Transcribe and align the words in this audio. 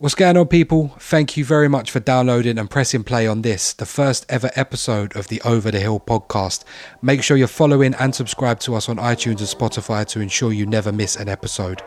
What's 0.00 0.14
going 0.14 0.36
on, 0.36 0.46
people? 0.46 0.94
Thank 1.00 1.36
you 1.36 1.44
very 1.44 1.66
much 1.66 1.90
for 1.90 1.98
downloading 1.98 2.56
and 2.56 2.70
pressing 2.70 3.02
play 3.02 3.26
on 3.26 3.42
this, 3.42 3.72
the 3.72 3.84
first 3.84 4.24
ever 4.28 4.48
episode 4.54 5.16
of 5.16 5.26
the 5.26 5.40
Over 5.40 5.72
the 5.72 5.80
Hill 5.80 5.98
podcast. 5.98 6.62
Make 7.02 7.24
sure 7.24 7.36
you're 7.36 7.48
following 7.48 7.94
and 7.94 8.14
subscribe 8.14 8.60
to 8.60 8.76
us 8.76 8.88
on 8.88 8.98
iTunes 8.98 9.40
and 9.40 9.48
Spotify 9.48 10.06
to 10.06 10.20
ensure 10.20 10.52
you 10.52 10.66
never 10.66 10.92
miss 10.92 11.16
an 11.16 11.28
episode. 11.28 11.82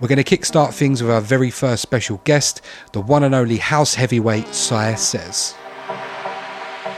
We're 0.00 0.08
going 0.08 0.24
to 0.24 0.24
kickstart 0.24 0.72
things 0.72 1.02
with 1.02 1.10
our 1.10 1.20
very 1.20 1.50
first 1.50 1.82
special 1.82 2.22
guest, 2.24 2.62
the 2.92 3.02
one 3.02 3.22
and 3.22 3.34
only 3.34 3.58
house 3.58 3.92
heavyweight, 3.92 4.48
Sy 4.54 4.94
Sez. 4.94 5.54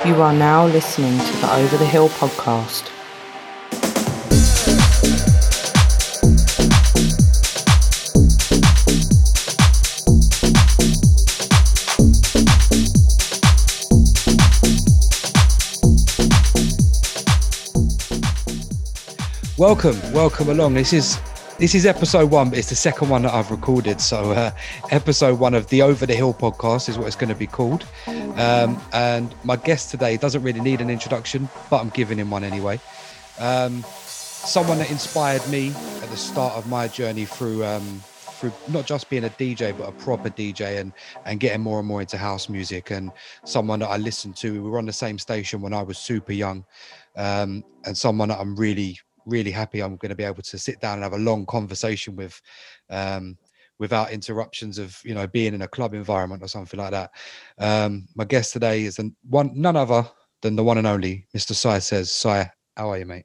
You 0.07 0.23
are 0.23 0.33
now 0.33 0.67
listening 0.69 1.19
to 1.19 1.37
the 1.39 1.53
Over 1.53 1.77
the 1.79 1.85
Hill 1.85 2.11
podcast. 2.11 2.94
Welcome, 19.57 20.01
welcome 20.13 20.49
along. 20.49 20.75
This 20.75 20.93
is 20.93 21.21
this 21.61 21.77
is 21.77 21.87
episode 21.87 22.33
one, 22.33 22.51
but 22.51 22.59
it's 22.59 22.71
the 22.71 22.75
second 22.75 23.09
one 23.09 23.23
that 23.23 23.33
I've 23.33 23.53
recorded. 23.53 24.01
So, 24.01 24.33
uh, 24.33 24.51
episode 24.91 25.39
one 25.39 25.55
of 25.55 25.69
the 25.69 25.81
Over 25.81 26.07
the 26.07 26.15
Hill 26.17 26.35
podcast 26.35 26.89
is 26.89 26.99
what 26.99 27.07
it's 27.07 27.15
going 27.15 27.29
to 27.29 27.37
be 27.37 27.47
called. 27.47 27.87
Um, 28.09 28.83
and 28.93 29.33
my 29.45 29.55
guest 29.55 29.93
today 29.93 30.17
doesn't 30.17 30.43
really 30.43 30.61
need 30.61 30.81
an 30.81 30.91
introduction, 30.91 31.49
but 31.71 31.81
I'm 31.81 31.91
giving 31.91 32.19
him 32.19 32.33
one 32.33 32.43
anyway. 32.43 32.81
Um, 33.39 33.85
someone 33.85 34.79
that 34.79 34.91
inspired 34.91 35.49
me 35.49 35.69
at 36.03 36.11
the 36.11 36.17
start 36.17 36.55
of 36.55 36.67
my 36.67 36.89
journey 36.89 37.25
through 37.25 37.65
um, 37.65 38.03
through 38.03 38.53
not 38.67 38.87
just 38.87 39.09
being 39.09 39.23
a 39.23 39.31
DJ, 39.31 39.79
but 39.79 39.89
a 39.89 39.93
proper 39.93 40.31
DJ 40.31 40.81
and 40.81 40.93
and 41.27 41.39
getting 41.39 41.61
more 41.61 41.79
and 41.79 41.87
more 41.87 42.01
into 42.01 42.19
house 42.19 42.49
music. 42.49 42.91
And 42.91 43.13
someone 43.45 43.79
that 43.79 43.89
I 43.89 43.99
listened 43.99 44.35
to. 44.39 44.53
We 44.53 44.69
were 44.69 44.79
on 44.79 44.87
the 44.87 44.93
same 44.93 45.17
station 45.17 45.61
when 45.61 45.73
I 45.73 45.83
was 45.83 45.97
super 45.97 46.33
young, 46.33 46.65
um, 47.15 47.63
and 47.85 47.97
someone 47.97 48.31
that 48.31 48.41
I'm 48.41 48.57
really 48.57 48.99
really 49.27 49.51
happy 49.51 49.81
I'm 49.81 49.97
going 49.97 50.11
to 50.11 50.17
be 50.17 50.25
able 50.25 50.43
to 50.43 50.59
sit 50.59 50.81
down 50.81 50.95
and 50.95 51.03
have 51.03 51.13
a 51.13 51.19
long 51.19 51.47
conversation 51.47 52.17
with 52.17 52.41
um, 52.91 53.37
without 53.79 54.13
interruptions 54.13 54.79
of 54.79 55.01
you 55.05 55.15
know 55.15 55.27
being 55.27 55.55
in 55.55 55.63
a 55.63 55.69
club 55.69 55.95
environment 55.95 56.43
or 56.43 56.49
something 56.49 56.79
like 56.79 56.93
that. 56.93 57.11
Um, 57.59 58.07
my 58.15 58.25
guest 58.25 58.53
today 58.53 58.85
is 58.85 58.99
an, 58.99 59.15
one 59.29 59.51
none 59.55 59.77
other 59.77 60.07
than 60.43 60.57
the 60.57 60.65
one 60.65 60.79
and 60.79 60.87
only 60.87 61.27
Mr. 61.35 61.55
Sy 61.55 61.79
Sez. 61.79 62.13
Sy, 62.13 62.51
how 62.77 62.91
are 62.91 62.99
you, 62.99 63.07
mate? 63.07 63.25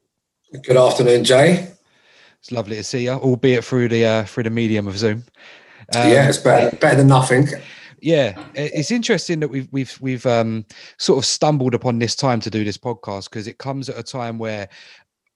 Good 0.62 0.76
afternoon, 0.76 1.24
Jay. 1.24 1.68
It's 2.40 2.50
lovely 2.50 2.76
to 2.76 2.84
see 2.84 3.04
you, 3.04 3.12
albeit 3.12 3.64
through 3.64 3.88
the 3.88 4.04
uh, 4.04 4.24
through 4.24 4.44
the 4.44 4.50
medium 4.50 4.88
of 4.88 4.96
Zoom. 4.96 5.24
Um, 5.94 6.08
yeah, 6.08 6.28
it's 6.28 6.38
better 6.38 6.74
better 6.76 6.96
than 6.96 7.08
nothing. 7.08 7.48
Yeah, 8.00 8.42
it's 8.54 8.90
interesting 8.90 9.40
that 9.40 9.48
we've 9.48 9.68
we've 9.70 9.96
we've 10.00 10.24
um, 10.24 10.64
sort 10.98 11.18
of 11.18 11.26
stumbled 11.26 11.74
upon 11.74 11.98
this 11.98 12.16
time 12.16 12.40
to 12.40 12.50
do 12.50 12.64
this 12.64 12.78
podcast 12.78 13.24
because 13.24 13.46
it 13.46 13.58
comes 13.58 13.90
at 13.90 13.98
a 13.98 14.02
time 14.02 14.38
where 14.38 14.70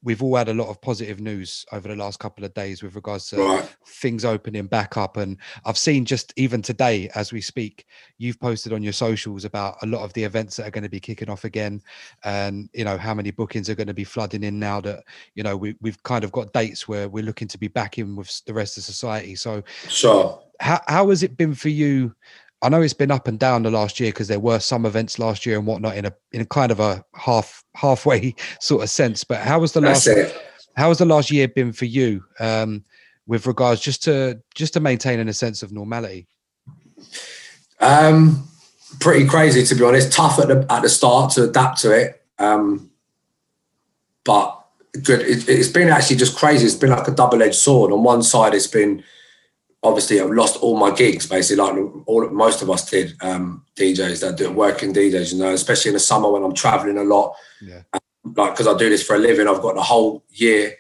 we've 0.05 0.23
all 0.23 0.37
had 0.37 0.49
a 0.49 0.55
lot 0.55 0.69
of 0.69 0.81
positive 0.81 1.19
news 1.19 1.65
over 1.73 1.89
the 1.89 1.97
last 1.97 2.21
couple 2.21 2.45
of 2.45 2.55
days 2.55 2.83
with 2.83 2.95
regards 2.95 3.29
to 3.31 3.37
right. 3.37 3.77
things 3.87 4.25
opening 4.25 4.67
back 4.67 4.97
up 4.97 5.17
and 5.17 5.39
i've 5.65 5.79
seen 5.79 6.05
just 6.05 6.33
even 6.37 6.63
today 6.63 7.11
as 7.15 7.33
we 7.33 7.41
speak 7.41 7.87
you've 8.19 8.39
posted 8.39 8.73
on 8.73 8.83
your 8.83 8.93
socials 8.93 9.45
about 9.45 9.77
a 9.83 9.87
lot 9.87 10.03
of 10.03 10.13
the 10.13 10.23
events 10.23 10.57
that 10.57 10.67
are 10.67 10.71
going 10.71 10.85
to 10.85 10.91
be 10.91 11.01
kicking 11.01 11.31
off 11.31 11.45
again 11.45 11.81
and 12.25 12.69
you 12.75 12.85
know 12.85 12.97
how 12.97 13.15
many 13.15 13.31
bookings 13.31 13.69
are 13.69 13.75
going 13.75 13.87
to 13.87 13.95
be 13.95 14.05
flooding 14.05 14.45
in 14.45 14.59
now 14.59 14.81
that 14.81 15.03
you 15.35 15.43
know 15.43 15.57
we, 15.57 15.75
we've 15.81 16.03
kind 16.03 16.23
of 16.23 16.31
got 16.31 16.53
dates 16.53 16.87
where 16.87 17.09
we're 17.09 17.25
looking 17.25 17.49
to 17.49 17.59
be 17.59 17.69
back 17.69 17.99
in 17.99 18.15
with 18.15 18.45
the 18.45 18.55
rest 18.55 18.77
of 18.77 18.85
society 18.85 19.35
so 19.35 19.63
sure 19.89 20.41
how, 20.61 20.81
how 20.87 21.09
has 21.09 21.23
it 21.23 21.37
been 21.37 21.55
for 21.55 21.69
you 21.69 22.15
I 22.65 22.71
know 22.71 22.81
it's 22.81 22.95
been 22.95 23.11
up 23.11 23.29
and 23.29 23.39
down 23.39 23.63
the 23.63 23.71
last 23.71 24.01
year 24.01 24.11
because 24.11 24.29
there 24.29 24.41
were 24.41 24.59
some 24.59 24.87
events 24.87 25.19
last 25.19 25.45
year 25.45 25.59
and 25.59 25.67
whatnot 25.67 25.99
in 25.99 26.07
a 26.07 26.15
in 26.33 26.41
a 26.41 26.47
kind 26.47 26.73
of 26.73 26.81
a 26.81 27.05
half 27.15 27.63
halfway 27.77 28.35
sort 28.59 28.83
of 28.83 28.89
sense. 28.89 29.23
But 29.23 29.41
how 29.41 29.61
was 29.61 29.73
the 29.73 29.83
last 29.83 30.09
how 30.75 30.89
was 30.89 30.99
the 30.99 31.05
last 31.05 31.31
year 31.31 31.47
been 31.47 31.73
for 31.75 31.85
you 31.85 32.25
um, 32.41 32.83
with 33.27 33.47
regards 33.47 33.83
just 33.83 34.03
to 34.05 34.41
just 34.55 34.73
to 34.73 34.81
maintaining 34.81 35.29
a 35.29 35.35
sense 35.35 35.63
of 35.63 35.73
normality? 35.73 36.27
Um, 37.81 38.49
pretty 38.99 39.27
crazy 39.27 39.63
to 39.67 39.75
be 39.75 39.85
honest. 39.85 40.11
Tough 40.11 40.39
at 40.39 40.49
the 40.49 40.67
at 40.71 40.81
the 40.81 40.89
start 40.89 41.33
to 41.33 41.45
adapt 41.45 41.81
to 41.83 41.93
it, 41.93 42.23
um, 42.39 42.91
but 44.25 44.59
good. 45.03 45.21
It, 45.21 45.47
it's 45.51 45.69
been 45.69 45.89
actually 45.89 46.17
just 46.17 46.35
crazy. 46.35 46.65
It's 46.65 46.75
been 46.75 46.91
like 46.91 47.09
a 47.09 47.13
double 47.13 47.43
edged 47.43 47.57
sword. 47.57 47.93
On 47.93 48.03
one 48.03 48.23
side, 48.23 48.55
it's 48.55 48.67
been 48.67 49.05
obviously 49.85 50.19
I've 50.19 50.31
lost 50.31 50.57
all 50.63 50.77
my 50.79 50.91
gigs 50.91 51.27
basically 51.27 51.63
like 51.63 51.77
all 52.07 52.29
most 52.31 52.63
of 52.63 52.71
us 52.71 52.91
did 52.91 53.15
um, 53.21 53.65
DJs 53.77 54.23
that 54.23 54.37
do 54.37 54.51
working 54.51 54.95
DJs 54.95 55.35
you 55.35 55.39
know 55.39 55.53
especially 55.53 55.91
in 55.91 55.95
the 55.95 56.01
summer 56.01 56.31
when 56.31 56.43
I'm 56.43 56.55
traveling 56.55 56.99
a 56.99 57.05
lot. 57.05 57.35
Yeah. 57.61 57.83
um, 57.93 58.01
like 58.35 58.55
because 58.55 58.67
I 58.67 58.77
do 58.77 58.89
this 58.89 59.07
for 59.07 59.15
a 59.15 59.19
living 59.19 59.47
I've 59.47 59.61
got 59.61 59.75
the 59.75 59.83
whole 59.83 60.25
year 60.31 60.75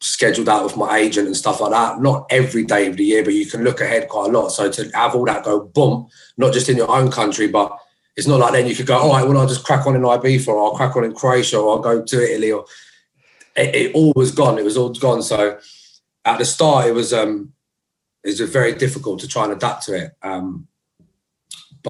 scheduled 0.00 0.48
out 0.48 0.62
with 0.64 0.76
my 0.76 0.98
agent 0.98 1.26
and 1.26 1.36
stuff 1.36 1.60
like 1.60 1.72
that. 1.72 2.00
Not 2.00 2.26
every 2.30 2.64
day 2.64 2.86
of 2.86 2.96
the 2.96 3.04
year 3.04 3.24
but 3.24 3.34
you 3.34 3.46
can 3.46 3.64
look 3.64 3.80
ahead 3.80 4.08
quite 4.08 4.30
a 4.30 4.32
lot. 4.32 4.50
So 4.50 4.70
to 4.70 4.88
have 4.94 5.16
all 5.16 5.24
that 5.26 5.44
go 5.44 5.60
boom 5.60 6.08
not 6.38 6.52
just 6.52 6.68
in 6.68 6.76
your 6.76 6.90
own 6.90 7.10
country 7.10 7.48
but 7.48 7.76
it's 8.16 8.28
not 8.28 8.38
like 8.38 8.52
then 8.52 8.68
you 8.68 8.76
could 8.76 8.86
go 8.86 8.96
all 8.96 9.12
right 9.12 9.26
well 9.26 9.38
I'll 9.38 9.48
just 9.48 9.64
crack 9.64 9.84
on 9.86 9.96
in 9.96 10.02
Ibiza 10.02 10.46
or 10.46 10.62
I'll 10.62 10.76
crack 10.76 10.94
on 10.94 11.04
in 11.04 11.12
Croatia 11.14 11.58
or 11.58 11.72
I'll 11.72 11.82
go 11.82 12.04
to 12.04 12.32
Italy 12.32 12.52
or 12.52 12.66
it, 13.56 13.74
it 13.74 13.94
all 13.96 14.12
was 14.14 14.30
gone. 14.30 14.58
It 14.58 14.64
was 14.64 14.76
all 14.76 14.90
gone. 14.90 15.22
So 15.22 15.58
at 16.24 16.38
the 16.38 16.44
start 16.44 16.86
it 16.86 16.92
was 16.92 17.12
um 17.12 17.52
it's 18.24 18.40
very 18.40 18.72
difficult 18.72 19.20
to 19.20 19.28
try 19.28 19.44
and 19.44 19.52
adapt 19.52 19.84
to 19.84 19.94
it. 19.94 20.12
Um, 20.22 20.66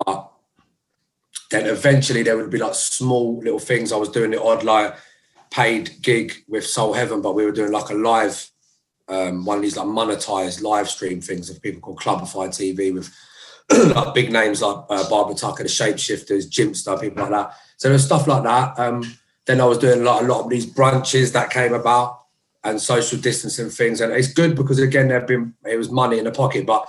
but 0.04 0.30
then 1.50 1.66
eventually 1.66 2.24
there 2.24 2.36
would 2.36 2.50
be 2.50 2.58
like 2.58 2.74
small 2.74 3.38
little 3.38 3.60
things. 3.60 3.92
I 3.92 3.96
was 3.96 4.08
doing 4.08 4.32
the 4.32 4.42
odd 4.42 4.64
like 4.64 4.96
paid 5.50 6.02
gig 6.02 6.34
with 6.48 6.66
Soul 6.66 6.92
Heaven, 6.92 7.22
but 7.22 7.34
we 7.34 7.44
were 7.44 7.52
doing 7.52 7.70
like 7.70 7.90
a 7.90 7.94
live, 7.94 8.50
um, 9.08 9.44
one 9.44 9.58
of 9.58 9.62
these 9.62 9.76
like 9.76 9.86
monetized 9.86 10.62
live 10.62 10.90
stream 10.90 11.20
things 11.20 11.48
of 11.48 11.62
people 11.62 11.80
called 11.80 12.00
Clubify 12.00 12.48
TV 12.48 12.92
with 12.92 13.14
like 13.94 14.14
big 14.14 14.32
names 14.32 14.60
like 14.60 14.84
uh, 14.90 15.08
Barbara 15.08 15.36
Tucker, 15.36 15.62
the 15.62 15.68
Shapeshifters, 15.68 16.50
Jimpster, 16.50 17.00
people 17.00 17.22
like 17.22 17.30
that. 17.30 17.54
So 17.76 17.88
there's 17.88 18.04
stuff 18.04 18.26
like 18.26 18.42
that. 18.42 18.76
Um, 18.78 19.04
then 19.46 19.60
I 19.60 19.66
was 19.66 19.78
doing 19.78 20.02
like 20.02 20.22
a 20.22 20.26
lot 20.26 20.44
of 20.44 20.50
these 20.50 20.66
brunches 20.66 21.32
that 21.32 21.50
came 21.50 21.74
about 21.74 22.23
and 22.64 22.80
social 22.80 23.18
distancing 23.18 23.68
things. 23.68 24.00
And 24.00 24.12
it's 24.12 24.32
good 24.32 24.56
because 24.56 24.78
again, 24.78 25.08
there've 25.08 25.26
been 25.26 25.54
it 25.64 25.76
was 25.76 25.90
money 25.90 26.18
in 26.18 26.24
the 26.24 26.32
pocket, 26.32 26.66
but 26.66 26.88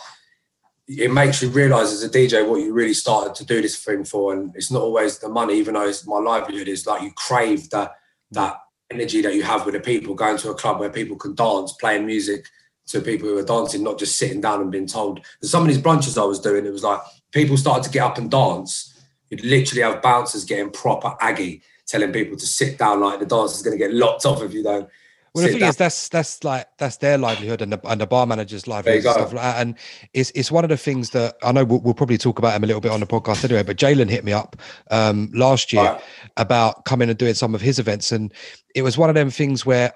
it 0.88 1.12
makes 1.12 1.42
you 1.42 1.50
realize 1.50 1.92
as 1.92 2.04
a 2.04 2.10
DJ 2.10 2.48
what 2.48 2.62
you 2.62 2.74
really 2.74 2.94
started 2.94 3.36
to 3.36 3.46
do 3.46 3.62
this 3.62 3.84
thing 3.84 4.04
for. 4.04 4.34
And 4.34 4.56
it's 4.56 4.72
not 4.72 4.82
always 4.82 5.20
the 5.20 5.30
money, 5.30 5.56
even 5.56 5.74
though 5.74 5.88
it's 5.88 6.08
my 6.08 6.20
livelihood, 6.20 6.68
is 6.68 6.88
like 6.88 7.02
you 7.02 7.12
crave 7.12 7.70
that 7.72 7.96
that 8.32 8.58
energy 8.92 9.22
that 9.22 9.34
you 9.34 9.44
have 9.44 9.66
with 9.66 9.74
the 9.74 9.82
people, 9.82 10.14
going 10.14 10.38
to 10.38 10.52
a 10.52 10.56
club 10.56 10.80
where 10.80 10.90
people 10.90 11.18
can 11.18 11.36
dance, 11.36 11.74
playing 11.74 12.06
music 12.06 12.46
to 12.88 13.02
people 13.02 13.28
who 13.28 13.38
are 13.38 13.44
dancing, 13.44 13.84
not 13.84 13.98
just 13.98 14.18
sitting 14.18 14.42
down 14.42 14.62
and 14.62 14.72
being 14.72 14.86
told. 14.88 15.18
And 15.42 15.50
some 15.50 15.64
of 15.64 15.68
these 15.68 15.80
brunches 15.80 16.22
I 16.22 16.26
was 16.26 16.40
doing, 16.40 16.66
it 16.66 16.72
was 16.72 16.84
like 16.84 17.02
people 17.32 17.58
started 17.58 17.84
to 17.84 17.90
get 17.90 18.04
up 18.04 18.18
and 18.18 18.30
dance. 18.30 18.94
You'd 19.30 19.44
literally 19.44 19.82
have 19.82 20.04
bouncers 20.04 20.46
getting 20.46 20.70
proper 20.70 21.16
aggy, 21.20 21.64
telling 21.88 22.14
people 22.14 22.38
to 22.38 22.46
sit 22.46 22.78
down 22.78 23.02
like 23.02 23.20
the 23.20 23.26
dance 23.26 23.56
is 23.56 23.64
going 23.64 23.78
to 23.78 23.84
get 23.84 23.94
locked 23.94 24.26
off 24.26 24.44
if 24.44 24.54
you 24.54 24.62
don't 24.62 24.88
well, 25.36 25.46
the 25.46 25.52
thing 25.52 25.68
is, 25.68 25.76
that's 25.76 26.08
that's 26.08 26.44
like 26.46 26.66
that's 26.78 26.98
their 26.98 27.18
livelihood 27.18 27.62
and 27.62 27.74
the 27.74 27.88
and 27.90 28.00
the 28.00 28.08
bar 28.08 28.26
manager's 28.26 28.68
livelihood 28.68 29.06
and 29.06 29.14
stuff 29.14 29.34
like 29.34 29.44
that. 29.44 29.62
And 29.62 29.76
it's 30.14 30.32
it's 30.34 30.50
one 30.50 30.64
of 30.64 30.70
the 30.70 30.78
things 30.78 31.10
that 31.10 31.36
I 31.44 31.52
know 31.52 31.66
we'll, 31.66 31.82
we'll 31.82 31.94
probably 31.94 32.18
talk 32.18 32.40
about 32.40 32.56
him 32.56 32.64
a 32.64 32.68
little 32.68 32.82
bit 32.82 32.92
on 32.92 33.02
the 33.02 33.06
podcast 33.06 33.44
anyway. 33.44 33.64
But 33.64 33.76
Jalen 33.76 34.10
hit 34.10 34.24
me 34.24 34.32
up 34.32 34.56
um, 34.92 35.30
last 35.34 35.74
year 35.74 35.84
right. 35.84 36.02
about 36.38 36.86
coming 36.86 37.10
and 37.10 37.18
doing 37.18 37.34
some 37.34 37.54
of 37.54 37.60
his 37.60 37.80
events, 37.80 38.14
and 38.14 38.34
it 38.76 38.82
was 38.82 38.98
one 38.98 39.10
of 39.10 39.16
them 39.16 39.30
things 39.30 39.66
where 39.66 39.94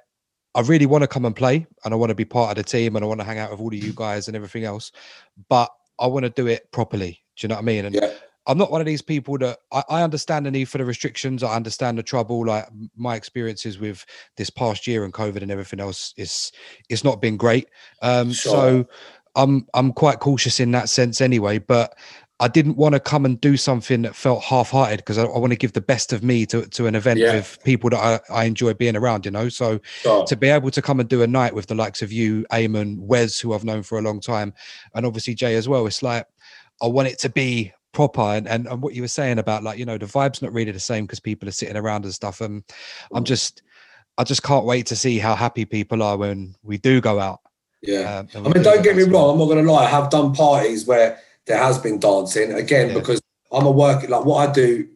I 0.56 0.62
really 0.62 0.86
want 0.86 1.04
to 1.04 1.08
come 1.08 1.24
and 1.24 1.36
play, 1.36 1.66
and 1.86 1.94
I 1.94 1.98
want 1.98 2.10
to 2.10 2.16
be 2.16 2.26
part 2.26 2.52
of 2.52 2.64
the 2.64 2.70
team, 2.70 2.98
and 2.98 3.06
I 3.06 3.08
want 3.08 3.22
to 3.22 3.26
hang 3.26 3.38
out 3.38 3.50
with 3.50 3.62
all 3.62 3.68
of 3.68 3.74
you 3.74 3.94
guys 3.96 4.28
and 4.28 4.36
everything 4.36 4.66
else, 4.66 4.92
but 5.48 5.72
I 6.00 6.08
want 6.08 6.24
to 6.24 6.30
do 6.30 6.48
it 6.48 6.70
properly. 6.74 7.24
Do 7.38 7.46
you 7.46 7.50
know 7.50 7.56
what 7.56 7.62
I 7.62 7.66
mean? 7.66 7.86
And 7.86 7.96
yeah. 7.96 8.12
I'm 8.50 8.58
not 8.58 8.72
one 8.72 8.82
of 8.82 8.88
these 8.88 9.04
people 9.04 9.38
that 9.38 9.60
I, 9.72 9.84
I, 9.90 10.02
understand 10.02 10.48
the 10.48 10.52
need 10.52 10.66
for 10.66 10.80
the 10.80 10.86
restrictions. 10.86 11.44
I 11.44 11.56
understand 11.56 12.00
the 12.00 12.04
trouble. 12.04 12.48
Like 12.48 12.66
my 12.98 13.16
experiences 13.16 13.78
with 13.78 14.04
this 14.38 14.50
past 14.50 14.88
year 14.88 15.04
and 15.06 15.14
COVID 15.14 15.44
and 15.44 15.52
everything 15.52 15.80
else 15.80 16.16
is 16.18 16.52
it's 16.90 17.04
not 17.04 17.22
been 17.22 17.38
great. 17.38 17.70
Um, 18.02 18.32
sure. 18.32 18.52
So 18.52 18.88
I'm 19.36 19.68
I'm 19.76 19.94
quite 19.94 20.20
cautious 20.20 20.60
in 20.60 20.72
that 20.72 20.90
sense 20.90 21.22
anyway. 21.22 21.60
But 21.60 21.96
I 22.40 22.48
didn't 22.48 22.76
want 22.76 22.94
to 22.94 23.00
come 23.00 23.24
and 23.24 23.40
do 23.40 23.56
something 23.56 24.02
that 24.02 24.16
felt 24.16 24.42
half-hearted 24.44 24.98
because 24.98 25.20
I, 25.20 25.26
I, 25.26 25.38
want 25.38 25.52
to 25.52 25.58
give 25.58 25.74
the 25.74 25.82
best 25.82 26.12
of 26.12 26.24
me 26.24 26.46
to, 26.48 26.66
to 26.70 26.88
an 26.88 26.96
event 26.96 27.20
yeah. 27.20 27.36
with 27.36 27.60
people 27.64 27.92
that 27.92 28.24
I, 28.32 28.34
I 28.34 28.46
enjoy 28.46 28.74
being 28.74 28.96
around, 28.96 29.26
you 29.26 29.32
know. 29.32 29.50
So 29.50 29.80
sure. 30.02 30.26
to 30.26 30.36
be 30.36 30.48
able 30.48 30.72
to 30.72 30.82
come 30.82 31.00
and 31.00 31.08
do 31.08 31.22
a 31.22 31.28
night 31.28 31.54
with 31.54 31.68
the 31.68 31.76
likes 31.76 32.02
of 32.02 32.12
you, 32.12 32.48
Eamon, 32.52 32.98
Wes, 32.98 33.40
who 33.40 33.54
I've 33.54 33.66
known 33.66 33.84
for 33.84 34.00
a 34.00 34.02
long 34.02 34.22
time, 34.22 34.56
and 34.96 35.06
obviously 35.06 35.36
Jay 35.36 35.54
as 35.56 35.70
well, 35.70 35.86
it's 35.86 36.02
like 36.02 36.26
I 36.82 36.88
want 36.88 37.10
it 37.10 37.20
to 37.20 37.30
be 37.30 37.74
proper 37.92 38.22
and, 38.22 38.48
and, 38.48 38.68
and 38.68 38.82
what 38.82 38.94
you 38.94 39.02
were 39.02 39.08
saying 39.08 39.40
about 39.40 39.64
like 39.64 39.80
you 39.80 39.86
know 39.86 39.98
the 39.98 40.06
vibe's 40.06 40.42
not 40.42 40.54
really 40.54 40.72
the 40.72 40.80
same 40.80 41.06
because 41.06 41.20
people 41.20 41.50
are 41.50 41.54
sitting 41.54 41.76
around 41.76 42.06
and 42.06 42.14
stuff 42.14 42.40
and 42.40 42.64
i'm 43.14 43.24
mm. 43.24 43.28
just 43.28 43.64
i 44.20 44.24
just 44.24 44.44
can't 44.44 44.66
wait 44.66 44.86
to 44.86 44.96
see 44.96 45.18
how 45.18 45.36
happy 45.36 45.66
people 45.66 46.04
are 46.04 46.16
when 46.16 46.54
we 46.62 46.78
do 46.78 47.02
go 47.02 47.20
out 47.20 47.40
yeah 47.82 48.24
um, 48.36 48.46
i 48.46 48.50
mean 48.50 48.62
don't 48.62 48.84
get 48.84 48.96
me 48.96 49.04
wrong 49.04 49.32
i'm 49.32 49.40
not 49.40 49.48
gonna 49.48 49.72
lie 49.72 49.86
i 49.86 49.90
have 49.90 50.10
done 50.12 50.34
parties 50.34 50.86
where 50.86 51.20
there 51.50 51.58
has 51.58 51.80
been 51.80 52.00
dancing 52.00 52.54
again 52.54 52.90
yeah. 52.90 52.94
because 52.94 53.20
I'm 53.52 53.66
a 53.66 53.72
work 53.72 54.08
like 54.08 54.24
what 54.24 54.48
I 54.48 54.52
do. 54.52 54.88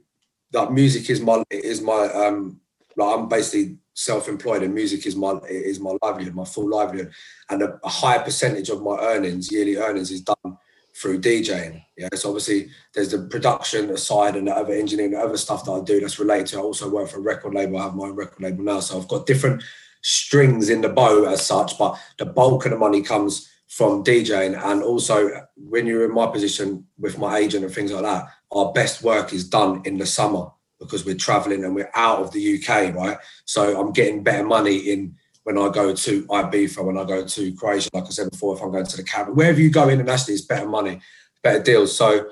Like 0.53 0.71
music 0.71 1.09
is 1.09 1.19
my 1.19 1.43
is 1.49 1.81
my 1.81 2.05
um 2.13 2.59
like 2.95 3.19
I'm 3.19 3.27
basically 3.27 3.77
self-employed 3.95 4.63
and 4.63 4.73
music 4.73 5.05
is 5.05 5.15
my 5.15 5.39
is 5.49 5.79
my 5.79 5.97
livelihood, 6.01 6.35
my 6.35 6.45
full 6.45 6.69
livelihood, 6.69 7.11
and 7.49 7.63
a, 7.63 7.79
a 7.83 7.89
higher 7.89 8.19
percentage 8.19 8.69
of 8.69 8.83
my 8.83 8.97
earnings, 8.99 9.51
yearly 9.51 9.77
earnings, 9.77 10.11
is 10.11 10.21
done 10.21 10.57
through 10.95 11.21
DJing. 11.21 11.83
Yeah, 11.97 12.09
so 12.13 12.29
obviously 12.29 12.69
there's 12.93 13.11
the 13.11 13.19
production 13.19 13.95
side 13.97 14.35
and 14.35 14.47
the 14.47 14.55
other 14.55 14.73
engineering, 14.73 15.11
the 15.11 15.19
other 15.19 15.37
stuff 15.37 15.65
that 15.65 15.71
I 15.71 15.81
do 15.81 15.99
that's 15.99 16.19
related 16.19 16.47
to. 16.47 16.57
I 16.57 16.61
also 16.61 16.89
work 16.89 17.09
for 17.09 17.17
a 17.17 17.21
record 17.21 17.53
label. 17.53 17.77
I 17.77 17.83
have 17.83 17.95
my 17.95 18.05
own 18.05 18.15
record 18.15 18.41
label 18.41 18.63
now, 18.63 18.79
so 18.79 18.99
I've 18.99 19.07
got 19.07 19.25
different 19.25 19.63
strings 20.01 20.69
in 20.69 20.81
the 20.81 20.89
bow 20.89 21.25
as 21.25 21.45
such. 21.45 21.77
But 21.77 21.99
the 22.17 22.25
bulk 22.25 22.65
of 22.65 22.71
the 22.71 22.77
money 22.77 23.01
comes 23.01 23.49
from 23.67 24.03
DJing, 24.03 24.61
and 24.63 24.83
also 24.83 25.47
when 25.55 25.87
you're 25.87 26.05
in 26.05 26.13
my 26.13 26.27
position 26.27 26.85
with 26.99 27.17
my 27.17 27.37
agent 27.37 27.65
and 27.65 27.73
things 27.73 27.91
like 27.91 28.03
that, 28.03 28.25
our 28.51 28.71
best 28.71 29.01
work 29.01 29.33
is 29.33 29.49
done 29.49 29.81
in 29.85 29.97
the 29.97 30.05
summer 30.05 30.51
because 30.79 31.05
we're 31.05 31.15
traveling 31.15 31.63
and 31.63 31.73
we're 31.73 31.89
out 31.95 32.19
of 32.19 32.31
the 32.31 32.59
UK, 32.59 32.93
right? 32.93 33.17
So 33.45 33.79
I'm 33.79 33.91
getting 33.91 34.21
better 34.21 34.43
money 34.43 34.77
in 34.77 35.15
when 35.43 35.57
I 35.57 35.69
go 35.69 35.93
to 35.93 36.23
Ibiza, 36.23 36.83
when 36.83 36.97
I 36.97 37.03
go 37.03 37.25
to 37.25 37.53
Croatia, 37.55 37.89
like 37.93 38.05
I 38.05 38.09
said 38.09 38.31
before, 38.31 38.55
if 38.55 38.61
I'm 38.61 38.71
going 38.71 38.85
to 38.85 38.97
the 38.97 39.03
Caribbean, 39.03 39.35
wherever 39.35 39.59
you 39.59 39.69
go 39.69 39.89
internationally, 39.89 40.35
it's 40.35 40.45
better 40.45 40.67
money, 40.67 41.01
better 41.41 41.61
deals. 41.61 41.95
So, 41.95 42.29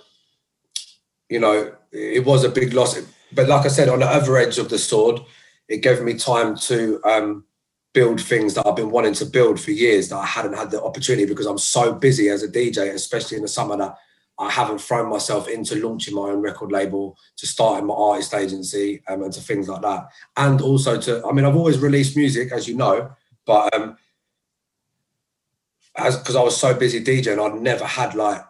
you 1.29 1.39
know, 1.39 1.75
it 1.91 2.25
was 2.25 2.43
a 2.43 2.49
big 2.49 2.73
loss. 2.73 2.99
But 3.33 3.49
like 3.49 3.65
I 3.65 3.69
said, 3.69 3.89
on 3.89 3.99
the 3.99 4.07
other 4.07 4.37
edge 4.37 4.57
of 4.57 4.69
the 4.69 4.77
sword, 4.77 5.19
it 5.67 5.81
gave 5.81 6.01
me 6.01 6.13
time 6.13 6.55
to 6.57 7.01
um, 7.03 7.45
build 7.93 8.21
things 8.21 8.53
that 8.53 8.65
I've 8.65 8.75
been 8.75 8.91
wanting 8.91 9.13
to 9.15 9.25
build 9.25 9.59
for 9.59 9.71
years 9.71 10.09
that 10.09 10.17
I 10.17 10.25
hadn't 10.25 10.53
had 10.53 10.71
the 10.71 10.81
opportunity 10.81 11.25
because 11.25 11.45
I'm 11.45 11.57
so 11.57 11.93
busy 11.93 12.29
as 12.29 12.43
a 12.43 12.47
DJ, 12.47 12.93
especially 12.93 13.37
in 13.37 13.43
the 13.43 13.49
summer 13.49 13.75
that 13.77 13.97
I 14.41 14.49
haven't 14.49 14.81
thrown 14.81 15.07
myself 15.07 15.47
into 15.47 15.75
launching 15.75 16.15
my 16.15 16.23
own 16.23 16.41
record 16.41 16.71
label, 16.71 17.15
to 17.37 17.45
starting 17.45 17.85
my 17.85 17.93
artist 17.93 18.33
agency, 18.33 19.03
um, 19.07 19.21
and 19.21 19.31
to 19.33 19.39
things 19.39 19.69
like 19.69 19.83
that. 19.83 20.07
And 20.35 20.61
also 20.61 20.99
to, 20.99 21.23
I 21.25 21.31
mean, 21.31 21.45
I've 21.45 21.55
always 21.55 21.77
released 21.77 22.17
music, 22.17 22.51
as 22.51 22.67
you 22.67 22.75
know, 22.75 23.11
but 23.45 23.71
um, 23.75 23.97
as 25.95 26.17
because 26.17 26.35
I 26.35 26.41
was 26.41 26.57
so 26.57 26.73
busy 26.73 27.03
DJing, 27.03 27.39
I'd 27.39 27.61
never 27.61 27.85
had 27.85 28.15
like 28.15 28.43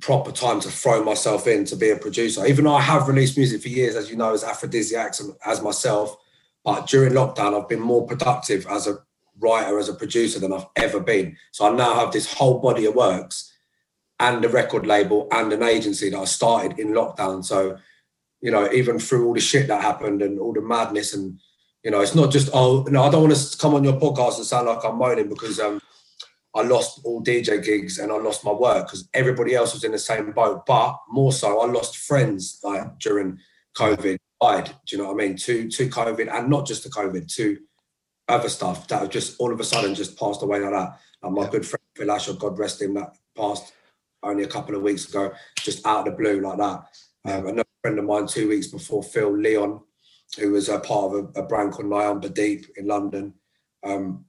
proper 0.00 0.32
time 0.32 0.60
to 0.60 0.70
throw 0.70 1.04
myself 1.04 1.46
in 1.46 1.66
to 1.66 1.76
be 1.76 1.90
a 1.90 1.96
producer. 1.96 2.46
Even 2.46 2.64
though 2.64 2.74
I 2.74 2.80
have 2.80 3.06
released 3.06 3.36
music 3.36 3.60
for 3.60 3.68
years, 3.68 3.96
as 3.96 4.10
you 4.10 4.16
know, 4.16 4.32
as 4.32 4.42
Aphrodisiacs 4.42 5.20
and 5.20 5.34
as 5.44 5.60
myself, 5.60 6.16
but 6.64 6.86
during 6.86 7.12
lockdown, 7.12 7.60
I've 7.60 7.68
been 7.68 7.80
more 7.80 8.06
productive 8.06 8.66
as 8.68 8.86
a 8.86 8.96
writer, 9.38 9.78
as 9.78 9.90
a 9.90 9.94
producer 9.94 10.38
than 10.38 10.52
I've 10.52 10.66
ever 10.76 10.98
been. 10.98 11.36
So 11.52 11.70
I 11.70 11.76
now 11.76 11.94
have 11.94 12.10
this 12.10 12.32
whole 12.32 12.58
body 12.60 12.86
of 12.86 12.94
works 12.94 13.53
and 14.20 14.44
a 14.44 14.48
record 14.48 14.86
label 14.86 15.28
and 15.32 15.52
an 15.52 15.62
agency 15.62 16.10
that 16.10 16.18
I 16.18 16.24
started 16.24 16.78
in 16.78 16.88
lockdown. 16.88 17.44
So, 17.44 17.78
you 18.40 18.50
know, 18.50 18.70
even 18.72 18.98
through 18.98 19.26
all 19.26 19.34
the 19.34 19.40
shit 19.40 19.68
that 19.68 19.82
happened 19.82 20.22
and 20.22 20.38
all 20.38 20.52
the 20.52 20.60
madness 20.60 21.14
and 21.14 21.38
you 21.82 21.90
know, 21.90 22.00
it's 22.00 22.14
not 22.14 22.32
just 22.32 22.48
oh 22.54 22.82
no, 22.88 23.02
I 23.02 23.10
don't 23.10 23.28
want 23.28 23.36
to 23.36 23.58
come 23.58 23.74
on 23.74 23.84
your 23.84 24.00
podcast 24.00 24.38
and 24.38 24.46
sound 24.46 24.66
like 24.66 24.82
I'm 24.84 24.96
moaning 24.96 25.28
because 25.28 25.60
um 25.60 25.80
I 26.54 26.62
lost 26.62 27.00
all 27.04 27.22
DJ 27.22 27.62
gigs 27.62 27.98
and 27.98 28.10
I 28.10 28.16
lost 28.16 28.44
my 28.44 28.52
work 28.52 28.86
because 28.86 29.08
everybody 29.12 29.54
else 29.54 29.74
was 29.74 29.84
in 29.84 29.92
the 29.92 29.98
same 29.98 30.32
boat. 30.32 30.64
But 30.66 30.96
more 31.08 31.32
so, 31.32 31.60
I 31.60 31.66
lost 31.66 31.96
friends 31.96 32.60
like 32.62 32.98
during 32.98 33.38
COVID. 33.76 34.16
Died, 34.40 34.74
do 34.86 34.96
you 34.96 35.02
know 35.02 35.12
what 35.12 35.22
I 35.22 35.26
mean? 35.26 35.36
To 35.36 35.68
to 35.68 35.88
COVID 35.88 36.32
and 36.32 36.48
not 36.48 36.66
just 36.66 36.82
to 36.84 36.90
COVID, 36.90 37.32
to 37.34 37.58
other 38.28 38.48
stuff 38.48 38.88
that 38.88 39.10
just 39.10 39.38
all 39.38 39.52
of 39.52 39.60
a 39.60 39.64
sudden 39.64 39.94
just 39.94 40.18
passed 40.18 40.42
away 40.42 40.60
like 40.60 40.72
that. 40.72 40.98
And 41.22 41.34
my 41.34 41.44
yeah. 41.44 41.50
good 41.50 41.66
friend 41.66 41.82
Phil 41.96 42.10
Asher, 42.10 42.34
God 42.34 42.58
rest 42.58 42.82
him, 42.82 42.94
that 42.94 43.16
passed 43.36 43.72
only 44.26 44.44
a 44.44 44.48
couple 44.48 44.74
of 44.74 44.82
weeks 44.82 45.08
ago, 45.08 45.32
just 45.58 45.86
out 45.86 46.00
of 46.00 46.04
the 46.06 46.22
blue 46.22 46.40
like 46.40 46.58
that. 46.58 46.84
Um, 47.26 47.46
another 47.46 47.68
friend 47.82 47.98
of 47.98 48.04
mine, 48.04 48.26
two 48.26 48.48
weeks 48.48 48.66
before 48.68 49.02
Phil, 49.02 49.36
Leon, 49.36 49.80
who 50.38 50.52
was 50.52 50.68
a 50.68 50.78
part 50.80 51.12
of 51.12 51.30
a, 51.36 51.40
a 51.40 51.42
brand 51.46 51.72
called 51.72 51.88
Nyamba 51.88 52.32
Deep 52.32 52.66
in 52.76 52.86
London, 52.86 53.34
um, 53.84 54.24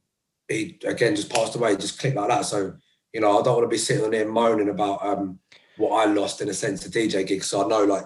he 0.47 0.79
again 0.85 1.15
just 1.15 1.31
passed 1.31 1.55
away, 1.55 1.75
just 1.75 1.99
clicked 1.99 2.15
like 2.15 2.29
that. 2.29 2.45
So, 2.45 2.73
you 3.13 3.21
know, 3.21 3.39
I 3.39 3.43
don't 3.43 3.55
want 3.55 3.63
to 3.63 3.73
be 3.73 3.77
sitting 3.77 4.11
there 4.11 4.27
moaning 4.27 4.69
about 4.69 5.05
um, 5.05 5.39
what 5.77 5.91
I 5.91 6.11
lost 6.11 6.41
in 6.41 6.49
a 6.49 6.53
sense 6.53 6.85
of 6.85 6.91
DJ 6.91 7.25
gigs. 7.25 7.47
So 7.47 7.63
I 7.63 7.67
know 7.67 7.83
like 7.83 8.05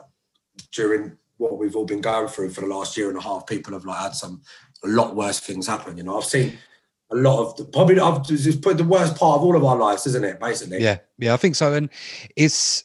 during 0.72 1.18
what 1.38 1.58
we've 1.58 1.76
all 1.76 1.86
been 1.86 2.02
going 2.02 2.28
through 2.28 2.52
for 2.52 2.62
the 2.62 2.68
last 2.68 2.98
year 2.98 3.10
and 3.10 3.18
a 3.18 3.22
half, 3.22 3.48
people 3.48 3.74
have 3.74 3.86
like 3.86 4.00
had 4.00 4.16
some 4.16 4.42
a 4.84 4.88
lot 4.88 5.16
worse 5.16 5.40
things 5.40 5.68
happen. 5.68 5.98
You 5.98 6.04
know, 6.04 6.18
I've 6.18 6.26
seen 6.26 6.58
a 7.12 7.16
lot 7.16 7.40
of 7.40 7.58
the, 7.58 7.66
probably 7.66 8.00
I've 8.00 8.26
just 8.26 8.62
put 8.62 8.78
the 8.78 8.84
worst 8.84 9.16
part 9.16 9.38
of 9.38 9.44
all 9.44 9.56
of 9.56 9.64
our 9.64 9.78
lives, 9.78 10.06
isn't 10.08 10.24
it? 10.24 10.40
Basically. 10.40 10.82
Yeah, 10.82 11.00
yeah, 11.18 11.34
I 11.34 11.38
think 11.38 11.56
so. 11.56 11.74
And 11.74 11.90
it's 12.36 12.84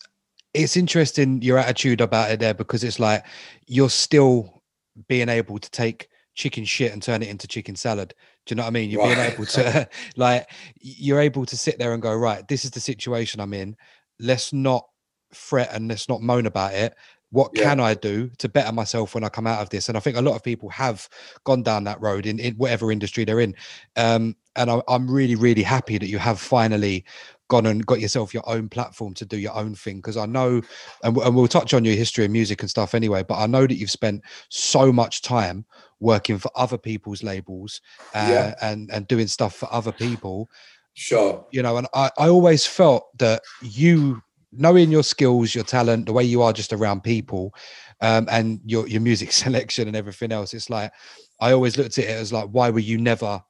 it's 0.54 0.76
interesting 0.76 1.42
your 1.42 1.58
attitude 1.58 2.00
about 2.00 2.30
it 2.30 2.40
there 2.40 2.54
because 2.54 2.84
it's 2.84 3.00
like 3.00 3.24
you're 3.66 3.90
still 3.90 4.62
being 5.08 5.28
able 5.28 5.58
to 5.58 5.70
take 5.70 6.08
chicken 6.34 6.64
shit 6.64 6.92
and 6.92 7.02
turn 7.02 7.22
it 7.22 7.28
into 7.28 7.46
chicken 7.46 7.76
salad. 7.76 8.14
Do 8.46 8.52
you 8.52 8.56
know 8.56 8.62
what 8.62 8.68
I 8.68 8.72
mean? 8.72 8.90
You're 8.90 9.02
right. 9.02 9.16
being 9.16 9.32
able 9.32 9.46
to 9.46 9.88
like 10.16 10.50
you're 10.80 11.20
able 11.20 11.44
to 11.46 11.56
sit 11.56 11.78
there 11.78 11.92
and 11.92 12.02
go, 12.02 12.14
right, 12.14 12.46
this 12.48 12.64
is 12.64 12.70
the 12.70 12.80
situation 12.80 13.40
I'm 13.40 13.54
in. 13.54 13.76
Let's 14.20 14.52
not 14.52 14.86
fret 15.32 15.70
and 15.72 15.88
let's 15.88 16.08
not 16.08 16.22
moan 16.22 16.46
about 16.46 16.74
it 16.74 16.94
what 17.34 17.50
yeah. 17.52 17.64
can 17.64 17.80
I 17.80 17.94
do 17.94 18.30
to 18.38 18.48
better 18.48 18.70
myself 18.70 19.12
when 19.12 19.24
I 19.24 19.28
come 19.28 19.48
out 19.48 19.60
of 19.60 19.68
this? 19.68 19.88
And 19.88 19.96
I 19.96 20.00
think 20.00 20.16
a 20.16 20.22
lot 20.22 20.36
of 20.36 20.44
people 20.44 20.68
have 20.68 21.08
gone 21.42 21.64
down 21.64 21.82
that 21.82 22.00
road 22.00 22.26
in, 22.26 22.38
in 22.38 22.54
whatever 22.54 22.92
industry 22.92 23.24
they're 23.24 23.40
in. 23.40 23.56
Um, 23.96 24.36
and 24.54 24.70
I, 24.70 24.80
I'm 24.86 25.10
really, 25.10 25.34
really 25.34 25.64
happy 25.64 25.98
that 25.98 26.06
you 26.06 26.18
have 26.18 26.38
finally 26.38 27.04
gone 27.48 27.66
and 27.66 27.84
got 27.84 27.98
yourself 27.98 28.32
your 28.32 28.48
own 28.48 28.68
platform 28.68 29.14
to 29.14 29.24
do 29.24 29.36
your 29.36 29.54
own 29.54 29.74
thing 29.74 29.96
because 29.96 30.16
i 30.16 30.24
know 30.24 30.62
and, 31.02 31.14
and, 31.18 31.36
we'll 31.36 31.46
touch 31.46 31.74
on 31.74 31.84
your 31.84 31.94
history 31.94 32.24
of 32.24 32.30
music 32.30 32.62
and 32.62 32.70
stuff 32.70 32.94
anyway 32.94 33.22
but 33.22 33.36
i 33.36 33.46
know 33.46 33.66
that 33.66 33.74
you've 33.74 33.90
spent 33.90 34.22
so 34.48 34.90
much 34.90 35.20
time 35.20 35.62
working 36.00 36.38
for 36.38 36.50
other 36.56 36.78
people's 36.78 37.22
labels 37.22 37.82
uh, 38.14 38.26
yeah. 38.30 38.54
and 38.62 38.90
and 38.90 39.06
doing 39.08 39.26
stuff 39.26 39.54
for 39.54 39.70
other 39.70 39.92
people 39.92 40.48
sure 40.94 41.44
you 41.50 41.60
know 41.60 41.76
and 41.76 41.86
I, 41.92 42.10
I 42.16 42.28
always 42.28 42.64
felt 42.64 43.06
that 43.18 43.42
you 43.60 44.22
knowing 44.56 44.90
your 44.90 45.02
skills, 45.02 45.54
your 45.54 45.64
talent, 45.64 46.06
the 46.06 46.12
way 46.12 46.24
you 46.24 46.42
are 46.42 46.52
just 46.52 46.72
around 46.72 47.02
people, 47.02 47.54
um, 48.00 48.28
and 48.30 48.60
your 48.64 48.86
your 48.88 49.00
music 49.00 49.32
selection 49.44 49.88
and 49.88 49.96
everything 49.96 50.32
else, 50.32 50.54
it's 50.54 50.70
like 50.70 50.92
I 51.40 51.52
always 51.52 51.76
looked 51.76 51.98
at 51.98 52.04
it 52.04 52.10
as 52.10 52.32
like, 52.32 52.48
why 52.50 52.70
were 52.70 52.80
you 52.80 52.98
never 52.98 53.42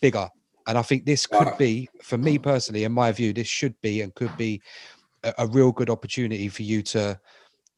bigger? 0.00 0.28
And 0.66 0.76
I 0.76 0.82
think 0.82 1.04
this 1.04 1.26
could 1.26 1.56
be, 1.58 1.88
for 2.02 2.18
me 2.18 2.38
personally, 2.38 2.82
in 2.82 2.92
my 2.92 3.12
view, 3.12 3.32
this 3.32 3.46
should 3.46 3.80
be 3.82 4.02
and 4.02 4.12
could 4.16 4.36
be 4.36 4.60
a, 5.22 5.32
a 5.38 5.46
real 5.46 5.70
good 5.70 5.90
opportunity 5.90 6.48
for 6.48 6.62
you 6.62 6.82
to 6.82 7.18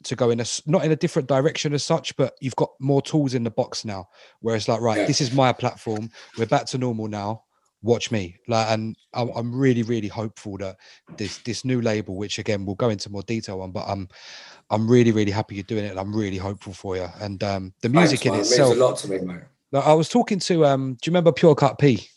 to 0.05 0.15
go 0.15 0.31
in 0.31 0.41
a 0.41 0.45
not 0.67 0.85
in 0.85 0.93
a 0.93 0.97
different 0.97 1.29
direction 1.29 1.75
as 1.75 1.85
such, 1.85 2.17
but 2.17 2.35
you've 2.41 2.57
got 2.57 2.71
more 2.79 3.03
tools 3.03 3.35
in 3.35 3.45
the 3.45 3.51
box 3.51 3.85
now. 3.85 4.09
Where 4.41 4.57
it's 4.57 4.69
like, 4.69 4.81
right, 4.81 4.99
yeah. 4.99 5.07
this 5.07 5.21
is 5.21 5.33
my 5.33 5.53
platform. 5.53 6.11
We're 6.39 6.47
back 6.47 6.67
to 6.67 6.79
normal 6.79 7.09
now 7.09 7.43
watch 7.83 8.11
me. 8.11 8.37
Like 8.47 8.69
and 8.69 8.97
I'm, 9.15 9.55
really 9.55 9.83
really 9.83 10.09
hopeful 10.09 10.59
that 10.59 10.77
this 11.17 11.39
this 11.39 11.65
new 11.65 11.81
label 11.81 12.17
which 12.17 12.39
again 12.39 12.65
we'll 12.65 12.77
go 12.77 12.91
into 12.91 13.11
more 13.11 13.23
detail 13.23 13.61
on 13.63 13.73
but 13.73 13.85
i'm 13.89 14.09
i'm 14.71 14.89
really 14.89 15.11
really 15.11 15.31
happy 15.31 15.55
you're 15.55 15.65
doing 15.65 15.85
it 15.85 15.91
and 15.91 15.99
i'm 15.99 16.15
really 16.15 16.37
hopeful 16.37 16.73
for 16.73 16.97
you. 16.97 17.09
And 17.21 17.43
um 17.43 17.73
the 17.81 17.89
music 17.89 18.21
Thanks, 18.21 18.35
in 18.35 18.41
itself 18.41 18.73
it 18.73 18.75
means 18.75 18.81
a 18.81 18.85
lot 18.85 18.99
to 18.99 19.11
me 19.11 19.19
mate. 19.19 19.43
I 19.73 19.95
was 19.95 20.09
talking 20.09 20.39
to 20.41 20.67
um 20.67 20.95
do 21.01 21.09
you 21.09 21.13
remember 21.13 21.33
pure 21.33 21.55
cut 21.55 21.79
p? 21.79 22.09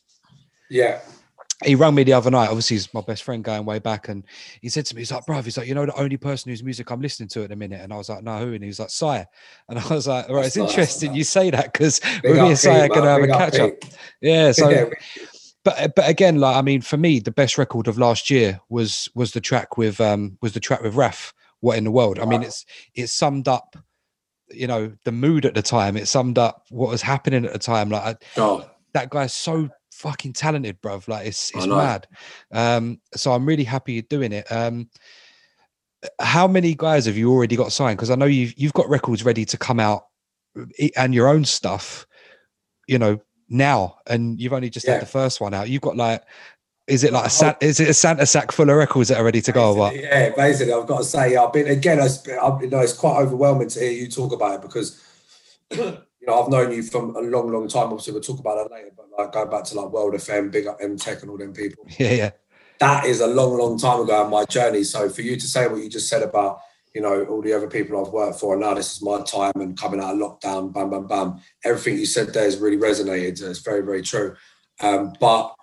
Yeah. 0.70 1.00
He 1.64 1.76
rang 1.76 1.94
me 1.94 2.04
the 2.04 2.14
other 2.14 2.32
night. 2.32 2.48
Obviously, 2.48 2.76
he's 2.76 2.92
my 2.92 3.02
best 3.02 3.22
friend 3.22 3.44
going 3.44 3.66
way 3.66 3.78
back, 3.78 4.10
and 4.10 4.24
he 4.62 4.70
said 4.70 4.84
to 4.88 4.96
me, 4.96 5.02
"He's 5.02 5.12
like, 5.12 5.28
bro, 5.28 5.44
he's 5.44 5.58
like, 5.58 5.68
you 5.68 5.76
know, 5.76 5.86
the 5.86 5.96
only 5.96 6.18
person 6.18 6.50
whose 6.50 6.64
music 6.64 6.90
I'm 6.90 7.02
listening 7.02 7.30
to 7.30 7.44
at 7.44 7.50
the 7.50 7.56
minute." 7.56 7.82
And 7.82 7.94
I 7.94 7.98
was 7.98 8.10
like, 8.10 8.24
"No, 8.24 8.40
who?" 8.40 8.54
And 8.54 8.64
he 8.64 8.68
was 8.68 8.80
like, 8.80 8.90
"Sire," 8.90 9.28
and 9.70 9.78
I 9.78 9.88
was 9.88 10.08
like, 10.08 10.28
"All 10.28 10.38
right, 10.38 10.48
it's 10.48 10.58
nice, 10.58 10.70
interesting 10.72 11.14
you 11.14 11.24
say 11.24 11.52
that 11.52 11.72
because 11.72 12.02
me 12.24 12.40
and 12.40 12.58
Sire 12.58 12.90
can 12.90 13.04
have 13.04 13.22
a 13.22 13.28
catch 13.28 13.60
up." 13.60 13.74
Yeah, 14.22 14.54
so 14.54 14.70
yeah, 14.70 14.86
but 15.64 15.80
uh, 15.80 15.88
but 15.96 16.10
again, 16.10 16.40
like 16.40 16.56
I 16.56 16.62
mean, 16.62 16.82
for 16.82 16.98
me, 16.98 17.20
the 17.20 17.32
best 17.32 17.58
record 17.58 17.88
of 17.88 17.98
last 17.98 18.30
year 18.30 18.60
was 18.70 19.10
was 19.16 19.32
the 19.32 19.42
track 19.42 19.78
with 19.78 20.02
um 20.02 20.38
was 20.42 20.54
the 20.54 20.60
track 20.60 20.82
with 20.82 20.96
Raf. 20.96 21.34
What 21.60 21.78
in 21.78 21.84
the 21.84 21.92
world? 21.92 22.18
Wow. 22.18 22.26
I 22.26 22.28
mean, 22.28 22.44
it's 22.44 22.66
it 22.96 23.08
summed 23.08 23.48
up, 23.48 23.76
you 24.50 24.66
know, 24.66 24.94
the 25.04 25.12
mood 25.12 25.46
at 25.46 25.54
the 25.54 25.62
time. 25.62 25.96
It 25.96 26.08
summed 26.08 26.40
up 26.40 26.66
what 26.70 26.90
was 26.90 27.02
happening 27.02 27.46
at 27.46 27.54
the 27.54 27.60
time. 27.60 27.90
Like 27.90 28.24
oh. 28.38 28.68
that 28.94 29.12
guy's 29.12 29.34
so 29.34 29.70
fucking 29.92 30.34
talented, 30.34 30.82
bruv. 30.82 31.08
Like 31.08 31.28
it's 31.28 31.52
it's 31.56 31.68
mad. 31.68 32.08
Um, 32.52 33.00
so 33.16 33.32
I'm 33.34 33.46
really 33.46 33.64
happy 33.64 33.94
you're 33.94 34.04
doing 34.04 34.32
it. 34.32 34.52
Um, 34.52 34.90
how 36.20 36.48
many 36.48 36.74
guys 36.74 37.06
have 37.06 37.18
you 37.18 37.32
already 37.32 37.56
got 37.56 37.72
signed? 37.72 37.98
Because 37.98 38.10
I 38.10 38.16
know 38.16 38.26
you've 38.26 38.54
you've 38.58 38.74
got 38.74 38.90
records 38.90 39.24
ready 39.24 39.46
to 39.46 39.58
come 39.58 39.80
out 39.80 40.06
and 40.98 41.14
your 41.14 41.28
own 41.28 41.46
stuff. 41.46 42.08
You 42.88 42.98
know, 42.98 43.22
now, 43.52 43.98
and 44.08 44.40
you've 44.40 44.54
only 44.54 44.70
just 44.70 44.88
yeah. 44.88 44.94
had 44.94 45.02
the 45.02 45.08
first 45.08 45.42
one 45.42 45.54
out. 45.54 45.70
You've 45.70 45.82
got 45.82 45.98
like, 45.98 46.24
is 46.88 47.04
it 47.04 47.14
like 47.14 47.28
a 47.28 47.30
San, 47.30 47.56
is 47.62 47.80
it 47.80 47.90
a 47.90 47.94
Santa 47.94 48.26
sack 48.26 48.52
full 48.52 48.70
of 48.70 48.76
records 48.76 49.10
that 49.10 49.20
are 49.20 49.24
ready 49.24 49.42
to 49.42 49.52
go? 49.52 49.72
Or 49.72 49.76
what? 49.76 49.96
Yeah, 49.96 50.30
basically, 50.36 50.74
I've 50.74 50.88
got 50.88 51.00
to 51.00 51.04
say, 51.04 51.36
I've 51.36 51.54
been 51.54 51.68
again. 51.68 52.00
I, 52.00 52.08
you 52.62 52.70
know, 52.70 52.80
it's 52.80 52.94
quite 52.94 53.22
overwhelming 53.22 53.70
to 53.70 53.80
hear 53.80 53.92
you 53.92 54.08
talk 54.08 54.34
about 54.34 54.56
it 54.56 54.62
because. 54.62 55.02
you 56.22 56.28
know, 56.28 56.42
I've 56.42 56.50
known 56.50 56.72
you 56.72 56.84
from 56.84 57.16
a 57.16 57.22
long, 57.22 57.52
long 57.52 57.68
time. 57.68 57.88
Obviously, 57.88 58.14
we'll 58.14 58.22
talk 58.22 58.40
about 58.40 58.56
that 58.56 58.72
later. 58.72 58.92
But 58.96 59.08
like 59.18 59.32
going 59.32 59.50
back 59.50 59.64
to 59.66 59.80
like 59.80 59.92
World 59.92 60.14
FM, 60.14 60.52
big 60.52 60.68
up 60.68 60.78
M 60.80 60.96
Tech 60.96 61.22
and 61.22 61.32
all 61.32 61.38
them 61.38 61.54
people. 61.54 61.86
Yeah, 61.98 62.12
yeah. 62.12 62.32
that 62.80 63.06
is 63.06 63.22
a 63.22 63.28
long, 63.28 63.58
long 63.58 63.80
time 63.80 64.02
ago 64.02 64.24
in 64.24 64.30
my 64.30 64.46
journey. 64.46 64.84
So 64.84 65.10
for 65.10 65.24
you 65.24 65.36
to 65.36 65.48
say 65.48 65.68
what 65.68 65.82
you 65.82 65.90
just 65.90 66.08
said 66.08 66.22
about, 66.22 66.60
you 66.94 67.02
know, 67.02 67.24
all 67.26 67.42
the 67.42 67.54
other 67.54 67.70
people 67.70 68.04
I've 68.04 68.12
worked 68.12 68.40
for, 68.40 68.54
and 68.54 68.62
now 68.62 68.74
this 68.74 68.94
is 68.94 69.02
my 69.02 69.22
time 69.22 69.54
and 69.56 69.78
coming 69.78 70.02
out 70.02 70.14
of 70.14 70.20
lockdown, 70.20 70.74
bam, 70.74 70.90
bam, 70.90 71.08
bam. 71.08 71.42
Everything 71.64 71.98
you 71.98 72.06
said 72.06 72.34
there 72.34 72.44
has 72.44 72.58
really 72.58 72.78
resonated. 72.78 73.42
It's 73.42 73.60
very, 73.60 73.82
very 73.82 74.02
true. 74.02 74.36
Um, 74.82 75.14
but 75.20 75.56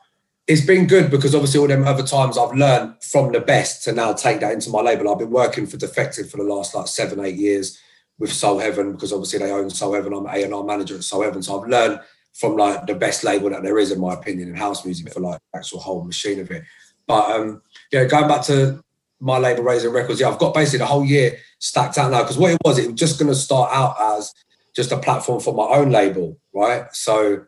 it's 0.47 0.65
been 0.65 0.87
good 0.87 1.11
because 1.11 1.35
obviously 1.35 1.61
all 1.61 1.67
them 1.67 1.87
other 1.87 2.03
times 2.03 2.39
I've 2.39 2.57
learned 2.57 3.03
from 3.03 3.33
the 3.33 3.41
best 3.41 3.85
to 3.85 3.93
now 3.93 4.15
take 4.15 4.41
that 4.41 4.53
into 4.53 4.71
my 4.71 4.81
label. 4.81 5.11
I've 5.11 5.19
been 5.19 5.31
working 5.31 5.67
for 5.67 5.77
Defected 5.77 6.31
for 6.31 6.39
the 6.39 6.45
last 6.45 6.75
like 6.75 6.87
seven, 6.87 7.21
eight 7.21 7.37
years 7.37 7.79
with 8.19 8.33
Soul 8.33 8.59
Heaven 8.59 8.93
because 8.93 9.13
obviously 9.13 9.41
they 9.41 9.53
own 9.53 9.69
Soul 9.69 9.93
Heaven. 9.93 10.15
I'm 10.15 10.27
an 10.27 10.35
A&R 10.35 10.65
manager 10.65 10.97
at 10.97 11.05
Soul 11.05 11.23
Heaven. 11.23 11.43
So 11.43 11.61
I've 11.61 11.69
learned 11.69 12.01
from 12.33 12.57
like 12.57 12.87
the 12.87 12.95
best 12.95 13.25
label 13.25 13.51
that 13.51 13.63
there 13.63 13.79
is, 13.79 13.93
in 13.93 14.01
my 14.01 14.15
opinion, 14.15 14.49
in 14.49 14.55
house 14.55 14.85
music 14.87 15.13
for 15.13 15.21
like 15.21 15.41
actual 15.55 15.81
whole 15.81 16.05
machine 16.05 16.41
of 16.41 16.51
it. 16.51 16.65
But 17.07 17.31
um, 17.31 17.63
yeah, 17.93 18.05
going 18.05 18.29
back 18.29 18.43
to 18.45 18.83
my 19.21 19.39
label 19.39 19.63
Raising 19.63 19.93
Records, 19.93 20.21
yeah, 20.21 20.29
I've 20.29 20.39
got 20.39 20.55
basically 20.55 20.81
the 20.81 20.87
whole 20.87 21.05
year 21.05 21.39
stacked 21.59 21.99
out 21.99 22.11
now 22.11 22.23
because 22.23 22.39
what 22.39 22.53
it 22.53 22.59
was, 22.65 22.79
it 22.79 22.87
was 22.87 23.01
just 23.01 23.19
going 23.19 23.31
to 23.31 23.35
start 23.35 23.71
out 23.73 23.97
as 24.17 24.33
just 24.75 24.93
a 24.93 24.99
platform 24.99 25.41
for 25.41 25.55
my 25.55 25.65
own 25.65 25.91
label, 25.91 26.39
right? 26.55 26.85
So 26.95 27.45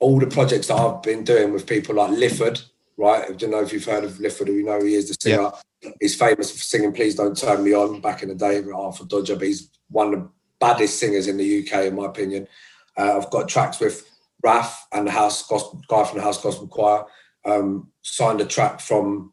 all 0.00 0.18
the 0.18 0.26
projects 0.26 0.68
that 0.68 0.74
I've 0.74 1.02
been 1.02 1.24
doing 1.24 1.52
with 1.52 1.66
people 1.66 1.96
like 1.96 2.10
Lifford, 2.10 2.60
right? 2.96 3.24
I 3.24 3.32
don't 3.32 3.50
know 3.50 3.62
if 3.62 3.72
you've 3.72 3.84
heard 3.84 4.04
of 4.04 4.18
Lifford, 4.18 4.48
or 4.48 4.52
you 4.52 4.64
know 4.64 4.82
he 4.82 4.94
is 4.94 5.08
the 5.08 5.16
singer. 5.20 5.50
Yeah. 5.82 5.90
He's 6.00 6.16
famous 6.16 6.50
for 6.50 6.58
singing 6.58 6.92
"Please 6.92 7.14
Don't 7.14 7.36
Turn 7.36 7.62
Me 7.62 7.72
On" 7.72 8.00
back 8.00 8.22
in 8.22 8.28
the 8.28 8.34
day 8.34 8.60
with 8.60 8.74
Artful 8.74 9.06
Dodger, 9.06 9.36
but 9.36 9.46
he's 9.46 9.70
one 9.90 10.12
of 10.12 10.20
the 10.20 10.28
baddest 10.58 10.98
singers 10.98 11.28
in 11.28 11.36
the 11.36 11.60
UK, 11.60 11.86
in 11.86 11.94
my 11.94 12.06
opinion. 12.06 12.48
Uh, 12.96 13.16
I've 13.16 13.30
got 13.30 13.48
tracks 13.48 13.78
with 13.78 14.10
Raf 14.42 14.88
and 14.92 15.06
the 15.06 15.12
House 15.12 15.46
Gospel, 15.46 15.80
guy 15.88 16.04
from 16.04 16.18
the 16.18 16.24
House 16.24 16.42
Gospel 16.42 16.66
Choir 16.66 17.04
um, 17.44 17.90
signed 18.02 18.40
a 18.40 18.44
track 18.44 18.80
from 18.80 19.32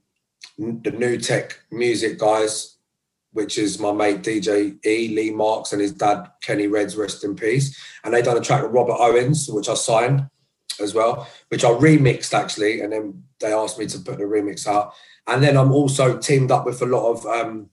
the 0.57 0.91
New 0.91 1.17
Tech 1.17 1.59
Music 1.71 2.17
guys, 2.17 2.77
which 3.31 3.57
is 3.57 3.79
my 3.79 3.91
mate 3.91 4.21
DJ 4.21 4.83
E, 4.85 5.13
Lee 5.15 5.31
Marks, 5.31 5.74
and 5.74 5.81
his 5.81 5.91
dad 5.91 6.31
Kenny 6.41 6.67
Reds, 6.67 6.95
rest 6.95 7.24
in 7.24 7.35
peace. 7.35 7.77
And 8.03 8.13
they 8.13 8.21
done 8.21 8.38
a 8.38 8.41
track 8.41 8.63
with 8.63 8.71
Robert 8.71 8.97
Owens, 8.97 9.50
which 9.50 9.69
I 9.69 9.74
signed 9.74 10.29
as 10.81 10.93
well, 10.93 11.27
which 11.50 11.63
I 11.63 11.69
remixed 11.69 12.33
actually, 12.33 12.81
and 12.81 12.91
then 12.91 13.24
they 13.39 13.53
asked 13.53 13.79
me 13.79 13.85
to 13.88 14.00
put 14.00 14.17
the 14.17 14.24
remix 14.24 14.67
out. 14.67 14.93
And 15.27 15.43
then 15.43 15.57
I'm 15.57 15.71
also 15.71 16.17
teamed 16.17 16.51
up 16.51 16.65
with 16.65 16.81
a 16.81 16.85
lot 16.85 17.12
of 17.12 17.25
um, 17.25 17.69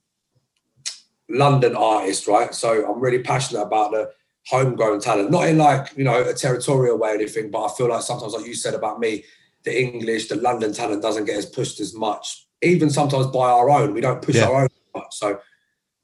London 1.28 1.76
artists, 1.76 2.26
right? 2.26 2.54
So 2.54 2.86
I'm 2.86 3.00
really 3.00 3.22
passionate 3.22 3.62
about 3.62 3.92
the 3.92 4.10
homegrown 4.46 5.00
talent, 5.00 5.30
not 5.30 5.48
in 5.48 5.58
like 5.58 5.96
you 5.96 6.04
know 6.04 6.22
a 6.22 6.34
territorial 6.34 6.98
way 6.98 7.10
or 7.10 7.14
anything, 7.14 7.50
but 7.50 7.64
I 7.64 7.74
feel 7.76 7.88
like 7.88 8.02
sometimes, 8.02 8.32
like 8.32 8.46
you 8.46 8.54
said 8.54 8.74
about 8.74 8.98
me, 8.98 9.24
the 9.62 9.80
English, 9.80 10.28
the 10.28 10.36
London 10.36 10.72
talent 10.72 11.02
doesn't 11.02 11.26
get 11.26 11.36
as 11.36 11.46
pushed 11.46 11.78
as 11.78 11.94
much. 11.94 12.46
Even 12.62 12.90
sometimes 12.90 13.26
by 13.26 13.50
our 13.50 13.70
own, 13.70 13.94
we 13.94 14.00
don't 14.00 14.22
push 14.22 14.36
yeah. 14.36 14.46
our 14.46 14.62
own. 14.62 14.68
Much. 14.94 15.14
So 15.14 15.40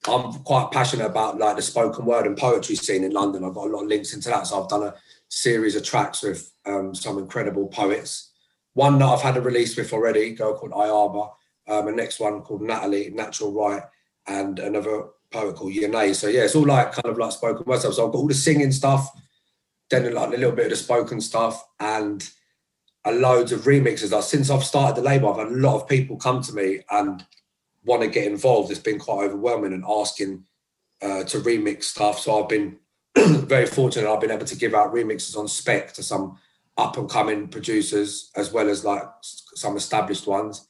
I'm 0.06 0.32
quite 0.44 0.70
passionate 0.72 1.06
about 1.06 1.38
like 1.38 1.56
the 1.56 1.62
spoken 1.62 2.04
word 2.04 2.26
and 2.26 2.36
poetry 2.36 2.76
scene 2.76 3.04
in 3.04 3.12
London. 3.12 3.44
I've 3.44 3.54
got 3.54 3.66
a 3.66 3.70
lot 3.70 3.82
of 3.82 3.88
links 3.88 4.14
into 4.14 4.28
that. 4.30 4.46
So 4.46 4.62
I've 4.62 4.68
done 4.68 4.84
a 4.84 4.94
series 5.28 5.76
of 5.76 5.84
tracks 5.84 6.22
with 6.22 6.50
um, 6.64 6.94
some 6.94 7.18
incredible 7.18 7.68
poets. 7.68 8.32
One 8.74 8.98
that 8.98 9.06
I've 9.06 9.20
had 9.20 9.36
a 9.36 9.40
release 9.40 9.76
with 9.76 9.92
already, 9.92 10.20
a 10.20 10.34
girl 10.34 10.56
called 10.56 10.72
Ayaba, 10.72 11.32
um, 11.68 11.88
a 11.88 11.92
next 11.92 12.20
one 12.20 12.42
called 12.42 12.62
Natalie, 12.62 13.10
Natural 13.10 13.52
Right, 13.52 13.82
and 14.26 14.58
another 14.58 15.08
poet 15.30 15.56
called 15.56 15.72
Yanae. 15.72 16.14
So 16.14 16.28
yeah, 16.28 16.42
it's 16.42 16.54
all 16.54 16.66
like 16.66 16.92
kind 16.92 17.06
of 17.06 17.18
like 17.18 17.32
spoken 17.32 17.64
word 17.66 17.80
stuff. 17.80 17.94
So 17.94 18.06
I've 18.06 18.12
got 18.12 18.18
all 18.18 18.28
the 18.28 18.34
singing 18.34 18.72
stuff, 18.72 19.10
then 19.90 20.12
like 20.14 20.28
a 20.28 20.36
little 20.36 20.52
bit 20.52 20.66
of 20.66 20.70
the 20.70 20.76
spoken 20.76 21.20
stuff, 21.20 21.62
and 21.80 22.28
a 23.08 23.12
loads 23.12 23.52
of 23.52 23.62
remixes. 23.62 24.12
Like 24.12 24.22
since 24.22 24.50
I've 24.50 24.64
started 24.64 24.96
the 24.96 25.06
label, 25.08 25.30
I've 25.30 25.38
had 25.38 25.48
a 25.48 25.60
lot 25.60 25.76
of 25.76 25.88
people 25.88 26.16
come 26.16 26.42
to 26.42 26.52
me 26.52 26.80
and 26.90 27.24
want 27.84 28.02
to 28.02 28.08
get 28.08 28.26
involved. 28.26 28.70
It's 28.70 28.80
been 28.80 28.98
quite 28.98 29.24
overwhelming 29.24 29.72
and 29.72 29.84
asking 29.88 30.44
uh, 31.00 31.24
to 31.24 31.38
remix 31.38 31.84
stuff. 31.84 32.18
So 32.20 32.42
I've 32.42 32.48
been 32.48 32.78
very 33.16 33.66
fortunate. 33.66 34.12
I've 34.12 34.20
been 34.20 34.30
able 34.30 34.46
to 34.46 34.56
give 34.56 34.74
out 34.74 34.92
remixes 34.92 35.36
on 35.36 35.48
spec 35.48 35.92
to 35.94 36.02
some 36.02 36.38
up 36.76 36.96
and 36.96 37.10
coming 37.10 37.48
producers 37.48 38.30
as 38.36 38.52
well 38.52 38.68
as 38.68 38.84
like 38.84 39.02
some 39.22 39.76
established 39.76 40.26
ones. 40.26 40.68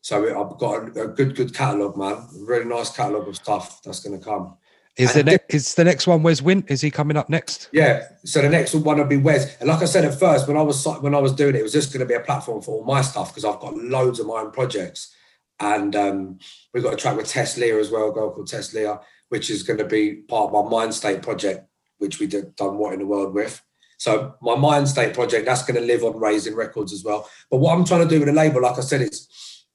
So 0.00 0.24
I've 0.28 0.58
got 0.58 0.96
a, 0.96 1.02
a 1.02 1.08
good, 1.08 1.34
good 1.34 1.54
catalogue, 1.54 1.96
man. 1.96 2.12
A 2.12 2.28
really 2.38 2.64
nice 2.64 2.94
catalogue 2.94 3.28
of 3.28 3.36
stuff 3.36 3.82
that's 3.82 4.00
going 4.00 4.18
to 4.18 4.24
come. 4.24 4.56
Is 5.00 5.14
the 5.14 5.24
next 5.24 5.54
is 5.54 5.74
the 5.74 5.84
next 5.84 6.06
one 6.06 6.22
Wes 6.22 6.42
Wint? 6.42 6.70
Is 6.70 6.80
he 6.80 6.90
coming 6.90 7.16
up 7.16 7.28
next? 7.28 7.68
Yeah. 7.72 8.08
So 8.24 8.42
the 8.42 8.48
next 8.48 8.74
one 8.74 8.98
will 8.98 9.04
be 9.04 9.16
Wes. 9.16 9.56
And 9.58 9.68
like 9.68 9.82
I 9.82 9.86
said 9.86 10.04
at 10.04 10.18
first, 10.18 10.46
when 10.46 10.56
I 10.56 10.62
was 10.62 10.84
when 11.00 11.14
I 11.14 11.18
was 11.18 11.32
doing 11.32 11.54
it, 11.54 11.60
it 11.60 11.62
was 11.62 11.72
just 11.72 11.92
going 11.92 12.00
to 12.00 12.06
be 12.06 12.14
a 12.14 12.20
platform 12.20 12.60
for 12.62 12.76
all 12.76 12.84
my 12.84 13.00
stuff 13.00 13.30
because 13.30 13.44
I've 13.44 13.60
got 13.60 13.76
loads 13.76 14.20
of 14.20 14.26
my 14.26 14.40
own 14.40 14.50
projects. 14.50 15.14
And 15.58 15.94
um, 15.94 16.38
we've 16.72 16.82
got 16.82 16.94
a 16.94 16.96
track 16.96 17.16
with 17.16 17.28
Tess 17.28 17.58
Leah 17.58 17.78
as 17.78 17.90
well, 17.90 18.08
a 18.08 18.12
girl 18.12 18.30
called 18.30 18.46
Tess 18.46 18.72
Leah, 18.72 19.00
which 19.28 19.50
is 19.50 19.62
going 19.62 19.78
to 19.78 19.84
be 19.84 20.16
part 20.16 20.50
of 20.50 20.64
my 20.64 20.70
Mind 20.70 20.94
State 20.94 21.22
project, 21.22 21.68
which 21.98 22.18
we 22.18 22.26
did 22.26 22.56
done 22.56 22.78
what 22.78 22.94
in 22.94 23.00
the 23.00 23.06
world 23.06 23.34
with. 23.34 23.62
So 23.98 24.34
my 24.40 24.54
Mind 24.54 24.88
State 24.88 25.12
project 25.12 25.44
that's 25.44 25.62
going 25.62 25.78
to 25.78 25.86
live 25.86 26.02
on 26.02 26.18
Raising 26.18 26.54
Records 26.54 26.92
as 26.92 27.04
well. 27.04 27.28
But 27.50 27.58
what 27.58 27.76
I'm 27.76 27.84
trying 27.84 28.02
to 28.02 28.08
do 28.08 28.18
with 28.20 28.28
the 28.28 28.34
label, 28.34 28.62
like 28.62 28.78
I 28.78 28.80
said, 28.80 29.02
it's 29.02 29.66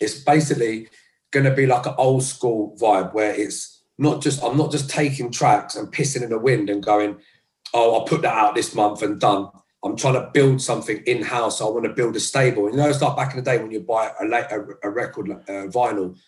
it's 0.00 0.18
basically 0.24 0.88
going 1.30 1.44
to 1.44 1.54
be 1.54 1.66
like 1.66 1.86
an 1.86 1.94
old 1.98 2.22
school 2.22 2.76
vibe 2.80 3.12
where 3.12 3.34
it's 3.34 3.75
not 3.98 4.22
just 4.22 4.42
I'm 4.42 4.56
not 4.56 4.70
just 4.70 4.90
taking 4.90 5.30
tracks 5.30 5.76
and 5.76 5.92
pissing 5.92 6.22
in 6.22 6.30
the 6.30 6.38
wind 6.38 6.70
and 6.70 6.82
going, 6.82 7.16
oh, 7.72 7.94
I'll 7.94 8.04
put 8.04 8.22
that 8.22 8.34
out 8.34 8.54
this 8.54 8.74
month 8.74 9.02
and 9.02 9.20
done. 9.20 9.48
I'm 9.84 9.96
trying 9.96 10.14
to 10.14 10.30
build 10.32 10.60
something 10.60 11.02
in 11.06 11.22
house. 11.22 11.60
I 11.60 11.64
want 11.64 11.84
to 11.84 11.92
build 11.92 12.16
a 12.16 12.20
stable. 12.20 12.68
You 12.70 12.76
know, 12.76 12.88
it's 12.88 13.00
like 13.00 13.16
back 13.16 13.32
in 13.32 13.36
the 13.36 13.42
day 13.42 13.58
when 13.58 13.70
you 13.70 13.80
buy 13.80 14.10
a, 14.20 14.24
a, 14.24 14.88
a 14.88 14.90
record 14.90 15.30
uh, 15.30 15.68
vinyl. 15.68 16.18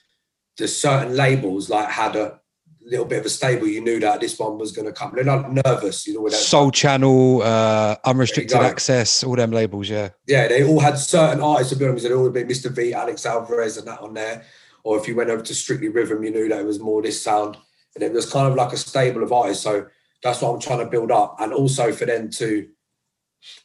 There's 0.56 0.80
certain 0.80 1.16
labels 1.16 1.68
like 1.68 1.88
had 1.88 2.16
a 2.16 2.40
little 2.80 3.06
bit 3.06 3.20
of 3.20 3.26
a 3.26 3.28
stable. 3.28 3.66
You 3.66 3.80
knew 3.80 4.00
that 4.00 4.20
this 4.20 4.38
one 4.38 4.58
was 4.58 4.72
going 4.72 4.86
to 4.86 4.92
come. 4.92 5.12
They're 5.14 5.24
not 5.24 5.52
nervous, 5.52 6.06
you 6.06 6.14
know. 6.14 6.22
With 6.22 6.34
Soul 6.34 6.70
Channel, 6.70 7.42
uh, 7.42 7.96
unrestricted 8.04 8.58
access, 8.58 9.24
all 9.24 9.36
them 9.36 9.50
labels. 9.50 9.88
Yeah, 9.88 10.10
yeah. 10.26 10.48
They 10.48 10.64
all 10.64 10.80
had 10.80 10.98
certain 10.98 11.40
artists. 11.40 11.72
To 11.72 11.78
be 11.78 11.86
honest, 11.86 12.04
they 12.04 12.12
all 12.12 12.30
been 12.30 12.48
Mr. 12.48 12.70
V, 12.70 12.92
Alex 12.92 13.24
Alvarez, 13.26 13.76
and 13.76 13.86
that 13.88 14.00
on 14.00 14.14
there 14.14 14.44
or 14.88 14.96
if 14.96 15.06
you 15.06 15.14
went 15.14 15.28
over 15.28 15.42
to 15.42 15.54
Strictly 15.54 15.90
Rhythm, 15.90 16.24
you 16.24 16.30
knew 16.30 16.48
that 16.48 16.60
it 16.60 16.64
was 16.64 16.80
more 16.80 17.02
this 17.02 17.20
sound. 17.20 17.58
And 17.94 18.02
it 18.02 18.10
was 18.10 18.32
kind 18.32 18.48
of 18.48 18.54
like 18.54 18.72
a 18.72 18.78
stable 18.78 19.22
of 19.22 19.34
artists. 19.34 19.62
So 19.62 19.86
that's 20.22 20.40
what 20.40 20.54
I'm 20.54 20.60
trying 20.60 20.78
to 20.78 20.86
build 20.86 21.12
up. 21.12 21.36
And 21.40 21.52
also 21.52 21.92
for 21.92 22.06
them 22.06 22.30
to, 22.30 22.66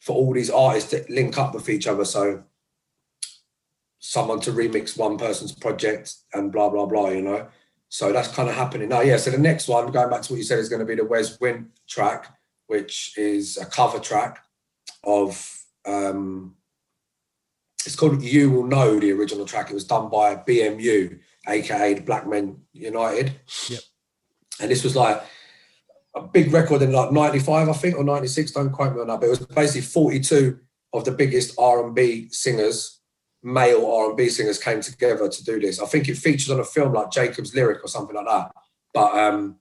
for 0.02 0.14
all 0.14 0.34
these 0.34 0.50
artists 0.50 0.90
to 0.90 1.02
link 1.08 1.38
up 1.38 1.54
with 1.54 1.70
each 1.70 1.86
other. 1.86 2.04
So 2.04 2.44
someone 4.00 4.40
to 4.40 4.52
remix 4.52 4.98
one 4.98 5.16
person's 5.16 5.52
project 5.52 6.14
and 6.34 6.52
blah, 6.52 6.68
blah, 6.68 6.84
blah, 6.84 7.08
you 7.08 7.22
know. 7.22 7.48
So 7.88 8.12
that's 8.12 8.28
kind 8.28 8.50
of 8.50 8.54
happening 8.54 8.90
now. 8.90 9.00
Yeah. 9.00 9.16
So 9.16 9.30
the 9.30 9.38
next 9.38 9.66
one, 9.66 9.90
going 9.92 10.10
back 10.10 10.20
to 10.22 10.32
what 10.34 10.36
you 10.36 10.44
said, 10.44 10.58
is 10.58 10.68
going 10.68 10.80
to 10.80 10.84
be 10.84 10.96
the 10.96 11.06
Wes 11.06 11.40
Wint 11.40 11.68
track, 11.88 12.36
which 12.66 13.16
is 13.16 13.56
a 13.56 13.64
cover 13.64 13.98
track 13.98 14.44
of 15.04 15.58
um, 15.86 16.54
it's 17.86 17.96
called 17.96 18.22
You 18.22 18.50
Will 18.50 18.66
Know, 18.66 18.98
the 18.98 19.12
original 19.12 19.46
track. 19.46 19.70
It 19.70 19.74
was 19.74 19.84
done 19.84 20.08
by 20.08 20.36
BMU, 20.36 21.18
aka 21.48 21.94
the 21.94 22.00
Black 22.00 22.26
Men 22.26 22.62
United. 22.72 23.32
Yep. 23.68 23.80
And 24.60 24.70
this 24.70 24.84
was 24.84 24.96
like 24.96 25.22
a 26.14 26.22
big 26.22 26.52
record 26.52 26.82
in 26.82 26.92
like 26.92 27.12
95, 27.12 27.68
I 27.68 27.72
think, 27.72 27.96
or 27.96 28.04
96, 28.04 28.52
don't 28.52 28.70
quote 28.70 28.94
me 28.94 29.00
on 29.00 29.08
that. 29.08 29.20
But 29.20 29.26
it 29.26 29.30
was 29.30 29.46
basically 29.46 29.82
42 29.82 30.58
of 30.92 31.04
the 31.04 31.10
biggest 31.10 31.58
R&B 31.58 32.28
singers, 32.30 33.00
male 33.42 33.84
R&B 33.84 34.28
singers 34.28 34.58
came 34.58 34.80
together 34.80 35.28
to 35.28 35.44
do 35.44 35.60
this. 35.60 35.80
I 35.80 35.86
think 35.86 36.08
it 36.08 36.16
features 36.16 36.50
on 36.50 36.60
a 36.60 36.64
film 36.64 36.92
like 36.92 37.10
Jason's 37.10 37.54
Lyric 37.54 37.84
or 37.84 37.88
something 37.88 38.14
like 38.14 38.26
that. 38.26 38.52
But 38.92 39.18
um, 39.18 39.56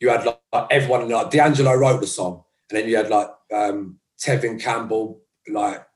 you 0.00 0.08
had 0.08 0.24
like, 0.24 0.40
like 0.52 0.66
everyone, 0.70 1.08
like 1.08 1.30
D'Angelo 1.30 1.74
wrote 1.74 2.00
the 2.00 2.06
song. 2.08 2.42
And 2.70 2.78
then 2.78 2.88
you 2.88 2.96
had 2.96 3.08
like 3.08 3.30
um, 3.54 4.00
Tevin 4.20 4.60
Campbell, 4.60 5.22
like 5.48 5.86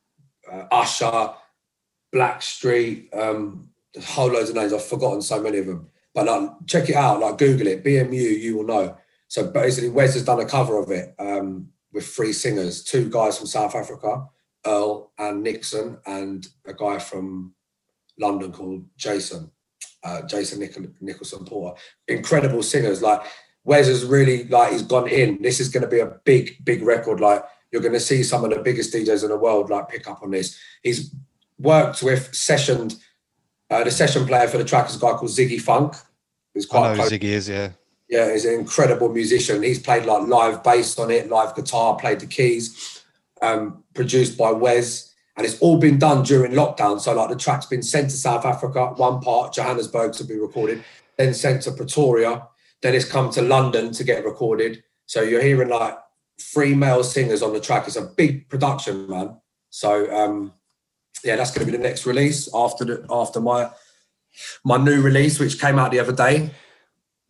uh, 0.51 0.65
Usher, 0.71 1.35
Blackstreet, 2.15 3.17
um, 3.17 3.71
there's 3.93 4.09
whole 4.09 4.29
loads 4.29 4.51
of 4.51 4.57
names. 4.57 4.73
I've 4.73 4.85
forgotten 4.85 5.23
so 5.23 5.43
many 5.43 5.59
of 5.59 5.67
them. 5.67 5.89
But 6.15 6.27
like, 6.27 6.51
check 6.67 6.89
it 6.89 6.97
out, 6.97 7.21
like 7.21 7.39
Google 7.39 7.67
it, 7.67 7.85
BMU, 7.85 8.41
you 8.41 8.57
will 8.57 8.67
know. 8.67 8.97
So 9.29 9.51
basically, 9.51 9.89
Wes 9.89 10.15
has 10.15 10.25
done 10.25 10.41
a 10.41 10.45
cover 10.45 10.79
of 10.79 10.91
it 10.91 11.15
um, 11.19 11.69
with 11.93 12.07
three 12.07 12.33
singers, 12.35 12.85
two 12.85 13.09
guys 13.09 13.39
from 13.39 13.47
South 13.47 13.75
Africa, 13.75 14.27
Earl 14.67 15.11
and 15.19 15.43
Nixon, 15.43 15.99
and 16.07 16.47
a 16.67 16.75
guy 16.75 16.99
from 16.99 17.55
London 18.19 18.53
called 18.53 18.85
Jason, 18.97 19.51
uh, 20.05 20.23
Jason 20.23 20.61
Nichol- 20.61 20.93
Nicholson 21.01 21.47
Porter. 21.47 21.81
Incredible 22.09 22.63
singers. 22.63 23.01
Like 23.01 23.23
Wes 23.65 23.87
has 23.87 24.05
really 24.05 24.45
like 24.45 24.73
he's 24.73 24.83
gone 24.83 25.09
in. 25.09 25.41
This 25.41 25.61
is 25.61 25.71
going 25.71 25.83
to 25.83 25.89
be 25.89 26.01
a 26.01 26.19
big, 26.25 26.63
big 26.65 26.83
record. 26.83 27.21
Like 27.21 27.43
you're 27.71 27.83
going 27.83 27.95
to 27.95 28.01
see 28.01 28.23
some 28.23 28.45
of 28.45 28.51
the 28.51 28.61
biggest 28.61 28.93
DJs 28.93 29.23
in 29.23 29.31
the 29.31 29.39
world 29.39 29.71
like 29.71 29.89
pick 29.89 30.09
up 30.09 30.23
on 30.23 30.31
this. 30.31 30.59
He's 30.83 31.15
worked 31.63 32.03
with 32.03 32.33
sessioned 32.33 32.99
uh, 33.73 33.83
the 33.83 33.91
session 33.91 34.27
player 34.27 34.47
for 34.47 34.59
the 34.59 34.65
track 34.65 34.91
is 34.91 34.97
a 34.97 34.99
guy 34.99 35.13
called 35.13 35.31
Ziggy 35.31 35.59
Funk. 35.59 35.95
Who's 36.53 36.67
quite 36.67 36.91
I 36.91 36.97
know 36.97 37.05
Ziggy 37.05 37.25
is, 37.25 37.49
yeah. 37.49 37.71
Yeah, 38.11 38.31
he's 38.31 38.45
an 38.45 38.53
incredible 38.53 39.09
musician. 39.09 39.63
He's 39.63 39.79
played 39.79 40.05
like 40.05 40.29
live 40.29 40.63
bass 40.63 40.99
on 40.99 41.11
it, 41.11 41.31
live 41.31 41.55
guitar, 41.55 41.97
played 41.97 42.21
the 42.21 42.27
keys, 42.27 43.03
um, 43.41 43.83
produced 43.95 44.37
by 44.37 44.53
Wes. 44.53 45.15
and 45.39 45.47
it's 45.47 45.59
all 45.61 45.79
been 45.79 45.99
done 45.99 46.23
during 46.23 46.53
lockdown. 46.53 47.01
So 47.01 47.15
like 47.15 47.31
the 47.31 47.37
track's 47.37 47.65
been 47.65 47.83
sent 47.83 48.11
to 48.11 48.17
South 48.17 48.45
Africa, 48.45 48.89
one 48.97 49.21
part 49.21 49.55
Johannesburg 49.55 50.13
to 50.15 50.25
be 50.25 50.37
recorded, 50.37 50.85
then 51.17 51.33
sent 51.33 51.63
to 51.63 51.73
Pretoria, 51.73 52.47
then 52.83 52.95
it's 52.95 53.07
come 53.07 53.31
to 53.31 53.41
London 53.41 53.91
to 53.93 54.05
get 54.05 54.27
recorded. 54.27 54.83
So 55.07 55.23
you're 55.23 55.43
hearing 55.43 55.71
like 55.71 55.97
three 56.39 56.75
male 56.75 57.05
singers 57.05 57.43
on 57.43 57.55
the 57.55 57.61
track. 57.61 57.87
It's 57.87 57.97
a 57.97 58.03
big 58.03 58.51
production, 58.51 59.09
man. 59.09 59.39
So 59.71 60.15
um, 60.15 60.53
yeah, 61.25 61.37
that's 61.37 61.51
going 61.51 61.67
to 61.67 61.71
be 61.71 61.77
the 61.77 61.83
next 61.83 62.07
release 62.07 62.49
after 62.55 62.85
the 62.85 63.07
after 63.11 63.41
my 63.41 63.71
my 64.65 64.77
new 64.77 65.01
release, 65.01 65.39
which 65.39 65.61
came 65.61 65.79
out 65.79 65.91
the 65.91 66.01
other 66.01 66.13
day. 66.13 66.51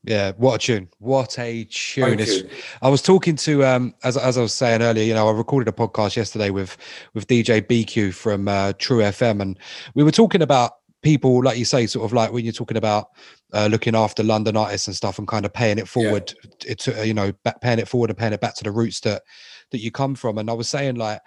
Yeah, 0.05 0.33
what 0.37 0.57
a 0.57 0.59
tune! 0.59 0.89
What 0.99 1.39
a 1.39 1.65
tune! 1.65 2.49
I 2.81 2.89
was 2.89 3.03
talking 3.03 3.37
to 3.37 3.65
um 3.65 3.95
as 4.03 4.17
as 4.17 4.37
I 4.37 4.43
was 4.43 4.53
saying 4.53 4.83
earlier, 4.83 5.05
you 5.05 5.15
know, 5.15 5.29
I 5.29 5.33
recorded 5.33 5.69
a 5.69 5.77
podcast 5.77 6.17
yesterday 6.17 6.51
with 6.51 6.77
with 7.15 7.29
DJ 7.29 7.63
BQ 7.63 8.13
from 8.13 8.49
uh, 8.49 8.73
True 8.79 8.99
FM, 8.99 9.41
and 9.41 9.59
we 9.95 10.03
were 10.03 10.11
talking 10.11 10.43
about 10.43 10.73
people 11.03 11.43
like 11.43 11.59
you 11.59 11.65
say, 11.65 11.87
sort 11.87 12.05
of 12.05 12.13
like 12.13 12.33
when 12.33 12.45
you're 12.45 12.53
talking 12.53 12.77
about 12.77 13.09
uh, 13.53 13.69
looking 13.71 13.95
after 13.95 14.25
London 14.25 14.57
artists 14.57 14.89
and 14.89 14.97
stuff, 14.97 15.19
and 15.19 15.29
kind 15.29 15.45
of 15.45 15.53
paying 15.53 15.79
it 15.79 15.87
forward, 15.87 16.35
yeah. 16.67 16.75
to 16.75 17.07
you 17.07 17.15
know, 17.15 17.33
paying 17.61 17.79
it 17.79 17.87
forward 17.87 18.11
and 18.11 18.19
paying 18.19 18.33
it 18.33 18.41
back 18.41 18.57
to 18.57 18.65
the 18.65 18.73
roots 18.73 18.99
that 19.01 19.23
that 19.71 19.81
you 19.81 19.93
come 19.93 20.17
from. 20.17 20.37
And 20.39 20.51
I 20.51 20.55
was 20.55 20.69
saying 20.69 20.97
like 20.97 21.21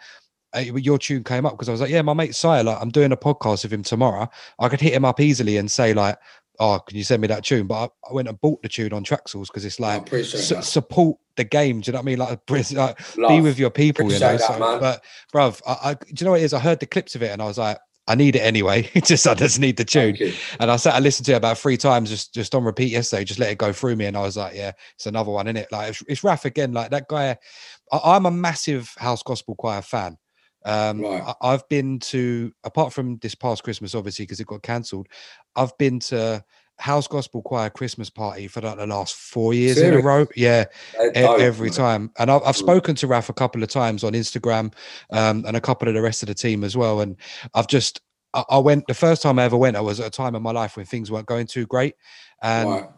Uh, 0.55 0.75
your 0.75 0.97
tune 0.97 1.23
came 1.23 1.45
up 1.45 1.53
because 1.53 1.69
I 1.69 1.71
was 1.71 1.81
like, 1.81 1.89
yeah, 1.89 2.01
my 2.01 2.13
mate 2.13 2.35
Sire, 2.35 2.63
like 2.63 2.77
I'm 2.81 2.89
doing 2.89 3.11
a 3.11 3.17
podcast 3.17 3.63
with 3.63 3.73
him 3.73 3.83
tomorrow. 3.83 4.29
I 4.59 4.69
could 4.69 4.81
hit 4.81 4.93
him 4.93 5.05
up 5.05 5.19
easily 5.19 5.57
and 5.57 5.69
say 5.69 5.93
like, 5.93 6.17
oh, 6.59 6.79
can 6.85 6.97
you 6.97 7.03
send 7.03 7.21
me 7.21 7.27
that 7.27 7.43
tune? 7.43 7.67
But 7.67 7.91
I, 8.05 8.09
I 8.09 8.13
went 8.13 8.27
and 8.27 8.39
bought 8.39 8.61
the 8.61 8.69
tune 8.69 8.93
on 8.93 9.03
Traxsource 9.03 9.47
because 9.47 9.65
it's 9.65 9.79
like 9.79 10.07
su- 10.09 10.61
support 10.61 11.17
the 11.35 11.43
game. 11.43 11.81
Do 11.81 11.89
you 11.89 11.93
know 11.93 11.99
what 11.99 12.03
I 12.03 12.05
mean? 12.05 12.19
Like, 12.19 12.39
like 12.71 12.97
be 13.15 13.41
with 13.41 13.59
your 13.59 13.69
people, 13.69 14.05
appreciate 14.05 14.31
you 14.31 14.37
know. 14.37 14.37
That, 14.37 14.47
so, 14.47 14.79
but 14.79 15.03
bruv, 15.33 15.61
I, 15.67 15.89
I, 15.89 15.93
do 15.93 16.13
you 16.17 16.25
know 16.25 16.31
what 16.31 16.41
it 16.41 16.45
is? 16.45 16.53
I 16.53 16.59
heard 16.59 16.79
the 16.79 16.85
clips 16.85 17.15
of 17.15 17.23
it 17.23 17.31
and 17.31 17.41
I 17.41 17.45
was 17.45 17.57
like, 17.57 17.77
I 18.07 18.15
need 18.15 18.35
it 18.35 18.39
anyway. 18.39 18.83
just 19.03 19.27
I 19.27 19.33
just 19.33 19.59
need 19.59 19.77
the 19.77 19.85
tune. 19.85 20.15
And 20.59 20.69
I 20.69 20.75
sat 20.75 20.93
I 20.93 20.99
listened 20.99 21.25
to 21.27 21.33
it 21.33 21.37
about 21.37 21.57
three 21.57 21.77
times 21.77 22.09
just 22.09 22.33
just 22.33 22.53
on 22.53 22.63
repeat 22.63 22.91
yesterday. 22.91 23.23
Just 23.23 23.39
let 23.39 23.51
it 23.51 23.57
go 23.57 23.73
through 23.73 23.95
me, 23.95 24.05
and 24.05 24.15
I 24.15 24.21
was 24.21 24.37
like, 24.37 24.55
yeah, 24.55 24.73
it's 24.95 25.07
another 25.07 25.31
one 25.31 25.47
in 25.47 25.57
it. 25.57 25.71
Like 25.71 25.89
it's, 25.89 26.03
it's 26.07 26.23
Raf 26.23 26.45
again. 26.45 26.71
Like 26.71 26.91
that 26.91 27.07
guy. 27.07 27.37
I, 27.91 27.99
I'm 28.03 28.25
a 28.25 28.31
massive 28.31 28.93
house 28.97 29.23
gospel 29.23 29.55
choir 29.55 29.81
fan. 29.81 30.17
Um, 30.65 31.01
right. 31.01 31.35
I, 31.41 31.51
have 31.51 31.67
been 31.69 31.99
to, 31.99 32.51
apart 32.63 32.91
from 32.91 33.17
this 33.17 33.35
past 33.35 33.63
Christmas, 33.63 33.95
obviously, 33.95 34.23
because 34.23 34.39
it 34.39 34.47
got 34.47 34.63
cancelled, 34.63 35.07
I've 35.55 35.77
been 35.77 35.99
to 36.01 36.43
House 36.77 37.07
Gospel 37.07 37.41
Choir 37.41 37.69
Christmas 37.69 38.09
party 38.09 38.47
for 38.47 38.61
like 38.61 38.77
the 38.77 38.87
last 38.87 39.15
four 39.15 39.53
years 39.53 39.77
Seriously? 39.77 39.99
in 39.99 40.03
a 40.03 40.07
row. 40.07 40.27
Yeah, 40.35 40.65
every 41.13 41.69
time. 41.69 42.11
And 42.17 42.29
I've, 42.29 42.41
I've, 42.43 42.55
mm. 42.55 42.59
spoken 42.59 42.95
to 42.95 43.07
Raf 43.07 43.29
a 43.29 43.33
couple 43.33 43.63
of 43.63 43.69
times 43.69 44.03
on 44.03 44.13
Instagram 44.13 44.73
um, 45.11 45.45
and 45.47 45.55
a 45.55 45.61
couple 45.61 45.87
of 45.87 45.93
the 45.93 46.01
rest 46.01 46.23
of 46.23 46.27
the 46.27 46.33
team 46.33 46.63
as 46.63 46.75
well. 46.75 46.99
And 46.99 47.15
I've 47.53 47.67
just, 47.67 48.01
I, 48.33 48.43
I, 48.49 48.57
went, 48.57 48.87
the 48.87 48.93
first 48.93 49.21
time 49.21 49.39
I 49.39 49.43
ever 49.43 49.57
went, 49.57 49.77
I 49.77 49.81
was 49.81 49.99
at 49.99 50.07
a 50.07 50.11
time 50.11 50.35
in 50.35 50.41
my 50.41 50.51
life 50.51 50.75
when 50.75 50.85
things 50.85 51.11
weren't 51.11 51.27
going 51.27 51.47
too 51.47 51.65
great. 51.65 51.95
And 52.41 52.69
right 52.69 52.89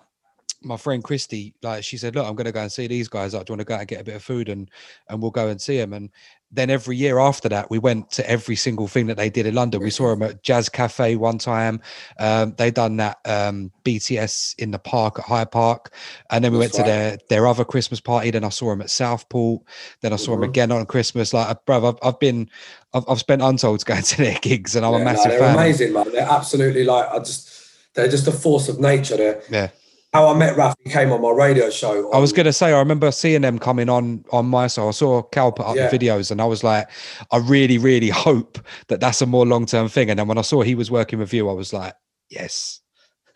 my 0.62 0.78
friend 0.78 1.04
Christy, 1.04 1.54
like 1.62 1.84
she 1.84 1.98
said, 1.98 2.16
look, 2.16 2.26
I'm 2.26 2.36
going 2.36 2.46
to 2.46 2.52
go 2.52 2.62
and 2.62 2.72
see 2.72 2.88
these 2.88 3.08
guys. 3.08 3.34
Like, 3.34 3.46
do 3.46 3.52
you 3.52 3.58
want 3.58 3.68
to 3.68 3.74
go 3.74 3.76
and 3.76 3.88
get 3.88 4.02
a 4.02 4.04
bit 4.04 4.16
of 4.16 4.24
food 4.24 4.50
and 4.50 4.70
and 5.10 5.22
we'll 5.22 5.32
go 5.32 5.48
and 5.48 5.62
see 5.62 5.78
them? 5.78 5.94
And 5.94 6.10
then 6.52 6.70
every 6.70 6.96
year 6.96 7.20
after 7.20 7.50
that, 7.50 7.70
we 7.70 7.78
went 7.78 8.10
to 8.12 8.30
every 8.30 8.56
single 8.56 8.88
thing 8.88 9.08
that 9.08 9.18
they 9.18 9.30
did 9.30 9.46
in 9.46 9.54
London. 9.54 9.82
We 9.82 9.90
saw 9.90 10.10
them 10.10 10.24
at 10.24 10.44
Jazz 10.44 10.70
Cafe 10.70 11.16
one 11.18 11.38
time. 11.38 11.82
Um, 12.20 12.56
they 12.58 12.72
done 12.72 12.98
that 12.98 13.20
um, 13.26 13.72
BST 13.84 14.56
in 14.58 14.72
the 14.72 14.80
park 14.80 15.20
at 15.20 15.26
Hyde 15.26 15.52
Park, 15.52 15.94
and 16.32 16.44
then 16.44 16.54
we 16.54 16.60
That's 16.60 16.78
went 16.78 16.88
right. 16.88 16.94
to 16.94 17.00
their 17.00 17.18
their 17.30 17.48
other 17.48 17.66
Christmas 17.66 18.00
party. 18.00 18.32
Then 18.32 18.44
I 18.44 18.50
saw 18.50 18.70
them 18.70 18.82
at 18.82 18.90
Southport. 18.90 19.62
Then 20.02 20.14
I 20.14 20.16
saw 20.16 20.32
mm-hmm. 20.32 20.42
them 20.42 20.50
again 20.50 20.72
on 20.72 20.86
Christmas. 20.86 21.34
Like, 21.34 21.66
bro, 21.66 21.88
I've, 21.88 22.00
I've 22.02 22.20
been, 22.20 22.50
I've, 22.94 23.04
I've 23.08 23.20
spent 23.20 23.42
untold 23.42 23.86
going 23.86 24.04
to 24.04 24.18
their 24.18 24.40
gigs, 24.40 24.76
and 24.76 24.86
I'm 24.86 24.94
yeah, 24.94 25.00
a 25.00 25.06
massive 25.06 25.26
no, 25.26 25.30
they're 25.32 25.40
fan. 25.40 25.56
Amazing, 25.56 25.94
man. 25.94 26.12
They're 26.12 26.30
absolutely 26.30 26.84
like 26.84 27.10
I 27.10 27.20
just. 27.20 27.54
They're 27.94 28.08
just 28.08 28.28
a 28.28 28.32
force 28.32 28.70
of 28.70 28.80
nature. 28.80 29.18
They're, 29.18 29.42
yeah 29.50 29.70
how 30.14 30.28
I 30.30 30.38
met 30.38 30.56
Raf, 30.56 30.76
he 30.84 30.90
came 30.90 31.12
on 31.12 31.22
my 31.22 31.32
radio 31.32 31.70
show. 31.70 32.08
On, 32.08 32.16
I 32.16 32.20
was 32.20 32.32
going 32.32 32.46
to 32.46 32.54
say, 32.54 32.74
I 32.74 32.80
remember 32.80 33.12
seeing 33.12 33.42
them 33.42 33.60
coming 33.60 33.90
on 33.90 34.24
on 34.32 34.46
my 34.46 34.68
show. 34.68 34.88
I 34.88 34.92
saw 34.92 35.22
Cal 35.22 35.52
put 35.52 35.66
up 35.66 35.76
yeah. 35.76 35.90
the 35.90 35.98
videos, 35.98 36.32
and 36.32 36.42
I 36.42 36.46
was 36.46 36.64
like, 36.64 36.90
I 37.32 37.38
really, 37.38 37.78
really 37.78 38.10
hope 38.10 38.58
that 38.88 39.00
that's 39.00 39.22
a 39.22 39.26
more 39.26 39.46
long 39.46 39.66
term 39.66 39.90
thing. 39.90 40.10
And 40.10 40.18
then 40.18 40.28
when 40.28 40.38
I 40.38 40.42
saw 40.42 40.62
he 40.62 40.76
was 40.76 40.90
working 40.90 41.20
with 41.20 41.34
you, 41.34 41.50
I 41.50 41.54
was 41.54 41.74
like, 41.74 41.94
yes. 42.30 42.82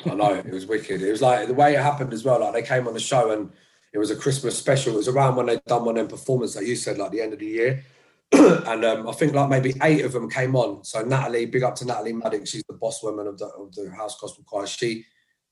I 0.05 0.15
know 0.15 0.33
it 0.33 0.49
was 0.49 0.65
wicked. 0.65 1.01
It 1.01 1.11
was 1.11 1.21
like 1.21 1.47
the 1.47 1.53
way 1.53 1.75
it 1.75 1.81
happened 1.81 2.13
as 2.13 2.23
well. 2.23 2.39
Like 2.39 2.53
they 2.53 2.63
came 2.63 2.87
on 2.87 2.93
the 2.93 2.99
show, 2.99 3.31
and 3.31 3.51
it 3.93 3.97
was 3.97 4.09
a 4.09 4.15
Christmas 4.15 4.57
special. 4.57 4.93
It 4.93 4.97
was 4.97 5.07
around 5.07 5.35
when 5.35 5.47
they'd 5.47 5.63
done 5.65 5.85
one 5.85 5.97
of 5.97 6.07
them 6.07 6.17
performances, 6.17 6.55
like 6.55 6.67
you 6.67 6.75
said, 6.75 6.97
like 6.97 7.11
the 7.11 7.21
end 7.21 7.33
of 7.33 7.39
the 7.39 7.45
year. 7.45 7.83
and 8.31 8.85
um, 8.85 9.09
I 9.09 9.11
think 9.11 9.33
like 9.33 9.49
maybe 9.49 9.73
eight 9.83 10.05
of 10.05 10.13
them 10.13 10.29
came 10.29 10.55
on. 10.55 10.85
So 10.85 11.03
Natalie, 11.03 11.47
big 11.47 11.63
up 11.63 11.75
to 11.75 11.85
Natalie 11.85 12.13
Maddix, 12.13 12.47
she's 12.47 12.63
the 12.63 12.73
boss 12.73 13.03
woman 13.03 13.27
of 13.27 13.37
the, 13.37 13.47
of 13.47 13.75
the 13.75 13.91
House 13.91 14.17
Gospel 14.19 14.45
Choir. 14.47 14.65
She 14.67 15.05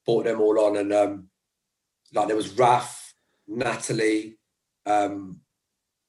brought 0.05 0.25
them 0.25 0.41
all 0.41 0.59
on, 0.59 0.77
and 0.77 0.93
um, 0.93 1.29
like 2.13 2.27
there 2.27 2.35
was 2.35 2.57
Raf, 2.57 3.13
Natalie, 3.47 4.37
um, 4.85 5.41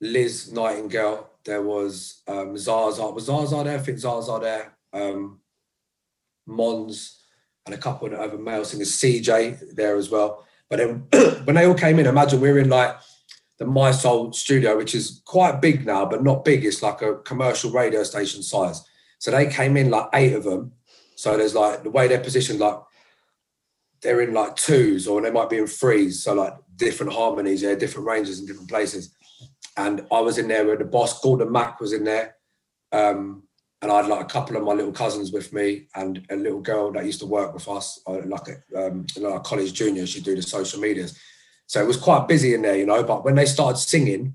Liz 0.00 0.52
Nightingale. 0.52 1.28
There 1.44 1.62
was 1.62 2.22
um, 2.28 2.56
Zaza. 2.56 3.06
Was 3.10 3.24
Zaza 3.24 3.62
there? 3.64 3.78
I 3.78 3.80
think 3.80 3.98
Zaza 3.98 4.38
there. 4.40 4.76
Um, 4.92 5.40
Mons 6.46 7.20
and 7.66 7.74
a 7.74 7.78
couple 7.78 8.08
of 8.08 8.14
other 8.14 8.38
male 8.38 8.64
singers. 8.64 8.92
CJ 8.92 9.74
there 9.74 9.96
as 9.96 10.10
well. 10.10 10.46
But 10.68 10.78
then 10.78 11.06
when 11.44 11.56
they 11.56 11.66
all 11.66 11.74
came 11.74 11.98
in, 11.98 12.06
imagine 12.06 12.40
we 12.40 12.50
are 12.50 12.58
in 12.58 12.68
like 12.68 12.96
the 13.58 13.66
Mi-Soul 13.66 14.32
studio, 14.32 14.76
which 14.76 14.94
is 14.94 15.22
quite 15.26 15.60
big 15.60 15.84
now, 15.84 16.06
but 16.06 16.22
not 16.24 16.44
big. 16.44 16.64
It's 16.64 16.82
like 16.82 17.02
a 17.02 17.16
commercial 17.16 17.70
radio 17.70 18.02
station 18.02 18.42
size. 18.42 18.82
So 19.18 19.30
they 19.30 19.46
came 19.46 19.76
in 19.76 19.90
like 19.90 20.08
eight 20.14 20.32
of 20.32 20.44
them. 20.44 20.72
So 21.14 21.36
there's 21.36 21.54
like 21.54 21.82
the 21.82 21.90
way 21.90 22.08
they're 22.08 22.20
positioned, 22.20 22.58
like 22.58 22.78
they're 24.02 24.22
in 24.22 24.32
like 24.32 24.56
twos 24.56 25.06
or 25.06 25.20
they 25.20 25.30
might 25.30 25.50
be 25.50 25.58
in 25.58 25.66
threes. 25.66 26.22
So 26.22 26.34
like 26.34 26.54
different 26.76 27.12
harmonies, 27.12 27.62
yeah, 27.62 27.74
different 27.74 28.06
ranges 28.06 28.40
in 28.40 28.46
different 28.46 28.68
places. 28.68 29.14
And 29.76 30.06
I 30.10 30.20
was 30.20 30.38
in 30.38 30.48
there 30.48 30.66
with 30.66 30.78
the 30.78 30.84
boss, 30.84 31.20
Gordon 31.20 31.52
Mac 31.52 31.80
was 31.80 31.92
in 31.92 32.04
there. 32.04 32.36
Um, 32.92 33.44
and 33.82 33.90
I 33.90 33.96
had 33.96 34.08
like 34.08 34.20
a 34.20 34.28
couple 34.28 34.56
of 34.56 34.62
my 34.62 34.72
little 34.72 34.92
cousins 34.92 35.32
with 35.32 35.52
me 35.52 35.86
and 35.94 36.26
a 36.30 36.36
little 36.36 36.60
girl 36.60 36.92
that 36.92 37.06
used 37.06 37.20
to 37.20 37.26
work 37.26 37.54
with 37.54 37.66
us, 37.68 38.00
uh, 38.06 38.20
like 38.26 38.48
a, 38.48 38.88
um, 38.88 39.06
a 39.24 39.40
college 39.40 39.72
junior, 39.72 40.06
she'd 40.06 40.24
do 40.24 40.36
the 40.36 40.42
social 40.42 40.80
medias. 40.80 41.18
So 41.66 41.80
it 41.80 41.86
was 41.86 41.96
quite 41.96 42.28
busy 42.28 42.52
in 42.52 42.62
there, 42.62 42.76
you 42.76 42.84
know. 42.84 43.02
But 43.02 43.24
when 43.24 43.36
they 43.36 43.46
started 43.46 43.78
singing, 43.78 44.34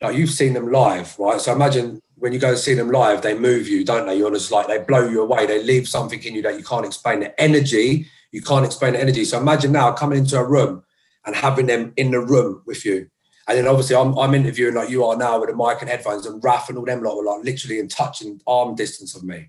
like 0.00 0.16
you've 0.16 0.30
seen 0.30 0.54
them 0.54 0.70
live, 0.70 1.18
right? 1.18 1.40
So 1.40 1.52
imagine 1.52 2.00
when 2.14 2.32
you 2.32 2.38
go 2.38 2.50
and 2.50 2.58
see 2.58 2.74
them 2.74 2.90
live, 2.90 3.20
they 3.20 3.36
move 3.36 3.68
you, 3.68 3.84
don't 3.84 4.06
they? 4.06 4.16
You're 4.16 4.30
just 4.30 4.50
like 4.50 4.68
they 4.68 4.78
blow 4.78 5.06
you 5.08 5.22
away. 5.22 5.46
They 5.46 5.62
leave 5.62 5.88
something 5.88 6.22
in 6.22 6.34
you 6.34 6.42
that 6.42 6.56
you 6.56 6.64
can't 6.64 6.86
explain. 6.86 7.20
The 7.20 7.38
energy 7.40 8.06
you 8.36 8.42
can't 8.42 8.66
explain 8.66 8.92
the 8.92 9.00
energy. 9.00 9.24
So 9.24 9.40
imagine 9.40 9.72
now 9.72 9.92
coming 9.92 10.18
into 10.18 10.36
a 10.36 10.44
room 10.44 10.84
and 11.24 11.34
having 11.34 11.64
them 11.64 11.94
in 11.96 12.10
the 12.10 12.20
room 12.20 12.62
with 12.66 12.84
you. 12.84 13.08
And 13.48 13.56
then 13.56 13.66
obviously 13.66 13.96
I'm, 13.96 14.16
I'm 14.18 14.34
interviewing 14.34 14.74
like 14.74 14.90
you 14.90 15.06
are 15.06 15.16
now 15.16 15.40
with 15.40 15.48
a 15.48 15.56
mic 15.56 15.80
and 15.80 15.88
headphones 15.88 16.26
and 16.26 16.44
Raf 16.44 16.68
and 16.68 16.76
all 16.76 16.84
them 16.84 17.02
lot 17.02 17.16
were 17.16 17.24
like 17.24 17.44
literally 17.44 17.78
in 17.78 17.88
touch 17.88 18.20
and 18.20 18.42
arm 18.46 18.74
distance 18.74 19.16
of 19.16 19.24
me. 19.24 19.48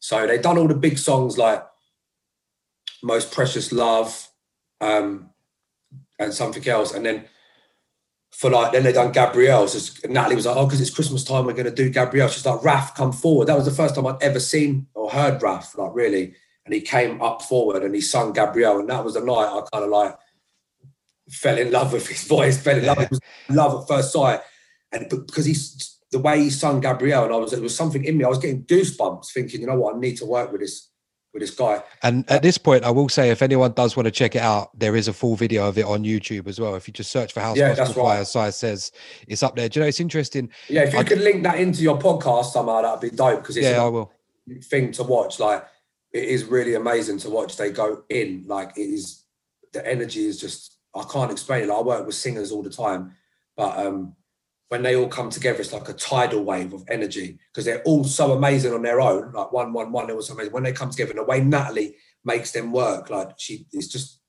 So 0.00 0.26
they 0.26 0.36
done 0.36 0.58
all 0.58 0.68
the 0.68 0.74
big 0.74 0.98
songs 0.98 1.38
like 1.38 1.64
Most 3.02 3.32
Precious 3.32 3.72
Love 3.72 4.28
um, 4.82 5.30
and 6.18 6.34
something 6.34 6.68
else. 6.68 6.92
And 6.92 7.06
then 7.06 7.24
for 8.32 8.50
like, 8.50 8.72
then 8.72 8.82
they 8.82 8.92
done 8.92 9.12
Gabrielle. 9.12 9.66
So 9.66 10.10
Natalie 10.10 10.36
was 10.36 10.44
like, 10.44 10.56
oh, 10.58 10.66
because 10.66 10.82
it's 10.82 10.94
Christmas 10.94 11.24
time, 11.24 11.46
we're 11.46 11.54
going 11.54 11.64
to 11.64 11.70
do 11.70 11.88
Gabrielle. 11.88 12.28
She's 12.28 12.44
like, 12.44 12.62
Raf, 12.62 12.94
come 12.94 13.12
forward. 13.12 13.46
That 13.46 13.56
was 13.56 13.64
the 13.64 13.70
first 13.70 13.94
time 13.94 14.06
I'd 14.06 14.22
ever 14.22 14.40
seen 14.40 14.88
or 14.92 15.10
heard 15.10 15.40
Raf, 15.40 15.74
like 15.78 15.94
really 15.94 16.34
and 16.66 16.74
he 16.74 16.80
came 16.80 17.22
up 17.22 17.40
forward 17.42 17.82
and 17.82 17.94
he 17.94 18.00
sung 18.00 18.32
Gabrielle, 18.32 18.80
and 18.80 18.90
that 18.90 19.04
was 19.04 19.14
the 19.14 19.20
night 19.20 19.48
I 19.48 19.62
kind 19.72 19.84
of 19.84 19.90
like 19.90 20.14
fell 21.30 21.56
in 21.56 21.70
love 21.70 21.92
with 21.92 22.06
his 22.06 22.24
voice, 22.28 22.60
fell 22.60 22.76
in 22.76 22.84
love, 22.84 23.08
love 23.48 23.82
at 23.82 23.88
first 23.88 24.12
sight, 24.12 24.40
and 24.92 25.08
because 25.08 25.46
he's 25.46 25.98
the 26.12 26.18
way 26.18 26.42
he 26.42 26.50
sung 26.50 26.80
Gabrielle, 26.80 27.24
and 27.24 27.32
I 27.32 27.36
was 27.36 27.52
it 27.52 27.62
was 27.62 27.74
something 27.74 28.04
in 28.04 28.18
me. 28.18 28.24
I 28.24 28.28
was 28.28 28.38
getting 28.38 28.64
goosebumps, 28.64 29.32
thinking, 29.32 29.60
you 29.60 29.66
know 29.66 29.76
what, 29.76 29.96
I 29.96 29.98
need 29.98 30.18
to 30.18 30.26
work 30.26 30.52
with 30.52 30.60
this 30.60 30.90
with 31.32 31.42
this 31.42 31.50
guy. 31.54 31.82
And 32.02 32.28
at 32.30 32.42
this 32.42 32.58
point, 32.58 32.82
I 32.84 32.90
will 32.90 33.08
say, 33.08 33.30
if 33.30 33.42
anyone 33.42 33.72
does 33.72 33.96
want 33.96 34.06
to 34.06 34.10
check 34.10 34.34
it 34.34 34.42
out, 34.42 34.76
there 34.78 34.96
is 34.96 35.06
a 35.06 35.12
full 35.12 35.36
video 35.36 35.68
of 35.68 35.78
it 35.78 35.84
on 35.84 36.02
YouTube 36.02 36.48
as 36.48 36.58
well. 36.58 36.74
If 36.74 36.88
you 36.88 36.94
just 36.94 37.10
search 37.10 37.32
for 37.32 37.40
House 37.40 37.58
yeah, 37.58 37.74
Gospel 37.74 38.02
Choir, 38.02 38.18
right. 38.18 38.26
Sy 38.26 38.50
Sez 38.50 38.90
it's 39.28 39.42
up 39.42 39.54
there. 39.54 39.68
Do 39.68 39.78
you 39.78 39.84
know 39.84 39.88
it's 39.88 40.00
interesting? 40.00 40.50
Yeah, 40.68 40.82
if 40.82 40.94
you 40.94 40.98
I, 40.98 41.04
could 41.04 41.20
link 41.20 41.44
that 41.44 41.60
into 41.60 41.82
your 41.82 41.98
podcast 41.98 42.46
somehow, 42.46 42.82
that'd 42.82 43.00
be 43.00 43.14
dope 43.14 43.42
because 43.42 43.56
it's 43.56 43.66
yeah, 43.66 43.82
I 43.82 43.88
will 43.88 44.12
thing 44.62 44.92
to 44.92 45.02
watch. 45.02 45.38
Like 45.38 45.64
it 46.16 46.24
is 46.24 46.44
really 46.44 46.74
amazing 46.74 47.18
to 47.18 47.30
watch. 47.30 47.56
They 47.56 47.70
go 47.70 48.04
in 48.08 48.44
like 48.46 48.76
it 48.76 48.82
is. 48.82 49.24
The 49.72 49.86
energy 49.86 50.26
is 50.26 50.40
just 50.40 50.78
I 50.94 51.04
can't 51.12 51.30
explain 51.30 51.64
it. 51.64 51.68
Like, 51.68 51.78
I 51.78 51.82
work 51.82 52.06
with 52.06 52.14
singers 52.14 52.50
all 52.50 52.62
the 52.62 52.70
time, 52.70 53.12
but 53.56 53.78
um, 53.78 54.16
when 54.68 54.82
they 54.82 54.96
all 54.96 55.08
come 55.08 55.28
together, 55.28 55.60
it's 55.60 55.72
like 55.72 55.88
a 55.88 55.92
tidal 55.92 56.42
wave 56.42 56.72
of 56.72 56.84
energy 56.88 57.38
because 57.52 57.66
they're 57.66 57.82
all 57.82 58.02
so 58.02 58.32
amazing 58.32 58.72
on 58.72 58.82
their 58.82 59.00
own. 59.00 59.32
Like 59.32 59.52
one, 59.52 59.74
one, 59.74 59.92
one, 59.92 60.08
it 60.08 60.16
was 60.16 60.30
amazing. 60.30 60.52
When 60.52 60.62
they 60.62 60.72
come 60.72 60.90
together, 60.90 61.12
the 61.12 61.24
way 61.24 61.40
Natalie 61.40 61.96
makes 62.24 62.50
them 62.52 62.72
work, 62.72 63.10
like 63.10 63.30
she, 63.36 63.66
it's 63.72 63.88
just 63.88 64.20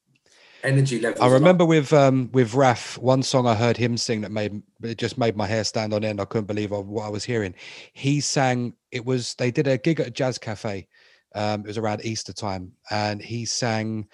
energy 0.64 1.00
level. 1.00 1.24
I 1.24 1.28
remember 1.30 1.66
with 1.66 1.94
um 1.94 2.30
with 2.34 2.54
Raf, 2.54 2.98
one 2.98 3.24
song 3.24 3.48
I 3.48 3.56
heard 3.56 3.78
him 3.78 3.98
sing 3.98 4.22
that 4.22 4.32
made 4.32 4.62
it 4.84 4.98
just 4.98 5.18
made 5.18 5.38
my 5.38 5.48
hair 5.48 5.64
stand 5.64 5.94
on 5.94 6.04
end. 6.04 6.20
I 6.20 6.26
couldn't 6.26 6.48
believe 6.48 6.72
what 6.72 7.06
I 7.06 7.10
was 7.10 7.24
hearing. 7.24 7.56
He 7.94 8.20
sang. 8.20 8.74
It 8.92 9.06
was 9.06 9.36
they 9.36 9.52
did 9.52 9.68
a 9.68 9.78
gig 9.78 10.00
at 10.00 10.08
a 10.08 10.12
jazz 10.12 10.38
cafe. 10.38 10.88
Um, 11.38 11.62
it 11.62 11.68
was 11.68 11.78
around 11.78 12.04
Easter 12.04 12.34
time, 12.34 12.72
and 12.90 13.22
he 13.22 13.46
sang. 13.46 14.08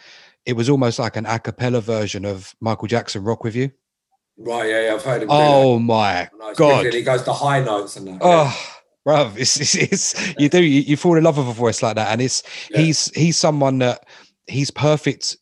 It 0.46 0.54
was 0.54 0.70
almost 0.70 1.00
like 1.00 1.16
an 1.16 1.26
a 1.26 1.40
cappella 1.40 1.82
version 1.82 2.26
of 2.26 2.54
Michael 2.60 2.88
Jackson 2.88 3.24
"Rock 3.24 3.44
with 3.44 3.56
You." 3.56 3.72
Right, 4.38 4.70
yeah, 4.70 4.88
yeah 4.88 4.94
I've 4.96 5.04
heard 5.04 5.24
him. 5.24 5.30
Oh 5.32 5.80
my 5.80 6.30
god! 6.56 6.94
He 6.94 7.02
goes 7.02 7.24
to 7.24 7.34
high 7.34 7.64
notes 7.64 7.96
and 7.96 8.08
that. 8.08 8.20
Oh. 8.22 8.44
Yeah 8.44 8.74
bruv, 9.06 9.38
it's, 9.38 9.60
it's, 9.60 9.76
it's, 9.76 10.36
you 10.40 10.50
do 10.50 10.64
you, 10.64 10.82
you, 10.82 10.98
fall 10.98 11.18
in 11.18 11.24
love 11.24 11.38
with 11.38 11.48
a 11.48 11.54
voice 11.54 11.82
like 11.82 11.96
that, 11.96 12.12
and 12.12 12.22
it's 12.22 12.44
yeah. 12.72 12.80
he's 12.80 13.12
he's 13.16 13.38
someone 13.38 13.80
that 13.80 14.06
he's 14.48 14.72
perfect. 14.72 15.38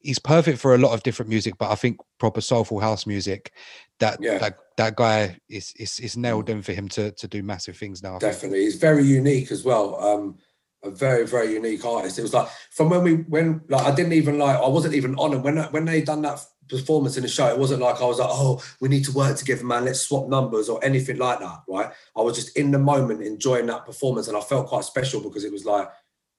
He's 0.00 0.18
perfect 0.18 0.58
for 0.58 0.74
a 0.74 0.78
lot 0.78 0.92
of 0.92 1.02
different 1.02 1.28
music, 1.28 1.58
but 1.58 1.70
I 1.70 1.74
think 1.74 1.98
proper 2.18 2.40
soulful 2.40 2.80
house 2.80 3.04
music, 3.04 3.52
that 3.98 4.18
yeah. 4.20 4.38
that 4.38 4.58
that 4.76 4.96
guy 4.96 5.38
is 5.48 5.72
is 5.76 5.98
is 6.00 6.16
nailed 6.16 6.48
in 6.48 6.62
for 6.62 6.72
him 6.72 6.88
to 6.90 7.10
to 7.12 7.28
do 7.28 7.42
massive 7.42 7.76
things 7.76 8.02
now. 8.02 8.18
Definitely, 8.18 8.60
he's 8.60 8.76
very 8.76 9.04
unique 9.04 9.50
as 9.50 9.64
well. 9.64 10.00
Um, 10.02 10.38
a 10.84 10.90
very 10.90 11.26
very 11.26 11.52
unique 11.52 11.84
artist. 11.84 12.18
It 12.18 12.22
was 12.22 12.34
like 12.34 12.48
from 12.70 12.90
when 12.90 13.02
we 13.02 13.14
when 13.14 13.62
like 13.68 13.86
I 13.86 13.94
didn't 13.94 14.12
even 14.12 14.38
like 14.38 14.56
I 14.56 14.68
wasn't 14.68 14.94
even 14.94 15.14
on 15.16 15.32
him 15.32 15.42
when 15.42 15.56
when 15.56 15.84
they 15.84 16.02
done 16.02 16.22
that 16.22 16.40
performance 16.68 17.16
in 17.16 17.22
the 17.22 17.28
show. 17.28 17.48
It 17.48 17.58
wasn't 17.58 17.82
like 17.82 18.00
I 18.00 18.04
was 18.04 18.18
like, 18.18 18.28
oh, 18.30 18.62
we 18.80 18.88
need 18.88 19.04
to 19.04 19.12
work 19.12 19.36
together, 19.36 19.64
man. 19.64 19.84
Let's 19.84 20.00
swap 20.00 20.28
numbers 20.28 20.68
or 20.68 20.82
anything 20.84 21.18
like 21.18 21.40
that, 21.40 21.62
right? 21.68 21.90
I 22.16 22.20
was 22.20 22.36
just 22.36 22.56
in 22.56 22.70
the 22.70 22.78
moment 22.78 23.22
enjoying 23.22 23.66
that 23.66 23.86
performance, 23.86 24.28
and 24.28 24.36
I 24.36 24.40
felt 24.40 24.68
quite 24.68 24.84
special 24.84 25.20
because 25.20 25.44
it 25.44 25.52
was 25.52 25.64
like 25.64 25.88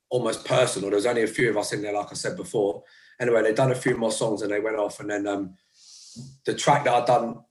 almost 0.10 0.46
personal. 0.46 0.90
There 0.90 0.98
was 0.98 1.06
only 1.06 1.24
a 1.24 1.28
few 1.28 1.50
of 1.50 1.58
us 1.58 1.74
in 1.74 1.82
there, 1.82 1.94
like 1.94 2.12
I 2.12 2.16
said 2.16 2.38
before. 2.38 2.84
Anyway, 3.20 3.42
they 3.42 3.54
done 3.54 3.72
a 3.72 3.76
few 3.76 3.98
more 3.98 4.12
songs 4.12 4.42
and 4.42 4.52
they 4.52 4.60
went 4.60 4.78
off, 4.78 5.00
and 5.00 5.10
then 5.10 5.28
um, 5.28 5.56
the 6.46 6.54
track 6.54 6.86
that 6.86 6.94
I'd 6.94 7.06
done, 7.06 7.42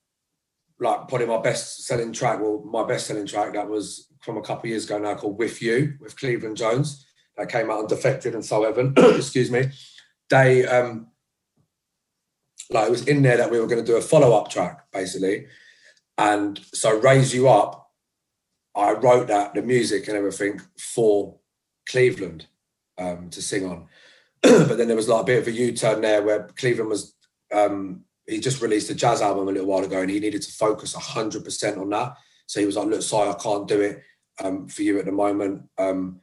like 0.80 1.08
probably 1.08 1.26
my 1.26 1.40
best 1.40 1.86
selling 1.86 2.12
track, 2.12 2.40
well, 2.40 2.62
my 2.64 2.84
best 2.86 3.06
selling 3.06 3.26
track 3.26 3.54
that 3.54 3.68
was 3.68 4.08
from 4.20 4.36
a 4.36 4.42
couple 4.42 4.64
of 4.64 4.70
years 4.70 4.84
ago 4.84 4.98
now 4.98 5.14
called 5.14 5.38
"With 5.38 5.60
You" 5.60 5.94
with 6.00 6.16
Cleveland 6.18 6.56
Jones. 6.56 7.06
That 7.36 7.50
came 7.50 7.70
out 7.70 7.78
on 7.78 7.86
Defected 7.86 8.34
and 8.34 8.44
Soul 8.44 8.64
Heaven. 8.64 8.94
Excuse 8.96 9.50
me. 9.50 9.70
They 10.28 10.66
um 10.66 11.08
like 12.70 12.86
it 12.86 12.90
was 12.90 13.06
in 13.06 13.22
there 13.22 13.36
that 13.36 13.50
we 13.50 13.58
were 13.58 13.66
going 13.66 13.84
to 13.84 13.92
do 13.92 13.96
a 13.96 14.02
follow-up 14.02 14.50
track 14.50 14.90
basically 14.92 15.46
and 16.16 16.60
so 16.72 16.98
raise 17.00 17.34
you 17.34 17.48
up 17.48 17.90
i 18.74 18.92
wrote 18.92 19.28
that 19.28 19.54
the 19.54 19.62
music 19.62 20.08
and 20.08 20.16
everything 20.16 20.60
for 20.78 21.36
cleveland 21.88 22.46
um, 22.98 23.30
to 23.30 23.40
sing 23.40 23.64
on 23.64 23.86
but 24.42 24.76
then 24.76 24.88
there 24.88 24.96
was 24.96 25.08
like 25.08 25.22
a 25.22 25.26
bit 25.26 25.38
of 25.38 25.48
a 25.48 25.52
u-turn 25.52 26.00
there 26.00 26.22
where 26.22 26.48
cleveland 26.56 26.90
was 26.90 27.14
um, 27.54 28.04
he 28.28 28.40
just 28.40 28.62
released 28.62 28.90
a 28.90 28.94
jazz 28.94 29.22
album 29.22 29.48
a 29.48 29.52
little 29.52 29.66
while 29.66 29.84
ago 29.84 30.00
and 30.00 30.10
he 30.10 30.20
needed 30.20 30.42
to 30.42 30.52
focus 30.52 30.94
100% 30.94 31.78
on 31.78 31.90
that 31.90 32.16
so 32.46 32.60
he 32.60 32.66
was 32.66 32.76
like 32.76 32.88
look 32.88 33.02
sorry 33.02 33.30
i 33.30 33.34
can't 33.34 33.68
do 33.68 33.80
it 33.80 34.02
um, 34.42 34.68
for 34.68 34.82
you 34.82 34.98
at 34.98 35.04
the 35.04 35.12
moment 35.12 35.62
um, 35.78 36.20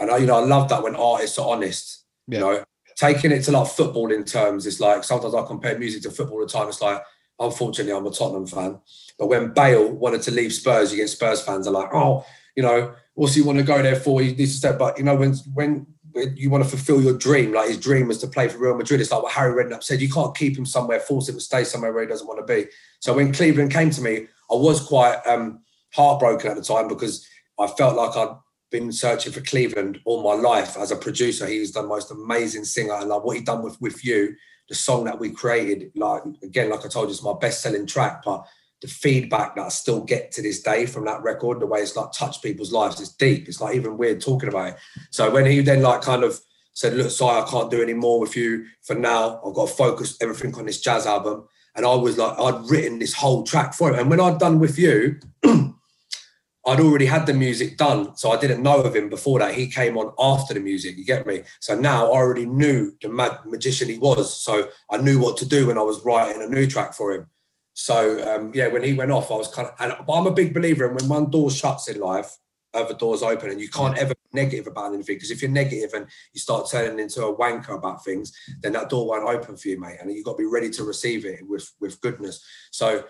and 0.00 0.10
I, 0.10 0.18
you 0.18 0.26
know 0.26 0.36
i 0.36 0.44
love 0.44 0.68
that 0.70 0.82
when 0.82 0.96
artists 0.96 1.38
are 1.38 1.48
honest 1.48 2.04
yeah. 2.26 2.38
you 2.38 2.44
know 2.44 2.64
taking 2.96 3.32
it 3.32 3.42
to 3.42 3.52
like 3.52 3.68
football 3.68 4.12
in 4.12 4.24
terms, 4.24 4.66
it's 4.66 4.80
like 4.80 5.04
sometimes 5.04 5.34
I 5.34 5.44
compare 5.44 5.78
music 5.78 6.02
to 6.02 6.10
football 6.10 6.38
all 6.38 6.46
the 6.46 6.52
time. 6.52 6.68
It's 6.68 6.80
like, 6.80 7.02
unfortunately, 7.38 7.92
I'm 7.92 8.06
a 8.06 8.10
Tottenham 8.10 8.46
fan. 8.46 8.80
But 9.18 9.28
when 9.28 9.52
Bale 9.52 9.92
wanted 9.92 10.22
to 10.22 10.30
leave 10.30 10.52
Spurs, 10.52 10.92
you 10.92 10.98
get 10.98 11.08
Spurs 11.08 11.42
fans 11.42 11.66
are 11.66 11.72
like, 11.72 11.92
oh, 11.92 12.24
you 12.56 12.62
know, 12.62 12.94
what's 13.14 13.34
he 13.34 13.42
want 13.42 13.58
to 13.58 13.64
go 13.64 13.82
there 13.82 13.96
for? 13.96 14.20
He 14.20 14.34
needs 14.34 14.52
to 14.52 14.58
step. 14.58 14.78
But 14.78 14.98
you 14.98 15.04
know, 15.04 15.16
when 15.16 15.34
when 15.52 15.86
you 16.14 16.50
want 16.50 16.62
to 16.64 16.70
fulfill 16.70 17.00
your 17.02 17.16
dream, 17.16 17.52
like 17.52 17.68
his 17.68 17.78
dream 17.78 18.08
was 18.08 18.18
to 18.18 18.28
play 18.28 18.48
for 18.48 18.58
Real 18.58 18.76
Madrid. 18.76 19.00
It's 19.00 19.10
like 19.10 19.22
what 19.22 19.32
Harry 19.32 19.64
Redknapp 19.64 19.82
said: 19.82 20.00
you 20.00 20.10
can't 20.10 20.36
keep 20.36 20.56
him 20.56 20.66
somewhere, 20.66 21.00
force 21.00 21.28
him 21.28 21.34
to 21.34 21.40
stay 21.40 21.64
somewhere 21.64 21.92
where 21.92 22.02
he 22.02 22.08
doesn't 22.08 22.26
want 22.26 22.46
to 22.46 22.54
be. 22.54 22.68
So 23.00 23.14
when 23.14 23.32
Cleveland 23.32 23.72
came 23.72 23.90
to 23.90 24.02
me, 24.02 24.26
I 24.50 24.54
was 24.54 24.80
quite 24.86 25.16
um, 25.26 25.60
heartbroken 25.92 26.50
at 26.50 26.56
the 26.56 26.62
time 26.62 26.88
because 26.88 27.26
I 27.58 27.66
felt 27.66 27.96
like 27.96 28.16
I'd 28.16 28.36
been 28.70 28.92
searching 28.92 29.32
for 29.32 29.40
Cleveland 29.40 30.00
all 30.04 30.22
my 30.22 30.40
life 30.40 30.76
as 30.76 30.90
a 30.90 30.96
producer. 30.96 31.46
He's 31.46 31.72
the 31.72 31.82
most 31.82 32.10
amazing 32.10 32.64
singer, 32.64 32.94
and 32.94 33.08
like 33.08 33.24
what 33.24 33.36
he 33.36 33.42
done 33.42 33.62
with 33.62 33.80
with 33.80 34.04
you, 34.04 34.36
the 34.68 34.74
song 34.74 35.04
that 35.04 35.18
we 35.18 35.30
created. 35.30 35.90
Like 35.96 36.22
again, 36.42 36.70
like 36.70 36.84
I 36.84 36.88
told 36.88 37.08
you, 37.08 37.12
it's 37.12 37.22
my 37.22 37.34
best 37.40 37.60
selling 37.60 37.86
track, 37.86 38.22
but 38.24 38.46
the 38.84 38.90
feedback 38.90 39.56
that 39.56 39.64
I 39.64 39.68
still 39.70 40.02
get 40.02 40.30
to 40.32 40.42
this 40.42 40.60
day 40.60 40.84
from 40.84 41.06
that 41.06 41.22
record, 41.22 41.58
the 41.58 41.66
way 41.66 41.80
it's 41.80 41.96
like 41.96 42.12
touched 42.12 42.42
people's 42.42 42.70
lives, 42.70 43.00
it's 43.00 43.14
deep. 43.14 43.48
It's 43.48 43.62
like 43.62 43.74
even 43.74 43.96
weird 43.96 44.20
talking 44.20 44.50
about 44.50 44.74
it. 44.74 44.76
So 45.10 45.30
when 45.30 45.46
he 45.46 45.62
then 45.62 45.80
like 45.80 46.02
kind 46.02 46.22
of 46.22 46.38
said, 46.74 46.92
"Look, 46.92 47.10
sorry, 47.10 47.40
I 47.40 47.48
can't 47.48 47.70
do 47.70 47.82
any 47.82 47.94
more 47.94 48.20
with 48.20 48.36
you 48.36 48.66
for 48.82 48.94
now. 48.94 49.40
I've 49.42 49.54
got 49.54 49.68
to 49.68 49.74
focus 49.74 50.18
everything 50.20 50.54
on 50.56 50.66
this 50.66 50.82
jazz 50.82 51.06
album." 51.06 51.48
And 51.74 51.86
I 51.86 51.94
was 51.94 52.18
like, 52.18 52.38
I'd 52.38 52.70
written 52.70 52.98
this 52.98 53.14
whole 53.14 53.42
track 53.42 53.72
for 53.72 53.90
him. 53.90 53.98
And 53.98 54.10
when 54.10 54.20
I'd 54.20 54.38
done 54.38 54.60
with 54.60 54.78
you, 54.78 55.18
I'd 55.44 56.80
already 56.80 57.06
had 57.06 57.26
the 57.26 57.34
music 57.34 57.76
done, 57.78 58.16
so 58.16 58.30
I 58.30 58.38
didn't 58.38 58.62
know 58.62 58.80
of 58.80 58.94
him 58.94 59.08
before 59.08 59.38
that. 59.40 59.54
He 59.54 59.66
came 59.66 59.98
on 59.98 60.12
after 60.18 60.54
the 60.54 60.60
music, 60.60 60.96
you 60.96 61.04
get 61.04 61.26
me? 61.26 61.42
So 61.60 61.74
now 61.74 62.06
I 62.06 62.16
already 62.16 62.46
knew 62.46 62.92
the 63.02 63.08
mad 63.08 63.38
magician 63.44 63.88
he 63.88 63.98
was. 63.98 64.36
So 64.36 64.68
I 64.90 64.98
knew 64.98 65.18
what 65.18 65.36
to 65.38 65.48
do 65.48 65.66
when 65.66 65.78
I 65.78 65.82
was 65.82 66.04
writing 66.04 66.42
a 66.42 66.46
new 66.46 66.66
track 66.66 66.94
for 66.94 67.12
him. 67.12 67.26
So 67.74 68.22
um, 68.34 68.52
yeah, 68.54 68.68
when 68.68 68.82
he 68.82 68.94
went 68.94 69.10
off, 69.10 69.30
I 69.30 69.34
was 69.34 69.48
kind 69.48 69.68
of, 69.68 69.74
and 69.80 70.06
but 70.06 70.12
I'm 70.12 70.26
a 70.26 70.32
big 70.32 70.54
believer 70.54 70.88
in 70.88 70.94
when 70.94 71.08
one 71.08 71.30
door 71.30 71.50
shuts 71.50 71.88
in 71.88 72.00
life, 72.00 72.36
other 72.72 72.94
doors 72.94 73.22
open, 73.22 73.50
and 73.50 73.60
you 73.60 73.68
can't 73.68 73.98
ever 73.98 74.14
be 74.14 74.40
negative 74.40 74.68
about 74.68 74.94
anything. 74.94 75.16
Because 75.16 75.32
if 75.32 75.42
you're 75.42 75.50
negative 75.50 75.92
and 75.92 76.06
you 76.32 76.40
start 76.40 76.70
turning 76.70 77.00
into 77.00 77.24
a 77.24 77.36
wanker 77.36 77.76
about 77.76 78.04
things, 78.04 78.32
then 78.62 78.72
that 78.72 78.88
door 78.90 79.06
won't 79.08 79.28
open 79.28 79.56
for 79.56 79.68
you, 79.68 79.80
mate. 79.80 79.98
And 80.00 80.10
you've 80.12 80.24
got 80.24 80.32
to 80.32 80.38
be 80.38 80.46
ready 80.46 80.70
to 80.70 80.84
receive 80.84 81.26
it 81.26 81.40
with 81.48 81.70
with 81.80 82.00
goodness. 82.00 82.44
So 82.70 83.04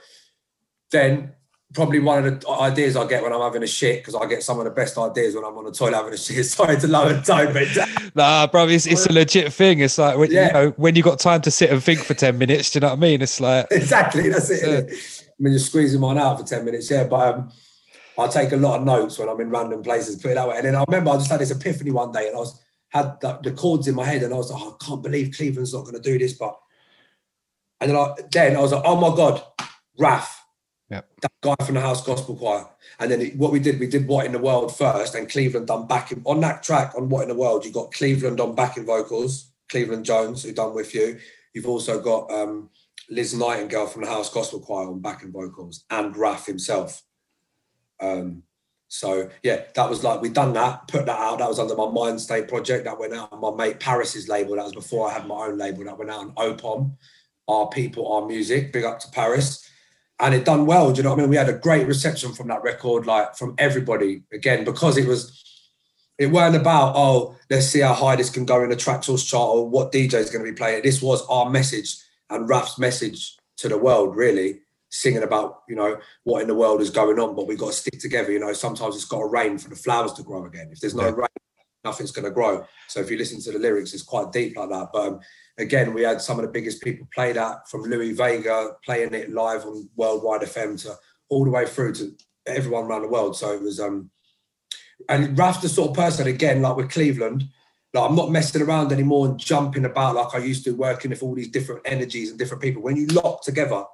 then 0.91 1.35
probably 1.75 1.99
one 1.99 2.25
of 2.25 2.41
the 2.41 2.49
ideas 2.49 2.97
I 2.97 3.07
get 3.07 3.23
when 3.23 3.33
I'm 3.33 3.41
having 3.41 3.63
a 3.63 3.67
shit 3.67 3.99
because 3.99 4.15
I 4.15 4.27
get 4.27 4.43
some 4.43 4.59
of 4.59 4.65
the 4.65 4.71
best 4.71 4.97
ideas 4.97 5.35
when 5.35 5.45
I'm 5.45 5.59
on 5.59 5.65
the 5.65 5.73
toilet 5.73 5.97
having 5.97 6.15
a 6.15 6.17
shit. 6.17 6.47
Sorry 6.47 6.79
to 6.79 6.89
lower 6.89 7.21
tone, 7.21 7.53
but 7.53 7.67
nah, 8.15 8.47
bro, 8.47 8.69
it's, 8.69 8.87
it's 8.87 9.07
a 9.07 9.13
legit 9.13 9.53
thing. 9.53 9.81
It's 9.81 9.99
like 9.99 10.17
when 10.17 10.31
yeah. 10.31 10.47
you 10.47 10.53
know 10.53 10.71
when 10.77 10.95
you 10.95 11.03
got 11.03 11.19
time 11.19 11.43
to 11.43 11.51
sit 11.51 11.71
and 11.71 11.83
think 11.83 12.01
for 12.01 12.15
ten 12.15 12.39
minutes. 12.39 12.71
Do 12.71 12.77
you 12.77 12.81
know 12.81 12.89
what 12.89 12.99
I 12.99 13.01
mean? 13.01 13.21
It's 13.21 13.41
like 13.41 13.67
exactly 13.71 14.31
that's 14.31 14.51
it. 14.51 14.63
Yeah. 14.63 14.97
I 15.29 15.43
mean, 15.43 15.53
you're 15.53 15.59
squeezing 15.59 16.01
mine 16.01 16.17
out 16.17 16.39
for 16.39 16.47
ten 16.47 16.65
minutes, 16.65 16.91
yeah. 16.91 17.05
But 17.05 17.35
um, 17.35 17.53
I 18.19 18.29
take 18.29 18.53
a 18.53 18.57
lot 18.57 18.79
of 18.79 18.87
notes 18.87 19.19
when 19.19 19.29
I'm 19.29 19.41
in 19.41 19.51
random 19.51 19.83
places. 19.83 20.17
Put 20.17 20.31
it 20.31 20.35
that 20.35 20.49
way. 20.49 20.57
And 20.57 20.65
then 20.65 20.77
I 20.77 20.85
remember 20.87 21.11
I 21.11 21.17
just 21.17 21.31
had 21.31 21.41
this 21.41 21.51
epiphany 21.51 21.91
one 21.91 22.13
day, 22.13 22.29
and 22.29 22.37
I 22.37 22.39
was 22.39 22.63
had 22.91 23.21
the, 23.21 23.41
the 23.43 23.53
chords 23.53 23.89
in 23.89 23.97
my 23.97 24.05
head, 24.05 24.23
and 24.23 24.33
I 24.33 24.37
was 24.37 24.51
like, 24.53 24.63
oh, 24.63 24.79
I 24.81 24.85
can't 24.85 25.03
believe 25.03 25.35
Cleveland's 25.37 25.75
not 25.75 25.83
going 25.83 25.97
to 25.97 26.01
do 26.01 26.19
this, 26.19 26.35
but. 26.35 26.59
And 27.81 27.91
then 27.91 27.99
I, 27.99 28.15
then 28.31 28.57
I 28.57 28.61
was 28.61 28.73
like, 28.73 28.85
oh 28.87 28.97
my 28.97 29.15
god, 29.15 29.43
Raf 29.99 30.44
Yep. 30.91 31.09
That 31.23 31.33
guy 31.41 31.55
from 31.65 31.77
the 31.77 31.81
House 31.81 32.05
Gospel 32.05 32.37
Choir. 32.37 32.67
And 32.99 33.11
then 33.11 33.21
it, 33.21 33.37
what 33.37 33.53
we 33.53 33.59
did, 33.59 33.81
we 33.81 33.87
did 33.87 34.07
What 34.07 34.27
in 34.27 34.33
the 34.33 34.39
World 34.39 34.77
first, 34.77 35.15
and 35.15 35.31
Cleveland 35.31 35.67
done 35.67 35.87
backing 35.87 36.23
on 36.25 36.41
that 36.41 36.63
track 36.63 36.95
on 36.97 37.09
What 37.09 37.23
in 37.23 37.29
the 37.29 37.35
World. 37.35 37.65
You 37.65 37.73
got 37.73 37.93
Cleveland 37.93 38.41
on 38.41 38.55
backing 38.55 38.85
vocals, 38.85 39.51
Cleveland 39.71 40.05
Jones, 40.05 40.43
who 40.43 40.53
done 40.53 40.75
with 40.75 40.95
you. 40.95 41.19
You've 41.55 41.69
also 41.69 42.01
got 42.01 42.31
um, 42.31 42.71
Liz 43.09 43.35
Nightingale 43.35 43.87
from 43.87 44.03
the 44.03 44.11
House 44.11 44.33
Gospel 44.33 44.61
Choir 44.61 44.89
on 44.89 45.01
backing 45.01 45.33
vocals, 45.33 45.85
and 45.91 46.17
Raf 46.17 46.47
himself. 46.47 47.03
Um, 48.01 48.43
so 48.89 49.31
yeah, 49.43 49.63
that 49.75 49.89
was 49.89 50.05
like 50.05 50.21
we 50.21 50.29
done 50.29 50.53
that, 50.53 50.87
put 50.89 51.07
that 51.07 51.19
out. 51.19 51.39
That 51.39 51.49
was 51.49 51.59
under 51.59 51.75
my 51.75 51.89
Mind 51.89 52.21
State 52.21 52.47
project. 52.47 52.85
That 52.85 52.99
went 52.99 53.15
out 53.15 53.33
on 53.33 53.41
my 53.41 53.51
mate 53.51 53.81
Paris's 53.81 54.29
label. 54.29 54.57
That 54.57 54.65
was 54.65 54.75
before 54.75 55.09
I 55.09 55.15
had 55.15 55.27
my 55.27 55.47
own 55.47 55.57
label. 55.57 55.85
That 55.85 55.99
went 55.99 56.11
out 56.11 56.21
on 56.21 56.35
Opom. 56.35 56.97
Our 57.49 57.69
people, 57.69 58.13
our 58.13 58.27
music. 58.27 58.73
Big 58.73 58.85
up 58.85 59.01
to 59.01 59.09
Paris 59.11 59.64
and 60.25 60.35
it 60.35 60.47
done 60.47 60.65
well. 60.65 60.91
Do 60.91 60.97
you 60.97 61.03
know 61.03 61.11
what 61.11 61.19
I 61.19 61.23
mean? 61.23 61.31
We 61.31 61.37
had 61.37 61.51
a 61.51 61.59
great 61.59 61.87
reception 61.87 62.33
from 62.33 62.49
that 62.49 62.63
record, 62.63 63.07
like 63.07 63.37
from 63.37 63.55
everybody. 63.59 64.23
Again, 64.33 64.65
because 64.65 64.97
it 64.97 65.07
was, 65.07 65.45
it 66.19 66.29
weren't 66.29 66.57
about 66.57 66.95
oh, 66.97 67.37
let's 67.51 67.67
see 67.67 67.81
how 67.81 67.93
high 67.93 68.17
this 68.17 68.31
can 68.31 68.47
go 68.47 68.63
in 68.63 68.71
the 68.71 68.77
Traxsource 68.77 69.29
chart 69.29 69.51
or 69.51 69.69
what 69.69 69.93
DJ 69.93 70.15
is 70.15 70.31
going 70.31 70.43
to 70.43 70.51
be 70.51 70.57
playing. 70.57 70.83
This 70.83 71.03
was 71.03 71.27
our 71.27 71.51
message 71.51 71.97
and 72.31 72.49
Raf's 72.49 72.79
message 72.79 73.37
to 73.59 73.69
the 73.69 73.77
world, 73.77 74.17
really 74.17 74.61
singing 74.89 75.25
about 75.25 75.63
you 75.69 75.77
know 75.77 75.99
what 76.23 76.41
in 76.41 76.49
the 76.49 76.55
world 76.55 76.81
is 76.81 76.89
going 76.89 77.19
on. 77.19 77.37
But 77.37 77.47
we've 77.47 77.59
got 77.59 77.73
to 77.73 77.73
stick 77.75 78.01
together. 78.01 78.33
You 78.33 78.39
know, 78.39 78.55
sometimes 78.55 78.95
it's 78.95 79.05
got 79.05 79.19
to 79.19 79.27
rain 79.27 79.59
for 79.59 79.69
the 79.69 79.77
flowers 79.77 80.15
to 80.15 80.23
grow 80.23 80.47
again. 80.47 80.71
If 80.73 80.81
there's 80.81 80.95
no 80.95 81.09
yeah. 81.09 81.17
rain, 81.17 81.29
nothing's 81.85 82.13
going 82.13 82.25
to 82.25 82.31
grow. 82.31 82.65
So 82.89 83.01
if 83.01 83.11
you 83.11 83.19
listen 83.19 83.43
to 83.43 83.53
the 83.53 83.59
lyrics, 83.59 83.93
it's 83.93 84.03
quite 84.03 84.33
deep 84.33 84.57
like 84.57 84.71
that. 84.71 84.89
But 84.91 85.07
um, 85.07 85.21
again, 85.59 85.95
we 85.95 86.03
had 86.03 86.21
some 86.21 86.39
of 86.39 86.45
the 86.45 86.51
biggest 86.51 86.83
people 86.83 87.07
play 87.15 87.33
that 87.33 87.69
from 87.69 87.83
Louie 87.83 88.13
Vega 88.13 88.77
playing 88.85 89.15
it 89.15 89.33
live 89.33 89.65
on 89.65 89.89
Worldwide 89.97 90.43
FM 90.43 90.81
to 90.83 90.95
all 91.29 91.45
the 91.45 91.51
way 91.51 91.67
through 91.67 91.95
to 91.95 92.15
everyone 92.47 92.85
around 92.85 93.03
the 93.03 93.09
world. 93.09 93.37
So 93.37 93.53
it 93.53 93.63
was, 93.63 93.81
um, 93.81 94.11
and 95.09 95.39
Raf's 95.39 95.63
the 95.63 95.69
sort 95.69 95.91
of 95.91 95.97
person, 95.97 96.27
again, 96.27 96.63
like 96.63 96.77
with 96.77 96.91
Cleveland, 96.91 97.45
like 97.93 98.11
I'm 98.11 98.17
not 98.17 98.31
messing 98.31 98.63
around 98.63 98.91
anymore 98.93 99.27
and 99.27 99.39
jumping 99.39 99.85
about 99.85 100.17
like 100.17 100.35
I 100.35 100.45
used 100.45 100.65
to, 100.65 100.73
working 100.73 101.11
with 101.11 101.23
all 101.23 101.35
these 101.35 101.49
different 101.49 101.83
energies 101.85 102.31
and 102.31 102.39
different 102.39 102.63
people. 102.63 102.83
When 102.83 102.97
you 102.97 103.07
lock 103.07 103.43
together 103.43 103.85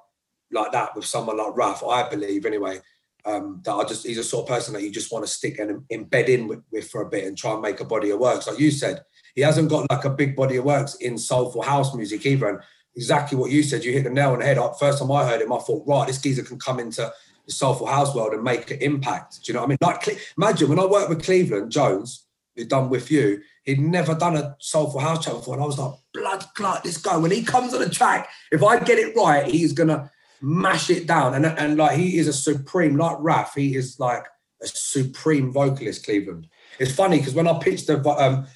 like 0.51 0.71
that 0.71 0.95
with 0.95 1.05
someone 1.05 1.37
like 1.37 1.55
Raf, 1.55 1.83
I 1.83 2.09
believe 2.09 2.45
anyway, 2.45 2.79
um, 3.25 3.61
that 3.63 3.73
I 3.73 3.83
just 3.83 4.05
he's 4.05 4.17
a 4.17 4.23
sort 4.23 4.49
of 4.49 4.55
person 4.55 4.73
that 4.73 4.81
you 4.81 4.89
just 4.89 5.11
want 5.11 5.23
to 5.23 5.31
stick 5.31 5.59
and 5.59 5.83
embed 5.91 6.27
in 6.27 6.47
with, 6.47 6.63
with, 6.71 6.89
for 6.89 7.01
a 7.03 7.09
bit 7.09 7.25
and 7.25 7.37
try 7.37 7.53
and 7.53 7.61
make 7.61 7.79
a 7.79 7.85
body 7.85 8.09
of 8.09 8.19
works. 8.19 8.47
Like 8.47 8.59
you 8.59 8.71
said, 8.71 9.03
he 9.35 9.41
hasn't 9.41 9.69
got 9.69 9.89
like 9.89 10.05
a 10.05 10.09
big 10.09 10.35
body 10.35 10.57
of 10.57 10.65
works 10.65 10.95
in 10.95 11.17
soulful 11.17 11.61
house 11.61 11.93
music 11.95 12.25
either. 12.25 12.49
And 12.49 12.59
exactly 12.95 13.37
what 13.37 13.51
you 13.51 13.63
said, 13.63 13.83
you 13.83 13.93
hit 13.93 14.03
the 14.03 14.09
nail 14.09 14.31
on 14.31 14.39
the 14.39 14.45
head. 14.45 14.59
First 14.79 14.99
time 14.99 15.11
I 15.11 15.25
heard 15.25 15.41
him, 15.41 15.53
I 15.53 15.59
thought, 15.59 15.87
right, 15.87 16.07
this 16.07 16.21
geezer 16.21 16.43
can 16.43 16.59
come 16.59 16.79
into 16.79 17.11
the 17.45 17.51
soulful 17.51 17.87
house 17.87 18.13
world 18.15 18.33
and 18.33 18.43
make 18.43 18.69
an 18.71 18.79
impact. 18.81 19.43
Do 19.43 19.51
you 19.51 19.53
know 19.53 19.61
what 19.61 19.67
I 19.67 19.69
mean? 19.69 19.77
Like, 19.81 20.19
imagine 20.37 20.69
when 20.69 20.79
I 20.79 20.85
worked 20.85 21.09
with 21.09 21.23
Cleveland 21.23 21.71
Jones, 21.71 22.25
who 22.55 22.65
done 22.65 22.89
with 22.89 23.09
you, 23.09 23.41
he'd 23.63 23.79
never 23.79 24.13
done 24.13 24.35
a 24.35 24.55
soulful 24.59 24.99
house 24.99 25.23
track 25.23 25.35
before, 25.35 25.55
and 25.55 25.63
I 25.63 25.67
was 25.67 25.79
like, 25.79 25.93
blood 26.13 26.43
clot, 26.55 26.83
this 26.83 26.97
guy. 26.97 27.17
When 27.17 27.31
he 27.31 27.43
comes 27.43 27.73
on 27.73 27.81
the 27.81 27.89
track, 27.89 28.29
if 28.51 28.63
I 28.63 28.79
get 28.79 28.99
it 28.99 29.15
right, 29.15 29.45
he's 29.45 29.73
gonna 29.73 30.11
mash 30.41 30.89
it 30.89 31.07
down. 31.07 31.33
And 31.33 31.45
and 31.45 31.77
like 31.77 31.97
he 31.97 32.17
is 32.17 32.27
a 32.27 32.33
supreme, 32.33 32.97
like 32.97 33.17
Raf, 33.19 33.55
he 33.55 33.75
is 33.75 33.99
like 33.99 34.25
a 34.61 34.67
supreme 34.67 35.51
vocalist. 35.51 36.05
Cleveland. 36.05 36.47
It's 36.79 36.93
funny 36.93 37.19
because 37.19 37.33
when 37.33 37.47
I 37.47 37.57
pitched 37.59 37.87
the 37.87 38.03
um, 38.09 38.47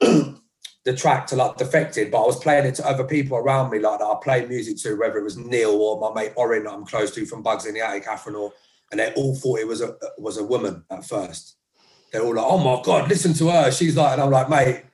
the 0.84 0.96
track 0.96 1.26
to 1.28 1.36
like 1.36 1.56
defected, 1.56 2.10
but 2.10 2.22
I 2.22 2.26
was 2.26 2.38
playing 2.38 2.66
it 2.66 2.74
to 2.76 2.88
other 2.88 3.04
people 3.04 3.36
around 3.36 3.70
me, 3.70 3.78
like 3.78 3.98
that 3.98 4.04
I 4.04 4.14
played 4.22 4.48
music 4.48 4.78
to, 4.78 4.94
whether 4.94 5.18
it 5.18 5.24
was 5.24 5.36
Neil 5.36 5.70
or 5.70 6.00
my 6.00 6.22
mate 6.22 6.32
Orin 6.36 6.64
that 6.64 6.72
I'm 6.72 6.86
close 6.86 7.14
to 7.14 7.26
from 7.26 7.42
Bugz 7.42 7.66
in 7.66 7.74
the 7.74 7.80
Attic, 7.80 8.06
Afron, 8.06 8.50
and 8.90 9.00
they 9.00 9.12
all 9.14 9.34
thought 9.34 9.58
it 9.58 9.66
was 9.66 9.82
a 9.82 9.96
was 10.16 10.38
a 10.38 10.44
woman 10.44 10.84
at 10.90 11.04
first. 11.04 11.56
They're 12.10 12.22
all 12.22 12.34
like, 12.34 12.46
"Oh 12.46 12.58
my 12.58 12.82
god, 12.82 13.08
listen 13.08 13.34
to 13.34 13.50
her." 13.50 13.70
She's 13.70 13.96
like, 13.96 14.12
and 14.12 14.22
I'm 14.22 14.30
like, 14.30 14.48
"Mate, 14.48 14.84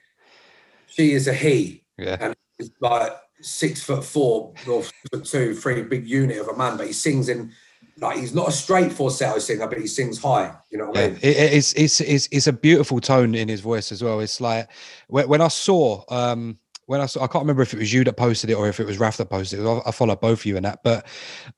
she 0.87 1.13
is 1.13 1.29
a 1.29 1.35
he." 1.35 1.85
Yeah. 1.97 2.17
And 2.21 2.35
it's 2.59 2.71
like 2.81 3.13
six 3.41 3.83
foot 3.83 4.05
four 4.05 4.55
or 4.67 4.83
foot 4.83 5.25
two, 5.25 5.55
three, 5.55 5.83
big 5.83 6.09
unit 6.09 6.39
of 6.39 6.49
a 6.49 6.57
man, 6.57 6.77
but 6.77 6.87
he 6.87 6.93
sings 6.93 7.29
in 7.29 7.53
like 7.99 8.19
he's 8.19 8.35
not 8.35 8.49
a 8.49 8.53
straight 8.53 8.93
falsetto 8.93 9.39
singer, 9.39 9.67
but 9.67 9.79
he 9.79 9.87
sings 9.87 10.21
high. 10.21 10.55
You 10.71 10.79
know 10.79 10.87
what 10.87 10.97
yeah, 10.97 11.03
I 11.03 11.09
mean? 11.09 11.19
It, 11.23 11.37
it's, 11.55 11.73
it's 11.75 12.01
it's 12.01 12.29
it's 12.31 12.47
a 12.47 12.53
beautiful 12.53 13.01
tone 13.01 13.35
in 13.35 13.49
his 13.49 13.61
voice 13.61 13.93
as 13.93 14.03
well. 14.03 14.21
It's 14.21 14.41
like 14.41 14.69
when, 15.09 15.29
when 15.29 15.41
I 15.41 15.49
saw 15.49 16.05
um 16.09 16.59
when 16.87 17.01
I 17.01 17.07
saw, 17.07 17.23
I 17.23 17.27
can't 17.27 17.43
remember 17.43 17.63
if 17.63 17.73
it 17.73 17.79
was 17.79 17.93
you 17.93 18.05
that 18.05 18.17
posted 18.17 18.51
it 18.51 18.55
or 18.55 18.69
if 18.69 18.79
it 18.79 18.87
was 18.87 18.99
Raf 18.99 19.17
that 19.17 19.31
posted 19.31 19.61
it. 19.61 19.67
I, 19.67 19.81
I 19.87 19.91
follow 19.91 20.17
both 20.17 20.41
of 20.41 20.47
you 20.47 20.57
in 20.57 20.65
that, 20.65 20.83
but 20.83 21.07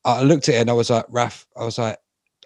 I 0.05 0.23
looked 0.23 0.49
at 0.49 0.55
it 0.55 0.61
and 0.61 0.71
I 0.71 0.75
was 0.75 0.91
like, 0.91 1.05
Raf, 1.09 1.47
I 1.57 1.65
was 1.65 1.79
like, 1.79 1.99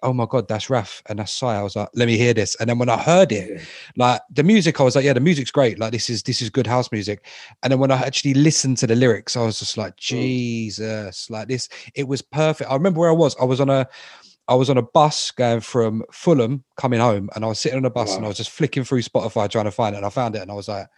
oh 0.02 0.12
my 0.12 0.26
god, 0.28 0.48
that's 0.48 0.70
Raf 0.70 1.02
and 1.06 1.18
that's 1.18 1.32
Sy. 1.32 1.56
I 1.56 1.62
was 1.62 1.76
like, 1.76 1.88
let 1.94 2.06
me 2.06 2.16
hear 2.16 2.34
this. 2.34 2.54
And 2.56 2.68
then 2.68 2.78
when 2.78 2.88
I 2.88 2.96
heard 2.96 3.32
it, 3.32 3.58
mm. 3.58 3.66
like 3.96 4.20
the 4.30 4.42
music, 4.42 4.80
I 4.80 4.84
was 4.84 4.96
like, 4.96 5.04
yeah, 5.04 5.12
the 5.12 5.20
music's 5.20 5.50
great. 5.50 5.78
Like 5.78 5.92
this 5.92 6.10
is 6.10 6.22
this 6.22 6.42
is 6.42 6.50
good 6.50 6.66
house 6.66 6.90
music. 6.92 7.26
And 7.62 7.70
then 7.70 7.78
when 7.78 7.90
I 7.90 8.00
actually 8.02 8.34
listened 8.34 8.78
to 8.78 8.86
the 8.86 8.94
lyrics, 8.94 9.36
I 9.36 9.44
was 9.44 9.58
just 9.58 9.76
like, 9.76 9.96
mm. 9.96 10.00
Jesus, 10.00 11.30
like 11.30 11.48
this, 11.48 11.68
it 11.94 12.08
was 12.08 12.22
perfect. 12.22 12.70
I 12.70 12.74
remember 12.74 13.00
where 13.00 13.10
I 13.10 13.14
was. 13.14 13.36
I 13.40 13.44
was 13.44 13.60
on 13.60 13.70
a 13.70 13.86
I 14.48 14.54
was 14.54 14.68
on 14.68 14.78
a 14.78 14.82
bus 14.82 15.30
going 15.30 15.60
from 15.60 16.02
Fulham 16.12 16.64
coming 16.76 17.00
home, 17.00 17.30
and 17.34 17.44
I 17.44 17.48
was 17.48 17.60
sitting 17.60 17.78
on 17.78 17.84
a 17.84 17.90
bus 17.90 18.10
wow. 18.10 18.16
and 18.16 18.24
I 18.24 18.28
was 18.28 18.36
just 18.36 18.50
flicking 18.50 18.84
through 18.84 19.02
Spotify 19.02 19.48
trying 19.48 19.66
to 19.66 19.70
find 19.70 19.94
it, 19.94 19.98
and 19.98 20.06
I 20.06 20.10
found 20.10 20.34
it, 20.34 20.42
and 20.42 20.50
I 20.50 20.54
was 20.54 20.68
like, 20.68 20.88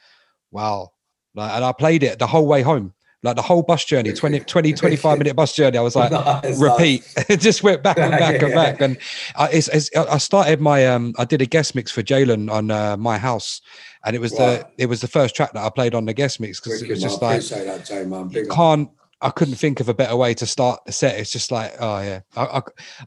wow. 0.50 0.92
Like, 1.34 1.52
and 1.52 1.64
I 1.64 1.72
played 1.72 2.02
it 2.02 2.18
the 2.18 2.26
whole 2.26 2.46
way 2.46 2.62
home 2.62 2.92
like 3.22 3.36
the 3.36 3.42
whole 3.42 3.62
bus 3.62 3.84
journey 3.84 4.12
20 4.12 4.40
20 4.46 4.72
25 4.72 5.18
minute 5.18 5.36
bus 5.36 5.54
journey 5.54 5.78
i 5.78 5.80
was 5.80 5.96
like 5.96 6.10
nice, 6.12 6.60
repeat 6.60 7.06
nice. 7.28 7.38
just 7.42 7.62
went 7.62 7.82
back 7.82 7.98
and 7.98 8.10
back 8.12 8.42
and 8.42 8.54
back 8.54 8.80
and 8.80 8.98
I, 9.36 9.48
it's, 9.48 9.68
it's, 9.68 9.90
I 9.96 10.18
started 10.18 10.60
my 10.60 10.86
um 10.86 11.14
i 11.18 11.24
did 11.24 11.42
a 11.42 11.46
guest 11.46 11.74
mix 11.74 11.90
for 11.90 12.02
jalen 12.02 12.50
on 12.50 12.70
uh, 12.70 12.96
my 12.96 13.18
house 13.18 13.60
and 14.04 14.16
it 14.16 14.20
was 14.20 14.32
wow. 14.32 14.38
the 14.38 14.68
it 14.78 14.86
was 14.86 15.00
the 15.00 15.08
first 15.08 15.34
track 15.34 15.52
that 15.52 15.64
i 15.64 15.70
played 15.70 15.94
on 15.94 16.04
the 16.04 16.14
guest 16.14 16.40
mix 16.40 16.60
because 16.60 16.82
it 16.82 16.88
was 16.88 17.00
just 17.00 17.22
like 17.22 17.42
that, 17.42 17.84
Jay, 17.84 18.44
can't 18.46 18.90
I 19.22 19.30
couldn't 19.30 19.54
think 19.54 19.78
of 19.78 19.88
a 19.88 19.94
better 19.94 20.16
way 20.16 20.34
to 20.34 20.46
start 20.46 20.80
the 20.84 20.90
set. 20.90 21.16
It's 21.16 21.30
just 21.30 21.52
like, 21.52 21.76
oh 21.78 22.00
yeah, 22.00 22.20
I, 22.36 22.42
I, 22.42 22.62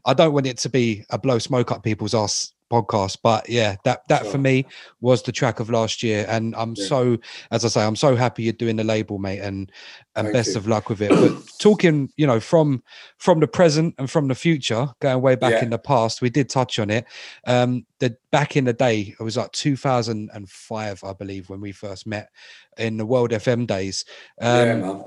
I 0.06 0.14
don't 0.14 0.32
want 0.32 0.46
it 0.46 0.56
to 0.58 0.70
be 0.70 1.04
a 1.10 1.18
blow 1.18 1.38
smoke 1.38 1.70
up 1.70 1.82
people's 1.82 2.14
ass 2.14 2.54
podcast 2.70 3.18
but 3.22 3.48
yeah 3.48 3.76
that 3.84 4.06
that 4.08 4.22
sure. 4.22 4.32
for 4.32 4.38
me 4.38 4.66
was 5.00 5.22
the 5.22 5.32
track 5.32 5.60
of 5.60 5.70
last 5.70 6.02
year 6.02 6.26
and 6.28 6.54
i'm 6.56 6.74
yeah. 6.76 6.86
so 6.86 7.18
as 7.50 7.64
i 7.64 7.68
say 7.68 7.84
i'm 7.84 7.96
so 7.96 8.16
happy 8.16 8.42
you're 8.42 8.52
doing 8.52 8.76
the 8.76 8.84
label 8.84 9.18
mate 9.18 9.40
and 9.40 9.70
and 10.16 10.26
Thank 10.26 10.34
best 10.34 10.50
you. 10.50 10.56
of 10.56 10.66
luck 10.66 10.88
with 10.88 11.00
it 11.00 11.10
but 11.10 11.32
talking 11.58 12.10
you 12.16 12.26
know 12.26 12.40
from 12.40 12.82
from 13.18 13.40
the 13.40 13.46
present 13.46 13.94
and 13.98 14.10
from 14.10 14.28
the 14.28 14.34
future 14.34 14.88
going 15.00 15.22
way 15.22 15.36
back 15.36 15.52
yeah. 15.52 15.62
in 15.62 15.70
the 15.70 15.78
past 15.78 16.20
we 16.20 16.30
did 16.30 16.48
touch 16.48 16.78
on 16.78 16.90
it 16.90 17.06
um 17.46 17.86
the 18.00 18.16
back 18.30 18.56
in 18.56 18.64
the 18.64 18.72
day 18.72 19.14
it 19.18 19.22
was 19.22 19.36
like 19.36 19.52
2005 19.52 21.04
i 21.04 21.12
believe 21.12 21.48
when 21.48 21.60
we 21.60 21.72
first 21.72 22.06
met 22.06 22.30
in 22.78 22.96
the 22.96 23.06
world 23.06 23.30
fm 23.30 23.66
days 23.66 24.04
um 24.40 24.80
yeah, 24.80 25.02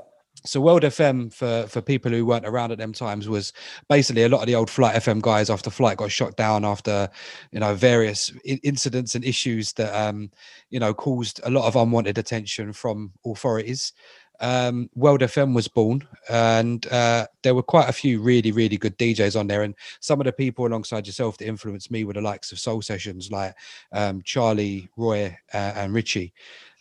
so 0.45 0.61
World 0.61 0.83
FM 0.83 1.33
for 1.33 1.67
for 1.67 1.81
people 1.81 2.11
who 2.11 2.25
weren't 2.25 2.45
around 2.45 2.71
at 2.71 2.77
them 2.77 2.93
times 2.93 3.27
was 3.27 3.53
basically 3.89 4.23
a 4.23 4.29
lot 4.29 4.41
of 4.41 4.47
the 4.47 4.55
old 4.55 4.69
Flight 4.69 4.95
FM 4.95 5.21
guys 5.21 5.49
after 5.49 5.69
Flight 5.69 5.97
got 5.97 6.11
shot 6.11 6.35
down 6.37 6.63
after 6.65 7.09
you 7.51 7.59
know 7.59 7.75
various 7.75 8.31
incidents 8.45 9.15
and 9.15 9.25
issues 9.25 9.73
that 9.73 9.93
um 9.95 10.31
you 10.69 10.79
know 10.79 10.93
caused 10.93 11.41
a 11.43 11.49
lot 11.49 11.67
of 11.67 11.75
unwanted 11.75 12.17
attention 12.17 12.73
from 12.73 13.11
authorities. 13.25 13.93
Um, 14.41 14.89
World 14.95 15.19
FM 15.19 15.53
was 15.53 15.67
born, 15.67 16.07
and 16.29 16.85
uh, 16.87 17.27
there 17.43 17.55
were 17.55 17.63
quite 17.63 17.89
a 17.89 17.93
few 17.93 18.21
really, 18.21 18.53
really 18.53 18.77
good 18.77 18.97
DJs 18.97 19.37
on 19.37 19.47
there. 19.47 19.63
And 19.63 19.75
some 19.99 20.21
of 20.21 20.25
the 20.25 20.31
people 20.31 20.65
alongside 20.65 21.05
yourself 21.05 21.37
that 21.37 21.47
influenced 21.47 21.91
me 21.91 22.05
were 22.05 22.13
the 22.13 22.21
likes 22.21 22.53
of 22.53 22.59
Soul 22.59 22.81
Sessions, 22.81 23.31
like 23.31 23.53
um, 23.91 24.21
Charlie, 24.21 24.87
Roy, 24.95 25.37
uh, 25.53 25.73
and 25.75 25.93
Richie. 25.93 26.33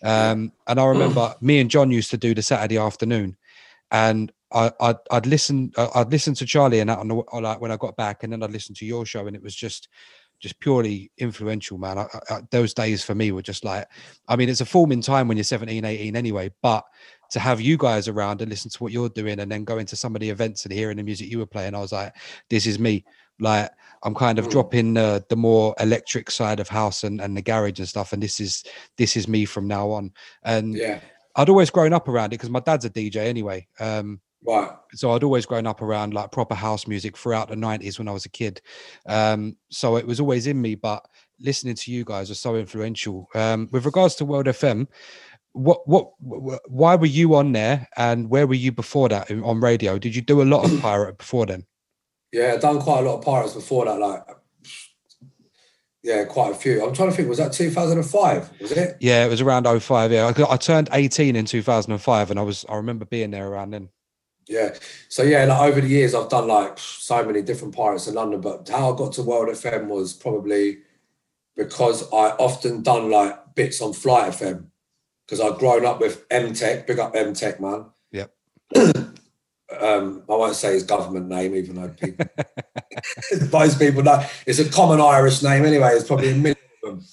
Um, 0.03 0.53
and 0.67 0.79
I 0.79 0.87
remember 0.87 1.35
me 1.41 1.59
and 1.59 1.71
John 1.71 1.91
used 1.91 2.11
to 2.11 2.17
do 2.17 2.35
the 2.35 2.43
Saturday 2.43 2.79
afternoon, 2.79 3.37
and 3.91 4.33
I, 4.53 4.73
I'd, 4.81 4.97
I'd 5.11 5.27
listen, 5.27 5.73
uh, 5.77 5.89
I'd 5.95 6.11
listen 6.11 6.35
to 6.35 6.47
Charlie 6.47 6.81
and 6.81 6.91
that 6.91 6.99
on 6.99 7.09
the, 7.09 7.15
like 7.15 7.61
when 7.61 7.71
I 7.71 7.77
got 7.77 7.97
back, 7.97 8.23
and 8.23 8.33
then 8.33 8.43
I'd 8.43 8.53
listen 8.53 8.75
to 8.77 8.87
your 8.87 9.05
show, 9.05 9.27
and 9.27 9.37
it 9.37 9.43
was 9.43 9.55
just, 9.55 9.89
just 10.41 10.59
purely 10.61 11.11
influential, 11.19 11.79
man. 11.79 11.99
I, 11.99 12.07
I, 12.31 12.41
those 12.51 12.73
days 12.73 13.05
for 13.05 13.15
me 13.15 13.33
were 13.33 13.43
just 13.43 13.65
like, 13.65 13.87
I 14.29 14.37
mean, 14.37 14.49
it's 14.49 14.61
a 14.61 14.67
forming 14.67 15.03
time 15.03 15.29
when 15.29 15.37
you're 15.37 15.45
17, 15.45 15.85
18 15.85 16.17
anyway, 16.17 16.51
but 16.63 16.85
to 17.31 17.41
have 17.41 17.61
you 17.61 17.77
guys 17.77 18.09
around 18.09 18.41
and 18.41 18.51
listen 18.51 18.71
to 18.71 18.83
what 18.83 18.93
you're 18.93 19.09
doing 19.11 19.41
and 19.41 19.51
then 19.51 19.65
go 19.65 19.79
into 19.79 19.97
some 19.97 20.15
of 20.15 20.21
the 20.21 20.31
events 20.31 20.65
and 20.65 20.73
hearing 20.73 20.97
the 20.97 21.03
music 21.03 21.29
you 21.31 21.39
were 21.39 21.47
playing, 21.47 21.75
I 21.75 21.81
was 21.81 21.93
like, 21.93 22.15
this 22.49 22.67
is 22.67 22.79
me. 22.79 23.05
Like 23.41 23.71
I'm 24.03 24.15
kind 24.15 24.39
of 24.39 24.47
mm. 24.47 24.51
dropping 24.51 24.95
the 24.95 25.25
the 25.29 25.37
more 25.37 25.73
electric 25.79 26.29
side 26.29 26.59
of 26.59 26.69
house 26.69 27.05
and, 27.05 27.21
and 27.21 27.37
the 27.37 27.43
garage 27.43 27.79
and 27.79 27.89
stuff. 27.89 28.13
And 28.13 28.21
this 28.21 28.41
is 28.41 28.65
this 28.97 29.17
is 29.17 29.29
me 29.29 29.45
from 29.45 29.69
now 29.69 29.91
on. 29.91 30.13
And 30.43 30.75
yeah 30.75 31.01
I'd 31.39 31.49
always 31.49 31.71
grown 31.71 31.93
up 31.93 32.09
around 32.09 32.27
it 32.27 32.31
because 32.31 32.51
my 32.51 32.61
dad's 32.61 32.85
a 32.85 32.91
DJ 32.91 33.17
anyway. 33.17 33.69
Um, 33.79 34.21
right. 34.45 34.71
So 34.93 35.13
I'd 35.13 35.23
always 35.23 35.47
grown 35.47 35.69
up 35.69 35.81
around 35.81 36.13
like 36.13 36.33
proper 36.33 36.57
house 36.57 36.89
music 36.89 37.17
throughout 37.17 37.49
the 37.49 37.55
90s 37.55 37.97
when 37.97 38.09
I 38.09 38.13
was 38.13 38.25
a 38.25 38.29
kid. 38.29 38.61
Um, 39.07 39.57
so 39.71 39.97
it 39.97 40.07
was 40.07 40.19
always 40.19 40.49
in 40.49 40.61
me, 40.61 40.75
but 40.75 41.07
listening 41.39 41.77
to 41.77 41.93
you 41.93 42.05
guys 42.05 42.29
was 42.29 42.41
so 42.41 42.57
influential. 42.57 43.29
Um, 43.37 43.69
with 43.71 43.87
regards 43.87 44.17
to 44.17 44.25
World 44.25 44.47
FM, 44.47 44.89
what, 45.53 45.87
what, 45.89 46.11
why 46.19 46.97
were 46.97 47.07
you 47.07 47.37
on 47.37 47.53
there 47.53 47.87
and 47.97 48.29
where 48.29 48.49
were 48.49 48.55
you 48.55 48.73
before 48.73 49.09
that 49.09 49.31
on 49.31 49.61
radio? 49.61 49.97
Did 49.97 50.17
you 50.17 50.23
do 50.23 50.43
a 50.43 50.45
lot 50.45 50.65
of 50.65 50.81
pirate 50.83 51.19
before 51.19 51.47
then? 51.47 51.65
Yeah, 52.33 52.55
I've 52.55 52.61
done 52.61 52.81
quite 52.81 53.05
a 53.05 53.09
lot 53.09 53.19
of 53.19 53.25
pirates 53.25 53.55
before 53.55 53.85
that. 53.85 54.01
Like 54.01 54.25
yeah, 56.03 56.25
quite 56.25 56.53
a 56.53 56.55
few. 56.55 56.85
I'm 56.85 56.95
trying 56.95 57.11
to 57.11 57.17
think, 57.17 57.29
was 57.29 57.39
that 57.39 57.53
2005? 57.53 58.61
Was 58.61 58.73
it? 58.73 58.97
Yeah, 59.01 59.25
it 59.25 59.29
was 59.29 59.41
around 59.41 59.67
05. 59.67 60.13
Yeah, 60.13 60.33
I, 60.37 60.53
I 60.53 60.57
turned 60.57 60.89
18 60.93 61.37
in 61.37 61.45
2005, 61.45 62.31
and 62.31 62.39
I 62.39 62.43
was 62.43 62.65
I 62.69 62.77
remember 62.77 63.05
being 63.05 63.31
there 63.31 63.49
around 63.49 63.71
then. 63.71 63.89
Yeah. 64.47 64.75
So 65.09 65.23
yeah, 65.23 65.45
like 65.45 65.61
over 65.61 65.81
the 65.81 65.89
years, 65.89 66.15
I've 66.15 66.31
done 66.31 66.49
like 66.49 66.79
so 66.79 67.25
many 67.25 67.43
different 67.43 67.75
pirates 67.75 68.07
in 68.07 68.15
London. 68.15 68.41
But 68.41 68.69
how 68.69 68.93
I 68.93 68.97
got 68.97 69.13
to 69.15 69.23
World 69.23 69.49
FM 69.49 69.89
was 69.89 70.15
probably 70.15 70.79
because 71.57 72.05
I 72.13 72.31
often 72.39 72.83
done 72.83 73.11
like 73.11 73.55
bits 73.55 73.83
on 73.83 73.93
Flight 73.93 74.33
FM 74.33 74.67
because 75.27 75.41
I'd 75.41 75.59
grown 75.59 75.85
up 75.85 76.01
with 76.01 76.25
M 76.31 76.55
Tech. 76.55 76.87
Big 76.87 76.99
up 76.99 77.15
M 77.15 77.35
Tech, 77.35 77.61
man. 77.61 77.87
Yep. 78.13 78.35
um, 79.81 80.23
I 80.29 80.35
won't 80.35 80.57
say 80.57 80.73
his 80.73 80.83
government 80.83 81.29
name, 81.29 81.55
even 81.55 81.75
though 81.75 81.89
people, 81.89 82.27
most 83.53 83.79
people 83.79 84.03
know 84.03 84.25
it's 84.47 84.59
a 84.59 84.69
common 84.69 85.01
Irish 85.01 85.43
name 85.43 85.65
anyway. 85.65 85.91
It's 85.93 86.07
probably 86.07 86.31
a 86.31 86.35
million 86.35 86.57
of 86.85 86.91
them. 86.91 87.07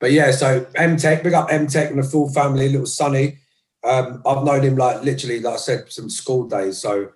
But 0.00 0.12
yeah, 0.12 0.30
so 0.30 0.66
M 0.76 0.96
Tech, 0.96 1.22
big 1.22 1.34
up 1.34 1.52
M 1.52 1.66
Tech 1.66 1.90
and 1.90 1.98
the 1.98 2.06
full 2.06 2.32
family, 2.32 2.68
little 2.68 2.86
Sonny. 2.86 3.38
Um, 3.84 4.22
I've 4.24 4.44
known 4.44 4.62
him 4.62 4.76
like 4.76 5.02
literally, 5.02 5.40
like 5.40 5.54
I 5.54 5.58
said, 5.58 5.90
some 5.90 6.08
school 6.08 6.48
days. 6.48 6.78
So 6.78 7.10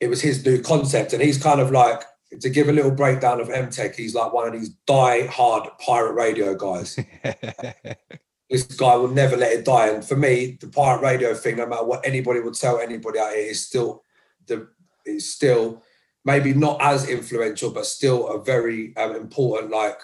it 0.00 0.08
was 0.08 0.20
his 0.20 0.44
new 0.44 0.62
concept, 0.62 1.12
and 1.12 1.22
he's 1.22 1.42
kind 1.42 1.60
of 1.60 1.72
like 1.72 2.02
to 2.40 2.50
give 2.50 2.68
a 2.68 2.72
little 2.72 2.92
breakdown 2.92 3.40
of 3.40 3.50
M 3.50 3.70
Tech. 3.70 3.96
He's 3.96 4.14
like 4.14 4.32
one 4.32 4.46
of 4.46 4.52
these 4.52 4.70
die-hard 4.86 5.68
pirate 5.84 6.12
radio 6.12 6.54
guys. 6.54 6.98
this 8.50 8.64
guy 8.64 8.96
will 8.96 9.08
never 9.08 9.36
let 9.36 9.52
it 9.52 9.64
die. 9.64 9.88
And 9.88 10.04
for 10.04 10.16
me, 10.16 10.56
the 10.60 10.68
pirate 10.68 11.02
radio 11.02 11.34
thing, 11.34 11.56
no 11.56 11.66
matter 11.66 11.84
what 11.84 12.06
anybody 12.06 12.40
would 12.40 12.54
tell 12.54 12.78
anybody 12.78 13.18
out 13.18 13.34
here, 13.34 13.50
is 13.50 13.66
still 13.66 14.02
the 14.46 14.68
is 15.04 15.32
still 15.32 15.82
maybe 16.24 16.52
not 16.52 16.80
as 16.80 17.08
influential, 17.08 17.70
but 17.70 17.86
still 17.86 18.28
a 18.28 18.42
very 18.42 18.96
um, 18.96 19.16
important 19.16 19.70
like 19.70 19.98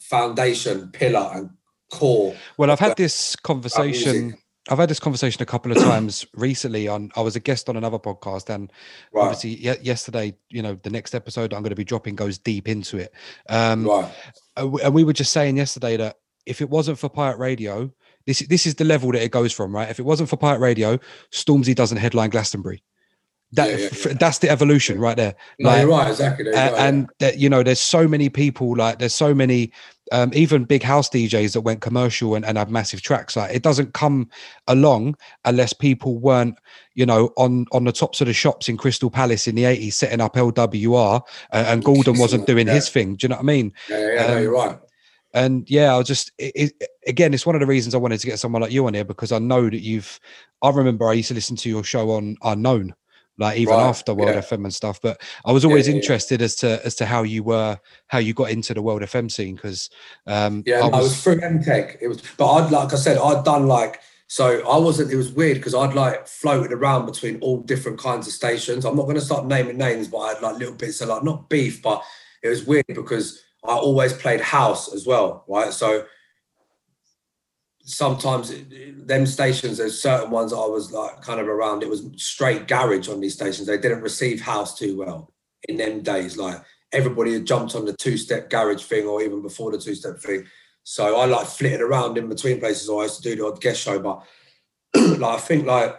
foundation, 0.00 0.90
pillar, 0.92 1.30
and 1.34 1.50
core. 1.90 2.34
Well, 2.56 2.70
I've 2.70 2.80
had 2.80 2.96
this 2.96 3.36
conversation. 3.36 4.34
I've 4.70 4.78
had 4.78 4.88
this 4.88 5.00
conversation 5.00 5.42
a 5.42 5.46
couple 5.46 5.72
of 5.72 5.78
times 5.78 6.24
recently. 6.34 6.86
On 6.86 7.10
I 7.16 7.20
was 7.20 7.36
a 7.36 7.40
guest 7.40 7.68
on 7.68 7.76
another 7.76 7.98
podcast, 7.98 8.52
and 8.52 8.72
right. 9.12 9.22
obviously 9.22 9.56
yesterday, 9.82 10.34
you 10.50 10.62
know, 10.62 10.78
the 10.82 10.90
next 10.90 11.14
episode 11.14 11.52
I'm 11.52 11.62
going 11.62 11.70
to 11.70 11.76
be 11.76 11.84
dropping 11.84 12.16
goes 12.16 12.38
deep 12.38 12.68
into 12.68 12.98
it. 12.98 13.12
Um, 13.48 13.86
right. 13.86 14.12
And 14.56 14.94
we 14.94 15.04
were 15.04 15.12
just 15.12 15.32
saying 15.32 15.56
yesterday 15.56 15.96
that 15.96 16.18
if 16.46 16.60
it 16.60 16.70
wasn't 16.70 16.98
for 16.98 17.08
Pirate 17.08 17.38
Radio, 17.38 17.90
this 18.26 18.40
this 18.40 18.66
is 18.66 18.76
the 18.76 18.84
level 18.84 19.12
that 19.12 19.22
it 19.22 19.30
goes 19.30 19.52
from, 19.52 19.74
right? 19.74 19.90
If 19.90 19.98
it 19.98 20.04
wasn't 20.04 20.28
for 20.28 20.36
Pirate 20.36 20.60
Radio, 20.60 20.98
Stormzy 21.30 21.74
doesn't 21.74 21.98
headline 21.98 22.30
Glastonbury. 22.30 22.82
That 23.54 23.68
yeah, 23.68 23.76
yeah, 23.76 23.88
yeah. 24.06 24.12
that's 24.18 24.38
the 24.38 24.48
evolution 24.48 24.98
right 24.98 25.16
there. 25.16 25.34
No, 25.58 25.68
like, 25.68 25.80
you're 25.82 25.90
right, 25.90 26.08
exactly. 26.08 26.46
You're 26.46 26.54
right, 26.54 26.72
and 26.74 27.10
that 27.18 27.38
you 27.38 27.50
know, 27.50 27.62
there's 27.62 27.80
so 27.80 28.08
many 28.08 28.28
people 28.28 28.74
like 28.76 28.98
there's 28.98 29.14
so 29.14 29.34
many 29.34 29.72
um, 30.10 30.30
even 30.34 30.64
big 30.64 30.82
house 30.82 31.08
DJs 31.10 31.52
that 31.52 31.60
went 31.60 31.80
commercial 31.80 32.34
and, 32.34 32.44
and 32.44 32.56
had 32.56 32.70
massive 32.70 33.02
tracks. 33.02 33.36
Like 33.36 33.54
it 33.54 33.62
doesn't 33.62 33.92
come 33.92 34.30
along 34.68 35.16
unless 35.44 35.72
people 35.72 36.18
weren't, 36.18 36.58
you 36.94 37.04
know, 37.04 37.32
on 37.36 37.66
on 37.72 37.84
the 37.84 37.92
tops 37.92 38.20
of 38.22 38.26
the 38.26 38.32
shops 38.32 38.68
in 38.68 38.78
Crystal 38.78 39.10
Palace 39.10 39.46
in 39.46 39.54
the 39.54 39.64
80s 39.64 39.94
setting 39.94 40.20
up 40.20 40.34
LWR 40.34 41.20
uh, 41.52 41.64
and 41.66 41.84
Gordon 41.84 42.18
wasn't 42.18 42.46
doing 42.46 42.66
his 42.66 42.88
thing. 42.88 43.16
Do 43.16 43.24
you 43.24 43.28
know 43.28 43.36
what 43.36 43.42
I 43.42 43.46
mean? 43.46 43.72
Yeah, 43.90 44.14
yeah, 44.14 44.24
um, 44.24 44.30
no, 44.30 44.40
you're 44.40 44.52
right. 44.52 44.78
And 45.34 45.68
yeah, 45.70 45.96
I 45.96 46.02
just 46.02 46.32
it, 46.38 46.72
it, 46.80 46.88
again, 47.06 47.32
it's 47.32 47.46
one 47.46 47.54
of 47.54 47.60
the 47.60 47.66
reasons 47.66 47.94
I 47.94 47.98
wanted 47.98 48.20
to 48.20 48.26
get 48.26 48.38
someone 48.38 48.62
like 48.62 48.72
you 48.72 48.86
on 48.86 48.94
here 48.94 49.04
because 49.04 49.32
I 49.32 49.38
know 49.38 49.68
that 49.68 49.80
you've. 49.80 50.20
I 50.62 50.70
remember 50.70 51.08
I 51.08 51.14
used 51.14 51.28
to 51.28 51.34
listen 51.34 51.56
to 51.56 51.68
your 51.68 51.84
show 51.84 52.10
on 52.10 52.36
Unknown 52.42 52.94
like 53.38 53.58
even 53.58 53.74
right. 53.74 53.88
after 53.88 54.14
World 54.14 54.34
yeah. 54.34 54.40
FM 54.40 54.64
and 54.64 54.74
stuff. 54.74 55.00
But 55.00 55.20
I 55.44 55.52
was 55.52 55.64
always 55.64 55.88
yeah, 55.88 55.94
interested 55.94 56.40
yeah. 56.40 56.44
as 56.44 56.56
to 56.56 56.84
as 56.84 56.94
to 56.96 57.06
how 57.06 57.22
you 57.22 57.42
were 57.42 57.78
how 58.08 58.18
you 58.18 58.34
got 58.34 58.50
into 58.50 58.74
the 58.74 58.82
World 58.82 59.02
FM 59.02 59.30
scene 59.30 59.56
because 59.56 59.90
um, 60.26 60.62
yeah, 60.66 60.80
I 60.80 60.86
was, 60.86 60.94
I 60.94 60.98
was 60.98 61.22
through 61.22 61.40
MTech. 61.40 61.98
It 62.00 62.08
was, 62.08 62.22
but 62.36 62.52
I'd 62.52 62.70
like 62.70 62.92
I 62.92 62.96
said, 62.96 63.18
I'd 63.18 63.44
done 63.44 63.66
like 63.66 64.00
so 64.26 64.66
I 64.66 64.78
wasn't. 64.78 65.12
It 65.12 65.16
was 65.16 65.32
weird 65.32 65.58
because 65.58 65.74
I'd 65.74 65.94
like 65.94 66.26
floated 66.26 66.72
around 66.72 67.06
between 67.06 67.38
all 67.40 67.58
different 67.58 67.98
kinds 67.98 68.26
of 68.26 68.32
stations. 68.32 68.84
I'm 68.84 68.96
not 68.96 69.04
going 69.04 69.16
to 69.16 69.20
start 69.20 69.46
naming 69.46 69.76
names, 69.76 70.08
but 70.08 70.18
I 70.18 70.28
had 70.34 70.42
like 70.42 70.56
little 70.56 70.74
bits 70.74 71.00
of 71.00 71.08
like 71.08 71.24
not 71.24 71.50
beef, 71.50 71.82
but 71.82 72.02
it 72.42 72.48
was 72.48 72.64
weird 72.64 72.86
because 72.88 73.42
I 73.64 73.74
always 73.74 74.12
played 74.12 74.40
house 74.40 74.92
as 74.92 75.06
well, 75.06 75.44
right? 75.48 75.72
So 75.72 76.04
sometimes 77.84 78.54
them 79.06 79.26
stations 79.26 79.78
there's 79.78 80.00
certain 80.00 80.30
ones 80.30 80.52
i 80.52 80.56
was 80.56 80.92
like 80.92 81.20
kind 81.20 81.40
of 81.40 81.48
around 81.48 81.82
it 81.82 81.88
was 81.88 82.06
straight 82.16 82.68
garage 82.68 83.08
on 83.08 83.20
these 83.20 83.34
stations. 83.34 83.66
They 83.66 83.76
didn't 83.76 84.02
receive 84.02 84.40
house 84.40 84.78
too 84.78 84.96
well 84.96 85.32
in 85.68 85.76
them 85.76 86.02
days. 86.02 86.36
Like 86.36 86.62
everybody 86.92 87.32
had 87.32 87.46
jumped 87.46 87.74
on 87.74 87.84
the 87.84 87.92
two-step 87.94 88.50
garage 88.50 88.84
thing 88.84 89.06
or 89.06 89.20
even 89.22 89.42
before 89.42 89.72
the 89.72 89.78
two-step 89.78 90.18
thing. 90.18 90.46
So 90.84 91.18
i 91.18 91.26
like 91.26 91.46
flitted 91.46 91.80
around 91.80 92.18
in 92.18 92.28
between 92.28 92.60
places. 92.60 92.88
I 92.88 93.02
used 93.02 93.22
to 93.22 93.30
do 93.30 93.36
the 93.36 93.46
odd 93.46 93.60
guest 93.60 93.80
show 93.80 93.98
but 93.98 94.24
like 95.18 95.22
i 95.22 95.38
think 95.38 95.66
like 95.66 95.96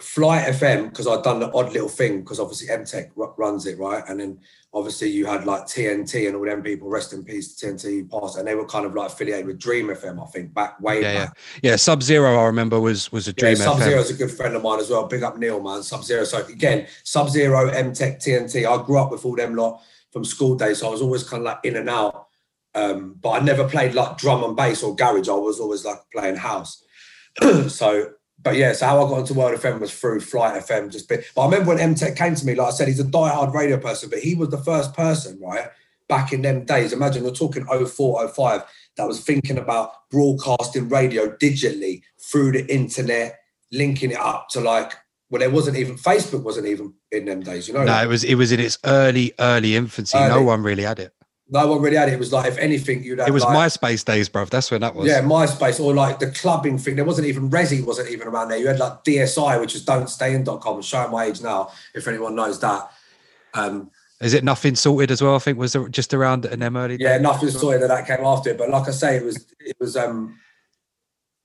Flight 0.00 0.46
FM 0.46 0.90
because 0.90 1.08
I'd 1.08 1.24
done 1.24 1.40
the 1.40 1.52
odd 1.52 1.72
little 1.72 1.88
thing 1.88 2.20
because 2.20 2.38
obviously 2.38 2.68
MTech 2.68 3.10
r- 3.18 3.34
runs 3.36 3.66
it 3.66 3.78
right, 3.78 4.04
and 4.08 4.20
then 4.20 4.38
obviously 4.72 5.08
you 5.08 5.26
had 5.26 5.44
like 5.44 5.62
TNT 5.62 6.28
and 6.28 6.36
all 6.36 6.44
them 6.44 6.62
people. 6.62 6.88
Rest 6.88 7.12
in 7.12 7.24
peace, 7.24 7.54
to 7.56 7.66
TNT 7.66 8.08
passed, 8.08 8.38
and 8.38 8.46
they 8.46 8.54
were 8.54 8.64
kind 8.64 8.86
of 8.86 8.94
like 8.94 9.08
affiliated 9.08 9.46
with 9.46 9.58
Dream 9.58 9.88
FM. 9.88 10.22
I 10.22 10.30
think 10.30 10.54
back 10.54 10.80
way 10.80 11.02
yeah, 11.02 11.26
back. 11.26 11.38
Yeah, 11.62 11.70
yeah. 11.70 11.76
Sub 11.76 12.02
Zero 12.02 12.38
I 12.38 12.44
remember 12.44 12.78
was 12.80 13.10
was 13.10 13.26
a 13.26 13.32
Dream 13.32 13.56
yeah, 13.56 13.64
Sub 13.64 13.78
Zero 13.78 13.98
is 13.98 14.10
a 14.10 14.14
good 14.14 14.30
friend 14.30 14.54
of 14.54 14.62
mine 14.62 14.78
as 14.78 14.88
well. 14.88 15.06
Big 15.06 15.24
up 15.24 15.36
Neil, 15.36 15.60
man. 15.60 15.82
Sub 15.82 16.04
Zero. 16.04 16.24
So 16.24 16.46
again, 16.46 16.86
Sub 17.02 17.28
Zero, 17.28 17.68
MTech, 17.70 18.18
TNT. 18.18 18.66
I 18.66 18.84
grew 18.84 18.98
up 18.98 19.10
with 19.10 19.24
all 19.24 19.34
them 19.34 19.56
lot 19.56 19.82
from 20.12 20.24
school 20.24 20.54
days, 20.54 20.78
so 20.78 20.88
I 20.88 20.90
was 20.90 21.02
always 21.02 21.24
kind 21.24 21.40
of 21.40 21.44
like 21.46 21.58
in 21.64 21.76
and 21.76 21.90
out. 21.90 22.26
Um, 22.74 23.16
but 23.20 23.30
I 23.30 23.40
never 23.40 23.68
played 23.68 23.94
like 23.94 24.16
drum 24.16 24.44
and 24.44 24.54
bass 24.54 24.84
or 24.84 24.94
garage. 24.94 25.28
I 25.28 25.32
was 25.32 25.58
always 25.58 25.84
like 25.84 25.98
playing 26.12 26.36
house. 26.36 26.84
so 27.68 28.12
but 28.42 28.56
yeah, 28.56 28.72
so 28.72 28.86
how 28.86 29.04
I 29.04 29.08
got 29.08 29.20
into 29.20 29.34
World 29.34 29.58
FM 29.58 29.80
was 29.80 29.92
through 29.92 30.20
Flight 30.20 30.62
FM. 30.62 30.90
Just 30.90 31.08
bit, 31.08 31.26
but 31.34 31.42
I 31.42 31.44
remember 31.46 31.74
when 31.74 31.94
MTech 31.94 32.16
came 32.16 32.34
to 32.34 32.46
me, 32.46 32.54
like 32.54 32.68
I 32.68 32.70
said, 32.70 32.88
he's 32.88 33.00
a 33.00 33.04
die-hard 33.04 33.54
radio 33.54 33.78
person, 33.78 34.10
but 34.10 34.20
he 34.20 34.34
was 34.34 34.50
the 34.50 34.58
first 34.58 34.94
person, 34.94 35.38
right, 35.40 35.68
back 36.08 36.32
in 36.32 36.42
them 36.42 36.64
days. 36.64 36.92
Imagine 36.92 37.24
we're 37.24 37.32
talking 37.32 37.66
04, 37.66 38.28
05, 38.28 38.62
that 38.96 39.06
was 39.06 39.20
thinking 39.20 39.58
about 39.58 40.08
broadcasting 40.10 40.88
radio 40.88 41.28
digitally 41.36 42.02
through 42.18 42.52
the 42.52 42.72
internet, 42.72 43.38
linking 43.72 44.12
it 44.12 44.18
up 44.18 44.48
to 44.50 44.60
like 44.60 44.94
well, 45.30 45.40
there 45.40 45.50
wasn't 45.50 45.76
even 45.76 45.96
Facebook 45.96 46.42
wasn't 46.42 46.66
even 46.66 46.94
in 47.12 47.26
them 47.26 47.42
days, 47.42 47.68
you 47.68 47.74
know. 47.74 47.84
No, 47.84 48.02
it 48.02 48.06
was 48.06 48.24
it 48.24 48.36
was 48.36 48.50
in 48.50 48.60
its 48.60 48.78
early 48.84 49.34
early 49.38 49.76
infancy. 49.76 50.16
Early. 50.16 50.28
No 50.30 50.42
one 50.42 50.62
really 50.62 50.84
had 50.84 50.98
it 50.98 51.12
no 51.50 51.66
one 51.66 51.80
really 51.80 51.96
had 51.96 52.08
it. 52.08 52.14
It 52.14 52.18
was 52.18 52.32
like, 52.32 52.46
if 52.46 52.58
anything, 52.58 53.02
you'd 53.02 53.18
have. 53.18 53.28
It 53.28 53.32
was 53.32 53.44
like, 53.44 53.56
MySpace 53.56 54.04
days, 54.04 54.28
bro. 54.28 54.44
That's 54.44 54.70
when 54.70 54.82
that 54.82 54.94
was. 54.94 55.06
Yeah, 55.08 55.22
MySpace 55.22 55.80
or 55.80 55.94
like 55.94 56.18
the 56.18 56.30
clubbing 56.30 56.78
thing. 56.78 56.96
There 56.96 57.04
wasn't 57.04 57.26
even 57.26 57.50
Resy 57.50 57.84
wasn't 57.84 58.10
even 58.10 58.28
around 58.28 58.48
there. 58.48 58.58
You 58.58 58.68
had 58.68 58.78
like 58.78 59.04
DSI, 59.04 59.58
which 59.60 59.74
is 59.74 59.84
don'tstayin.com. 59.84 60.82
Showing 60.82 61.10
my 61.10 61.24
age 61.24 61.40
now, 61.40 61.70
if 61.94 62.06
anyone 62.06 62.34
knows 62.34 62.60
that. 62.60 62.90
Um, 63.54 63.90
is 64.20 64.34
it 64.34 64.44
nothing 64.44 64.74
sorted 64.74 65.10
as 65.10 65.22
well? 65.22 65.36
I 65.36 65.38
think 65.38 65.58
was 65.58 65.76
just 65.90 66.12
around 66.12 66.44
in 66.44 66.60
them 66.60 66.76
early. 66.76 66.96
Yeah, 66.98 67.18
nothing 67.18 67.50
sorted 67.50 67.82
that 67.82 67.88
that 67.88 68.06
came 68.06 68.24
after 68.26 68.50
it. 68.50 68.58
But 68.58 68.68
like 68.68 68.88
I 68.88 68.90
say, 68.90 69.16
it 69.16 69.24
was 69.24 69.46
it 69.60 69.76
was. 69.80 69.96
um 69.96 70.38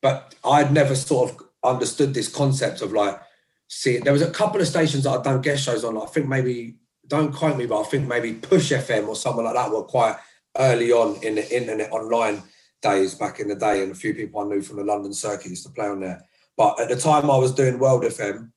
But 0.02 0.36
I'd 0.44 0.74
never 0.74 0.96
sort 0.96 1.32
of 1.32 1.38
understood 1.63 2.13
this 2.13 2.28
concept 2.28 2.82
of 2.82 2.92
like 2.92 3.22
see. 3.68 4.00
There 4.00 4.12
was 4.12 4.24
a 4.24 4.32
couple 4.32 4.60
of 4.60 4.68
stations 4.68 5.04
that 5.04 5.12
I'd 5.12 5.24
done 5.24 5.42
guest 5.42 5.63
shows 5.63 5.84
on. 5.84 5.96
Like, 5.96 6.10
I 6.10 6.12
think 6.12 6.28
maybe 6.28 6.76
don't 7.13 7.32
quote 7.32 7.58
me, 7.58 7.67
but 7.67 7.80
I 7.80 7.84
think 7.84 8.08
maybe 8.08 8.34
Push 8.34 8.71
FM 8.71 9.08
or 9.08 9.15
something 9.15 9.45
like 9.45 9.54
that 9.54 9.69
were 9.69 9.84
quite 9.84 10.17
early 10.58 10.91
on 10.91 11.23
in 11.23 11.36
the 11.36 11.56
internet 11.56 11.91
online 11.91 12.41
days 12.82 13.13
back 13.13 13.39
in 13.39 13.47
the 13.47 13.56
day, 13.56 13.84
and 13.84 13.91
a 13.91 13.95
few 13.95 14.15
people 14.15 14.41
I 14.41 14.45
knew 14.45 14.63
from 14.63 14.78
the 14.78 14.84
London 14.84 15.13
circuit 15.13 15.52
used 15.52 15.63
to 15.67 15.71
play 15.71 15.86
on 15.86 15.99
there. 15.99 16.23
But 16.58 16.80
at 16.80 16.89
the 16.89 16.95
time 16.95 17.30
I 17.30 17.38
was 17.38 17.54
doing 17.54 17.78
World 17.78 18.02
FM, 18.04 18.52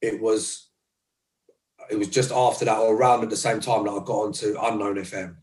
it 0.00 0.20
was 0.20 0.70
it 1.90 1.96
was 1.96 2.08
just 2.08 2.30
after 2.30 2.64
that 2.64 2.78
or 2.78 2.94
around 2.94 3.24
at 3.24 3.30
the 3.30 3.36
same 3.36 3.58
time 3.58 3.84
that 3.84 3.90
I 3.90 3.98
got 4.04 4.26
onto 4.26 4.56
Unknown 4.62 4.96
FM, 4.96 5.36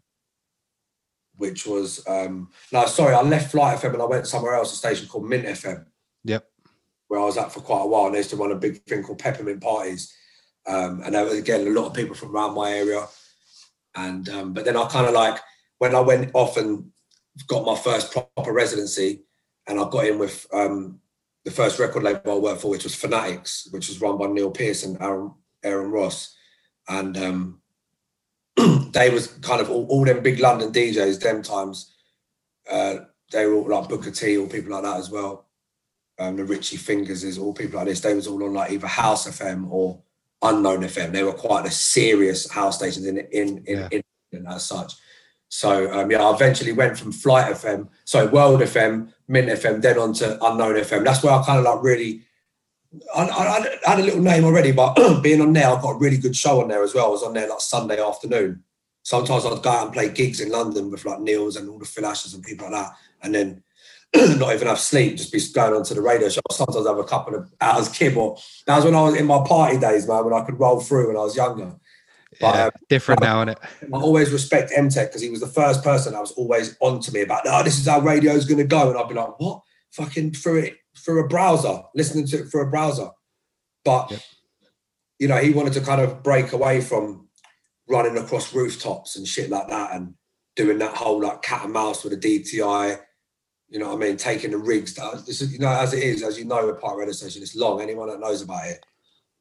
which 1.35 1.65
was 1.65 2.07
um 2.07 2.51
no 2.71 2.85
sorry, 2.85 3.15
I 3.15 3.21
left 3.21 3.51
Flight 3.51 3.79
FM 3.79 3.95
and 3.95 4.01
I 4.01 4.05
went 4.05 4.27
somewhere 4.27 4.55
else, 4.55 4.71
a 4.71 4.77
station 4.77 5.09
called 5.09 5.27
Mint 5.27 5.45
FM. 5.45 5.85
Yep. 6.23 6.47
Where 7.09 7.19
I 7.19 7.25
was 7.25 7.37
at 7.37 7.51
for 7.51 7.59
quite 7.59 7.83
a 7.83 7.87
while. 7.87 8.05
And 8.05 8.15
they 8.15 8.19
used 8.19 8.29
to 8.29 8.37
run 8.37 8.51
a 8.51 8.55
big 8.55 8.81
thing 8.83 9.03
called 9.03 9.19
Peppermint 9.19 9.61
Parties 9.61 10.15
um, 10.67 11.01
and 11.03 11.13
was 11.13 11.37
again 11.37 11.67
a 11.67 11.69
lot 11.69 11.87
of 11.87 11.93
people 11.93 12.15
from 12.15 12.35
around 12.35 12.55
my 12.55 12.71
area. 12.71 13.05
And 13.95 14.27
um, 14.29 14.53
but 14.53 14.65
then 14.65 14.77
I 14.77 14.87
kind 14.87 15.07
of 15.07 15.13
like 15.13 15.39
when 15.77 15.95
I 15.95 15.99
went 15.99 16.31
off 16.33 16.57
and 16.57 16.91
got 17.47 17.65
my 17.65 17.75
first 17.75 18.11
proper 18.11 18.53
residency, 18.53 19.23
and 19.67 19.79
I 19.79 19.89
got 19.89 20.05
in 20.05 20.17
with 20.17 20.45
um, 20.53 20.99
the 21.45 21.51
first 21.51 21.79
record 21.79 22.03
label 22.03 22.33
I 22.33 22.37
worked 22.37 22.61
for, 22.61 22.69
which 22.69 22.83
was 22.83 22.95
Fanatics, 22.95 23.67
which 23.71 23.89
was 23.89 24.01
run 24.01 24.17
by 24.17 24.27
Neil 24.27 24.51
Pierce 24.51 24.83
and 24.83 24.99
Aaron, 25.01 25.33
Aaron 25.63 25.91
Ross, 25.91 26.35
and 26.87 27.17
um, 27.17 27.61
they 28.91 29.09
was 29.09 29.27
kind 29.41 29.61
of 29.61 29.69
all, 29.69 29.85
all, 29.87 30.05
them 30.05 30.23
big 30.23 30.39
London 30.39 30.71
DJs. 30.71 31.19
Them 31.19 31.41
times, 31.41 31.93
uh, 32.71 32.95
they 33.31 33.45
were 33.45 33.55
all 33.55 33.69
like 33.69 33.89
Booker 33.89 34.11
T 34.11 34.37
or 34.37 34.47
people 34.47 34.71
like 34.71 34.83
that 34.83 34.97
as 34.97 35.09
well. 35.09 35.47
Um, 36.19 36.37
the 36.37 36.45
Richie 36.45 36.77
Fingers 36.77 37.23
is 37.23 37.37
all 37.37 37.53
people 37.53 37.77
like 37.77 37.87
this. 37.87 37.99
They 37.99 38.13
was 38.13 38.27
all 38.27 38.43
on 38.43 38.53
like 38.53 38.71
either 38.71 38.87
House 38.87 39.27
FM 39.27 39.69
or 39.69 40.01
unknown 40.43 40.81
FM. 40.81 41.11
They 41.11 41.23
were 41.23 41.33
quite 41.33 41.65
a 41.65 41.71
serious 41.71 42.49
house 42.49 42.77
stations 42.77 43.05
in 43.05 43.17
in 43.17 43.63
in, 43.65 43.77
yeah. 43.77 43.87
in, 43.91 44.03
in 44.31 44.47
as 44.47 44.65
such. 44.65 44.93
So 45.49 45.91
um, 45.93 46.09
yeah, 46.09 46.23
I 46.23 46.33
eventually 46.33 46.71
went 46.71 46.97
from 46.97 47.11
Flight 47.11 47.53
FM, 47.53 47.87
sorry, 48.05 48.27
World 48.27 48.61
FM, 48.61 49.13
Mint 49.27 49.49
FM, 49.49 49.83
then 49.83 49.99
on 49.99 50.13
to 50.13 50.43
Unknown 50.43 50.75
FM. 50.75 51.03
That's 51.03 51.23
where 51.23 51.31
I 51.31 51.43
kind 51.45 51.59
of 51.59 51.65
like 51.65 51.83
really. 51.83 52.23
I, 53.15 53.23
I, 53.23 53.57
I 53.85 53.89
had 53.91 53.99
a 53.99 54.03
little 54.03 54.21
name 54.21 54.45
already, 54.45 54.71
but 54.71 54.95
being 55.23 55.41
on 55.41 55.53
there, 55.53 55.67
I 55.67 55.81
got 55.81 55.91
a 55.91 55.97
really 55.99 56.17
good 56.17 56.35
show 56.35 56.61
on 56.61 56.67
there 56.67 56.83
as 56.83 56.93
well. 56.93 57.05
I 57.05 57.09
was 57.09 57.23
on 57.23 57.33
there 57.33 57.47
like 57.47 57.59
Sunday 57.59 57.99
afternoon. 57.99 58.63
Sometimes 59.03 59.45
I'd 59.45 59.61
go 59.61 59.69
out 59.69 59.85
and 59.85 59.93
play 59.93 60.09
gigs 60.09 60.39
in 60.39 60.49
London 60.49 60.89
with 60.89 61.05
like 61.05 61.19
Niels 61.19 61.55
and 61.55 61.69
all 61.69 61.79
the 61.79 61.85
Phil 61.85 62.03
Ashers 62.03 62.33
and 62.33 62.43
people 62.43 62.71
like 62.71 62.85
that, 62.85 62.95
and 63.21 63.35
then 63.35 63.63
not 64.37 64.53
even 64.53 64.67
have 64.67 64.79
sleep, 64.79 65.17
just 65.17 65.31
be 65.31 65.41
going 65.53 65.73
on 65.73 65.83
to 65.83 65.93
the 65.93 66.01
radio 66.01 66.29
show. 66.29 66.41
Sometimes 66.51 66.85
I 66.85 66.89
have 66.89 66.99
a 66.99 67.03
couple 67.03 67.35
of 67.35 67.51
hours 67.59 67.89
kib. 67.89 68.15
Or 68.15 68.37
that 68.67 68.75
was 68.75 68.85
when 68.85 68.95
I 68.95 69.01
was 69.01 69.15
in 69.15 69.25
my 69.25 69.43
party 69.43 69.79
days, 69.79 70.07
man, 70.07 70.23
when 70.23 70.33
I 70.33 70.45
could 70.45 70.59
roll 70.59 70.79
through 70.79 71.07
when 71.07 71.17
I 71.17 71.21
was 71.21 71.35
younger. 71.35 71.75
But, 72.39 72.55
yeah, 72.55 72.65
um, 72.65 72.71
different 72.89 73.21
now, 73.21 73.39
isn't 73.39 73.49
it? 73.49 73.59
I 73.93 73.97
always 73.97 74.31
respect 74.31 74.71
MTech 74.71 75.07
because 75.07 75.21
he 75.21 75.29
was 75.29 75.39
the 75.39 75.47
first 75.47 75.83
person 75.83 76.13
that 76.13 76.21
was 76.21 76.31
always 76.33 76.77
on 76.79 76.99
to 77.01 77.11
me 77.11 77.21
about, 77.21 77.41
oh, 77.45 77.63
this 77.63 77.79
is 77.79 77.87
how 77.87 78.01
radio 78.01 78.33
is 78.33 78.45
going 78.45 78.59
to 78.59 78.63
go. 78.63 78.89
And 78.89 78.97
I'd 78.97 79.07
be 79.07 79.15
like, 79.15 79.39
what? 79.39 79.61
Fucking 79.91 80.33
through 80.33 80.59
it, 80.59 80.77
through 80.97 81.23
a 81.23 81.27
browser, 81.27 81.81
listening 81.95 82.27
to 82.27 82.39
it 82.39 82.49
through 82.49 82.67
a 82.67 82.69
browser. 82.69 83.09
But, 83.83 84.11
yep. 84.11 84.21
you 85.19 85.27
know, 85.27 85.37
he 85.37 85.51
wanted 85.51 85.73
to 85.73 85.81
kind 85.81 86.01
of 86.01 86.21
break 86.21 86.53
away 86.53 86.81
from 86.81 87.29
running 87.87 88.17
across 88.17 88.53
rooftops 88.53 89.15
and 89.15 89.27
shit 89.27 89.49
like 89.49 89.67
that 89.69 89.95
and 89.95 90.13
doing 90.55 90.77
that 90.79 90.95
whole 90.95 91.21
like 91.21 91.41
cat 91.41 91.63
and 91.63 91.73
mouse 91.73 92.03
with 92.03 92.13
a 92.13 92.17
DTI 92.17 92.99
you 93.73 93.79
know 93.79 93.87
what 93.87 94.03
I 94.03 94.07
mean? 94.07 94.17
Taking 94.17 94.51
the 94.51 94.59
rigs 94.59 94.93
down. 94.93 95.23
This 95.25 95.41
is, 95.41 95.51
you 95.51 95.57
know, 95.57 95.67
as 95.67 95.95
it 95.95 96.03
is, 96.03 96.21
as 96.21 96.37
you 96.37 96.45
know, 96.45 96.69
a 96.69 96.75
part 96.75 96.95
radio 96.95 97.11
station, 97.11 97.41
it's 97.41 97.55
long. 97.55 97.81
Anyone 97.81 98.07
that 98.07 98.19
knows 98.19 98.43
about 98.43 98.67
it, 98.67 98.85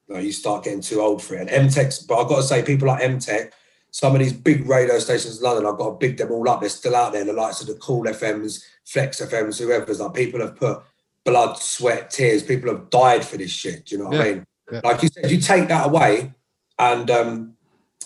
you, 0.08 0.14
know, 0.14 0.20
you 0.22 0.32
start 0.32 0.64
getting 0.64 0.80
too 0.80 1.02
old 1.02 1.22
for 1.22 1.34
it. 1.34 1.50
And 1.50 1.68
MTech, 1.68 2.08
but 2.08 2.18
I've 2.18 2.28
got 2.30 2.36
to 2.36 2.42
say, 2.42 2.62
people 2.62 2.88
like 2.88 3.02
MTech, 3.02 3.52
some 3.90 4.14
of 4.14 4.20
these 4.20 4.32
big 4.32 4.66
radio 4.66 4.98
stations 5.00 5.36
in 5.36 5.44
London, 5.44 5.66
I've 5.66 5.76
got 5.76 5.90
to 5.90 5.96
big 5.98 6.16
them 6.16 6.32
all 6.32 6.48
up. 6.48 6.60
They're 6.60 6.70
still 6.70 6.96
out 6.96 7.12
there. 7.12 7.26
The 7.26 7.34
likes 7.34 7.60
of 7.60 7.66
the 7.66 7.74
Kool 7.74 8.04
FMs, 8.04 8.64
Flex 8.86 9.20
FMs, 9.20 9.60
whoever's 9.60 10.00
like 10.00 10.14
people 10.14 10.40
have 10.40 10.56
put 10.56 10.80
blood, 11.26 11.58
sweat, 11.58 12.08
tears. 12.08 12.42
People 12.42 12.70
have 12.70 12.88
died 12.88 13.26
for 13.26 13.36
this 13.36 13.50
shit. 13.50 13.84
Do 13.84 13.96
you 13.96 14.02
know 14.02 14.08
what 14.08 14.16
yeah. 14.16 14.22
I 14.22 14.32
mean? 14.32 14.46
Yeah. 14.72 14.80
Like 14.82 15.02
you 15.02 15.08
said, 15.10 15.30
you 15.30 15.40
take 15.42 15.68
that 15.68 15.88
away, 15.88 16.32
and 16.78 17.10
um, 17.10 17.54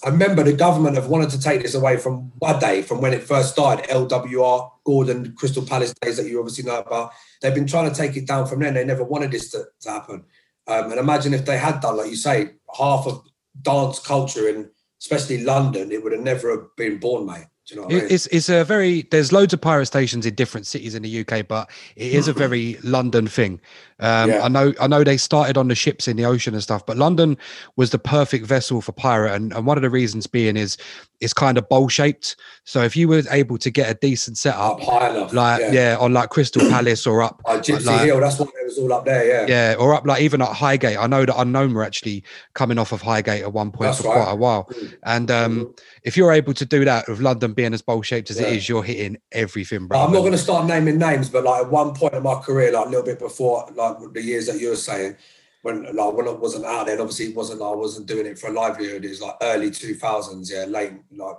I 0.05 0.11
remember 0.11 0.43
the 0.43 0.53
government 0.53 0.97
have 0.97 1.09
wanted 1.09 1.31
to 1.31 1.41
take 1.41 1.63
this 1.63 1.75
away 1.75 1.97
from 1.97 2.33
one 2.39 2.59
day 2.59 2.83
from 2.83 3.01
when 3.01 3.15
it 3.15 3.23
first 3.23 3.53
started, 3.53 3.89
LWR, 3.89 4.71
Gordon, 4.85 5.35
Crystal 5.37 5.65
Palace 5.65 5.95
days 6.01 6.17
that 6.17 6.27
you 6.27 6.39
obviously 6.39 6.65
know 6.65 6.81
about. 6.81 7.13
They've 7.41 7.55
been 7.55 7.67
trying 7.67 7.91
to 7.91 7.97
take 7.97 8.17
it 8.17 8.27
down 8.27 8.47
from 8.47 8.61
then. 8.61 8.75
They 8.75 8.85
never 8.85 9.05
wanted 9.05 9.31
this 9.31 9.51
to, 9.53 9.65
to 9.81 9.91
happen. 9.91 10.25
Um, 10.67 10.91
and 10.91 11.01
imagine 11.01 11.35
if 11.35 11.45
they 11.45 11.59
had 11.59 11.81
done, 11.81 11.97
like 11.97 12.11
you 12.11 12.17
say, 12.17 12.51
half 12.77 13.07
of 13.07 13.23
dance 13.63 13.99
culture 13.99 14.49
in 14.49 14.71
especially 15.01 15.45
London, 15.45 15.93
it 15.93 16.03
would 16.03 16.13
have 16.13 16.23
never 16.23 16.51
have 16.51 16.77
been 16.77 16.99
born, 16.99 17.27
mate. 17.27 17.47
You 17.71 17.77
know 17.77 17.85
I 17.85 17.89
mean? 17.89 18.07
It's 18.09 18.27
it's 18.29 18.49
a 18.49 18.65
very 18.65 19.03
there's 19.11 19.33
loads 19.33 19.53
of 19.53 19.61
pirate 19.61 19.87
stations 19.87 20.25
in 20.25 20.35
different 20.35 20.67
cities 20.67 20.95
in 20.95 21.03
the 21.03 21.21
UK, 21.21 21.47
but 21.47 21.69
it 21.97 22.13
is 22.13 22.29
a 22.29 22.33
very 22.33 22.79
London 22.83 23.27
thing. 23.27 23.61
Um, 23.99 24.31
yeah. 24.31 24.43
I 24.43 24.49
know 24.49 24.75
I 24.81 24.87
know 24.87 25.03
they 25.03 25.17
started 25.17 25.57
on 25.57 25.69
the 25.69 25.75
ships 25.75 26.07
in 26.07 26.17
the 26.17 26.27
ocean 26.27 26.53
and 26.53 26.63
stuff, 26.63 26.85
but 26.85 26.97
London 26.99 27.39
was 27.77 27.91
the 27.91 27.99
perfect 27.99 28.45
vessel 28.45 28.83
for 28.83 28.93
pirate, 28.93 29.35
and, 29.35 29.53
and 29.53 29.67
one 29.67 29.79
of 29.79 29.83
the 29.83 29.91
reasons 29.91 30.27
being 30.27 30.57
is 30.57 30.77
it's 31.21 31.33
kind 31.33 31.57
of 31.57 31.67
bowl 31.71 31.89
shaped. 31.89 32.37
So 32.65 32.83
if 32.83 32.95
you 32.95 33.09
were 33.09 33.23
able 33.31 33.57
to 33.57 33.71
get 33.71 33.91
a 33.91 33.95
decent 33.95 34.37
setup, 34.37 34.81
high 34.81 35.11
enough, 35.11 35.33
like 35.33 35.61
yeah. 35.61 35.73
yeah. 35.73 35.97
on 35.99 36.13
like 36.13 36.29
Crystal 36.29 36.61
Palace 36.69 37.07
or 37.07 37.23
up 37.23 37.41
like 37.47 37.63
Gypsy 37.63 37.87
like, 37.87 38.03
Hill, 38.03 38.21
that's 38.21 38.39
what 38.39 38.49
it 38.49 38.67
was 38.67 38.79
all 38.79 38.93
up 38.93 39.07
there, 39.07 39.27
yeah, 39.27 39.47
yeah, 39.49 39.77
or 39.79 39.95
up 39.95 40.07
like 40.07 40.21
even 40.21 40.43
at 40.43 40.49
Highgate. 40.49 40.99
I 40.99 41.07
know 41.07 41.25
that 41.25 41.41
Unknown 41.41 41.73
were 41.73 41.85
actually 41.85 42.23
coming 42.53 42.79
off 42.79 42.93
of 42.93 43.01
Highgate 43.01 43.43
at 43.43 43.53
one 43.53 43.71
point 43.71 43.89
that's 43.89 44.03
for 44.03 44.09
right. 44.09 44.25
quite 44.25 44.33
a 44.33 44.37
while, 44.37 44.65
mm. 44.65 44.95
and 45.05 45.31
um, 45.31 45.57
mm-hmm. 45.57 45.71
if 46.03 46.19
you're 46.19 46.33
able 46.33 46.53
to 46.53 46.67
do 46.67 46.85
that 46.85 47.09
with 47.09 47.21
London 47.21 47.55
being 47.57 47.75
as 47.75 47.83
bowl 47.83 48.03
shaped 48.03 48.31
as 48.31 48.39
yeah. 48.39 48.47
it 48.47 48.57
is, 48.59 48.69
you're 48.69 48.85
hitting 48.85 49.17
everything. 49.33 49.89
Bro. 49.89 49.99
I'm 49.99 50.13
not 50.13 50.21
going 50.21 50.33
to 50.33 50.39
start 50.39 50.67
naming 50.67 50.99
names, 50.99 51.29
but 51.29 51.43
like 51.43 51.63
at 51.63 51.71
one 51.71 51.95
point 51.95 52.15
in 52.15 52.23
my 52.23 52.37
career, 52.37 52.71
like 52.73 52.87
a 52.87 52.89
little 52.89 53.05
bit 53.05 53.19
before, 53.19 53.69
like 53.75 53.97
the 54.13 54.23
years 54.23 54.47
that 54.47 54.61
you 54.61 54.69
were 54.69 54.77
saying 54.77 55.17
when 55.63 55.83
like 55.97 56.13
when 56.13 56.29
I 56.29 56.33
wasn't 56.33 56.65
out 56.65 56.87
there, 56.87 57.01
obviously 57.01 57.27
it 57.27 57.37
wasn't 57.37 57.61
I 57.61 57.71
wasn't 57.71 58.07
doing 58.07 58.27
it 58.27 58.39
for 58.39 58.51
a 58.51 58.53
livelihood. 58.53 59.05
It 59.05 59.09
was 59.09 59.21
like 59.21 59.35
early 59.43 59.73
two 59.73 59.95
thousands, 59.95 60.53
yeah, 60.53 60.65
late 60.65 60.93
like 61.11 61.37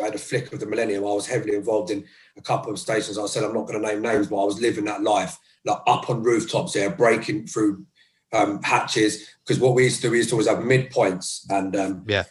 I 0.00 0.04
had 0.04 0.14
a 0.14 0.18
flick 0.18 0.52
of 0.52 0.60
the 0.60 0.66
millennium. 0.66 1.04
I 1.04 1.08
was 1.12 1.26
heavily 1.26 1.56
involved 1.56 1.90
in 1.90 2.04
a 2.36 2.42
couple 2.42 2.72
of 2.72 2.78
stations. 2.78 3.18
I 3.18 3.26
said 3.26 3.42
I'm 3.42 3.54
not 3.54 3.66
going 3.66 3.80
to 3.80 3.88
name 3.88 4.02
names, 4.02 4.26
but 4.28 4.42
I 4.42 4.44
was 4.44 4.60
living 4.60 4.84
that 4.84 5.02
life, 5.02 5.38
like 5.64 5.78
up 5.86 6.10
on 6.10 6.22
rooftops 6.22 6.74
there, 6.74 6.90
breaking 6.90 7.46
through 7.46 7.86
um, 8.32 8.62
hatches. 8.62 9.30
Because 9.44 9.60
what 9.60 9.74
we 9.74 9.84
used 9.84 9.96
to 9.96 10.02
do, 10.02 10.10
we 10.10 10.18
used 10.18 10.28
to 10.28 10.34
always 10.34 10.48
have 10.48 10.58
midpoints, 10.58 11.50
and 11.50 11.74
um, 11.74 12.04
yeah, 12.06 12.24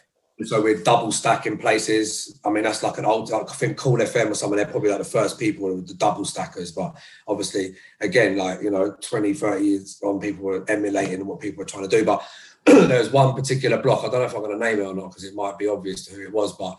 so 0.44 0.62
we're 0.62 0.82
double 0.82 1.12
stacking 1.12 1.58
places. 1.58 2.38
I 2.44 2.50
mean, 2.50 2.64
that's 2.64 2.82
like 2.82 2.98
an 2.98 3.04
old, 3.04 3.30
like 3.30 3.50
I 3.50 3.54
think 3.54 3.76
Kool 3.76 3.98
FM 3.98 4.30
or 4.30 4.34
someone, 4.34 4.56
they're 4.56 4.66
probably 4.66 4.90
like 4.90 4.98
the 4.98 5.04
first 5.04 5.38
people 5.38 5.74
with 5.74 5.88
the 5.88 5.94
double 5.94 6.24
stackers. 6.24 6.72
But 6.72 6.96
obviously, 7.26 7.74
again, 8.00 8.36
like, 8.36 8.62
you 8.62 8.70
know, 8.70 8.92
20, 9.00 9.34
30 9.34 9.64
years 9.64 10.00
on, 10.02 10.20
people 10.20 10.44
were 10.44 10.64
emulating 10.68 11.26
what 11.26 11.40
people 11.40 11.58
were 11.58 11.66
trying 11.66 11.88
to 11.88 11.96
do. 11.96 12.04
But 12.04 12.22
there's 12.64 13.10
one 13.10 13.34
particular 13.34 13.80
block, 13.82 14.00
I 14.00 14.10
don't 14.10 14.20
know 14.20 14.26
if 14.26 14.34
I'm 14.34 14.42
going 14.42 14.58
to 14.58 14.64
name 14.64 14.80
it 14.80 14.86
or 14.86 14.94
not, 14.94 15.08
because 15.08 15.24
it 15.24 15.34
might 15.34 15.58
be 15.58 15.68
obvious 15.68 16.04
to 16.06 16.14
who 16.14 16.22
it 16.22 16.32
was, 16.32 16.56
but 16.56 16.78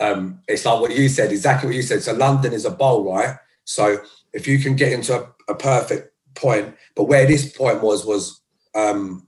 um, 0.00 0.40
it's 0.46 0.64
like 0.64 0.80
what 0.80 0.96
you 0.96 1.08
said, 1.08 1.32
exactly 1.32 1.68
what 1.68 1.76
you 1.76 1.82
said. 1.82 2.02
So 2.02 2.14
London 2.14 2.52
is 2.52 2.64
a 2.64 2.70
bowl, 2.70 3.12
right? 3.12 3.36
So 3.64 3.98
if 4.32 4.46
you 4.46 4.58
can 4.58 4.76
get 4.76 4.92
into 4.92 5.18
a, 5.18 5.32
a 5.48 5.54
perfect 5.54 6.12
point, 6.34 6.74
but 6.94 7.04
where 7.04 7.26
this 7.26 7.56
point 7.56 7.82
was, 7.82 8.04
was, 8.04 8.40
um, 8.74 9.27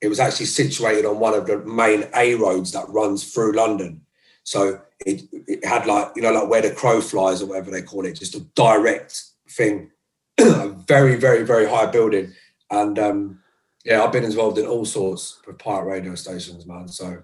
it 0.00 0.08
was 0.08 0.20
actually 0.20 0.46
situated 0.46 1.04
on 1.04 1.18
one 1.18 1.34
of 1.34 1.46
the 1.46 1.58
main 1.64 2.04
A 2.14 2.34
roads 2.34 2.72
that 2.72 2.88
runs 2.88 3.32
through 3.32 3.52
London. 3.52 4.02
So 4.44 4.80
it, 5.04 5.22
it 5.32 5.64
had 5.64 5.86
like, 5.86 6.12
you 6.16 6.22
know, 6.22 6.32
like 6.32 6.48
where 6.48 6.62
the 6.62 6.70
crow 6.70 7.00
flies 7.00 7.42
or 7.42 7.46
whatever 7.46 7.70
they 7.70 7.82
call 7.82 8.04
it, 8.04 8.14
just 8.14 8.34
a 8.34 8.40
direct 8.54 9.22
thing, 9.50 9.90
a 10.38 10.68
very, 10.68 11.16
very, 11.16 11.44
very 11.44 11.68
high 11.68 11.86
building. 11.86 12.32
And 12.70 12.98
um, 12.98 13.40
yeah, 13.84 14.02
I've 14.02 14.12
been 14.12 14.24
involved 14.24 14.58
in 14.58 14.66
all 14.66 14.84
sorts 14.84 15.40
of 15.46 15.58
pirate 15.58 15.86
radio 15.86 16.14
stations, 16.14 16.66
man. 16.66 16.88
So, 16.88 17.22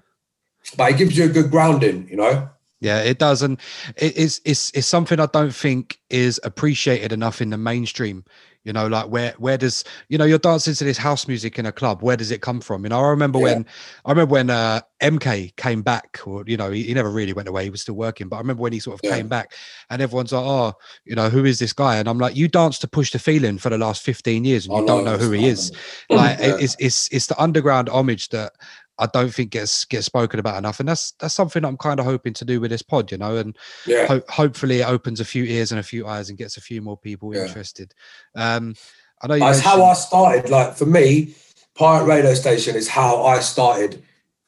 but 0.77 0.93
it 0.93 0.99
gives 0.99 1.17
you 1.17 1.25
a 1.25 1.29
good 1.29 1.51
grounding, 1.51 2.09
you 2.09 2.17
know? 2.17 2.49
Yeah, 2.81 3.01
it 3.01 3.19
does, 3.19 3.41
and 3.41 3.59
it 3.97 4.15
is 4.15 4.43
it's 4.45 4.71
it's 4.75 4.87
something 4.87 5.19
I 5.19 5.25
don't 5.27 5.55
think 5.55 5.99
is 6.11 6.39
appreciated 6.45 7.13
enough 7.13 7.41
in 7.41 7.49
the 7.49 7.57
mainstream 7.57 8.25
you 8.65 8.73
know 8.73 8.87
like 8.87 9.07
where 9.09 9.35
where 9.39 9.57
does 9.57 9.85
you 10.09 10.19
know 10.19 10.25
you're 10.25 10.39
dancing 10.39 10.75
to 10.75 10.85
this 10.85 10.99
house 10.99 11.29
music 11.29 11.59
in 11.59 11.67
a 11.67 11.73
club 11.73 12.03
where 12.03 12.17
does 12.17 12.31
it 12.31 12.41
come 12.41 12.61
from 12.61 12.83
you 12.83 12.89
know 12.89 12.99
i 12.99 13.09
remember 13.09 13.39
yeah. 13.39 13.45
when 13.45 13.67
i 14.05 14.11
remember 14.11 14.33
when 14.33 14.51
uh 14.51 14.81
mk 15.03 15.55
came 15.57 15.83
back 15.83 16.19
or 16.27 16.43
you 16.47 16.57
know 16.57 16.71
he, 16.71 16.83
he, 16.85 16.95
never 16.95 17.11
really 17.11 17.33
went 17.33 17.47
away 17.47 17.65
he 17.65 17.71
was 17.71 17.83
still 17.83 17.95
working 17.95 18.29
but 18.29 18.37
i 18.37 18.39
remember 18.39 18.63
when 18.63 18.73
he 18.73 18.81
sort 18.81 18.95
of 18.95 19.01
yeah. 19.05 19.15
came 19.15 19.29
back 19.29 19.53
and 19.91 20.01
everyone's 20.01 20.33
like 20.33 20.45
oh 20.45 20.73
you 21.05 21.15
know 21.15 21.29
who 21.29 21.45
is 21.45 21.59
this 21.59 21.73
guy 21.73 21.97
and 21.97 22.09
i'm 22.09 22.19
like 22.19 22.35
you 22.35 22.49
danced 22.49 22.81
to 22.81 22.89
push 22.89 23.13
the 23.13 23.19
feeling 23.19 23.59
for 23.59 23.69
the 23.69 23.79
last 23.79 24.03
15 24.03 24.45
years 24.45 24.67
and 24.67 24.75
you 24.75 24.83
oh, 24.83 24.87
don't 24.87 25.05
know 25.05 25.19
who 25.19 25.31
he 25.31 25.47
is 25.47 25.71
like 26.11 26.39
yeah. 26.41 26.57
it's 26.59 26.77
it's 26.79 27.09
it's 27.13 27.27
the 27.27 27.41
underground 27.41 27.89
homage 27.89 28.31
that 28.31 28.53
I 28.99 29.07
don't 29.07 29.35
think 29.35 29.51
gets 29.51 29.85
gets 29.85 30.07
spoken 30.07 30.39
about 30.39 30.59
enough, 30.59 30.79
and 30.79 30.89
that's 30.89 31.13
that's 31.13 31.35
something 31.35 31.65
I'm 31.65 31.77
kind 31.77 31.99
of 31.99 32.07
hoping 32.07 32.33
to 32.35 32.45
do 32.45 32.61
with 32.61 32.71
this 32.71 32.83
pod, 32.83 33.11
you 33.11 33.19
know, 33.19 33.37
and 33.37 33.57
yeah. 33.87 34.07
ho- 34.07 34.23
hopefully 34.29 34.81
it 34.81 34.89
opens 34.89 35.21
a 35.21 35.25
few 35.25 35.45
ears 35.45 35.73
and 35.73 35.81
a 35.81 35.85
few 35.85 36.07
eyes 36.07 36.29
and 36.29 36.39
gets 36.39 36.57
a 36.57 36.61
few 36.61 36.81
more 36.81 36.97
people 36.97 37.35
yeah. 37.35 37.47
interested. 37.47 37.93
Um, 38.37 38.75
I 39.23 39.27
know 39.27 39.39
that's 39.39 39.61
how 39.61 39.83
I 39.83 39.95
started. 39.95 40.51
Like 40.51 40.77
for 40.77 40.87
me, 40.87 41.35
pirate 41.75 42.05
radio 42.05 42.35
station 42.35 42.77
is 42.77 42.89
how 42.89 43.25
I 43.25 43.41
started 43.41 44.03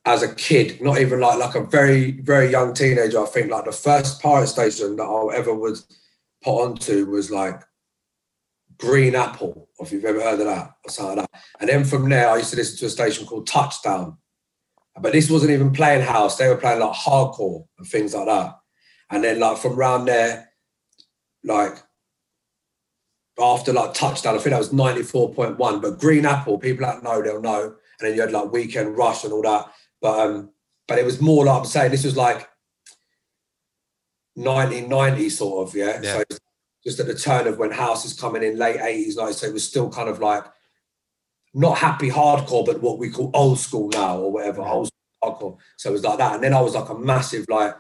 as 0.05 0.23
a 0.23 0.33
kid. 0.35 0.81
Not 0.81 1.01
even 1.01 1.19
like 1.19 1.39
like 1.39 1.57
a 1.57 1.65
very 1.65 2.13
very 2.13 2.49
young 2.51 2.73
teenager. 2.73 3.21
I 3.21 3.27
think 3.27 3.51
like 3.51 3.65
the 3.65 3.73
first 3.73 4.23
pirate 4.23 4.47
station 4.47 4.97
that 4.97 5.05
I 5.05 5.37
ever 5.37 5.55
was 5.55 5.87
put 6.43 6.63
onto 6.63 7.07
was 7.07 7.33
like 7.33 7.63
Green 8.79 9.17
Apple, 9.17 9.69
if 9.81 9.91
you've 9.91 10.05
ever 10.05 10.21
heard 10.21 10.39
of 10.39 10.47
that 10.47 10.75
or 10.85 10.91
something 10.91 11.17
like 11.17 11.27
that. 11.33 11.43
And 11.59 11.69
then 11.69 11.85
from 11.85 12.09
there, 12.09 12.31
I 12.31 12.37
used 12.37 12.51
to 12.51 12.57
listen 12.57 12.79
to 12.79 12.87
a 12.87 12.91
station 12.91 13.27
called 13.27 13.49
Touchdown 13.49 14.19
but 15.01 15.13
this 15.13 15.31
wasn't 15.31 15.53
even 15.53 15.73
playing 15.73 16.03
house. 16.03 16.37
They 16.37 16.49
were 16.49 16.57
playing 16.57 16.81
like 16.81 16.95
hardcore 16.95 17.67
and 17.79 17.87
things 17.87 18.15
like 18.15 18.27
that. 18.27 18.59
And 19.11 19.23
then 19.23 19.39
like 19.41 19.59
from 19.59 19.79
around 19.79 20.07
there, 20.07 20.51
like 21.45 21.77
after 23.39 23.73
like 23.73 23.95
touchdown, 23.95 24.35
I 24.35 24.39
think 24.39 24.53
that 24.53 24.59
was 24.59 24.71
94.1. 24.71 25.83
But 25.83 25.99
Green 25.99 26.25
Apple, 26.25 26.59
people 26.59 26.87
that 26.87 27.03
know, 27.03 27.23
they'll 27.23 27.41
know. 27.41 27.65
And 27.65 28.09
then 28.09 28.15
you 28.15 28.23
had 28.23 28.33
like 28.33 28.53
Weekend 28.53 28.97
Rush 28.97 29.25
and 29.25 29.33
all 29.33 29.43
that. 29.43 29.71
But 30.01 30.19
um, 30.19 30.51
but 30.89 30.99
it 30.99 31.05
was 31.05 31.21
more 31.21 31.45
like 31.45 31.59
I'm 31.59 31.65
saying, 31.65 31.91
this 31.91 32.05
was 32.05 32.17
like 32.17 32.49
1990 34.35 35.29
sort 35.31 35.69
of, 35.69 35.75
yeah. 35.75 36.01
yeah. 36.03 36.13
So 36.19 36.25
just 36.85 37.01
at 37.01 37.07
the 37.07 37.15
turn 37.15 37.47
of 37.47 37.59
when 37.59 37.71
house 37.71 38.05
is 38.05 38.19
coming 38.19 38.43
in 38.43 38.59
late 38.59 38.77
80s, 38.77 39.17
90s. 39.17 39.35
So 39.35 39.47
it 39.47 39.53
was 39.53 39.67
still 39.67 39.91
kind 39.91 40.09
of 40.09 40.21
like 40.21 40.45
not 41.57 41.79
happy 41.79 42.11
hardcore, 42.11 42.67
but 42.67 42.83
what 42.83 42.99
we 42.99 43.11
call 43.11 43.31
old 43.33 43.59
school 43.59 43.89
now 43.89 44.19
or 44.19 44.31
whatever, 44.31 44.61
old 44.61 44.91
hardcore. 45.25 45.57
So 45.77 45.91
it 45.91 45.93
was 45.95 46.05
like 46.05 46.19
that. 46.19 46.35
And 46.35 46.45
then 46.45 46.53
I 46.53 46.61
was 46.61 46.75
like 46.75 46.91
a 46.91 46.95
massive, 46.95 47.47
like, 47.49 47.75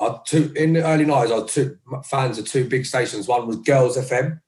I 0.00 0.18
two 0.24 0.52
in 0.54 0.74
the 0.74 0.84
early 0.84 1.04
90s, 1.04 1.32
I 1.32 1.38
was 1.40 1.52
two 1.52 1.76
fans 2.04 2.38
of 2.38 2.46
two 2.46 2.68
big 2.68 2.86
stations. 2.86 3.26
One 3.26 3.48
was 3.48 3.56
Girls 3.56 3.98
FM, 3.98 4.40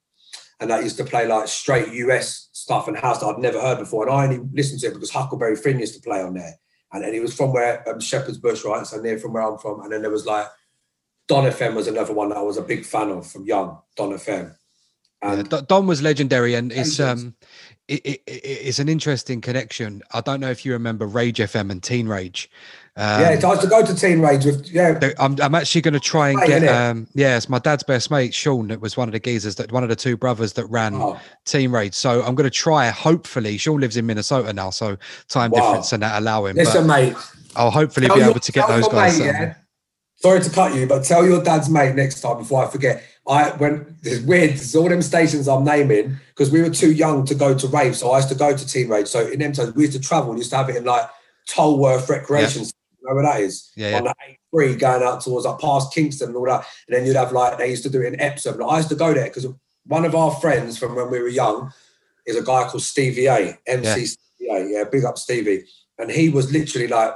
and 0.61 0.69
that 0.71 0.83
used 0.83 0.95
to 0.97 1.03
play 1.03 1.27
like 1.27 1.49
straight 1.49 1.89
US 1.89 2.47
stuff 2.53 2.87
and 2.87 2.95
house 2.95 3.19
that 3.19 3.25
I'd 3.25 3.39
never 3.39 3.59
heard 3.59 3.79
before. 3.79 4.07
And 4.07 4.15
I 4.15 4.23
only 4.23 4.49
listened 4.53 4.79
to 4.81 4.87
it 4.87 4.93
because 4.93 5.11
Huckleberry 5.11 5.57
Finn 5.57 5.79
used 5.79 5.95
to 5.95 6.01
play 6.01 6.21
on 6.21 6.33
there. 6.33 6.53
And 6.93 7.03
then 7.03 7.13
it 7.13 7.21
was 7.21 7.35
from 7.35 7.51
where 7.51 7.87
um, 7.89 7.99
Shepherd's 7.99 8.37
Bush, 8.37 8.63
right? 8.63 8.87
So 8.87 9.01
near 9.01 9.19
from 9.19 9.33
where 9.33 9.43
I'm 9.43 9.57
from. 9.57 9.81
And 9.81 9.91
then 9.91 10.01
there 10.01 10.11
was 10.11 10.25
like 10.25 10.47
Don 11.27 11.43
FM 11.43 11.75
was 11.75 11.87
another 11.87 12.13
one 12.13 12.29
that 12.29 12.37
I 12.37 12.41
was 12.41 12.57
a 12.57 12.61
big 12.61 12.85
fan 12.85 13.09
of 13.09 13.29
from 13.29 13.45
young, 13.45 13.79
Don 13.97 14.11
FM. 14.11 14.55
And 15.23 15.51
yeah, 15.51 15.61
Don 15.67 15.87
was 15.87 16.01
legendary, 16.01 16.53
and 16.55 16.71
it's 16.71 16.99
um, 16.99 17.33
it, 17.87 18.05
it, 18.05 18.21
it's 18.27 18.79
an 18.79 18.89
interesting 18.89 19.41
connection. 19.41 20.01
I 20.11 20.21
don't 20.21 20.39
know 20.39 20.49
if 20.49 20.65
you 20.65 20.73
remember 20.73 21.05
Rage 21.05 21.37
FM 21.37 21.71
and 21.71 21.81
Teen 21.81 22.07
Rage. 22.07 22.49
Um, 22.95 23.21
yeah, 23.21 23.27
I 23.29 23.33
used 23.33 23.61
to 23.61 23.67
go 23.67 23.83
to 23.83 23.95
Teen 23.95 24.19
Rage 24.19 24.45
with 24.45 24.69
yeah. 24.69 24.99
I'm, 25.17 25.35
I'm 25.41 25.55
actually 25.55 25.81
going 25.81 25.95
to 25.95 25.99
try 25.99 26.29
and 26.29 26.39
get 26.45 26.63
um 26.67 27.07
yeah, 27.15 27.37
it's 27.37 27.49
my 27.49 27.57
dad's 27.57 27.81
best 27.81 28.11
mate 28.11 28.35
Sean 28.35 28.67
that 28.67 28.81
was 28.81 28.95
one 28.95 29.07
of 29.07 29.13
the 29.13 29.19
geezers 29.19 29.55
that 29.55 29.71
one 29.71 29.81
of 29.81 29.89
the 29.89 29.95
two 29.95 30.15
brothers 30.15 30.53
that 30.53 30.67
ran 30.67 30.93
oh. 30.95 31.19
Teen 31.45 31.71
Rage. 31.71 31.95
So 31.95 32.21
I'm 32.21 32.35
going 32.35 32.49
to 32.49 32.55
try. 32.55 32.89
Hopefully, 32.89 33.57
Sean 33.57 33.79
lives 33.79 33.97
in 33.97 34.05
Minnesota 34.05 34.53
now, 34.53 34.69
so 34.69 34.97
time 35.27 35.49
wow. 35.51 35.61
difference 35.61 35.91
and 35.91 36.03
that 36.03 36.21
allow 36.21 36.45
him. 36.45 36.55
Listen, 36.55 36.85
mate, 36.85 37.15
I'll 37.55 37.71
hopefully 37.71 38.09
be 38.09 38.21
able 38.21 38.39
to 38.39 38.51
get 38.51 38.67
those 38.67 38.87
guys. 38.87 39.19
Mate, 39.19 39.25
yeah? 39.25 39.55
Sorry 40.17 40.39
to 40.39 40.49
cut 40.49 40.75
you, 40.75 40.85
but 40.85 41.03
tell 41.03 41.25
your 41.25 41.43
dad's 41.43 41.69
mate 41.69 41.95
next 41.95 42.21
time 42.21 42.37
before 42.37 42.65
I 42.65 42.69
forget 42.69 43.03
I 43.27 43.51
when 43.51 43.97
it's 44.03 44.25
weird, 44.25 44.51
it's 44.51 44.75
all 44.75 44.89
them 44.89 45.01
stations 45.01 45.47
I'm 45.47 45.63
naming 45.63 46.17
because 46.29 46.51
we 46.51 46.61
were 46.61 46.69
too 46.69 46.91
young 46.91 47.25
to 47.25 47.35
go 47.35 47.57
to 47.57 47.67
rave. 47.67 47.95
So 47.95 48.11
I 48.11 48.17
used 48.17 48.29
to 48.29 48.35
go 48.35 48.55
to 48.55 48.67
Teen 48.67 48.89
Rage. 48.89 49.07
So 49.07 49.27
in 49.27 49.39
them 49.39 49.53
times, 49.53 49.73
we 49.75 49.83
used 49.83 49.93
to 49.93 50.01
travel. 50.01 50.31
We 50.31 50.37
used 50.37 50.49
to 50.51 50.57
have 50.57 50.69
it 50.69 50.75
in 50.75 50.83
like 50.83 51.09
Tolworth 51.47 52.09
Recreation. 52.09 52.63
Yeah. 52.63 52.69
You 53.01 53.09
know 53.09 53.15
where 53.15 53.23
that 53.23 53.41
is? 53.41 53.71
Yeah, 53.75 53.89
yeah. 53.89 53.97
On 53.97 54.03
the 54.03 54.15
A3 54.53 54.79
going 54.79 55.03
out 55.03 55.21
towards 55.21 55.45
like 55.45 55.59
past 55.59 55.93
Kingston 55.93 56.29
and 56.29 56.37
all 56.37 56.45
that. 56.45 56.65
And 56.87 56.97
then 56.97 57.05
you'd 57.05 57.15
have 57.15 57.31
like 57.31 57.57
they 57.57 57.69
used 57.69 57.83
to 57.83 57.89
do 57.89 58.01
it 58.01 58.13
in 58.13 58.19
Epsom. 58.19 58.57
Like, 58.57 58.71
I 58.71 58.77
used 58.77 58.89
to 58.89 58.95
go 58.95 59.13
there 59.13 59.25
because 59.25 59.47
one 59.85 60.05
of 60.05 60.15
our 60.15 60.31
friends 60.31 60.77
from 60.77 60.95
when 60.95 61.09
we 61.09 61.19
were 61.19 61.27
young 61.27 61.71
is 62.25 62.37
a 62.37 62.43
guy 62.43 62.67
called 62.67 62.83
Stevie 62.83 63.27
A, 63.27 63.57
MC 63.67 63.99
yeah. 63.99 64.05
Stevie 64.05 64.51
A. 64.51 64.79
Yeah, 64.79 64.83
big 64.85 65.05
up 65.05 65.17
Stevie. 65.17 65.65
And 65.97 66.09
he 66.09 66.29
was 66.29 66.51
literally 66.51 66.87
like 66.87 67.13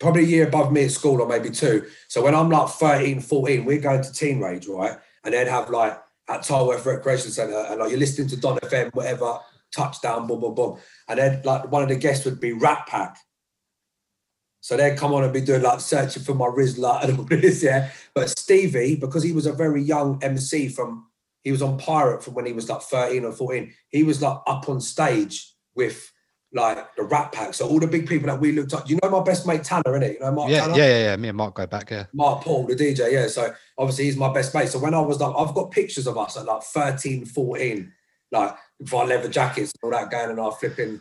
probably 0.00 0.24
a 0.24 0.26
year 0.26 0.48
above 0.48 0.72
me 0.72 0.86
at 0.86 0.90
school 0.90 1.20
or 1.20 1.28
maybe 1.28 1.50
two. 1.50 1.86
So 2.08 2.24
when 2.24 2.34
I'm 2.34 2.50
like 2.50 2.68
13, 2.70 3.20
14, 3.20 3.64
we're 3.64 3.78
going 3.78 4.02
to 4.02 4.12
teen 4.12 4.40
rage, 4.40 4.66
right? 4.66 4.98
And 5.22 5.34
then 5.34 5.46
have 5.46 5.70
like 5.70 6.02
at 6.28 6.42
Tolworth 6.42 6.86
Recreation 6.86 7.30
Centre, 7.30 7.66
and 7.68 7.78
like 7.80 7.90
you're 7.90 7.98
listening 7.98 8.28
to 8.28 8.36
Don 8.36 8.58
FM, 8.58 8.94
whatever, 8.94 9.38
touchdown, 9.74 10.26
boom, 10.26 10.40
boom, 10.40 10.54
boom, 10.54 10.78
and 11.08 11.18
then 11.18 11.42
like 11.44 11.70
one 11.70 11.82
of 11.82 11.88
the 11.88 11.96
guests 11.96 12.24
would 12.24 12.40
be 12.40 12.52
Rat 12.52 12.86
Pack. 12.86 13.18
So 14.62 14.76
they'd 14.76 14.96
come 14.96 15.12
on 15.12 15.24
and 15.24 15.32
be 15.32 15.40
doing 15.40 15.62
like 15.62 15.80
searching 15.80 16.22
for 16.22 16.34
my 16.34 16.46
Rizla 16.46 17.04
and 17.04 17.18
all 17.18 17.24
this, 17.24 17.62
yeah. 17.62 17.90
But 18.14 18.30
Stevie, 18.30 18.96
because 18.96 19.22
he 19.22 19.32
was 19.32 19.46
a 19.46 19.52
very 19.52 19.82
young 19.82 20.22
MC 20.22 20.68
from, 20.68 21.06
he 21.42 21.50
was 21.50 21.62
on 21.62 21.78
Pirate 21.78 22.22
from 22.22 22.34
when 22.34 22.46
he 22.46 22.52
was 22.52 22.68
like 22.68 22.82
13 22.82 23.24
or 23.24 23.32
14, 23.32 23.72
he 23.88 24.02
was 24.02 24.22
like 24.22 24.38
up 24.46 24.68
on 24.68 24.80
stage 24.80 25.52
with 25.74 26.12
like 26.52 26.94
the 26.96 27.04
Rat 27.04 27.32
Pack. 27.32 27.54
So 27.54 27.68
all 27.68 27.78
the 27.78 27.86
big 27.86 28.08
people 28.08 28.26
that 28.26 28.40
we 28.40 28.52
looked 28.52 28.74
up. 28.74 28.88
You 28.88 28.98
know 29.02 29.10
my 29.10 29.22
best 29.22 29.46
mate 29.46 29.64
Tanner, 29.64 29.82
innit? 29.86 30.14
You 30.14 30.20
know 30.20 30.32
Mark 30.32 30.50
yeah, 30.50 30.60
Tanner? 30.60 30.76
Yeah, 30.76 30.86
yeah, 30.86 30.98
yeah. 31.10 31.16
Me 31.16 31.28
and 31.28 31.36
Mark 31.36 31.54
go 31.54 31.66
back, 31.66 31.90
yeah. 31.90 32.06
Mark 32.12 32.42
Paul, 32.42 32.66
the 32.66 32.74
DJ, 32.74 33.12
yeah. 33.12 33.26
So 33.28 33.52
obviously 33.78 34.06
he's 34.06 34.16
my 34.16 34.32
best 34.32 34.54
mate. 34.54 34.68
So 34.68 34.78
when 34.78 34.94
I 34.94 35.00
was 35.00 35.20
like, 35.20 35.34
I've 35.36 35.54
got 35.54 35.70
pictures 35.70 36.06
of 36.06 36.18
us 36.18 36.36
at 36.36 36.46
like 36.46 36.62
13, 36.62 37.24
14, 37.24 37.92
like 38.32 38.56
with 38.78 38.94
our 38.94 39.06
leather 39.06 39.28
jackets 39.28 39.72
and 39.82 39.92
all 39.92 39.98
that 39.98 40.10
going 40.10 40.30
and 40.30 40.40
our 40.40 40.52
flipping 40.52 41.00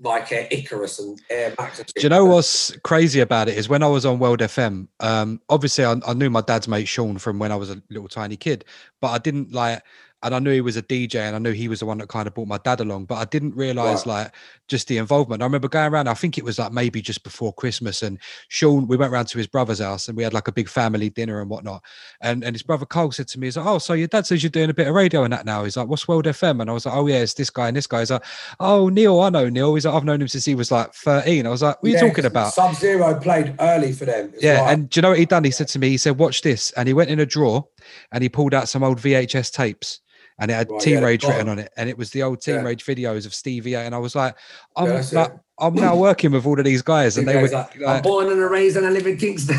like 0.00 0.32
uh, 0.32 0.44
Icarus 0.50 0.98
and 0.98 1.20
Air 1.30 1.54
Max. 1.58 1.78
And 1.78 1.88
Do 1.94 2.02
you 2.02 2.08
know 2.08 2.24
what's 2.24 2.76
crazy 2.78 3.20
about 3.20 3.48
it 3.48 3.56
is 3.56 3.68
when 3.68 3.82
I 3.82 3.86
was 3.86 4.04
on 4.04 4.18
World 4.18 4.40
FM, 4.40 4.88
um, 5.00 5.40
obviously 5.48 5.84
I, 5.84 5.94
I, 6.06 6.14
knew 6.14 6.30
my 6.30 6.40
dad's 6.40 6.68
mate 6.68 6.88
Sean 6.88 7.18
from 7.18 7.38
when 7.38 7.52
I 7.52 7.56
was 7.56 7.70
a 7.70 7.80
little 7.90 8.08
tiny 8.08 8.36
kid, 8.36 8.64
but 9.00 9.08
I 9.08 9.18
didn't 9.18 9.52
like 9.52 9.82
and 10.24 10.34
I 10.34 10.38
knew 10.38 10.50
he 10.50 10.62
was 10.62 10.78
a 10.78 10.82
DJ 10.82 11.16
and 11.16 11.36
I 11.36 11.38
knew 11.38 11.52
he 11.52 11.68
was 11.68 11.80
the 11.80 11.86
one 11.86 11.98
that 11.98 12.08
kind 12.08 12.26
of 12.26 12.34
brought 12.34 12.48
my 12.48 12.56
dad 12.56 12.80
along, 12.80 13.04
but 13.04 13.16
I 13.16 13.26
didn't 13.26 13.54
realize 13.54 14.06
right. 14.06 14.24
like 14.24 14.34
just 14.68 14.88
the 14.88 14.96
involvement. 14.96 15.42
I 15.42 15.44
remember 15.44 15.68
going 15.68 15.92
around, 15.92 16.08
I 16.08 16.14
think 16.14 16.38
it 16.38 16.44
was 16.44 16.58
like 16.58 16.72
maybe 16.72 17.02
just 17.02 17.22
before 17.22 17.52
Christmas 17.52 18.02
and 18.02 18.18
Sean, 18.48 18.88
we 18.88 18.96
went 18.96 19.12
around 19.12 19.26
to 19.26 19.38
his 19.38 19.46
brother's 19.46 19.80
house 19.80 20.08
and 20.08 20.16
we 20.16 20.22
had 20.22 20.32
like 20.32 20.48
a 20.48 20.52
big 20.52 20.70
family 20.70 21.10
dinner 21.10 21.42
and 21.42 21.50
whatnot. 21.50 21.82
And 22.22 22.42
and 22.42 22.54
his 22.54 22.62
brother 22.62 22.86
Cole 22.86 23.12
said 23.12 23.28
to 23.28 23.38
me, 23.38 23.48
he's 23.48 23.58
like, 23.58 23.66
Oh, 23.66 23.78
so 23.78 23.92
your 23.92 24.08
dad 24.08 24.24
says 24.26 24.42
you're 24.42 24.48
doing 24.48 24.70
a 24.70 24.74
bit 24.74 24.88
of 24.88 24.94
radio 24.94 25.24
and 25.24 25.32
that 25.34 25.44
now. 25.44 25.62
He's 25.62 25.76
like, 25.76 25.88
What's 25.88 26.08
World 26.08 26.24
FM? 26.24 26.62
And 26.62 26.70
I 26.70 26.72
was 26.72 26.86
like, 26.86 26.96
Oh 26.96 27.06
yeah, 27.06 27.18
it's 27.18 27.34
this 27.34 27.50
guy 27.50 27.68
and 27.68 27.76
this 27.76 27.86
guy. 27.86 28.00
He's 28.00 28.10
like, 28.10 28.24
Oh, 28.60 28.88
Neil, 28.88 29.20
I 29.20 29.28
know 29.28 29.50
Neil. 29.50 29.74
He's 29.74 29.84
like, 29.84 29.94
I've 29.94 30.04
known 30.04 30.22
him 30.22 30.28
since 30.28 30.46
he 30.46 30.54
was 30.54 30.72
like 30.72 30.94
13. 30.94 31.46
I 31.46 31.50
was 31.50 31.62
like, 31.62 31.82
What 31.82 31.90
are 31.90 31.92
you 31.92 31.98
talking 31.98 32.24
about? 32.24 32.54
Sub 32.54 32.74
Zero 32.74 33.14
played 33.20 33.54
early 33.60 33.92
for 33.92 34.06
them. 34.06 34.32
Yeah, 34.40 34.62
right. 34.62 34.72
and 34.72 34.88
do 34.88 34.98
you 34.98 35.02
know 35.02 35.10
what 35.10 35.18
he 35.18 35.26
done? 35.26 35.44
He 35.44 35.50
said 35.50 35.68
to 35.68 35.78
me, 35.78 35.90
he 35.90 35.98
said, 35.98 36.18
Watch 36.18 36.40
this. 36.40 36.70
And 36.72 36.88
he 36.88 36.94
went 36.94 37.10
in 37.10 37.20
a 37.20 37.26
drawer 37.26 37.68
and 38.10 38.22
he 38.22 38.30
pulled 38.30 38.54
out 38.54 38.70
some 38.70 38.82
old 38.82 38.98
VHS 38.98 39.52
tapes 39.52 40.00
and 40.38 40.50
it 40.50 40.54
had 40.54 40.70
right, 40.70 40.80
Teen 40.80 40.94
yeah, 40.94 41.00
Rage 41.00 41.24
written 41.24 41.48
on 41.48 41.58
it, 41.58 41.72
and 41.76 41.88
it 41.88 41.96
was 41.96 42.10
the 42.10 42.22
old 42.22 42.40
Teen 42.40 42.56
yeah. 42.56 42.62
Rage 42.62 42.84
videos 42.84 43.26
of 43.26 43.34
Stevie. 43.34 43.76
And 43.76 43.94
I 43.94 43.98
was 43.98 44.14
like, 44.14 44.36
I'm 44.76 44.86
yeah, 44.86 45.02
like, 45.12 45.32
I'm 45.58 45.74
now 45.74 45.94
working 45.94 46.32
with 46.32 46.44
all 46.44 46.58
of 46.58 46.64
these 46.64 46.82
guys, 46.82 47.16
and 47.16 47.28
they 47.28 47.40
were 47.40 47.48
like, 47.48 47.80
I'm 47.86 48.02
born 48.02 48.26
and 48.26 48.40
raised 48.50 48.76
and 48.76 48.84
I 48.84 48.90
live 48.90 49.06
in 49.06 49.16
Kingston. 49.16 49.56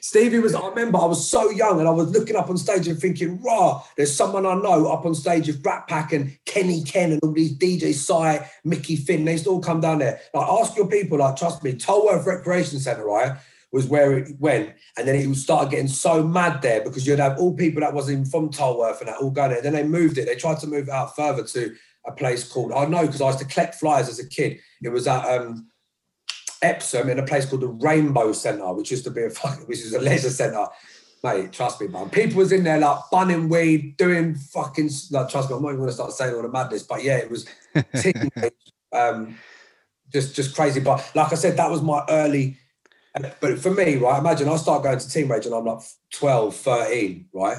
Stevie 0.00 0.38
was. 0.38 0.54
I 0.54 0.68
remember 0.68 0.98
I 0.98 1.06
was 1.06 1.26
so 1.26 1.50
young, 1.50 1.78
and 1.78 1.88
I 1.88 1.92
was 1.92 2.10
looking 2.10 2.36
up 2.36 2.50
on 2.50 2.58
stage 2.58 2.86
and 2.86 2.98
thinking, 2.98 3.40
"Raw, 3.40 3.82
there's 3.96 4.14
someone 4.14 4.44
I 4.44 4.54
know 4.54 4.88
up 4.88 5.06
on 5.06 5.14
stage 5.14 5.46
with 5.46 5.64
Rat 5.64 5.88
Pack 5.88 6.12
and 6.12 6.36
Kenny 6.44 6.84
Ken 6.84 7.12
and 7.12 7.20
all 7.22 7.32
these 7.32 7.56
DJs, 7.56 7.94
Cy, 7.94 8.50
Mickey 8.64 8.96
Finn. 8.96 9.24
They 9.24 9.32
used 9.32 9.44
to 9.44 9.50
all 9.50 9.60
come 9.60 9.80
down 9.80 10.00
there. 10.00 10.20
Like, 10.34 10.46
ask 10.46 10.76
your 10.76 10.88
people. 10.88 11.18
Like, 11.18 11.36
trust 11.36 11.64
me, 11.64 11.72
Tolworth 11.72 12.26
Recreation 12.26 12.80
Centre, 12.80 13.06
right? 13.06 13.38
Was 13.72 13.86
where 13.86 14.18
it 14.18 14.38
went. 14.38 14.74
And 14.96 15.08
then 15.08 15.14
it 15.14 15.34
started 15.34 15.70
getting 15.70 15.88
so 15.88 16.22
mad 16.22 16.60
there 16.62 16.82
because 16.84 17.06
you'd 17.06 17.18
have 17.18 17.38
all 17.38 17.54
people 17.54 17.80
that 17.80 17.94
wasn't 17.94 18.28
from 18.28 18.50
Tolworth 18.50 19.00
and 19.00 19.08
that 19.08 19.16
all 19.16 19.30
going 19.30 19.50
there. 19.50 19.62
Then 19.62 19.72
they 19.72 19.82
moved 19.82 20.18
it. 20.18 20.26
They 20.26 20.34
tried 20.34 20.60
to 20.60 20.66
move 20.66 20.88
it 20.88 20.94
out 20.94 21.16
further 21.16 21.42
to 21.42 21.74
a 22.06 22.12
place 22.12 22.44
called, 22.44 22.72
I 22.72 22.84
know 22.84 23.06
because 23.06 23.22
I 23.22 23.28
used 23.28 23.38
to 23.38 23.44
collect 23.46 23.76
flyers 23.76 24.08
as 24.08 24.18
a 24.18 24.28
kid. 24.28 24.58
It 24.82 24.90
was 24.90 25.06
at 25.06 25.24
um, 25.24 25.68
Epsom 26.60 27.08
in 27.08 27.18
a 27.18 27.24
place 27.24 27.46
called 27.46 27.62
the 27.62 27.68
Rainbow 27.68 28.32
Centre, 28.32 28.72
which 28.74 28.90
used 28.90 29.04
to 29.04 29.10
be 29.10 29.24
a 29.24 29.30
fucking, 29.30 29.64
which 29.66 29.80
is 29.80 29.94
a 29.94 30.00
leisure 30.00 30.30
centre. 30.30 30.66
Mate, 31.24 31.52
trust 31.52 31.80
me, 31.80 31.86
man. 31.86 32.10
People 32.10 32.38
was 32.38 32.50
in 32.50 32.64
there 32.64 32.78
like 32.78 32.98
bunning 33.12 33.48
weed, 33.48 33.96
doing 33.96 34.34
fucking 34.34 34.90
like 35.12 35.28
trust 35.28 35.48
me, 35.48 35.56
I'm 35.56 35.62
not 35.62 35.68
even 35.68 35.80
gonna 35.80 35.92
start 35.92 36.12
saying 36.12 36.34
all 36.34 36.42
the 36.42 36.48
madness, 36.48 36.82
but 36.82 37.04
yeah, 37.04 37.18
it 37.18 37.30
was 37.30 37.46
teenage, 38.00 38.52
um, 38.92 39.38
just 40.12 40.34
just 40.34 40.56
crazy. 40.56 40.80
But 40.80 41.08
like 41.14 41.30
I 41.30 41.36
said, 41.36 41.56
that 41.58 41.70
was 41.70 41.80
my 41.80 42.04
early 42.08 42.58
but 43.40 43.58
for 43.58 43.70
me, 43.70 43.96
right, 43.96 44.18
imagine 44.18 44.48
I 44.48 44.56
start 44.56 44.82
going 44.82 44.98
to 44.98 45.08
Teen 45.08 45.28
Rage 45.28 45.46
and 45.46 45.54
I'm 45.54 45.64
like 45.64 45.80
12, 46.12 46.56
13, 46.56 47.28
right? 47.34 47.58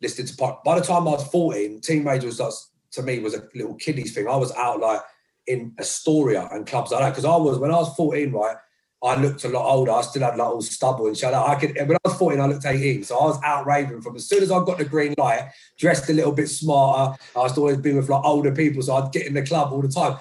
Listening 0.00 0.28
to 0.28 0.36
pop. 0.36 0.64
By 0.64 0.78
the 0.78 0.84
time 0.84 1.08
I 1.08 1.12
was 1.12 1.26
14, 1.28 1.80
Teen 1.80 2.04
Rage 2.04 2.24
was 2.24 2.38
like, 2.38 2.52
to 2.92 3.02
me, 3.02 3.18
was 3.18 3.34
a 3.34 3.42
little 3.54 3.74
kiddies 3.74 4.14
thing. 4.14 4.28
I 4.28 4.36
was 4.36 4.52
out 4.52 4.80
like 4.80 5.00
in 5.46 5.74
Astoria 5.78 6.48
and 6.52 6.66
clubs 6.66 6.92
like 6.92 7.00
that. 7.00 7.10
Because 7.10 7.24
I 7.24 7.36
was, 7.36 7.58
when 7.58 7.72
I 7.72 7.76
was 7.76 7.94
14, 7.96 8.32
right, 8.32 8.56
I 9.02 9.16
looked 9.16 9.44
a 9.44 9.48
lot 9.48 9.68
older. 9.72 9.92
I 9.92 10.02
still 10.02 10.22
had 10.22 10.36
like 10.36 10.48
all 10.48 10.60
stubble 10.60 11.06
and 11.06 11.16
shit. 11.16 11.32
I 11.32 11.54
could, 11.56 11.74
when 11.76 11.92
I 11.92 12.08
was 12.08 12.18
14, 12.18 12.40
I 12.40 12.46
looked 12.46 12.66
18. 12.66 13.02
So 13.04 13.18
I 13.18 13.24
was 13.24 13.40
out 13.42 13.66
raving 13.66 14.02
from 14.02 14.16
as 14.16 14.28
soon 14.28 14.42
as 14.42 14.50
I 14.50 14.58
got 14.64 14.78
the 14.78 14.84
green 14.84 15.14
light, 15.16 15.50
dressed 15.78 16.08
a 16.10 16.12
little 16.12 16.32
bit 16.32 16.48
smarter. 16.48 17.16
I 17.36 17.42
used 17.42 17.54
to 17.54 17.60
always 17.60 17.78
be 17.78 17.94
with 17.94 18.08
like 18.08 18.24
older 18.24 18.52
people. 18.52 18.82
So 18.82 18.94
I'd 18.94 19.12
get 19.12 19.26
in 19.26 19.34
the 19.34 19.42
club 19.42 19.72
all 19.72 19.82
the 19.82 19.88
time. 19.88 20.18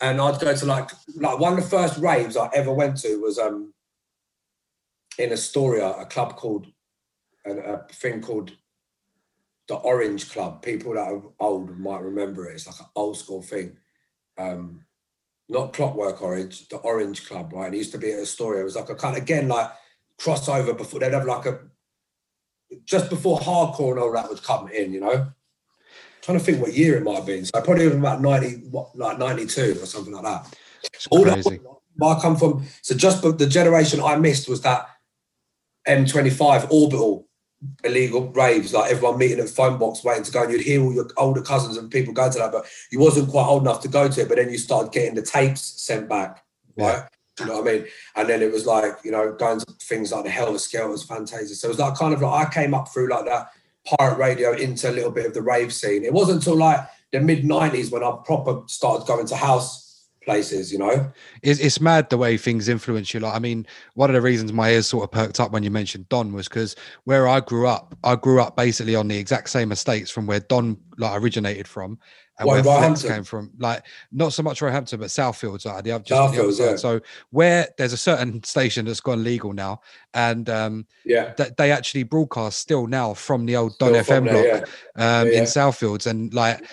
And 0.00 0.20
I'd 0.20 0.40
go 0.40 0.54
to 0.54 0.66
like, 0.66 0.90
like 1.14 1.38
one 1.38 1.52
of 1.52 1.62
the 1.62 1.70
first 1.70 1.98
raves 1.98 2.36
I 2.36 2.50
ever 2.54 2.72
went 2.72 2.96
to 2.98 3.20
was 3.20 3.38
um 3.38 3.72
in 5.18 5.32
Astoria 5.32 5.90
a 5.90 6.06
club 6.06 6.36
called 6.36 6.66
a, 7.46 7.52
a 7.52 7.86
thing 7.92 8.20
called 8.20 8.52
the 9.68 9.74
Orange 9.74 10.30
Club. 10.30 10.62
People 10.62 10.94
that 10.94 11.12
are 11.12 11.22
old 11.40 11.78
might 11.78 12.02
remember 12.02 12.48
it. 12.48 12.54
It's 12.54 12.66
like 12.66 12.80
an 12.80 12.86
old 12.94 13.16
school 13.16 13.42
thing. 13.42 13.76
Um, 14.38 14.84
not 15.48 15.72
Clockwork 15.72 16.22
Orange, 16.22 16.68
the 16.68 16.76
Orange 16.76 17.26
Club, 17.26 17.52
right? 17.52 17.72
It 17.72 17.76
used 17.76 17.92
to 17.92 17.98
be 17.98 18.12
at 18.12 18.20
Astoria. 18.20 18.62
It 18.62 18.64
was 18.64 18.76
like 18.76 18.88
a 18.88 18.94
kind 18.94 19.16
of 19.16 19.22
again 19.22 19.48
like 19.48 19.70
crossover 20.18 20.76
before 20.76 21.00
they'd 21.00 21.12
have 21.12 21.26
like 21.26 21.46
a 21.46 21.60
just 22.84 23.10
before 23.10 23.38
hardcore 23.38 23.92
and 23.92 24.00
all 24.00 24.12
that 24.12 24.28
would 24.28 24.42
come 24.42 24.68
in, 24.68 24.92
you 24.92 25.00
know. 25.00 25.12
I'm 25.12 25.34
trying 26.22 26.38
to 26.38 26.44
think 26.44 26.60
what 26.60 26.72
year 26.72 26.96
it 26.96 27.04
might 27.04 27.16
have 27.16 27.26
been. 27.26 27.44
So 27.44 27.60
probably 27.60 27.86
about 27.86 28.22
90, 28.22 28.68
what, 28.70 28.96
like 28.96 29.18
92 29.18 29.78
or 29.82 29.86
something 29.86 30.14
like 30.14 30.22
that. 30.22 30.58
It's 30.94 31.06
all 31.08 31.22
crazy. 31.24 31.60
that 31.96 32.06
I 32.06 32.20
come 32.20 32.36
from. 32.36 32.64
So 32.80 32.94
just 32.94 33.22
the 33.22 33.46
generation 33.46 34.00
I 34.00 34.16
missed 34.16 34.48
was 34.48 34.62
that 34.62 34.88
M25 35.86 36.70
orbital 36.70 37.26
illegal 37.84 38.28
raves, 38.32 38.72
like 38.72 38.90
everyone 38.90 39.18
meeting 39.18 39.38
at 39.38 39.48
phone 39.48 39.78
box 39.78 40.02
waiting 40.02 40.24
to 40.24 40.32
go, 40.32 40.42
and 40.42 40.52
you'd 40.52 40.62
hear 40.62 40.82
all 40.82 40.92
your 40.92 41.08
older 41.16 41.42
cousins 41.42 41.76
and 41.76 41.90
people 41.90 42.12
go 42.12 42.30
to 42.30 42.38
that, 42.38 42.52
but 42.52 42.66
you 42.90 42.98
wasn't 42.98 43.28
quite 43.28 43.46
old 43.46 43.62
enough 43.62 43.80
to 43.82 43.88
go 43.88 44.08
to 44.08 44.20
it. 44.20 44.28
But 44.28 44.36
then 44.36 44.50
you 44.50 44.58
started 44.58 44.92
getting 44.92 45.14
the 45.14 45.22
tapes 45.22 45.60
sent 45.60 46.08
back, 46.08 46.44
right? 46.76 46.96
Yeah. 46.96 47.08
You 47.40 47.46
know 47.46 47.60
what 47.60 47.68
I 47.68 47.72
mean? 47.72 47.86
And 48.14 48.28
then 48.28 48.42
it 48.42 48.52
was 48.52 48.66
like, 48.66 48.98
you 49.04 49.10
know, 49.10 49.32
going 49.32 49.58
to 49.60 49.66
things 49.80 50.12
like 50.12 50.24
the 50.24 50.30
Helter 50.30 50.58
Skelters, 50.58 51.02
Fantasia. 51.06 51.54
So 51.54 51.68
it 51.68 51.70
was 51.70 51.78
like 51.78 51.94
kind 51.94 52.12
of 52.12 52.20
like 52.20 52.48
I 52.48 52.50
came 52.50 52.74
up 52.74 52.88
through 52.92 53.08
like 53.08 53.24
that 53.24 53.50
pirate 53.86 54.18
radio 54.18 54.52
into 54.52 54.90
a 54.90 54.92
little 54.92 55.10
bit 55.10 55.26
of 55.26 55.34
the 55.34 55.42
rave 55.42 55.72
scene. 55.72 56.04
It 56.04 56.12
wasn't 56.12 56.38
until 56.38 56.56
like 56.56 56.80
the 57.10 57.20
mid 57.20 57.44
90s 57.44 57.90
when 57.90 58.04
I 58.04 58.16
proper 58.24 58.62
started 58.66 59.06
going 59.06 59.26
to 59.26 59.36
house 59.36 59.91
places, 60.24 60.72
you 60.72 60.78
know. 60.78 61.10
It's, 61.42 61.60
it's 61.60 61.80
mad 61.80 62.10
the 62.10 62.18
way 62.18 62.36
things 62.36 62.68
influence 62.68 63.12
you. 63.12 63.20
Like, 63.20 63.34
I 63.34 63.38
mean, 63.38 63.66
one 63.94 64.10
of 64.10 64.14
the 64.14 64.20
reasons 64.20 64.52
my 64.52 64.70
ears 64.70 64.86
sort 64.86 65.04
of 65.04 65.10
perked 65.10 65.40
up 65.40 65.52
when 65.52 65.62
you 65.62 65.70
mentioned 65.70 66.08
Don 66.08 66.32
was 66.32 66.48
because 66.48 66.76
where 67.04 67.28
I 67.28 67.40
grew 67.40 67.66
up, 67.66 67.96
I 68.04 68.16
grew 68.16 68.40
up 68.40 68.56
basically 68.56 68.94
on 68.94 69.08
the 69.08 69.16
exact 69.16 69.50
same 69.50 69.72
estates 69.72 70.10
from 70.10 70.26
where 70.26 70.40
Don 70.40 70.76
like 70.98 71.20
originated 71.20 71.66
from 71.66 71.98
and 72.38 72.48
where 72.48 72.62
Flex 72.62 73.02
came 73.02 73.24
from. 73.24 73.50
Like, 73.58 73.84
not 74.10 74.32
so 74.32 74.42
much 74.42 74.60
Roehampton, 74.60 75.00
but 75.00 75.08
Southfields, 75.08 75.66
like 75.66 75.84
the, 75.84 75.98
just 76.00 76.10
Southfields, 76.10 76.58
the 76.58 76.64
yeah. 76.64 76.76
So 76.76 77.00
where 77.30 77.68
there's 77.78 77.92
a 77.92 77.98
certain 77.98 78.42
station 78.42 78.86
that's 78.86 79.00
gone 79.00 79.22
legal 79.22 79.52
now, 79.52 79.80
and 80.14 80.48
um, 80.48 80.86
yeah, 81.04 81.34
that 81.36 81.56
they 81.56 81.70
actually 81.70 82.02
broadcast 82.04 82.58
still 82.58 82.86
now 82.86 83.14
from 83.14 83.46
the 83.46 83.56
old 83.56 83.78
Don 83.78 83.90
still 83.90 84.04
FM 84.04 84.24
block 84.24 84.34
there, 84.34 84.66
yeah. 84.96 85.20
Um, 85.20 85.28
yeah, 85.28 85.38
in 85.38 85.44
Southfields, 85.44 86.06
and 86.06 86.32
like 86.32 86.64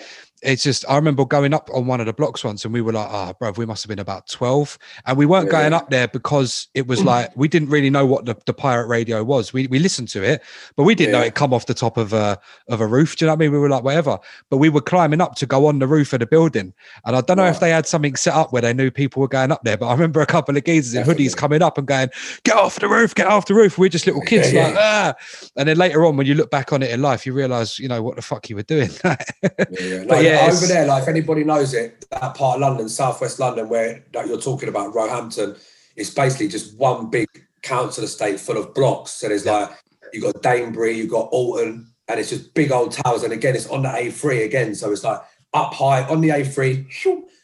it's 0.42 0.62
just 0.62 0.84
I 0.88 0.96
remember 0.96 1.24
going 1.24 1.52
up 1.52 1.68
on 1.74 1.86
one 1.86 2.00
of 2.00 2.06
the 2.06 2.12
blocks 2.12 2.42
once 2.42 2.64
and 2.64 2.72
we 2.72 2.80
were 2.80 2.92
like, 2.92 3.08
ah, 3.08 3.30
oh, 3.30 3.36
bro, 3.38 3.50
we 3.52 3.66
must 3.66 3.82
have 3.82 3.88
been 3.88 3.98
about 3.98 4.26
12. 4.28 4.78
And 5.06 5.18
we 5.18 5.26
weren't 5.26 5.46
yeah. 5.46 5.52
going 5.52 5.72
up 5.72 5.90
there 5.90 6.08
because 6.08 6.68
it 6.74 6.86
was 6.86 7.04
like 7.04 7.34
we 7.36 7.48
didn't 7.48 7.68
really 7.68 7.90
know 7.90 8.06
what 8.06 8.24
the, 8.24 8.36
the 8.46 8.54
pirate 8.54 8.86
radio 8.86 9.22
was. 9.22 9.52
We 9.52 9.66
we 9.66 9.78
listened 9.78 10.08
to 10.08 10.22
it, 10.22 10.42
but 10.76 10.84
we 10.84 10.94
didn't 10.94 11.14
yeah. 11.14 11.20
know 11.20 11.26
it 11.26 11.34
come 11.34 11.52
off 11.52 11.66
the 11.66 11.74
top 11.74 11.96
of 11.96 12.12
a 12.12 12.38
of 12.68 12.80
a 12.80 12.86
roof. 12.86 13.16
Do 13.16 13.24
you 13.24 13.26
know 13.26 13.34
what 13.34 13.38
I 13.38 13.44
mean? 13.44 13.52
We 13.52 13.58
were 13.58 13.68
like, 13.68 13.84
whatever. 13.84 14.18
But 14.48 14.58
we 14.58 14.68
were 14.68 14.80
climbing 14.80 15.20
up 15.20 15.34
to 15.36 15.46
go 15.46 15.66
on 15.66 15.78
the 15.78 15.86
roof 15.86 16.12
of 16.12 16.20
the 16.20 16.26
building. 16.26 16.72
And 17.04 17.16
I 17.16 17.20
don't 17.20 17.36
know 17.36 17.46
if 17.46 17.60
they 17.60 17.70
had 17.70 17.86
something 17.86 18.16
set 18.16 18.34
up 18.34 18.52
where 18.52 18.62
they 18.62 18.72
knew 18.72 18.90
people 18.90 19.20
were 19.20 19.28
going 19.28 19.52
up 19.52 19.62
there, 19.64 19.76
but 19.76 19.88
I 19.88 19.92
remember 19.92 20.20
a 20.20 20.26
couple 20.26 20.56
of 20.56 20.64
geezers 20.64 20.94
in 20.94 21.04
hoodies 21.04 21.36
coming 21.36 21.62
up 21.62 21.78
and 21.78 21.86
going, 21.86 22.08
Get 22.44 22.56
off 22.56 22.80
the 22.80 22.88
roof, 22.88 23.14
get 23.14 23.26
off 23.26 23.46
the 23.46 23.54
roof. 23.54 23.78
We're 23.78 23.88
just 23.88 24.06
little 24.06 24.22
kids, 24.22 24.52
yeah, 24.52 24.68
like, 24.68 24.76
ah. 24.78 25.14
And 25.56 25.68
then 25.68 25.76
later 25.76 26.04
on, 26.06 26.16
when 26.16 26.26
you 26.26 26.34
look 26.34 26.50
back 26.50 26.72
on 26.72 26.82
it 26.82 26.90
in 26.90 27.02
life, 27.02 27.26
you 27.26 27.32
realize, 27.32 27.78
you 27.78 27.88
know, 27.88 28.02
what 28.02 28.16
the 28.16 28.22
fuck 28.22 28.48
you 28.48 28.56
were 28.56 28.62
doing. 28.62 28.90
but 29.02 29.68
yeah, 29.80 30.04
over 30.38 30.66
there, 30.66 30.86
like 30.86 31.02
if 31.02 31.08
anybody 31.08 31.44
knows 31.44 31.74
it, 31.74 32.04
that 32.10 32.34
part 32.34 32.56
of 32.56 32.60
London, 32.60 32.88
southwest 32.88 33.38
London, 33.38 33.68
where 33.68 34.04
like 34.14 34.26
you're 34.26 34.40
talking 34.40 34.68
about 34.68 34.94
Roehampton, 34.94 35.56
it's 35.96 36.10
basically 36.10 36.48
just 36.48 36.76
one 36.78 37.10
big 37.10 37.28
council 37.62 38.04
estate 38.04 38.40
full 38.40 38.56
of 38.56 38.74
blocks. 38.74 39.12
So 39.12 39.28
there's 39.28 39.44
yeah. 39.44 39.52
like 39.52 39.70
you've 40.12 40.24
got 40.24 40.42
Danebury, 40.42 40.96
you've 40.96 41.10
got 41.10 41.28
Alton, 41.30 41.92
and 42.08 42.20
it's 42.20 42.30
just 42.30 42.54
big 42.54 42.72
old 42.72 42.92
towers. 42.92 43.22
And 43.22 43.32
again, 43.32 43.54
it's 43.54 43.68
on 43.68 43.82
the 43.82 43.88
A3 43.88 44.44
again, 44.44 44.74
so 44.74 44.90
it's 44.92 45.04
like 45.04 45.20
up 45.54 45.74
high 45.74 46.04
on 46.04 46.20
the 46.20 46.28
A3, 46.30 46.92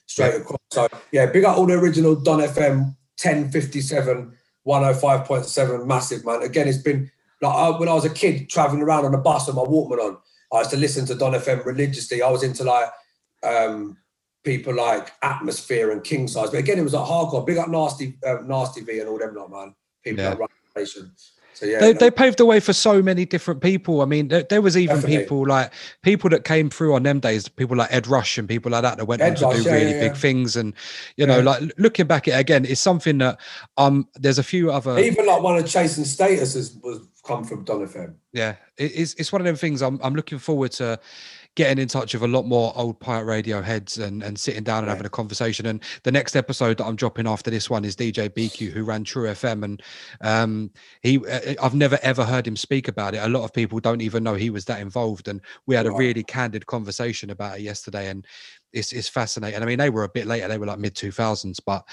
straight 0.06 0.34
yeah. 0.34 0.40
across. 0.40 0.58
So 0.70 0.88
yeah, 1.12 1.26
big 1.26 1.44
up 1.44 1.56
all 1.58 1.66
the 1.66 1.74
original 1.74 2.14
Don 2.14 2.40
FM 2.40 2.94
1057 3.22 4.36
105.7 4.66 5.86
massive 5.86 6.24
man. 6.24 6.42
Again, 6.42 6.68
it's 6.68 6.78
been 6.78 7.10
like 7.40 7.54
I, 7.54 7.78
when 7.78 7.88
I 7.88 7.94
was 7.94 8.04
a 8.04 8.10
kid 8.10 8.50
traveling 8.50 8.82
around 8.82 9.04
on 9.04 9.14
a 9.14 9.18
bus 9.18 9.46
with 9.46 9.56
my 9.56 9.62
Walkman 9.62 9.98
on, 9.98 10.18
I 10.52 10.58
used 10.58 10.70
to 10.70 10.76
listen 10.76 11.06
to 11.06 11.14
Don 11.14 11.32
FM 11.32 11.64
religiously. 11.64 12.22
I 12.22 12.30
was 12.30 12.42
into 12.42 12.64
like 12.64 12.88
um, 13.42 13.96
people 14.44 14.74
like 14.74 15.12
Atmosphere 15.22 15.90
and 15.90 16.02
King 16.04 16.28
Size, 16.28 16.50
but 16.50 16.58
again, 16.58 16.78
it 16.78 16.82
was 16.82 16.94
like 16.94 17.06
hardcore. 17.06 17.46
Big 17.46 17.58
up 17.58 17.68
Nasty, 17.68 18.16
uh, 18.26 18.38
Nasty 18.44 18.82
V 18.82 19.00
and 19.00 19.08
all 19.08 19.18
them, 19.18 19.34
like 19.34 19.50
man. 19.50 19.74
People 20.02 20.24
yeah. 20.24 20.34
like 20.34 20.50
Revelation. 20.74 21.12
So 21.56 21.64
yeah, 21.64 21.78
they, 21.78 21.94
they 21.94 22.10
paved 22.10 22.36
the 22.36 22.44
way 22.44 22.60
for 22.60 22.74
so 22.74 23.00
many 23.00 23.24
different 23.24 23.62
people. 23.62 24.02
I 24.02 24.04
mean, 24.04 24.28
there, 24.28 24.42
there 24.42 24.60
was 24.60 24.76
even 24.76 24.96
definitely. 24.96 25.20
people 25.20 25.46
like 25.46 25.72
people 26.02 26.28
that 26.28 26.44
came 26.44 26.68
through 26.68 26.94
on 26.94 27.02
them 27.02 27.18
days, 27.18 27.48
people 27.48 27.78
like 27.78 27.88
Ed 27.90 28.06
Rush 28.06 28.36
and 28.36 28.46
people 28.46 28.72
like 28.72 28.82
that 28.82 28.98
that 28.98 29.06
went 29.06 29.22
Ed 29.22 29.30
on 29.30 29.36
to 29.36 29.44
Rush, 29.46 29.56
do 29.56 29.62
yeah, 29.62 29.72
really 29.72 29.92
yeah, 29.92 30.00
big 30.00 30.16
things. 30.16 30.56
And 30.56 30.74
you 31.16 31.26
know, 31.26 31.40
like 31.40 31.62
looking 31.78 32.06
back 32.06 32.28
at 32.28 32.34
it 32.34 32.40
again, 32.40 32.66
it's 32.66 32.82
something 32.82 33.16
that 33.18 33.40
um 33.78 34.06
there's 34.16 34.38
a 34.38 34.42
few 34.42 34.70
other 34.70 34.98
even 34.98 35.24
like 35.24 35.42
one 35.42 35.56
of 35.56 35.66
Chasing 35.66 36.04
Status 36.04 36.54
was 36.82 37.08
come 37.26 37.44
from 37.44 37.64
Don 37.64 37.86
FM. 37.86 38.14
Yeah, 38.32 38.56
it's 38.76 39.14
it's 39.14 39.32
one 39.32 39.40
of 39.40 39.46
them 39.46 39.56
things. 39.56 39.82
I'm 39.82 39.98
I'm 40.02 40.14
looking 40.14 40.38
forward 40.38 40.72
to 40.72 41.00
getting 41.56 41.78
in 41.78 41.88
touch 41.88 42.12
with 42.12 42.22
a 42.22 42.28
lot 42.28 42.44
more 42.44 42.72
old 42.76 43.00
pirate 43.00 43.24
radio 43.24 43.62
heads 43.62 43.96
and, 43.96 44.22
and 44.22 44.38
sitting 44.38 44.62
down 44.62 44.84
and 44.84 44.90
having 44.90 45.06
a 45.06 45.10
conversation. 45.10 45.64
And 45.64 45.82
the 46.02 46.12
next 46.12 46.36
episode 46.36 46.76
that 46.76 46.84
I'm 46.84 46.96
dropping 46.96 47.26
after 47.26 47.50
this 47.50 47.70
one 47.70 47.82
is 47.82 47.96
DJ 47.96 48.28
BQ, 48.28 48.72
who 48.72 48.84
ran 48.84 49.04
True 49.04 49.28
FM, 49.28 49.64
and 49.64 49.82
um, 50.20 50.70
he 51.02 51.18
uh, 51.26 51.54
I've 51.62 51.74
never 51.74 51.98
ever 52.02 52.24
heard 52.24 52.46
him 52.46 52.56
speak 52.56 52.88
about 52.88 53.14
it. 53.14 53.18
A 53.18 53.28
lot 53.28 53.44
of 53.44 53.52
people 53.52 53.80
don't 53.80 54.02
even 54.02 54.22
know 54.22 54.34
he 54.34 54.50
was 54.50 54.66
that 54.66 54.80
involved, 54.80 55.28
and 55.28 55.40
we 55.66 55.74
had 55.74 55.86
a 55.86 55.92
really 55.92 56.22
candid 56.22 56.66
conversation 56.66 57.30
about 57.30 57.58
it 57.58 57.62
yesterday. 57.62 58.08
And 58.08 58.24
it's, 58.76 58.92
it's 58.92 59.08
fascinating. 59.08 59.62
I 59.62 59.66
mean, 59.66 59.78
they 59.78 59.90
were 59.90 60.04
a 60.04 60.08
bit 60.08 60.26
later; 60.26 60.46
they 60.48 60.58
were 60.58 60.66
like 60.66 60.78
mid 60.78 60.94
two 60.94 61.10
thousands, 61.10 61.60
but 61.60 61.84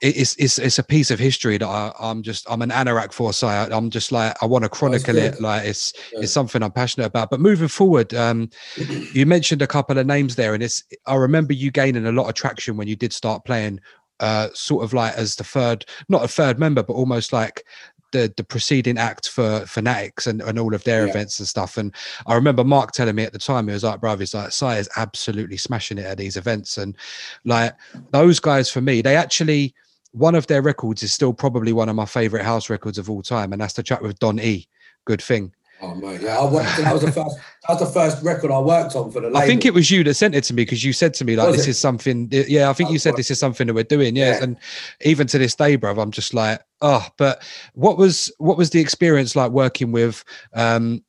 it's 0.00 0.34
it's 0.36 0.58
it's 0.58 0.78
a 0.78 0.82
piece 0.82 1.10
of 1.10 1.18
history 1.18 1.58
that 1.58 1.66
I, 1.66 1.92
am 2.00 2.22
just 2.22 2.50
I'm 2.50 2.62
an 2.62 2.70
anorak 2.70 3.12
for. 3.12 3.32
So 3.32 3.48
I, 3.48 3.74
am 3.76 3.90
just 3.90 4.12
like 4.12 4.36
I 4.42 4.46
want 4.46 4.64
to 4.64 4.68
chronicle 4.68 5.16
it. 5.16 5.40
Like 5.40 5.66
it's 5.66 5.92
yeah. 6.12 6.20
it's 6.20 6.32
something 6.32 6.62
I'm 6.62 6.72
passionate 6.72 7.06
about. 7.06 7.30
But 7.30 7.40
moving 7.40 7.68
forward, 7.68 8.14
um, 8.14 8.50
you 9.12 9.26
mentioned 9.26 9.62
a 9.62 9.66
couple 9.66 9.98
of 9.98 10.06
names 10.06 10.36
there, 10.36 10.54
and 10.54 10.62
it's 10.62 10.84
I 11.06 11.16
remember 11.16 11.52
you 11.52 11.70
gaining 11.70 12.06
a 12.06 12.12
lot 12.12 12.28
of 12.28 12.34
traction 12.34 12.76
when 12.76 12.88
you 12.88 12.96
did 12.96 13.12
start 13.12 13.44
playing 13.44 13.80
uh, 14.20 14.48
sort 14.52 14.84
of 14.84 14.92
like 14.92 15.14
as 15.14 15.36
the 15.36 15.44
third, 15.44 15.84
not 16.08 16.24
a 16.24 16.28
third 16.28 16.58
member, 16.58 16.82
but 16.82 16.94
almost 16.94 17.32
like 17.32 17.64
the 18.12 18.32
the 18.36 18.44
preceding 18.44 18.98
act 18.98 19.28
for 19.28 19.64
Fanatics 19.66 20.26
and, 20.26 20.40
and 20.42 20.58
all 20.58 20.74
of 20.74 20.84
their 20.84 21.04
yeah. 21.04 21.10
events 21.10 21.38
and 21.38 21.48
stuff. 21.48 21.76
And 21.76 21.94
I 22.26 22.34
remember 22.34 22.64
Mark 22.64 22.92
telling 22.92 23.14
me 23.14 23.24
at 23.24 23.32
the 23.32 23.38
time, 23.38 23.68
he 23.68 23.74
was 23.74 23.84
like, 23.84 24.00
bro, 24.00 24.16
he's 24.16 24.34
like, 24.34 24.52
Sy 24.52 24.78
is 24.78 24.88
absolutely 24.96 25.56
smashing 25.56 25.98
it 25.98 26.06
at 26.06 26.18
these 26.18 26.36
events. 26.36 26.78
And 26.78 26.96
like 27.44 27.74
those 28.10 28.40
guys 28.40 28.70
for 28.70 28.80
me, 28.80 29.02
they 29.02 29.16
actually 29.16 29.74
one 30.12 30.34
of 30.34 30.46
their 30.46 30.62
records 30.62 31.02
is 31.02 31.12
still 31.12 31.32
probably 31.32 31.72
one 31.72 31.88
of 31.88 31.96
my 31.96 32.06
favorite 32.06 32.44
house 32.44 32.70
records 32.70 32.98
of 32.98 33.10
all 33.10 33.22
time, 33.22 33.52
and 33.52 33.60
that's 33.60 33.74
the 33.74 33.82
track 33.82 34.00
with 34.00 34.18
Don 34.18 34.40
E. 34.40 34.66
Good 35.04 35.22
thing. 35.22 35.52
Oh 35.80 35.94
mate, 35.94 36.20
yeah, 36.22 36.38
I 36.38 36.44
worked, 36.44 36.76
that 36.78 36.92
was 36.92 37.02
the 37.02 37.12
first. 37.12 37.36
That 37.36 37.78
was 37.78 37.80
the 37.80 38.00
first 38.00 38.22
record 38.24 38.50
I 38.50 38.58
worked 38.58 38.96
on 38.96 39.12
for 39.12 39.20
the. 39.20 39.28
Label. 39.28 39.36
I 39.36 39.46
think 39.46 39.64
it 39.64 39.72
was 39.72 39.90
you 39.90 40.02
that 40.04 40.14
sent 40.14 40.34
it 40.34 40.42
to 40.44 40.54
me 40.54 40.62
because 40.62 40.84
you 40.84 40.92
said 40.92 41.14
to 41.14 41.24
me 41.24 41.36
like, 41.36 41.52
"This 41.52 41.66
it? 41.66 41.70
is 41.70 41.78
something." 41.78 42.28
Yeah, 42.32 42.68
I 42.68 42.72
think 42.72 42.90
you 42.90 42.98
said 42.98 43.14
this 43.16 43.30
is 43.30 43.38
something 43.38 43.68
that 43.68 43.74
we're 43.74 43.84
doing. 43.84 44.16
Yes, 44.16 44.38
yeah. 44.38 44.44
and 44.44 44.56
even 45.02 45.28
to 45.28 45.38
this 45.38 45.54
day, 45.54 45.76
bro, 45.76 45.92
I'm 45.92 46.10
just 46.10 46.34
like, 46.34 46.60
oh. 46.80 47.06
But 47.16 47.46
what 47.74 47.96
was 47.96 48.32
what 48.38 48.58
was 48.58 48.70
the 48.70 48.80
experience 48.80 49.36
like 49.36 49.52
working 49.52 49.92
with, 49.92 50.24
um, 50.54 51.04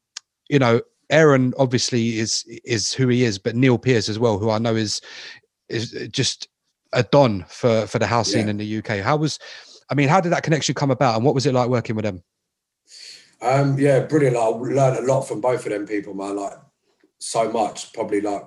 you 0.50 0.60
know, 0.60 0.82
Aaron? 1.10 1.54
Obviously, 1.58 2.20
is 2.20 2.46
is 2.64 2.94
who 2.94 3.08
he 3.08 3.24
is, 3.24 3.40
but 3.40 3.56
Neil 3.56 3.80
Pierce 3.80 4.08
as 4.08 4.20
well, 4.20 4.38
who 4.38 4.52
I 4.52 4.60
know 4.60 4.76
is 4.76 5.02
is 5.68 5.92
just 6.12 6.48
a 6.94 7.02
don 7.04 7.44
for 7.48 7.88
for 7.88 7.98
the 7.98 8.08
house 8.08 8.32
yeah. 8.32 8.42
scene 8.42 8.50
in 8.50 8.58
the 8.58 8.78
UK. 8.78 9.00
How 9.00 9.16
was, 9.16 9.40
I 9.90 9.96
mean, 9.96 10.10
how 10.10 10.22
did 10.22 10.32
that 10.32 10.44
connection 10.44 10.76
come 10.76 10.92
about, 10.92 11.16
and 11.16 11.26
what 11.26 11.34
was 11.34 11.48
it 11.48 11.56
like 11.56 11.70
working 11.70 11.96
with 11.96 12.06
them? 12.06 12.24
Um, 13.42 13.78
yeah, 13.80 14.02
brilliant. 14.02 14.36
I 14.36 14.48
learned 14.48 14.98
a 14.98 15.08
lot 15.08 15.22
from 15.22 15.42
both 15.42 15.66
of 15.66 15.72
them 15.72 15.88
people, 15.88 16.14
man. 16.14 16.36
Like 16.36 16.54
so 17.20 17.52
much. 17.52 17.94
Probably 17.94 18.22
like 18.22 18.44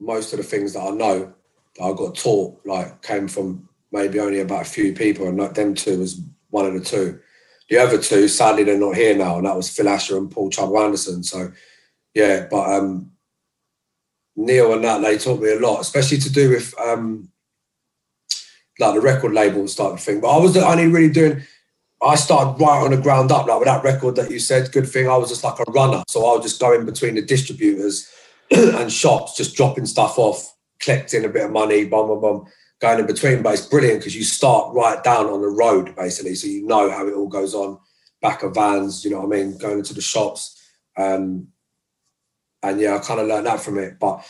most 0.00 0.32
of 0.32 0.38
the 0.38 0.44
things 0.44 0.72
that 0.74 0.80
I 0.80 0.90
know 0.90 1.32
that 1.76 1.84
I 1.84 1.92
got 1.92 2.14
taught, 2.14 2.60
like 2.64 3.02
came 3.02 3.28
from 3.28 3.68
maybe 3.90 4.20
only 4.20 4.40
about 4.40 4.62
a 4.62 4.70
few 4.70 4.92
people, 4.92 5.28
and 5.28 5.38
like 5.38 5.54
them 5.54 5.74
two 5.74 5.98
was 5.98 6.20
one 6.50 6.66
of 6.66 6.74
the 6.74 6.80
two. 6.80 7.20
The 7.68 7.78
other 7.78 7.98
two, 7.98 8.28
sadly, 8.28 8.64
they're 8.64 8.78
not 8.78 8.96
here 8.96 9.16
now, 9.16 9.38
and 9.38 9.46
that 9.46 9.56
was 9.56 9.70
Phil 9.70 9.88
Asher 9.88 10.18
and 10.18 10.30
Paul 10.30 10.50
Trouble 10.50 10.78
Anderson. 10.78 11.22
So, 11.22 11.52
yeah, 12.14 12.46
but 12.50 12.70
um, 12.70 13.12
Neil 14.36 14.74
and 14.74 14.84
that 14.84 15.00
they 15.00 15.18
taught 15.18 15.40
me 15.40 15.52
a 15.52 15.58
lot, 15.58 15.80
especially 15.80 16.18
to 16.18 16.32
do 16.32 16.50
with 16.50 16.78
um, 16.78 17.30
like 18.78 18.94
the 18.94 19.00
record 19.00 19.32
label 19.32 19.66
type 19.66 19.92
of 19.92 20.00
thing. 20.00 20.20
But 20.20 20.36
I 20.36 20.38
was 20.38 20.56
only 20.56 20.86
really 20.86 21.12
doing 21.12 21.42
I 22.02 22.16
started 22.16 22.60
right 22.60 22.82
on 22.82 22.90
the 22.90 22.96
ground 22.96 23.30
up, 23.30 23.46
like 23.46 23.58
with 23.58 23.68
that 23.68 23.84
record 23.84 24.16
that 24.16 24.30
you 24.30 24.40
said, 24.40 24.72
good 24.72 24.88
thing. 24.88 25.08
I 25.08 25.16
was 25.16 25.28
just 25.28 25.44
like 25.44 25.58
a 25.60 25.70
runner. 25.70 26.02
So 26.08 26.26
I 26.26 26.32
would 26.32 26.42
just 26.42 26.60
go 26.60 26.72
in 26.74 26.84
between 26.84 27.14
the 27.14 27.22
distributors 27.22 28.10
and 28.50 28.92
shops, 28.92 29.36
just 29.36 29.54
dropping 29.54 29.86
stuff 29.86 30.18
off, 30.18 30.52
collecting 30.80 31.24
a 31.24 31.28
bit 31.28 31.44
of 31.44 31.52
money, 31.52 31.84
bum, 31.84 32.08
bum, 32.08 32.20
bum, 32.20 32.46
going 32.80 32.98
in 32.98 33.06
between. 33.06 33.42
But 33.42 33.54
it's 33.54 33.66
brilliant 33.66 34.00
because 34.00 34.16
you 34.16 34.24
start 34.24 34.74
right 34.74 35.02
down 35.04 35.26
on 35.26 35.42
the 35.42 35.48
road, 35.48 35.94
basically. 35.94 36.34
So 36.34 36.48
you 36.48 36.66
know 36.66 36.90
how 36.90 37.06
it 37.06 37.14
all 37.14 37.28
goes 37.28 37.54
on, 37.54 37.78
back 38.20 38.42
of 38.42 38.54
vans, 38.54 39.04
you 39.04 39.12
know 39.12 39.20
what 39.20 39.36
I 39.36 39.40
mean, 39.40 39.56
going 39.58 39.78
into 39.78 39.94
the 39.94 40.02
shops. 40.02 40.60
Um, 40.96 41.48
and 42.64 42.80
yeah, 42.80 42.96
I 42.96 42.98
kind 42.98 43.20
of 43.20 43.28
learned 43.28 43.46
that 43.46 43.60
from 43.60 43.78
it. 43.78 43.98
But 44.00 44.26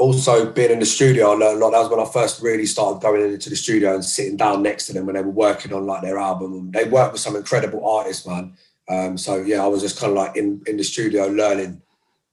also 0.00 0.50
being 0.50 0.70
in 0.70 0.80
the 0.80 0.86
studio, 0.86 1.32
I 1.32 1.34
learned 1.34 1.58
a 1.58 1.64
lot. 1.64 1.70
That 1.70 1.80
was 1.80 1.90
when 1.90 2.00
I 2.00 2.10
first 2.10 2.42
really 2.42 2.66
started 2.66 3.02
going 3.02 3.32
into 3.32 3.50
the 3.50 3.56
studio 3.56 3.94
and 3.94 4.04
sitting 4.04 4.36
down 4.36 4.62
next 4.62 4.86
to 4.86 4.92
them 4.92 5.06
when 5.06 5.14
they 5.14 5.22
were 5.22 5.30
working 5.30 5.72
on 5.72 5.86
like 5.86 6.02
their 6.02 6.18
album. 6.18 6.70
They 6.70 6.84
worked 6.84 7.12
with 7.12 7.20
some 7.20 7.36
incredible 7.36 7.86
artists, 7.86 8.26
man. 8.26 8.54
Um, 8.88 9.18
so 9.18 9.36
yeah, 9.36 9.62
I 9.62 9.66
was 9.66 9.82
just 9.82 10.00
kind 10.00 10.10
of 10.10 10.16
like 10.16 10.36
in 10.36 10.62
in 10.66 10.76
the 10.76 10.84
studio 10.84 11.26
learning, 11.26 11.82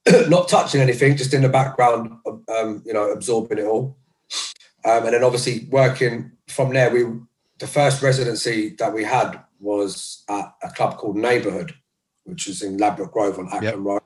not 0.28 0.48
touching 0.48 0.80
anything, 0.80 1.16
just 1.16 1.34
in 1.34 1.42
the 1.42 1.48
background, 1.48 2.18
um, 2.26 2.82
you 2.84 2.92
know, 2.92 3.10
absorbing 3.10 3.58
it 3.58 3.66
all. 3.66 3.96
Um, 4.84 5.04
and 5.04 5.14
then 5.14 5.24
obviously 5.24 5.68
working 5.70 6.32
from 6.48 6.72
there, 6.72 6.90
we 6.90 7.04
the 7.58 7.66
first 7.66 8.02
residency 8.02 8.74
that 8.78 8.92
we 8.92 9.04
had 9.04 9.40
was 9.60 10.24
at 10.28 10.54
a 10.62 10.70
club 10.70 10.96
called 10.96 11.16
Neighborhood, 11.16 11.74
which 12.24 12.48
is 12.48 12.62
in 12.62 12.78
Ladbroke 12.78 13.12
Grove 13.12 13.38
on 13.38 13.46
Acton 13.46 13.62
yep. 13.62 13.76
Road. 13.78 14.02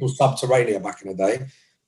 Called 0.00 0.18
Subterranea 0.18 0.82
back 0.82 1.02
in 1.02 1.08
the 1.08 1.14
day 1.14 1.46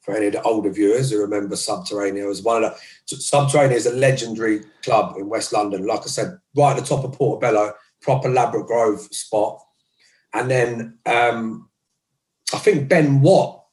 for 0.08 0.16
any 0.16 0.28
of 0.28 0.32
the 0.32 0.42
older 0.42 0.70
viewers 0.70 1.10
who 1.10 1.20
remember 1.20 1.54
Subterranea, 1.54 2.26
was 2.26 2.40
one 2.40 2.64
of 2.64 2.80
the 3.10 3.16
Subterranea 3.16 3.72
is 3.72 3.84
a 3.84 3.94
legendary 3.94 4.62
club 4.82 5.18
in 5.18 5.28
West 5.28 5.52
London. 5.52 5.86
Like 5.86 6.00
I 6.00 6.06
said, 6.06 6.38
right 6.56 6.74
at 6.74 6.82
the 6.82 6.88
top 6.88 7.04
of 7.04 7.12
Portobello, 7.12 7.74
proper 8.00 8.30
Ladbroke 8.30 8.68
Grove 8.68 9.02
spot. 9.12 9.60
And 10.32 10.50
then 10.50 10.98
um, 11.04 11.68
I 12.54 12.56
think 12.56 12.88
Ben 12.88 13.20
Watt 13.20 13.66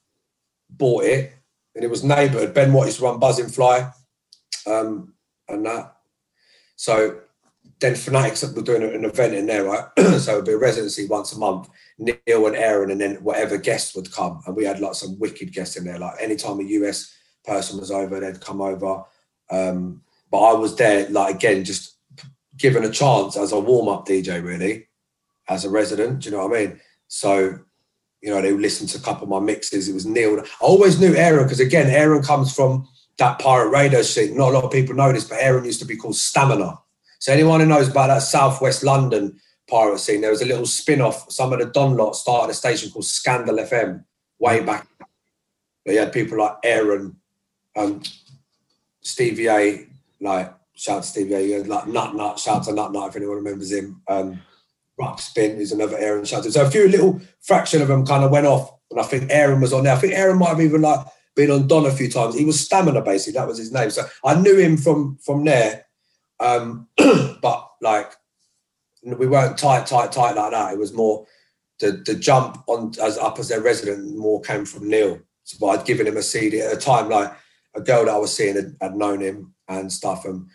bought 0.70 1.06
it, 1.06 1.32
and 1.74 1.86
it 1.86 1.90
was 1.90 2.04
neighbourhood. 2.04 2.54
Ben 2.54 2.74
Watt 2.74 2.88
used 2.88 2.98
to 2.98 3.06
run 3.06 3.18
Buzzing 3.18 3.48
Fly, 3.48 3.90
um, 4.68 5.14
and 5.48 5.66
that. 5.66 5.96
So 6.76 7.22
then 7.80 7.96
Fanatics 7.96 8.44
were 8.44 8.62
doing 8.62 8.84
an 8.84 9.06
event 9.06 9.34
in 9.34 9.48
there, 9.48 9.66
right? 9.66 9.86
so 10.20 10.34
it'd 10.34 10.46
be 10.46 10.54
a 10.54 10.58
residency 10.58 11.08
once 11.08 11.34
a 11.34 11.40
month. 11.40 11.70
Neil 11.98 12.48
and 12.48 12.56
Aaron, 12.56 12.92
and 12.92 13.02
then 13.02 13.16
whatever 13.16 13.58
guests 13.58 13.96
would 13.96 14.12
come. 14.12 14.42
And 14.46 14.56
we 14.56 14.66
had 14.66 14.80
like 14.80 14.96
some 14.96 15.20
wicked 15.20 15.54
guests 15.54 15.76
in 15.76 15.84
there. 15.84 16.00
Like 16.00 16.16
anytime 16.22 16.60
a 16.60 16.64
US 16.64 17.14
person 17.44 17.80
was 17.80 17.92
over, 17.92 18.20
they'd 18.20 18.42
come 18.42 18.62
over. 18.62 19.04
Um, 19.52 20.02
but 20.32 20.40
I 20.40 20.54
was 20.54 20.76
there, 20.76 21.10
like 21.10 21.36
again, 21.36 21.64
just 21.64 21.98
given 22.58 22.84
a 22.86 22.90
chance 22.90 23.36
as 23.36 23.52
a 23.52 23.60
warm 23.60 23.90
up 23.90 24.08
DJ, 24.08 24.44
really, 24.44 24.88
as 25.50 25.66
a 25.66 25.70
resident. 25.70 26.22
Do 26.22 26.30
you 26.30 26.36
know 26.36 26.48
what 26.48 26.58
I 26.58 26.66
mean? 26.66 26.80
So, 27.08 27.60
you 28.22 28.30
know, 28.30 28.42
they 28.42 28.54
would 28.54 28.62
listen 28.62 28.88
to 28.88 28.98
a 28.98 29.02
couple 29.02 29.24
of 29.24 29.30
my 29.30 29.40
mixes. 29.40 29.90
It 29.90 29.94
was 29.94 30.06
Neil. 30.06 30.40
I 30.40 30.46
always 30.62 31.00
knew 31.00 31.14
Aaron 31.14 31.44
because 31.44 31.60
again, 31.60 31.90
Aaron 31.90 32.24
comes 32.24 32.56
from 32.56 32.88
that 33.18 33.40
pirate 33.40 33.70
radio 33.70 34.02
scene. 34.02 34.38
Not 34.38 34.50
a 34.50 34.54
lot 34.54 34.64
of 34.64 34.72
people 34.72 34.96
know 34.96 35.12
this, 35.12 35.28
but 35.28 35.40
Aaron 35.40 35.66
used 35.66 35.82
to 35.82 35.86
be 35.86 35.98
called 35.98 36.16
Stamina. 36.16 36.80
So 37.20 37.34
anyone 37.34 37.60
who 37.60 37.66
knows 37.66 37.90
about 37.90 38.08
that 38.08 38.20
Southwest 38.20 38.84
London 38.84 39.40
pirate 39.70 40.00
scene. 40.00 40.22
There 40.22 40.32
was 40.32 40.42
a 40.42 40.46
little 40.46 40.66
spin 40.66 41.02
off. 41.02 41.32
Some 41.32 41.54
of 41.54 41.60
the 41.60 41.66
Don 41.66 41.98
lot 41.98 42.16
started 42.16 42.52
a 42.52 42.54
station 42.54 42.92
called 42.92 43.06
Scandal 43.06 43.58
FM 43.58 44.04
way 44.40 44.62
back. 44.62 44.88
You 45.86 46.00
had 46.00 46.14
people 46.14 46.40
like 46.40 46.58
Aaron, 46.64 47.18
um, 47.76 48.02
Stevie 49.02 49.50
A, 49.50 49.88
like 50.20 50.54
shout 50.74 51.04
to 51.04 51.10
Stevie 51.10 51.36
A, 51.36 51.64
like 51.64 51.88
Nut 51.88 52.16
Nut, 52.16 52.40
shout 52.40 52.64
to 52.64 52.74
Nut 52.74 52.92
Nut 52.92 53.10
if 53.10 53.16
anyone 53.16 53.38
remembers 53.38 53.72
him. 53.72 54.02
Um, 54.08 54.42
Rock 54.98 55.20
Spin 55.20 55.60
is 55.60 55.72
another 55.72 55.98
Aaron 55.98 56.26
shout 56.26 56.44
to. 56.44 56.52
So 56.52 56.66
a 56.66 56.72
few 56.72 56.88
little 56.88 57.22
fraction 57.42 57.82
of 57.82 57.88
them 57.88 58.06
kind 58.06 58.24
of 58.24 58.32
went 58.32 58.48
off. 58.48 58.72
And 58.92 59.00
I 59.00 59.04
think 59.04 59.30
Aaron 59.30 59.62
was 59.62 59.74
on 59.74 59.84
there. 59.84 59.94
I 59.94 59.98
think 59.98 60.14
Aaron 60.14 60.38
might 60.38 60.50
have 60.50 60.62
even 60.62 60.82
like 60.82 61.06
been 61.36 61.52
on 61.52 61.68
Don 61.68 61.86
a 61.86 61.92
few 61.92 62.10
times. 62.10 62.36
He 62.36 62.46
was 62.46 62.60
Stamina 62.60 63.02
basically, 63.02 63.40
that 63.40 63.48
was 63.48 63.58
his 63.58 63.72
name. 63.72 63.90
So 63.90 64.04
I 64.24 64.36
knew 64.36 64.58
him 64.58 64.78
from 64.78 65.18
from 65.18 65.44
there. 65.44 65.86
Um, 66.40 66.88
but 67.42 67.72
like 67.82 68.12
we 69.04 69.28
weren't 69.28 69.58
tight, 69.58 69.86
tight, 69.86 70.12
tight 70.12 70.36
like 70.36 70.52
that. 70.52 70.74
It 70.74 70.80
was 70.80 70.94
more 70.94 71.26
the 71.80 72.04
the 72.06 72.16
jump 72.16 72.64
on 72.68 72.94
as 73.02 73.18
up 73.18 73.40
as 73.40 73.50
their 73.50 73.62
resident 73.62 74.18
more 74.18 74.42
came 74.42 74.66
from 74.66 74.90
Neil. 74.90 75.20
So 75.44 75.68
I'd 75.68 75.86
given 75.86 76.08
him 76.08 76.18
a 76.18 76.24
CD 76.24 76.62
at 76.62 76.74
a 76.74 76.78
time, 76.78 77.10
like 77.10 77.32
a 77.76 77.82
girl 77.82 78.06
that 78.06 78.14
I 78.16 78.18
was 78.18 78.36
seeing 78.36 78.56
had, 78.56 78.76
had 78.82 78.96
known 78.96 79.22
him 79.22 79.54
and 79.68 79.92
stuff. 79.92 80.26
And 80.26 80.48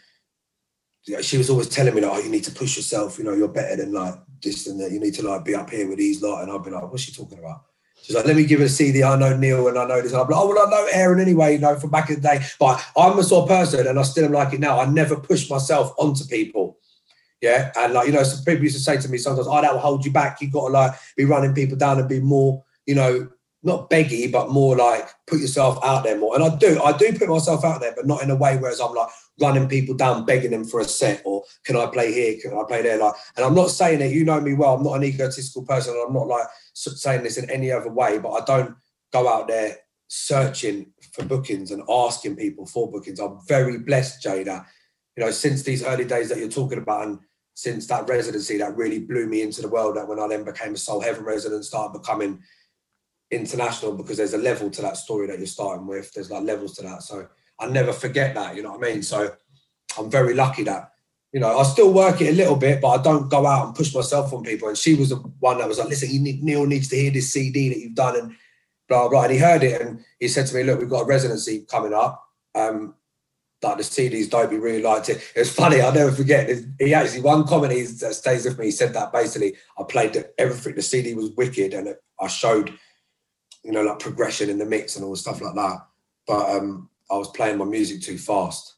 she 1.22 1.39
was 1.39 1.49
always 1.49 1.68
telling 1.68 1.95
me 1.95 2.01
like, 2.01 2.12
oh, 2.12 2.18
you 2.18 2.31
need 2.31 2.45
to 2.45 2.51
push 2.51 2.76
yourself. 2.76 3.18
You 3.18 3.24
know, 3.24 3.35
you're 3.35 3.49
better 3.49 3.76
than 3.76 3.93
like 3.93 4.14
this 4.43 4.66
and 4.66 4.81
that. 4.81 4.91
You 4.91 4.99
need 4.99 5.14
to 5.14 5.26
like 5.26 5.45
be 5.45 5.55
up 5.55 5.70
here 5.70 5.89
with 5.89 5.99
these 5.99 6.22
lot. 6.22 6.43
And 6.43 6.51
I'd 6.51 6.64
be 6.64 6.70
like, 6.70 6.91
what's 6.91 7.05
she 7.05 7.12
talking 7.12 7.39
about? 7.39 7.62
She's 8.03 8.16
like, 8.16 8.24
let 8.24 8.36
me 8.36 8.44
give 8.44 8.61
her 8.61 8.66
a 8.66 8.68
CD. 8.68 9.03
I 9.03 9.16
know 9.18 9.36
Neil 9.36 9.68
and 9.68 9.78
I 9.78 9.86
know 9.86 10.01
this. 10.01 10.12
And 10.12 10.20
I'm 10.20 10.28
like, 10.28 10.40
oh, 10.40 10.48
well, 10.48 10.66
I 10.66 10.70
know 10.70 10.88
Aaron 10.92 11.20
anyway, 11.20 11.55
you 11.55 11.59
know, 11.59 11.78
from 11.78 11.90
back 11.90 12.09
in 12.09 12.16
the 12.16 12.22
day. 12.22 12.40
But 12.59 12.84
I'm 12.96 13.18
a 13.18 13.22
sort 13.22 13.44
of 13.44 13.48
person 13.48 13.86
and 13.86 13.98
I 13.98 14.03
still 14.03 14.24
am 14.24 14.32
like 14.32 14.53
it 14.53 14.61
now. 14.61 14.80
I 14.80 14.86
never 14.86 15.16
push 15.16 15.48
myself 15.48 15.94
onto 15.98 16.24
people. 16.24 16.78
Yeah. 17.40 17.72
And 17.76 17.94
like, 17.94 18.07
you 18.07 18.12
know, 18.12 18.22
some 18.22 18.44
people 18.44 18.64
used 18.64 18.76
to 18.76 18.82
say 18.82 18.98
to 18.98 19.09
me 19.09 19.18
sometimes, 19.18 19.46
oh, 19.48 19.61
that 19.61 19.72
will 19.72 19.80
hold 19.80 20.05
you 20.05 20.12
back. 20.12 20.40
You've 20.40 20.53
got 20.53 20.68
to 20.68 20.72
like 20.72 20.92
be 21.16 21.24
running 21.24 21.55
people 21.55 21.76
down 21.76 21.98
and 21.98 22.09
be 22.09 22.20
more, 22.20 22.62
you 22.86 22.94
know, 22.94 23.28
not 23.62 23.90
beggy, 23.90 24.30
but 24.30 24.51
more 24.51 24.76
like 24.76 25.07
put 25.26 25.40
yourself 25.40 25.78
out 25.84 26.05
there 26.05 26.18
more. 26.18 26.34
And 26.34 26.44
I 26.44 26.57
do, 26.57 26.80
I 26.82 26.96
do 26.96 27.12
put 27.18 27.28
myself 27.28 27.64
out 27.64 27.80
there, 27.80 27.92
but 27.94 28.07
not 28.07 28.22
in 28.22 28.30
a 28.30 28.36
way 28.36 28.57
whereas 28.57 28.80
I'm 28.80 28.94
like 28.94 29.09
running 29.38 29.68
people 29.68 29.94
down, 29.94 30.24
begging 30.24 30.51
them 30.51 30.64
for 30.64 30.80
a 30.80 30.84
set 30.84 31.22
or 31.24 31.44
can 31.64 31.76
I 31.76 31.86
play 31.86 32.12
here? 32.12 32.36
Can 32.40 32.59
I 32.59 32.64
play 32.66 32.82
there? 32.82 32.98
Like, 32.98 33.14
and 33.36 33.44
I'm 33.44 33.55
not 33.55 33.70
saying 33.70 34.01
it, 34.01 34.12
you 34.12 34.24
know 34.24 34.40
me 34.40 34.55
well, 34.55 34.74
I'm 34.74 34.82
not 34.82 34.94
an 34.94 35.05
egotistical 35.05 35.64
person. 35.64 35.94
I'm 36.07 36.14
not 36.14 36.26
like 36.26 36.46
saying 36.75 37.23
this 37.23 37.37
in 37.37 37.51
any 37.51 37.71
other 37.71 37.91
way, 37.91 38.18
but 38.18 38.31
I 38.31 38.45
don't 38.45 38.77
go 39.12 39.29
out 39.29 39.49
there 39.49 39.77
searching 40.09 40.93
for 41.12 41.25
bookings 41.25 41.71
and 41.71 41.83
asking 41.89 42.37
people 42.37 42.66
for 42.66 42.91
bookings. 42.91 43.21
I'm 43.21 43.39
very 43.47 43.79
blessed, 43.79 44.25
Jada. 44.25 44.64
You 45.16 45.25
know, 45.25 45.31
since 45.31 45.62
these 45.62 45.85
early 45.85 46.05
days 46.05 46.29
that 46.29 46.39
you're 46.39 46.49
talking 46.49 46.79
about 46.79 47.07
and 47.07 47.18
since 47.55 47.87
that 47.89 48.09
residency 48.09 48.57
that 48.59 48.77
really 48.77 49.01
blew 49.01 49.27
me 49.27 49.43
into 49.43 49.61
the 49.62 49.68
world 49.68 49.97
that 49.97 50.09
when 50.09 50.18
I 50.18 50.27
then 50.29 50.45
became 50.45 50.75
a 50.75 50.79
Soul 50.79 51.01
Heaven 51.01 51.25
resident, 51.25 51.64
started 51.64 51.99
becoming 51.99 52.41
international 53.31 53.93
because 53.93 54.16
there's 54.16 54.35
a 54.35 54.39
level 54.39 54.71
to 54.71 54.83
that 54.83 54.97
story 54.97 55.27
that 55.27 55.39
you're 55.39 55.47
starting 55.47 55.87
with. 55.87 56.12
There's 56.12 56.31
like 56.31 56.43
levels 56.43 56.75
to 56.77 56.83
that. 56.83 57.03
So 57.03 57.29
I 57.59 57.66
never 57.66 57.93
forget 57.93 58.35
that, 58.35 58.57
you 58.57 58.62
know 58.62 58.73
what 58.73 58.85
I 58.85 58.93
mean? 58.93 59.03
So 59.03 59.33
I'm 59.99 60.11
very 60.11 60.35
lucky 60.35 60.62
that, 60.64 60.91
you 61.33 61.41
know, 61.41 61.59
I 61.59 61.62
still 61.62 61.93
work 61.93 62.20
it 62.20 62.31
a 62.31 62.37
little 62.37 62.57
bit, 62.57 62.81
but 62.81 62.89
I 62.89 63.03
don't 63.03 63.31
go 63.31 63.47
out 63.47 63.66
and 63.66 63.74
push 63.74 63.95
myself 63.95 64.33
on 64.33 64.43
people. 64.43 64.68
And 64.68 64.76
she 64.76 64.95
was 64.95 65.11
the 65.11 65.16
one 65.16 65.59
that 65.59 65.68
was 65.68 65.78
like, 65.78 65.89
listen, 65.89 66.11
you 66.11 66.20
need, 66.20 66.43
Neil 66.43 66.66
needs 66.66 66.89
to 66.89 66.97
hear 66.97 67.11
this 67.11 67.33
CD 67.33 67.68
that 67.68 67.78
you've 67.78 67.95
done 67.95 68.16
and 68.16 68.33
blah, 68.89 69.09
blah. 69.09 69.24
And 69.24 69.33
he 69.33 69.39
heard 69.39 69.62
it 69.62 69.81
and 69.81 70.05
he 70.18 70.28
said 70.28 70.47
to 70.47 70.55
me, 70.55 70.64
look, 70.64 70.81
we've 70.81 70.91
got 70.91 71.03
a 71.03 71.07
residency 71.07 71.64
coming 71.70 71.95
up. 71.95 72.24
Um, 72.55 72.95
like 73.62 73.76
the 73.76 73.85
CD's 73.85 74.28
dope, 74.28 74.51
he 74.51 74.57
really 74.57 74.83
liked 74.83 75.11
it. 75.11 75.22
It 75.37 75.41
was 75.41 75.53
funny, 75.53 75.81
I'll 75.81 75.93
never 75.93 76.11
forget. 76.11 76.51
He 76.78 76.95
actually, 76.95 77.20
one 77.20 77.47
comment 77.47 77.74
he, 77.74 77.83
that 77.83 78.14
stays 78.14 78.47
with 78.47 78.59
me, 78.59 78.66
he 78.66 78.70
said 78.70 78.95
that 78.95 79.12
basically, 79.12 79.55
I 79.78 79.85
played 79.85 80.24
everything, 80.39 80.74
the 80.74 80.83
CD 80.83 81.14
was 81.14 81.31
wicked 81.33 81.74
and 81.74 81.95
I 82.18 82.26
showed 82.26 82.72
you 83.62 83.72
know, 83.72 83.83
like 83.83 83.99
progression 83.99 84.51
in 84.51 84.59
the 84.59 84.64
mix 84.64 84.97
and 84.97 85.05
all 85.05 85.11
the 85.11 85.16
stuff 85.16 85.41
like 85.41 85.55
that. 85.55 85.78
But 86.26 86.57
um, 86.57 86.89
I 87.11 87.16
was 87.16 87.28
playing 87.28 87.59
my 87.59 87.64
music 87.64 88.03
too 88.03 88.18
fast. 88.18 88.76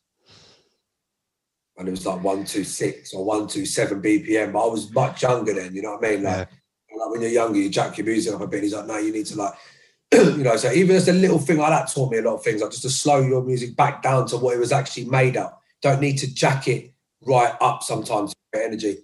And 1.76 1.88
it 1.88 1.90
was 1.90 2.06
like 2.06 2.16
126 2.16 3.14
or 3.14 3.24
127 3.24 4.02
BPM. 4.02 4.52
But 4.52 4.66
I 4.66 4.70
was 4.70 4.92
much 4.92 5.22
younger 5.22 5.54
then, 5.54 5.74
you 5.74 5.82
know 5.82 5.96
what 5.96 6.04
I 6.04 6.10
mean? 6.10 6.22
Like, 6.22 6.48
yeah. 6.48 6.98
like 6.98 7.10
when 7.10 7.22
you're 7.22 7.30
younger, 7.30 7.58
you 7.58 7.70
jack 7.70 7.96
your 7.96 8.06
music 8.06 8.34
up 8.34 8.40
a 8.40 8.46
bit. 8.46 8.62
He's 8.62 8.74
like, 8.74 8.86
no, 8.86 8.98
you 8.98 9.12
need 9.12 9.26
to 9.26 9.36
like, 9.36 9.54
you 10.12 10.44
know, 10.44 10.56
so 10.56 10.70
even 10.70 10.96
just 10.96 11.08
a 11.08 11.12
little 11.12 11.38
thing 11.38 11.58
like 11.58 11.70
that 11.70 11.92
taught 11.92 12.12
me 12.12 12.18
a 12.18 12.22
lot 12.22 12.34
of 12.34 12.44
things, 12.44 12.60
like 12.60 12.70
just 12.70 12.82
to 12.82 12.90
slow 12.90 13.20
your 13.20 13.42
music 13.42 13.74
back 13.76 14.02
down 14.02 14.26
to 14.26 14.36
what 14.36 14.54
it 14.54 14.60
was 14.60 14.72
actually 14.72 15.06
made 15.06 15.36
up. 15.36 15.60
Don't 15.80 16.00
need 16.00 16.18
to 16.18 16.32
jack 16.32 16.68
it 16.68 16.92
right 17.22 17.54
up 17.60 17.82
sometimes 17.82 18.34
for 18.52 18.60
energy. 18.60 18.98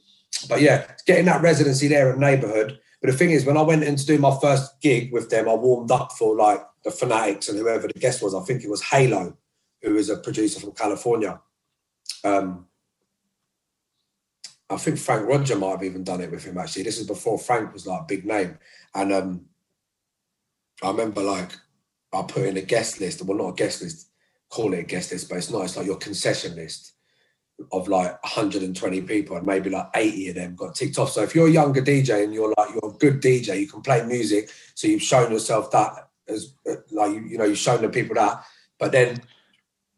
But 0.48 0.60
yeah, 0.60 0.86
getting 1.06 1.24
that 1.24 1.42
residency 1.42 1.88
there 1.88 2.12
at 2.12 2.18
neighborhood, 2.18 2.78
but 3.00 3.10
the 3.10 3.16
thing 3.16 3.30
is, 3.30 3.44
when 3.44 3.56
I 3.56 3.62
went 3.62 3.84
in 3.84 3.96
to 3.96 4.06
do 4.06 4.18
my 4.18 4.36
first 4.40 4.80
gig 4.80 5.12
with 5.12 5.30
them, 5.30 5.48
I 5.48 5.54
warmed 5.54 5.90
up 5.90 6.12
for 6.12 6.34
like 6.34 6.60
the 6.84 6.90
Fanatics 6.90 7.48
and 7.48 7.58
whoever 7.58 7.86
the 7.86 7.98
guest 7.98 8.22
was. 8.22 8.34
I 8.34 8.40
think 8.40 8.64
it 8.64 8.70
was 8.70 8.82
Halo, 8.82 9.36
who 9.82 9.96
is 9.96 10.10
a 10.10 10.16
producer 10.16 10.60
from 10.60 10.72
California. 10.72 11.40
Um, 12.24 12.66
I 14.70 14.76
think 14.76 14.98
Frank 14.98 15.26
Roger 15.26 15.56
might 15.56 15.70
have 15.70 15.84
even 15.84 16.04
done 16.04 16.20
it 16.20 16.30
with 16.30 16.44
him 16.44 16.58
actually. 16.58 16.82
This 16.82 16.98
is 16.98 17.06
before 17.06 17.38
Frank 17.38 17.72
was 17.72 17.86
like 17.86 18.02
a 18.02 18.06
big 18.06 18.24
name. 18.24 18.58
And 18.94 19.12
um, 19.12 19.46
I 20.82 20.90
remember 20.90 21.22
like 21.22 21.52
I 22.12 22.22
put 22.22 22.44
in 22.44 22.56
a 22.56 22.62
guest 22.62 23.00
list, 23.00 23.22
well 23.22 23.38
not 23.38 23.50
a 23.50 23.54
guest 23.54 23.82
list, 23.82 24.08
call 24.50 24.74
it 24.74 24.80
a 24.80 24.82
guest 24.82 25.12
list, 25.12 25.28
but 25.28 25.38
it's 25.38 25.50
not, 25.50 25.64
it's 25.64 25.76
like 25.76 25.86
your 25.86 25.96
concession 25.96 26.54
list 26.56 26.92
of 27.72 27.88
like 27.88 28.22
120 28.22 29.00
people 29.02 29.36
and 29.36 29.46
maybe 29.46 29.70
like 29.70 29.88
80 29.94 30.28
of 30.28 30.34
them 30.36 30.54
got 30.54 30.74
ticked 30.74 30.98
off. 30.98 31.10
So 31.10 31.22
if 31.22 31.34
you're 31.34 31.48
a 31.48 31.50
younger 31.50 31.82
DJ 31.82 32.24
and 32.24 32.34
you're 32.34 32.54
like 32.56 32.70
you're 32.70 32.92
a 32.92 32.98
good 32.98 33.20
DJ, 33.22 33.60
you 33.60 33.68
can 33.68 33.80
play 33.80 34.04
music, 34.04 34.50
so 34.74 34.86
you've 34.86 35.02
shown 35.02 35.32
yourself 35.32 35.70
that 35.72 36.08
as 36.28 36.52
like 36.92 37.12
you, 37.12 37.20
you 37.26 37.38
know 37.38 37.44
you've 37.44 37.58
shown 37.58 37.82
the 37.82 37.88
people 37.88 38.14
that, 38.14 38.44
but 38.78 38.92
then 38.92 39.20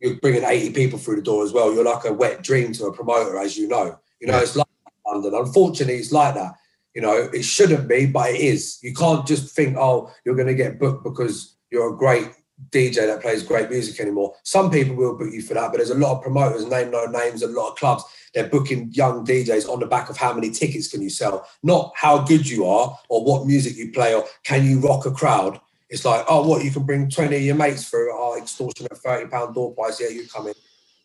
you're 0.01 0.17
bringing 0.17 0.45
80 0.45 0.73
people 0.73 0.99
through 0.99 1.17
the 1.17 1.23
door 1.23 1.45
as 1.45 1.53
well. 1.53 1.73
You're 1.73 1.85
like 1.85 2.05
a 2.05 2.13
wet 2.13 2.43
dream 2.43 2.73
to 2.73 2.87
a 2.87 2.93
promoter, 2.93 3.39
as 3.39 3.57
you 3.57 3.69
know. 3.69 3.99
You 4.21 4.29
know 4.29 4.39
it's 4.39 4.57
like 4.57 4.67
London. 5.07 5.35
Unfortunately, 5.35 5.97
it's 5.97 6.13
like 6.13 6.35
that. 6.35 6.55
You 6.95 7.03
know 7.03 7.31
it 7.33 7.43
shouldn't 7.43 7.89
be, 7.89 8.07
but 8.07 8.31
it 8.31 8.41
is. 8.41 8.79
You 8.83 8.95
can't 8.95 9.27
just 9.27 9.55
think, 9.55 9.77
oh, 9.79 10.11
you're 10.25 10.35
going 10.35 10.49
to 10.49 10.55
get 10.55 10.79
booked 10.79 11.05
because 11.05 11.57
you're 11.71 11.95
a 11.95 11.97
great 11.97 12.31
DJ 12.69 13.07
that 13.07 13.23
plays 13.23 13.43
great 13.43 13.71
music 13.71 13.99
anymore. 14.01 14.35
Some 14.43 14.71
people 14.71 14.95
will 14.95 15.17
book 15.17 15.33
you 15.33 15.43
for 15.43 15.55
that, 15.55 15.71
but 15.71 15.79
there's 15.79 15.91
a 15.91 15.95
lot 15.95 16.17
of 16.17 16.23
promoters, 16.23 16.67
name 16.67 16.91
no 16.91 17.07
names, 17.07 17.43
a 17.43 17.49
lot 17.49 17.71
of 17.71 17.77
clubs. 17.77 18.05
They're 18.35 18.49
booking 18.49 18.91
young 18.93 19.25
DJs 19.25 19.69
on 19.69 19.81
the 19.81 19.87
back 19.87 20.11
of 20.11 20.17
how 20.17 20.33
many 20.33 20.51
tickets 20.51 20.89
can 20.89 21.03
you 21.03 21.11
sell, 21.11 21.49
not 21.63 21.93
how 21.97 22.19
good 22.19 22.49
you 22.49 22.67
are 22.67 22.97
or 23.09 23.25
what 23.25 23.47
music 23.47 23.77
you 23.77 23.93
play 23.93 24.15
or 24.15 24.25
can 24.45 24.65
you 24.65 24.81
rock 24.81 25.07
a 25.07 25.11
crowd. 25.11 25.61
It's 25.91 26.05
like, 26.05 26.25
oh, 26.29 26.47
what 26.47 26.65
you 26.65 26.71
can 26.71 26.85
bring 26.85 27.11
20 27.11 27.35
of 27.35 27.43
your 27.43 27.57
mates 27.57 27.89
for 27.89 28.11
our 28.13 28.37
oh, 28.37 28.39
extortion 28.39 28.87
at 28.91 28.97
30 28.97 29.29
pound 29.29 29.55
door 29.55 29.75
price. 29.75 30.01
Yeah, 30.01 30.09
you 30.09 30.27
come 30.29 30.47
in. 30.47 30.55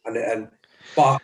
And 0.05 0.17
and 0.17 0.47
but 0.95 1.19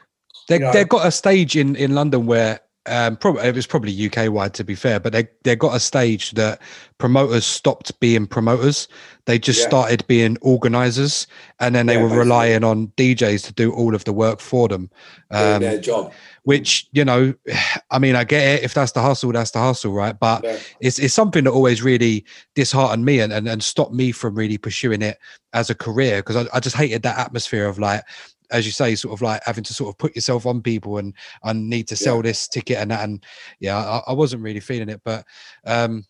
they, 0.48 0.56
you 0.56 0.62
know, 0.62 0.74
they've 0.74 0.90
got 0.90 1.06
a 1.06 1.12
stage 1.12 1.56
in 1.56 1.76
in 1.76 1.94
London 1.94 2.26
where 2.26 2.60
um, 2.88 3.16
probably 3.16 3.44
it 3.44 3.56
was 3.56 3.68
probably 3.68 4.08
UK 4.08 4.32
wide 4.32 4.56
to 4.56 4.64
be 4.64 4.74
fair, 4.74 5.00
but 5.00 5.14
they 5.14 5.28
they 5.44 5.56
got 5.56 5.76
a 5.76 5.80
stage 5.80 6.32
that 6.32 6.60
promoters 6.98 7.46
stopped 7.46 8.00
being 8.00 8.26
promoters. 8.26 8.88
They 9.26 9.38
just 9.38 9.60
yeah. 9.60 9.68
started 9.68 10.08
being 10.08 10.38
organizers, 10.42 11.28
and 11.60 11.76
then 11.76 11.86
they 11.86 11.94
yeah, 11.94 12.02
were 12.02 12.10
basically. 12.10 12.26
relying 12.26 12.64
on 12.64 12.88
DJs 12.98 13.46
to 13.46 13.54
do 13.54 13.72
all 13.72 13.94
of 13.94 14.06
the 14.06 14.14
work 14.14 14.40
for 14.40 14.68
them. 14.68 14.90
Um, 15.30 15.62
their 15.62 15.80
job. 15.80 16.12
Which 16.44 16.88
you 16.92 17.06
know, 17.06 17.36
I 17.92 18.00
mean, 18.00 18.16
I 18.16 18.24
get 18.24 18.60
it. 18.60 18.64
If 18.64 18.74
that's 18.74 18.94
the 18.94 19.02
hustle, 19.02 19.32
that's 19.32 19.52
the 19.52 19.60
hustle, 19.60 19.94
right? 19.94 20.20
But 20.20 20.44
yeah. 20.44 20.58
it's 20.80 20.98
it's 20.98 21.14
something 21.14 21.44
that 21.44 21.52
always 21.52 21.84
really 21.84 22.26
disheartened 22.56 23.06
me 23.06 23.20
and, 23.20 23.32
and 23.32 23.48
and 23.48 23.64
stopped 23.64 23.94
me 23.94 24.12
from 24.12 24.34
really 24.34 24.58
pursuing 24.58 25.04
it 25.04 25.20
as 25.54 25.70
a 25.70 25.76
career 25.76 26.18
because 26.18 26.36
I, 26.36 26.58
I 26.58 26.60
just 26.60 26.76
hated 26.76 27.04
that 27.04 27.20
atmosphere 27.20 27.68
of 27.68 27.78
like 27.78 28.04
as 28.52 28.66
you 28.66 28.72
say, 28.72 28.96
sort 28.96 29.14
of 29.14 29.22
like 29.22 29.42
having 29.46 29.64
to 29.64 29.74
sort 29.74 29.94
of 29.94 29.98
put 29.98 30.16
yourself 30.16 30.46
on 30.46 30.62
people 30.62 30.98
and 30.98 31.14
I 31.44 31.54
need 31.54 31.88
to 31.88 31.96
sell 31.96 32.18
yeah. 32.18 32.24
this 32.24 32.48
ticket 32.48 32.78
and 32.78 32.92
that. 32.92 33.04
And 33.04 33.24
yeah, 33.60 33.78
I, 33.78 34.12
I, 34.12 34.14
wasn't 34.14 34.44
really 34.44 34.60
feeling 34.60 34.90
it. 34.90 35.02
But 35.04 35.26
um, 35.66 36.06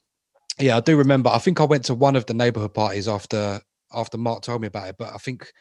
yeah, 0.60 0.78
I 0.78 0.80
do 0.80 0.98
remember. 0.98 1.30
I 1.30 1.38
think 1.38 1.62
I 1.62 1.66
went 1.66 1.86
to 1.86 1.96
one 1.96 2.16
of 2.16 2.26
the 2.26 2.34
neighborhood 2.34 2.74
parties 2.74 3.08
after 3.08 3.62
after 3.94 4.18
Mark 4.18 4.42
told 4.42 4.62
me 4.62 4.68
about 4.68 4.89
it. 4.89 4.96
But 4.98 5.14
I 5.14 5.18
think 5.18 5.52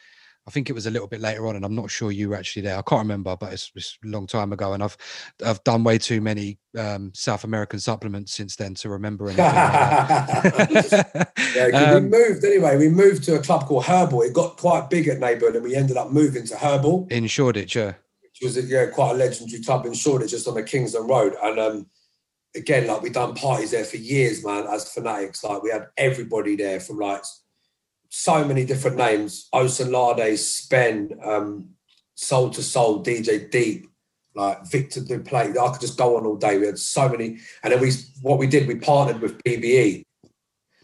I 0.47 0.51
think 0.51 0.69
it 0.69 0.73
was 0.73 0.87
a 0.87 0.91
little 0.91 1.07
bit 1.07 1.21
later 1.21 1.45
on, 1.47 1.55
and 1.55 1.63
I'm 1.63 1.75
not 1.75 1.91
sure 1.91 2.11
you 2.11 2.29
were 2.29 2.35
actually 2.35 2.63
there. 2.63 2.77
I 2.77 2.81
can't 2.81 3.01
remember, 3.01 3.37
but 3.37 3.53
it's, 3.53 3.71
it's 3.75 3.99
a 4.03 4.07
long 4.07 4.25
time 4.25 4.51
ago, 4.51 4.73
and 4.73 4.83
I've 4.83 4.97
I've 5.45 5.63
done 5.63 5.83
way 5.83 5.99
too 5.99 6.19
many 6.19 6.57
um, 6.77 7.11
South 7.13 7.43
American 7.43 7.79
supplements 7.79 8.33
since 8.33 8.55
then 8.55 8.73
to 8.75 8.89
remember 8.89 9.29
anything. 9.29 11.03
Yeah, 11.53 11.65
um, 11.65 12.03
we 12.03 12.09
moved 12.09 12.45
anyway. 12.45 12.77
We 12.77 12.87
moved 12.87 13.25
to 13.25 13.35
a 13.35 13.39
club 13.39 13.65
called 13.65 13.83
Herbal. 13.83 14.21
It 14.21 14.33
got 14.33 14.55
quite 14.55 14.89
big 14.89 15.09
at 15.09 15.19
neighbourhood, 15.19 15.57
and 15.57 15.65
we 15.65 15.75
ended 15.75 15.97
up 15.97 16.09
moving 16.09 16.45
to 16.45 16.55
Herbal 16.55 17.07
in 17.11 17.27
Shoreditch. 17.27 17.75
Yeah, 17.75 17.93
which 18.21 18.39
was 18.41 18.57
a, 18.57 18.61
yeah 18.63 18.85
quite 18.85 19.11
a 19.11 19.15
legendary 19.15 19.61
club 19.61 19.85
in 19.85 19.93
Shoreditch, 19.93 20.31
just 20.31 20.47
on 20.47 20.53
the 20.53 20.63
Kingsland 20.63 21.09
Road, 21.09 21.35
and 21.43 21.59
um, 21.59 21.89
again, 22.55 22.87
like 22.87 23.01
we 23.01 23.09
done 23.09 23.35
parties 23.35 23.71
there 23.71 23.83
for 23.83 23.97
years, 23.97 24.45
man. 24.45 24.65
As 24.67 24.91
fanatics, 24.91 25.43
like 25.43 25.61
we 25.61 25.71
had 25.71 25.87
everybody 25.97 26.55
there 26.55 26.79
from 26.79 26.97
like 26.97 27.23
so 28.11 28.43
many 28.43 28.65
different 28.65 28.97
names: 28.97 29.47
Osunlade, 29.55 30.37
Spen, 30.37 31.17
um, 31.23 31.69
Soul 32.13 32.49
to 32.51 32.61
Soul, 32.61 33.03
DJ 33.03 33.49
Deep, 33.49 33.87
like 34.35 34.65
Victor 34.67 34.99
Duplaix. 34.99 35.57
I 35.57 35.71
could 35.71 35.81
just 35.81 35.97
go 35.97 36.17
on 36.17 36.25
all 36.25 36.35
day. 36.35 36.57
We 36.57 36.67
had 36.67 36.77
so 36.77 37.07
many, 37.09 37.39
and 37.63 37.73
then 37.73 37.79
we 37.79 37.91
what 38.21 38.37
we 38.37 38.47
did, 38.47 38.67
we 38.67 38.75
partnered 38.75 39.21
with 39.21 39.41
BBE. 39.43 40.03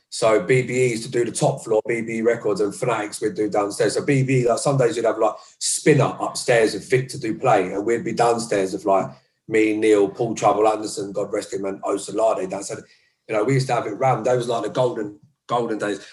So 0.10 0.40
BBE 0.40 0.92
used 0.92 1.04
to 1.04 1.12
do 1.12 1.26
the 1.26 1.34
top 1.34 1.64
floor, 1.64 1.82
BBE 1.88 2.24
Records, 2.24 2.62
and 2.62 2.74
Fanatics 2.74 3.22
we'd 3.22 3.36
do 3.36 3.50
downstairs. 3.50 3.96
So 3.96 4.06
BBE, 4.06 4.46
like 4.46 4.60
some 4.60 4.78
days 4.78 4.96
you'd 4.96 5.06
have 5.06 5.20
like 5.20 5.36
spinner 5.60 6.16
upstairs 6.22 6.74
of 6.76 6.90
Victor 6.90 7.18
Duplaix, 7.18 7.76
and 7.76 7.86
we'd 7.86 8.06
be 8.06 8.14
downstairs 8.14 8.74
of 8.74 8.86
like 8.86 9.12
me, 9.50 9.76
Neil, 9.76 10.08
Paul 10.08 10.34
Trouble 10.34 10.68
Anderson, 10.68 11.12
God 11.12 11.32
rest 11.34 11.54
him, 11.54 11.66
and 11.66 11.82
Osunlade. 11.84 12.50
That's 12.50 12.70
you 12.70 13.36
know, 13.36 13.44
we 13.44 13.56
used 13.56 13.68
to 13.68 13.74
have 13.74 13.86
it 13.86 13.92
round. 13.92 14.26
Those 14.26 14.48
like 14.48 14.64
the 14.64 14.70
golden 14.70 15.20
golden 15.48 15.78
days 15.78 16.06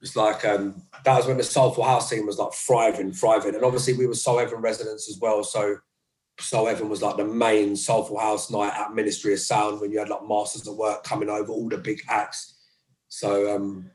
was 0.00 0.16
like 0.16 0.44
um, 0.44 0.82
that 1.04 1.16
was 1.16 1.26
when 1.26 1.36
the 1.36 1.42
soulful 1.42 1.84
house 1.84 2.10
scene 2.10 2.26
was 2.26 2.38
like 2.38 2.52
thriving, 2.52 3.12
thriving, 3.12 3.54
and 3.54 3.64
obviously 3.64 3.94
we 3.94 4.06
were 4.06 4.14
Soul 4.14 4.38
Heaven 4.38 4.60
residents 4.60 5.08
as 5.08 5.18
well. 5.20 5.42
So 5.42 5.76
Soul 6.38 6.66
Heaven 6.66 6.88
was 6.88 7.02
like 7.02 7.16
the 7.16 7.24
main 7.24 7.76
soulful 7.76 8.18
house 8.18 8.50
night 8.50 8.74
at 8.74 8.94
Ministry 8.94 9.32
of 9.32 9.40
Sound 9.40 9.80
when 9.80 9.90
you 9.90 9.98
had 9.98 10.08
like 10.08 10.26
Masters 10.26 10.68
at 10.68 10.74
Work 10.74 11.04
coming 11.04 11.30
over, 11.30 11.50
all 11.50 11.68
the 11.68 11.78
big 11.78 12.00
acts. 12.08 12.54
So 13.08 13.54
um, 13.54 13.90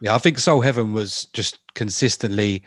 yeah, 0.00 0.14
I 0.14 0.18
think 0.18 0.38
Soul 0.38 0.60
Heaven 0.60 0.92
was 0.92 1.26
just 1.32 1.58
consistently 1.74 2.62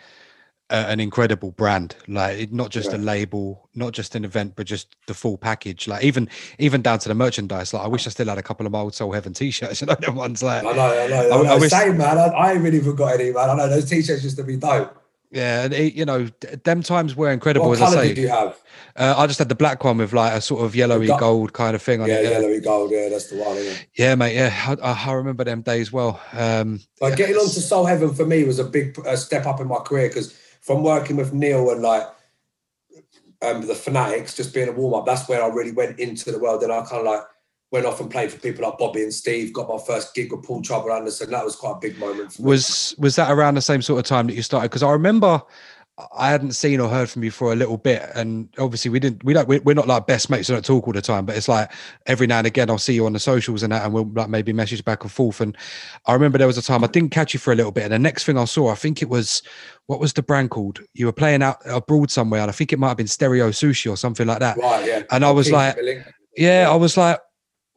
an 0.69 0.99
incredible 0.99 1.51
brand 1.51 1.95
like 2.07 2.51
not 2.51 2.69
just 2.69 2.91
yeah. 2.91 2.97
a 2.97 2.99
label 2.99 3.69
not 3.73 3.91
just 3.91 4.13
an 4.13 4.23
event 4.23 4.53
but 4.55 4.67
just 4.67 4.95
the 5.07 5.13
full 5.13 5.37
package 5.37 5.87
like 5.87 6.03
even 6.03 6.29
even 6.59 6.81
down 6.81 6.99
to 6.99 7.09
the 7.09 7.15
merchandise 7.15 7.73
like 7.73 7.83
i 7.83 7.87
wish 7.87 8.05
i 8.05 8.09
still 8.09 8.27
had 8.27 8.37
a 8.37 8.43
couple 8.43 8.65
of 8.65 8.71
my 8.71 8.79
old 8.79 8.93
soul 8.93 9.11
heaven 9.11 9.33
t-shirts 9.33 9.81
know 9.85 9.95
the 9.99 10.11
ones 10.11 10.43
like 10.43 10.63
i 10.63 10.71
know 10.71 11.03
i 11.03 11.07
know, 11.07 11.29
I, 11.29 11.49
I, 11.49 11.55
I 11.55 11.59
wish, 11.59 11.71
same 11.71 11.97
man 11.97 12.17
I, 12.17 12.27
I 12.27 12.53
ain't 12.53 12.61
really 12.61 12.81
forgot 12.81 13.19
any 13.19 13.31
man 13.31 13.49
i 13.49 13.55
know 13.55 13.67
those 13.67 13.89
t-shirts 13.89 14.23
used 14.23 14.37
to 14.37 14.43
be 14.43 14.57
dope 14.57 14.95
yeah, 15.31 15.65
and 15.65 15.73
it, 15.73 15.93
you 15.93 16.05
know, 16.05 16.27
them 16.63 16.81
times 16.81 17.15
were 17.15 17.31
incredible. 17.31 17.69
What 17.69 17.79
as 17.79 17.93
I 17.93 18.01
say, 18.01 18.07
did 18.09 18.17
you 18.17 18.29
have? 18.29 18.59
Uh, 18.95 19.13
I 19.15 19.27
just 19.27 19.37
had 19.37 19.47
the 19.47 19.55
black 19.55 19.83
one 19.83 19.99
with 19.99 20.11
like 20.11 20.33
a 20.33 20.41
sort 20.41 20.63
of 20.63 20.75
yellowy 20.75 21.05
gold, 21.05 21.19
gold 21.19 21.53
kind 21.53 21.75
of 21.75 21.83
thing 21.83 22.01
on 22.01 22.07
yeah, 22.07 22.15
it. 22.15 22.23
Yeah, 22.23 22.29
yellowy 22.31 22.59
gold. 22.59 22.89
Yeah, 22.89 23.09
that's 23.09 23.27
the 23.27 23.35
one. 23.35 23.57
Yeah, 23.93 24.15
mate. 24.15 24.33
Yeah, 24.33 24.75
I, 24.81 24.91
I, 24.91 25.13
remember 25.13 25.43
them 25.43 25.61
days 25.61 25.91
well. 25.91 26.19
Um, 26.33 26.79
like 26.99 27.15
getting 27.15 27.35
onto 27.35 27.59
Soul 27.59 27.85
Heaven 27.85 28.11
for 28.15 28.25
me 28.25 28.43
was 28.43 28.57
a 28.57 28.63
big 28.63 28.97
uh, 29.05 29.15
step 29.15 29.45
up 29.45 29.59
in 29.59 29.67
my 29.67 29.77
career 29.77 30.07
because 30.07 30.35
from 30.61 30.83
working 30.83 31.15
with 31.15 31.33
Neil 31.33 31.71
and 31.71 31.81
like 31.81 32.07
um, 33.41 33.65
the 33.65 33.75
Fanatics, 33.75 34.35
just 34.35 34.53
being 34.53 34.67
a 34.67 34.71
warm 34.71 34.93
up, 34.93 35.05
that's 35.05 35.27
where 35.29 35.43
I 35.43 35.47
really 35.47 35.71
went 35.71 35.99
into 35.99 36.31
the 36.31 36.39
world. 36.39 36.63
And 36.63 36.71
I 36.71 36.81
kind 36.81 36.99
of 36.99 37.05
like 37.05 37.23
went 37.71 37.85
off 37.85 37.99
and 37.99 38.09
played 38.09 38.31
for 38.31 38.39
people 38.39 38.67
like 38.67 38.77
Bobby 38.77 39.03
and 39.03 39.13
Steve. 39.13 39.53
Got 39.53 39.69
my 39.69 39.77
first 39.77 40.13
gig 40.13 40.31
with 40.31 40.43
Paul 40.43 40.61
Trouble 40.61 40.91
Anderson. 40.91 41.29
That 41.31 41.45
was 41.45 41.55
quite 41.55 41.77
a 41.77 41.79
big 41.79 41.97
moment. 41.99 42.37
was 42.39 42.95
was 42.97 43.15
that 43.15 43.31
around 43.31 43.55
the 43.55 43.61
same 43.61 43.81
sort 43.81 43.99
of 43.99 44.05
time 44.05 44.27
that 44.27 44.33
you 44.33 44.41
started? 44.41 44.69
Because 44.69 44.83
I 44.83 44.91
remember 44.91 45.41
I 46.15 46.29
hadn't 46.29 46.53
seen 46.53 46.79
or 46.79 46.89
heard 46.89 47.09
from 47.09 47.23
you 47.23 47.31
for 47.31 47.51
a 47.51 47.55
little 47.55 47.77
bit, 47.77 48.09
and 48.15 48.49
obviously 48.57 48.89
we 48.89 48.99
didn't. 48.99 49.23
We 49.23 49.33
don't. 49.33 49.47
We're 49.47 49.73
not 49.73 49.87
like 49.87 50.07
best 50.07 50.29
mates. 50.29 50.49
We 50.49 50.55
don't 50.55 50.65
talk 50.65 50.87
all 50.87 50.93
the 50.93 51.01
time, 51.01 51.25
but 51.25 51.35
it's 51.35 51.47
like 51.47 51.71
every 52.05 52.27
now 52.27 52.37
and 52.39 52.47
again 52.47 52.69
I'll 52.69 52.77
see 52.77 52.93
you 52.93 53.05
on 53.05 53.13
the 53.13 53.19
socials 53.19 53.63
and 53.63 53.73
that, 53.73 53.83
and 53.83 53.93
we'll 53.93 54.09
like 54.13 54.29
maybe 54.29 54.53
message 54.53 54.83
back 54.85 55.03
and 55.03 55.11
forth. 55.11 55.41
And 55.41 55.57
I 56.05 56.13
remember 56.13 56.37
there 56.37 56.47
was 56.47 56.57
a 56.57 56.61
time 56.61 56.83
I 56.83 56.87
didn't 56.87 57.11
catch 57.11 57.33
you 57.33 57.39
for 57.39 57.51
a 57.51 57.55
little 57.55 57.71
bit, 57.71 57.83
and 57.83 57.93
the 57.93 57.99
next 57.99 58.23
thing 58.25 58.37
I 58.37 58.45
saw, 58.45 58.69
I 58.69 58.75
think 58.75 59.01
it 59.01 59.09
was 59.09 59.41
what 59.87 59.99
was 59.99 60.13
the 60.13 60.23
brand 60.23 60.51
called? 60.51 60.79
You 60.93 61.07
were 61.07 61.13
playing 61.13 61.43
out 61.43 61.57
abroad 61.65 62.11
somewhere, 62.11 62.41
and 62.41 62.49
I 62.49 62.53
think 62.53 62.71
it 62.71 62.79
might 62.79 62.89
have 62.89 62.97
been 62.97 63.07
Stereo 63.07 63.49
Sushi 63.49 63.91
or 63.91 63.97
something 63.97 64.27
like 64.27 64.39
that. 64.39 64.57
Right. 64.57 64.85
Yeah. 64.85 65.03
And 65.11 65.25
I 65.25 65.31
was 65.31 65.51
like, 65.51 65.77
yeah, 66.37 66.67
I 66.69 66.75
was 66.75 66.95
like, 66.95 67.19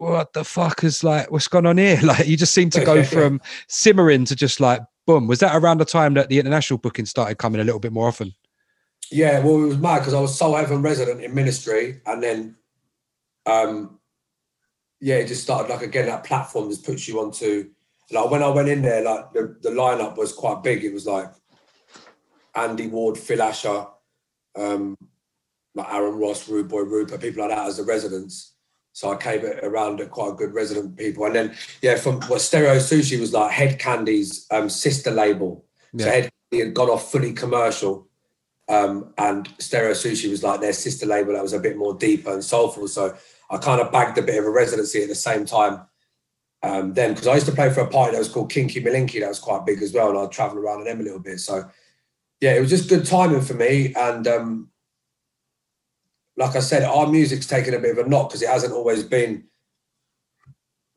what 0.03 0.33
the 0.33 0.45
fuck 0.45 0.83
is 0.83 1.05
like 1.05 1.31
what's 1.31 1.47
going 1.47 1.65
on 1.65 1.79
here 1.79 2.01
like 2.03 2.27
you 2.27 2.37
just 2.37 2.53
seem 2.53 2.69
to 2.69 2.85
go 2.85 3.05
from 3.05 3.41
simmering 3.69 4.25
to 4.25 4.35
just 4.35 4.59
like 4.59 4.81
boom. 5.07 5.27
Was 5.27 5.41
that 5.41 5.57
around 5.57 5.79
the 5.79 5.85
time 5.85 6.15
that 6.15 6.29
the 6.29 6.39
international 6.39 6.79
booking 6.79 7.07
started 7.07 7.39
coming 7.39 7.61
a 7.61 7.65
little 7.65 7.81
bit 7.81 7.93
more 7.93 8.09
often? 8.09 8.33
Yeah 9.11 9.45
well 9.45 9.63
it 9.65 9.67
was 9.67 9.79
mad 9.79 9.99
because 9.99 10.15
i 10.15 10.21
was 10.21 10.39
heaven 10.41 10.81
resident 10.81 11.23
in 11.23 11.35
ministry 11.35 12.01
and 12.07 12.23
then 12.23 12.57
um 13.45 13.99
yeah 15.01 15.17
it 15.17 15.27
just 15.27 15.43
started 15.43 15.71
like 15.71 15.83
again 15.83 16.07
that 16.07 16.25
platform 16.25 16.71
just 16.71 16.85
puts 16.85 17.07
you 17.07 17.21
onto 17.21 17.71
like 18.11 18.31
when 18.31 18.43
i 18.43 18.49
went 18.49 18.69
in 18.69 18.81
there 18.81 19.05
like 19.05 19.33
the, 19.33 19.57
the 19.61 19.71
lineup 19.71 20.17
was 20.17 20.33
quite 20.33 20.63
big. 20.63 20.85
It 20.85 20.95
was 20.95 21.07
like 21.07 21.31
andy 22.55 22.87
ward 22.87 23.19
phil 23.19 23.43
asher 23.43 23.87
um 24.57 24.97
like 25.75 25.93
aaron 25.93 26.19
ross 26.19 26.49
rude 26.49 26.69
boy 26.69 26.81
rupert 26.81 27.21
people 27.21 27.43
like 27.43 27.55
that 27.55 27.67
as 27.67 27.79
the 27.79 27.83
residents 27.83 28.52
so 28.93 29.13
I 29.13 29.17
came 29.17 29.45
around 29.63 30.01
at 30.01 30.11
quite 30.11 30.33
a 30.33 30.37
good 30.37 30.53
resident 30.53 30.97
people. 30.97 31.25
And 31.25 31.35
then, 31.35 31.55
yeah, 31.81 31.97
from 31.97 32.21
what 32.23 32.41
Stereo 32.41 32.77
Sushi 32.77 33.19
was 33.19 33.33
like 33.33 33.51
Head 33.51 33.79
Candy's 33.79 34.47
um, 34.51 34.69
sister 34.69 35.11
label. 35.11 35.65
Yeah. 35.93 36.05
So 36.05 36.11
Head 36.11 36.31
Candy 36.51 36.65
had 36.65 36.75
gone 36.75 36.91
off 36.91 37.11
fully 37.11 37.33
commercial. 37.33 38.09
Um, 38.69 39.13
and 39.19 39.49
Stereo 39.59 39.93
Sushi 39.93 40.31
was 40.31 40.43
like 40.43 40.61
their 40.61 40.73
sister 40.73 41.07
label 41.07 41.33
that 41.33 41.43
was 41.43 41.53
a 41.53 41.59
bit 41.59 41.77
more 41.77 41.95
deeper 41.95 42.33
and 42.33 42.45
soulful. 42.45 42.87
So 42.89 43.17
I 43.51 43.59
kind 43.59 43.81
of 43.81 43.91
bagged 43.91 44.19
a 44.19 44.23
bit 44.23 44.39
of 44.39 44.45
a 44.45 44.51
residency 44.51 45.03
at 45.03 45.09
the 45.09 45.15
same 45.15 45.45
time 45.45 45.87
um, 46.63 46.95
then 46.95 47.13
because 47.13 47.27
I 47.27 47.35
used 47.35 47.47
to 47.47 47.53
play 47.53 47.71
for 47.71 47.81
a 47.81 47.89
party 47.89 48.13
that 48.13 48.19
was 48.19 48.29
called 48.29 48.53
Kinky 48.53 48.83
Malinky 48.83 49.21
that 49.21 49.29
was 49.29 49.41
quite 49.41 49.67
big 49.67 49.83
as 49.83 49.93
well. 49.93 50.11
And 50.11 50.19
I'd 50.19 50.31
travel 50.31 50.59
around 50.59 50.79
with 50.79 50.87
them 50.87 51.01
a 51.01 51.03
little 51.03 51.19
bit. 51.19 51.41
So 51.41 51.69
yeah, 52.41 52.55
it 52.55 52.61
was 52.61 52.71
just 52.71 52.89
good 52.89 53.05
timing 53.05 53.41
for 53.41 53.55
me. 53.55 53.93
And 53.95 54.27
um, 54.29 54.69
like 56.37 56.57
I 56.57 56.61
said, 56.61 56.83
our 56.83 57.07
music's 57.07 57.47
taken 57.47 57.75
a 57.75 57.79
bit 57.79 57.97
of 57.99 58.07
a 58.07 58.09
knock 58.09 58.31
because 58.31 58.43
it 58.43 58.49
hasn't 58.49 58.73
always 58.73 59.03
been 59.03 59.45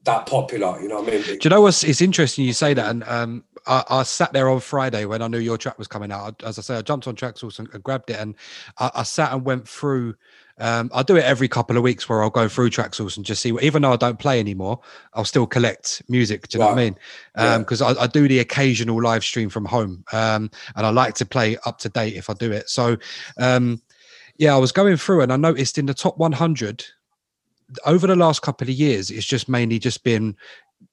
that 0.06 0.26
popular. 0.26 0.80
You 0.80 0.88
know 0.88 1.02
what 1.02 1.10
I 1.10 1.18
mean? 1.18 1.24
Do 1.24 1.40
you 1.42 1.50
know 1.50 1.62
what's 1.62 1.84
it's 1.84 2.02
interesting 2.02 2.46
you 2.46 2.54
say 2.54 2.74
that? 2.74 2.90
And 2.90 3.04
um, 3.04 3.44
I, 3.68 3.84
I, 3.90 4.04
sat 4.04 4.34
there 4.34 4.50
on 4.50 4.60
Friday 4.60 5.06
when 5.06 5.22
I 5.22 5.28
knew 5.28 5.40
your 5.40 5.58
track 5.58 5.78
was 5.78 5.88
coming 5.88 6.12
out. 6.12 6.42
As 6.44 6.58
I 6.58 6.62
say, 6.62 6.78
I 6.78 6.82
jumped 6.82 7.08
on 7.08 7.16
Traxsource 7.16 7.60
and, 7.60 7.68
and 7.74 7.84
grabbed 7.84 8.10
it, 8.10 8.20
and 8.20 8.36
I, 8.78 8.92
I, 8.96 9.04
sat 9.04 9.34
and 9.34 9.44
went 9.44 9.68
through. 9.68 10.16
Um, 10.58 10.90
I 10.94 11.04
do 11.04 11.18
it 11.18 11.26
every 11.26 11.50
couple 11.50 11.76
of 11.76 11.84
weeks 11.84 12.08
where 12.08 12.24
I'll 12.24 12.30
go 12.30 12.48
through 12.48 12.70
Traxsource 12.70 13.18
and 13.18 13.26
just 13.26 13.42
see. 13.42 13.54
Even 13.62 13.82
though 13.82 13.94
I 13.94 13.98
don't 13.98 14.20
play 14.20 14.40
anymore, 14.40 14.80
I'll 15.14 15.26
still 15.26 15.48
collect 15.48 16.02
music. 16.08 16.48
Do 16.48 16.58
you 16.58 16.64
right. 16.64 16.70
know 16.70 16.76
what 16.76 16.82
I 16.82 17.48
mean? 17.52 17.60
Because 17.60 17.82
um, 17.82 17.94
yeah. 17.96 18.02
I, 18.02 18.04
I, 18.06 18.08
do 18.08 18.28
the 18.28 18.40
occasional 18.40 19.02
live 19.02 19.24
stream 19.24 19.50
from 19.50 19.66
home, 19.66 20.06
um, 20.14 20.50
and 20.76 20.86
I 20.86 20.90
like 20.92 21.16
to 21.16 21.26
play 21.26 21.58
up 21.66 21.80
to 21.80 21.90
date 21.90 22.16
if 22.16 22.30
I 22.30 22.34
do 22.34 22.52
it. 22.52 22.70
So 22.70 22.98
um, 23.38 23.82
yeah, 24.38 24.54
I 24.54 24.58
was 24.58 24.72
going 24.72 24.98
through 24.98 25.22
and 25.22 25.32
I 25.32 25.38
noticed 25.38 25.78
in 25.78 25.86
the 25.86 25.94
top 25.94 26.18
100 26.18 26.86
over 27.86 28.08
the 28.08 28.16
last 28.16 28.42
couple 28.42 28.68
of 28.68 28.74
years, 28.74 29.10
it's 29.10 29.26
just 29.26 29.50
mainly 29.50 29.80
just 29.80 30.04
been 30.04 30.36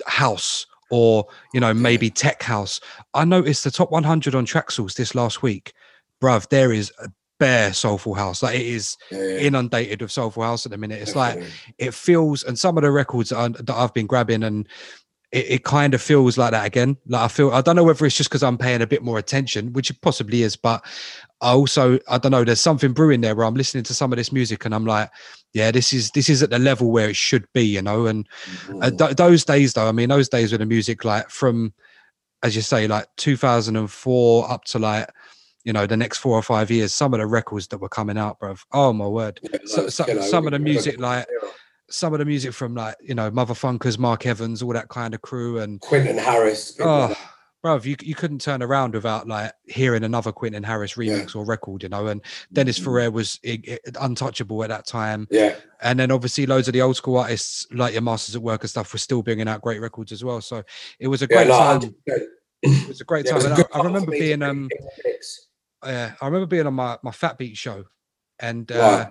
house 0.07 0.67
or 0.91 1.27
you 1.53 1.61
know 1.61 1.75
maybe 1.75 2.11
tech 2.11 2.43
house. 2.43 2.81
I 3.15 3.25
noticed 3.25 3.65
the 3.65 3.71
top 3.71 3.91
100 3.91 4.35
on 4.35 4.47
Traxsource 4.47 4.95
this 4.95 5.15
last 5.15 5.43
week, 5.43 5.73
bruv. 6.21 6.49
There 6.49 6.73
is 6.73 6.93
a 7.03 7.09
bare 7.39 7.73
soulful 7.73 8.15
house. 8.15 8.43
Like 8.43 8.55
it 8.55 8.67
is 8.67 8.97
yeah. 9.11 9.39
inundated 9.39 10.01
with 10.01 10.13
soulful 10.13 10.45
house 10.45 10.65
at 10.65 10.73
the 10.73 10.79
minute. 10.79 11.03
It's 11.03 11.17
like 11.17 11.43
it 11.79 11.93
feels, 11.93 12.45
and 12.45 12.59
some 12.59 12.77
of 12.77 12.85
the 12.85 12.91
records 12.91 13.31
that, 13.31 13.39
I, 13.39 13.49
that 13.49 13.71
I've 13.71 13.95
been 13.95 14.07
grabbing 14.07 14.45
and 14.45 14.69
it, 15.33 15.51
it, 15.51 15.65
kind 15.65 15.95
of 15.95 16.03
feels 16.03 16.37
like 16.37 16.53
that 16.53 16.67
again. 16.67 16.97
Like 17.07 17.23
I 17.23 17.29
feel, 17.29 17.51
I 17.51 17.63
don't 17.63 17.75
know 17.75 17.85
whether 17.85 18.05
it's 18.05 18.17
just 18.17 18.29
because 18.29 18.43
I'm 18.43 18.59
paying 18.59 18.83
a 18.83 18.87
bit 18.87 19.03
more 19.03 19.19
attention, 19.19 19.73
which 19.73 19.91
it 19.91 20.01
possibly 20.03 20.43
is, 20.43 20.57
but 20.57 20.85
I 21.41 21.53
also, 21.53 21.99
I 22.09 22.19
don't 22.19 22.33
know, 22.33 22.45
there's 22.45 22.61
something 22.61 22.93
brewing 22.93 23.23
there 23.23 23.35
where 23.35 23.47
I'm 23.47 23.55
listening 23.55 23.85
to 23.85 23.95
some 23.95 24.13
of 24.13 24.19
this 24.19 24.31
music 24.31 24.65
and 24.65 24.75
I'm 24.75 24.85
like, 24.85 25.11
yeah, 25.55 25.71
this 25.71 25.93
is 25.93 26.11
this 26.11 26.29
is 26.29 26.43
at 26.43 26.51
the 26.51 26.59
level 26.59 26.91
where 26.91 27.09
it 27.09 27.17
should 27.17 27.47
be, 27.53 27.63
you 27.63 27.83
know. 27.83 28.07
And 28.07 28.29
uh, 28.81 28.91
th- 28.91 29.17
those 29.17 29.45
days, 29.45 29.73
though, 29.73 29.89
I 29.89 29.93
mean, 29.93 30.11
those 30.11 30.29
days 30.29 30.53
with 30.53 30.61
the 30.61 30.67
music, 30.67 31.05
like 31.05 31.31
from, 31.31 31.73
as 32.43 32.55
you 32.55 32.63
say, 32.63 32.87
like 32.87 33.07
2004 33.17 34.51
up 34.51 34.65
to 34.67 34.79
like 34.79 35.09
you 35.65 35.73
know 35.73 35.87
the 35.87 35.97
next 35.97 36.19
four 36.19 36.37
or 36.37 36.43
five 36.43 36.73
years 36.73 36.93
some 36.93 37.15
of 37.15 37.21
the 37.21 37.27
records 37.27 37.69
that 37.69 37.79
were 37.79 37.89
coming 37.89 38.19
out 38.19 38.37
bro 38.41 38.57
oh 38.73 38.93
my 38.93 39.07
word 39.07 39.39
yeah, 39.45 39.61
so, 39.65 39.89
so, 39.89 40.21
some 40.21 40.45
of 40.45 40.53
the 40.53 40.59
music 40.59 40.99
like 40.99 41.25
some 41.93 42.13
of 42.13 42.19
the 42.19 42.25
music 42.25 42.53
from 42.53 42.75
like 42.75 42.97
you 43.03 43.15
know 43.15 43.31
Mother 43.31 43.55
Funkers, 43.55 43.99
Mark 43.99 44.27
Evans, 44.27 44.63
all 44.63 44.73
that 44.73 44.89
kind 44.89 45.15
of 45.15 45.23
crew, 45.23 45.59
and 45.59 45.81
Quentin 45.81 46.19
Harris. 46.19 46.77
Oh, 46.81 47.15
bro, 47.63 47.79
you 47.83 47.97
you 48.01 48.15
couldn't 48.15 48.41
turn 48.41 48.63
around 48.63 48.95
without 48.95 49.29
like 49.29 49.53
hearing 49.65 50.05
another 50.05 50.33
Quentin 50.33 50.63
Harris 50.63 50.95
remix 50.95 51.35
yeah. 51.35 51.41
or 51.41 51.45
record, 51.45 51.83
you 51.83 51.89
know. 51.89 52.09
And 52.09 52.21
Dennis 52.53 52.79
mm-hmm. 52.79 52.85
Ferrer 52.87 53.11
was 53.11 53.39
it, 53.43 53.67
it, 53.67 53.97
untouchable 54.01 54.63
at 54.65 54.71
that 54.71 54.87
time. 54.87 55.29
Yeah. 55.31 55.57
And 55.81 55.99
then 55.99 56.11
obviously 56.11 56.47
loads 56.47 56.69
of 56.69 56.75
the 56.75 56.83
old 56.83 56.97
school 56.97 57.19
artists 57.19 57.67
like 57.73 57.93
your 57.93 58.03
Masters 58.03 58.37
at 58.37 58.43
Work 58.43 58.63
and 58.63 58.71
stuff 58.71 58.93
were 58.93 58.99
still 58.99 59.23
bringing 59.23 59.49
out 59.49 59.63
great 59.63 59.81
records 59.81 60.13
as 60.13 60.25
well. 60.25 60.41
So 60.41 60.63
it 60.99 61.09
was 61.09 61.23
a 61.23 61.27
great 61.27 61.47
yeah, 61.47 61.79
no, 61.79 61.81
time. 61.81 61.95
It 62.63 62.89
was 62.89 63.01
a 63.01 63.05
great 63.05 63.27
yeah, 63.27 63.39
time. 63.39 63.65
I, 63.73 63.79
I, 63.79 63.83
remember 63.83 64.13
being 64.13 64.43
um. 64.43 64.69
Yeah, 65.85 66.13
I 66.21 66.27
remember 66.27 66.47
being 66.47 66.67
on 66.67 66.75
my 66.75 66.99
my 67.03 67.13
Fat 67.13 67.39
Beat 67.39 67.57
show, 67.57 67.85
and. 68.39 68.71
uh 68.71 69.11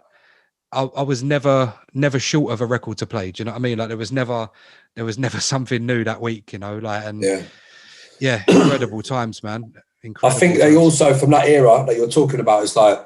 I, 0.71 0.83
I, 0.83 1.01
was 1.01 1.23
never 1.23 1.73
never 1.93 2.17
short 2.17 2.53
of 2.53 2.61
a 2.61 2.65
record 2.65 2.97
to 2.99 3.05
play. 3.05 3.31
Do 3.31 3.41
you 3.41 3.45
know 3.45 3.51
what 3.51 3.57
I 3.57 3.61
mean? 3.61 3.77
Like 3.77 3.89
there 3.89 3.97
was 3.97 4.11
never 4.11 4.49
there 4.95 5.05
was 5.05 5.17
never 5.17 5.39
something 5.53 5.85
new 5.85 6.03
that 6.03 6.21
week, 6.21 6.53
you 6.53 6.59
know. 6.59 6.77
Like 6.77 7.05
and 7.05 7.21
yeah, 7.21 7.43
yeah, 8.19 8.43
incredible 8.47 9.01
times, 9.01 9.43
man. 9.43 9.73
Incredible 10.03 10.35
I 10.35 10.39
think 10.39 10.59
times. 10.59 10.63
they 10.63 10.75
also 10.75 11.13
from 11.13 11.31
that 11.31 11.47
era 11.47 11.83
that 11.87 11.97
you're 11.97 12.09
talking 12.09 12.39
about, 12.39 12.63
it's 12.63 12.75
like 12.75 13.05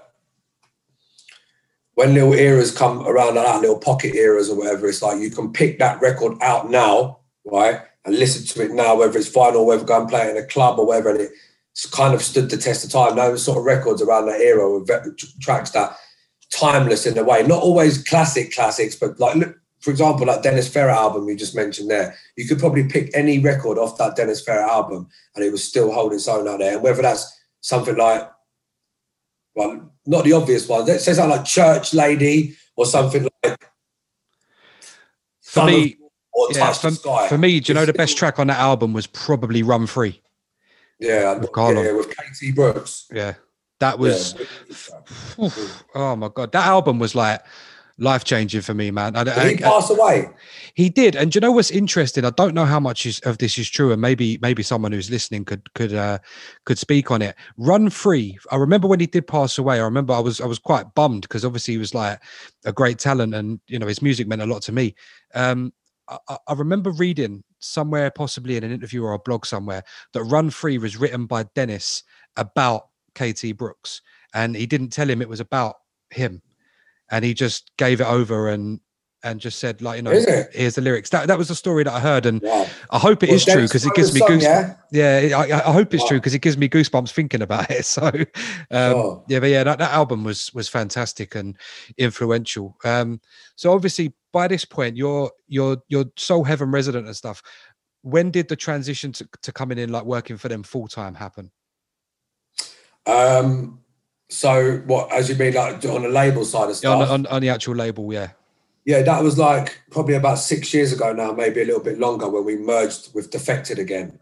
when 1.96 2.14
little 2.14 2.34
eras 2.34 2.76
come 2.76 3.08
around 3.08 3.36
like 3.36 3.46
that, 3.46 3.62
little 3.62 3.80
pocket 3.80 4.16
eras 4.16 4.50
or 4.50 4.58
whatever. 4.58 4.88
It's 4.88 5.02
like 5.02 5.20
you 5.20 5.32
can 5.32 5.52
pick 5.52 5.80
that 5.80 6.02
record 6.02 6.38
out 6.42 6.70
now, 6.70 7.20
right, 7.46 7.82
and 8.06 8.18
listen 8.18 8.46
to 8.46 8.66
it 8.66 8.76
now, 8.76 8.96
whether 8.96 9.18
it's 9.18 9.28
final, 9.28 9.66
whether 9.66 9.84
go 9.84 10.02
and 10.02 10.10
play 10.10 10.28
it 10.28 10.38
in 10.38 10.44
a 10.44 10.48
club 10.48 10.78
or 10.78 10.86
whatever, 10.86 11.10
and 11.10 11.30
it's 11.72 11.86
kind 11.88 12.14
of 12.14 12.22
stood 12.22 12.50
the 12.50 12.58
test 12.58 12.86
of 12.86 12.92
time. 12.92 13.16
Those 13.16 13.44
sort 13.44 13.58
of 13.58 13.64
records 13.64 14.02
around 14.02 14.28
that 14.28 14.40
era 14.40 14.72
with 14.72 14.90
tracks 15.42 15.72
that 15.72 15.98
timeless 16.52 17.06
in 17.06 17.18
a 17.18 17.24
way. 17.24 17.44
Not 17.44 17.62
always 17.62 18.04
classic 18.04 18.54
classics, 18.54 18.96
but 18.96 19.20
like 19.20 19.36
look, 19.36 19.58
for 19.80 19.92
example, 19.92 20.26
like 20.26 20.42
Dennis 20.42 20.68
Ferrer 20.68 20.90
album 20.90 21.30
you 21.30 21.36
just 21.36 21.56
mentioned 21.56 21.92
there, 21.92 22.16
you 22.36 22.48
could 22.48 22.60
probably 22.60 22.88
pick 22.88 23.12
any 23.14 23.40
record 23.40 23.78
off 23.78 23.98
that 23.98 24.16
Dennis 24.16 24.42
Ferrer 24.42 24.66
album 24.66 25.08
and 25.36 25.46
it 25.46 25.52
was 25.52 25.64
still 25.64 25.92
holding 25.92 26.16
its 26.16 26.28
own 26.28 26.48
out 26.48 26.60
there. 26.60 26.74
And 26.74 26.84
whether 26.84 27.04
that's 27.04 27.40
something 27.62 27.96
like, 27.96 28.30
well, 29.54 29.92
not 30.06 30.24
the 30.24 30.34
obvious 30.34 30.68
one, 30.68 30.86
let's 30.86 31.06
say 31.06 31.14
something 31.14 31.38
like 31.38 31.46
Church 31.46 31.94
Lady 31.94 32.56
or 32.76 32.86
something 32.86 33.28
like. 33.44 33.70
For 35.42 35.66
me, 35.66 35.98
yeah, 36.52 36.74
for, 36.74 36.92
for, 37.30 37.38
me, 37.38 37.60
do 37.60 37.72
you 37.72 37.76
know 37.76 37.86
the 37.86 37.94
best 37.94 38.18
track 38.18 38.40
on 38.40 38.48
that 38.48 38.60
album 38.60 38.92
was 38.92 39.08
probably 39.08 39.64
Run 39.64 39.88
Free? 39.88 40.22
Yeah, 41.00 41.38
with, 41.38 41.50
yeah, 41.56 41.92
with 41.94 42.10
KT 42.10 42.56
Brooks. 42.56 43.08
Yeah. 43.12 43.36
That 43.80 44.00
was, 44.00 44.36
yeah. 45.38 45.50
oh 45.96 46.16
my 46.16 46.30
god, 46.34 46.52
that 46.54 46.66
album 46.66 47.00
was 47.00 47.14
like, 47.14 47.42
life 47.98 48.24
changing 48.24 48.62
for 48.62 48.74
me, 48.74 48.92
man. 48.92 49.14
did 49.14 49.28
he 49.28 49.58
pass 49.58 49.90
away? 49.90 50.30
He 50.74 50.90
did, 50.90 51.16
and 51.16 51.34
you 51.34 51.42
know 51.42 51.52
what's 51.52 51.72
interesting? 51.72 52.26
I 52.26 52.30
don't 52.32 52.54
know 52.54 52.66
how 52.66 52.80
much 52.80 53.06
is, 53.06 53.20
of 53.22 53.38
this 53.38 53.58
is 53.58 53.70
true, 53.70 53.92
and 53.92 54.02
maybe 54.02 54.38
maybe 54.42 54.64
someone 54.64 54.92
who's 54.92 55.10
listening 55.10 55.46
could 55.46 55.74
could 55.74 55.94
uh, 55.94 56.20
could 56.66 56.78
speak 56.78 57.12
on 57.12 57.22
it. 57.22 57.36
Run 57.58 57.90
free. 57.90 58.38
I 58.52 58.58
remember 58.58 58.88
when 58.88 59.00
he 59.00 59.08
did 59.08 59.28
pass 59.28 59.58
away. 59.58 59.80
I 59.80 59.84
remember 59.84 60.14
I 60.14 60.20
was 60.20 60.42
I 60.42 60.46
was 60.46 60.60
quite 60.60 60.94
bummed 60.94 61.22
because 61.22 61.46
obviously 61.46 61.76
he 61.76 61.78
was 61.78 61.94
like 61.94 62.22
a 62.66 62.74
great 62.74 63.00
talent, 63.00 63.34
and 63.34 63.60
you 63.68 63.80
know 63.80 63.88
his 63.88 64.02
music 64.02 64.28
meant 64.28 64.42
a 64.42 64.46
lot 64.46 64.62
to 64.64 64.72
me. 64.72 64.96
Um, 65.34 65.74
I, 66.08 66.38
I 66.48 66.54
remember 66.54 66.92
reading 66.92 67.44
somewhere, 67.60 68.12
possibly 68.12 68.58
in 68.58 68.64
an 68.64 68.72
interview 68.72 69.04
or 69.04 69.14
a 69.14 69.20
blog 69.20 69.46
somewhere, 69.46 69.84
that 70.14 70.24
Run 70.24 70.50
Free 70.50 70.78
was 70.78 70.98
written 70.98 71.26
by 71.26 71.44
Dennis 71.56 72.04
about 72.36 72.90
KT 73.16 73.58
Brooks, 73.58 74.02
and 74.34 74.56
he 74.56 74.66
didn't 74.66 74.90
tell 74.90 75.10
him 75.10 75.22
it 75.22 75.30
was 75.30 75.40
about 75.40 75.76
him. 76.10 76.42
And 77.12 77.24
he 77.24 77.34
just 77.34 77.72
gave 77.78 78.02
it 78.02 78.08
over 78.08 78.50
and 78.50 78.80
and 79.26 79.40
just 79.40 79.58
said 79.58 79.82
like 79.82 79.98
you 79.98 80.04
know 80.04 80.12
here's 80.54 80.76
the 80.76 80.82
lyrics. 80.82 81.10
That 81.10 81.28
that 81.28 81.38
was 81.38 81.48
the 81.48 81.56
story 81.56 81.84
that 81.84 81.94
i 81.94 82.00
heard 82.00 82.26
and 82.28 82.42
wow. 82.42 82.68
i 82.92 83.00
hope 83.00 83.24
it 83.24 83.30
well, 83.30 83.36
is 83.36 83.44
true 83.44 83.64
because 83.64 83.86
it 83.86 83.94
gives 83.96 84.14
me 84.14 84.22
goosebumps. 84.22 84.42
yeah, 84.92 85.20
yeah 85.20 85.38
I, 85.38 85.70
I, 85.70 85.74
hope 85.74 85.94
it's 85.94 86.04
wow. 86.04 86.10
true 86.10 86.18
because 86.20 86.36
it 86.36 86.40
gives 86.40 86.58
me 86.58 86.70
goosebumps 86.70 87.12
thinking 87.12 87.42
about 87.42 87.70
it 87.72 87.86
so 87.98 88.06
um, 88.06 88.24
oh. 88.72 89.26
yeah 89.28 89.40
but 89.40 89.50
yeah 89.50 89.64
that, 89.64 89.80
that 89.80 89.92
album 89.92 90.24
was 90.24 90.54
was 90.54 90.70
fantastic 90.70 91.36
and 91.36 91.58
influential. 91.98 92.78
Um 92.86 93.20
so 93.56 93.74
obviously 93.74 94.14
by 94.32 94.48
this 94.48 94.64
point 94.64 94.96
you're 94.96 95.32
you're 95.48 95.78
you're 95.88 96.06
soul 96.16 96.44
heaven 96.44 96.72
resident 96.72 97.08
and 97.08 97.16
stuff. 97.16 97.42
When 98.04 98.30
did 98.30 98.48
the 98.48 98.56
transition 98.56 99.12
to, 99.14 99.28
to 99.42 99.52
coming 99.52 99.80
in 99.80 99.92
like 99.92 100.06
working 100.06 100.38
for 100.38 100.48
them 100.48 100.62
full 100.62 100.88
time 100.88 101.16
happen 101.16 101.52
um 103.08 103.80
so 104.30 104.78
what, 104.86 105.12
as 105.12 105.30
you 105.30 105.36
mean, 105.36 105.54
like 105.54 105.86
on 105.86 106.02
the 106.02 106.10
label 106.10 106.46
side 106.46 106.70
of 106.70 106.76
stuff? 106.76 107.00
Yeah, 107.00 107.06
on, 107.06 107.26
on, 107.26 107.28
on, 107.28 107.42
the 107.42 107.50
actual 107.50 107.76
label, 107.76 108.12
yeah. 108.12 108.32
Yeah, 108.84 109.02
that 109.02 109.24
was 109.24 109.38
like 109.38 109.80
probably 109.92 110.16
about 110.16 110.40
six 110.40 110.74
years 110.74 110.94
ago 110.94 111.14
now, 111.14 111.32
maybe 111.32 111.62
a 111.62 111.66
little 111.66 111.84
bit 111.84 112.00
longer, 112.00 112.28
when 112.28 112.46
we 112.46 112.56
merged 112.56 113.14
with 113.14 113.32
Defected 113.32 113.80
again, 113.80 114.20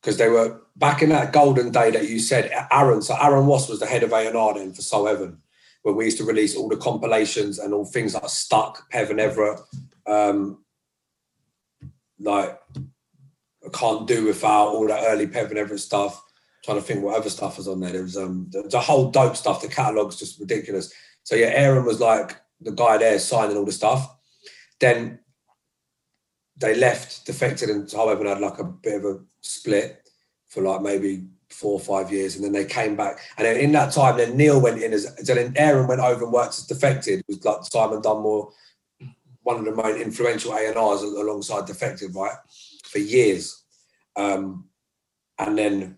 because 0.00 0.16
they 0.16 0.28
were 0.28 0.60
back 0.76 1.02
in 1.02 1.10
that 1.10 1.32
golden 1.32 1.70
day 1.70 1.90
that 1.90 2.08
you 2.08 2.18
said. 2.18 2.50
Aaron, 2.70 3.02
so 3.02 3.16
Aaron 3.20 3.46
Ross 3.46 3.68
was 3.68 3.80
the 3.80 3.86
head 3.86 4.02
of 4.02 4.12
A 4.12 4.26
and 4.26 4.36
R 4.36 4.54
then 4.54 4.72
for 4.72 4.82
Soul 4.82 5.06
Heaven, 5.06 5.38
when 5.82 5.96
we 5.96 6.06
used 6.06 6.18
to 6.18 6.24
release 6.24 6.56
all 6.56 6.68
the 6.68 6.76
compilations 6.76 7.58
and 7.58 7.74
all 7.74 7.84
things 7.84 8.14
like 8.14 8.28
Stuck, 8.28 8.90
Peven 8.90 9.20
Everett, 9.20 9.60
um, 10.06 10.64
like 12.18 12.58
I 13.64 13.68
can't 13.72 14.06
do 14.06 14.26
without 14.26 14.68
all 14.68 14.86
that 14.88 15.04
early 15.06 15.26
Pev 15.26 15.54
Everett 15.54 15.80
stuff 15.80 16.22
trying 16.64 16.78
to 16.78 16.82
think 16.82 17.02
what 17.02 17.16
other 17.16 17.30
stuff 17.30 17.58
was 17.58 17.68
on 17.68 17.80
there. 17.80 17.92
There 17.92 18.02
was 18.02 18.16
um 18.16 18.48
the 18.50 18.80
whole 18.80 19.10
dope 19.10 19.36
stuff. 19.36 19.62
The 19.62 19.68
catalog's 19.68 20.16
just 20.16 20.40
ridiculous. 20.40 20.92
So 21.24 21.34
yeah, 21.34 21.48
Aaron 21.48 21.84
was 21.84 22.00
like 22.00 22.36
the 22.60 22.72
guy 22.72 22.98
there 22.98 23.18
signing 23.18 23.56
all 23.56 23.64
the 23.64 23.72
stuff. 23.72 24.08
Then 24.80 25.20
they 26.56 26.74
left, 26.74 27.26
defected, 27.26 27.70
and 27.70 27.90
however 27.90 28.28
had 28.28 28.40
like 28.40 28.58
a 28.58 28.64
bit 28.64 28.96
of 28.96 29.04
a 29.04 29.20
split 29.40 30.08
for 30.46 30.62
like 30.62 30.82
maybe 30.82 31.24
four 31.50 31.74
or 31.74 31.80
five 31.80 32.12
years, 32.12 32.36
and 32.36 32.44
then 32.44 32.52
they 32.52 32.64
came 32.64 32.96
back. 32.96 33.18
And 33.36 33.46
then 33.46 33.56
in 33.56 33.72
that 33.72 33.92
time, 33.92 34.16
then 34.16 34.36
Neil 34.36 34.60
went 34.60 34.82
in 34.82 34.92
as 34.92 35.14
then 35.16 35.52
Aaron 35.56 35.88
went 35.88 36.00
over 36.00 36.24
and 36.24 36.32
worked 36.32 36.58
as 36.58 36.66
defected. 36.66 37.20
It 37.20 37.24
was 37.28 37.44
like 37.44 37.64
Simon 37.64 38.00
Dunmore, 38.00 38.50
one 39.42 39.58
of 39.58 39.64
the 39.64 39.82
main 39.82 39.96
influential 39.96 40.52
A 40.52 40.68
and 40.68 40.76
R's 40.76 41.02
alongside 41.02 41.66
defected, 41.66 42.14
right, 42.14 42.36
for 42.84 42.98
years. 42.98 43.62
Um, 44.16 44.68
and 45.38 45.58
then 45.58 45.96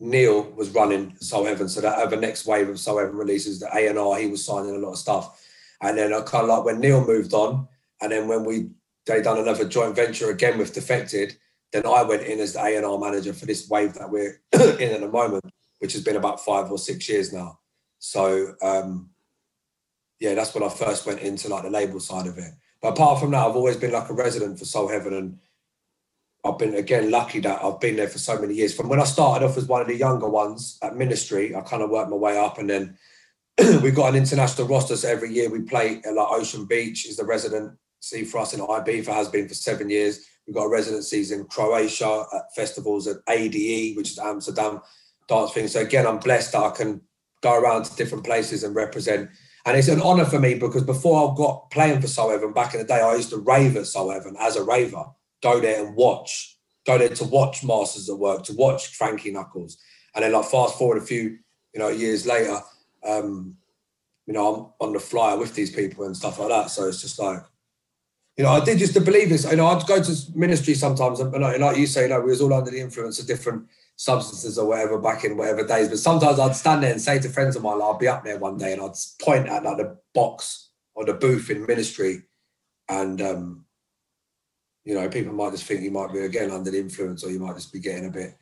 Neil 0.00 0.50
was 0.52 0.70
running 0.70 1.16
Soul 1.16 1.44
Heaven, 1.44 1.68
so 1.68 1.80
that 1.80 1.98
over 1.98 2.16
next 2.16 2.46
wave 2.46 2.68
of 2.68 2.78
Soul 2.78 2.98
Heaven 2.98 3.16
releases, 3.16 3.60
the 3.60 3.68
A 3.74 3.88
and 3.88 3.98
R, 3.98 4.18
he 4.18 4.28
was 4.28 4.44
signing 4.44 4.74
a 4.74 4.78
lot 4.78 4.92
of 4.92 4.98
stuff. 4.98 5.44
And 5.80 5.98
then 5.98 6.12
I 6.12 6.20
kind 6.20 6.44
of 6.44 6.48
like 6.48 6.64
when 6.64 6.80
Neil 6.80 7.04
moved 7.04 7.34
on, 7.34 7.68
and 8.00 8.12
then 8.12 8.28
when 8.28 8.44
we 8.44 8.70
they 9.06 9.22
done 9.22 9.38
another 9.38 9.66
joint 9.66 9.96
venture 9.96 10.30
again 10.30 10.58
with 10.58 10.74
Defected, 10.74 11.36
then 11.72 11.86
I 11.86 12.02
went 12.02 12.22
in 12.22 12.40
as 12.40 12.52
the 12.52 12.62
A 12.62 12.76
and 12.76 12.84
R 12.84 12.98
manager 12.98 13.32
for 13.32 13.46
this 13.46 13.68
wave 13.68 13.94
that 13.94 14.10
we're 14.10 14.40
in 14.52 14.92
at 14.92 15.00
the 15.00 15.08
moment, 15.08 15.44
which 15.78 15.94
has 15.94 16.04
been 16.04 16.16
about 16.16 16.44
five 16.44 16.70
or 16.70 16.78
six 16.78 17.08
years 17.08 17.32
now. 17.32 17.58
So 17.98 18.54
um, 18.62 19.10
yeah, 20.20 20.34
that's 20.34 20.54
when 20.54 20.62
I 20.62 20.68
first 20.68 21.06
went 21.06 21.20
into 21.20 21.48
like 21.48 21.64
the 21.64 21.70
label 21.70 22.00
side 22.00 22.26
of 22.26 22.38
it. 22.38 22.52
But 22.80 22.90
apart 22.90 23.20
from 23.20 23.32
that, 23.32 23.46
I've 23.46 23.56
always 23.56 23.76
been 23.76 23.92
like 23.92 24.08
a 24.08 24.14
resident 24.14 24.58
for 24.58 24.64
Soul 24.64 24.88
Heaven 24.88 25.14
and 25.14 25.38
I've 26.48 26.58
been 26.58 26.74
again 26.74 27.10
lucky 27.10 27.40
that 27.40 27.62
I've 27.62 27.80
been 27.80 27.96
there 27.96 28.08
for 28.08 28.18
so 28.18 28.40
many 28.40 28.54
years. 28.54 28.74
From 28.74 28.88
when 28.88 29.00
I 29.00 29.04
started 29.04 29.44
off 29.44 29.58
as 29.58 29.66
one 29.66 29.82
of 29.82 29.86
the 29.86 29.96
younger 29.96 30.28
ones 30.28 30.78
at 30.82 30.96
Ministry, 30.96 31.54
I 31.54 31.60
kind 31.60 31.82
of 31.82 31.90
worked 31.90 32.10
my 32.10 32.16
way 32.16 32.38
up, 32.38 32.58
and 32.58 32.70
then 32.70 32.98
we've 33.82 33.94
got 33.94 34.08
an 34.08 34.16
international 34.16 34.66
roster. 34.66 34.96
So 34.96 35.08
every 35.08 35.32
year 35.32 35.50
we 35.50 35.60
play 35.60 36.00
at 36.04 36.14
like 36.14 36.28
Ocean 36.30 36.64
Beach 36.64 37.06
is 37.06 37.16
the 37.16 37.24
residency 37.24 38.24
for 38.24 38.38
us 38.38 38.54
in 38.54 38.60
Ibiza 38.60 39.12
has 39.12 39.28
been 39.28 39.46
for 39.46 39.54
seven 39.54 39.90
years. 39.90 40.26
We've 40.46 40.56
got 40.56 40.70
residencies 40.70 41.30
in 41.30 41.44
Croatia 41.44 42.24
at 42.34 42.54
festivals 42.54 43.06
at 43.06 43.18
ADE, 43.28 43.96
which 43.96 44.12
is 44.12 44.18
Amsterdam 44.18 44.80
dance 45.28 45.52
thing. 45.52 45.68
So 45.68 45.80
again, 45.80 46.06
I'm 46.06 46.18
blessed 46.18 46.52
that 46.52 46.62
I 46.62 46.70
can 46.70 47.02
go 47.42 47.60
around 47.60 47.84
to 47.84 47.96
different 47.96 48.24
places 48.24 48.64
and 48.64 48.74
represent. 48.74 49.28
And 49.66 49.76
it's 49.76 49.88
an 49.88 50.00
honor 50.00 50.24
for 50.24 50.38
me 50.38 50.54
because 50.54 50.84
before 50.84 51.30
I 51.30 51.36
got 51.36 51.70
playing 51.70 52.00
for 52.00 52.06
Soul 52.06 52.50
back 52.52 52.72
in 52.72 52.80
the 52.80 52.86
day, 52.86 53.00
I 53.00 53.14
used 53.16 53.30
to 53.30 53.36
rave 53.36 53.76
at 53.76 53.86
Soul 53.86 54.10
as 54.40 54.56
a 54.56 54.64
raver 54.64 55.04
go 55.42 55.60
there 55.60 55.84
and 55.84 55.94
watch, 55.94 56.58
go 56.86 56.98
there 56.98 57.08
to 57.08 57.24
watch 57.24 57.64
Masters 57.64 58.08
at 58.08 58.18
Work, 58.18 58.44
to 58.44 58.54
watch 58.54 58.88
Frankie 58.88 59.30
Knuckles. 59.30 59.78
And 60.14 60.24
then 60.24 60.32
like 60.32 60.46
fast 60.46 60.78
forward 60.78 60.98
a 60.98 61.06
few, 61.06 61.38
you 61.74 61.78
know, 61.80 61.88
years 61.88 62.26
later, 62.26 62.58
um, 63.06 63.56
you 64.26 64.34
know, 64.34 64.74
I'm 64.80 64.88
on 64.88 64.92
the 64.92 65.00
flyer 65.00 65.38
with 65.38 65.54
these 65.54 65.74
people 65.74 66.04
and 66.04 66.16
stuff 66.16 66.38
like 66.38 66.48
that. 66.48 66.70
So 66.70 66.88
it's 66.88 67.00
just 67.00 67.18
like, 67.18 67.40
you 68.36 68.44
know, 68.44 68.50
I 68.50 68.64
did 68.64 68.78
just 68.78 68.94
to 68.94 69.00
believe 69.00 69.30
this. 69.30 69.50
You 69.50 69.56
know, 69.56 69.66
I'd 69.66 69.86
go 69.86 70.02
to 70.02 70.16
ministry 70.34 70.74
sometimes, 70.74 71.18
and 71.18 71.32
like 71.42 71.76
you 71.76 71.88
say, 71.88 72.02
you 72.02 72.08
know, 72.08 72.20
we 72.20 72.30
was 72.30 72.40
all 72.40 72.54
under 72.54 72.70
the 72.70 72.80
influence 72.80 73.18
of 73.18 73.26
different 73.26 73.66
substances 73.96 74.58
or 74.58 74.68
whatever 74.68 74.96
back 74.98 75.24
in 75.24 75.36
whatever 75.36 75.66
days. 75.66 75.88
But 75.88 75.98
sometimes 75.98 76.38
I'd 76.38 76.54
stand 76.54 76.84
there 76.84 76.92
and 76.92 77.00
say 77.00 77.18
to 77.18 77.28
friends 77.28 77.56
of 77.56 77.64
mine, 77.64 77.80
I'll 77.82 77.98
be 77.98 78.06
up 78.06 78.22
there 78.24 78.38
one 78.38 78.56
day, 78.56 78.72
and 78.72 78.80
I'd 78.80 78.92
point 79.20 79.48
at 79.48 79.64
like 79.64 79.78
the 79.78 79.98
box 80.14 80.70
or 80.94 81.04
the 81.04 81.14
booth 81.14 81.50
in 81.50 81.66
ministry, 81.66 82.22
and 82.88 83.20
um, 83.20 83.64
you 84.88 84.94
know, 84.94 85.06
people 85.06 85.34
might 85.34 85.50
just 85.50 85.64
think 85.64 85.82
you 85.82 85.90
might 85.90 86.10
be 86.14 86.20
again 86.20 86.50
under 86.50 86.70
the 86.70 86.78
influence, 86.78 87.22
or 87.22 87.30
you 87.30 87.38
might 87.38 87.54
just 87.54 87.70
be 87.74 87.78
getting 87.78 88.06
a 88.06 88.10
bit. 88.10 88.34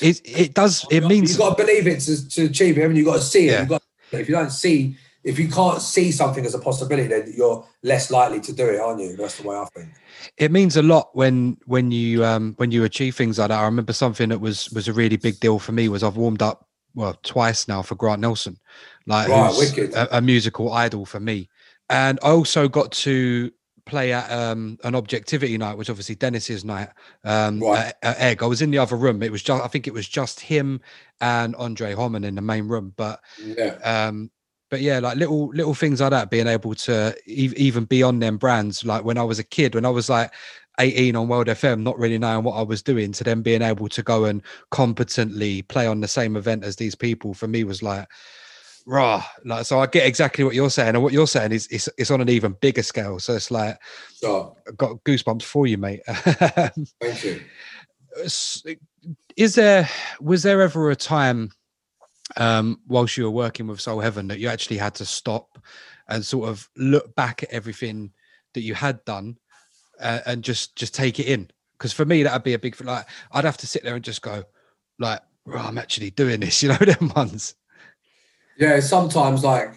It 0.00 0.20
it 0.24 0.54
does. 0.54 0.86
It 0.88 1.04
means 1.04 1.30
you've 1.30 1.40
got 1.40 1.58
to 1.58 1.64
believe 1.64 1.88
it 1.88 1.98
to, 2.02 2.28
to 2.28 2.44
achieve 2.44 2.78
it. 2.78 2.84
I 2.84 2.86
mean, 2.86 2.96
you've 2.96 3.06
got 3.06 3.16
to 3.16 3.22
see 3.22 3.48
it. 3.48 3.52
Yeah. 3.52 3.64
Got, 3.64 3.82
if 4.12 4.28
you 4.28 4.36
don't 4.36 4.52
see, 4.52 4.96
if 5.24 5.36
you 5.36 5.48
can't 5.48 5.82
see 5.82 6.12
something 6.12 6.46
as 6.46 6.54
a 6.54 6.60
possibility, 6.60 7.08
then 7.08 7.32
you're 7.36 7.66
less 7.82 8.12
likely 8.12 8.40
to 8.42 8.52
do 8.52 8.68
it, 8.68 8.78
aren't 8.78 9.00
you? 9.00 9.16
That's 9.16 9.38
the 9.38 9.48
way 9.48 9.56
I 9.56 9.64
think. 9.74 9.88
It 10.36 10.52
means 10.52 10.76
a 10.76 10.82
lot 10.82 11.10
when 11.14 11.58
when 11.66 11.90
you 11.90 12.24
um 12.24 12.54
when 12.56 12.70
you 12.70 12.84
achieve 12.84 13.16
things 13.16 13.40
like 13.40 13.48
that. 13.48 13.58
I 13.58 13.64
remember 13.64 13.92
something 13.92 14.28
that 14.28 14.40
was 14.40 14.70
was 14.70 14.86
a 14.86 14.92
really 14.92 15.16
big 15.16 15.40
deal 15.40 15.58
for 15.58 15.72
me 15.72 15.88
was 15.88 16.04
I've 16.04 16.16
warmed 16.16 16.42
up 16.42 16.68
well 16.94 17.18
twice 17.24 17.66
now 17.66 17.82
for 17.82 17.96
Grant 17.96 18.20
Nelson, 18.20 18.60
like 19.08 19.28
right, 19.28 19.78
a, 19.78 20.18
a 20.18 20.20
musical 20.20 20.72
idol 20.72 21.04
for 21.04 21.18
me, 21.18 21.48
and 21.90 22.20
I 22.22 22.28
also 22.28 22.68
got 22.68 22.92
to 22.92 23.50
play 23.86 24.12
at 24.12 24.30
um, 24.30 24.78
an 24.84 24.94
Objektivity 24.94 25.58
night, 25.58 25.76
which 25.76 25.90
obviously 25.90 26.14
Dennis's 26.14 26.64
night 26.64 26.88
um, 27.24 27.60
right. 27.60 27.86
at, 27.86 27.96
at, 28.02 28.18
Egg. 28.18 28.42
I 28.42 28.46
was 28.46 28.62
in 28.62 28.70
the 28.70 28.78
other 28.78 28.96
room. 28.96 29.22
It 29.22 29.32
was 29.32 29.42
just, 29.42 29.62
I 29.62 29.68
think 29.68 29.86
it 29.86 29.94
was 29.94 30.08
just 30.08 30.40
him 30.40 30.80
and 31.20 31.54
Andre 31.56 31.94
Hommen 31.94 32.24
in 32.24 32.34
the 32.34 32.42
main 32.42 32.68
room. 32.68 32.94
But 32.96 33.20
yeah, 33.42 33.76
um, 33.84 34.30
but 34.70 34.80
yeah, 34.80 34.98
like 34.98 35.16
little 35.16 35.48
little 35.48 35.74
things 35.74 36.00
like 36.00 36.10
that, 36.10 36.30
being 36.30 36.46
able 36.46 36.74
to 36.74 37.14
e- 37.26 37.52
even 37.56 37.84
be 37.84 38.02
on 38.02 38.18
them 38.18 38.38
brands. 38.38 38.84
Like 38.84 39.04
when 39.04 39.18
I 39.18 39.22
was 39.22 39.38
a 39.38 39.44
kid, 39.44 39.74
when 39.74 39.84
I 39.84 39.90
was 39.90 40.08
like 40.08 40.32
18 40.80 41.14
on 41.14 41.28
World 41.28 41.46
FM, 41.46 41.82
not 41.82 41.98
really 41.98 42.18
knowing 42.18 42.44
what 42.44 42.56
I 42.56 42.62
was 42.62 42.82
doing, 42.82 43.12
to 43.12 43.24
then 43.24 43.42
being 43.42 43.62
able 43.62 43.88
to 43.88 44.02
go 44.02 44.24
and 44.24 44.42
competently 44.70 45.62
play 45.62 45.86
on 45.86 46.00
the 46.00 46.08
same 46.08 46.36
event 46.36 46.64
as 46.64 46.76
these 46.76 46.94
people, 46.94 47.34
for 47.34 47.46
me 47.46 47.64
was 47.64 47.82
like 47.82 48.08
raw 48.86 49.24
like 49.46 49.64
so 49.64 49.78
i 49.78 49.86
get 49.86 50.06
exactly 50.06 50.44
what 50.44 50.54
you're 50.54 50.68
saying 50.68 50.94
and 50.94 51.02
what 51.02 51.12
you're 51.12 51.26
saying 51.26 51.52
is 51.52 51.66
it's, 51.68 51.88
it's 51.96 52.10
on 52.10 52.20
an 52.20 52.28
even 52.28 52.52
bigger 52.60 52.82
scale. 52.82 53.18
So 53.18 53.34
it's 53.34 53.50
like 53.50 53.78
got 54.76 55.02
goosebumps 55.04 55.42
for 55.42 55.66
you 55.66 55.78
mate. 55.78 56.02
Thank 56.06 57.24
you. 57.24 57.40
Is 59.36 59.54
there 59.54 59.88
was 60.20 60.42
there 60.42 60.62
ever 60.62 60.90
a 60.90 60.96
time 60.96 61.50
um 62.36 62.80
whilst 62.86 63.16
you 63.16 63.24
were 63.24 63.30
working 63.30 63.66
with 63.66 63.80
soul 63.80 64.00
heaven 64.00 64.28
that 64.28 64.38
you 64.38 64.48
actually 64.48 64.78
had 64.78 64.94
to 64.96 65.04
stop 65.04 65.58
and 66.08 66.24
sort 66.24 66.48
of 66.48 66.68
look 66.76 67.14
back 67.14 67.42
at 67.42 67.50
everything 67.50 68.12
that 68.52 68.62
you 68.62 68.74
had 68.74 69.04
done 69.04 69.36
uh, 70.00 70.20
and 70.26 70.44
just 70.44 70.76
just 70.76 70.94
take 70.94 71.18
it 71.18 71.26
in? 71.26 71.50
Because 71.78 71.92
for 71.92 72.04
me 72.04 72.22
that'd 72.22 72.44
be 72.44 72.54
a 72.54 72.58
big 72.58 72.80
like 72.84 73.06
i'd 73.32 73.44
have 73.44 73.56
to 73.58 73.66
sit 73.66 73.82
there 73.82 73.94
and 73.94 74.04
just 74.04 74.22
go 74.22 74.44
like 74.98 75.20
oh, 75.48 75.58
i'm 75.58 75.76
actually 75.76 76.10
doing 76.10 76.40
this 76.40 76.62
you 76.62 76.68
know 76.68 76.76
them 76.76 77.12
ones 77.16 77.56
yeah, 78.58 78.80
sometimes 78.80 79.44
like 79.44 79.74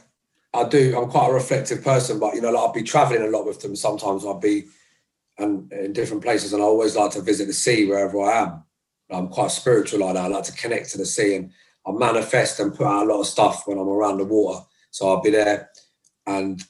I 0.54 0.68
do. 0.68 0.98
I'm 0.98 1.10
quite 1.10 1.30
a 1.30 1.34
reflective 1.34 1.84
person, 1.84 2.20
but 2.20 2.36
you 2.36 2.42
know, 2.42 2.52
like 2.52 2.62
I'll 2.62 2.74
be 2.74 2.84
traveling 2.84 3.22
a 3.22 3.28
lot 3.28 3.46
with 3.46 3.62
them. 3.62 3.76
Sometimes 3.76 4.26
I'll 4.26 4.40
be 4.40 4.66
and 5.38 5.72
in 5.72 5.94
different 5.94 6.24
places, 6.24 6.54
and 6.54 6.62
I 6.62 6.66
always 6.66 6.96
like 6.96 7.12
to 7.12 7.22
visit 7.22 7.46
the 7.46 7.54
sea 7.54 7.86
wherever 7.86 8.22
I 8.22 8.44
am. 8.44 8.64
I'm 9.10 9.30
quite 9.30 9.52
spiritual 9.52 10.00
like 10.00 10.16
that. 10.16 10.26
I 10.26 10.28
like 10.28 10.44
to 10.46 10.52
connect 10.54 10.92
to 10.92 10.98
the 10.98 11.06
sea, 11.06 11.36
and 11.36 11.52
I 11.86 11.92
manifest 11.92 12.60
and 12.60 12.74
put 12.74 12.88
out 12.88 13.06
a 13.06 13.10
lot 13.14 13.22
of 13.22 13.28
stuff 13.28 13.64
when 13.66 13.78
I'm 13.78 13.88
around 13.88 14.18
the 14.18 14.26
water. 14.26 14.66
So 14.92 15.08
I'll 15.08 15.22
be 15.22 15.32
there, 15.32 15.70
and 16.26 16.64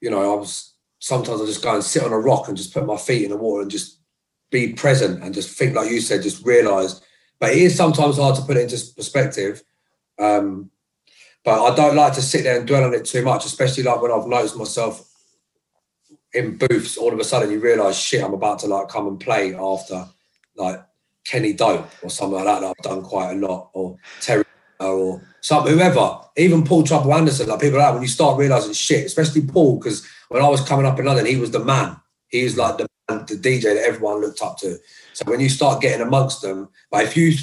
you 0.00 0.10
know, 0.10 0.32
I 0.32 0.36
was 0.36 0.74
sometimes 0.98 1.40
I 1.40 1.46
just 1.46 1.62
go 1.62 1.74
and 1.74 1.84
sit 1.84 2.02
on 2.02 2.12
a 2.12 2.18
rock 2.18 2.48
and 2.48 2.56
just 2.56 2.72
put 2.72 2.86
my 2.86 2.96
feet 2.96 3.24
in 3.24 3.30
the 3.30 3.36
water 3.36 3.62
and 3.62 3.70
just 3.70 4.00
be 4.50 4.72
present 4.72 5.22
and 5.22 5.34
just 5.34 5.56
think, 5.56 5.74
like 5.74 5.90
you 5.90 6.00
said, 6.00 6.22
just 6.22 6.44
realize. 6.44 7.00
But 7.38 7.52
it 7.52 7.58
is 7.58 7.74
sometimes 7.76 8.18
hard 8.18 8.36
to 8.36 8.42
put 8.42 8.56
it 8.56 8.70
into 8.70 8.94
perspective. 8.94 9.62
Um, 10.18 10.70
but 11.44 11.62
I 11.62 11.74
don't 11.74 11.96
like 11.96 12.14
to 12.14 12.22
sit 12.22 12.44
there 12.44 12.58
and 12.58 12.66
dwell 12.66 12.84
on 12.84 12.94
it 12.94 13.04
too 13.04 13.22
much, 13.22 13.44
especially 13.44 13.82
like 13.82 14.00
when 14.00 14.12
I've 14.12 14.26
noticed 14.26 14.56
myself 14.56 15.08
in 16.32 16.58
booths. 16.58 16.96
All 16.96 17.12
of 17.12 17.18
a 17.18 17.24
sudden, 17.24 17.50
you 17.50 17.60
realize, 17.60 17.98
shit, 17.98 18.22
I'm 18.22 18.34
about 18.34 18.58
to 18.60 18.66
like 18.66 18.88
come 18.88 19.06
and 19.08 19.18
play 19.18 19.54
after 19.54 20.06
like 20.56 20.84
Kenny 21.24 21.52
Dope 21.52 21.88
or 22.02 22.10
something 22.10 22.36
like 22.36 22.44
that. 22.44 22.60
that 22.60 22.74
I've 22.78 22.84
done 22.84 23.02
quite 23.02 23.32
a 23.32 23.34
lot, 23.34 23.70
or 23.72 23.96
Terry 24.20 24.44
or 24.80 25.22
some 25.40 25.66
whoever, 25.66 26.20
even 26.36 26.64
Paul 26.64 26.82
Trouble 26.82 27.14
Anderson, 27.14 27.48
like 27.48 27.60
people 27.60 27.78
like 27.78 27.88
that, 27.88 27.94
when 27.94 28.02
you 28.02 28.08
start 28.08 28.38
realizing 28.38 28.72
shit, 28.72 29.06
especially 29.06 29.42
Paul, 29.42 29.78
because 29.78 30.06
when 30.28 30.42
I 30.42 30.48
was 30.48 30.66
coming 30.66 30.86
up 30.86 30.98
in 30.98 31.04
London, 31.06 31.26
he 31.26 31.36
was 31.36 31.50
the 31.50 31.64
man. 31.64 31.96
He 32.28 32.44
was 32.44 32.56
like 32.56 32.78
the 32.78 32.86
man, 33.08 33.26
the 33.26 33.34
DJ 33.34 33.62
that 33.74 33.84
everyone 33.86 34.20
looked 34.20 34.42
up 34.42 34.58
to. 34.58 34.78
So 35.12 35.24
when 35.26 35.40
you 35.40 35.48
start 35.48 35.82
getting 35.82 36.06
amongst 36.06 36.42
them, 36.42 36.68
but 36.90 37.04
if 37.04 37.16
you 37.16 37.34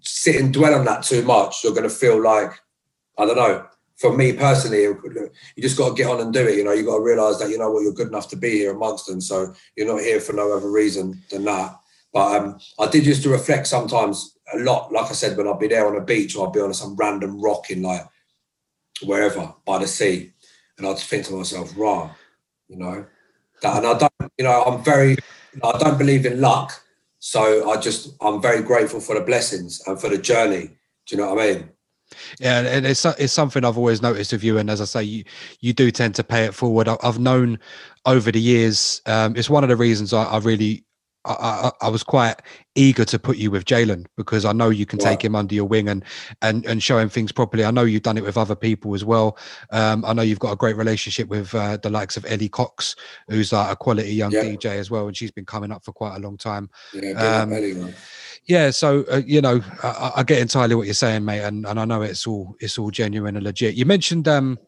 sit 0.00 0.36
and 0.36 0.52
dwell 0.52 0.74
on 0.74 0.84
that 0.84 1.02
too 1.02 1.22
much, 1.22 1.62
you're 1.62 1.72
going 1.72 1.84
to 1.84 1.90
feel 1.90 2.20
like, 2.22 2.52
I 3.18 3.26
don't 3.26 3.36
know. 3.36 3.66
For 3.96 4.14
me 4.14 4.34
personally, 4.34 4.82
you 4.82 5.62
just 5.62 5.78
got 5.78 5.88
to 5.88 5.94
get 5.94 6.10
on 6.10 6.20
and 6.20 6.32
do 6.32 6.46
it. 6.46 6.56
You 6.56 6.64
know, 6.64 6.72
you 6.72 6.84
got 6.84 6.98
to 6.98 7.02
realize 7.02 7.38
that 7.38 7.48
you 7.48 7.56
know 7.56 7.70
what 7.70 7.82
you're 7.82 7.94
good 7.94 8.08
enough 8.08 8.28
to 8.28 8.36
be 8.36 8.50
here 8.50 8.72
amongst 8.72 9.06
them. 9.06 9.22
So 9.22 9.54
you're 9.74 9.86
not 9.86 10.02
here 10.02 10.20
for 10.20 10.34
no 10.34 10.54
other 10.54 10.70
reason 10.70 11.22
than 11.30 11.44
that. 11.46 11.78
But 12.12 12.36
um, 12.36 12.58
I 12.78 12.88
did 12.88 13.06
used 13.06 13.22
to 13.22 13.30
reflect 13.30 13.66
sometimes 13.66 14.36
a 14.52 14.58
lot. 14.58 14.92
Like 14.92 15.10
I 15.10 15.14
said, 15.14 15.36
when 15.36 15.48
I'd 15.48 15.58
be 15.58 15.68
there 15.68 15.86
on 15.86 15.96
a 15.96 16.04
beach 16.04 16.36
or 16.36 16.46
I'd 16.46 16.52
be 16.52 16.60
on 16.60 16.74
some 16.74 16.94
random 16.96 17.40
rock 17.40 17.70
in 17.70 17.82
like 17.82 18.02
wherever 19.02 19.54
by 19.64 19.78
the 19.78 19.86
sea, 19.86 20.32
and 20.76 20.86
I'd 20.86 20.98
think 20.98 21.24
to 21.26 21.32
myself, 21.32 21.72
"Raw," 21.76 22.10
you 22.68 22.76
know. 22.76 23.06
That, 23.62 23.78
and 23.78 23.86
I 23.86 23.98
don't, 23.98 24.32
you 24.36 24.44
know, 24.44 24.62
I'm 24.62 24.84
very, 24.84 25.16
I 25.62 25.78
don't 25.78 25.96
believe 25.96 26.26
in 26.26 26.40
luck. 26.40 26.82
So 27.18 27.70
I 27.70 27.80
just, 27.80 28.14
I'm 28.20 28.42
very 28.42 28.62
grateful 28.62 29.00
for 29.00 29.14
the 29.14 29.24
blessings 29.24 29.80
and 29.86 29.98
for 29.98 30.08
the 30.08 30.18
journey. 30.18 30.76
Do 31.06 31.16
you 31.16 31.16
know 31.16 31.34
what 31.34 31.42
I 31.42 31.52
mean? 31.52 31.70
Yeah, 32.38 32.60
and 32.60 32.86
it's 32.86 33.04
it's 33.04 33.32
something 33.32 33.64
I've 33.64 33.78
always 33.78 34.02
noticed 34.02 34.32
of 34.32 34.44
you, 34.44 34.58
and 34.58 34.70
as 34.70 34.80
I 34.80 34.84
say, 34.84 35.02
you 35.02 35.24
you 35.60 35.72
do 35.72 35.90
tend 35.90 36.14
to 36.16 36.24
pay 36.24 36.44
it 36.44 36.54
forward. 36.54 36.88
I've 36.88 37.18
known 37.18 37.58
over 38.04 38.30
the 38.30 38.40
years. 38.40 39.02
Um, 39.06 39.36
it's 39.36 39.50
one 39.50 39.64
of 39.64 39.68
the 39.68 39.76
reasons 39.76 40.12
I, 40.12 40.24
I 40.24 40.38
really 40.38 40.86
I, 41.26 41.72
I, 41.80 41.88
was 41.88 42.02
quite 42.02 42.36
eager 42.74 43.04
to 43.04 43.18
put 43.18 43.36
you 43.36 43.50
with 43.50 43.64
Jalen 43.64 44.06
because 44.16 44.44
I 44.44 44.52
know 44.52 44.70
you 44.70 44.86
can 44.86 44.98
take 44.98 45.24
him 45.24 45.34
under 45.34 45.54
your 45.54 45.64
wing 45.64 45.88
and 45.88 46.04
and 46.42 46.64
and 46.66 46.82
show 46.82 46.98
him 46.98 47.08
things 47.08 47.32
properly. 47.32 47.64
I 47.64 47.70
know 47.70 47.82
you've 47.82 48.02
done 48.02 48.16
it 48.16 48.24
with 48.24 48.36
other 48.36 48.54
people 48.54 48.94
as 48.94 49.04
well. 49.04 49.36
Um, 49.70 50.04
I 50.04 50.12
know 50.12 50.22
you've 50.22 50.38
got 50.38 50.52
a 50.52 50.56
great 50.56 50.76
relationship 50.76 51.28
with 51.28 51.54
uh, 51.54 51.78
the 51.78 51.90
likes 51.90 52.16
of 52.16 52.24
Ellie 52.26 52.48
Cox, 52.48 52.94
who's 53.28 53.52
like 53.52 53.72
a 53.72 53.76
quality 53.76 54.14
young 54.14 54.32
yeah. 54.32 54.44
DJ 54.44 54.76
as 54.76 54.90
well, 54.90 55.08
and 55.08 55.16
she's 55.16 55.32
been 55.32 55.44
coming 55.46 55.72
up 55.72 55.84
for 55.84 55.92
quite 55.92 56.16
a 56.16 56.20
long 56.20 56.36
time. 56.36 56.70
Yeah, 56.94 57.10
um, 57.12 57.52
Ellie, 57.52 57.94
yeah 58.46 58.70
so 58.70 59.04
uh, 59.10 59.22
you 59.26 59.40
know 59.40 59.60
I, 59.82 60.12
I, 60.16 60.22
get 60.22 60.38
entirely 60.38 60.74
what 60.74 60.86
you're 60.86 60.94
saying 60.94 61.24
mate 61.24 61.42
and, 61.42 61.66
and 61.66 61.78
i 61.80 61.84
know 61.84 62.02
it's 62.02 62.26
all 62.26 62.56
it's 62.60 62.78
all 62.78 62.90
genuine 62.90 63.36
and 63.36 63.44
legit 63.44 63.74
you 63.74 63.84
mentioned 63.84 64.28
um 64.28 64.58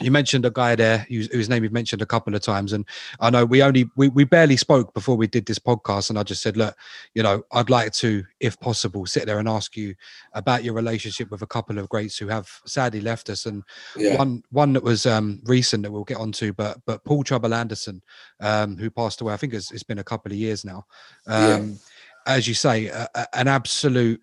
you 0.00 0.10
mentioned 0.10 0.44
a 0.44 0.50
guy 0.50 0.74
there 0.74 1.06
whose, 1.08 1.32
whose, 1.32 1.48
name 1.48 1.62
you've 1.62 1.72
mentioned 1.72 2.02
a 2.02 2.06
couple 2.06 2.34
of 2.34 2.40
times 2.40 2.72
and 2.72 2.84
i 3.20 3.30
know 3.30 3.44
we 3.44 3.62
only 3.62 3.88
we, 3.96 4.08
we 4.08 4.24
barely 4.24 4.56
spoke 4.56 4.92
before 4.94 5.16
we 5.16 5.26
did 5.26 5.46
this 5.46 5.58
podcast 5.58 6.10
and 6.10 6.18
i 6.18 6.22
just 6.22 6.42
said 6.42 6.56
look 6.56 6.76
you 7.14 7.22
know 7.22 7.42
i'd 7.52 7.70
like 7.70 7.92
to 7.92 8.24
if 8.40 8.58
possible 8.58 9.06
sit 9.06 9.26
there 9.26 9.38
and 9.38 9.48
ask 9.48 9.76
you 9.76 9.94
about 10.32 10.64
your 10.64 10.74
relationship 10.74 11.30
with 11.30 11.42
a 11.42 11.46
couple 11.46 11.78
of 11.78 11.88
greats 11.88 12.16
who 12.16 12.28
have 12.28 12.48
sadly 12.64 13.00
left 13.00 13.28
us 13.28 13.46
and 13.46 13.62
yeah. 13.96 14.16
one 14.16 14.42
one 14.50 14.72
that 14.72 14.82
was 14.82 15.06
um 15.06 15.40
recent 15.44 15.82
that 15.82 15.92
we'll 15.92 16.04
get 16.04 16.16
onto 16.16 16.52
but 16.52 16.78
but 16.86 17.04
paul 17.04 17.22
trouble 17.22 17.54
anderson 17.54 18.02
um 18.40 18.76
who 18.76 18.90
passed 18.90 19.20
away 19.20 19.34
i 19.34 19.36
think 19.36 19.52
it's, 19.52 19.70
it's 19.72 19.82
been 19.82 19.98
a 19.98 20.04
couple 20.04 20.32
of 20.32 20.38
years 20.38 20.64
now 20.64 20.84
um 21.26 21.70
yeah. 21.70 21.76
As 22.26 22.48
you 22.48 22.54
say 22.54 22.86
a, 22.86 23.08
a, 23.14 23.26
an 23.36 23.48
absolute 23.48 24.20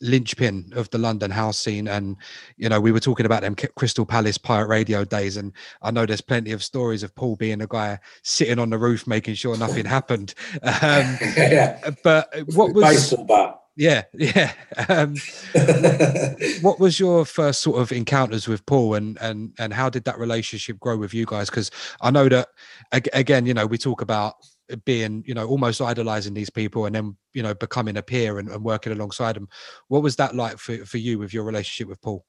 linchpin 0.00 0.72
of 0.74 0.90
the 0.90 0.98
London 0.98 1.30
house 1.30 1.58
scene. 1.58 1.88
And, 1.88 2.16
you 2.56 2.68
know, 2.68 2.80
we 2.80 2.92
were 2.92 3.00
talking 3.00 3.26
about 3.26 3.42
them 3.42 3.56
Crystal 3.76 4.04
Palace 4.04 4.38
Pirate 4.38 4.68
Radio 4.68 5.04
days. 5.04 5.36
And 5.36 5.52
I 5.82 5.90
know 5.90 6.06
there's 6.06 6.20
plenty 6.20 6.52
of 6.52 6.62
stories 6.62 7.02
of 7.02 7.14
Paul 7.14 7.36
being 7.36 7.62
a 7.62 7.66
guy 7.66 7.98
sitting 8.22 8.58
on 8.58 8.70
the 8.70 8.78
roof 8.78 9.06
making 9.06 9.34
sure 9.34 9.56
nothing 9.56 9.84
happened. 9.86 10.34
Um, 10.62 11.18
yeah. 11.36 11.90
But 12.02 12.28
what 12.54 12.74
was. 12.74 12.84
Baseball 12.84 13.24
bat. 13.24 13.60
Yeah, 13.76 14.02
yeah. 14.12 14.52
Um, 14.88 15.16
what 16.60 16.78
was 16.78 17.00
your 17.00 17.24
first 17.24 17.60
sort 17.60 17.80
of 17.80 17.90
encounters 17.90 18.46
with 18.46 18.64
Paul, 18.66 18.94
and 18.94 19.18
and 19.20 19.52
and 19.58 19.72
how 19.72 19.90
did 19.90 20.04
that 20.04 20.18
relationship 20.18 20.78
grow 20.78 20.96
with 20.96 21.12
you 21.12 21.26
guys? 21.26 21.50
Because 21.50 21.72
I 22.00 22.12
know 22.12 22.28
that 22.28 22.48
again, 22.92 23.46
you 23.46 23.54
know, 23.54 23.66
we 23.66 23.78
talk 23.78 24.00
about 24.00 24.34
being 24.84 25.22
you 25.26 25.34
know 25.34 25.46
almost 25.46 25.80
idolizing 25.80 26.34
these 26.34 26.50
people 26.50 26.86
and 26.86 26.94
then 26.94 27.16
you 27.32 27.42
know 27.42 27.54
becoming 27.54 27.96
a 27.96 28.02
peer 28.02 28.38
and, 28.38 28.48
and, 28.48 28.64
working 28.64 28.92
alongside 28.92 29.36
them 29.36 29.48
what 29.88 30.02
was 30.02 30.16
that 30.16 30.34
like 30.34 30.58
for, 30.58 30.84
for 30.86 30.98
you 30.98 31.18
with 31.18 31.34
your 31.34 31.44
relationship 31.44 31.88
with 31.88 32.00
paul? 32.00 32.24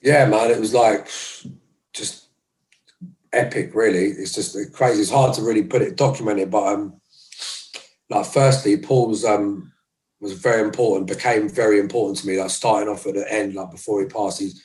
Yeah 0.00 0.26
man 0.26 0.50
it 0.50 0.58
was 0.58 0.74
like 0.74 1.08
just 1.92 2.28
epic 3.32 3.74
really. 3.74 4.06
It's 4.06 4.32
just 4.32 4.56
crazy. 4.72 5.02
It's 5.02 5.10
hard 5.10 5.34
to 5.34 5.42
really 5.42 5.64
put 5.64 5.82
it 5.82 5.96
document 5.96 6.40
it 6.40 6.50
but 6.50 6.72
um 6.72 7.00
like 8.10 8.26
firstly 8.26 8.76
paul's 8.76 9.24
um 9.24 9.72
was 10.20 10.32
very 10.32 10.62
important 10.62 11.08
became 11.08 11.48
very 11.48 11.78
important 11.78 12.16
to 12.18 12.26
me 12.26 12.40
like 12.40 12.50
starting 12.50 12.88
off 12.88 13.06
at 13.06 13.14
the 13.14 13.30
end 13.30 13.54
like 13.54 13.70
before 13.70 14.00
he 14.00 14.06
passed 14.06 14.40
he's 14.40 14.62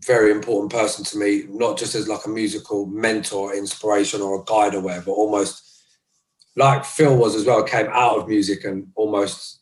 very 0.00 0.30
important 0.30 0.72
person 0.72 1.04
to 1.04 1.18
me, 1.18 1.44
not 1.48 1.78
just 1.78 1.94
as 1.94 2.08
like 2.08 2.24
a 2.24 2.28
musical 2.28 2.86
mentor, 2.86 3.54
inspiration, 3.54 4.20
or 4.20 4.40
a 4.40 4.44
guide 4.44 4.74
or 4.74 4.80
whatever, 4.80 5.10
almost 5.10 5.63
like 6.56 6.84
Phil 6.84 7.16
was 7.16 7.34
as 7.34 7.44
well, 7.44 7.62
came 7.62 7.86
out 7.90 8.18
of 8.18 8.28
music 8.28 8.64
and 8.64 8.88
almost 8.94 9.60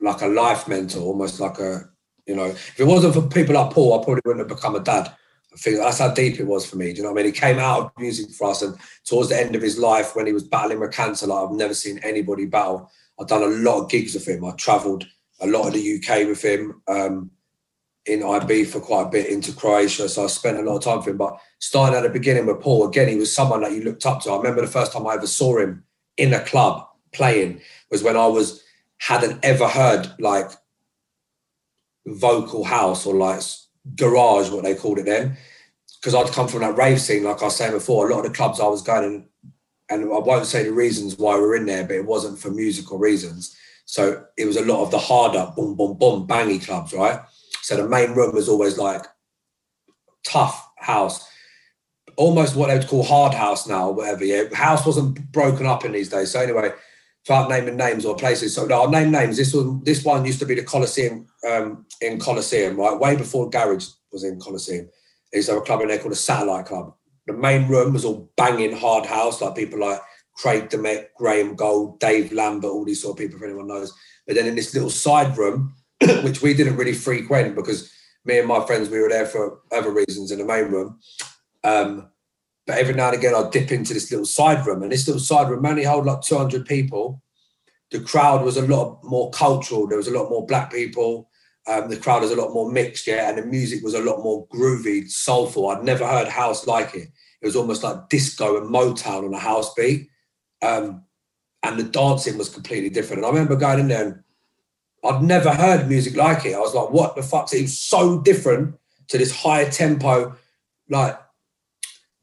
like 0.00 0.20
a 0.22 0.26
life 0.26 0.68
mentor, 0.68 1.00
almost 1.00 1.40
like 1.40 1.58
a, 1.58 1.88
you 2.26 2.36
know, 2.36 2.46
if 2.46 2.78
it 2.78 2.84
wasn't 2.84 3.14
for 3.14 3.22
people 3.22 3.54
like 3.54 3.72
Paul, 3.72 3.98
I 3.98 4.04
probably 4.04 4.22
wouldn't 4.24 4.48
have 4.48 4.56
become 4.56 4.76
a 4.76 4.80
dad. 4.80 5.12
I 5.52 5.56
think 5.56 5.78
that's 5.78 5.98
how 5.98 6.12
deep 6.12 6.38
it 6.38 6.46
was 6.46 6.68
for 6.68 6.76
me. 6.76 6.92
Do 6.92 6.98
you 6.98 7.02
know 7.02 7.12
what 7.12 7.20
I 7.20 7.22
mean? 7.24 7.32
He 7.32 7.40
came 7.40 7.58
out 7.58 7.80
of 7.80 7.92
music 7.98 8.30
for 8.30 8.50
us, 8.50 8.62
and 8.62 8.76
towards 9.04 9.30
the 9.30 9.40
end 9.40 9.56
of 9.56 9.62
his 9.62 9.78
life, 9.78 10.14
when 10.14 10.26
he 10.26 10.32
was 10.32 10.44
battling 10.44 10.78
with 10.78 10.92
cancer, 10.92 11.26
like 11.26 11.48
I've 11.48 11.56
never 11.56 11.74
seen 11.74 11.98
anybody 12.02 12.44
battle. 12.44 12.90
I've 13.18 13.28
done 13.28 13.42
a 13.42 13.46
lot 13.46 13.82
of 13.82 13.90
gigs 13.90 14.14
with 14.14 14.28
him. 14.28 14.44
I 14.44 14.52
travelled 14.52 15.06
a 15.40 15.46
lot 15.46 15.66
of 15.66 15.72
the 15.72 15.96
UK 15.96 16.28
with 16.28 16.42
him. 16.42 16.82
Um, 16.86 17.30
in 18.06 18.20
Ibiza 18.20 18.80
quite 18.80 19.06
a 19.06 19.10
bit 19.10 19.26
into 19.26 19.52
Croatia, 19.52 20.08
so 20.08 20.24
I 20.24 20.28
spent 20.28 20.58
a 20.58 20.62
lot 20.62 20.76
of 20.76 20.84
time 20.84 20.98
with 20.98 21.08
him. 21.08 21.18
But 21.18 21.38
starting 21.58 21.96
at 21.96 22.02
the 22.02 22.08
beginning 22.08 22.46
with 22.46 22.60
Paul, 22.60 22.88
again, 22.88 23.08
he 23.08 23.16
was 23.16 23.34
someone 23.34 23.60
that 23.60 23.72
you 23.72 23.82
looked 23.82 24.06
up 24.06 24.22
to. 24.22 24.30
I 24.30 24.36
remember 24.38 24.62
the 24.62 24.66
first 24.66 24.92
time 24.92 25.06
I 25.06 25.14
ever 25.14 25.26
saw 25.26 25.58
him 25.58 25.84
in 26.18 26.34
a 26.34 26.44
club 26.44 26.86
playing 27.12 27.60
was 27.90 28.02
when 28.02 28.16
I 28.16 28.26
was 28.26 28.62
hadn't 28.98 29.38
ever 29.44 29.66
heard 29.66 30.12
like 30.18 30.50
vocal 32.06 32.64
house 32.64 33.06
or 33.06 33.14
like 33.14 33.40
garage, 33.96 34.50
what 34.50 34.64
they 34.64 34.74
called 34.74 34.98
it 34.98 35.06
then, 35.06 35.36
because 36.00 36.14
I'd 36.14 36.32
come 36.34 36.48
from 36.48 36.60
that 36.60 36.76
rave 36.76 37.00
scene, 37.00 37.24
like 37.24 37.40
I 37.40 37.46
was 37.46 37.56
saying 37.56 37.72
before. 37.72 38.10
A 38.10 38.14
lot 38.14 38.24
of 38.24 38.32
the 38.32 38.36
clubs 38.36 38.60
I 38.60 38.66
was 38.66 38.82
going 38.82 39.04
in, 39.04 39.28
and 39.88 40.04
I 40.04 40.18
won't 40.18 40.46
say 40.46 40.64
the 40.64 40.72
reasons 40.72 41.16
why 41.16 41.36
we 41.36 41.42
we're 41.42 41.56
in 41.56 41.66
there, 41.66 41.84
but 41.84 41.96
it 41.96 42.04
wasn't 42.04 42.38
for 42.38 42.50
musical 42.50 42.98
reasons. 42.98 43.56
So 43.86 44.24
it 44.36 44.44
was 44.44 44.56
a 44.56 44.64
lot 44.64 44.82
of 44.82 44.90
the 44.90 44.98
harder 44.98 45.50
boom, 45.56 45.74
boom, 45.74 45.96
boom, 45.96 46.26
bangy 46.26 46.62
clubs, 46.62 46.92
right? 46.92 47.20
So 47.62 47.76
the 47.76 47.88
main 47.88 48.12
room 48.12 48.34
was 48.34 48.48
always 48.48 48.76
like 48.76 49.06
tough 50.24 50.70
house, 50.76 51.26
almost 52.18 52.56
what 52.56 52.66
they 52.66 52.76
would 52.76 52.88
call 52.88 53.04
hard 53.04 53.32
house 53.32 53.66
now, 53.66 53.90
whatever. 53.90 54.24
Yeah, 54.24 54.52
house 54.52 54.84
wasn't 54.84 55.30
broken 55.30 55.66
up 55.66 55.84
in 55.84 55.92
these 55.92 56.08
days. 56.08 56.32
So 56.32 56.40
anyway, 56.40 56.72
start 57.22 57.48
naming 57.48 57.76
names 57.76 58.04
or 58.04 58.16
places. 58.16 58.54
So 58.54 58.66
no, 58.66 58.82
I'll 58.82 58.90
name 58.90 59.12
names. 59.12 59.36
This 59.36 59.54
one, 59.54 59.82
this 59.84 60.04
one 60.04 60.24
used 60.24 60.40
to 60.40 60.46
be 60.46 60.56
the 60.56 60.64
Coliseum 60.64 61.26
um, 61.48 61.86
in 62.00 62.18
Coliseum, 62.18 62.76
right? 62.76 62.98
Way 62.98 63.16
before 63.16 63.48
Garage 63.48 63.86
was 64.12 64.24
in 64.24 64.40
Coliseum. 64.40 64.88
They 65.32 65.38
used 65.38 65.48
to 65.48 65.54
have 65.54 65.62
a 65.62 65.64
club 65.64 65.80
in 65.80 65.88
there 65.88 65.98
called 65.98 66.12
the 66.12 66.16
Satellite 66.16 66.66
Club. 66.66 66.92
The 67.26 67.34
main 67.34 67.68
room 67.68 67.92
was 67.92 68.04
all 68.04 68.30
banging 68.36 68.76
hard 68.76 69.06
house, 69.06 69.40
like 69.40 69.54
people 69.54 69.78
like 69.78 70.00
Craig 70.34 70.70
Demet, 70.70 71.08
Graham 71.16 71.54
Gold, 71.54 72.00
Dave 72.00 72.32
Lambert, 72.32 72.72
all 72.72 72.84
these 72.84 73.02
sort 73.02 73.12
of 73.12 73.18
people, 73.18 73.36
if 73.36 73.44
anyone 73.44 73.68
knows. 73.68 73.92
But 74.26 74.34
then 74.34 74.46
in 74.46 74.56
this 74.56 74.74
little 74.74 74.90
side 74.90 75.36
room, 75.36 75.74
which 76.22 76.42
we 76.42 76.52
didn't 76.52 76.76
really 76.76 76.94
frequent 76.94 77.54
because 77.54 77.92
me 78.24 78.38
and 78.38 78.48
my 78.48 78.64
friends 78.66 78.88
we 78.88 79.00
were 79.00 79.08
there 79.08 79.26
for 79.26 79.60
other 79.70 79.92
reasons 79.92 80.32
in 80.32 80.38
the 80.38 80.44
main 80.44 80.64
room. 80.64 80.98
Um, 81.62 82.10
but 82.68 82.76
every 82.76 82.92
now 82.92 83.08
and 83.08 83.16
again, 83.16 83.34
I'd 83.34 83.50
dip 83.50 83.72
into 83.72 83.94
this 83.94 84.10
little 84.10 84.26
side 84.26 84.64
room, 84.66 84.82
and 84.82 84.92
this 84.92 85.08
little 85.08 85.22
side 85.22 85.48
room 85.48 85.64
only 85.64 85.84
held 85.84 86.04
like 86.04 86.20
200 86.20 86.66
people. 86.66 87.22
The 87.90 88.00
crowd 88.00 88.44
was 88.44 88.58
a 88.58 88.66
lot 88.66 89.02
more 89.02 89.30
cultural. 89.30 89.86
There 89.86 89.96
was 89.96 90.06
a 90.06 90.12
lot 90.12 90.28
more 90.28 90.44
black 90.44 90.70
people. 90.70 91.30
Um, 91.66 91.88
the 91.88 91.96
crowd 91.96 92.20
was 92.20 92.30
a 92.30 92.36
lot 92.36 92.52
more 92.52 92.70
mixed, 92.70 93.06
yeah, 93.06 93.30
and 93.30 93.38
the 93.38 93.46
music 93.46 93.82
was 93.82 93.94
a 93.94 94.02
lot 94.02 94.22
more 94.22 94.46
groovy, 94.48 95.10
soulful. 95.10 95.70
I'd 95.70 95.82
never 95.82 96.06
heard 96.06 96.28
house 96.28 96.66
like 96.66 96.94
it. 96.94 97.08
It 97.40 97.46
was 97.46 97.56
almost 97.56 97.82
like 97.82 98.10
disco 98.10 98.58
and 98.58 98.68
Motown 98.68 99.24
on 99.24 99.32
a 99.32 99.38
house 99.38 99.72
beat, 99.72 100.10
um, 100.60 101.04
and 101.62 101.78
the 101.78 101.84
dancing 101.84 102.36
was 102.36 102.50
completely 102.50 102.90
different. 102.90 103.20
And 103.20 103.26
I 103.26 103.30
remember 103.30 103.56
going 103.56 103.80
in 103.80 103.88
there 103.88 104.04
and 104.04 104.22
I'd 105.02 105.22
never 105.22 105.54
heard 105.54 105.88
music 105.88 106.16
like 106.16 106.44
it. 106.44 106.54
I 106.54 106.58
was 106.58 106.74
like, 106.74 106.90
what 106.90 107.16
the 107.16 107.22
fuck? 107.22 107.50
It 107.54 107.62
was 107.62 107.78
so 107.78 108.20
different 108.20 108.74
to 109.06 109.16
this 109.16 109.34
high 109.34 109.64
tempo, 109.64 110.36
like 110.90 111.18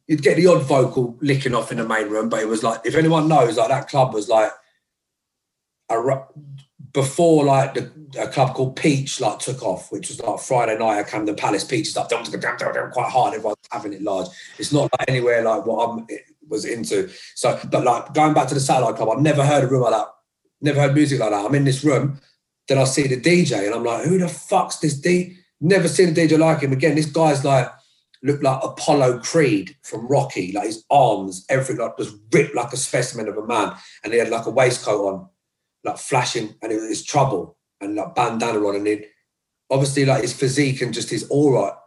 you'd 0.07 0.23
get 0.23 0.37
the 0.37 0.47
odd 0.47 0.63
vocal 0.63 1.17
licking 1.21 1.55
off 1.55 1.71
in 1.71 1.77
the 1.77 1.87
main 1.87 2.09
room, 2.09 2.29
but 2.29 2.41
it 2.41 2.47
was 2.47 2.63
like 2.63 2.81
if 2.85 2.95
anyone 2.95 3.27
knows, 3.27 3.57
like 3.57 3.69
that 3.69 3.87
club 3.87 4.13
was 4.13 4.29
like 4.29 4.51
a 5.89 6.17
before 6.93 7.43
like 7.43 7.73
the 7.73 7.91
a 8.19 8.27
club 8.27 8.53
called 8.53 8.75
Peach 8.75 9.19
like 9.19 9.39
took 9.39 9.61
off, 9.63 9.91
which 9.91 10.09
was 10.09 10.21
like 10.21 10.39
Friday 10.39 10.77
night 10.77 10.97
I 10.97 10.99
at 10.99 11.07
Camden 11.07 11.35
Palace. 11.35 11.63
Peach 11.63 11.87
stuff 11.87 12.09
down 12.09 12.23
quite 12.91 13.11
hard. 13.11 13.33
Everyone's 13.33 13.57
having 13.71 13.93
it 13.93 14.01
large. 14.01 14.27
It's 14.57 14.71
not 14.71 14.89
like 14.97 15.09
anywhere 15.09 15.43
like 15.43 15.65
what 15.65 15.89
I'm 15.89 16.07
was 16.47 16.65
into. 16.65 17.09
So, 17.33 17.59
but 17.69 17.83
like 17.83 18.13
going 18.13 18.33
back 18.33 18.47
to 18.47 18.53
the 18.53 18.59
satellite 18.59 18.95
club, 18.95 19.09
I've 19.09 19.21
never 19.21 19.45
heard 19.45 19.63
a 19.63 19.67
room 19.67 19.81
like 19.81 19.93
that. 19.93 20.07
Never 20.61 20.79
heard 20.81 20.93
music 20.93 21.19
like 21.19 21.31
that. 21.31 21.45
I'm 21.45 21.55
in 21.55 21.65
this 21.65 21.83
room, 21.83 22.19
then 22.67 22.77
I 22.77 22.85
see 22.85 23.07
the 23.07 23.19
DJ, 23.19 23.65
and 23.65 23.75
I'm 23.75 23.83
like, 23.83 24.05
who 24.05 24.17
the 24.17 24.27
fuck's 24.27 24.77
this 24.77 24.93
D? 24.99 25.37
Never 25.59 25.87
seen 25.87 26.09
a 26.09 26.11
DJ 26.11 26.37
like 26.37 26.61
him 26.61 26.71
again. 26.71 26.95
This 26.95 27.05
guy's 27.05 27.43
like 27.43 27.69
looked 28.25 28.43
like 28.43 28.63
Apollo 28.63 29.19
Creed 29.19 29.75
from 29.83 30.07
Rocky, 30.07 30.51
like 30.51 30.65
his 30.65 30.83
arms, 30.89 31.45
everything 31.49 31.77
like 31.77 31.97
was 31.97 32.15
ripped 32.33 32.55
like 32.55 32.73
a 32.73 32.77
specimen 32.77 33.27
of 33.27 33.37
a 33.37 33.45
man, 33.45 33.73
and 34.03 34.11
he 34.11 34.19
had 34.19 34.29
like 34.29 34.47
a 34.47 34.51
waistcoat 34.51 35.05
on, 35.05 35.29
like 35.83 35.97
flashing, 35.97 36.55
and 36.61 36.71
it 36.71 36.81
was 36.81 37.03
trouble 37.03 37.57
and 37.81 37.95
like 37.95 38.15
bandana 38.15 38.59
on, 38.59 38.75
and 38.75 38.87
it 38.87 39.11
obviously 39.69 40.05
like 40.05 40.21
his 40.23 40.33
physique 40.33 40.81
and 40.81 40.93
just 40.93 41.09
his 41.09 41.27
aura. 41.29 41.77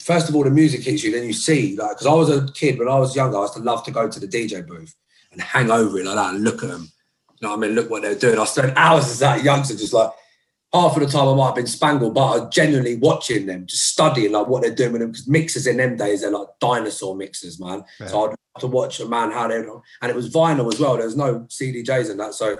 First 0.00 0.28
of 0.28 0.36
all, 0.36 0.44
the 0.44 0.50
music 0.50 0.82
hits 0.82 1.02
you, 1.02 1.12
then 1.12 1.24
you 1.24 1.32
see 1.32 1.76
like 1.76 1.92
because 1.92 2.06
I 2.06 2.12
was 2.12 2.30
a 2.30 2.52
kid 2.52 2.78
when 2.78 2.88
I 2.88 2.98
was 2.98 3.16
younger, 3.16 3.38
I 3.38 3.42
used 3.42 3.54
to 3.54 3.60
love 3.60 3.84
to 3.84 3.90
go 3.90 4.08
to 4.08 4.20
the 4.20 4.28
DJ 4.28 4.66
booth 4.66 4.94
and 5.32 5.40
hang 5.40 5.70
over 5.70 5.98
it 5.98 6.04
like 6.06 6.16
that 6.16 6.34
and 6.34 6.44
look 6.44 6.62
at 6.62 6.68
them. 6.68 6.88
You 7.40 7.48
know 7.48 7.56
what 7.56 7.64
I 7.64 7.68
mean? 7.68 7.74
Look 7.74 7.90
what 7.90 8.02
they're 8.02 8.14
doing. 8.14 8.38
I 8.38 8.44
spent 8.44 8.76
hours 8.76 9.04
as 9.04 9.18
that 9.20 9.44
youngster 9.44 9.76
just 9.76 9.92
like 9.92 10.10
half 10.72 10.96
of 10.96 11.00
the 11.00 11.08
time 11.08 11.28
I 11.28 11.34
might 11.34 11.46
have 11.46 11.54
been 11.54 11.66
spangled, 11.66 12.14
but 12.14 12.26
I 12.26 12.48
genuinely 12.50 12.96
watching 12.96 13.46
them, 13.46 13.66
just 13.66 13.86
studying 13.86 14.32
like 14.32 14.48
what 14.48 14.62
they're 14.62 14.74
doing 14.74 14.92
with 14.92 15.00
them. 15.00 15.10
Because 15.12 15.26
mixers 15.28 15.66
in 15.66 15.78
them 15.78 15.96
days, 15.96 16.20
they're 16.20 16.30
like 16.30 16.48
dinosaur 16.60 17.16
mixers, 17.16 17.58
man. 17.58 17.84
Yeah. 18.00 18.06
So 18.08 18.24
I'd 18.24 18.28
love 18.28 18.36
to 18.60 18.66
watch 18.66 19.00
a 19.00 19.08
man 19.08 19.30
how 19.30 19.48
they 19.48 19.56
and 19.56 20.10
it 20.10 20.14
was 20.14 20.30
vinyl 20.32 20.72
as 20.72 20.78
well. 20.78 20.96
There 20.96 21.06
was 21.06 21.16
no 21.16 21.40
CDJs 21.40 22.10
and 22.10 22.20
that. 22.20 22.34
So 22.34 22.58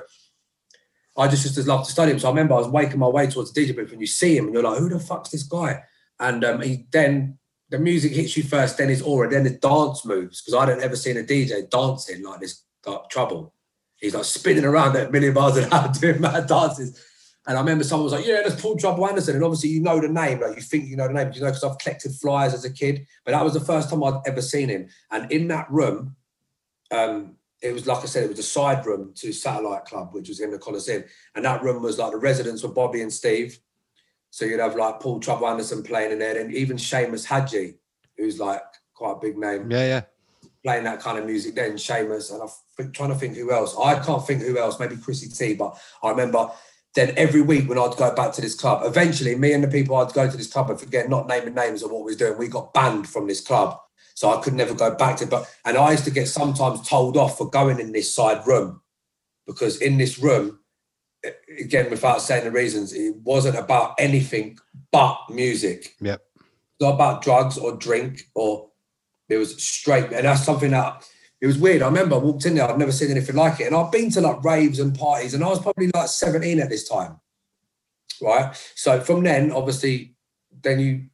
I 1.18 1.28
just 1.28 1.42
just 1.42 1.68
love 1.68 1.84
to 1.84 1.92
study 1.92 2.12
him. 2.12 2.18
So 2.18 2.28
I 2.28 2.30
remember 2.30 2.54
I 2.54 2.58
was 2.58 2.68
waking 2.68 2.98
my 2.98 3.08
way 3.08 3.26
towards 3.26 3.52
the 3.52 3.60
DJ 3.60 3.76
booth 3.76 3.92
and 3.92 4.00
you 4.00 4.06
see 4.06 4.36
him 4.36 4.46
and 4.46 4.54
you're 4.54 4.62
like, 4.62 4.78
who 4.78 4.88
the 4.88 5.00
fuck's 5.00 5.30
this 5.30 5.42
guy? 5.42 5.82
And 6.18 6.44
um, 6.44 6.62
he 6.62 6.86
then 6.90 7.38
the 7.70 7.78
music 7.78 8.12
hits 8.12 8.36
you 8.36 8.42
first, 8.42 8.78
then 8.78 8.88
his 8.88 9.02
aura, 9.02 9.28
then 9.28 9.44
the 9.44 9.50
dance 9.50 10.04
moves. 10.06 10.40
Because 10.40 10.54
I 10.54 10.64
don't 10.64 10.82
ever 10.82 10.96
seen 10.96 11.18
a 11.18 11.22
DJ 11.22 11.68
dancing 11.68 12.22
like 12.22 12.40
this 12.40 12.62
like 12.86 13.10
trouble. 13.10 13.52
He's 13.96 14.14
like 14.14 14.24
spinning 14.24 14.64
around 14.64 14.96
at 14.96 15.08
a 15.08 15.10
million 15.10 15.34
miles 15.34 15.56
an 15.56 15.72
hour 15.72 15.92
doing 16.00 16.20
mad 16.20 16.46
dances. 16.46 17.04
And 17.48 17.56
I 17.56 17.60
remember 17.60 17.82
someone 17.82 18.04
was 18.04 18.12
like, 18.12 18.26
"Yeah, 18.26 18.42
that's 18.44 18.60
Paul 18.60 18.76
Trouble 18.76 19.08
Anderson," 19.08 19.34
and 19.34 19.42
obviously 19.42 19.70
you 19.70 19.80
know 19.80 19.98
the 19.98 20.08
name, 20.08 20.40
like 20.40 20.54
you 20.54 20.60
think 20.60 20.86
you 20.86 20.96
know 20.96 21.08
the 21.08 21.14
name, 21.14 21.32
you 21.32 21.40
know, 21.40 21.46
because 21.46 21.64
I've 21.64 21.78
collected 21.78 22.12
flyers 22.12 22.52
as 22.52 22.66
a 22.66 22.70
kid. 22.70 23.06
But 23.24 23.32
that 23.32 23.42
was 23.42 23.54
the 23.54 23.60
first 23.60 23.88
time 23.88 24.04
I'd 24.04 24.20
ever 24.26 24.42
seen 24.42 24.68
him. 24.68 24.88
And 25.10 25.32
in 25.32 25.48
that 25.48 25.70
room, 25.70 26.14
um, 26.90 27.36
it 27.62 27.72
was 27.72 27.86
like 27.86 28.02
I 28.02 28.04
said, 28.04 28.24
it 28.24 28.28
was 28.28 28.38
a 28.38 28.42
side 28.42 28.84
room 28.84 29.12
to 29.16 29.32
Satellite 29.32 29.86
Club, 29.86 30.10
which 30.12 30.28
was 30.28 30.40
in 30.40 30.50
the 30.50 30.58
Coliseum, 30.58 31.04
and 31.34 31.44
that 31.46 31.62
room 31.62 31.82
was 31.82 31.98
like 31.98 32.12
the 32.12 32.18
residence 32.18 32.60
for 32.60 32.68
Bobby 32.68 33.00
and 33.00 33.12
Steve. 33.12 33.58
So 34.28 34.44
you'd 34.44 34.60
have 34.60 34.76
like 34.76 35.00
Paul 35.00 35.18
Trouble 35.18 35.48
Anderson 35.48 35.82
playing 35.82 36.12
in 36.12 36.18
there, 36.18 36.38
and 36.38 36.54
even 36.54 36.76
Seamus 36.76 37.24
Haji, 37.24 37.76
who's 38.18 38.38
like 38.38 38.62
quite 38.92 39.12
a 39.12 39.20
big 39.20 39.38
name. 39.38 39.70
Yeah, 39.70 39.86
yeah. 39.86 40.02
Playing 40.62 40.84
that 40.84 41.00
kind 41.00 41.16
of 41.18 41.24
music 41.24 41.54
then, 41.54 41.72
Seamus, 41.72 42.30
and 42.30 42.42
I'm 42.42 42.92
trying 42.92 43.08
to 43.08 43.14
think 43.14 43.36
who 43.36 43.52
else. 43.52 43.74
I 43.82 43.98
can't 44.00 44.26
think 44.26 44.42
who 44.42 44.58
else, 44.58 44.78
maybe 44.78 44.98
Chrissy 44.98 45.30
T, 45.30 45.54
but 45.54 45.80
I 46.02 46.10
remember 46.10 46.50
then 46.94 47.12
every 47.16 47.42
week 47.42 47.68
when 47.68 47.78
I'd 47.78 47.96
go 47.96 48.14
back 48.14 48.32
to 48.32 48.40
this 48.40 48.54
club, 48.54 48.82
eventually 48.84 49.34
me 49.36 49.52
and 49.52 49.62
the 49.62 49.68
people 49.68 49.96
I'd 49.96 50.12
go 50.12 50.30
to 50.30 50.36
this 50.36 50.52
club 50.52 50.70
and 50.70 50.80
forget 50.80 51.08
not 51.08 51.28
naming 51.28 51.54
names 51.54 51.82
of 51.82 51.90
what 51.90 52.00
we 52.00 52.06
was 52.06 52.16
doing, 52.16 52.38
we 52.38 52.48
got 52.48 52.72
banned 52.72 53.08
from 53.08 53.26
this 53.26 53.40
club. 53.40 53.78
So 54.14 54.30
I 54.30 54.40
could 54.40 54.54
never 54.54 54.74
go 54.74 54.94
back 54.94 55.16
to. 55.18 55.26
But 55.26 55.48
and 55.64 55.76
I 55.76 55.92
used 55.92 56.04
to 56.04 56.10
get 56.10 56.26
sometimes 56.26 56.88
told 56.88 57.16
off 57.16 57.38
for 57.38 57.48
going 57.48 57.78
in 57.78 57.92
this 57.92 58.12
side 58.12 58.44
room 58.46 58.80
because 59.46 59.80
in 59.80 59.96
this 59.96 60.18
room, 60.18 60.58
again, 61.60 61.88
without 61.90 62.20
saying 62.20 62.44
the 62.44 62.50
reasons, 62.50 62.92
it 62.92 63.14
wasn't 63.16 63.56
about 63.56 63.94
anything 63.98 64.58
but 64.90 65.18
music. 65.30 65.94
Yep. 66.00 66.20
Not 66.80 66.94
about 66.94 67.22
drugs 67.22 67.58
or 67.58 67.76
drink 67.76 68.22
or 68.34 68.68
it 69.28 69.36
was 69.36 69.62
straight. 69.62 70.12
And 70.12 70.24
that's 70.24 70.44
something 70.44 70.70
that 70.70 71.08
it 71.40 71.46
was 71.46 71.58
weird. 71.58 71.82
I 71.82 71.86
remember 71.86 72.16
I 72.16 72.18
walked 72.18 72.46
in 72.46 72.54
there, 72.54 72.68
I'd 72.68 72.78
never 72.78 72.92
seen 72.92 73.10
anything 73.10 73.36
like 73.36 73.60
it. 73.60 73.66
And 73.68 73.76
I've 73.76 73.92
been 73.92 74.10
to 74.12 74.20
like 74.20 74.42
raves 74.42 74.80
and 74.80 74.98
parties, 74.98 75.34
and 75.34 75.44
I 75.44 75.48
was 75.48 75.60
probably 75.60 75.90
like 75.94 76.08
17 76.08 76.58
at 76.60 76.68
this 76.68 76.88
time. 76.88 77.20
Right. 78.20 78.54
So 78.74 79.00
from 79.00 79.22
then, 79.22 79.52
obviously, 79.52 80.14
then 80.62 80.80
you 80.80 81.04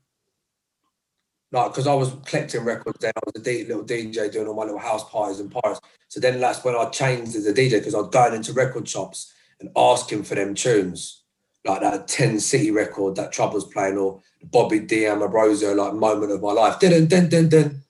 like 1.53 1.71
because 1.71 1.87
I 1.87 1.95
was 1.95 2.15
collecting 2.25 2.65
records 2.65 2.99
then, 3.01 3.13
I 3.15 3.21
was 3.27 3.41
a 3.41 3.45
D, 3.45 3.65
little 3.65 3.85
DJ 3.85 4.33
doing 4.33 4.49
all 4.49 4.55
my 4.55 4.65
little 4.65 4.79
house 4.79 5.09
parties 5.11 5.41
and 5.41 5.53
parties. 5.53 5.81
So 6.09 6.21
then 6.21 6.41
that's 6.41 6.65
when 6.65 6.75
I 6.75 6.87
changed 6.87 7.37
as 7.37 7.47
a 7.47 7.53
DJ 7.53 7.73
because 7.73 7.95
I'd 7.95 8.11
go 8.11 8.33
into 8.33 8.53
record 8.55 8.89
shops 8.89 9.33
and 9.61 9.71
asking 9.77 10.25
for 10.25 10.35
them 10.35 10.55
tunes. 10.55 11.23
Like 11.67 11.81
that 11.81 12.09
10 12.09 12.41
City 12.41 12.71
record 12.71 13.17
that 13.17 13.33
Trouble's 13.33 13.73
playing, 13.73 13.97
or 13.97 14.21
Bobby 14.43 14.81
D'Ambrosio, 14.81 15.75
like 15.75 15.95
moment 15.95 16.33
of 16.33 16.43
my 16.43 16.53
life. 16.53 16.79
Dun 16.79 17.07
dun 17.07 17.29
dun 17.29 17.49
dun 17.49 17.83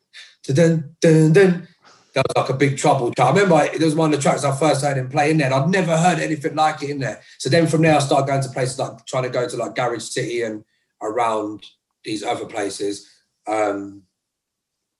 dun 0.44 0.94
dun 1.00 1.32
dun 1.32 1.68
that 2.14 2.24
was 2.28 2.36
like 2.36 2.50
a 2.50 2.58
big 2.58 2.78
trouble. 2.78 3.12
I 3.18 3.28
remember 3.30 3.60
it 3.64 3.82
was 3.82 3.96
one 3.96 4.12
of 4.12 4.16
the 4.16 4.22
tracks 4.22 4.44
I 4.44 4.54
first 4.56 4.84
heard 4.84 4.96
him 4.96 5.08
play 5.08 5.32
in 5.32 5.38
there. 5.38 5.52
And 5.52 5.54
I'd 5.54 5.68
never 5.68 5.96
heard 5.96 6.20
anything 6.20 6.54
like 6.54 6.82
it 6.82 6.90
in 6.90 7.00
there. 7.00 7.20
So 7.38 7.48
then 7.48 7.66
from 7.66 7.82
there, 7.82 7.96
I 7.96 7.98
started 7.98 8.28
going 8.28 8.42
to 8.42 8.48
places 8.50 8.78
like 8.78 9.04
trying 9.04 9.24
to 9.24 9.30
go 9.30 9.48
to 9.48 9.56
like 9.56 9.74
Garage 9.74 10.04
City 10.04 10.42
and 10.42 10.64
around 11.02 11.66
these 12.04 12.22
other 12.22 12.46
places. 12.46 13.10
Um, 13.48 14.02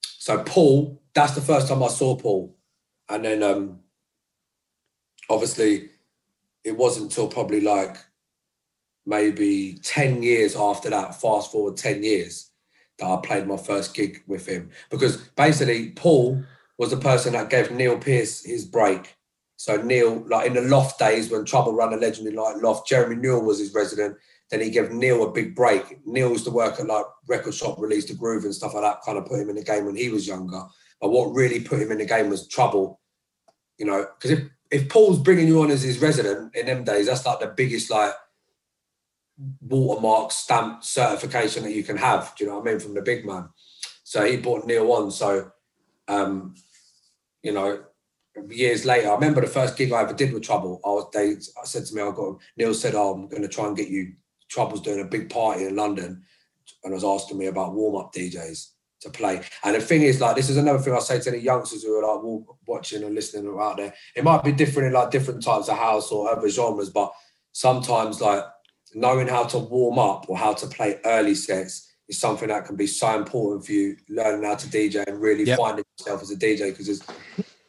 so 0.03 0.43
Paul, 0.43 1.01
that's 1.15 1.37
the 1.37 1.41
first 1.41 1.69
time 1.69 1.85
I 1.85 1.89
saw 1.89 2.17
Paul. 2.17 2.57
And 3.09 3.25
then 3.25 3.45
um, 3.45 3.81
obviously 5.31 5.91
it 6.65 6.77
wasn't 6.77 7.07
until 7.07 7.29
probably 7.29 7.61
like 7.61 7.97
maybe 9.07 9.79
10 9.83 10.23
years 10.23 10.57
after 10.57 10.91
that, 10.91 11.21
fast 11.21 11.53
forward 11.53 11.77
10 11.77 12.03
years, 12.03 12.51
that 12.99 13.07
I 13.07 13.17
played 13.23 13.47
my 13.47 13.57
first 13.57 13.95
gig 13.95 14.23
with 14.27 14.47
him. 14.47 14.71
Because 14.91 15.19
basically, 15.37 15.91
Paul 15.91 16.43
was 16.79 16.91
the 16.91 16.97
person 16.97 17.33
that 17.35 17.51
gave 17.51 17.71
Neil 17.71 17.99
Pierce 17.99 18.45
his 18.45 18.65
break. 18.65 19.17
So 19.57 19.77
Neil, 19.77 20.25
like 20.29 20.47
in 20.47 20.55
the 20.55 20.63
Loft 20.63 20.99
days 20.99 21.31
when 21.31 21.45
Trouble 21.45 21.75
ran 21.75 21.93
a 21.93 21.97
legendary 21.97 22.37
like 22.37 22.63
Loft, 22.63 22.89
Jeremy 22.89 23.17
Newell 23.17 23.43
was 23.43 23.59
his 23.59 23.73
resident. 23.73 24.17
Then 24.51 24.61
he 24.61 24.71
gave 24.71 24.93
Neil 24.93 25.25
a 25.25 25.33
big 25.33 25.55
break. 25.55 26.07
Neil 26.07 26.31
used 26.31 26.45
to 26.45 26.51
work 26.51 26.79
at 26.79 26.87
like 26.87 27.07
record 27.29 27.55
shop, 27.55 27.79
Release 27.79 28.07
the 28.07 28.15
Groove 28.15 28.45
and 28.45 28.55
stuff 28.55 28.75
like 28.75 28.83
that, 28.83 29.03
kind 29.03 29.17
of 29.17 29.27
put 29.27 29.41
him 29.41 29.49
in 29.49 29.57
the 29.57 29.65
game 29.65 29.87
when 29.87 29.97
he 29.97 30.11
was 30.11 30.27
younger. 30.27 30.63
But 31.01 31.11
what 31.11 31.35
really 31.35 31.61
put 31.61 31.81
him 31.81 31.93
in 31.93 31.99
the 31.99 32.05
game 32.05 32.29
was 32.29 32.49
Trouble, 32.49 33.01
you 33.79 33.87
know, 33.87 34.07
because 34.19 34.33
if, 34.33 34.45
if 34.71 34.89
Paul's 34.89 35.19
bringing 35.19 35.47
you 35.47 35.63
on 35.63 35.71
as 35.71 35.83
his 35.83 35.99
resident 35.99 36.55
in 36.55 36.67
them 36.67 36.85
days, 36.85 37.07
that's 37.07 37.25
like 37.25 37.41
the 37.41 37.47
biggest 37.47 37.91
like 37.91 38.13
watermark 39.61 40.31
stamp 40.31 40.85
certification 40.85 41.63
that 41.65 41.73
you 41.73 41.83
can 41.83 41.97
have. 41.97 42.35
Do 42.37 42.45
you 42.45 42.51
know 42.51 42.59
what 42.59 42.69
I 42.69 42.73
mean? 42.73 42.81
From 42.81 42.95
the 42.95 43.03
big 43.03 43.25
man. 43.25 43.49
So 44.03 44.25
he 44.25 44.37
brought 44.37 44.67
Neil 44.67 44.93
on. 44.93 45.11
So 45.11 45.51
um, 46.09 46.55
you 47.43 47.53
know, 47.53 47.85
years 48.49 48.85
later, 48.85 49.11
I 49.11 49.15
remember 49.15 49.41
the 49.41 49.47
first 49.47 49.77
gig 49.77 49.93
I 49.93 50.03
ever 50.03 50.15
did 50.15 50.33
with 50.33 50.43
Trouble. 50.43 50.81
I 50.85 50.89
was 50.89 51.11
they 51.13 51.33
I 51.61 51.65
said 51.65 51.85
to 51.87 51.95
me, 51.95 52.03
I 52.03 52.11
got 52.11 52.39
Neil 52.57 52.75
said, 52.75 52.95
Oh, 52.95 53.15
I'm 53.15 53.29
gonna 53.29 53.49
try 53.49 53.67
and 53.67 53.77
get 53.77 53.89
you 53.89 54.15
Trouble's 54.49 54.83
doing 54.83 55.01
a 55.01 55.05
big 55.05 55.31
party 55.31 55.65
in 55.65 55.77
London 55.77 56.23
and 56.83 56.93
was 56.93 57.05
asking 57.05 57.39
me 57.39 57.47
about 57.47 57.75
warm-up 57.75 58.13
DJs 58.13 58.71
to 59.01 59.11
play. 59.11 59.43
And 59.63 59.75
the 59.75 59.81
thing 59.81 60.03
is, 60.03 60.21
like, 60.21 60.37
this 60.37 60.51
is 60.51 60.57
another 60.57 60.79
thing 60.79 60.95
I 60.95 60.99
say 60.99 61.21
to 61.21 61.31
the 61.31 61.41
youngsters 61.41 61.83
who 61.83 61.95
are 61.99 62.17
like 62.17 62.45
watching 62.67 63.03
and 63.03 63.15
listening 63.15 63.55
out 63.61 63.77
there. 63.77 63.95
It 64.17 64.25
might 64.25 64.45
be 64.45 64.53
different 64.53 64.89
in 64.89 64.95
like 64.95 65.11
different 65.11 65.43
types 65.43 65.69
of 65.69 65.77
house 65.77 66.11
or 66.11 66.31
other 66.31 66.49
genres, 66.49 66.91
but 66.91 67.13
sometimes 67.53 68.21
like 68.21 68.45
knowing 68.95 69.29
how 69.29 69.45
to 69.45 69.59
warm 69.59 69.99
up 69.99 70.27
or 70.29 70.37
how 70.37 70.55
to 70.55 70.67
play 70.67 70.99
early 71.05 71.35
sets 71.35 71.84
is 72.09 72.19
something 72.19 72.49
that 72.49 72.67
can 72.67 72.77
be 72.77 72.87
so 72.87 73.17
important 73.17 73.65
for 73.65 73.73
you 73.73 73.97
learning 74.09 74.45
how 74.45 74.55
to 74.55 74.67
DJ 74.67 75.07
and 75.07 75.21
really 75.21 75.45
yep. 75.45 75.59
finding 75.59 75.85
yourself 75.99 76.23
as 76.23 76.31
a 76.31 76.37
DJ 76.37 76.71
because 76.71 76.89
it's 76.89 77.05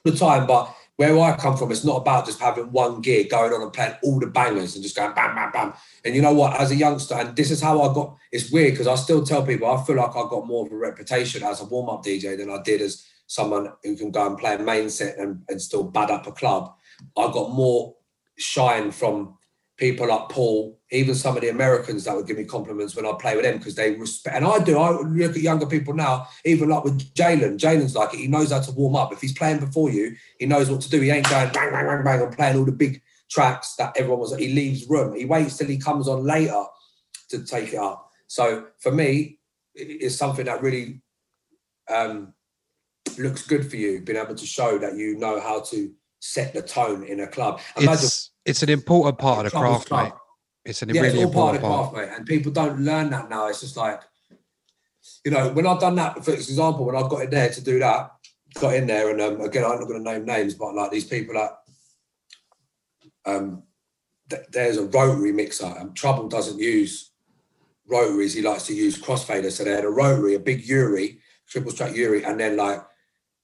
the 0.04 0.12
time. 0.12 0.46
But 0.46 0.76
where 0.98 1.20
I 1.20 1.36
come 1.36 1.58
from, 1.58 1.72
it's 1.72 1.84
not 1.84 1.98
about 1.98 2.26
just 2.26 2.40
having 2.40 2.72
one 2.72 3.02
gear 3.02 3.26
going 3.30 3.52
on 3.52 3.62
and 3.62 3.74
playing 3.74 3.96
all 4.04 4.20
the 4.20 4.28
bangers 4.28 4.76
and 4.76 4.84
just 4.84 4.96
going 4.96 5.14
bam, 5.14 5.36
bam, 5.36 5.52
bam. 5.52 5.74
And 6.06 6.16
you 6.16 6.22
know 6.22 6.34
what? 6.34 6.60
As 6.60 6.72
a 6.72 6.76
youngster, 6.76 7.16
and 7.16 7.36
this 7.36 7.52
is 7.52 7.62
how 7.62 7.82
I 7.82 7.94
got. 7.94 8.16
It's 8.32 8.52
weird 8.52 8.74
because 8.74 8.88
I 8.88 8.96
still 8.96 9.24
tell 9.24 9.46
people 9.46 9.70
I 9.70 9.84
feel 9.84 9.98
like 9.98 10.16
I 10.16 10.30
got 10.30 10.48
more 10.48 10.66
of 10.66 10.72
a 10.72 10.78
reputation 10.78 11.44
as 11.44 11.62
a 11.62 11.66
warm 11.66 11.90
up 11.90 12.04
DJ 12.04 12.38
than 12.38 12.50
I 12.50 12.62
did 12.62 12.82
as 12.82 13.06
someone 13.28 13.74
who 13.84 13.98
can 13.98 14.12
go 14.12 14.26
and 14.26 14.38
play 14.38 14.56
a 14.56 14.60
main 14.60 14.90
set 14.90 15.18
and, 15.18 15.44
and 15.50 15.62
still 15.62 15.84
bad 15.84 16.12
up 16.12 16.28
a 16.28 16.32
club. 16.32 16.74
I 17.18 17.32
got 17.32 17.52
more 17.52 17.96
shine 18.38 18.92
from 18.92 19.38
people 19.78 20.08
like 20.08 20.30
Paul, 20.30 20.80
even 20.92 21.16
some 21.16 21.36
of 21.36 21.42
the 21.42 21.50
Americans 21.50 22.06
that 22.06 22.16
would 22.16 22.28
give 22.28 22.38
me 22.38 22.46
compliments 22.46 22.96
when 22.96 23.06
I 23.06 23.12
play 23.20 23.36
with 23.36 23.44
them 23.44 23.58
because 23.58 23.76
they 23.76 23.96
respect. 23.96 24.36
And 24.36 24.46
I 24.46 24.60
do. 24.60 24.78
I 24.78 24.92
look 25.02 25.32
at 25.32 25.38
younger 25.38 25.66
people 25.66 25.94
now, 25.94 26.28
even 26.46 26.70
like 26.70 26.84
with 26.84 27.14
Jalen. 27.14 27.58
Jalen's 27.58 27.96
like 27.96 28.14
it. 28.14 28.20
He 28.20 28.28
knows 28.28 28.52
how 28.52 28.62
to 28.62 28.72
warm 28.72 28.96
up. 28.96 29.12
If 29.12 29.22
he's 29.22 29.38
playing 29.38 29.60
before 29.60 29.90
you, 29.90 30.16
he 30.40 30.46
knows 30.46 30.70
what 30.70 30.82
to 30.82 30.90
do. 30.90 31.02
He 31.02 31.10
ain't 31.10 31.30
going 31.30 31.52
bang, 31.52 31.72
bang, 31.72 31.86
bang, 31.86 32.04
bang, 32.04 32.22
and 32.22 32.36
playing 32.36 32.58
all 32.58 32.66
the 32.66 32.72
big 32.72 33.02
tracks 33.30 33.76
that 33.76 33.98
everyone 33.98 34.20
was. 34.20 34.36
He 34.36 34.54
leaves 34.54 34.88
room. 34.88 35.16
He 35.16 35.26
waits 35.26 35.58
till 35.58 35.68
he 35.68 35.78
comes 35.78 36.08
on 36.08 36.24
later 36.24 36.64
to 37.30 37.44
take 37.44 37.74
it 37.74 37.80
up. 37.80 38.10
So 38.28 38.68
for 38.80 38.92
me, 38.92 39.40
it's 39.74 40.16
something 40.16 40.46
that 40.46 40.62
really 40.62 41.02
um, 41.90 42.34
looks 43.18 43.46
good 43.46 43.70
for 43.70 43.76
you, 43.76 44.02
being 44.02 44.18
able 44.18 44.36
to 44.36 44.46
show 44.46 44.78
that 44.78 44.96
you 44.96 45.18
know 45.18 45.40
how 45.40 45.60
to 45.62 45.92
set 46.20 46.54
the 46.54 46.62
tone 46.62 47.04
in 47.04 47.20
a 47.20 47.28
club. 47.28 47.60
Imagine 47.78 48.06
it's, 48.06 48.32
it's 48.46 48.64
an 48.64 48.70
important 48.70 49.18
part 49.18 49.46
of 49.46 49.52
the 49.52 49.58
craft, 49.58 49.92
mate. 49.92 50.14
It's 50.64 50.82
an 50.82 50.90
yeah, 50.90 51.02
really 51.02 51.22
it's 51.22 51.26
all 51.26 51.34
part 51.34 51.56
of 51.56 51.62
the 51.62 51.68
craft, 51.68 51.96
mate. 51.96 52.10
And 52.16 52.26
people 52.26 52.52
don't 52.52 52.80
learn 52.80 53.10
that 53.10 53.30
now. 53.30 53.48
It's 53.48 53.62
just 53.62 53.78
like, 53.78 54.02
you 55.24 55.32
know, 55.32 55.50
when 55.50 55.68
I've 55.68 55.80
done 55.80 55.96
that, 55.96 56.24
for 56.24 56.32
example, 56.32 56.86
when 56.86 56.96
I 56.96 57.08
got 57.08 57.24
in 57.24 57.30
there 57.30 57.50
to 57.50 57.62
do 57.62 57.80
that, 57.80 58.12
got 58.56 58.76
in 58.76 58.88
there, 58.88 59.10
and 59.10 59.22
um, 59.22 59.42
again, 59.42 59.66
I'm 59.66 59.80
not 59.80 59.88
going 59.88 60.04
to 60.04 60.12
name 60.12 60.26
names, 60.26 60.54
but 60.54 60.76
like 60.76 60.92
these 60.92 61.06
people 61.06 61.36
that 61.36 61.52
um, 63.26 63.64
th- 64.30 64.46
there's 64.52 64.78
a 64.78 64.86
rotary 64.86 65.32
mixer, 65.32 65.74
and 65.78 65.96
Trouble 65.96 66.28
doesn't 66.28 66.60
use 66.60 67.12
rotaries. 67.88 68.34
He 68.34 68.42
likes 68.42 68.68
to 68.68 68.74
use 68.74 69.02
crossfaders. 69.02 69.54
So 69.54 69.64
they 69.64 69.72
had 69.72 69.86
a 69.86 69.90
rotary, 69.90 70.36
a 70.36 70.40
big 70.40 70.66
UREI, 70.66 71.20
triple 71.48 71.72
track 71.72 71.94
UREI, 71.94 72.28
and 72.28 72.40
then 72.40 72.58
like 72.58 72.84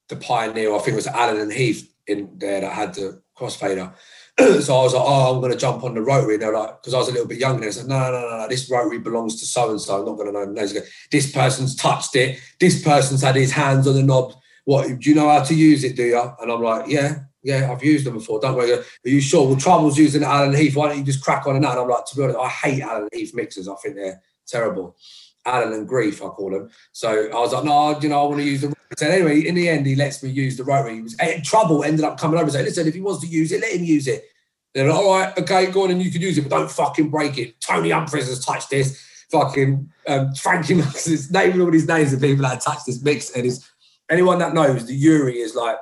the 0.08 0.16
Pioneer, 0.16 0.74
I 0.74 0.78
think 0.78 0.92
it 0.92 0.96
was 0.96 1.06
Allen 1.06 1.40
and 1.40 1.52
Heath 1.52 1.92
in 2.06 2.30
there 2.38 2.60
that 2.60 2.72
had 2.72 2.94
the 2.94 3.22
crossfader. 3.36 3.92
so 4.38 4.76
I 4.76 4.82
was 4.82 4.94
like, 4.94 5.04
oh, 5.04 5.34
I'm 5.34 5.40
going 5.40 5.52
to 5.52 5.58
jump 5.58 5.84
on 5.84 5.94
the 5.94 6.00
rotary. 6.00 6.34
And 6.34 6.42
they're 6.42 6.56
like, 6.56 6.80
because 6.80 6.94
I 6.94 6.98
was 6.98 7.08
a 7.08 7.12
little 7.12 7.26
bit 7.26 7.38
younger, 7.38 7.64
they 7.64 7.70
said, 7.70 7.86
no, 7.86 7.98
no, 8.10 8.20
no, 8.20 8.38
no, 8.38 8.48
this 8.48 8.70
rotary 8.70 8.98
belongs 8.98 9.38
to 9.40 9.46
so 9.46 9.70
and 9.70 9.80
so. 9.80 10.00
I'm 10.00 10.06
not 10.06 10.16
going 10.16 10.32
to 10.32 10.32
know 10.32 10.44
names. 10.44 10.74
This 11.10 11.30
person's 11.30 11.76
touched 11.76 12.16
it. 12.16 12.40
This 12.58 12.82
person's 12.82 13.22
had 13.22 13.36
his 13.36 13.52
hands 13.52 13.86
on 13.86 13.94
the 13.94 14.02
knob. 14.02 14.34
What 14.64 14.86
do 14.86 15.10
you 15.10 15.14
know 15.14 15.28
how 15.28 15.42
to 15.42 15.54
use 15.54 15.84
it? 15.84 15.96
Do 15.96 16.04
you? 16.04 16.20
And 16.40 16.50
I'm 16.50 16.62
like, 16.62 16.88
yeah, 16.88 17.20
yeah, 17.42 17.70
I've 17.72 17.82
used 17.82 18.06
them 18.06 18.14
before. 18.14 18.40
Don't 18.40 18.56
worry. 18.56 18.72
Are 18.72 18.84
you 19.04 19.20
sure? 19.20 19.46
Well, 19.46 19.56
Trouble's 19.56 19.98
using 19.98 20.22
Alan 20.22 20.54
Heath. 20.54 20.76
Why 20.76 20.88
don't 20.88 20.98
you 20.98 21.04
just 21.04 21.24
crack 21.24 21.46
on 21.46 21.56
and 21.56 21.64
that? 21.64 21.76
I'm 21.76 21.88
like, 21.88 22.04
to 22.06 22.16
be 22.16 22.22
honest, 22.22 22.38
I 22.38 22.48
hate 22.48 22.82
Alan 22.82 23.08
Heath 23.12 23.34
mixers. 23.34 23.68
I 23.68 23.74
think 23.76 23.96
they're 23.96 24.22
terrible. 24.46 24.96
Alan 25.44 25.72
and 25.72 25.88
Grief, 25.88 26.22
I 26.22 26.28
call 26.28 26.50
them. 26.50 26.70
So 26.92 27.28
I 27.28 27.34
was 27.34 27.52
like, 27.52 27.64
no, 27.64 27.98
you 28.00 28.08
know, 28.08 28.22
I 28.22 28.26
want 28.26 28.40
to 28.40 28.46
use 28.46 28.60
the. 28.60 28.74
So 28.96 29.08
anyway, 29.08 29.40
in 29.40 29.54
the 29.54 29.68
end, 29.68 29.86
he 29.86 29.96
lets 29.96 30.22
me 30.22 30.30
use 30.30 30.56
the 30.56 30.64
rotary. 30.64 30.96
He 30.96 31.02
was 31.02 31.16
eh, 31.18 31.40
trouble. 31.42 31.82
Ended 31.82 32.04
up 32.04 32.18
coming 32.18 32.36
over 32.36 32.44
and 32.44 32.52
saying, 32.52 32.66
listen, 32.66 32.86
if 32.86 32.94
he 32.94 33.00
wants 33.00 33.22
to 33.22 33.26
use 33.26 33.50
it, 33.50 33.60
let 33.60 33.72
him 33.72 33.84
use 33.84 34.06
it. 34.06 34.24
They're 34.74 34.88
like, 34.88 34.96
all 34.96 35.18
right, 35.18 35.38
okay, 35.38 35.70
go 35.70 35.84
on 35.84 35.90
and 35.90 36.02
you 36.02 36.10
can 36.10 36.22
use 36.22 36.38
it, 36.38 36.42
but 36.42 36.56
don't 36.56 36.70
fucking 36.70 37.10
break 37.10 37.36
it. 37.38 37.60
Tony 37.60 37.90
Humphries 37.90 38.28
has 38.28 38.44
touched 38.44 38.70
this. 38.70 39.02
Fucking 39.30 39.90
um, 40.06 40.34
Frankie 40.34 40.74
Max 40.74 41.30
naming 41.30 41.60
all 41.60 41.70
these 41.70 41.88
names 41.88 42.12
of 42.12 42.20
people 42.20 42.42
that 42.42 42.60
touched 42.60 42.86
this 42.86 43.02
mix. 43.02 43.30
And 43.30 43.46
it's 43.46 43.70
anyone 44.10 44.38
that 44.38 44.54
knows 44.54 44.86
the 44.86 45.04
UREI 45.04 45.36
is 45.36 45.54
like 45.54 45.76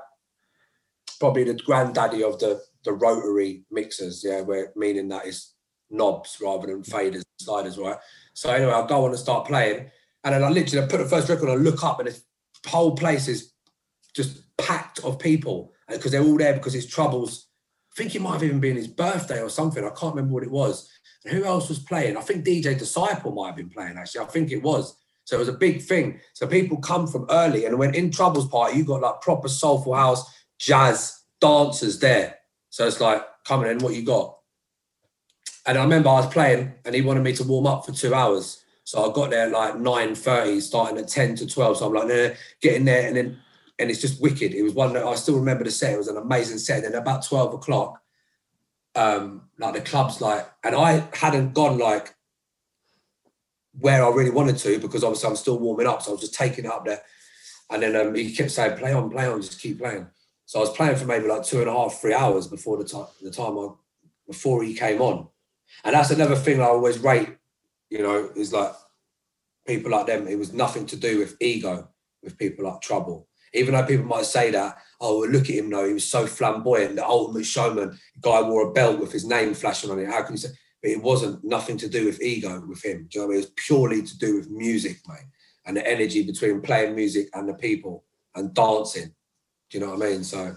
probably 1.21 1.45
the 1.45 1.55
granddaddy 1.55 2.25
of 2.25 2.39
the 2.41 2.61
the 2.83 2.93
rotary 2.93 3.63
mixers, 3.71 4.25
yeah, 4.25 4.41
where 4.41 4.73
meaning 4.75 5.09
that 5.09 5.27
is 5.27 5.53
knobs 5.91 6.39
rather 6.41 6.67
than 6.67 6.83
mm. 6.83 6.89
faders, 6.89 7.23
sliders, 7.39 7.79
right? 7.79 7.99
So 8.33 8.51
anyway, 8.51 8.73
I'll 8.73 8.87
go 8.87 9.05
on 9.05 9.11
and 9.11 9.19
start 9.19 9.47
playing. 9.47 9.91
And 10.25 10.35
then 10.35 10.45
I 10.45 10.49
literally 10.49 10.85
I 10.85 10.89
put 10.89 10.99
the 10.99 11.09
first 11.09 11.29
record 11.29 11.49
on, 11.49 11.59
I 11.59 11.61
look 11.61 11.85
up 11.85 11.99
and 11.99 12.09
this 12.09 12.23
whole 12.67 12.95
place 12.95 13.29
is 13.29 13.53
just 14.15 14.43
packed 14.57 15.05
of 15.05 15.19
people 15.19 15.73
uh, 15.89 15.97
because 15.97 16.13
they're 16.13 16.23
all 16.23 16.37
there 16.37 16.55
because 16.55 16.75
it's 16.75 16.87
troubles. 16.87 17.49
I 17.93 17.97
think 17.97 18.15
it 18.15 18.23
might 18.23 18.35
have 18.35 18.45
even 18.45 18.61
been 18.61 18.77
his 18.77 18.89
birthday 18.89 19.43
or 19.43 19.51
something. 19.51 19.85
I 19.85 19.91
can't 19.91 20.15
remember 20.15 20.35
what 20.35 20.43
it 20.43 20.51
was. 20.51 20.91
And 21.25 21.37
who 21.37 21.45
else 21.45 21.69
was 21.69 21.81
playing? 21.81 22.17
I 22.17 22.21
think 22.21 22.45
DJ 22.45 22.79
Disciple 22.79 23.33
might 23.33 23.49
have 23.49 23.57
been 23.57 23.71
playing 23.71 23.97
actually. 23.99 24.25
I 24.25 24.29
think 24.29 24.53
it 24.53 24.63
was. 24.63 24.97
So 25.25 25.37
it 25.37 25.41
was 25.41 25.49
a 25.49 25.53
big 25.53 25.83
thing. 25.83 26.21
So 26.33 26.47
people 26.47 26.79
come 26.79 27.07
from 27.07 27.27
early 27.31 27.65
and 27.65 27.79
when 27.79 27.95
in 27.95 28.11
Troubles 28.11 28.49
Party, 28.49 28.79
you 28.79 28.85
got 28.85 29.03
like 29.03 29.21
proper 29.21 29.49
soulful 29.49 29.95
house, 29.95 30.25
jazz, 30.61 31.23
dancers 31.41 31.99
there. 31.99 32.37
So 32.69 32.87
it's 32.87 33.01
like, 33.01 33.25
coming 33.45 33.71
in, 33.71 33.79
what 33.79 33.95
you 33.95 34.05
got? 34.05 34.37
And 35.67 35.77
I 35.77 35.83
remember 35.83 36.11
I 36.11 36.21
was 36.21 36.33
playing 36.33 36.73
and 36.85 36.95
he 36.95 37.01
wanted 37.03 37.25
me 37.25 37.33
to 37.35 37.45
warm 37.45 37.67
up 37.67 37.85
for 37.85 37.93
two 37.93 38.15
hours. 38.15 38.63
So 38.85 39.11
I 39.11 39.13
got 39.13 39.31
there 39.31 39.47
at 39.47 39.53
like 39.53 39.75
9.30, 39.75 40.61
starting 40.61 40.99
at 40.99 41.09
10 41.09 41.37
to 41.37 41.47
12. 41.47 41.79
So 41.79 41.87
I'm 41.87 41.93
like, 41.93 42.09
nah, 42.09 42.35
getting 42.61 42.85
there 42.85 43.09
and 43.09 43.17
then 43.17 43.39
and 43.79 43.91
it's 43.91 44.01
just 44.01 44.21
wicked. 44.21 44.53
It 44.53 44.63
was 44.63 44.75
one 44.75 44.93
that 44.93 45.07
I 45.07 45.15
still 45.15 45.39
remember 45.39 45.65
the 45.65 45.71
set. 45.71 45.95
It 45.95 45.99
was 45.99 46.09
an 46.09 46.19
amazing 46.19 46.59
set. 46.59 46.85
And 46.85 46.95
about 46.95 47.25
12 47.25 47.55
o'clock, 47.55 48.03
um, 48.95 49.49
like 49.59 49.73
the 49.73 49.81
club's 49.81 50.21
like, 50.21 50.47
and 50.63 50.75
I 50.75 51.09
hadn't 51.15 51.55
gone 51.55 51.79
like 51.79 52.15
where 53.79 54.05
I 54.05 54.11
really 54.11 54.31
wanted 54.31 54.59
to 54.59 54.79
because 54.79 55.03
obviously 55.03 55.31
I'm 55.31 55.37
still 55.37 55.59
warming 55.59 55.87
up. 55.87 56.03
So 56.03 56.11
I 56.11 56.13
was 56.13 56.21
just 56.21 56.35
taking 56.35 56.67
it 56.67 56.71
up 56.71 56.85
there. 56.85 57.01
And 57.71 57.83
then 57.83 57.97
um, 57.97 58.15
he 58.15 58.35
kept 58.35 58.51
saying, 58.51 58.77
play 58.77 58.93
on, 58.93 59.09
play 59.09 59.27
on, 59.27 59.41
just 59.41 59.61
keep 59.61 59.79
playing. 59.79 60.09
So 60.51 60.59
I 60.59 60.63
was 60.63 60.77
playing 60.77 60.97
for 60.97 61.05
maybe 61.05 61.29
like 61.29 61.45
two 61.45 61.61
and 61.61 61.69
a 61.69 61.73
half, 61.73 62.01
three 62.01 62.13
hours 62.13 62.49
before 62.49 62.77
the 62.77 62.83
time 62.83 63.07
the 63.23 63.31
time 63.31 63.57
I 63.57 63.69
before 64.27 64.65
he 64.65 64.75
came 64.75 65.01
on. 65.01 65.29
And 65.85 65.95
that's 65.95 66.11
another 66.11 66.35
thing 66.35 66.61
I 66.61 66.65
always 66.65 66.99
rate, 66.99 67.37
you 67.89 68.03
know, 68.03 68.33
is 68.35 68.53
like 68.53 68.73
people 69.65 69.93
like 69.93 70.09
them. 70.09 70.27
It 70.27 70.37
was 70.37 70.53
nothing 70.53 70.87
to 70.87 70.97
do 70.97 71.21
with 71.21 71.37
ego 71.41 71.87
with 72.25 72.37
people 72.37 72.65
like 72.65 72.81
Trouble. 72.81 73.29
Even 73.55 73.75
though 73.75 73.87
people 73.87 74.07
might 74.07 74.25
say 74.25 74.51
that, 74.51 74.79
oh, 75.01 75.21
look 75.21 75.45
at 75.45 75.55
him 75.55 75.71
though, 75.71 75.87
he 75.87 75.93
was 75.93 76.11
so 76.11 76.27
flamboyant, 76.27 76.97
the 76.97 77.07
ultimate 77.07 77.47
showman. 77.47 77.97
Guy 78.21 78.43
wore 78.43 78.71
a 78.71 78.73
belt 78.73 78.99
with 78.99 79.13
his 79.13 79.25
name 79.25 79.55
flashing 79.55 79.93
on 79.93 80.01
it. 80.01 80.09
How 80.09 80.25
can 80.25 80.35
you 80.35 80.39
say? 80.39 80.49
But 80.83 80.91
it 80.91 81.01
wasn't 81.01 81.45
nothing 81.45 81.77
to 81.77 81.89
do 81.89 82.07
with 82.07 82.21
ego 82.21 82.61
with 82.67 82.85
him. 82.85 83.07
Do 83.09 83.21
you 83.21 83.21
know 83.21 83.27
what 83.29 83.35
I 83.35 83.37
mean? 83.37 83.45
It 83.45 83.47
was 83.47 83.53
purely 83.69 84.03
to 84.03 84.19
do 84.19 84.35
with 84.35 84.51
music, 84.51 84.97
mate, 85.07 85.29
and 85.65 85.77
the 85.77 85.89
energy 85.89 86.25
between 86.25 86.61
playing 86.61 86.97
music 86.97 87.29
and 87.35 87.49
the 87.49 87.55
people 87.55 88.03
and 88.35 88.53
dancing. 88.53 89.15
Do 89.71 89.79
you 89.79 89.85
know 89.85 89.95
what 89.95 90.07
I 90.07 90.11
mean? 90.11 90.25
So, 90.25 90.57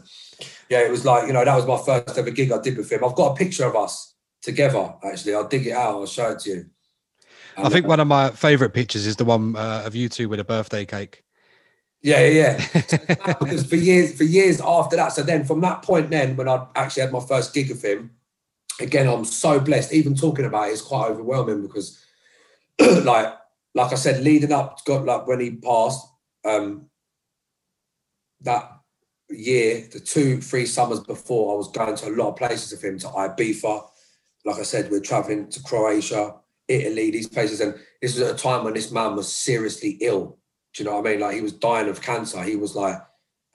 yeah, 0.70 0.82
it 0.82 0.92
was 0.92 1.06
like 1.06 1.28
you 1.28 1.34
know 1.34 1.46
that 1.46 1.56
was 1.56 1.68
my 1.68 1.78
first 1.78 2.18
ever 2.18 2.32
gig 2.32 2.52
I 2.52 2.60
did 2.60 2.78
with 2.78 2.92
him. 2.92 3.04
I've 3.04 3.16
got 3.16 3.34
a 3.34 3.36
picture 3.36 3.66
of 3.66 3.76
us 3.76 4.16
together. 4.42 4.94
Actually, 5.04 5.36
I'll 5.36 5.48
dig 5.48 5.68
it 5.68 5.74
out. 5.74 5.96
I'll 5.96 6.06
show 6.06 6.32
it 6.32 6.40
to 6.40 6.50
you. 6.50 6.66
And 7.56 7.68
I 7.68 7.70
think 7.70 7.88
one 7.88 8.00
of 8.00 8.08
my 8.08 8.32
favourite 8.32 8.74
pictures 8.74 9.06
is 9.06 9.16
the 9.16 9.26
one 9.26 9.56
uh, 9.56 9.84
of 9.86 9.94
you 9.96 10.10
two 10.10 10.28
with 10.30 10.40
a 10.40 10.44
birthday 10.44 10.86
cake. 10.86 11.24
Yeah, 12.02 12.26
yeah. 12.26 12.58
because 13.40 13.66
for 13.70 13.78
years, 13.78 14.18
for 14.18 14.26
years 14.26 14.60
after 14.60 14.98
that, 14.98 15.14
so 15.14 15.24
then 15.24 15.46
from 15.46 15.62
that 15.62 15.84
point, 15.84 16.10
then 16.10 16.36
when 16.36 16.50
I 16.50 16.68
actually 16.76 17.04
had 17.04 17.14
my 17.14 17.22
first 17.22 17.54
gig 17.54 17.72
of 17.72 17.82
him, 17.82 18.12
again, 18.82 19.08
I'm 19.08 19.24
so 19.24 19.60
blessed. 19.60 19.94
Even 19.94 20.16
talking 20.16 20.46
about 20.46 20.68
it 20.68 20.74
is 20.74 20.82
quite 20.82 21.10
overwhelming 21.10 21.62
because, 21.62 22.04
like, 22.80 23.34
like 23.74 23.92
I 23.92 23.96
said, 23.96 24.22
leading 24.22 24.52
up, 24.52 24.84
got 24.86 25.06
like 25.06 25.26
when 25.28 25.40
he 25.40 25.52
passed, 25.52 26.06
um, 26.44 26.90
that 28.42 28.70
year, 29.36 29.88
the 29.92 30.00
two, 30.00 30.42
three 30.42 30.66
summers 30.66 31.00
before, 31.00 31.54
I 31.54 31.58
was 31.58 31.72
going 31.72 31.96
to 31.96 32.10
a 32.10 32.16
lot 32.16 32.30
of 32.30 32.36
places 32.38 32.72
with 32.72 32.84
him 32.84 33.00
to 33.00 33.08
Ibiza, 33.08 33.88
like 34.46 34.60
I 34.60 34.64
said, 34.64 34.92
we're 34.92 35.00
traveling 35.00 35.50
to 35.50 35.64
Croatia, 35.64 36.36
Italy, 36.68 37.12
these 37.12 37.28
places. 37.28 37.62
And 37.62 37.76
this 38.02 38.18
was 38.18 38.28
at 38.28 38.36
a 38.36 38.38
time 38.38 38.64
when 38.64 38.74
this 38.74 38.92
man 38.92 39.16
was 39.16 39.34
seriously 39.34 39.98
ill. 40.02 40.38
Do 40.74 40.84
you 40.84 40.90
know 40.90 40.98
what 40.98 41.08
I 41.08 41.12
mean? 41.12 41.20
Like 41.22 41.36
he 41.36 41.42
was 41.42 41.54
dying 41.54 41.88
of 41.88 42.02
cancer. 42.02 42.42
He 42.44 42.56
was 42.56 42.76
like, 42.76 42.98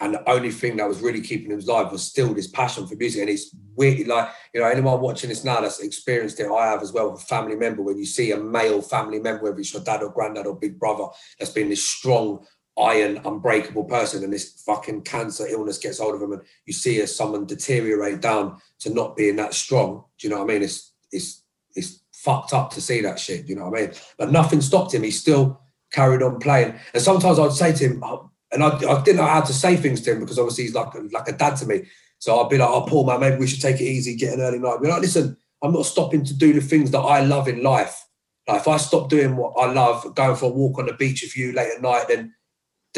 and 0.01 0.15
the 0.15 0.31
only 0.31 0.53
thing 0.53 0.77
that 0.77 0.87
was 0.87 1.01
really 1.01 1.21
keeping 1.21 1.51
him 1.51 1.59
alive 1.59 1.91
was 1.91 2.05
still 2.05 2.33
this 2.33 2.47
passion 2.47 2.87
for 2.87 2.95
music. 2.95 3.21
And 3.21 3.31
it's 3.31 3.55
weird, 3.75 4.07
like, 4.07 4.29
you 4.55 4.61
know, 4.61 4.69
anyone 4.69 5.01
watching 5.01 5.29
this 5.29 5.43
now 5.43 5.61
that's 5.61 5.81
experienced 5.81 6.39
it, 6.39 6.49
I 6.49 6.71
have 6.71 6.83
as 6.83 6.93
well, 6.93 7.15
a 7.15 7.19
family 7.19 7.57
member, 7.57 7.83
when 7.83 7.99
you 7.99 8.07
see 8.07 8.31
a 8.31 8.37
male 8.37 8.81
family 8.81 9.19
member, 9.19 9.43
whether 9.43 9.59
it's 9.59 9.73
your 9.75 9.83
dad 9.83 10.05
or 10.05 10.11
granddad 10.11 10.47
or 10.47 10.55
big 10.55 10.79
brother, 10.79 11.07
that's 11.39 11.51
been 11.51 11.69
this 11.69 11.85
strong, 11.85 12.47
iron, 12.79 13.21
unbreakable 13.25 13.85
person, 13.85 14.25
and 14.25 14.33
this 14.33 14.63
fucking 14.65 15.03
cancer 15.03 15.47
illness 15.47 15.79
gets 15.79 15.99
hold 15.99 16.15
of 16.15 16.23
him, 16.23 16.33
and 16.33 16.43
you 16.67 16.73
see 16.73 17.01
as 17.01 17.15
someone 17.15 17.47
deteriorate 17.47 18.21
down 18.21 18.61
to 18.81 18.91
not 18.91 19.17
being 19.17 19.37
that 19.37 19.55
strong. 19.55 20.05
Do 20.19 20.27
you 20.27 20.35
know 20.35 20.43
what 20.43 20.51
I 20.51 20.55
mean? 20.55 20.63
It's 20.63 20.93
it's 21.13 21.43
it's 21.75 22.01
fucked 22.13 22.53
up 22.53 22.71
to 22.73 22.81
see 22.81 23.01
that 23.03 23.19
shit. 23.19 23.47
Do 23.47 23.53
you 23.53 23.59
know 23.59 23.69
what 23.69 23.79
I 23.79 23.87
mean? 23.87 23.95
But 24.19 24.33
nothing 24.33 24.61
stopped 24.61 24.95
him. 24.95 25.03
He 25.03 25.11
still 25.11 25.61
carried 25.93 26.23
on 26.23 26.39
playing. 26.39 26.75
And 26.93 27.03
sometimes 27.03 27.39
I'd 27.39 27.53
say 27.53 27.73
to 27.73 27.85
him, 27.89 28.03
oh, 28.05 28.31
and 28.53 28.63
I, 28.63 28.69
I 28.69 29.03
didn't 29.03 29.17
know 29.17 29.27
how 29.27 29.41
to 29.41 29.53
say 29.53 29.77
things 29.77 30.01
to 30.03 30.13
him 30.13 30.21
because 30.21 30.39
obviously 30.39 30.65
he's 30.65 30.75
like 30.75 30.93
like 31.13 31.29
a 31.29 31.33
dad 31.33 31.57
to 31.57 31.67
me. 31.67 31.83
So 32.21 32.41
I'd 32.41 32.49
be 32.49 32.59
like, 32.59 32.69
"Oh, 32.69 32.85
Paul, 32.87 33.07
man, 33.07 33.21
maybe 33.21 33.37
we 33.37 33.47
should 33.47 33.63
take 33.63 33.81
it 33.81 33.85
easy, 33.85 34.17
get 34.17 34.35
an 34.35 34.41
early 34.41 34.59
night." 34.59 34.79
I'd 34.83 34.89
like, 34.89 35.03
"Listen, 35.03 35.37
I'm 35.63 35.73
not 35.73 35.87
stopping 35.87 36.25
to 36.25 36.35
do 36.35 36.53
the 36.53 36.61
things 36.61 36.91
that 36.93 37.01
I 37.01 37.21
love 37.21 37.49
in 37.49 37.63
life. 37.63 38.05
Like 38.47 38.61
if 38.61 38.69
I 38.69 38.77
stop 38.79 39.11
doing 39.11 39.37
what 39.37 39.53
I 39.59 39.71
love, 39.73 40.15
going 40.15 40.37
for 40.37 40.47
a 40.47 40.55
walk 40.55 40.79
on 40.79 40.87
the 40.87 40.95
beach 40.95 41.23
with 41.23 41.37
you 41.37 41.53
late 41.53 41.71
at 41.77 41.83
night, 41.83 42.09
then 42.09 42.35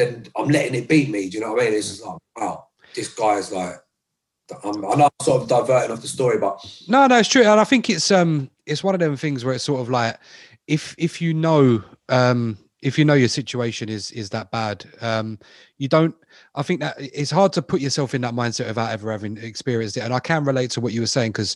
then 0.01 0.27
I'm 0.37 0.49
letting 0.49 0.75
it 0.75 0.89
beat 0.89 1.11
me. 1.11 1.29
Do 1.29 1.39
you 1.39 1.41
know 1.45 1.53
what 1.53 1.63
I 1.63 1.67
mean? 1.67 1.75
It's 1.75 1.89
just 1.89 2.05
like, 2.05 2.19
wow, 2.37 2.67
this 2.95 3.13
guy 3.15 3.37
is 3.37 3.53
like 3.53 3.77
I'm, 4.65 4.85
I'm 4.85 4.99
not 4.99 5.13
sort 5.23 5.43
of 5.43 5.49
diverting 5.49 5.91
off 5.91 6.03
the 6.03 6.09
story, 6.09 6.39
but 6.39 6.65
no, 6.89 7.07
no, 7.07 7.19
it's 7.19 7.29
true, 7.29 7.43
and 7.43 7.61
I 7.61 7.65
think 7.65 7.89
it's 7.91 8.11
um, 8.11 8.51
it's 8.67 8.83
one 8.83 8.95
of 8.95 9.01
them 9.01 9.17
things 9.17 9.45
where 9.45 9.55
it's 9.55 9.65
sort 9.65 9.81
of 9.81 9.89
like 9.89 10.19
if 10.67 10.95
if 10.99 11.21
you 11.21 11.35
know 11.35 11.83
um, 12.09 12.59
if 12.83 12.99
you 12.99 13.05
know 13.05 13.15
your 13.15 13.29
situation 13.29 13.89
is 13.89 14.11
is 14.13 14.31
that 14.31 14.51
bad, 14.51 14.85
um, 15.01 15.39
you 15.79 15.89
don't 15.89 16.15
I 16.55 16.63
think 16.63 16.81
that 16.81 16.97
it's 16.99 17.31
hard 17.31 17.53
to 17.53 17.63
put 17.63 17.81
yourself 17.81 18.13
in 18.13 18.23
that 18.23 18.35
mindset 18.35 18.67
without 18.67 18.91
ever 18.91 19.13
having 19.13 19.37
experienced 19.37 19.97
it. 19.97 20.01
And 20.01 20.13
I 20.13 20.19
can 20.19 20.45
relate 20.45 20.73
to 20.73 20.81
what 20.81 20.93
you 20.93 21.01
were 21.01 21.07
saying 21.07 21.31
because 21.31 21.55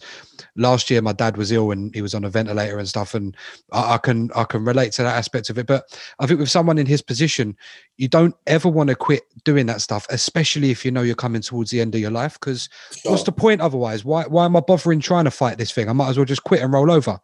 last 0.57 0.89
year 0.89 1.03
my 1.03 1.13
dad 1.13 1.37
was 1.37 1.51
ill 1.51 1.73
and 1.73 1.93
he 1.93 2.01
was 2.01 2.15
on 2.15 2.25
a 2.25 2.31
ventilator 2.31 2.79
and 2.79 2.89
stuff, 2.89 3.15
and 3.15 3.37
I, 3.73 3.95
I, 3.95 3.99
can 3.99 4.31
I 4.37 4.45
can 4.45 4.65
relate 4.65 4.93
to 4.93 5.03
that 5.03 5.17
aspect 5.17 5.51
of 5.51 5.59
it. 5.59 5.67
But 5.67 5.99
I 6.21 6.27
think 6.27 6.39
with 6.39 6.51
someone 6.51 6.79
in 6.79 6.87
his 6.87 7.03
position, 7.03 7.57
you 7.97 8.07
don't 8.07 8.37
ever 8.47 8.69
want 8.69 8.89
to 8.89 8.95
quit 8.95 9.25
doing 9.45 9.67
that 9.67 9.81
stuff, 9.81 10.07
especially 10.11 10.71
if 10.71 10.85
you 10.85 10.93
know 10.93 11.03
you're 11.03 11.17
coming 11.17 11.43
towards 11.43 11.71
the 11.71 11.81
end 11.81 11.95
of 11.95 12.01
your 12.01 12.13
life. 12.13 12.35
Because 12.35 12.69
sure. 12.93 13.13
what's 13.13 13.25
the 13.25 13.33
point 13.33 13.61
otherwise? 13.61 14.05
Why 14.05 14.25
why 14.25 14.45
am 14.45 14.57
I 14.57 14.61
bothering 14.61 15.01
trying 15.01 15.25
to 15.25 15.31
fight 15.33 15.59
this 15.59 15.73
thing? 15.73 15.89
I 15.89 15.93
might 15.93 16.11
as 16.11 16.17
well 16.17 16.25
just 16.25 16.45
quit 16.45 16.63
and 16.63 16.73
roll 16.73 16.91
over 16.91 17.21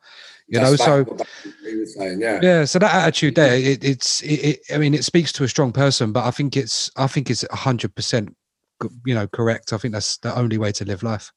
You 0.51 0.61
know, 0.61 0.75
so 0.75 1.07
saying, 1.85 2.21
yeah, 2.21 2.41
yeah. 2.43 2.65
So 2.65 2.81
that 2.81 2.93
attitude 2.93 3.37
there, 3.37 3.55
it, 3.55 3.85
it's, 3.85 4.21
it, 4.23 4.35
it, 4.35 4.61
I 4.75 4.79
mean, 4.79 4.95
it 4.95 5.05
speaks 5.05 5.33
to 5.33 5.45
a 5.45 5.49
strong 5.49 5.73
person, 5.73 6.13
but 6.13 6.25
I 6.25 6.33
think 6.33 6.57
it's, 6.57 6.91
I 6.97 7.07
think 7.07 7.31
it's 7.31 7.45
hundred 7.53 7.95
percent, 7.95 8.35
you 9.07 9.15
know, 9.15 9.29
correct. 9.29 9.73
I 9.73 9.79
think 9.79 9.95
that's 9.95 10.19
the 10.19 10.37
only 10.37 10.59
way 10.59 10.73
to 10.73 10.85
live 10.85 11.05
life. 11.05 11.33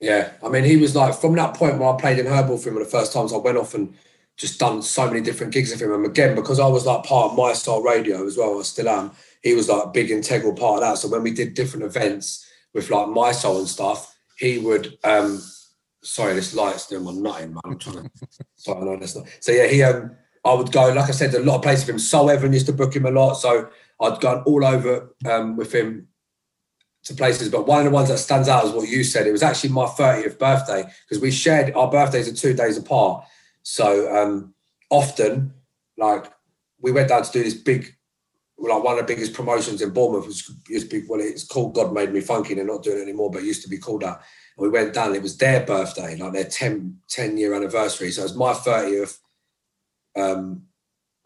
Yeah, 0.00 0.30
I 0.44 0.48
mean, 0.48 0.64
he 0.64 0.76
was 0.76 0.94
like 0.94 1.14
from 1.14 1.34
that 1.34 1.54
point 1.54 1.78
where 1.78 1.92
I 1.92 1.96
played 1.96 2.18
in 2.18 2.26
Herbal 2.26 2.58
for 2.58 2.68
him 2.68 2.78
the 2.78 2.84
first 2.84 3.12
times. 3.12 3.32
I 3.32 3.36
went 3.36 3.58
off 3.58 3.74
and 3.74 3.94
just 4.36 4.58
done 4.58 4.82
so 4.82 5.06
many 5.06 5.20
different 5.20 5.52
gigs 5.52 5.70
with 5.70 5.82
him. 5.82 5.92
And 5.92 6.06
again, 6.06 6.34
because 6.34 6.58
I 6.58 6.66
was 6.66 6.86
like 6.86 7.04
part 7.04 7.32
of 7.32 7.36
Mi-Soul 7.36 7.82
radio 7.82 8.26
as 8.26 8.36
well, 8.36 8.58
I 8.58 8.62
still 8.62 8.88
am. 8.88 9.10
He 9.42 9.54
was 9.54 9.68
like 9.68 9.84
a 9.84 9.90
big 9.90 10.10
integral 10.10 10.54
part 10.54 10.76
of 10.76 10.80
that. 10.80 10.98
So 10.98 11.08
when 11.08 11.22
we 11.22 11.32
did 11.32 11.54
different 11.54 11.84
events 11.84 12.46
with 12.74 12.90
like 12.90 13.08
Mi-Soul 13.08 13.58
and 13.58 13.68
stuff, 13.68 14.16
he 14.38 14.58
would 14.58 14.98
um 15.04 15.42
sorry, 16.02 16.34
this 16.34 16.54
light's 16.54 16.86
doing 16.86 17.04
my 17.04 17.12
nutting, 17.12 17.54
man. 17.54 17.60
I'm 17.64 17.78
trying 17.78 18.04
to. 18.04 18.10
sorry, 18.56 18.82
I 18.82 18.84
know 18.84 18.96
that's 18.96 19.16
not. 19.16 19.26
So 19.40 19.52
yeah, 19.52 19.66
he 19.66 19.82
um, 19.82 20.16
I 20.44 20.54
would 20.54 20.72
go, 20.72 20.92
like 20.92 21.08
I 21.08 21.12
said, 21.12 21.34
a 21.34 21.40
lot 21.40 21.56
of 21.56 21.62
places 21.62 21.86
with 21.86 21.94
him. 21.94 21.98
Soul 22.00 22.28
Heaven 22.28 22.52
used 22.52 22.66
to 22.66 22.72
book 22.72 22.94
him 22.94 23.06
a 23.06 23.10
lot, 23.10 23.34
so 23.34 23.68
I'd 24.00 24.20
gone 24.20 24.42
all 24.44 24.64
over 24.64 25.14
um 25.28 25.56
with 25.56 25.72
him 25.72 26.08
to 27.04 27.14
places. 27.14 27.48
But 27.48 27.66
one 27.66 27.80
of 27.80 27.84
the 27.84 27.90
ones 27.90 28.08
that 28.08 28.18
stands 28.18 28.48
out 28.48 28.64
is 28.64 28.72
what 28.72 28.88
you 28.88 29.04
said. 29.04 29.26
It 29.26 29.32
was 29.32 29.42
actually 29.42 29.70
my 29.70 29.86
30th 29.86 30.38
birthday 30.38 30.84
because 31.08 31.22
we 31.22 31.30
shared 31.30 31.74
our 31.74 31.90
birthdays 31.90 32.28
are 32.28 32.34
two 32.34 32.54
days 32.54 32.76
apart. 32.76 33.24
So 33.62 34.14
um 34.14 34.54
often, 34.90 35.54
like 35.96 36.32
we 36.80 36.92
went 36.92 37.08
down 37.08 37.22
to 37.22 37.32
do 37.32 37.42
this 37.42 37.54
big 37.54 37.96
like 38.58 38.84
one 38.84 38.96
of 38.96 39.06
the 39.06 39.12
biggest 39.12 39.34
promotions 39.34 39.82
in 39.82 39.90
Bournemouth 39.90 40.26
was 40.26 40.48
used 40.68 40.88
to 40.90 41.00
be 41.00 41.06
well, 41.08 41.20
it's 41.20 41.44
called 41.44 41.74
God 41.74 41.92
Made 41.92 42.12
Me 42.12 42.20
Funky. 42.20 42.54
They're 42.54 42.64
not 42.64 42.82
doing 42.82 42.98
it 42.98 43.02
anymore, 43.02 43.30
but 43.30 43.42
it 43.42 43.46
used 43.46 43.62
to 43.62 43.68
be 43.68 43.78
called 43.78 44.02
that 44.02 44.22
we 44.62 44.68
went 44.68 44.94
down. 44.94 45.14
It 45.14 45.22
was 45.22 45.36
their 45.36 45.66
birthday, 45.66 46.16
like 46.16 46.32
their 46.32 46.44
10, 46.44 46.98
10 47.08 47.36
year 47.36 47.52
anniversary. 47.52 48.12
So 48.12 48.22
it 48.22 48.24
was 48.24 48.36
my 48.36 48.52
30th. 48.52 49.18
Um, 50.16 50.62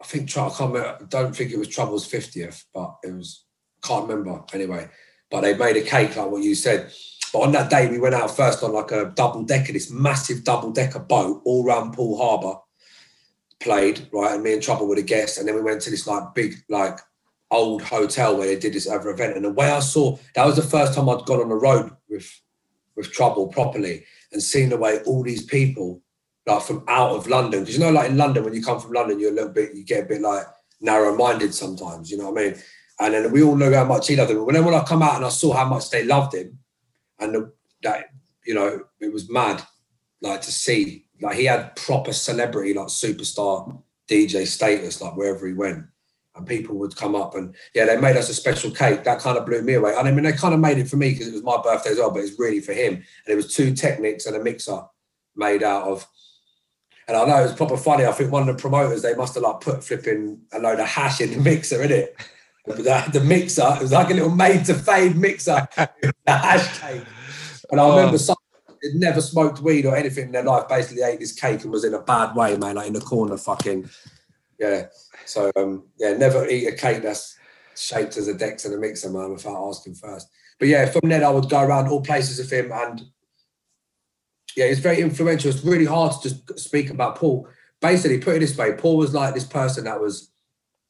I 0.01 0.05
think 0.05 0.29
I 0.31 0.49
can't 0.49 0.73
remember, 0.73 0.97
I 0.99 1.05
don't 1.07 1.35
think 1.35 1.51
it 1.51 1.59
was 1.59 1.67
Trouble's 1.67 2.09
50th, 2.09 2.63
but 2.73 2.95
it 3.03 3.13
was 3.13 3.45
can't 3.83 4.09
remember 4.09 4.43
anyway. 4.53 4.89
But 5.29 5.41
they 5.41 5.55
made 5.55 5.77
a 5.77 5.81
cake 5.81 6.15
like 6.15 6.31
what 6.31 6.41
you 6.41 6.55
said. 6.55 6.91
But 7.31 7.41
on 7.41 7.51
that 7.51 7.69
day, 7.69 7.87
we 7.87 7.99
went 7.99 8.15
out 8.15 8.35
first 8.35 8.63
on 8.63 8.73
like 8.73 8.91
a 8.91 9.11
double 9.13 9.43
decker, 9.43 9.73
this 9.73 9.91
massive 9.91 10.43
double 10.43 10.71
decker 10.71 10.99
boat 10.99 11.41
all 11.45 11.63
around 11.63 11.93
Poole 11.93 12.17
Harbour. 12.17 12.59
Played 13.59 14.07
right, 14.11 14.33
and 14.33 14.43
me 14.43 14.53
and 14.53 14.63
Trouble 14.63 14.87
were 14.87 14.95
the 14.95 15.03
guests, 15.03 15.37
and 15.37 15.47
then 15.47 15.55
we 15.55 15.61
went 15.61 15.81
to 15.81 15.89
this 15.89 16.07
like 16.07 16.33
big 16.33 16.55
like 16.69 16.99
old 17.51 17.81
hotel 17.81 18.37
where 18.37 18.47
they 18.47 18.57
did 18.57 18.73
this 18.73 18.87
other 18.87 19.09
event. 19.09 19.35
And 19.35 19.45
the 19.45 19.51
way 19.51 19.69
I 19.69 19.79
saw 19.79 20.17
that 20.35 20.45
was 20.45 20.55
the 20.55 20.61
first 20.61 20.93
time 20.93 21.09
I'd 21.09 21.25
gone 21.25 21.41
on 21.41 21.49
the 21.49 21.55
road 21.55 21.91
with 22.07 22.31
with 22.97 23.11
trouble 23.13 23.47
properly 23.47 24.03
and 24.33 24.43
seeing 24.43 24.69
the 24.69 24.77
way 24.77 24.99
all 25.05 25.23
these 25.23 25.45
people 25.45 26.01
like 26.45 26.63
from 26.63 26.83
out 26.87 27.11
of 27.11 27.27
London, 27.27 27.61
because 27.61 27.77
you 27.77 27.83
know, 27.83 27.91
like 27.91 28.09
in 28.09 28.17
London, 28.17 28.43
when 28.43 28.53
you 28.53 28.63
come 28.63 28.79
from 28.79 28.93
London, 28.93 29.19
you're 29.19 29.31
a 29.31 29.35
little 29.35 29.51
bit, 29.51 29.75
you 29.75 29.83
get 29.83 30.05
a 30.05 30.07
bit 30.07 30.21
like 30.21 30.45
narrow-minded 30.81 31.53
sometimes, 31.53 32.09
you 32.09 32.17
know 32.17 32.31
what 32.31 32.41
I 32.41 32.45
mean? 32.45 32.55
And 32.99 33.13
then 33.13 33.31
we 33.31 33.43
all 33.43 33.55
know 33.55 33.71
how 33.73 33.83
much 33.83 34.07
he 34.07 34.15
loved 34.15 34.31
him. 34.31 34.43
But 34.45 34.53
then 34.53 34.65
when 34.65 34.73
I 34.73 34.83
come 34.83 35.03
out 35.03 35.17
and 35.17 35.25
I 35.25 35.29
saw 35.29 35.53
how 35.53 35.65
much 35.65 35.89
they 35.89 36.03
loved 36.05 36.33
him, 36.33 36.57
and 37.19 37.35
the, 37.35 37.53
that 37.83 38.05
you 38.45 38.53
know, 38.53 38.81
it 38.99 39.11
was 39.11 39.29
mad, 39.29 39.61
like 40.21 40.41
to 40.41 40.51
see, 40.51 41.05
like 41.21 41.35
he 41.35 41.45
had 41.45 41.75
proper 41.75 42.13
celebrity, 42.13 42.73
like 42.73 42.87
superstar 42.87 43.81
DJ 44.09 44.47
status, 44.47 45.01
like 45.01 45.17
wherever 45.17 45.45
he 45.47 45.53
went 45.53 45.83
and 46.37 46.47
people 46.47 46.75
would 46.77 46.95
come 46.95 47.15
up 47.15 47.35
and 47.35 47.55
yeah, 47.73 47.85
they 47.85 47.99
made 47.99 48.17
us 48.17 48.29
a 48.29 48.33
special 48.33 48.71
cake. 48.71 49.03
That 49.03 49.19
kind 49.19 49.37
of 49.37 49.45
blew 49.45 49.61
me 49.61 49.73
away. 49.73 49.93
And 49.95 50.07
I 50.07 50.11
mean, 50.11 50.23
they 50.23 50.33
kind 50.33 50.53
of 50.53 50.59
made 50.59 50.77
it 50.77 50.89
for 50.89 50.97
me 50.97 51.11
because 51.11 51.27
it 51.27 51.33
was 51.33 51.43
my 51.43 51.59
birthday 51.61 51.91
as 51.91 51.97
well, 51.97 52.11
but 52.11 52.23
it's 52.23 52.39
really 52.39 52.59
for 52.59 52.73
him. 52.73 52.95
And 52.95 53.05
it 53.27 53.35
was 53.35 53.53
two 53.53 53.73
Technics 53.73 54.25
and 54.25 54.35
a 54.35 54.43
mixer 54.43 54.81
made 55.35 55.63
out 55.63 55.83
of. 55.83 56.07
And 57.07 57.15
I 57.15 57.25
know 57.25 57.39
it 57.39 57.43
was 57.43 57.53
proper 57.53 57.77
funny. 57.77 58.05
I 58.05 58.11
think 58.11 58.31
one 58.31 58.47
of 58.47 58.55
the 58.55 58.61
promoters 58.61 59.01
they 59.01 59.15
must 59.15 59.35
have 59.35 59.43
like 59.43 59.61
put 59.61 59.83
flipping 59.83 60.41
a 60.51 60.59
load 60.59 60.79
of 60.79 60.87
hash 60.87 61.21
in 61.21 61.31
the 61.31 61.39
mixer, 61.39 61.81
in 61.81 61.91
it. 61.91 62.15
The, 62.65 63.09
the 63.13 63.21
mixer, 63.21 63.75
it 63.77 63.81
was 63.81 63.93
like 63.93 64.09
a 64.09 64.13
little 64.13 64.29
made 64.29 64.65
to 64.65 64.73
fade 64.73 65.15
mixer, 65.15 65.67
the 65.75 66.13
hash 66.27 66.79
cake. 66.79 67.03
And 67.71 67.79
I 67.79 67.83
oh. 67.85 67.91
remember 67.91 68.15
oh. 68.15 68.17
some 68.17 68.35
had 68.83 68.95
never 68.95 69.21
smoked 69.21 69.61
weed 69.61 69.85
or 69.85 69.95
anything 69.95 70.25
in 70.25 70.31
their 70.31 70.43
life. 70.43 70.67
Basically, 70.67 71.03
ate 71.03 71.19
this 71.19 71.33
cake 71.33 71.63
and 71.63 71.71
was 71.71 71.83
in 71.83 71.93
a 71.93 72.01
bad 72.01 72.35
way, 72.35 72.57
man. 72.57 72.75
Like 72.75 72.87
in 72.87 72.93
the 72.93 73.01
corner, 73.01 73.37
fucking 73.37 73.89
yeah. 74.59 74.87
So 75.27 75.51
um, 75.55 75.87
yeah, 75.97 76.13
never 76.13 76.47
eat 76.47 76.67
a 76.67 76.75
cake 76.75 77.03
that's 77.03 77.37
shaped 77.75 78.17
as 78.17 78.27
a 78.27 78.33
decks 78.33 78.65
and 78.65 78.73
a 78.73 78.77
mixer, 78.77 79.09
man, 79.09 79.33
without 79.33 79.67
asking 79.67 79.95
first. 79.95 80.29
But 80.59 80.69
yeah, 80.69 80.85
from 80.87 81.09
then 81.09 81.23
I 81.23 81.29
would 81.29 81.49
go 81.49 81.61
around 81.61 81.89
all 81.89 82.01
places 82.01 82.39
with 82.39 82.51
him, 82.51 82.71
and 82.71 83.01
yeah, 84.55 84.65
it's 84.65 84.79
very 84.79 85.01
influential. 85.01 85.51
It's 85.51 85.63
really 85.63 85.85
hard 85.85 86.13
to 86.13 86.29
just 86.29 86.59
speak 86.59 86.89
about 86.89 87.17
Paul. 87.17 87.47
Basically, 87.81 88.17
put 88.19 88.37
it 88.37 88.39
this 88.39 88.57
way, 88.57 88.73
Paul 88.73 88.97
was 88.97 89.13
like 89.13 89.33
this 89.33 89.45
person 89.45 89.83
that 89.83 90.01
was. 90.01 90.31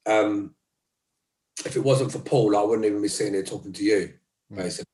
Um, 0.06 0.56
if 1.66 1.76
it 1.76 1.84
wasn't 1.84 2.12
for 2.12 2.20
Paul, 2.20 2.56
I 2.56 2.62
wouldn't 2.62 2.86
even 2.86 3.02
be 3.02 3.08
sitting 3.08 3.34
here 3.34 3.44
talking 3.44 3.74
to 3.74 3.84
you, 3.84 4.14
mm. 4.52 4.58
basically. 4.58 4.86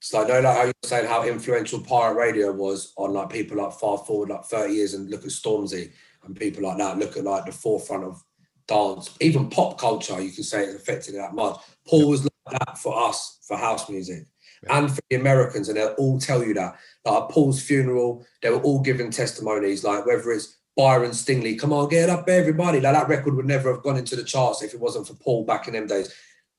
It's 0.00 0.12
like, 0.12 0.28
no, 0.28 0.40
like 0.40 0.56
how 0.56 0.64
you're 0.64 0.72
saying 0.84 1.08
how 1.08 1.24
influential 1.24 1.80
pirate 1.80 2.16
radio 2.16 2.52
was 2.52 2.92
on 2.98 3.14
like 3.14 3.30
people 3.30 3.56
like 3.56 3.72
far 3.72 3.96
forward 3.96 4.28
like 4.28 4.44
30 4.44 4.74
years 4.74 4.92
and 4.92 5.08
look 5.08 5.22
at 5.22 5.30
Stormzy 5.30 5.92
and 6.24 6.36
people 6.36 6.62
like 6.62 6.76
that 6.76 6.98
look 6.98 7.16
at 7.16 7.24
like 7.24 7.46
the 7.46 7.52
forefront 7.52 8.04
of 8.04 8.22
dance, 8.66 9.16
even 9.20 9.50
pop 9.50 9.78
culture, 9.78 10.20
you 10.20 10.32
can 10.32 10.44
say 10.44 10.64
it's 10.64 10.74
affected 10.74 11.14
it 11.14 11.18
that 11.18 11.34
much. 11.34 11.56
Paul 11.86 12.08
was 12.08 12.24
like 12.24 12.58
that 12.66 12.78
for 12.78 13.08
us, 13.08 13.38
for 13.46 13.56
house 13.56 13.88
music. 13.88 14.26
Yeah. 14.62 14.78
And 14.78 14.90
for 14.90 15.00
the 15.10 15.16
Americans, 15.16 15.68
and 15.68 15.76
they'll 15.76 15.94
all 15.98 16.18
tell 16.18 16.42
you 16.42 16.54
that. 16.54 16.76
Like 17.04 17.22
at 17.22 17.28
Paul's 17.28 17.62
funeral, 17.62 18.24
they 18.42 18.50
were 18.50 18.62
all 18.62 18.80
giving 18.80 19.10
testimonies, 19.10 19.84
like 19.84 20.06
whether 20.06 20.32
it's 20.32 20.56
Byron 20.76 21.12
Stingley, 21.12 21.58
come 21.58 21.72
on, 21.72 21.88
get 21.88 22.10
up, 22.10 22.28
everybody. 22.28 22.80
Like 22.80 22.94
that 22.94 23.08
record 23.08 23.34
would 23.34 23.46
never 23.46 23.72
have 23.72 23.82
gone 23.82 23.96
into 23.96 24.16
the 24.16 24.24
charts 24.24 24.62
if 24.62 24.74
it 24.74 24.80
wasn't 24.80 25.06
for 25.06 25.14
Paul 25.14 25.44
back 25.44 25.68
in 25.68 25.74
them 25.74 25.86
days. 25.86 26.12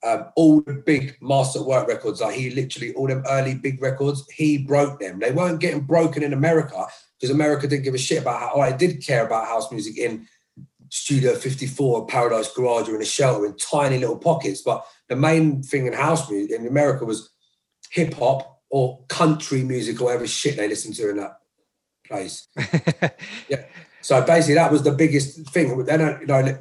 Um, 0.06 0.26
all 0.36 0.62
the 0.62 0.74
big 0.74 1.18
master 1.22 1.64
work 1.64 1.88
records, 1.88 2.22
like 2.22 2.36
he 2.36 2.52
literally, 2.52 2.94
all 2.94 3.08
them 3.08 3.24
early 3.28 3.56
big 3.56 3.82
records, 3.82 4.24
he 4.32 4.60
broke 4.60 5.00
them. 5.00 5.20
They 5.20 5.32
weren't 5.32 5.60
getting 5.60 5.82
broken 5.82 6.22
in 6.22 6.34
America 6.34 6.86
because 7.20 7.34
America 7.34 7.68
didn't 7.68 7.86
give 7.86 7.96
a 7.96 7.98
shit 7.98 8.22
about 8.22 8.40
how, 8.40 8.52
oh, 8.56 8.62
I 8.62 8.72
did 8.72 9.04
care 9.04 9.26
about 9.26 9.48
house 9.48 9.72
music 9.72 9.98
in 9.98 10.28
Studio 10.90 11.36
54, 11.36 12.08
Paradise 12.08 12.54
Garage, 12.54 12.90
or 12.90 12.96
in 12.96 13.02
a 13.02 13.06
shelter 13.06 13.46
in 13.46 13.58
tiny 13.58 13.98
little 13.98 14.18
pockets. 14.18 14.62
But 14.62 14.86
the 15.10 15.16
main 15.16 15.62
thing 15.64 15.88
in 15.88 15.94
house 15.94 16.30
music 16.30 16.58
in 16.58 16.68
America 16.68 17.06
was 17.06 17.30
hip 17.92 18.14
hop 18.16 18.62
or 18.70 19.04
country 19.08 19.64
music 19.64 20.02
or 20.02 20.06
whatever 20.06 20.28
shit 20.28 20.58
they 20.58 20.68
listened 20.68 20.96
to 20.96 21.10
in 21.10 21.18
that 21.18 21.40
place. 22.08 22.48
yeah. 23.50 23.64
So 24.02 24.24
basically, 24.24 24.56
that 24.56 24.72
was 24.72 24.84
the 24.84 24.92
biggest 24.92 25.50
thing. 25.50 25.84
They 25.84 25.98
don't, 25.98 26.22
you 26.22 26.28
know, 26.28 26.58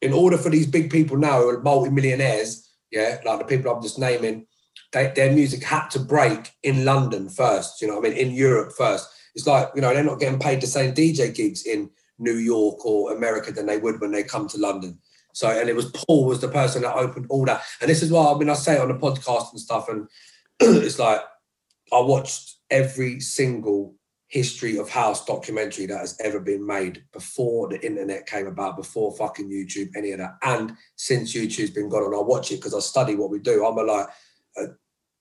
in 0.00 0.12
order 0.12 0.38
for 0.38 0.50
these 0.50 0.66
big 0.66 0.90
people 0.90 1.16
now 1.16 1.40
who 1.40 1.48
are 1.50 1.62
multi-millionaires, 1.62 2.70
yeah, 2.90 3.18
like 3.24 3.38
the 3.38 3.44
people 3.44 3.72
I'm 3.72 3.82
just 3.82 3.98
naming, 3.98 4.46
they, 4.92 5.12
their 5.14 5.32
music 5.32 5.62
had 5.64 5.88
to 5.88 5.98
break 5.98 6.52
in 6.62 6.84
London 6.84 7.28
first. 7.28 7.82
You 7.82 7.88
know, 7.88 7.98
I 7.98 8.00
mean, 8.00 8.12
in 8.12 8.30
Europe 8.30 8.72
first. 8.76 9.08
It's 9.34 9.46
like 9.46 9.70
you 9.74 9.82
know 9.82 9.92
they're 9.92 10.04
not 10.04 10.20
getting 10.20 10.38
paid 10.38 10.60
the 10.60 10.66
same 10.66 10.94
DJ 10.94 11.34
gigs 11.34 11.66
in 11.66 11.90
New 12.24 12.36
York 12.36 12.84
or 12.84 13.12
America 13.16 13.52
than 13.52 13.66
they 13.66 13.78
would 13.78 14.00
when 14.00 14.10
they 14.10 14.24
come 14.24 14.48
to 14.48 14.58
London. 14.58 14.98
So, 15.32 15.48
and 15.48 15.68
it 15.68 15.76
was 15.76 15.90
Paul 15.90 16.24
was 16.24 16.40
the 16.40 16.48
person 16.48 16.82
that 16.82 16.96
opened 16.96 17.26
all 17.28 17.44
that. 17.44 17.62
And 17.80 17.90
this 17.90 18.02
is 18.02 18.10
why 18.10 18.32
I 18.32 18.38
mean 18.38 18.50
I 18.50 18.54
say 18.54 18.74
it 18.74 18.80
on 18.80 18.88
the 18.88 18.94
podcast 18.94 19.52
and 19.52 19.60
stuff, 19.60 19.88
and 19.88 20.08
it's 20.60 20.98
like 20.98 21.20
I 21.92 22.00
watched 22.00 22.56
every 22.70 23.20
single 23.20 23.94
history 24.34 24.78
of 24.78 24.88
house 24.88 25.24
documentary 25.24 25.86
that 25.86 26.00
has 26.00 26.18
ever 26.20 26.40
been 26.40 26.66
made 26.66 27.04
before 27.12 27.68
the 27.68 27.84
internet 27.86 28.26
came 28.26 28.48
about, 28.48 28.76
before 28.76 29.14
fucking 29.16 29.48
YouTube, 29.48 29.88
any 29.96 30.10
of 30.10 30.18
that. 30.18 30.36
And 30.42 30.76
since 30.96 31.34
YouTube's 31.34 31.70
been 31.70 31.88
gone 31.88 32.02
on, 32.02 32.14
I 32.14 32.20
watch 32.20 32.50
it 32.50 32.56
because 32.56 32.74
I 32.74 32.80
study 32.80 33.14
what 33.14 33.30
we 33.30 33.38
do. 33.38 33.64
I'm 33.64 33.78
a 33.78 33.82
like 33.82 34.08
a, 34.56 34.64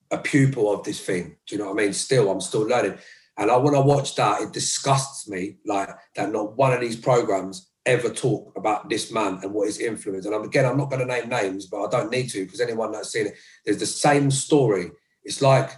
a, 0.10 0.18
pupil 0.18 0.74
of 0.74 0.84
this 0.84 1.00
thing. 1.00 1.38
Do 1.46 1.56
you 1.56 1.62
know 1.62 1.72
what 1.72 1.80
I 1.80 1.84
mean? 1.84 1.94
Still, 1.94 2.32
I'm 2.32 2.42
still 2.42 2.62
learning. 2.62 2.98
And 3.38 3.50
I, 3.50 3.58
when 3.58 3.76
I 3.76 3.80
watch 3.80 4.16
that, 4.16 4.42
it 4.42 4.54
disgusts 4.54 5.28
me 5.28 5.58
like 5.66 5.90
that 6.16 6.32
not 6.32 6.56
one 6.56 6.74
of 6.74 6.82
these 6.82 6.96
programs 6.96 7.72
ever 7.86 8.10
talk 8.10 8.54
about 8.56 8.90
this 8.90 9.12
man 9.12 9.40
and 9.44 9.54
what 9.54 9.68
his 9.68 9.80
influence. 9.80 10.26
And 10.26 10.34
I'm, 10.34 10.44
again, 10.44 10.66
I'm 10.66 10.78
not 10.78 10.90
going 10.90 11.06
to 11.06 11.06
name 11.06 11.30
names, 11.30 11.66
but 11.66 11.84
I 11.84 11.90
don't 11.90 12.12
need 12.12 12.30
to 12.30 12.46
because 12.46 12.62
anyone 12.62 12.92
that's 12.92 13.12
seen 13.12 13.28
it, 13.28 13.36
there's 13.66 13.80
the 13.80 13.86
same 13.86 14.32
story. 14.32 14.92
It's 15.24 15.42
like, 15.42 15.72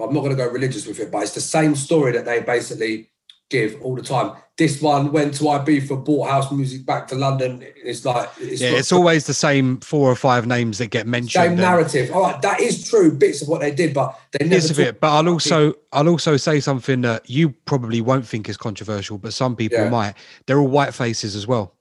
I'm 0.00 0.14
not 0.14 0.20
going 0.20 0.30
to 0.30 0.36
go 0.36 0.48
religious 0.48 0.86
with 0.86 1.00
it, 1.00 1.10
but 1.10 1.22
it's 1.22 1.34
the 1.34 1.40
same 1.40 1.74
story 1.74 2.12
that 2.12 2.24
they 2.24 2.40
basically 2.40 3.10
give 3.52 3.80
all 3.82 3.94
the 3.94 4.02
time. 4.02 4.32
This 4.56 4.82
one 4.82 5.12
went 5.12 5.34
to 5.34 5.44
Ibiza, 5.44 6.04
bought 6.04 6.28
house 6.28 6.50
music 6.50 6.84
back 6.84 7.06
to 7.08 7.14
London. 7.14 7.64
It's 7.76 8.04
like 8.04 8.28
it's 8.38 8.60
yeah, 8.60 8.70
it's 8.70 8.92
always 8.92 9.26
the 9.26 9.34
same 9.34 9.78
four 9.80 10.10
or 10.10 10.16
five 10.16 10.46
names 10.46 10.78
that 10.78 10.88
get 10.88 11.06
mentioned. 11.06 11.44
Same 11.44 11.56
narrative. 11.56 12.10
All 12.12 12.22
right, 12.22 12.40
that 12.42 12.60
is 12.60 12.88
true. 12.88 13.12
Bits 13.12 13.42
of 13.42 13.48
what 13.48 13.60
they 13.60 13.70
did, 13.70 13.94
but 13.94 14.18
they 14.32 14.44
never. 14.44 14.60
Bits 14.60 14.70
of 14.70 14.78
it, 14.80 15.00
but 15.00 15.10
I'll 15.10 15.28
also 15.28 15.74
I'll 15.92 16.08
also 16.08 16.36
say 16.36 16.60
something 16.60 17.02
that 17.02 17.28
you 17.30 17.50
probably 17.50 18.00
won't 18.00 18.26
think 18.26 18.48
is 18.48 18.56
controversial, 18.56 19.18
but 19.18 19.32
some 19.32 19.56
people 19.56 19.78
yeah. 19.78 19.90
might. 19.90 20.14
They're 20.46 20.58
all 20.58 20.68
white 20.68 20.94
faces 20.94 21.34
as 21.36 21.46
well. 21.46 21.74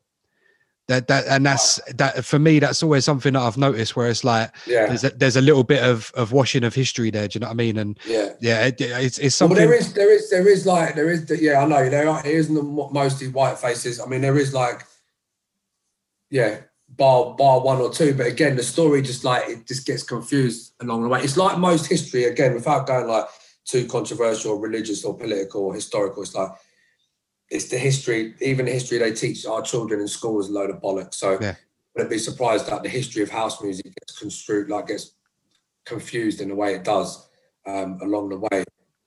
That 0.91 1.07
that 1.07 1.25
and 1.27 1.45
that's 1.45 1.79
that 1.95 2.25
for 2.25 2.37
me 2.37 2.59
that's 2.59 2.83
always 2.83 3.05
something 3.05 3.31
that 3.33 3.41
i've 3.41 3.57
noticed 3.57 3.95
where 3.95 4.09
it's 4.09 4.25
like 4.25 4.53
yeah. 4.67 4.87
there's 4.87 5.03
a, 5.05 5.09
there's 5.11 5.37
a 5.37 5.41
little 5.41 5.63
bit 5.63 5.81
of 5.81 6.11
of 6.15 6.33
washing 6.33 6.65
of 6.65 6.75
history 6.75 7.09
there 7.09 7.29
do 7.29 7.37
you 7.37 7.39
know 7.39 7.47
what 7.47 7.53
i 7.53 7.55
mean? 7.55 7.77
And 7.77 7.97
yeah. 8.05 8.33
yeah 8.41 8.65
it, 8.65 8.81
it's 8.81 9.17
it's 9.17 9.35
something 9.35 9.57
well, 9.57 9.67
there 9.67 9.73
is 9.73 9.93
there 9.93 10.11
is 10.11 10.29
there 10.29 10.47
is 10.47 10.65
like 10.65 10.95
there 10.95 11.09
is 11.09 11.31
yeah 11.41 11.61
i 11.61 11.65
know 11.65 11.89
there 11.89 12.09
are 12.09 12.19
it 12.19 12.35
isn't 12.35 12.91
mostly 12.91 13.29
white 13.29 13.57
faces. 13.57 14.01
I 14.01 14.05
mean 14.05 14.21
there 14.21 14.37
is 14.37 14.53
like 14.53 14.83
yeah 16.29 16.59
bar 16.89 17.35
bar 17.35 17.61
one 17.61 17.79
or 17.79 17.91
two 17.91 18.13
but 18.13 18.27
again 18.27 18.57
the 18.57 18.63
story 18.63 19.01
just 19.01 19.23
like 19.23 19.47
it 19.47 19.65
just 19.65 19.87
gets 19.87 20.03
confused 20.03 20.73
along 20.81 21.03
the 21.03 21.07
way. 21.07 21.21
It's 21.21 21.37
like 21.37 21.57
most 21.57 21.87
history 21.87 22.25
again 22.25 22.53
without 22.53 22.85
going 22.85 23.07
like 23.07 23.25
too 23.63 23.85
controversial 23.87 24.59
religious 24.59 25.05
or 25.05 25.17
political 25.17 25.61
or 25.65 25.73
historical 25.73 26.23
it's 26.23 26.35
like 26.35 26.51
it's 27.51 27.67
the 27.67 27.77
history, 27.77 28.33
even 28.39 28.65
the 28.65 28.71
history 28.71 28.97
they 28.97 29.11
teach 29.11 29.45
our 29.45 29.61
children 29.61 29.99
in 29.99 30.07
school 30.07 30.39
is 30.39 30.47
a 30.47 30.53
load 30.53 30.69
of 30.69 30.77
bollocks. 30.77 31.15
So 31.15 31.37
yeah. 31.39 31.55
would 31.95 32.09
be 32.09 32.17
surprised 32.17 32.67
that 32.67 32.81
the 32.81 32.89
history 32.89 33.21
of 33.21 33.29
house 33.29 33.61
music 33.61 33.85
gets 33.85 34.17
construed, 34.17 34.69
like 34.69 34.87
gets 34.87 35.11
confused 35.85 36.39
in 36.39 36.47
the 36.47 36.55
way 36.55 36.73
it 36.73 36.85
does 36.85 37.29
um, 37.67 37.99
along 38.01 38.29
the 38.29 38.39
way. 38.39 38.63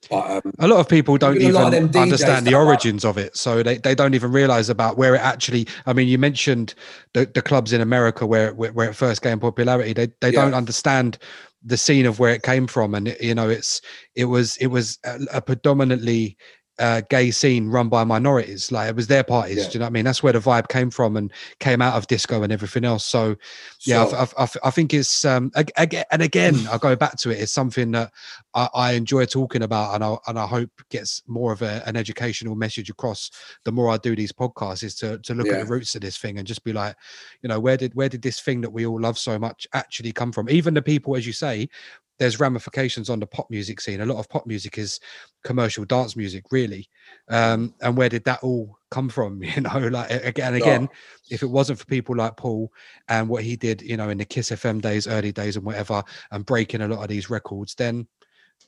But 0.07 0.45
um, 0.45 0.53
a 0.59 0.67
lot 0.67 0.79
of 0.79 0.87
people 0.87 1.17
don't 1.17 1.41
even 1.41 1.55
understand 1.55 2.45
the 2.45 2.53
origins 2.53 3.03
like, 3.03 3.09
of 3.09 3.17
it, 3.17 3.35
so 3.35 3.63
they, 3.63 3.79
they 3.79 3.95
don't 3.95 4.13
even 4.13 4.31
realize 4.31 4.69
about 4.69 4.97
where 4.97 5.15
it 5.15 5.21
actually. 5.21 5.67
I 5.87 5.93
mean, 5.93 6.07
you 6.07 6.19
mentioned 6.19 6.75
the, 7.13 7.25
the 7.25 7.41
clubs 7.41 7.73
in 7.73 7.81
America 7.81 8.27
where, 8.27 8.53
where, 8.53 8.71
where 8.71 8.89
it 8.89 8.95
first 8.95 9.23
gained 9.23 9.41
popularity. 9.41 9.93
They 9.93 10.09
they 10.21 10.31
yeah. 10.31 10.43
don't 10.43 10.53
understand 10.53 11.17
the 11.63 11.77
scene 11.77 12.05
of 12.05 12.19
where 12.19 12.35
it 12.35 12.43
came 12.43 12.67
from, 12.67 12.93
and 12.93 13.17
you 13.19 13.33
know, 13.33 13.49
it's 13.49 13.81
it 14.13 14.25
was 14.25 14.57
it 14.57 14.67
was 14.67 14.99
a, 15.05 15.19
a 15.33 15.41
predominantly 15.41 16.37
uh, 16.79 17.01
gay 17.09 17.31
scene 17.31 17.69
run 17.69 17.89
by 17.89 18.03
minorities. 18.03 18.71
Like 18.71 18.89
it 18.89 18.95
was 18.95 19.07
their 19.07 19.23
parties. 19.23 19.57
Yeah. 19.57 19.63
Do 19.63 19.69
you 19.73 19.79
know 19.79 19.85
what 19.85 19.89
I 19.89 19.93
mean? 19.93 20.05
That's 20.05 20.21
where 20.21 20.33
the 20.33 20.39
vibe 20.39 20.67
came 20.67 20.91
from 20.91 21.15
and 21.17 21.31
came 21.59 21.81
out 21.81 21.95
of 21.95 22.07
disco 22.07 22.43
and 22.43 22.51
everything 22.51 22.83
else. 22.83 23.05
So, 23.05 23.35
yeah, 23.81 24.03
I, 24.03 24.43
I, 24.43 24.47
I, 24.63 24.69
think 24.71 24.93
it's 24.93 25.25
um, 25.25 25.51
again 25.55 26.03
and 26.11 26.21
again. 26.21 26.55
I 26.71 26.77
go 26.77 26.95
back 26.95 27.17
to 27.19 27.29
it. 27.29 27.39
It's 27.39 27.51
something 27.51 27.91
that 27.91 28.11
I, 28.53 28.69
I 28.73 28.91
enjoy 28.93 29.25
talking 29.25 29.63
about, 29.63 29.95
and 29.95 30.03
I 30.03 30.15
and 30.27 30.37
I 30.37 30.47
hope 30.47 30.69
gets 30.89 31.21
more 31.27 31.51
of 31.51 31.61
a, 31.61 31.81
an 31.85 31.95
educational 31.95 32.55
message 32.55 32.89
across. 32.89 33.31
The 33.63 33.71
more 33.71 33.89
I 33.89 33.97
do 33.97 34.15
these 34.15 34.31
podcasts, 34.31 34.83
is 34.83 34.95
to 34.95 35.19
to 35.19 35.33
look 35.33 35.47
yeah. 35.47 35.53
at 35.53 35.59
the 35.65 35.71
roots 35.71 35.95
of 35.95 36.01
this 36.01 36.17
thing 36.17 36.37
and 36.37 36.47
just 36.47 36.63
be 36.63 36.73
like, 36.73 36.95
you 37.41 37.49
know, 37.49 37.59
where 37.59 37.77
did 37.77 37.93
where 37.95 38.09
did 38.09 38.21
this 38.21 38.39
thing 38.41 38.61
that 38.61 38.69
we 38.69 38.85
all 38.85 38.99
love 38.99 39.17
so 39.17 39.39
much 39.39 39.67
actually 39.73 40.11
come 40.11 40.31
from? 40.31 40.49
Even 40.49 40.73
the 40.73 40.81
people, 40.81 41.15
as 41.15 41.25
you 41.25 41.33
say, 41.33 41.69
there's 42.17 42.39
ramifications 42.39 43.09
on 43.09 43.19
the 43.19 43.27
pop 43.27 43.49
music 43.49 43.81
scene. 43.81 44.01
A 44.01 44.05
lot 44.05 44.19
of 44.19 44.29
pop 44.29 44.45
music 44.47 44.77
is 44.77 44.99
commercial 45.43 45.85
dance 45.85 46.15
music, 46.15 46.45
really. 46.51 46.87
Um, 47.29 47.73
and 47.81 47.97
where 47.97 48.09
did 48.09 48.23
that 48.25 48.41
all 48.41 48.77
come 48.91 49.09
from? 49.09 49.43
You 49.55 49.61
know, 49.61 49.87
like 49.89 50.11
again 50.11 50.53
and 50.53 50.61
again, 50.61 50.89
if 51.29 51.43
it 51.43 51.49
wasn't 51.49 51.79
for 51.79 51.85
people 51.85 52.15
like 52.15 52.37
Paul 52.37 52.71
and 53.07 53.27
what 53.29 53.43
he 53.43 53.55
did, 53.55 53.81
you 53.81 53.97
know, 53.97 54.09
in 54.09 54.17
the 54.17 54.25
Kiss 54.25 54.49
FM 54.49 54.81
days, 54.81 55.07
early 55.07 55.31
days, 55.31 55.55
and 55.55 55.65
whatever, 55.65 56.03
and 56.31 56.45
breaking 56.45 56.81
a 56.81 56.87
lot 56.87 57.01
of 57.01 57.09
these 57.09 57.29
records, 57.29 57.75
then 57.75 58.07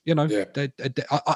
you 0.05 0.15
know, 0.15 0.23
yeah. 0.23 0.45
they, 0.53 0.71
they, 0.77 1.03
I, 1.11 1.35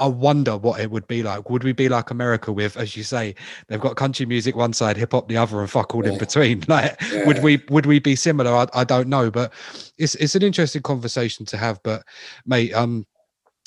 I, 0.00 0.06
wonder 0.06 0.56
what 0.56 0.80
it 0.80 0.90
would 0.90 1.06
be 1.06 1.22
like. 1.22 1.50
Would 1.50 1.64
we 1.64 1.72
be 1.72 1.88
like 1.88 2.10
America 2.10 2.52
with, 2.52 2.76
as 2.76 2.96
you 2.96 3.02
say, 3.02 3.34
they've 3.68 3.80
got 3.80 3.96
country 3.96 4.26
music 4.26 4.56
one 4.56 4.72
side, 4.72 4.96
hip 4.96 5.12
hop 5.12 5.28
the 5.28 5.36
other, 5.36 5.60
and 5.60 5.70
fuck 5.70 5.94
all 5.94 6.04
yeah. 6.04 6.12
in 6.12 6.18
between? 6.18 6.64
Like, 6.70 7.00
yeah. 7.10 7.26
would 7.26 7.42
we 7.42 7.62
would 7.68 7.86
we 7.86 7.98
be 7.98 8.14
similar? 8.14 8.52
I, 8.52 8.66
I 8.74 8.84
don't 8.84 9.08
know, 9.08 9.30
but 9.30 9.52
it's 9.98 10.14
it's 10.16 10.34
an 10.34 10.42
interesting 10.42 10.82
conversation 10.82 11.44
to 11.46 11.56
have. 11.56 11.80
But 11.82 12.04
mate, 12.46 12.72
um, 12.74 13.06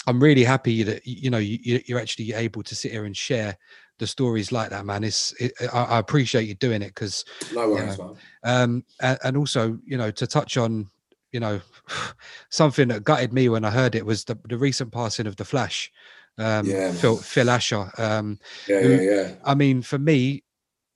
I'm 0.08 0.22
really 0.22 0.44
happy 0.44 0.84
that 0.84 1.06
you 1.06 1.30
know 1.30 1.38
you, 1.38 1.82
you're 1.86 2.00
actually 2.00 2.34
able 2.34 2.64
to 2.64 2.76
sit 2.76 2.92
here 2.92 3.06
and 3.06 3.16
share 3.16 3.58
the 4.00 4.08
stories 4.08 4.52
like 4.52 4.70
that, 4.70 4.86
man. 4.86 5.04
It's 5.04 5.34
it, 5.34 5.54
I, 5.74 5.84
I, 5.84 6.00
appreciate 6.00 6.48
you 6.48 6.56
doing 6.56 6.82
it 6.82 6.90
because 6.90 7.26
no 7.54 7.70
worries, 7.70 7.98
you 7.98 8.04
know, 8.04 8.18
um, 8.44 8.84
and, 9.02 9.20
and 9.24 9.38
also 9.38 9.78
you 9.86 9.98
know 9.98 10.12
to 10.12 10.28
touch 10.28 10.58
on 10.58 10.90
you 11.32 11.40
know 11.40 11.60
something 12.50 12.88
that 12.90 13.04
gutted 13.04 13.34
me 13.34 13.50
when 13.50 13.66
I 13.66 13.70
heard 13.70 13.96
it 13.96 14.06
was 14.06 14.24
the, 14.24 14.38
the 14.48 14.58
recent 14.58 14.92
passing 14.92 15.28
of 15.28 15.36
the 15.36 15.46
Flash 15.46 15.92
um, 16.38 16.66
yeah, 16.66 16.92
Phil, 16.92 17.18
Phil 17.18 17.50
Asher. 17.50 17.92
Um, 17.98 18.40
yeah, 18.68 18.82
who, 18.82 18.90
yeah, 18.90 19.02
yeah. 19.02 19.36
I 19.44 19.56
mean, 19.56 19.82
for 19.82 20.00
me, 20.00 20.44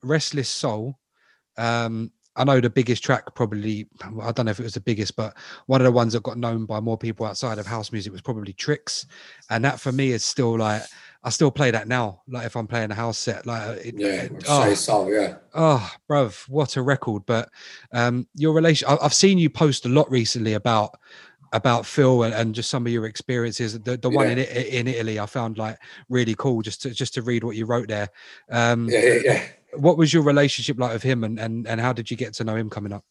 Restless 0.02 0.48
Soul. 0.48 0.98
Um, 1.56 2.12
I 2.38 2.44
know 2.44 2.60
the 2.60 2.70
biggest 2.70 3.02
track 3.02 3.34
probably. 3.34 3.88
I 4.00 4.30
don't 4.30 4.46
know 4.46 4.50
if 4.50 4.60
it 4.60 4.64
was 4.64 4.74
the 4.74 4.80
biggest, 4.80 5.16
but 5.16 5.36
one 5.66 5.80
of 5.80 5.84
the 5.84 5.92
ones 5.92 6.12
that 6.12 6.22
got 6.22 6.38
known 6.38 6.66
by 6.66 6.78
more 6.78 6.96
people 6.96 7.26
outside 7.26 7.58
of 7.58 7.66
house 7.66 7.90
music 7.90 8.12
was 8.12 8.22
probably 8.22 8.52
Tricks, 8.52 9.06
and 9.50 9.64
that 9.64 9.80
for 9.80 9.90
me 9.90 10.12
is 10.12 10.24
still 10.24 10.56
like 10.56 10.82
I 11.24 11.30
still 11.30 11.50
play 11.50 11.72
that 11.72 11.88
now. 11.88 12.22
Like 12.28 12.46
if 12.46 12.56
I'm 12.56 12.68
playing 12.68 12.92
a 12.92 12.94
house 12.94 13.18
set, 13.18 13.44
like 13.44 13.84
it, 13.84 13.94
yeah, 13.98 14.28
oh, 14.46 14.72
soul, 14.74 15.12
yeah. 15.12 15.36
Oh, 15.52 15.90
bruv, 16.08 16.48
what 16.48 16.76
a 16.76 16.82
record! 16.82 17.24
But 17.26 17.48
um, 17.92 18.28
your 18.34 18.52
relation, 18.54 18.88
I, 18.88 18.96
have 19.02 19.14
seen 19.14 19.36
you 19.36 19.50
post 19.50 19.84
a 19.84 19.88
lot 19.88 20.08
recently 20.08 20.52
about 20.52 20.96
about 21.52 21.86
Phil 21.86 22.22
and, 22.22 22.34
and, 22.34 22.54
just 22.54 22.70
some 22.70 22.86
of 22.86 22.92
your 22.92 23.06
experiences. 23.06 23.78
The 23.78 23.96
the 23.96 24.10
yeah. 24.10 24.16
one 24.16 24.26
in 24.26 24.38
in 24.38 24.88
Italy 24.88 25.18
I 25.18 25.26
found 25.26 25.58
like 25.58 25.78
really 26.08 26.34
cool 26.34 26.62
just 26.62 26.82
to 26.82 26.90
just 26.90 27.14
to 27.14 27.22
read 27.22 27.44
what 27.44 27.56
you 27.56 27.66
wrote 27.66 27.88
there. 27.88 28.08
Um, 28.50 28.88
yeah, 28.88 29.00
yeah, 29.00 29.20
yeah. 29.24 29.42
What 29.74 29.98
was 29.98 30.12
your 30.12 30.22
relationship 30.22 30.78
like 30.78 30.92
with 30.92 31.02
him, 31.02 31.24
and 31.24 31.38
and 31.38 31.66
and 31.66 31.80
how 31.80 31.92
did 31.92 32.10
you 32.10 32.16
get 32.16 32.34
to 32.34 32.44
know 32.44 32.56
him 32.56 32.70
coming 32.70 32.92
up? 32.92 33.04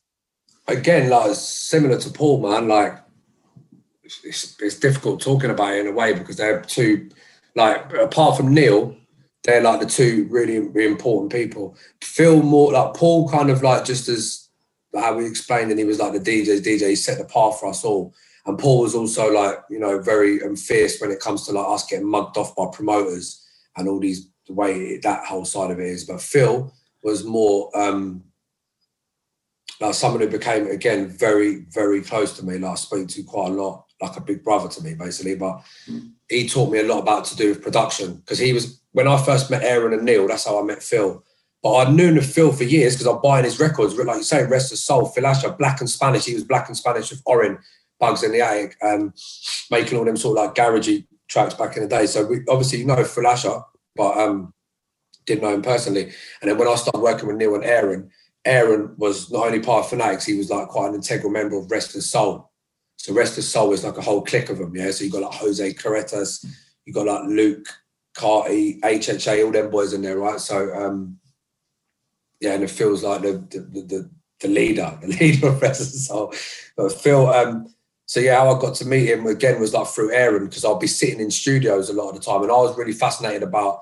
Again, 0.68 1.09
like 1.09 1.34
similar 1.35 1.97
to 1.99 2.09
Paul, 2.09 2.41
man. 2.41 2.68
Like 2.68 2.99
it's, 4.23 4.55
it's 4.61 4.80
difficult 4.80 5.22
talking 5.22 5.49
about 5.49 5.73
it 5.73 5.81
in 5.81 5.88
a 5.88 5.91
way 5.91 6.14
because 6.14 6.38
they're 6.38 6.61
two, 6.61 7.09
like 7.55 7.93
apart 7.93 8.38
from 8.38 8.53
Neil, 8.53 8.95
they're 9.43 9.61
like 9.61 9.80
the 9.80 9.85
two 9.85 10.27
really, 10.30 10.59
really 10.59 10.91
important 10.91 11.31
people. 11.31 11.77
Phil 12.01 12.41
more 12.43 12.73
like 12.73 12.93
Paul, 12.93 13.30
kind 13.30 13.49
of 13.49 13.64
like 13.64 13.85
just 13.85 14.09
as 14.09 14.49
how 14.93 15.15
we 15.15 15.26
explained, 15.26 15.72
and 15.72 15.80
he 15.80 15.85
was 15.85 15.99
like 15.99 16.14
the 16.14 16.19
DJ's 16.19 16.61
DJ. 16.61 16.81
DJ 16.81 16.97
set 16.97 17.18
the 17.18 17.26
path 17.26 17.59
for 17.59 17.68
us 17.68 17.84
all. 17.84 18.14
And 18.48 18.57
Paul 18.57 18.82
was 18.82 18.95
also 18.95 19.30
like, 19.32 19.60
you 19.69 19.78
know, 19.78 19.99
very 20.02 20.41
um, 20.41 20.56
fierce 20.56 20.99
when 20.99 21.11
it 21.11 21.19
comes 21.19 21.45
to 21.45 21.52
like 21.52 21.68
us 21.68 21.86
getting 21.86 22.10
mugged 22.10 22.38
off 22.38 22.56
by 22.56 22.65
promoters 22.72 23.45
and 23.76 23.88
all 23.88 23.99
these 23.99 24.30
the 24.48 24.53
way 24.53 24.98
that 24.99 25.26
whole 25.26 25.45
side 25.45 25.69
of 25.69 25.80
it 25.80 25.86
is. 25.86 26.06
But 26.06 26.22
Phil 26.22 26.74
was 27.03 27.26
more 27.26 27.69
um 27.78 28.24
like 29.80 29.94
someone 29.94 30.22
who 30.22 30.30
became 30.30 30.68
again 30.68 31.07
very, 31.07 31.65
very 31.72 32.02
close 32.02 32.38
to 32.38 32.45
me. 32.45 32.57
Like 32.57 32.72
I 32.72 32.76
spoke 32.76 33.10
to 33.10 33.24
quite 33.24 33.52
a 33.52 33.53
lot, 33.53 33.86
like 34.02 34.15
a 34.15 34.22
big 34.22 34.44
brother 34.44 34.69
to 34.69 34.82
me, 34.82 34.95
basically. 34.95 35.36
But 35.36 35.61
he 36.30 36.48
taught 36.48 36.72
me 36.72 36.80
a 36.80 36.84
lot 36.84 36.99
about 36.99 37.26
to 37.26 37.36
do 37.36 37.49
with 37.49 37.61
production 37.61 38.15
because 38.15 38.40
he 38.40 38.53
was 38.53 38.82
when 38.94 39.07
I 39.07 39.22
first 39.22 39.52
met 39.52 39.64
Aaron 39.64 39.94
and 39.94 40.03
Neil. 40.03 40.28
That's 40.28 40.45
how 40.45 40.60
I 40.60 40.64
met 40.64 40.82
Phil. 40.82 41.24
But 41.61 41.74
I'd 41.74 41.94
known 41.94 42.18
of 42.18 42.26
Phil 42.26 42.53
for 42.53 42.64
years 42.64 42.94
because 42.94 43.07
I'm 43.07 43.22
buying 43.22 43.44
his 43.44 43.60
records. 43.60 43.95
Like 43.95 44.18
you 44.18 44.24
say, 44.24 44.45
Restless 44.45 44.86
Soul, 44.86 45.07
Phil 45.07 45.26
Asher, 45.26 45.52
Black 45.52 45.82
and 45.82 45.90
Spanish. 45.90 46.26
He 46.26 46.34
was 46.34 46.44
Black 46.44 46.68
and 46.68 46.78
Spanish 46.78 47.10
with 47.10 47.22
Orin. 47.26 47.57
Bugz 48.02 48.24
in 48.24 48.32
the 48.32 48.41
Attic, 48.41 48.78
um, 48.82 49.14
making 49.72 49.98
all 49.98 50.06
them 50.06 50.18
sort 50.18 50.38
of 50.38 50.45
like 50.45 50.56
garagey 50.56 51.07
tracks 51.28 51.53
back 51.53 51.76
in 51.76 51.84
the 51.84 51.90
day. 51.90 52.06
So 52.06 52.26
we 52.26 52.41
obviously 52.48 52.86
know 52.86 53.03
Phil 53.03 53.28
Asher, 53.28 53.60
but 53.95 54.18
um, 54.18 54.53
didn't 55.26 55.44
know 55.44 55.53
him 55.53 55.61
personally. 55.61 56.11
And 56.41 56.49
then 56.49 56.57
when 56.57 56.68
I 56.68 56.76
started 56.76 57.02
working 57.02 57.28
with 57.28 57.38
Neil 57.38 57.56
and 57.56 57.64
Aaron, 57.64 58.10
Aaron 58.45 58.95
was 58.98 59.32
not 59.32 59.48
only 59.48 59.60
part 59.60 59.86
of 59.86 59.90
Fanatics, 59.90 60.26
he 60.26 60.38
was 60.38 60.49
like 60.49 60.68
quite 60.68 60.90
an 60.90 60.95
integral 60.95 61.32
member 61.32 61.57
of 61.57 61.69
Rest 61.69 61.88
Restless 61.88 62.10
Soul. 62.10 62.52
So 62.98 63.14
Rest 63.14 63.32
Restless 63.32 63.52
Soul 63.52 63.74
is 63.74 63.84
like 63.84 63.98
a 63.98 64.02
whole 64.02 64.22
clique 64.22 64.49
of 64.49 64.57
them, 64.57 64.76
yeah. 64.76 64.91
So 64.91 65.03
you 65.03 65.11
got 65.11 65.24
like 65.24 65.34
Jose 65.34 65.74
Carretas, 65.74 66.45
you 66.86 66.94
got 66.94 67.06
like 67.06 67.28
Luke 67.28 67.68
McCarthy, 68.18 68.80
HHA, 68.82 69.45
all 69.45 69.52
them 69.52 69.69
boys 69.69 69.94
in 69.94 70.02
there, 70.02 70.18
right? 70.18 70.40
So 70.40 70.74
um, 70.74 71.19
yeah, 72.40 72.53
and 72.53 72.64
it 72.64 72.72
feels 72.72 73.03
like 73.03 73.22
the 73.22 73.34
the, 73.49 73.60
the, 73.82 74.11
the 74.41 74.48
leader, 74.48 74.98
the 75.02 75.07
leader 75.07 75.49
of 75.49 75.61
Restless 75.61 76.07
Soul. 76.07 76.34
But 76.76 76.91
Phil, 76.91 77.28
um, 77.28 77.68
so 78.07 78.21
yeah, 78.21 78.38
how 78.38 78.55
I 78.55 78.59
got 78.59 78.73
to 78.75 78.85
meet 78.85 79.05
him 79.05 79.27
again 79.27 79.59
was 79.59 79.73
like 79.73 79.88
through 79.88 80.13
Aaron 80.13 80.45
because 80.45 80.63
I'll 80.63 80.79
be 80.79 80.88
sitting 80.88 81.19
in 81.19 81.29
studios 81.29 81.89
a 81.89 81.93
lot 81.93 82.09
of 82.09 82.15
the 82.15 82.21
time, 82.21 82.41
and 82.41 82.51
I 82.51 82.55
was 82.55 82.77
really 82.77 82.93
fascinated 82.93 83.43
about 83.43 83.81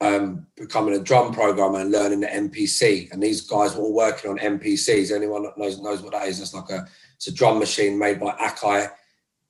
um, 0.00 0.46
becoming 0.56 0.94
a 0.94 1.02
drum 1.02 1.32
programmer 1.32 1.78
and 1.78 1.92
learning 1.92 2.20
the 2.20 2.26
MPC. 2.26 3.12
And 3.12 3.22
these 3.22 3.42
guys 3.42 3.76
were 3.76 3.82
all 3.82 3.94
working 3.94 4.28
on 4.28 4.38
MPCs. 4.38 5.14
Anyone 5.14 5.44
that 5.44 5.56
knows 5.56 5.80
knows 5.80 6.02
what 6.02 6.12
that 6.12 6.26
is? 6.26 6.40
It's 6.40 6.52
like 6.52 6.68
a 6.68 6.84
it's 7.14 7.28
a 7.28 7.32
drum 7.32 7.60
machine 7.60 7.96
made 7.96 8.18
by 8.18 8.32
Akai, 8.32 8.90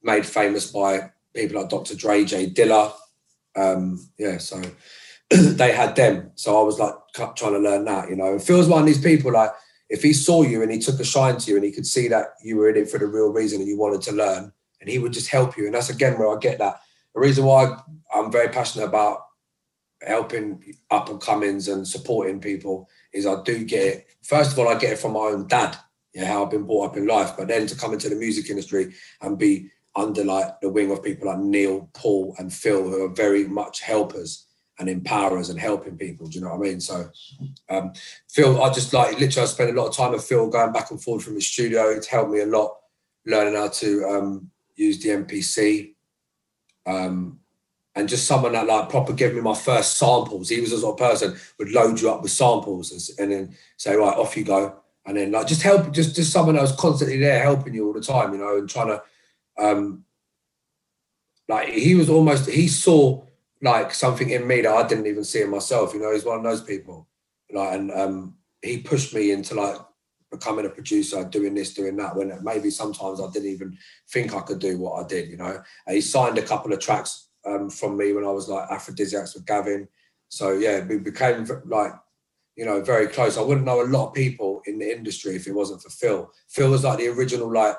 made 0.02 0.26
famous 0.26 0.70
by 0.70 1.10
people 1.34 1.58
like 1.58 1.70
Dr. 1.70 1.94
Dre, 1.94 2.22
J 2.24 2.50
Dilla. 2.50 2.92
Um, 3.56 4.06
yeah, 4.18 4.36
so 4.36 4.60
they 5.30 5.72
had 5.72 5.96
them. 5.96 6.32
So 6.34 6.60
I 6.60 6.62
was 6.62 6.78
like 6.78 6.94
trying 7.14 7.54
to 7.54 7.58
learn 7.58 7.86
that, 7.86 8.10
you 8.10 8.16
know. 8.16 8.34
It 8.34 8.42
feels 8.42 8.68
one 8.68 8.80
of 8.80 8.86
these 8.86 9.00
people 9.00 9.32
like 9.32 9.52
if 9.90 10.02
he 10.02 10.12
saw 10.12 10.42
you 10.42 10.62
and 10.62 10.70
he 10.70 10.78
took 10.78 11.00
a 11.00 11.04
shine 11.04 11.36
to 11.36 11.50
you 11.50 11.56
and 11.56 11.64
he 11.64 11.72
could 11.72 11.86
see 11.86 12.06
that 12.08 12.34
you 12.42 12.56
were 12.56 12.70
in 12.70 12.76
it 12.76 12.88
for 12.88 12.98
the 12.98 13.06
real 13.06 13.32
reason 13.32 13.60
and 13.60 13.68
you 13.68 13.76
wanted 13.76 14.00
to 14.02 14.12
learn 14.12 14.52
and 14.80 14.88
he 14.88 14.98
would 14.98 15.12
just 15.12 15.28
help 15.28 15.56
you. 15.56 15.66
And 15.66 15.74
that's 15.74 15.90
again 15.90 16.16
where 16.16 16.34
I 16.34 16.38
get 16.38 16.58
that. 16.58 16.80
The 17.14 17.20
reason 17.20 17.44
why 17.44 17.76
I'm 18.14 18.30
very 18.30 18.48
passionate 18.48 18.86
about 18.86 19.26
helping 20.00 20.62
up 20.90 21.10
and 21.10 21.20
comings 21.20 21.68
and 21.68 21.86
supporting 21.86 22.40
people 22.40 22.88
is 23.12 23.26
I 23.26 23.42
do 23.42 23.64
get 23.64 23.82
it. 23.82 24.06
First 24.22 24.52
of 24.52 24.60
all, 24.60 24.68
I 24.68 24.78
get 24.78 24.92
it 24.92 24.98
from 24.98 25.12
my 25.12 25.20
own 25.20 25.48
dad, 25.48 25.76
yeah, 26.14 26.24
how 26.24 26.44
I've 26.44 26.50
been 26.50 26.66
brought 26.66 26.90
up 26.90 26.96
in 26.96 27.08
life. 27.08 27.32
But 27.36 27.48
then 27.48 27.66
to 27.66 27.76
come 27.76 27.92
into 27.92 28.08
the 28.08 28.14
music 28.14 28.48
industry 28.48 28.94
and 29.20 29.36
be 29.36 29.70
under 29.96 30.24
like 30.24 30.60
the 30.60 30.70
wing 30.70 30.92
of 30.92 31.02
people 31.02 31.26
like 31.26 31.40
Neil, 31.40 31.90
Paul, 31.94 32.36
and 32.38 32.52
Phil, 32.52 32.88
who 32.88 33.04
are 33.04 33.08
very 33.08 33.48
much 33.48 33.80
helpers 33.80 34.46
and 34.80 34.88
empowerers 34.88 35.50
and 35.50 35.60
helping 35.60 35.96
people. 35.96 36.26
Do 36.26 36.38
you 36.38 36.44
know 36.44 36.56
what 36.56 36.66
I 36.66 36.70
mean? 36.70 36.80
So, 36.80 37.10
um, 37.68 37.92
Phil, 38.28 38.62
I 38.62 38.72
just 38.72 38.92
like 38.92 39.20
literally, 39.20 39.44
I 39.44 39.46
spent 39.46 39.70
a 39.70 39.80
lot 39.80 39.88
of 39.88 39.96
time 39.96 40.12
with 40.12 40.24
Phil 40.24 40.48
going 40.48 40.72
back 40.72 40.90
and 40.90 41.00
forth 41.00 41.22
from 41.22 41.34
his 41.34 41.46
studio. 41.46 41.90
It's 41.90 42.06
helped 42.06 42.30
me 42.30 42.40
a 42.40 42.46
lot 42.46 42.76
learning 43.26 43.54
how 43.54 43.68
to 43.68 44.04
um, 44.06 44.50
use 44.74 45.00
the 45.02 45.10
MPC. 45.10 45.94
Um, 46.86 47.38
and 47.94 48.08
just 48.08 48.26
someone 48.26 48.52
that 48.52 48.66
like 48.66 48.88
proper 48.88 49.12
gave 49.12 49.34
me 49.34 49.40
my 49.40 49.54
first 49.54 49.98
samples. 49.98 50.48
He 50.48 50.60
was 50.60 50.72
a 50.72 50.78
sort 50.78 51.00
of 51.00 51.10
person 51.10 51.36
would 51.58 51.70
load 51.72 52.00
you 52.00 52.10
up 52.10 52.22
with 52.22 52.30
samples 52.30 52.92
and, 52.92 53.18
and 53.20 53.32
then 53.32 53.56
say, 53.76 53.94
right, 53.96 54.16
off 54.16 54.36
you 54.36 54.44
go. 54.44 54.76
And 55.04 55.16
then 55.16 55.32
like 55.32 55.46
just 55.46 55.62
help, 55.62 55.92
just 55.92 56.14
just 56.16 56.32
someone 56.32 56.54
that 56.54 56.62
was 56.62 56.72
constantly 56.72 57.18
there 57.18 57.42
helping 57.42 57.74
you 57.74 57.86
all 57.86 57.92
the 57.92 58.00
time, 58.00 58.32
you 58.32 58.38
know, 58.38 58.58
and 58.58 58.68
trying 58.68 58.88
to 58.88 59.02
um 59.58 60.04
like 61.48 61.68
he 61.68 61.94
was 61.94 62.08
almost 62.08 62.48
he 62.48 62.68
saw 62.68 63.22
like 63.62 63.92
something 63.92 64.30
in 64.30 64.46
me 64.46 64.62
that 64.62 64.72
I 64.72 64.86
didn't 64.86 65.06
even 65.06 65.24
see 65.24 65.42
in 65.42 65.50
myself. 65.50 65.92
You 65.92 66.00
know, 66.00 66.12
he's 66.12 66.24
one 66.24 66.38
of 66.38 66.44
those 66.44 66.62
people. 66.62 67.08
Like, 67.52 67.74
and 67.74 67.90
um, 67.90 68.34
he 68.62 68.78
pushed 68.78 69.14
me 69.14 69.32
into 69.32 69.54
like 69.54 69.76
becoming 70.30 70.66
a 70.66 70.70
producer, 70.70 71.24
doing 71.24 71.54
this, 71.54 71.74
doing 71.74 71.96
that. 71.96 72.16
When 72.16 72.32
maybe 72.42 72.70
sometimes 72.70 73.20
I 73.20 73.30
didn't 73.30 73.50
even 73.50 73.76
think 74.10 74.34
I 74.34 74.40
could 74.40 74.60
do 74.60 74.78
what 74.78 75.04
I 75.04 75.06
did. 75.06 75.28
You 75.28 75.36
know, 75.36 75.62
and 75.86 75.94
he 75.94 76.00
signed 76.00 76.38
a 76.38 76.42
couple 76.42 76.72
of 76.72 76.80
tracks 76.80 77.28
um, 77.44 77.70
from 77.70 77.96
me 77.96 78.12
when 78.12 78.24
I 78.24 78.30
was 78.30 78.48
like 78.48 78.70
aphrodisiacs 78.70 79.34
with 79.34 79.46
Gavin. 79.46 79.88
So 80.28 80.52
yeah, 80.52 80.84
we 80.84 80.98
became 80.98 81.46
like 81.66 81.92
you 82.56 82.64
know 82.64 82.80
very 82.80 83.08
close. 83.08 83.36
I 83.36 83.42
wouldn't 83.42 83.66
know 83.66 83.82
a 83.82 83.84
lot 83.84 84.08
of 84.08 84.14
people 84.14 84.62
in 84.66 84.78
the 84.78 84.90
industry 84.90 85.36
if 85.36 85.46
it 85.46 85.54
wasn't 85.54 85.82
for 85.82 85.90
Phil. 85.90 86.30
Phil 86.48 86.70
was 86.70 86.84
like 86.84 86.98
the 86.98 87.08
original 87.08 87.52
like 87.52 87.76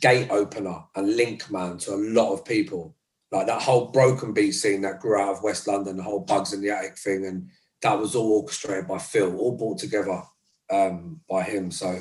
gate 0.00 0.30
opener 0.30 0.82
and 0.96 1.16
link 1.16 1.50
man 1.50 1.76
to 1.78 1.94
a 1.94 1.96
lot 1.96 2.32
of 2.32 2.44
people 2.44 2.96
like 3.32 3.46
that 3.46 3.62
whole 3.62 3.86
broken 3.86 4.32
beat 4.32 4.52
scene 4.52 4.82
that 4.82 5.00
grew 5.00 5.18
out 5.18 5.36
of 5.36 5.42
West 5.42 5.66
London, 5.66 5.96
the 5.96 6.02
whole 6.02 6.24
Bugz 6.24 6.52
in 6.52 6.60
the 6.60 6.70
Attic 6.70 6.98
thing, 6.98 7.26
and 7.26 7.48
that 7.80 7.98
was 7.98 8.14
all 8.14 8.40
orchestrated 8.40 8.86
by 8.86 8.98
Phil, 8.98 9.36
all 9.36 9.56
brought 9.56 9.78
together 9.78 10.22
um, 10.70 11.20
by 11.28 11.42
him. 11.42 11.70
So 11.70 12.00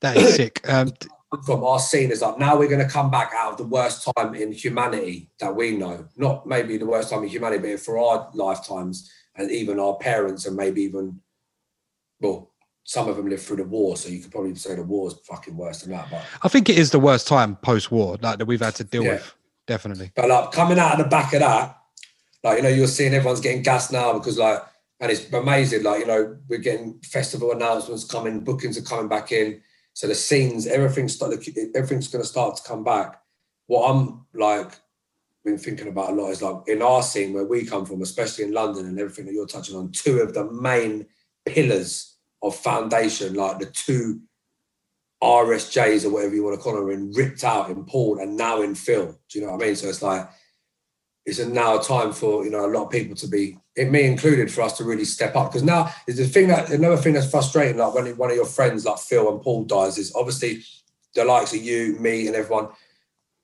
that 0.00 0.16
is 0.16 0.34
sick. 0.34 0.60
Um, 0.68 0.92
from 1.44 1.62
our 1.62 1.78
scene 1.78 2.10
is 2.10 2.22
like 2.22 2.38
now 2.38 2.58
we're 2.58 2.70
going 2.70 2.80
to 2.80 2.90
come 2.90 3.10
back 3.10 3.32
out 3.36 3.52
of 3.52 3.58
the 3.58 3.66
worst 3.66 4.08
time 4.16 4.34
in 4.34 4.50
humanity 4.50 5.30
that 5.40 5.54
we 5.54 5.76
know, 5.76 6.08
not 6.16 6.46
maybe 6.46 6.78
the 6.78 6.86
worst 6.86 7.10
time 7.10 7.22
in 7.22 7.28
humanity, 7.28 7.72
but 7.72 7.80
for 7.80 7.98
our 7.98 8.30
lifetimes 8.32 9.10
and 9.36 9.50
even 9.50 9.78
our 9.78 9.96
parents 9.98 10.46
and 10.46 10.56
maybe 10.56 10.80
even 10.80 11.20
well 12.20 12.50
some 12.84 13.06
of 13.06 13.16
them 13.16 13.28
lived 13.28 13.42
through 13.42 13.58
the 13.58 13.64
war, 13.64 13.98
so 13.98 14.08
you 14.08 14.20
could 14.20 14.32
probably 14.32 14.54
say 14.54 14.74
the 14.74 14.82
war 14.82 15.08
is 15.08 15.14
fucking 15.26 15.54
worse 15.54 15.82
than 15.82 15.90
that. 15.90 16.08
But 16.10 16.24
I 16.42 16.48
think 16.48 16.70
it 16.70 16.78
is 16.78 16.90
the 16.90 16.98
worst 16.98 17.28
time 17.28 17.56
post-war 17.56 18.16
like, 18.22 18.38
that 18.38 18.46
we've 18.46 18.62
had 18.62 18.76
to 18.76 18.84
deal 18.84 19.04
yeah. 19.04 19.12
with 19.12 19.34
definitely. 19.68 20.10
But 20.16 20.28
like 20.28 20.50
coming 20.50 20.80
out 20.80 20.98
of 20.98 20.98
the 20.98 21.08
back 21.08 21.32
of 21.34 21.40
that, 21.40 21.78
like 22.42 22.56
you 22.56 22.62
know, 22.64 22.68
you're 22.68 22.88
seeing 22.88 23.14
everyone's 23.14 23.40
getting 23.40 23.62
gas 23.62 23.92
now 23.92 24.14
because 24.14 24.36
like, 24.36 24.60
and 24.98 25.12
it's 25.12 25.32
amazing. 25.32 25.84
Like 25.84 26.00
you 26.00 26.06
know, 26.06 26.36
we're 26.48 26.58
getting 26.58 26.98
festival 27.04 27.52
announcements 27.52 28.04
coming, 28.04 28.40
bookings 28.40 28.76
are 28.76 28.82
coming 28.82 29.08
back 29.08 29.30
in. 29.30 29.60
So 29.92 30.08
the 30.08 30.14
scenes, 30.16 30.66
everything's 30.66 31.14
start, 31.14 31.32
everything's 31.32 32.08
going 32.08 32.22
to 32.22 32.28
start 32.28 32.56
to 32.56 32.62
come 32.62 32.82
back. 32.82 33.20
What 33.66 33.90
I'm 33.90 34.26
like 34.34 34.72
been 35.48 35.58
thinking 35.58 35.88
about 35.88 36.10
a 36.10 36.12
lot 36.12 36.30
is 36.30 36.42
like 36.42 36.68
in 36.68 36.82
our 36.82 37.02
scene 37.02 37.32
where 37.32 37.44
we 37.44 37.64
come 37.64 37.86
from, 37.86 38.02
especially 38.02 38.44
in 38.44 38.52
London 38.52 38.86
and 38.86 38.98
everything 38.98 39.26
that 39.26 39.32
you're 39.32 39.46
touching 39.46 39.76
on, 39.76 39.90
two 39.92 40.20
of 40.20 40.34
the 40.34 40.50
main 40.50 41.06
pillars 41.46 42.16
of 42.42 42.54
foundation, 42.54 43.34
like 43.34 43.58
the 43.58 43.66
two 43.66 44.20
RSJs 45.22 46.04
or 46.04 46.10
whatever 46.10 46.34
you 46.34 46.44
want 46.44 46.56
to 46.56 46.62
call 46.62 46.74
them, 46.74 46.90
and 46.90 47.16
ripped 47.16 47.44
out 47.44 47.70
in 47.70 47.84
Paul 47.84 48.20
and 48.20 48.36
now 48.36 48.62
in 48.62 48.74
Phil. 48.74 49.18
Do 49.28 49.38
you 49.38 49.44
know 49.44 49.52
what 49.52 49.62
I 49.62 49.66
mean? 49.66 49.76
So 49.76 49.88
it's 49.88 50.02
like 50.02 50.28
it's 51.26 51.38
a 51.40 51.48
now 51.48 51.78
time 51.78 52.12
for 52.12 52.44
you 52.44 52.50
know 52.50 52.64
a 52.64 52.72
lot 52.72 52.86
of 52.86 52.90
people 52.90 53.16
to 53.16 53.26
be, 53.26 53.58
me 53.76 54.04
included, 54.04 54.50
for 54.50 54.62
us 54.62 54.76
to 54.78 54.84
really 54.84 55.04
step 55.04 55.36
up. 55.36 55.50
Because 55.50 55.62
now 55.62 55.92
is 56.06 56.16
the 56.16 56.26
thing 56.26 56.48
that 56.48 56.70
another 56.70 56.96
thing 56.96 57.14
that's 57.14 57.30
frustrating, 57.30 57.76
like 57.76 57.94
when 57.94 58.06
one 58.16 58.30
of 58.30 58.36
your 58.36 58.46
friends 58.46 58.84
like 58.84 58.98
Phil 58.98 59.30
and 59.32 59.42
Paul 59.42 59.64
dies, 59.64 59.98
is 59.98 60.14
obviously 60.14 60.62
the 61.14 61.24
likes 61.24 61.52
of 61.52 61.62
you, 61.62 61.96
me, 61.98 62.26
and 62.26 62.36
everyone 62.36 62.68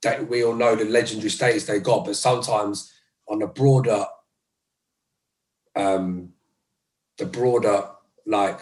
that 0.03 0.29
we 0.29 0.45
all 0.45 0.55
know 0.55 0.77
the 0.77 0.85
legendary 0.85 1.31
status 1.31 1.67
they 1.67 1.81
got, 1.81 2.05
but 2.05 2.15
sometimes 2.15 2.93
on 3.29 3.41
the 3.41 3.47
broader, 3.47 4.05
um, 5.75 6.31
the 7.19 7.27
broader 7.27 7.89
like 8.27 8.61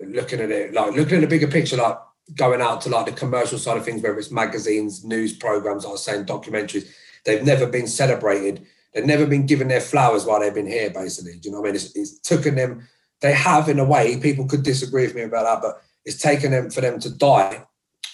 looking 0.00 0.40
at 0.40 0.50
it, 0.50 0.74
like 0.74 0.94
looking 0.94 1.16
at 1.16 1.20
the 1.22 1.26
bigger 1.26 1.48
picture, 1.48 1.76
like 1.76 1.98
going 2.34 2.60
out 2.60 2.80
to 2.82 2.88
like 2.88 3.06
the 3.06 3.12
commercial 3.12 3.58
side 3.58 3.76
of 3.76 3.84
things, 3.84 4.02
whether 4.02 4.18
it's 4.18 4.30
magazines, 4.30 5.04
news 5.04 5.32
programs, 5.32 5.84
I 5.84 5.90
was 5.90 6.02
saying 6.02 6.26
documentaries, 6.26 6.88
they've 7.24 7.44
never 7.44 7.66
been 7.66 7.86
celebrated. 7.86 8.66
They've 8.94 9.06
never 9.06 9.26
been 9.26 9.46
given 9.46 9.68
their 9.68 9.80
flowers 9.80 10.24
while 10.24 10.40
they've 10.40 10.54
been 10.54 10.66
here, 10.66 10.90
basically. 10.90 11.38
Do 11.38 11.48
you 11.48 11.52
know 11.52 11.60
what 11.60 11.68
I 11.68 11.72
mean? 11.72 11.76
It's, 11.76 11.94
it's 11.94 12.18
taken 12.20 12.54
them, 12.54 12.88
they 13.20 13.32
have 13.32 13.68
in 13.68 13.78
a 13.78 13.84
way, 13.84 14.18
people 14.18 14.46
could 14.46 14.62
disagree 14.62 15.06
with 15.06 15.14
me 15.14 15.22
about 15.22 15.44
that, 15.44 15.62
but 15.62 15.82
it's 16.04 16.20
taken 16.20 16.50
them 16.50 16.70
for 16.70 16.80
them 16.80 16.98
to 17.00 17.10
die, 17.10 17.64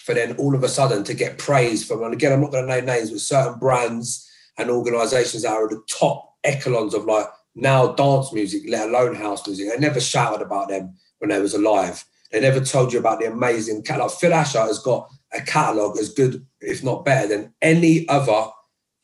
for 0.03 0.13
then 0.13 0.35
all 0.35 0.55
of 0.55 0.63
a 0.63 0.67
sudden 0.69 1.03
to 1.05 1.13
get 1.13 1.37
praise 1.37 1.85
from, 1.85 2.03
and 2.03 2.13
again, 2.13 2.33
I'm 2.33 2.41
not 2.41 2.51
going 2.51 2.67
to 2.67 2.75
name 2.75 2.85
names, 2.85 3.11
but 3.11 3.19
certain 3.21 3.59
brands 3.59 4.29
and 4.57 4.69
organizations 4.69 5.43
that 5.43 5.53
are 5.53 5.69
the 5.69 5.81
top 5.89 6.35
echelons 6.43 6.93
of 6.93 7.05
like 7.05 7.27
now 7.55 7.93
dance 7.93 8.33
music, 8.33 8.63
let 8.67 8.89
alone 8.89 9.15
house 9.15 9.47
music. 9.47 9.69
They 9.69 9.79
never 9.79 9.99
shouted 9.99 10.43
about 10.43 10.69
them 10.69 10.95
when 11.23 11.29
they 11.29 11.41
was 11.41 11.53
alive. 11.53 12.03
They 12.33 12.41
never 12.41 12.59
told 12.59 12.91
you 12.91 12.99
about 12.99 13.21
the 13.21 13.31
amazing 13.31 13.83
catalog. 13.83 14.11
Phil 14.11 14.33
Asher 14.33 14.59
has 14.59 14.79
got 14.79 15.09
a 15.31 15.39
catalog 15.39 15.97
as 15.97 16.09
good, 16.09 16.45
if 16.59 16.83
not 16.83 17.05
better, 17.05 17.29
than 17.29 17.53
any 17.61 18.05
other 18.09 18.47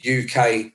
UK 0.06 0.74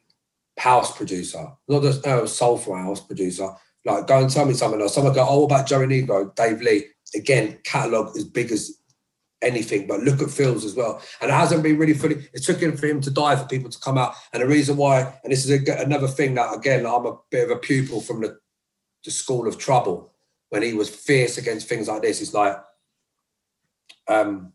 house 0.56 0.96
producer, 0.96 1.48
not 1.68 1.82
just 1.82 2.06
uh, 2.06 2.26
soulful 2.26 2.76
house 2.76 3.02
producer. 3.02 3.50
Like, 3.84 4.06
go 4.06 4.20
and 4.22 4.30
tell 4.30 4.46
me 4.46 4.54
something 4.54 4.80
else. 4.80 4.94
Someone 4.94 5.12
go, 5.12 5.26
oh, 5.28 5.44
about 5.44 5.66
Joey 5.66 5.86
Negro, 5.86 6.34
Dave 6.34 6.62
Lee. 6.62 6.86
Again, 7.14 7.58
catalog 7.62 8.16
as 8.16 8.24
big 8.24 8.50
as 8.50 8.78
anything, 9.42 9.86
but 9.86 10.00
look 10.00 10.22
at 10.22 10.30
Phil's 10.30 10.64
as 10.64 10.74
well. 10.74 11.02
And 11.20 11.30
it 11.30 11.34
hasn't 11.34 11.62
been 11.62 11.76
really 11.76 11.92
fully, 11.92 12.26
it 12.32 12.42
took 12.42 12.60
him 12.60 12.74
for 12.78 12.86
him 12.86 13.02
to 13.02 13.10
die 13.10 13.36
for 13.36 13.46
people 13.46 13.68
to 13.68 13.80
come 13.80 13.98
out. 13.98 14.14
And 14.32 14.42
the 14.42 14.46
reason 14.46 14.78
why, 14.78 15.12
and 15.22 15.30
this 15.30 15.44
is 15.44 15.50
a, 15.50 15.82
another 15.82 16.08
thing 16.08 16.36
that, 16.36 16.54
again, 16.54 16.86
I'm 16.86 17.04
a 17.04 17.18
bit 17.30 17.44
of 17.44 17.54
a 17.54 17.60
pupil 17.60 18.00
from 18.00 18.22
the, 18.22 18.38
the 19.04 19.10
school 19.10 19.46
of 19.46 19.58
trouble 19.58 20.13
when 20.54 20.62
he 20.62 20.72
was 20.72 20.88
fierce 20.88 21.36
against 21.36 21.68
things 21.68 21.88
like 21.88 22.02
this, 22.02 22.22
it's 22.22 22.32
like, 22.32 22.56
um, 24.06 24.52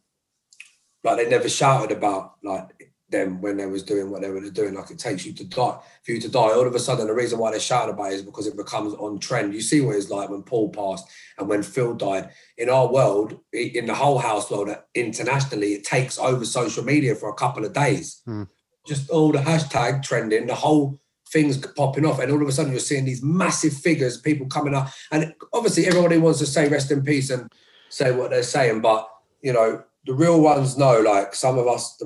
like 1.04 1.18
they 1.18 1.30
never 1.30 1.50
shouted 1.50 1.92
about 1.92 2.36
like 2.42 2.94
them 3.10 3.42
when 3.42 3.58
they 3.58 3.66
was 3.66 3.84
doing 3.84 4.10
what 4.10 4.22
they 4.22 4.30
were 4.30 4.40
doing. 4.50 4.76
Like 4.76 4.92
it 4.92 4.98
takes 4.98 5.26
you 5.26 5.34
to 5.34 5.44
die 5.44 5.78
for 6.04 6.12
you 6.14 6.22
to 6.22 6.30
die. 6.30 6.54
All 6.54 6.66
of 6.66 6.74
a 6.74 6.80
sudden, 6.80 7.08
the 7.08 7.14
reason 7.14 7.38
why 7.38 7.52
they 7.52 7.60
shout 7.60 7.90
about 7.90 8.14
it 8.14 8.16
is 8.16 8.22
because 8.22 8.48
it 8.48 8.56
becomes 8.56 8.94
on 8.94 9.20
trend. 9.20 9.54
You 9.54 9.60
see 9.60 9.82
what 9.82 9.98
it's 9.98 10.10
like 10.10 10.30
when 10.30 10.44
Paul 10.44 10.70
passed 10.70 11.06
and 11.38 11.50
when 11.50 11.64
Phil 11.64 11.94
died. 11.96 12.30
In 12.58 12.70
our 12.70 12.88
world, 12.88 13.38
in 13.52 13.86
the 13.86 13.96
whole 13.96 14.20
house 14.20 14.50
world, 14.50 14.74
internationally, 14.96 15.74
it 15.74 15.84
takes 15.84 16.18
over 16.18 16.46
social 16.46 16.86
media 16.86 17.14
for 17.14 17.28
a 17.28 17.36
couple 17.36 17.66
of 17.66 17.74
days. 17.74 18.22
Hmm. 18.24 18.44
Just 18.88 19.10
all 19.10 19.34
the 19.34 19.40
hashtag 19.40 20.02
trending, 20.02 20.48
the 20.48 20.56
whole 20.56 20.99
things 21.32 21.58
popping 21.58 22.06
off, 22.06 22.20
and 22.20 22.32
all 22.32 22.42
of 22.42 22.48
a 22.48 22.52
sudden 22.52 22.72
you're 22.72 22.80
seeing 22.80 23.06
these 23.06 23.24
massive 23.24 23.74
figures, 23.74 24.20
people 24.20 24.48
coming 24.48 24.74
up, 24.74 24.90
and 25.12 25.34
obviously 25.54 25.86
everybody 25.86 26.18
wants 26.18 26.40
to 26.40 26.46
say 26.46 26.68
rest 26.68 26.92
in 26.92 27.04
peace 27.04 27.30
and 27.30 27.52
say 27.90 28.12
what 28.12 28.32
they're 28.32 28.44
saying, 28.44 28.82
but 28.82 29.10
you 29.42 29.54
know 29.54 29.84
the 30.06 30.14
real 30.14 30.42
ones 30.42 30.78
know. 30.78 31.00
Like 31.02 31.36
some 31.36 31.58
of 31.58 31.68
us, 31.68 32.02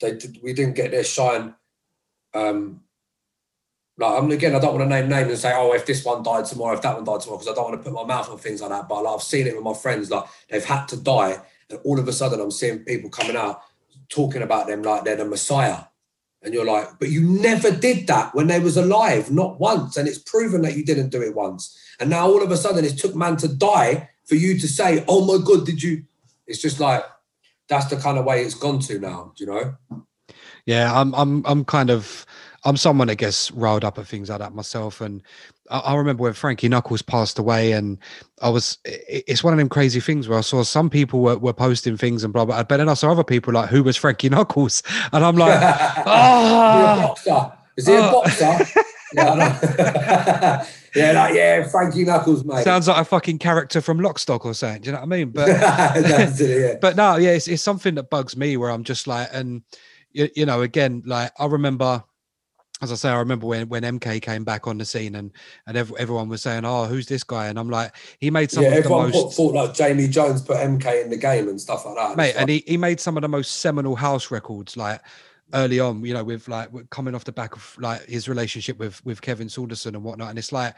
they 0.00 0.18
we 0.42 0.52
didn't 0.52 0.74
get 0.74 0.90
their 0.90 1.04
shine. 1.04 1.54
Um, 2.34 2.80
like 3.98 4.22
I'm 4.22 4.30
again, 4.30 4.56
I 4.56 4.58
don't 4.58 4.76
want 4.76 4.90
to 4.90 4.96
name 4.96 5.08
names 5.08 5.28
and 5.28 5.38
say, 5.38 5.52
oh, 5.54 5.72
if 5.72 5.86
this 5.86 6.04
one 6.04 6.22
died 6.22 6.46
tomorrow, 6.46 6.74
if 6.74 6.82
that 6.82 6.96
one 6.96 7.04
died 7.04 7.20
tomorrow, 7.20 7.38
because 7.38 7.52
I 7.52 7.54
don't 7.54 7.70
want 7.70 7.82
to 7.82 7.90
put 7.90 7.94
my 7.94 8.04
mouth 8.04 8.30
on 8.30 8.38
things 8.38 8.60
like 8.60 8.70
that. 8.70 8.88
But 8.88 9.04
like, 9.04 9.14
I've 9.14 9.22
seen 9.22 9.46
it 9.46 9.54
with 9.54 9.64
my 9.64 9.74
friends, 9.74 10.10
like 10.10 10.24
they've 10.48 10.64
had 10.64 10.86
to 10.88 10.96
die, 10.96 11.40
and 11.68 11.78
all 11.84 11.98
of 11.98 12.08
a 12.08 12.12
sudden 12.12 12.40
I'm 12.40 12.50
seeing 12.50 12.80
people 12.80 13.10
coming 13.10 13.36
out 13.36 13.62
talking 14.08 14.42
about 14.42 14.66
them 14.66 14.82
like 14.82 15.04
they're 15.04 15.16
the 15.16 15.24
Messiah 15.24 15.84
and 16.42 16.54
you're 16.54 16.64
like, 16.64 16.98
but 16.98 17.10
you 17.10 17.22
never 17.22 17.70
did 17.70 18.06
that 18.06 18.34
when 18.34 18.46
they 18.46 18.60
was 18.60 18.76
alive, 18.76 19.30
not 19.30 19.60
once. 19.60 19.96
And 19.96 20.08
it's 20.08 20.18
proven 20.18 20.62
that 20.62 20.76
you 20.76 20.84
didn't 20.84 21.10
do 21.10 21.22
it 21.22 21.34
once. 21.34 21.78
And 21.98 22.08
now 22.08 22.26
all 22.26 22.42
of 22.42 22.50
a 22.50 22.56
sudden 22.56 22.84
it 22.84 22.98
took 22.98 23.14
man 23.14 23.36
to 23.38 23.48
die 23.48 24.08
for 24.24 24.36
you 24.36 24.58
to 24.58 24.68
say, 24.68 25.04
oh 25.06 25.24
my 25.26 25.44
God, 25.44 25.66
did 25.66 25.82
you? 25.82 26.04
It's 26.46 26.62
just 26.62 26.80
like, 26.80 27.04
that's 27.68 27.86
the 27.86 27.96
kind 27.96 28.18
of 28.18 28.24
way 28.24 28.42
it's 28.42 28.54
gone 28.54 28.80
to 28.80 28.98
now, 28.98 29.32
do 29.36 29.44
you 29.44 29.50
know? 29.50 30.04
Yeah, 30.66 30.92
I'm 30.94 31.14
I'm 31.14 31.44
I'm 31.46 31.64
kind 31.64 31.90
of 31.90 32.26
I'm 32.64 32.76
someone 32.76 33.08
that 33.08 33.16
gets 33.16 33.50
riled 33.52 33.84
up 33.84 33.98
at 33.98 34.06
things 34.06 34.28
like 34.28 34.40
that 34.40 34.54
myself. 34.54 35.00
And 35.00 35.22
I, 35.70 35.78
I, 35.78 35.94
remember 35.96 36.24
when 36.24 36.34
Frankie 36.34 36.68
Knuckles 36.68 37.00
passed 37.02 37.38
away, 37.38 37.72
and 37.72 37.98
I 38.42 38.50
was, 38.50 38.78
it, 38.84 39.24
it's 39.26 39.42
one 39.42 39.54
of 39.54 39.58
them 39.58 39.68
crazy 39.68 40.00
things 40.00 40.28
where 40.28 40.38
I 40.38 40.42
saw 40.42 40.62
some 40.62 40.90
people 40.90 41.20
were, 41.20 41.38
were 41.38 41.52
posting 41.54 41.96
things 41.96 42.22
and 42.22 42.32
blah, 42.32 42.44
blah, 42.44 42.62
but 42.62 42.76
then 42.76 42.88
I 42.88 42.94
saw 42.94 43.12
other 43.12 43.24
people 43.24 43.54
like, 43.54 43.70
who 43.70 43.82
was 43.82 43.96
Frankie 43.96 44.28
Knuckles? 44.28 44.82
And 45.12 45.24
I'm 45.24 45.36
like, 45.36 45.58
ah. 45.60 47.14
Is 47.76 47.86
he 47.86 47.94
a 47.94 48.00
oh. 48.00 48.12
boxer? 48.12 48.80
yeah, 49.14 50.66
yeah, 50.94 51.12
like, 51.12 51.34
yeah, 51.34 51.66
Frankie 51.68 52.04
Knuckles, 52.04 52.44
mate. 52.44 52.64
Sounds 52.64 52.88
like 52.88 52.98
a 52.98 53.04
fucking 53.04 53.38
character 53.38 53.80
from 53.80 53.98
Lockstock 53.98 54.44
or 54.44 54.54
something. 54.54 54.82
Do 54.82 54.86
you 54.86 54.92
know 54.92 54.98
what 54.98 55.04
I 55.04 55.08
mean? 55.08 55.30
But, 55.30 55.48
it, 55.48 56.60
yeah. 56.60 56.76
but 56.80 56.96
no, 56.96 57.16
yeah, 57.16 57.30
it's, 57.30 57.48
it's 57.48 57.62
something 57.62 57.94
that 57.96 58.10
bugs 58.10 58.36
me 58.36 58.56
where 58.56 58.70
I'm 58.70 58.84
just 58.84 59.06
like, 59.06 59.28
and 59.32 59.62
you, 60.12 60.28
you 60.36 60.46
know, 60.46 60.62
again, 60.62 61.02
like 61.06 61.32
I 61.38 61.46
remember 61.46 62.04
as 62.82 62.90
I 62.90 62.94
say, 62.94 63.10
I 63.10 63.18
remember 63.18 63.46
when 63.46 63.68
when 63.68 63.82
MK 63.82 64.22
came 64.22 64.44
back 64.44 64.66
on 64.66 64.78
the 64.78 64.84
scene 64.84 65.14
and 65.14 65.30
and 65.66 65.76
ev- 65.76 65.92
everyone 65.98 66.28
was 66.28 66.42
saying, 66.42 66.64
"Oh, 66.64 66.86
who's 66.86 67.06
this 67.06 67.22
guy?" 67.22 67.48
And 67.48 67.58
I'm 67.58 67.68
like, 67.68 67.94
he 68.18 68.30
made 68.30 68.50
some 68.50 68.64
yeah, 68.64 68.76
of 68.76 68.84
the 68.84 68.90
most. 68.90 69.36
Thought 69.36 69.54
like 69.54 69.74
Jamie 69.74 70.08
Jones 70.08 70.40
put 70.42 70.56
MK 70.56 71.04
in 71.04 71.10
the 71.10 71.16
game 71.16 71.48
and 71.48 71.60
stuff 71.60 71.84
like 71.84 71.96
that. 71.96 72.16
Mate, 72.16 72.34
and 72.36 72.48
he, 72.48 72.64
he 72.66 72.76
made 72.76 72.98
some 72.98 73.16
of 73.16 73.22
the 73.22 73.28
most 73.28 73.60
seminal 73.60 73.96
house 73.96 74.30
records 74.30 74.76
like 74.76 75.00
early 75.52 75.78
on. 75.78 76.02
You 76.04 76.14
know, 76.14 76.24
with 76.24 76.48
like 76.48 76.70
coming 76.88 77.14
off 77.14 77.24
the 77.24 77.32
back 77.32 77.54
of 77.54 77.76
like 77.78 78.06
his 78.06 78.28
relationship 78.28 78.78
with 78.78 79.04
with 79.04 79.20
Kevin 79.20 79.50
Saunderson 79.50 79.94
and 79.94 80.02
whatnot. 80.02 80.30
And 80.30 80.38
it's 80.38 80.52
like 80.52 80.74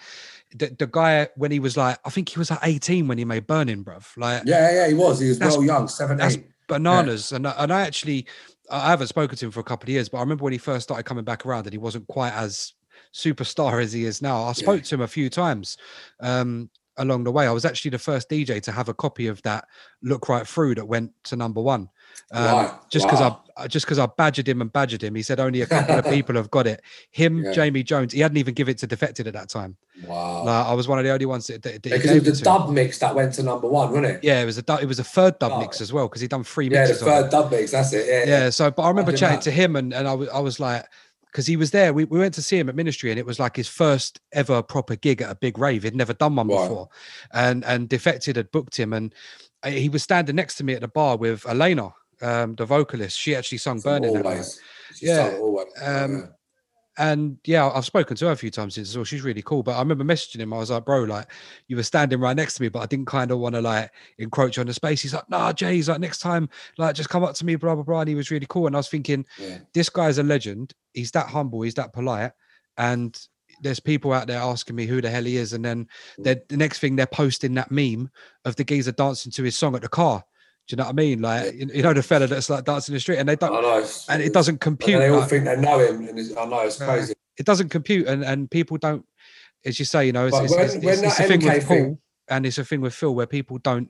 the, 0.56 0.74
the 0.76 0.88
guy 0.88 1.28
when 1.36 1.52
he 1.52 1.60
was 1.60 1.76
like, 1.76 1.98
I 2.04 2.10
think 2.10 2.28
he 2.30 2.38
was 2.38 2.50
like 2.50 2.60
18 2.62 3.06
when 3.06 3.18
he 3.18 3.24
made 3.24 3.46
Burning, 3.46 3.84
bruv. 3.84 4.16
Like, 4.16 4.42
yeah, 4.44 4.72
yeah, 4.72 4.88
he 4.88 4.94
was. 4.94 5.20
He 5.20 5.28
was 5.28 5.38
well 5.38 5.62
young, 5.62 5.86
17. 5.86 6.52
Bananas, 6.72 7.30
yeah. 7.30 7.36
and 7.36 7.46
and 7.46 7.72
I 7.72 7.82
actually 7.82 8.26
I 8.70 8.90
haven't 8.90 9.08
spoken 9.08 9.36
to 9.36 9.46
him 9.46 9.50
for 9.50 9.60
a 9.60 9.64
couple 9.64 9.86
of 9.86 9.90
years, 9.90 10.08
but 10.08 10.18
I 10.18 10.20
remember 10.20 10.44
when 10.44 10.52
he 10.52 10.58
first 10.58 10.84
started 10.84 11.04
coming 11.04 11.24
back 11.24 11.44
around 11.44 11.64
that 11.64 11.72
he 11.72 11.78
wasn't 11.78 12.06
quite 12.08 12.32
as 12.32 12.74
superstar 13.14 13.82
as 13.82 13.92
he 13.92 14.04
is 14.04 14.22
now. 14.22 14.44
I 14.44 14.52
spoke 14.52 14.78
yeah. 14.78 14.84
to 14.84 14.94
him 14.96 15.00
a 15.02 15.08
few 15.08 15.30
times 15.30 15.76
um, 16.20 16.70
along 16.96 17.24
the 17.24 17.32
way. 17.32 17.46
I 17.46 17.52
was 17.52 17.64
actually 17.64 17.90
the 17.90 17.98
first 17.98 18.28
DJ 18.28 18.60
to 18.62 18.72
have 18.72 18.88
a 18.88 18.94
copy 18.94 19.26
of 19.26 19.42
that 19.42 19.66
"Look 20.02 20.28
Right 20.28 20.46
Through" 20.46 20.76
that 20.76 20.86
went 20.86 21.12
to 21.24 21.36
number 21.36 21.60
one. 21.60 21.88
Um, 22.32 22.44
right. 22.44 22.72
Just 22.90 23.06
because 23.06 23.20
wow. 23.20 23.42
I 23.56 23.68
just 23.68 23.86
because 23.86 23.98
I 23.98 24.06
badgered 24.06 24.48
him 24.48 24.60
and 24.60 24.72
badgered 24.72 25.02
him, 25.02 25.14
he 25.14 25.22
said 25.22 25.40
only 25.40 25.60
a 25.60 25.66
couple 25.66 25.98
of 25.98 26.04
people 26.06 26.34
have 26.36 26.50
got 26.50 26.66
it. 26.66 26.82
Him, 27.10 27.38
yeah. 27.44 27.52
Jamie 27.52 27.82
Jones. 27.82 28.12
He 28.12 28.20
hadn't 28.20 28.38
even 28.38 28.54
given 28.54 28.72
it 28.72 28.78
to 28.78 28.86
Defected 28.86 29.26
at 29.26 29.34
that 29.34 29.48
time. 29.48 29.76
Wow. 30.06 30.44
Like, 30.44 30.66
I 30.66 30.74
was 30.74 30.88
one 30.88 30.98
of 30.98 31.04
the 31.04 31.10
only 31.10 31.26
ones 31.26 31.46
that, 31.46 31.62
that, 31.62 31.82
that 31.82 31.82
because 31.82 32.10
it 32.10 32.24
was 32.24 32.38
the 32.38 32.44
dub 32.44 32.70
mix 32.70 32.98
that 32.98 33.14
went 33.14 33.34
to 33.34 33.42
number 33.42 33.68
one, 33.68 33.88
wasn't 33.88 34.06
it? 34.06 34.24
Yeah, 34.24 34.40
it 34.40 34.46
was 34.46 34.58
a 34.58 34.78
it 34.80 34.86
was 34.86 34.98
a 34.98 35.04
third 35.04 35.38
dub 35.38 35.52
oh. 35.52 35.60
mix 35.60 35.80
as 35.80 35.92
well 35.92 36.08
because 36.08 36.20
he'd 36.20 36.30
done 36.30 36.44
three 36.44 36.68
mixes. 36.68 37.00
Yeah, 37.00 37.04
the 37.04 37.22
third 37.22 37.30
dub 37.30 37.50
mix. 37.50 37.72
That's 37.72 37.92
it. 37.92 38.06
Yeah. 38.06 38.24
Yeah. 38.44 38.50
So, 38.50 38.70
but 38.70 38.82
I 38.82 38.88
remember 38.88 39.12
chatting 39.12 39.36
that. 39.36 39.44
to 39.44 39.50
him 39.50 39.76
and 39.76 39.92
and 39.92 40.08
I 40.08 40.14
was 40.14 40.28
I 40.30 40.40
was 40.40 40.60
like 40.60 40.86
because 41.32 41.46
he 41.46 41.56
was 41.56 41.70
there. 41.70 41.94
We, 41.94 42.04
we 42.04 42.18
went 42.18 42.34
to 42.34 42.42
see 42.42 42.58
him 42.58 42.68
at 42.68 42.76
Ministry, 42.76 43.10
and 43.10 43.18
it 43.18 43.24
was 43.24 43.40
like 43.40 43.56
his 43.56 43.68
first 43.68 44.20
ever 44.32 44.62
proper 44.62 44.96
gig 44.96 45.22
at 45.22 45.30
a 45.30 45.34
big 45.34 45.58
rave. 45.58 45.82
He'd 45.82 45.96
never 45.96 46.12
done 46.12 46.36
one 46.36 46.48
right. 46.48 46.68
before, 46.68 46.88
and 47.32 47.64
and 47.64 47.88
Defected 47.88 48.36
had 48.36 48.50
booked 48.52 48.78
him, 48.78 48.92
and 48.92 49.14
uh, 49.62 49.70
he 49.70 49.88
was 49.88 50.02
standing 50.02 50.36
next 50.36 50.56
to 50.56 50.64
me 50.64 50.74
at 50.74 50.82
the 50.82 50.88
bar 50.88 51.16
with 51.16 51.42
Alana, 51.44 51.92
um, 52.20 52.54
the 52.54 52.66
vocalist. 52.66 53.18
She 53.18 53.34
actually 53.34 53.58
sung 53.58 53.80
"Burning." 53.80 54.16
Always. 54.16 54.60
Yeah. 55.00 55.38
Um, 55.82 56.34
and 56.98 57.38
yeah, 57.44 57.70
I've 57.70 57.86
spoken 57.86 58.16
to 58.16 58.26
her 58.26 58.32
a 58.32 58.36
few 58.36 58.50
times 58.50 58.74
since, 58.74 58.90
so 58.90 59.02
she's 59.02 59.22
really 59.22 59.42
cool. 59.42 59.62
But 59.62 59.76
I 59.76 59.78
remember 59.78 60.04
messaging 60.04 60.40
him. 60.40 60.52
I 60.52 60.58
was 60.58 60.70
like, 60.70 60.84
"Bro, 60.84 61.04
like 61.04 61.26
you 61.68 61.76
were 61.76 61.82
standing 61.82 62.20
right 62.20 62.36
next 62.36 62.54
to 62.54 62.62
me, 62.62 62.68
but 62.68 62.80
I 62.80 62.86
didn't 62.86 63.06
kind 63.06 63.30
of 63.30 63.38
want 63.38 63.54
to 63.54 63.62
like 63.62 63.90
encroach 64.18 64.58
on 64.58 64.66
the 64.66 64.74
space." 64.74 65.00
He's 65.00 65.14
like, 65.14 65.28
"Nah, 65.30 65.52
Jay." 65.52 65.74
He's 65.74 65.88
like, 65.88 66.00
"Next 66.00 66.18
time, 66.18 66.48
like 66.76 66.94
just 66.94 67.08
come 67.08 67.24
up 67.24 67.34
to 67.36 67.46
me, 67.46 67.56
blah 67.56 67.74
blah 67.74 67.84
blah." 67.84 68.00
And 68.00 68.08
he 68.08 68.14
was 68.14 68.30
really 68.30 68.46
cool. 68.48 68.66
And 68.66 68.76
I 68.76 68.80
was 68.80 68.88
thinking, 68.88 69.24
yeah. 69.38 69.58
this 69.72 69.88
guy's 69.88 70.18
a 70.18 70.22
legend. 70.22 70.74
He's 70.92 71.10
that 71.12 71.28
humble. 71.28 71.62
He's 71.62 71.74
that 71.74 71.92
polite. 71.92 72.32
And 72.76 73.18
there's 73.62 73.80
people 73.80 74.12
out 74.12 74.26
there 74.26 74.40
asking 74.40 74.76
me 74.76 74.86
who 74.86 75.00
the 75.00 75.10
hell 75.10 75.24
he 75.24 75.36
is, 75.36 75.54
and 75.54 75.64
then 75.64 75.88
mm. 76.18 76.40
the 76.48 76.56
next 76.56 76.80
thing 76.80 76.96
they're 76.96 77.06
posting 77.06 77.54
that 77.54 77.70
meme 77.70 78.10
of 78.44 78.56
the 78.56 78.64
geezer 78.64 78.92
dancing 78.92 79.32
to 79.32 79.42
his 79.42 79.56
song 79.56 79.74
at 79.74 79.82
the 79.82 79.88
car. 79.88 80.24
Do 80.68 80.74
you 80.74 80.76
know 80.76 80.84
what 80.84 80.90
I 80.90 80.92
mean? 80.92 81.20
Like 81.20 81.54
you 81.54 81.82
know 81.82 81.92
the 81.92 82.02
fella 82.02 82.26
that's 82.26 82.48
like 82.48 82.64
dancing 82.64 82.92
in 82.92 82.96
the 82.96 83.00
street, 83.00 83.18
and 83.18 83.28
they 83.28 83.36
don't, 83.36 84.04
and 84.08 84.22
it 84.22 84.32
doesn't 84.32 84.60
compute. 84.60 84.98
they 84.98 85.08
all 85.08 85.20
like, 85.20 85.28
think 85.28 85.44
they 85.44 85.56
know 85.56 85.78
him, 85.80 86.06
and 86.06 86.38
I 86.38 86.44
know 86.44 86.60
it's 86.60 86.76
crazy. 86.76 87.12
Uh, 87.12 87.16
it 87.36 87.46
doesn't 87.46 87.70
compute, 87.70 88.06
and 88.06 88.24
and 88.24 88.50
people 88.50 88.78
don't, 88.78 89.04
as 89.64 89.78
you 89.78 89.84
say, 89.84 90.06
you 90.06 90.12
know, 90.12 90.26
it's, 90.26 90.38
it's, 90.38 90.52
when, 90.52 90.64
it's, 90.64 90.74
when 90.76 91.04
it's 91.04 91.18
a 91.18 91.24
thing 91.24 91.44
with 91.44 91.66
Paul, 91.66 91.76
thing, 91.76 91.98
and 92.28 92.46
it's 92.46 92.58
a 92.58 92.64
thing 92.64 92.80
with 92.80 92.94
Phil 92.94 93.14
where 93.14 93.26
people 93.26 93.58
don't 93.58 93.88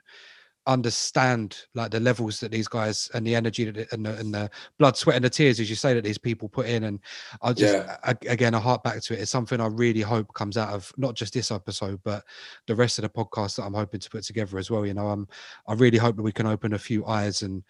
understand 0.67 1.65
like 1.75 1.91
the 1.91 1.99
levels 1.99 2.39
that 2.39 2.53
these 2.53 2.69
guys 2.69 3.11
and 3.15 3.27
the 3.27 3.35
energy 3.35 3.69
that 3.69 3.93
and 3.93 4.07
the, 4.07 4.17
and 4.19 4.33
the 4.33 4.49
blood 4.79 4.97
sweat 4.97 5.17
and 5.17 5.25
the 5.25 5.31
tears 5.31 5.59
as 5.59 5.69
you 5.69 5.75
say 5.75 5.93
that 5.93 6.05
these 6.05 6.19
people 6.19 6.49
put 6.49 6.67
in. 6.67 6.85
And 6.85 7.01
i 7.43 7.53
just 7.53 7.75
yeah. 7.75 7.97
I, 8.05 8.15
again 8.29 8.55
i 8.55 8.61
hark 8.61 8.85
back 8.85 9.03
to 9.03 9.15
it. 9.15 9.21
It's 9.21 9.31
something 9.31 9.61
i 9.61 9.67
really 9.67 10.03
hope 10.03 10.33
comes 10.35 10.57
out 10.57 10.69
of 10.69 10.93
not 10.97 11.15
just 11.15 11.35
this 11.35 11.51
episode 11.51 12.01
but 12.05 12.25
the 12.67 12.77
rest 12.77 12.99
of 12.99 13.03
the 13.03 13.09
podcast 13.09 13.57
that 13.57 13.65
i'm 13.65 13.75
hoping 13.75 14.01
to 14.01 14.11
put 14.11 14.23
together 14.23 14.57
as 14.59 14.71
well. 14.71 14.87
You 14.87 14.95
know 14.95 15.09
i'm 15.09 15.27
i 15.67 15.75
really 15.75 15.99
hope 15.99 16.17
that 16.17 16.23
we 16.23 16.33
can 16.33 16.47
open 16.47 16.75
a 16.75 16.79
few 16.79 17.07
eyes 17.07 17.43
and 17.43 17.65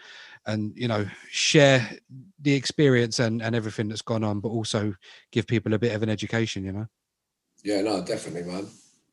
and 0.47 0.73
you 0.77 0.89
know 0.89 1.07
share 1.31 1.89
the 2.43 2.53
experience 2.53 3.21
and 3.21 3.41
and 3.41 3.55
everything 3.57 3.89
that's 3.89 4.03
gone 4.03 4.25
on 4.25 4.41
but 4.41 4.51
also 4.51 4.95
give 5.31 5.47
people 5.47 5.73
a 5.73 5.79
bit 5.79 5.95
of 5.95 6.03
an 6.03 6.11
education 6.11 6.65
you 6.65 6.73
know? 6.73 6.87
Yeah 7.65 7.81
no 7.81 8.05
definitely 8.05 8.43
man 8.43 8.67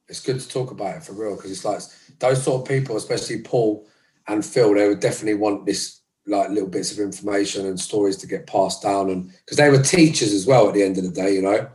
it's 0.10 0.22
good 0.22 0.40
to 0.40 0.50
talk 0.50 0.72
about 0.72 0.98
it 0.98 1.04
for 1.04 1.14
real 1.14 1.36
because 1.36 1.52
it's 1.52 1.66
like 1.66 1.82
those 2.20 2.44
sort 2.44 2.62
of 2.62 2.68
people, 2.68 2.98
especially 2.98 3.42
Paul 3.42 3.88
and 4.28 4.46
Phil, 4.46 4.74
they 4.74 4.88
would 4.88 5.00
definitely 5.00 5.40
want 5.40 5.66
this 5.66 6.02
like 6.28 6.50
little 6.50 6.70
bits 6.70 6.92
of 6.92 7.00
information 7.00 7.66
and 7.66 7.80
stories 7.80 8.18
to 8.18 8.28
get 8.28 8.48
passed 8.48 8.84
down, 8.84 9.10
and 9.10 9.32
because 9.46 9.58
they 9.58 9.70
were 9.70 9.82
teachers 9.82 10.34
as 10.34 10.46
well 10.46 10.68
at 10.68 10.74
the 10.74 10.84
end 10.84 10.98
of 10.98 11.04
the 11.04 11.12
day, 11.12 11.34
you 11.34 11.42
know. 11.42 11.68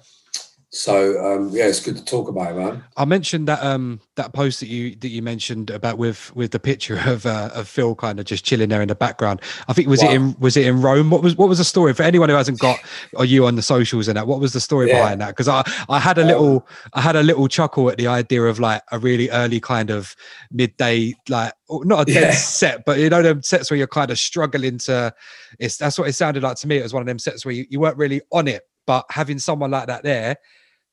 So 0.75 1.25
um, 1.25 1.51
yeah, 1.51 1.69
it's 1.69 1.79
good 1.79 1.97
to 1.97 2.05
talk 2.05 2.27
about 2.27 2.51
it, 2.51 2.57
man. 2.57 2.83
I 2.97 3.05
mentioned 3.05 3.47
that 3.47 3.63
um, 3.63 4.01
that 4.17 4.33
post 4.33 4.59
that 4.59 4.67
you 4.67 4.97
that 4.97 5.09
you 5.09 5.23
mentioned 5.23 5.71
about 5.71 5.99
with 5.99 6.35
with 6.35 6.51
the 6.51 6.59
picture 6.59 7.01
of 7.07 7.25
uh, 7.27 7.51
of 7.55 7.69
Phil 7.69 7.95
kind 7.95 8.19
of 8.19 8.27
just 8.27 8.45
chilling 8.45 8.71
there 8.71 8.83
in 8.83 8.89
the 8.89 8.97
background. 8.97 9.41
I 9.69 9.73
think 9.73 9.87
was 9.87 10.03
wow. 10.03 10.11
it 10.11 10.15
in 10.17 10.37
was 10.41 10.57
it 10.57 10.67
in 10.67 10.83
Rome? 10.83 11.11
What 11.11 11.23
was 11.23 11.37
what 11.37 11.49
was 11.49 11.59
the 11.59 11.65
story 11.65 11.95
for 11.95 12.03
anyone 12.03 12.29
who 12.29 12.35
hasn't 12.35 12.59
got 12.59 12.81
or 13.13 13.25
you 13.35 13.47
on 13.47 13.55
the 13.55 13.63
socials 13.63 14.09
and 14.09 14.17
that? 14.17 14.27
What 14.27 14.41
was 14.41 14.53
the 14.53 14.59
story 14.59 14.89
yeah. 14.89 15.01
behind 15.01 15.21
that? 15.21 15.29
Because 15.29 15.47
I 15.47 15.63
I 15.89 16.01
had 16.01 16.19
a 16.19 16.23
um, 16.23 16.27
little 16.27 16.69
I 16.93 17.01
had 17.01 17.15
a 17.15 17.23
little 17.23 17.47
chuckle 17.47 17.89
at 17.89 17.97
the 17.97 18.09
idea 18.09 18.43
of 18.43 18.59
like 18.59 18.83
a 18.91 18.99
really 18.99 19.31
early 19.31 19.61
kind 19.61 19.91
of 19.91 20.17
midday 20.51 21.15
like 21.29 21.53
not 21.71 22.01
a 22.01 22.13
dead 22.13 22.21
yeah. 22.21 22.31
set, 22.33 22.85
but 22.85 22.99
you 22.99 23.09
know 23.09 23.23
them 23.23 23.45
sets 23.45 23.71
where 23.71 23.79
you're 23.79 23.87
kind 23.87 24.11
of 24.11 24.19
struggling 24.19 24.79
to. 24.79 25.15
It's 25.61 25.77
that's 25.77 26.01
what 26.01 26.09
it 26.09 26.15
sounded 26.15 26.43
like 26.43 26.57
to 26.57 26.67
me. 26.67 26.79
It 26.79 26.83
was 26.83 26.93
one 26.93 27.03
of 27.03 27.07
them 27.07 27.21
sets 27.21 27.45
where 27.45 27.55
you, 27.55 27.65
you 27.71 27.79
weren't 27.79 27.97
really 27.97 28.23
on 28.33 28.49
it, 28.49 28.65
but 28.89 29.07
having 29.09 29.39
someone 29.39 29.71
like 29.71 29.87
that 29.87 30.03
there 30.03 30.37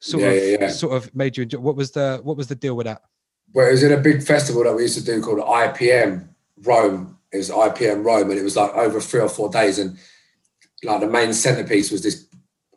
sort 0.01 0.23
yeah, 0.23 0.29
of 0.29 0.43
yeah, 0.43 0.57
yeah. 0.61 0.69
sort 0.69 0.93
of 0.93 1.15
made 1.15 1.37
you 1.37 1.43
enjoy 1.43 1.59
what 1.59 1.75
was 1.75 1.91
the 1.91 2.19
what 2.23 2.35
was 2.35 2.47
the 2.47 2.55
deal 2.55 2.75
with 2.75 2.85
that 2.87 3.03
well 3.53 3.67
it 3.67 3.71
was 3.71 3.83
in 3.83 3.91
a 3.91 3.97
big 3.97 4.21
festival 4.21 4.63
that 4.63 4.75
we 4.75 4.81
used 4.81 4.97
to 4.97 5.03
do 5.03 5.21
called 5.21 5.39
ipm 5.39 6.27
rome 6.63 7.17
it 7.31 7.37
was 7.37 7.49
ipm 7.49 8.03
rome 8.03 8.29
and 8.29 8.39
it 8.39 8.43
was 8.43 8.57
like 8.57 8.73
over 8.73 8.99
three 8.99 9.21
or 9.21 9.29
four 9.29 9.49
days 9.49 9.79
and 9.79 9.97
like 10.83 10.99
the 10.99 11.07
main 11.07 11.31
centerpiece 11.33 11.91
was 11.91 12.01
this 12.01 12.27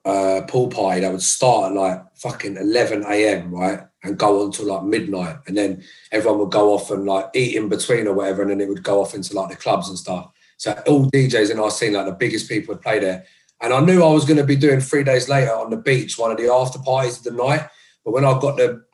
uh, 0.05 0.43
pool 0.49 0.69
party 0.69 1.01
that 1.01 1.11
would 1.11 1.23
start 1.23 1.73
at 1.73 1.79
like 1.79 2.17
fucking 2.17 2.59
11 2.59 3.05
a.m. 3.09 3.55
right 3.55 3.81
and 4.03 4.19
go 4.19 4.45
on 4.45 4.53
till 4.53 4.67
like 4.67 4.83
midnight 4.83 5.37
and 5.47 5.57
then 5.57 5.83
everyone 6.13 6.39
would 6.39 6.51
go 6.51 6.75
off 6.75 6.91
and 6.91 7.07
like 7.07 7.25
eat 7.33 7.57
in 7.57 7.71
between 7.71 8.07
or 8.07 8.13
whatever 8.13 8.43
and 8.43 8.51
then 8.51 8.61
it 8.61 8.69
would 8.69 8.83
go 8.83 9.01
off 9.01 9.15
into 9.15 9.35
like 9.35 9.49
the 9.49 9.57
clubs 9.57 9.89
and 9.89 9.97
stuff 9.97 10.31
so 10.59 10.73
all 10.87 11.11
DJs 11.11 11.51
in 11.51 11.59
our 11.59 11.71
scene 11.71 11.95
like 11.95 12.05
the 12.05 12.13
biggest 12.13 12.51
people 12.51 12.75
would 12.75 12.83
play 12.83 12.99
there 12.99 13.25
and 13.65 13.73
I 13.73 13.81
knew 13.81 14.03
I 14.03 14.13
was 14.13 14.27
going 14.27 14.37
to 14.37 14.45
be 14.45 14.57
doing 14.57 14.81
three 14.81 15.05
days 15.05 15.29
later 15.29 15.53
on 15.53 15.71
the 15.71 15.79
beach, 15.79 16.19
one 16.19 16.31
of 16.31 16.37
the 16.37 16.53
after 16.53 16.79
parties 16.79 17.17
of 17.19 17.25
the 17.25 17.31
night. 17.31 17.67
But 18.05 18.13
when 18.13 18.25
I 18.25 18.39
got 18.39 18.59
the 18.59 18.85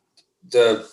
the 0.49 0.89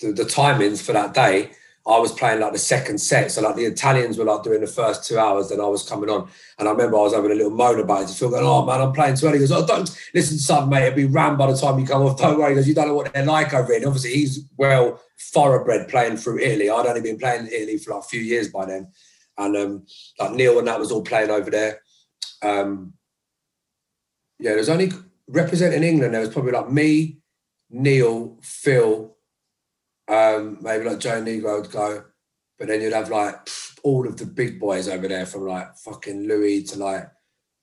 the, 0.00 0.12
the 0.12 0.24
timings 0.24 0.82
for 0.82 0.92
that 0.92 1.14
day, 1.14 1.50
I 1.86 1.98
was 1.98 2.10
playing 2.12 2.40
like 2.40 2.52
the 2.52 2.58
second 2.58 2.98
set. 2.98 3.30
So 3.30 3.42
like 3.42 3.54
the 3.54 3.64
Italians 3.64 4.18
were 4.18 4.24
like 4.24 4.42
doing 4.42 4.60
the 4.60 4.66
first 4.66 5.06
two 5.06 5.18
hours, 5.18 5.50
then 5.50 5.60
I 5.60 5.66
was 5.66 5.88
coming 5.88 6.10
on. 6.10 6.28
And 6.58 6.66
I 6.66 6.72
remember 6.72 6.96
I 6.96 7.02
was 7.02 7.14
having 7.14 7.30
a 7.30 7.34
little 7.34 7.52
moan 7.52 7.78
about 7.78 8.02
it. 8.02 8.06
Just 8.06 8.18
Phil 8.18 8.30
going, 8.30 8.44
oh 8.44 8.66
man, 8.66 8.80
I'm 8.80 8.92
playing 8.92 9.14
too 9.14 9.26
early. 9.26 9.38
He 9.38 9.42
goes, 9.46 9.52
oh, 9.52 9.64
don't 9.64 9.96
listen, 10.12 10.38
son, 10.38 10.68
mate. 10.68 10.86
It'll 10.86 10.96
be 10.96 11.04
ram 11.04 11.36
by 11.36 11.46
the 11.46 11.56
time 11.56 11.78
you 11.78 11.86
come 11.86 12.02
off. 12.02 12.18
Don't 12.18 12.38
worry. 12.38 12.54
Because 12.54 12.66
you 12.66 12.74
don't 12.74 12.88
know 12.88 12.94
what 12.94 13.12
they're 13.12 13.24
like 13.24 13.54
over 13.54 13.72
here. 13.72 13.86
Obviously 13.86 14.14
he's 14.14 14.44
well 14.56 15.00
thoroughbred 15.18 15.88
playing 15.88 16.16
through 16.16 16.40
Italy. 16.40 16.70
I'd 16.70 16.86
only 16.86 17.02
been 17.02 17.18
playing 17.18 17.46
in 17.46 17.52
Italy 17.52 17.78
for 17.78 17.94
like 17.94 18.04
a 18.04 18.08
few 18.08 18.20
years 18.20 18.48
by 18.48 18.66
then. 18.66 18.88
And 19.38 19.56
um, 19.56 19.86
like 20.18 20.32
Neil 20.32 20.58
and 20.58 20.66
that 20.66 20.80
was 20.80 20.90
all 20.90 21.02
playing 21.02 21.30
over 21.30 21.50
there 21.50 21.80
um, 22.42 22.94
yeah, 24.38 24.54
there's 24.54 24.68
only 24.68 24.90
representing 25.28 25.82
England. 25.82 26.14
There 26.14 26.20
was 26.20 26.30
probably 26.30 26.52
like 26.52 26.70
me, 26.70 27.18
Neil, 27.70 28.38
Phil, 28.42 29.16
um, 30.08 30.58
maybe 30.60 30.84
like 30.84 30.98
Joe 30.98 31.22
Negro 31.22 31.60
would 31.60 31.70
go, 31.70 32.04
but 32.58 32.68
then 32.68 32.80
you'd 32.80 32.92
have 32.92 33.10
like 33.10 33.48
all 33.82 34.06
of 34.06 34.16
the 34.16 34.26
big 34.26 34.58
boys 34.58 34.88
over 34.88 35.06
there 35.08 35.26
from 35.26 35.46
like 35.46 35.76
fucking 35.76 36.26
Louie 36.26 36.62
to 36.64 36.78
like 36.78 37.10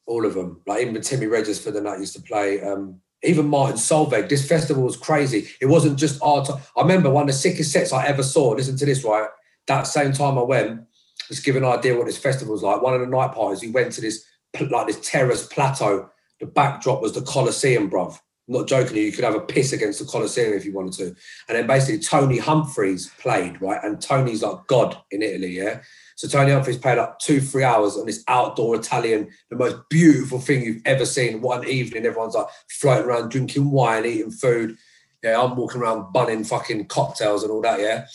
all 0.06 0.26
of 0.26 0.34
them. 0.34 0.62
Like 0.66 0.82
even 0.82 1.02
Timmy 1.02 1.26
Regis 1.26 1.64
for 1.64 1.72
the 1.72 1.82
night 1.82 2.00
used 2.00 2.16
to 2.16 2.22
play. 2.22 2.62
Um, 2.62 3.02
even 3.24 3.48
Martin 3.48 3.78
Solveig. 3.78 4.30
This 4.30 4.48
festival 4.48 4.84
was 4.84 4.96
crazy. 4.96 5.50
It 5.60 5.66
wasn't 5.66 6.00
just 6.00 6.22
art. 6.22 6.50
I 6.76 6.82
remember 6.82 7.10
one 7.10 7.24
of 7.24 7.28
the 7.28 7.34
sickest 7.34 7.72
sets 7.72 7.92
I 7.92 8.06
ever 8.06 8.24
saw. 8.24 8.50
Listen 8.50 8.78
to 8.78 8.86
this, 8.86 9.04
right? 9.04 9.28
That 9.68 9.88
same 9.88 10.14
time 10.14 10.38
I 10.38 10.44
went, 10.44 10.82
just 11.28 11.44
give 11.44 11.56
an 11.56 11.66
idea 11.66 11.96
what 11.98 12.06
this 12.06 12.18
festival 12.18 12.54
was 12.54 12.64
like. 12.64 12.82
One 12.82 12.94
of 12.94 13.02
the 13.02 13.08
night 13.08 13.34
parties, 13.34 13.62
we 13.62 13.72
went 13.72 13.92
to 13.94 14.02
this 14.02 14.24
like 14.62 14.88
this 14.88 15.10
terrace 15.10 15.46
plateau. 15.48 16.10
The 16.40 16.46
backdrop 16.46 17.02
was 17.02 17.14
the 17.14 17.22
Colosseum, 17.22 17.90
bruv. 17.90 18.20
I'm 18.48 18.54
not 18.54 18.68
joking 18.68 18.96
you, 18.96 19.12
could 19.12 19.26
have 19.26 19.36
a 19.36 19.42
piss 19.42 19.74
against 19.74 20.00
the 20.00 20.06
Colosseum 20.06 20.54
if 20.54 20.64
you 20.64 20.74
wanted 20.74 20.94
to. 20.94 21.06
And 21.50 21.58
then 21.58 21.68
basically 21.68 22.00
Tony 22.00 22.38
Humphries 22.38 23.12
played, 23.20 23.62
right? 23.62 23.84
And 23.84 24.02
Tony's 24.02 24.42
like 24.42 24.68
God 24.68 24.98
in 25.12 25.22
Italy, 25.22 25.58
yeah? 25.58 25.82
So 26.16 26.28
Tony 26.28 26.52
Humphries 26.52 26.78
played 26.78 26.98
like 26.98 27.20
two, 27.20 27.42
three 27.42 27.64
hours 27.64 27.98
on 27.98 28.06
this 28.06 28.24
outdoor 28.28 28.76
Italian, 28.76 29.30
the 29.50 29.58
most 29.58 29.76
beautiful 29.90 30.40
thing 30.40 30.64
you've 30.64 30.82
ever 30.86 31.06
seen. 31.06 31.42
One 31.42 31.68
evening, 31.68 32.06
everyone's 32.06 32.36
like 32.36 32.48
floating 32.70 33.06
around, 33.06 33.30
drinking 33.30 33.70
wine, 33.70 34.06
eating 34.06 34.32
food. 34.32 34.78
Yeah, 35.24 35.42
I'm 35.42 35.56
walking 35.56 35.82
around 35.82 36.14
bunning 36.14 36.44
fucking 36.46 36.88
cocktails 36.88 37.44
and 37.44 37.52
all 37.52 37.62
that, 37.62 37.82
yeah. 37.82 38.06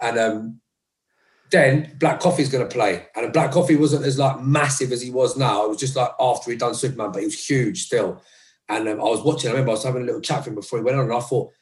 And 0.00 0.18
um, 0.18 0.60
then 1.50 1.96
Black 1.98 2.20
Coffee's 2.20 2.50
going 2.50 2.66
to 2.66 2.72
play, 2.72 3.06
and 3.16 3.32
Black 3.32 3.52
Coffee 3.52 3.76
wasn't 3.76 4.04
as 4.04 4.18
like 4.18 4.40
massive 4.40 4.92
as 4.92 5.02
he 5.02 5.10
was 5.10 5.36
now. 5.36 5.64
It 5.64 5.68
was 5.68 5.78
just 5.78 5.96
like 5.96 6.10
after 6.20 6.50
he'd 6.50 6.60
done 6.60 6.74
Superman, 6.74 7.12
but 7.12 7.20
he 7.20 7.26
was 7.26 7.48
huge 7.48 7.84
still. 7.84 8.22
And 8.68 8.88
um, 8.88 9.00
I 9.00 9.04
was 9.04 9.22
watching. 9.22 9.48
I 9.48 9.52
remember 9.52 9.70
I 9.70 9.74
was 9.74 9.84
having 9.84 10.02
a 10.02 10.04
little 10.04 10.20
chat 10.20 10.40
with 10.40 10.48
him 10.48 10.54
before 10.56 10.78
he 10.78 10.84
went 10.84 10.98
on, 10.98 11.04
and 11.04 11.14
I 11.14 11.20
thought, 11.20 11.52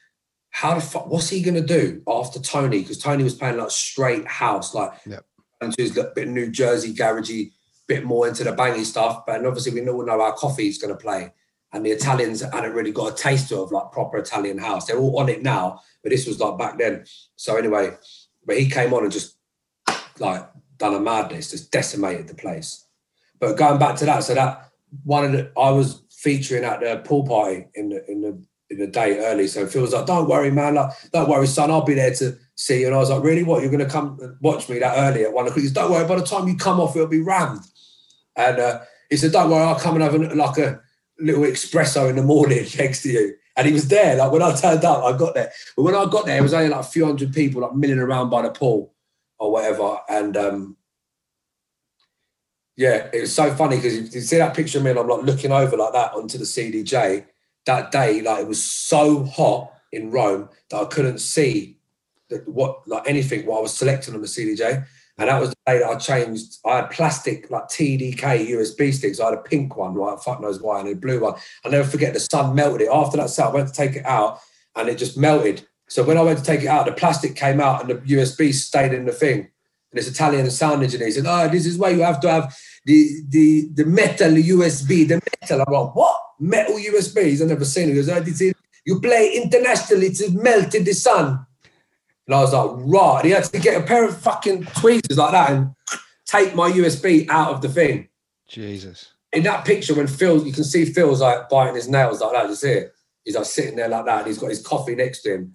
how 0.49 0.75
the 0.75 0.81
fuck? 0.81 1.07
What's 1.07 1.29
he 1.29 1.41
going 1.41 1.55
to 1.55 1.61
do 1.61 2.01
after 2.07 2.39
Tony? 2.39 2.81
Because 2.81 2.97
Tony 2.97 3.23
was 3.23 3.35
playing 3.35 3.57
like 3.57 3.71
straight 3.71 4.27
house, 4.27 4.73
like 4.73 4.91
yep. 5.05 5.25
into 5.61 5.81
his 5.81 5.91
bit 5.91 6.17
of 6.17 6.27
New 6.27 6.49
Jersey 6.51 6.93
garagey, 6.93 7.51
bit 7.87 8.03
more 8.03 8.27
into 8.27 8.43
the 8.43 8.51
bangy 8.51 8.83
stuff. 8.83 9.25
But 9.25 9.45
obviously, 9.45 9.79
we 9.79 9.87
all 9.87 10.05
know 10.05 10.19
how 10.19 10.31
Coffee's 10.33 10.79
going 10.79 10.93
to 10.93 10.99
play. 10.99 11.31
And 11.73 11.85
the 11.85 11.91
Italians 11.91 12.41
hadn't 12.41 12.73
really 12.73 12.93
got 12.93 13.11
a 13.11 13.15
taste 13.15 13.51
of 13.51 13.71
like 13.71 13.91
proper 13.91 14.17
Italian 14.17 14.57
house. 14.57 14.85
They're 14.85 14.97
all 14.97 15.19
on 15.19 15.29
it 15.29 15.43
now, 15.43 15.81
but 16.01 16.11
this 16.11 16.25
was 16.25 16.39
like 16.39 16.57
back 16.57 16.77
then. 16.77 17.05
So 17.35 17.57
anyway, 17.57 17.91
but 18.45 18.57
he 18.57 18.69
came 18.69 18.93
on 18.93 19.03
and 19.03 19.11
just 19.11 19.36
like 20.19 20.47
done 20.77 20.93
a 20.93 20.99
madness, 20.99 21.51
just 21.51 21.71
decimated 21.71 22.27
the 22.27 22.35
place. 22.35 22.85
But 23.39 23.57
going 23.57 23.79
back 23.79 23.95
to 23.97 24.05
that, 24.05 24.23
so 24.23 24.33
that 24.33 24.71
one 25.03 25.25
of 25.25 25.31
the 25.31 25.51
I 25.57 25.71
was 25.71 26.01
featuring 26.09 26.63
at 26.63 26.79
the 26.79 27.01
pool 27.03 27.25
party 27.25 27.65
in 27.75 27.89
the 27.89 28.09
in 28.09 28.21
the 28.21 28.43
in 28.69 28.79
the 28.79 28.87
day 28.87 29.19
early. 29.19 29.47
So 29.47 29.67
Phil 29.67 29.81
was 29.81 29.93
like, 29.93 30.05
"Don't 30.05 30.27
worry, 30.27 30.51
man. 30.51 30.75
Like, 30.75 30.91
don't 31.11 31.29
worry, 31.29 31.47
son. 31.47 31.71
I'll 31.71 31.83
be 31.83 31.93
there 31.93 32.13
to 32.15 32.37
see 32.55 32.81
you." 32.81 32.87
And 32.87 32.95
I 32.95 32.99
was 32.99 33.09
like, 33.09 33.23
"Really? 33.23 33.43
What? 33.43 33.61
You're 33.61 33.71
going 33.71 33.85
to 33.85 33.91
come 33.91 34.37
watch 34.41 34.69
me 34.69 34.79
that 34.79 34.97
early 34.97 35.23
at 35.23 35.33
one 35.33 35.47
o'clock?" 35.47 35.65
"Don't 35.73 35.91
worry. 35.91 36.07
By 36.07 36.15
the 36.15 36.25
time 36.25 36.47
you 36.47 36.57
come 36.57 36.79
off, 36.79 36.95
it'll 36.95 37.07
be 37.07 37.21
rammed." 37.21 37.61
And 38.35 38.59
uh, 38.59 38.79
he 39.09 39.17
said, 39.17 39.31
"Don't 39.31 39.49
worry. 39.49 39.63
I'll 39.63 39.79
come 39.79 39.95
and 39.95 40.03
have 40.03 40.15
a, 40.15 40.35
like 40.35 40.57
a 40.57 40.81
little 41.19 41.43
espresso 41.43 42.09
in 42.09 42.15
the 42.15 42.23
morning 42.23 42.65
next 42.77 43.03
to 43.03 43.09
you." 43.09 43.35
And 43.55 43.65
he 43.65 43.73
was 43.73 43.87
there. 43.87 44.15
Like 44.17 44.31
when 44.31 44.43
I 44.43 44.55
turned 44.55 44.85
up, 44.85 45.03
I 45.03 45.17
got 45.17 45.33
there. 45.33 45.51
But 45.75 45.83
when 45.83 45.95
I 45.95 46.05
got 46.05 46.25
there, 46.25 46.37
it 46.37 46.43
was 46.43 46.53
only 46.53 46.69
like 46.69 46.81
a 46.81 46.83
few 46.83 47.05
hundred 47.05 47.33
people, 47.33 47.61
like 47.61 47.73
milling 47.73 47.99
around 47.99 48.29
by 48.29 48.43
the 48.43 48.51
pool 48.51 48.93
or 49.39 49.51
whatever. 49.51 49.99
And 50.09 50.35
um, 50.37 50.77
yeah, 52.75 53.09
it 53.13 53.21
was 53.21 53.33
so 53.33 53.53
funny 53.53 53.77
because 53.77 53.95
you, 53.95 54.01
you, 54.03 54.21
see 54.21 54.37
that 54.37 54.55
picture 54.55 54.77
of 54.77 54.83
me 54.83 54.91
and 54.91 54.99
I'm 54.99 55.07
like 55.07 55.23
looking 55.23 55.51
over 55.51 55.75
like 55.75 55.93
that 55.93 56.13
onto 56.13 56.37
the 56.37 56.45
CDJ. 56.45 57.25
That 57.65 57.91
day, 57.91 58.21
like 58.21 58.41
it 58.41 58.47
was 58.47 58.63
so 58.63 59.25
hot 59.25 59.73
in 59.91 60.11
Rome 60.11 60.49
that 60.69 60.77
I 60.77 60.85
couldn't 60.85 61.19
see 61.19 61.79
that 62.29 62.47
what 62.47 62.87
like 62.87 63.03
anything 63.07 63.45
while 63.45 63.59
I 63.59 63.61
was 63.61 63.73
selecting 63.73 64.13
on 64.13 64.21
the 64.21 64.27
CDJ. 64.27 64.85
And 65.19 65.29
that 65.29 65.41
was 65.41 65.49
the 65.49 65.55
day 65.65 65.79
that 65.79 65.89
I 65.89 65.95
changed. 65.95 66.59
I 66.65 66.77
had 66.77 66.91
plastic 66.91 67.49
like 67.49 67.63
TDK 67.63 68.49
USB 68.49 68.93
sticks. 68.93 69.19
I 69.19 69.25
had 69.25 69.33
a 69.33 69.41
pink 69.41 69.75
one, 69.75 69.95
right? 69.95 70.19
Fuck 70.19 70.41
knows 70.41 70.61
why, 70.61 70.79
and 70.79 70.89
a 70.89 70.95
blue 70.95 71.19
one. 71.19 71.33
I'll 71.65 71.71
never 71.71 71.87
forget 71.87 72.13
the 72.13 72.19
sun 72.19 72.53
melted 72.53 72.81
it. 72.81 72.89
After 72.93 73.17
that 73.17 73.31
set, 73.31 73.47
I 73.47 73.53
went 73.53 73.67
to 73.67 73.73
take 73.73 73.95
it 73.95 74.05
out 74.05 74.39
and 74.75 74.87
it 74.87 74.97
just 74.97 75.17
melted. 75.17 75.67
So 75.87 76.03
when 76.03 76.17
I 76.17 76.21
went 76.21 76.39
to 76.39 76.45
take 76.45 76.61
it 76.61 76.67
out, 76.67 76.85
the 76.85 76.91
plastic 76.91 77.35
came 77.35 77.59
out 77.59 77.81
and 77.81 77.89
the 77.89 78.15
USB 78.15 78.53
stayed 78.53 78.93
in 78.93 79.05
the 79.05 79.11
thing. 79.11 79.39
And 79.39 79.49
this 79.93 80.09
Italian 80.09 80.49
sound 80.51 80.83
engineer 80.83 81.11
said, 81.11 81.25
"Oh, 81.25 81.47
this 81.47 81.65
is 81.65 81.77
why 81.77 81.89
you 81.89 82.01
have 82.01 82.19
to 82.21 82.29
have 82.29 82.57
the 82.85 83.21
the 83.29 83.69
the 83.73 83.85
metal 83.85 84.31
USB, 84.31 85.07
the 85.07 85.21
metal." 85.41 85.63
I'm 85.65 85.73
like, 85.73 85.95
"What 85.95 86.21
metal 86.39 86.75
USB?" 86.75 87.41
I've 87.41 87.47
never 87.47 87.63
seen 87.63 87.89
it." 87.89 87.91
He 87.91 87.95
goes, 87.95 88.09
"Oh, 88.09 88.19
this 88.19 88.41
is, 88.41 88.53
you 88.85 88.99
play 88.99 89.31
internationally 89.33 90.11
to 90.15 90.29
melt 90.31 90.75
in 90.75 90.83
the 90.83 90.93
sun." 90.93 91.45
And 92.25 92.35
I 92.35 92.41
was 92.41 92.53
like, 92.53 92.69
"Right." 92.73 93.25
He 93.25 93.31
had 93.31 93.45
to 93.45 93.59
get 93.59 93.81
a 93.81 93.85
pair 93.85 94.05
of 94.05 94.17
fucking 94.17 94.65
tweezers 94.65 95.17
like 95.17 95.31
that 95.31 95.51
and 95.51 95.71
take 96.25 96.53
my 96.53 96.69
USB 96.69 97.27
out 97.29 97.53
of 97.53 97.61
the 97.61 97.69
thing. 97.69 98.09
Jesus. 98.49 99.13
In 99.31 99.43
that 99.43 99.63
picture, 99.65 99.93
when 99.93 100.07
Phil, 100.07 100.45
you 100.45 100.51
can 100.51 100.65
see 100.65 100.83
Phil's 100.83 101.21
like 101.21 101.47
biting 101.47 101.75
his 101.75 101.87
nails 101.87 102.19
like 102.19 102.33
that. 102.33 102.49
You 102.49 102.55
see 102.55 102.71
it? 102.71 102.93
He's 103.23 103.35
like 103.35 103.45
sitting 103.45 103.77
there 103.77 103.89
like 103.89 104.05
that, 104.05 104.19
and 104.19 104.27
he's 104.27 104.37
got 104.37 104.49
his 104.49 104.61
coffee 104.61 104.95
next 104.95 105.21
to 105.21 105.33
him. 105.33 105.53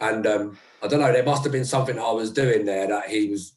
And 0.00 0.26
um, 0.26 0.58
I 0.82 0.88
don't 0.88 1.00
know, 1.00 1.12
there 1.12 1.24
must 1.24 1.42
have 1.44 1.52
been 1.52 1.64
something 1.64 1.98
I 1.98 2.12
was 2.12 2.30
doing 2.30 2.66
there 2.66 2.86
that 2.86 3.08
he 3.08 3.28
was 3.28 3.56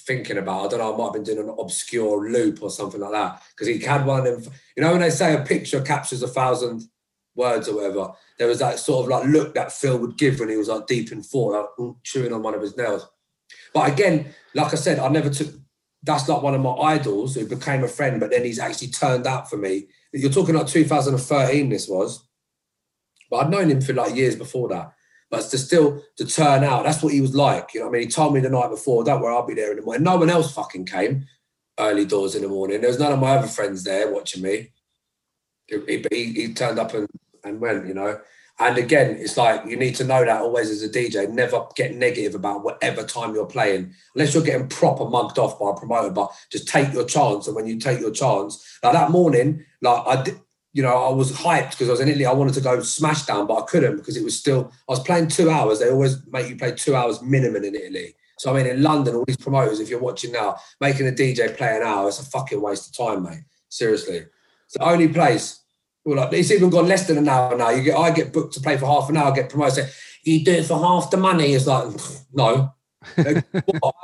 thinking 0.00 0.38
about. 0.38 0.66
I 0.66 0.68
don't 0.68 0.78
know, 0.80 0.94
I 0.94 0.96
might 0.96 1.04
have 1.04 1.12
been 1.14 1.22
doing 1.22 1.48
an 1.48 1.54
obscure 1.58 2.30
loop 2.30 2.62
or 2.62 2.70
something 2.70 3.00
like 3.00 3.12
that. 3.12 3.42
Because 3.50 3.68
he 3.68 3.78
had 3.78 4.04
one 4.06 4.26
of 4.26 4.48
you 4.76 4.82
know, 4.82 4.92
when 4.92 5.00
they 5.00 5.10
say 5.10 5.34
a 5.34 5.44
picture 5.44 5.80
captures 5.80 6.22
a 6.22 6.28
thousand 6.28 6.82
words 7.34 7.68
or 7.68 7.76
whatever, 7.76 8.12
there 8.38 8.48
was 8.48 8.58
that 8.58 8.78
sort 8.78 9.04
of 9.04 9.10
like 9.10 9.26
look 9.26 9.54
that 9.54 9.72
Phil 9.72 9.98
would 9.98 10.18
give 10.18 10.40
when 10.40 10.50
he 10.50 10.56
was 10.56 10.68
like 10.68 10.86
deep 10.86 11.10
in 11.10 11.22
thought, 11.22 11.76
like 11.78 11.94
chewing 12.02 12.32
on 12.32 12.42
one 12.42 12.54
of 12.54 12.62
his 12.62 12.76
nails. 12.76 13.08
But 13.72 13.90
again, 13.90 14.34
like 14.54 14.72
I 14.72 14.76
said, 14.76 14.98
I 14.98 15.08
never 15.08 15.30
took 15.30 15.54
that's 16.02 16.28
like 16.28 16.42
one 16.42 16.54
of 16.54 16.60
my 16.60 16.72
idols 16.72 17.34
who 17.34 17.46
became 17.46 17.84
a 17.84 17.88
friend, 17.88 18.18
but 18.18 18.30
then 18.30 18.44
he's 18.44 18.58
actually 18.58 18.88
turned 18.88 19.26
out 19.26 19.48
for 19.48 19.56
me. 19.56 19.86
You're 20.12 20.32
talking 20.32 20.54
like 20.54 20.66
2013, 20.66 21.68
this 21.68 21.88
was, 21.88 22.26
but 23.30 23.36
I'd 23.36 23.50
known 23.50 23.70
him 23.70 23.80
for 23.80 23.92
like 23.92 24.16
years 24.16 24.34
before 24.34 24.68
that. 24.70 24.92
But 25.32 25.48
to 25.50 25.56
still 25.56 26.04
to 26.18 26.26
turn 26.26 26.62
out, 26.62 26.84
that's 26.84 27.02
what 27.02 27.14
he 27.14 27.22
was 27.22 27.34
like. 27.34 27.72
You 27.72 27.80
know, 27.80 27.88
I 27.88 27.90
mean, 27.90 28.02
he 28.02 28.08
told 28.08 28.34
me 28.34 28.40
the 28.40 28.50
night 28.50 28.68
before, 28.68 29.02
"Don't 29.02 29.22
worry, 29.22 29.34
I'll 29.34 29.46
be 29.46 29.54
there 29.54 29.70
in 29.70 29.78
the 29.78 29.82
morning." 29.82 30.04
No 30.04 30.18
one 30.18 30.28
else 30.28 30.52
fucking 30.52 30.84
came 30.84 31.26
early 31.78 32.04
doors 32.04 32.34
in 32.34 32.42
the 32.42 32.48
morning. 32.48 32.82
There 32.82 32.90
was 32.90 32.98
none 32.98 33.12
of 33.12 33.18
my 33.18 33.30
other 33.36 33.48
friends 33.48 33.82
there 33.82 34.12
watching 34.12 34.42
me. 34.42 34.72
He, 35.66 36.04
he, 36.10 36.32
he 36.34 36.54
turned 36.54 36.78
up 36.78 36.92
and, 36.92 37.08
and 37.44 37.60
went, 37.62 37.86
you 37.86 37.94
know. 37.94 38.20
And 38.58 38.76
again, 38.76 39.16
it's 39.18 39.38
like 39.38 39.64
you 39.64 39.76
need 39.76 39.96
to 39.96 40.04
know 40.04 40.22
that 40.22 40.42
always 40.42 40.68
as 40.68 40.82
a 40.82 40.88
DJ. 40.90 41.28
Never 41.30 41.64
get 41.74 41.94
negative 41.94 42.34
about 42.34 42.62
whatever 42.62 43.02
time 43.02 43.34
you're 43.34 43.46
playing, 43.46 43.94
unless 44.14 44.34
you're 44.34 44.42
getting 44.42 44.68
proper 44.68 45.06
mugged 45.06 45.38
off 45.38 45.58
by 45.58 45.70
a 45.70 45.74
promoter. 45.74 46.10
But 46.10 46.30
just 46.50 46.68
take 46.68 46.92
your 46.92 47.06
chance. 47.06 47.46
And 47.46 47.56
when 47.56 47.66
you 47.66 47.78
take 47.78 48.00
your 48.00 48.10
chance, 48.10 48.78
like 48.82 48.92
that 48.92 49.10
morning, 49.10 49.64
like 49.80 50.02
I 50.06 50.22
did, 50.22 50.40
you 50.72 50.82
know, 50.82 51.04
I 51.04 51.10
was 51.10 51.32
hyped 51.32 51.72
because 51.72 51.88
I 51.88 51.92
was 51.92 52.00
in 52.00 52.08
Italy. 52.08 52.24
I 52.24 52.32
wanted 52.32 52.54
to 52.54 52.60
go 52.60 52.80
smash 52.82 53.26
down, 53.26 53.46
but 53.46 53.62
I 53.62 53.66
couldn't 53.66 53.96
because 53.96 54.16
it 54.16 54.24
was 54.24 54.38
still, 54.38 54.72
I 54.88 54.92
was 54.92 55.00
playing 55.00 55.28
two 55.28 55.50
hours. 55.50 55.78
They 55.78 55.90
always 55.90 56.16
make 56.28 56.48
you 56.48 56.56
play 56.56 56.72
two 56.72 56.96
hours 56.96 57.20
minimum 57.20 57.64
in 57.64 57.74
Italy. 57.74 58.14
So, 58.38 58.50
I 58.50 58.56
mean, 58.56 58.66
in 58.66 58.82
London, 58.82 59.14
all 59.14 59.24
these 59.26 59.36
promoters, 59.36 59.80
if 59.80 59.90
you're 59.90 60.00
watching 60.00 60.32
now, 60.32 60.56
making 60.80 61.06
a 61.06 61.12
DJ 61.12 61.54
play 61.56 61.76
an 61.76 61.82
hour, 61.82 62.08
it's 62.08 62.20
a 62.20 62.24
fucking 62.24 62.60
waste 62.60 62.88
of 62.88 63.06
time, 63.06 63.22
mate. 63.22 63.44
Seriously. 63.68 64.24
It's 64.64 64.76
the 64.76 64.84
only 64.84 65.08
place, 65.08 65.60
well, 66.04 66.16
like, 66.16 66.32
it's 66.32 66.50
even 66.50 66.70
gone 66.70 66.88
less 66.88 67.06
than 67.06 67.18
an 67.18 67.28
hour 67.28 67.56
now. 67.56 67.70
You 67.70 67.82
get, 67.82 67.96
I 67.96 68.10
get 68.10 68.32
booked 68.32 68.54
to 68.54 68.60
play 68.60 68.78
for 68.78 68.86
half 68.86 69.10
an 69.10 69.18
hour, 69.18 69.30
I 69.30 69.34
get 69.34 69.50
promoted, 69.50 69.84
say, 69.84 69.90
you 70.24 70.44
do 70.44 70.52
it 70.52 70.64
for 70.64 70.78
half 70.78 71.10
the 71.10 71.18
money. 71.18 71.52
It's 71.52 71.66
like, 71.66 71.88
no. 72.32 72.72
I 73.18 73.42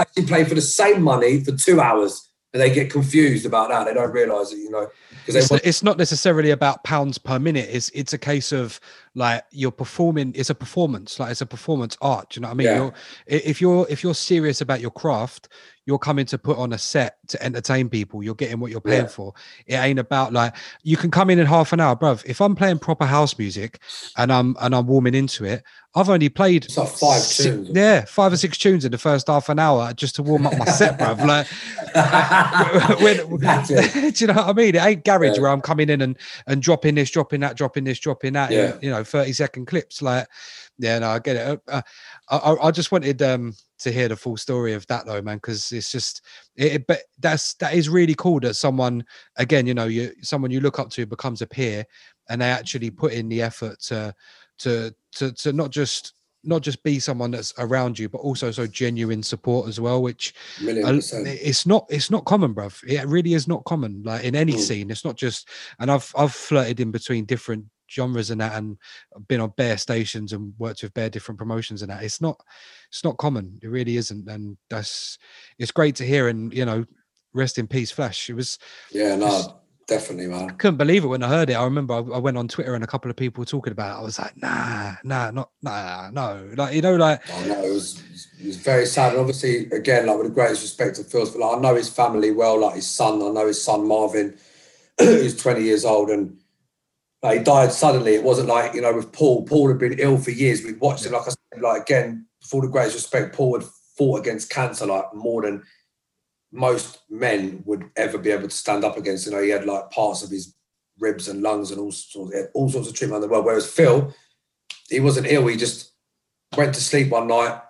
actually 0.00 0.26
play 0.26 0.44
for 0.44 0.54
the 0.54 0.60
same 0.60 1.02
money 1.02 1.42
for 1.42 1.52
two 1.52 1.80
hours 1.80 2.27
they 2.52 2.72
get 2.72 2.90
confused 2.90 3.44
about 3.44 3.68
that. 3.68 3.84
They 3.84 3.94
don't 3.94 4.10
realise 4.10 4.52
it, 4.52 4.58
you 4.58 4.70
know. 4.70 4.88
It's, 5.26 5.50
want- 5.50 5.66
it's, 5.66 5.82
not 5.82 5.98
necessarily 5.98 6.50
about 6.50 6.82
pounds 6.82 7.18
per 7.18 7.38
minute. 7.38 7.68
It's 7.70 7.90
it's 7.90 8.14
a 8.14 8.18
case 8.18 8.52
of 8.52 8.80
like 9.14 9.44
you're 9.50 9.70
performing. 9.70 10.32
It's 10.34 10.48
a 10.48 10.54
performance. 10.54 11.20
Like 11.20 11.30
it's 11.30 11.42
a 11.42 11.46
performance 11.46 11.98
art. 12.00 12.36
you 12.36 12.42
know 12.42 12.48
what 12.48 12.54
I 12.54 12.56
mean? 12.56 12.66
Yeah. 12.66 12.76
You're, 12.76 12.92
if 13.26 13.60
you're 13.60 13.86
if 13.90 14.02
you're 14.02 14.14
serious 14.14 14.62
about 14.62 14.80
your 14.80 14.90
craft, 14.90 15.48
you're 15.88 15.98
coming 15.98 16.26
to 16.26 16.36
put 16.36 16.58
on 16.58 16.74
a 16.74 16.78
set 16.78 17.16
to 17.28 17.42
entertain 17.42 17.88
people. 17.88 18.22
You're 18.22 18.34
getting 18.34 18.60
what 18.60 18.70
you're 18.70 18.78
paying 18.78 19.04
yeah. 19.04 19.08
for. 19.08 19.32
It 19.66 19.76
ain't 19.76 19.98
about 19.98 20.34
like 20.34 20.54
you 20.82 20.98
can 20.98 21.10
come 21.10 21.30
in 21.30 21.38
in 21.38 21.46
half 21.46 21.72
an 21.72 21.80
hour, 21.80 21.96
bruv. 21.96 22.22
If 22.26 22.42
I'm 22.42 22.54
playing 22.54 22.80
proper 22.80 23.06
house 23.06 23.38
music 23.38 23.80
and 24.18 24.30
I'm 24.30 24.54
and 24.60 24.74
I'm 24.74 24.86
warming 24.86 25.14
into 25.14 25.46
it, 25.46 25.64
I've 25.94 26.10
only 26.10 26.28
played 26.28 26.66
like 26.76 26.90
five 26.90 27.22
six, 27.22 27.36
tunes. 27.38 27.70
Yeah, 27.72 28.04
five 28.04 28.34
or 28.34 28.36
six 28.36 28.58
tunes 28.58 28.84
in 28.84 28.92
the 28.92 28.98
first 28.98 29.28
half 29.28 29.48
an 29.48 29.58
hour 29.58 29.94
just 29.94 30.14
to 30.16 30.22
warm 30.22 30.46
up 30.46 30.58
my 30.58 30.66
set, 30.66 30.98
bruv. 30.98 31.18
Like, 31.26 31.46
when, 33.00 33.16
do 34.12 34.12
you 34.14 34.26
know 34.26 34.34
what 34.34 34.48
I 34.48 34.52
mean? 34.52 34.74
It 34.74 34.84
ain't 34.84 35.04
garage 35.06 35.36
yeah. 35.36 35.40
where 35.40 35.50
I'm 35.50 35.62
coming 35.62 35.88
in 35.88 36.02
and 36.02 36.18
and 36.46 36.60
dropping 36.60 36.96
this, 36.96 37.10
dropping 37.10 37.40
that, 37.40 37.56
dropping 37.56 37.84
this, 37.84 37.98
dropping 37.98 38.34
that. 38.34 38.50
Yeah. 38.50 38.76
You 38.82 38.90
know, 38.90 39.04
thirty 39.04 39.32
second 39.32 39.68
clips. 39.68 40.02
Like, 40.02 40.28
yeah, 40.78 40.98
no, 41.00 41.10
I 41.10 41.18
get 41.18 41.36
it. 41.36 41.60
Uh, 41.68 41.82
I, 42.30 42.56
I 42.68 42.70
just 42.70 42.92
wanted 42.92 43.20
um 43.22 43.54
to 43.78 43.92
hear 43.92 44.08
the 44.08 44.16
full 44.16 44.36
story 44.36 44.74
of 44.74 44.86
that 44.88 45.06
though 45.06 45.22
man 45.22 45.36
because 45.36 45.70
it's 45.72 45.90
just 45.90 46.22
it, 46.56 46.86
but 46.86 47.02
that's 47.18 47.54
that 47.54 47.74
is 47.74 47.88
really 47.88 48.14
cool 48.14 48.40
that 48.40 48.54
someone 48.54 49.04
again 49.36 49.66
you 49.66 49.74
know 49.74 49.86
you 49.86 50.12
someone 50.20 50.50
you 50.50 50.60
look 50.60 50.78
up 50.78 50.90
to 50.90 51.06
becomes 51.06 51.42
a 51.42 51.46
peer 51.46 51.84
and 52.28 52.40
they 52.40 52.50
actually 52.50 52.90
put 52.90 53.12
in 53.12 53.28
the 53.28 53.40
effort 53.40 53.80
to 53.80 54.14
to 54.58 54.94
to 55.12 55.32
to 55.32 55.52
not 55.52 55.70
just 55.70 56.14
not 56.44 56.62
just 56.62 56.82
be 56.82 56.98
someone 56.98 57.30
that's 57.30 57.52
around 57.58 57.98
you 57.98 58.08
but 58.08 58.18
also 58.18 58.50
so 58.50 58.66
genuine 58.66 59.22
support 59.22 59.68
as 59.68 59.80
well 59.80 60.02
which 60.02 60.34
it's 61.26 61.66
not 61.66 61.84
it's 61.88 62.10
not 62.10 62.24
common 62.24 62.54
bruv 62.54 62.82
it 62.88 63.06
really 63.06 63.34
is 63.34 63.48
not 63.48 63.64
common 63.64 64.02
like 64.04 64.24
in 64.24 64.36
any 64.36 64.54
mm. 64.54 64.58
scene 64.58 64.90
it's 64.90 65.04
not 65.04 65.16
just 65.16 65.48
and 65.80 65.90
i've 65.90 66.12
i've 66.16 66.32
flirted 66.32 66.80
in 66.80 66.90
between 66.90 67.24
different 67.24 67.64
genres 67.90 68.30
and 68.30 68.40
that 68.40 68.54
and 68.54 68.76
been 69.28 69.40
on 69.40 69.52
bare 69.56 69.78
stations 69.78 70.32
and 70.32 70.52
worked 70.58 70.82
with 70.82 70.94
bare 70.94 71.10
different 71.10 71.38
promotions 71.38 71.82
and 71.82 71.90
that 71.90 72.02
it's 72.02 72.20
not 72.20 72.40
it's 72.90 73.04
not 73.04 73.16
common 73.16 73.58
it 73.62 73.68
really 73.68 73.96
isn't 73.96 74.28
and 74.28 74.56
that's 74.70 75.18
it's 75.58 75.70
great 75.70 75.94
to 75.96 76.04
hear 76.04 76.28
and 76.28 76.52
you 76.52 76.64
know 76.64 76.84
rest 77.32 77.58
in 77.58 77.66
peace 77.66 77.90
flash. 77.90 78.28
It 78.28 78.34
was 78.34 78.58
yeah 78.90 79.16
no 79.16 79.60
definitely 79.86 80.26
man. 80.26 80.50
I 80.50 80.52
couldn't 80.52 80.76
believe 80.76 81.04
it 81.04 81.08
when 81.08 81.22
i 81.22 81.28
heard 81.28 81.48
it. 81.48 81.54
I 81.54 81.64
remember 81.64 81.94
I, 81.94 81.98
I, 81.98 82.18
went 82.18 82.36
on 82.36 82.46
twitter 82.46 82.74
and 82.74 82.84
a 82.84 82.86
couple 82.86 83.10
of 83.10 83.16
people 83.16 83.40
were 83.40 83.46
talking 83.46 83.72
about 83.72 83.96
it. 83.96 84.00
I 84.00 84.02
was 84.02 84.18
like 84.18 84.36
nah 84.36 84.94
nah 85.02 85.30
not 85.30 85.50
nah 85.62 86.10
no. 86.10 86.50
Like 86.56 86.74
you 86.74 86.82
know 86.82 86.96
like 86.96 87.22
oh, 87.32 87.44
no, 87.46 87.64
it 87.64 87.72
was 87.72 88.02
it 88.40 88.46
was 88.46 88.56
very 88.56 88.86
sad. 88.86 89.12
And 89.12 89.20
obviously 89.20 89.70
again 89.70 90.06
like 90.06 90.18
with 90.18 90.26
the 90.26 90.34
greatest 90.34 90.62
respect 90.62 90.96
to 90.96 91.04
phil's 91.04 91.30
but 91.30 91.40
like, 91.40 91.56
i 91.56 91.60
know 91.60 91.74
his 91.74 91.88
family 91.88 92.30
well 92.30 92.60
like 92.60 92.74
his 92.74 92.86
son 92.86 93.22
i 93.22 93.28
know 93.28 93.46
his 93.46 93.62
son 93.62 93.86
marvin 93.86 94.36
who's 94.98 95.36
20 95.36 95.62
years 95.62 95.84
old 95.84 96.10
and 96.10 96.38
like, 97.22 97.38
he 97.38 97.44
died 97.44 97.72
suddenly. 97.72 98.14
It 98.14 98.22
wasn't 98.22 98.48
like 98.48 98.74
you 98.74 98.80
know 98.80 98.94
with 98.94 99.12
Paul. 99.12 99.44
Paul 99.44 99.68
had 99.68 99.78
been 99.78 99.98
ill 99.98 100.18
for 100.18 100.30
years. 100.30 100.62
We'd 100.62 100.80
watched 100.80 101.04
him, 101.04 101.12
like 101.12 101.22
I 101.22 101.30
said, 101.30 101.62
like 101.62 101.82
again, 101.82 102.26
for 102.42 102.62
the 102.62 102.68
greatest 102.68 102.94
respect, 102.94 103.34
Paul 103.34 103.58
had 103.58 103.68
fought 103.96 104.20
against 104.20 104.50
cancer 104.50 104.86
like 104.86 105.12
more 105.14 105.42
than 105.42 105.62
most 106.52 107.00
men 107.10 107.62
would 107.66 107.90
ever 107.96 108.16
be 108.16 108.30
able 108.30 108.48
to 108.48 108.56
stand 108.56 108.84
up 108.84 108.96
against. 108.96 109.26
You 109.26 109.32
know, 109.32 109.42
he 109.42 109.50
had 109.50 109.66
like 109.66 109.90
parts 109.90 110.22
of 110.22 110.30
his 110.30 110.54
ribs 110.98 111.28
and 111.28 111.42
lungs 111.42 111.70
and 111.70 111.80
all 111.80 111.92
sorts, 111.92 112.34
all 112.54 112.68
sorts 112.68 112.88
of 112.88 112.94
treatment 112.94 113.22
in 113.22 113.28
the 113.28 113.32
world. 113.32 113.44
Whereas 113.44 113.70
Phil, 113.70 114.14
he 114.88 115.00
wasn't 115.00 115.26
ill. 115.26 115.46
He 115.46 115.56
just 115.56 115.92
went 116.56 116.74
to 116.74 116.80
sleep 116.80 117.10
one 117.10 117.28
night 117.28 117.60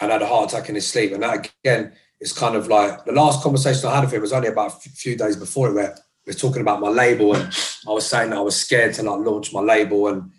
and 0.00 0.10
had 0.10 0.22
a 0.22 0.26
heart 0.26 0.52
attack 0.52 0.68
in 0.68 0.74
his 0.74 0.86
sleep. 0.86 1.12
And 1.12 1.22
that 1.22 1.50
again 1.64 1.92
is 2.20 2.32
kind 2.32 2.56
of 2.56 2.68
like 2.68 3.04
the 3.04 3.12
last 3.12 3.42
conversation 3.42 3.88
I 3.88 3.96
had 3.96 4.04
with 4.04 4.14
him 4.14 4.22
was 4.22 4.32
only 4.32 4.48
about 4.48 4.86
a 4.86 4.90
few 4.90 5.16
days 5.16 5.36
before 5.36 5.68
it, 5.68 5.74
where 5.74 5.96
were 6.26 6.38
talking 6.38 6.62
about 6.62 6.80
my 6.80 6.88
label, 6.88 7.34
and 7.34 7.44
I 7.86 7.90
was 7.90 8.06
saying 8.06 8.32
I 8.32 8.40
was 8.40 8.56
scared 8.56 8.94
to 8.94 9.02
like 9.02 9.26
launch 9.26 9.52
my 9.52 9.60
label, 9.60 10.08
and 10.08 10.30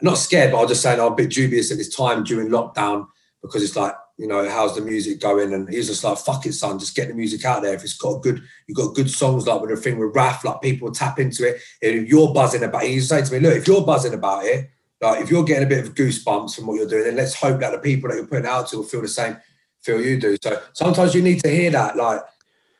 not 0.00 0.18
scared, 0.18 0.52
but 0.52 0.58
I 0.58 0.60
was 0.62 0.70
just 0.70 0.82
saying 0.82 1.00
I'm 1.00 1.12
a 1.12 1.16
bit 1.16 1.30
dubious 1.30 1.70
at 1.70 1.78
this 1.78 1.94
time 1.94 2.24
during 2.24 2.48
lockdown 2.48 3.06
because 3.42 3.62
it's 3.62 3.76
like 3.76 3.94
you 4.18 4.28
know, 4.28 4.48
how's 4.48 4.76
the 4.76 4.80
music 4.80 5.20
going? 5.20 5.52
And 5.52 5.68
he's 5.68 5.88
just 5.88 6.04
like, 6.04 6.18
fuck 6.18 6.46
it, 6.46 6.52
son, 6.52 6.78
just 6.78 6.94
get 6.94 7.08
the 7.08 7.14
music 7.14 7.44
out 7.44 7.62
there. 7.62 7.74
If 7.74 7.82
it's 7.82 7.96
got 7.96 8.22
good, 8.22 8.42
you've 8.66 8.76
got 8.76 8.94
good 8.94 9.10
songs 9.10 9.46
like 9.46 9.60
with 9.60 9.70
the 9.70 9.76
thing 9.76 9.98
with 9.98 10.14
Raf, 10.14 10.44
like 10.44 10.60
people 10.60 10.92
tap 10.92 11.18
into 11.18 11.48
it. 11.48 11.60
And 11.82 12.04
if 12.04 12.08
you're 12.08 12.32
buzzing 12.32 12.62
about 12.62 12.84
it, 12.84 12.90
he 12.90 13.00
say 13.00 13.22
to 13.22 13.32
me, 13.32 13.40
look, 13.40 13.56
if 13.56 13.66
you're 13.66 13.84
buzzing 13.84 14.14
about 14.14 14.44
it, 14.44 14.70
like 15.00 15.22
if 15.22 15.30
you're 15.30 15.42
getting 15.42 15.64
a 15.64 15.68
bit 15.68 15.84
of 15.84 15.94
goosebumps 15.94 16.54
from 16.54 16.66
what 16.66 16.76
you're 16.76 16.88
doing, 16.88 17.04
then 17.04 17.16
let's 17.16 17.34
hope 17.34 17.58
that 17.60 17.72
the 17.72 17.78
people 17.78 18.08
that 18.10 18.16
you're 18.16 18.26
putting 18.26 18.46
out 18.46 18.68
to 18.68 18.76
will 18.76 18.84
feel 18.84 19.02
the 19.02 19.08
same 19.08 19.36
feel 19.80 20.00
you 20.00 20.20
do. 20.20 20.36
So 20.40 20.62
sometimes 20.72 21.14
you 21.14 21.22
need 21.22 21.42
to 21.42 21.50
hear 21.50 21.70
that. 21.72 21.96
Like, 21.96 22.20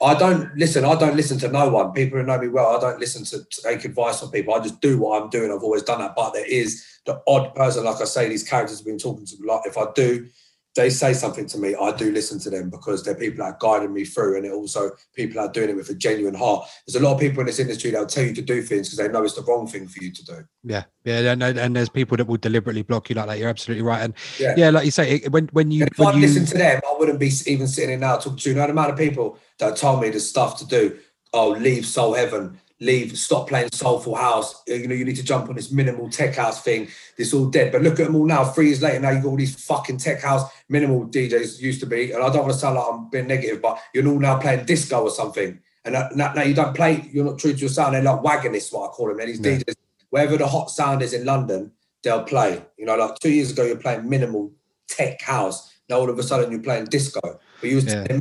I 0.02 0.14
don't 0.14 0.54
listen, 0.56 0.84
I 0.84 0.96
don't 0.96 1.16
listen 1.16 1.38
to 1.38 1.48
no 1.48 1.68
one. 1.68 1.92
People 1.92 2.18
who 2.18 2.24
know 2.24 2.38
me 2.38 2.48
well, 2.48 2.76
I 2.76 2.80
don't 2.80 2.98
listen 2.98 3.24
to, 3.26 3.44
take 3.62 3.84
advice 3.84 4.20
from 4.20 4.30
people. 4.30 4.52
I 4.52 4.60
just 4.60 4.80
do 4.80 4.98
what 4.98 5.22
I'm 5.22 5.30
doing. 5.30 5.52
I've 5.52 5.62
always 5.62 5.84
done 5.84 6.00
that. 6.00 6.16
But 6.16 6.32
there 6.32 6.44
is 6.44 6.84
the 7.06 7.22
odd 7.28 7.54
person, 7.54 7.84
like 7.84 8.00
I 8.00 8.04
say, 8.04 8.28
these 8.28 8.42
characters 8.42 8.78
have 8.78 8.86
been 8.86 8.98
talking 8.98 9.26
to 9.26 9.40
me. 9.40 9.46
Like 9.46 9.62
if 9.64 9.78
I 9.78 9.86
do 9.94 10.26
they 10.74 10.88
say 10.88 11.12
something 11.12 11.46
to 11.46 11.58
me, 11.58 11.74
I 11.74 11.94
do 11.94 12.10
listen 12.10 12.38
to 12.40 12.50
them 12.50 12.70
because 12.70 13.04
they're 13.04 13.14
people 13.14 13.44
that 13.44 13.54
are 13.54 13.58
guiding 13.60 13.92
me 13.92 14.04
through, 14.04 14.36
and 14.36 14.46
it 14.46 14.52
also 14.52 14.90
people 15.14 15.40
that 15.40 15.50
are 15.50 15.52
doing 15.52 15.70
it 15.70 15.76
with 15.76 15.90
a 15.90 15.94
genuine 15.94 16.34
heart. 16.34 16.66
There's 16.86 17.00
a 17.00 17.04
lot 17.04 17.14
of 17.14 17.20
people 17.20 17.40
in 17.40 17.46
this 17.46 17.58
industry 17.58 17.90
that 17.90 17.98
will 17.98 18.06
tell 18.06 18.24
you 18.24 18.34
to 18.34 18.42
do 18.42 18.62
things 18.62 18.88
because 18.88 18.98
they 18.98 19.12
know 19.12 19.22
it's 19.22 19.34
the 19.34 19.42
wrong 19.42 19.66
thing 19.66 19.86
for 19.86 20.02
you 20.02 20.10
to 20.10 20.24
do. 20.24 20.44
Yeah, 20.64 20.84
yeah, 21.04 21.32
and, 21.32 21.42
and 21.42 21.76
there's 21.76 21.90
people 21.90 22.16
that 22.16 22.26
will 22.26 22.38
deliberately 22.38 22.82
block 22.82 23.10
you 23.10 23.16
like 23.16 23.26
that. 23.26 23.38
You're 23.38 23.50
absolutely 23.50 23.82
right, 23.82 24.02
and 24.02 24.14
yeah, 24.38 24.54
yeah 24.56 24.70
like 24.70 24.86
you 24.86 24.90
say, 24.90 25.20
when 25.28 25.48
when 25.52 25.70
you 25.70 25.84
if 25.84 26.00
I 26.00 26.12
you 26.12 26.20
listen 26.20 26.46
to 26.46 26.58
them, 26.58 26.80
I 26.88 26.96
wouldn't 26.98 27.20
be 27.20 27.30
even 27.46 27.68
sitting 27.68 27.90
here 27.90 27.98
now 27.98 28.16
talking 28.16 28.38
to 28.38 28.48
you. 28.50 28.56
know 28.56 28.66
the 28.66 28.72
amount 28.72 28.92
of 28.92 28.98
people 28.98 29.38
that 29.58 29.76
told 29.76 30.00
me 30.00 30.08
the 30.08 30.20
stuff 30.20 30.58
to 30.58 30.66
do. 30.66 30.98
Oh, 31.34 31.50
leave 31.50 31.86
Soul 31.86 32.14
Heaven 32.14 32.58
leave, 32.82 33.16
stop 33.16 33.48
playing 33.48 33.68
soulful 33.72 34.14
house. 34.14 34.62
You 34.66 34.88
know, 34.88 34.94
you 34.94 35.04
need 35.04 35.16
to 35.16 35.22
jump 35.22 35.48
on 35.48 35.56
this 35.56 35.70
minimal 35.70 36.10
tech 36.10 36.34
house 36.34 36.62
thing. 36.62 36.88
This 37.16 37.32
all 37.32 37.46
dead. 37.46 37.72
But 37.72 37.82
look 37.82 38.00
at 38.00 38.06
them 38.06 38.16
all 38.16 38.26
now. 38.26 38.44
Three 38.44 38.66
years 38.66 38.82
later, 38.82 39.00
now 39.00 39.10
you've 39.10 39.22
got 39.22 39.30
all 39.30 39.36
these 39.36 39.64
fucking 39.64 39.98
tech 39.98 40.20
house 40.20 40.50
minimal 40.68 41.06
DJs 41.06 41.60
used 41.60 41.80
to 41.80 41.86
be. 41.86 42.12
And 42.12 42.22
I 42.22 42.28
don't 42.28 42.42
want 42.42 42.52
to 42.52 42.58
sound 42.58 42.76
like 42.76 42.86
I'm 42.90 43.08
being 43.08 43.28
negative, 43.28 43.62
but 43.62 43.78
you're 43.94 44.06
all 44.06 44.18
now 44.18 44.38
playing 44.38 44.66
disco 44.66 45.02
or 45.02 45.10
something. 45.10 45.58
And 45.84 45.94
now, 46.14 46.32
now 46.32 46.42
you 46.42 46.54
don't 46.54 46.74
play, 46.74 47.08
you're 47.12 47.24
not 47.24 47.38
true 47.38 47.52
to 47.52 47.58
your 47.58 47.68
sound. 47.68 47.94
They're 47.94 48.02
like 48.02 48.22
wagonists, 48.22 48.72
what 48.72 48.90
I 48.90 48.92
call 48.92 49.08
them. 49.08 49.20
And 49.20 49.28
these 49.28 49.40
yeah. 49.40 49.58
DJs, 49.58 49.74
wherever 50.10 50.36
the 50.36 50.46
hot 50.46 50.70
sound 50.70 51.02
is 51.02 51.12
in 51.12 51.24
London, 51.24 51.72
they'll 52.02 52.24
play. 52.24 52.62
You 52.76 52.86
know, 52.86 52.96
like 52.96 53.18
two 53.20 53.30
years 53.30 53.52
ago, 53.52 53.64
you're 53.64 53.76
playing 53.76 54.08
minimal 54.08 54.52
tech 54.88 55.20
house. 55.22 55.72
Now 55.88 55.98
all 55.98 56.10
of 56.10 56.18
a 56.18 56.22
sudden 56.22 56.50
you're 56.50 56.60
playing 56.60 56.86
disco. 56.86 57.20
But 57.60 57.70
you 57.70 57.76
was 57.76 57.86
yeah 57.86 58.18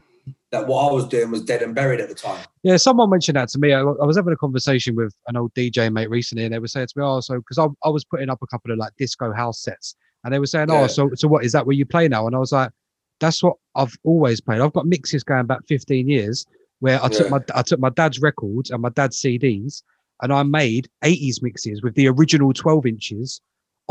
that 0.51 0.67
what 0.67 0.89
I 0.89 0.93
was 0.93 1.07
doing 1.07 1.31
was 1.31 1.41
dead 1.41 1.61
and 1.61 1.73
buried 1.73 2.01
at 2.01 2.09
the 2.09 2.15
time. 2.15 2.45
Yeah, 2.63 2.77
someone 2.77 3.09
mentioned 3.09 3.37
that 3.37 3.49
to 3.49 3.59
me. 3.59 3.73
I, 3.73 3.79
I, 3.79 4.05
was 4.05 4.17
having 4.17 4.33
a 4.33 4.37
conversation 4.37 4.95
with 4.95 5.15
an 5.27 5.37
old 5.37 5.53
DJ 5.53 5.91
mate 5.91 6.09
recently, 6.09 6.43
and 6.43 6.53
they 6.53 6.59
were 6.59 6.67
saying 6.67 6.87
to 6.87 6.93
me, 6.97 7.03
"Oh, 7.03 7.21
so 7.21 7.37
because 7.37 7.57
I, 7.57 7.67
I 7.83 7.89
was 7.89 8.03
putting 8.03 8.29
up 8.29 8.39
a 8.41 8.47
couple 8.47 8.71
of 8.71 8.77
like 8.77 8.91
disco 8.97 9.31
house 9.31 9.61
sets, 9.61 9.95
and 10.23 10.33
they 10.33 10.39
were 10.39 10.45
saying, 10.45 10.69
oh, 10.69 10.87
so 10.87 11.09
so 11.15 11.27
what 11.27 11.45
is 11.45 11.53
that 11.53 11.65
where 11.65 11.75
you 11.75 11.85
play 11.85 12.07
now?" 12.07 12.27
And 12.27 12.35
I 12.35 12.39
was 12.39 12.51
like, 12.51 12.71
"That's 13.19 13.41
what 13.41 13.55
I've 13.75 13.97
always 14.03 14.41
played. 14.41 14.61
I've 14.61 14.73
got 14.73 14.85
mixes 14.85 15.23
going 15.23 15.45
back 15.45 15.65
15 15.67 16.09
years 16.09 16.45
where 16.79 17.03
I 17.03 17.07
took 17.07 17.29
my 17.29 17.39
I 17.55 17.61
took 17.61 17.79
my 17.79 17.89
dad's 17.89 18.19
records 18.19 18.71
and 18.71 18.81
my 18.81 18.89
dad's 18.89 19.21
CDs, 19.21 19.83
and 20.21 20.33
I 20.33 20.43
made 20.43 20.89
80s 21.03 21.41
mixes 21.41 21.81
with 21.81 21.95
the 21.95 22.07
original 22.07 22.53
12 22.53 22.85
inches." 22.85 23.41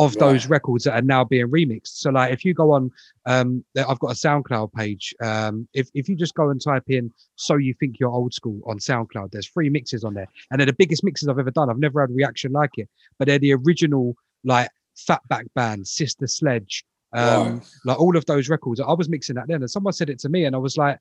Of 0.04 0.14
right. 0.14 0.20
those 0.20 0.46
records 0.46 0.84
that 0.84 0.94
are 0.94 1.02
now 1.02 1.24
being 1.24 1.48
remixed. 1.48 1.98
So 1.98 2.10
like 2.10 2.32
if 2.32 2.44
you 2.44 2.54
go 2.54 2.72
on 2.72 2.90
um 3.26 3.64
I've 3.76 3.98
got 3.98 4.12
a 4.12 4.14
SoundCloud 4.14 4.72
page. 4.72 5.14
Um 5.22 5.68
if, 5.74 5.88
if 5.94 6.08
you 6.08 6.16
just 6.16 6.34
go 6.34 6.50
and 6.50 6.60
type 6.60 6.84
in 6.88 7.12
so 7.36 7.56
you 7.56 7.74
think 7.74 7.98
you're 7.98 8.10
old 8.10 8.34
school 8.34 8.60
on 8.66 8.78
SoundCloud, 8.78 9.30
there's 9.32 9.48
three 9.48 9.70
mixes 9.70 10.04
on 10.04 10.14
there. 10.14 10.28
And 10.50 10.60
they're 10.60 10.66
the 10.66 10.72
biggest 10.72 11.04
mixes 11.04 11.28
I've 11.28 11.38
ever 11.38 11.50
done. 11.50 11.70
I've 11.70 11.78
never 11.78 12.00
had 12.00 12.10
a 12.10 12.14
reaction 12.14 12.52
like 12.52 12.78
it. 12.78 12.88
But 13.18 13.28
they're 13.28 13.38
the 13.38 13.54
original 13.54 14.16
like 14.44 14.68
Fatback 14.96 15.46
Band, 15.54 15.86
Sister 15.86 16.26
Sledge, 16.26 16.84
um, 17.12 17.54
right. 17.54 17.62
like 17.84 18.00
all 18.00 18.16
of 18.16 18.26
those 18.26 18.48
records. 18.48 18.80
I 18.80 18.92
was 18.92 19.08
mixing 19.08 19.36
that 19.36 19.48
then 19.48 19.62
and 19.62 19.70
someone 19.70 19.92
said 19.92 20.10
it 20.10 20.18
to 20.20 20.28
me 20.28 20.44
and 20.44 20.54
I 20.54 20.58
was 20.58 20.76
like, 20.76 20.98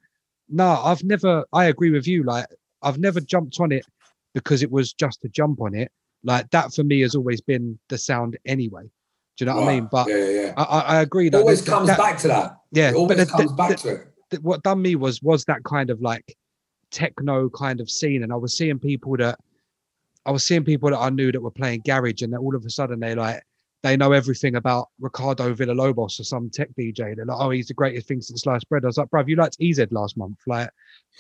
no, 0.49 0.65
nah, 0.65 0.85
I've 0.85 1.03
never 1.03 1.45
I 1.53 1.65
agree 1.65 1.91
with 1.91 2.07
you. 2.07 2.23
Like 2.23 2.45
I've 2.81 2.99
never 2.99 3.19
jumped 3.19 3.59
on 3.59 3.71
it 3.71 3.85
because 4.33 4.63
it 4.63 4.71
was 4.71 4.93
just 4.93 5.21
to 5.21 5.29
jump 5.29 5.61
on 5.61 5.75
it. 5.75 5.91
Like 6.23 6.49
that 6.51 6.73
for 6.73 6.83
me 6.83 7.01
has 7.01 7.15
always 7.15 7.41
been 7.41 7.79
the 7.89 7.97
sound 7.97 8.37
anyway. 8.45 8.83
Do 8.83 9.45
you 9.45 9.45
know 9.45 9.55
right. 9.57 9.65
what 9.65 9.71
I 9.71 9.75
mean? 9.75 9.89
But 9.91 10.07
yeah, 10.09 10.29
yeah. 10.29 10.53
I, 10.57 10.79
I 10.79 11.01
agree 11.01 11.29
that 11.29 11.37
it 11.37 11.41
always 11.41 11.61
comes 11.61 11.87
that, 11.87 11.97
back 11.97 12.17
to 12.19 12.27
that. 12.27 12.57
Yeah, 12.71 12.89
it 12.89 12.95
always 12.95 13.17
but 13.17 13.29
comes 13.29 13.51
the, 13.51 13.55
back 13.55 13.77
to 13.77 13.89
it. 14.31 14.43
what 14.43 14.63
done 14.63 14.81
me 14.81 14.95
was 14.95 15.21
was 15.21 15.45
that 15.45 15.63
kind 15.63 15.89
of 15.89 16.01
like 16.01 16.35
techno 16.91 17.49
kind 17.49 17.79
of 17.79 17.89
scene, 17.89 18.23
and 18.23 18.33
I 18.33 18.35
was 18.35 18.57
seeing 18.57 18.79
people 18.79 19.15
that 19.17 19.39
I 20.25 20.31
was 20.31 20.45
seeing 20.45 20.65
people 20.65 20.89
that 20.89 20.97
I 20.97 21.09
knew 21.09 21.31
that 21.31 21.41
were 21.41 21.51
playing 21.51 21.83
garage, 21.85 22.21
and 22.21 22.33
then 22.33 22.39
all 22.39 22.55
of 22.55 22.65
a 22.65 22.69
sudden 22.69 22.99
they 22.99 23.15
like 23.15 23.41
they 23.81 23.95
know 23.95 24.11
everything 24.11 24.55
about 24.55 24.89
Ricardo 24.99 25.53
Villalobos 25.53 26.19
or 26.19 26.23
some 26.23 26.49
tech 26.49 26.69
DJ. 26.77 27.15
They're 27.15 27.25
like, 27.25 27.37
oh, 27.39 27.49
he's 27.49 27.67
the 27.67 27.73
greatest 27.73 28.07
thing 28.07 28.21
since 28.21 28.41
sliced 28.41 28.67
bread. 28.67 28.83
I 28.83 28.87
was 28.87 28.97
like, 28.97 29.07
bruv, 29.07 29.29
you 29.29 29.37
liked 29.37 29.57
EZ 29.61 29.79
last 29.91 30.17
month. 30.17 30.37
Like, 30.45 30.69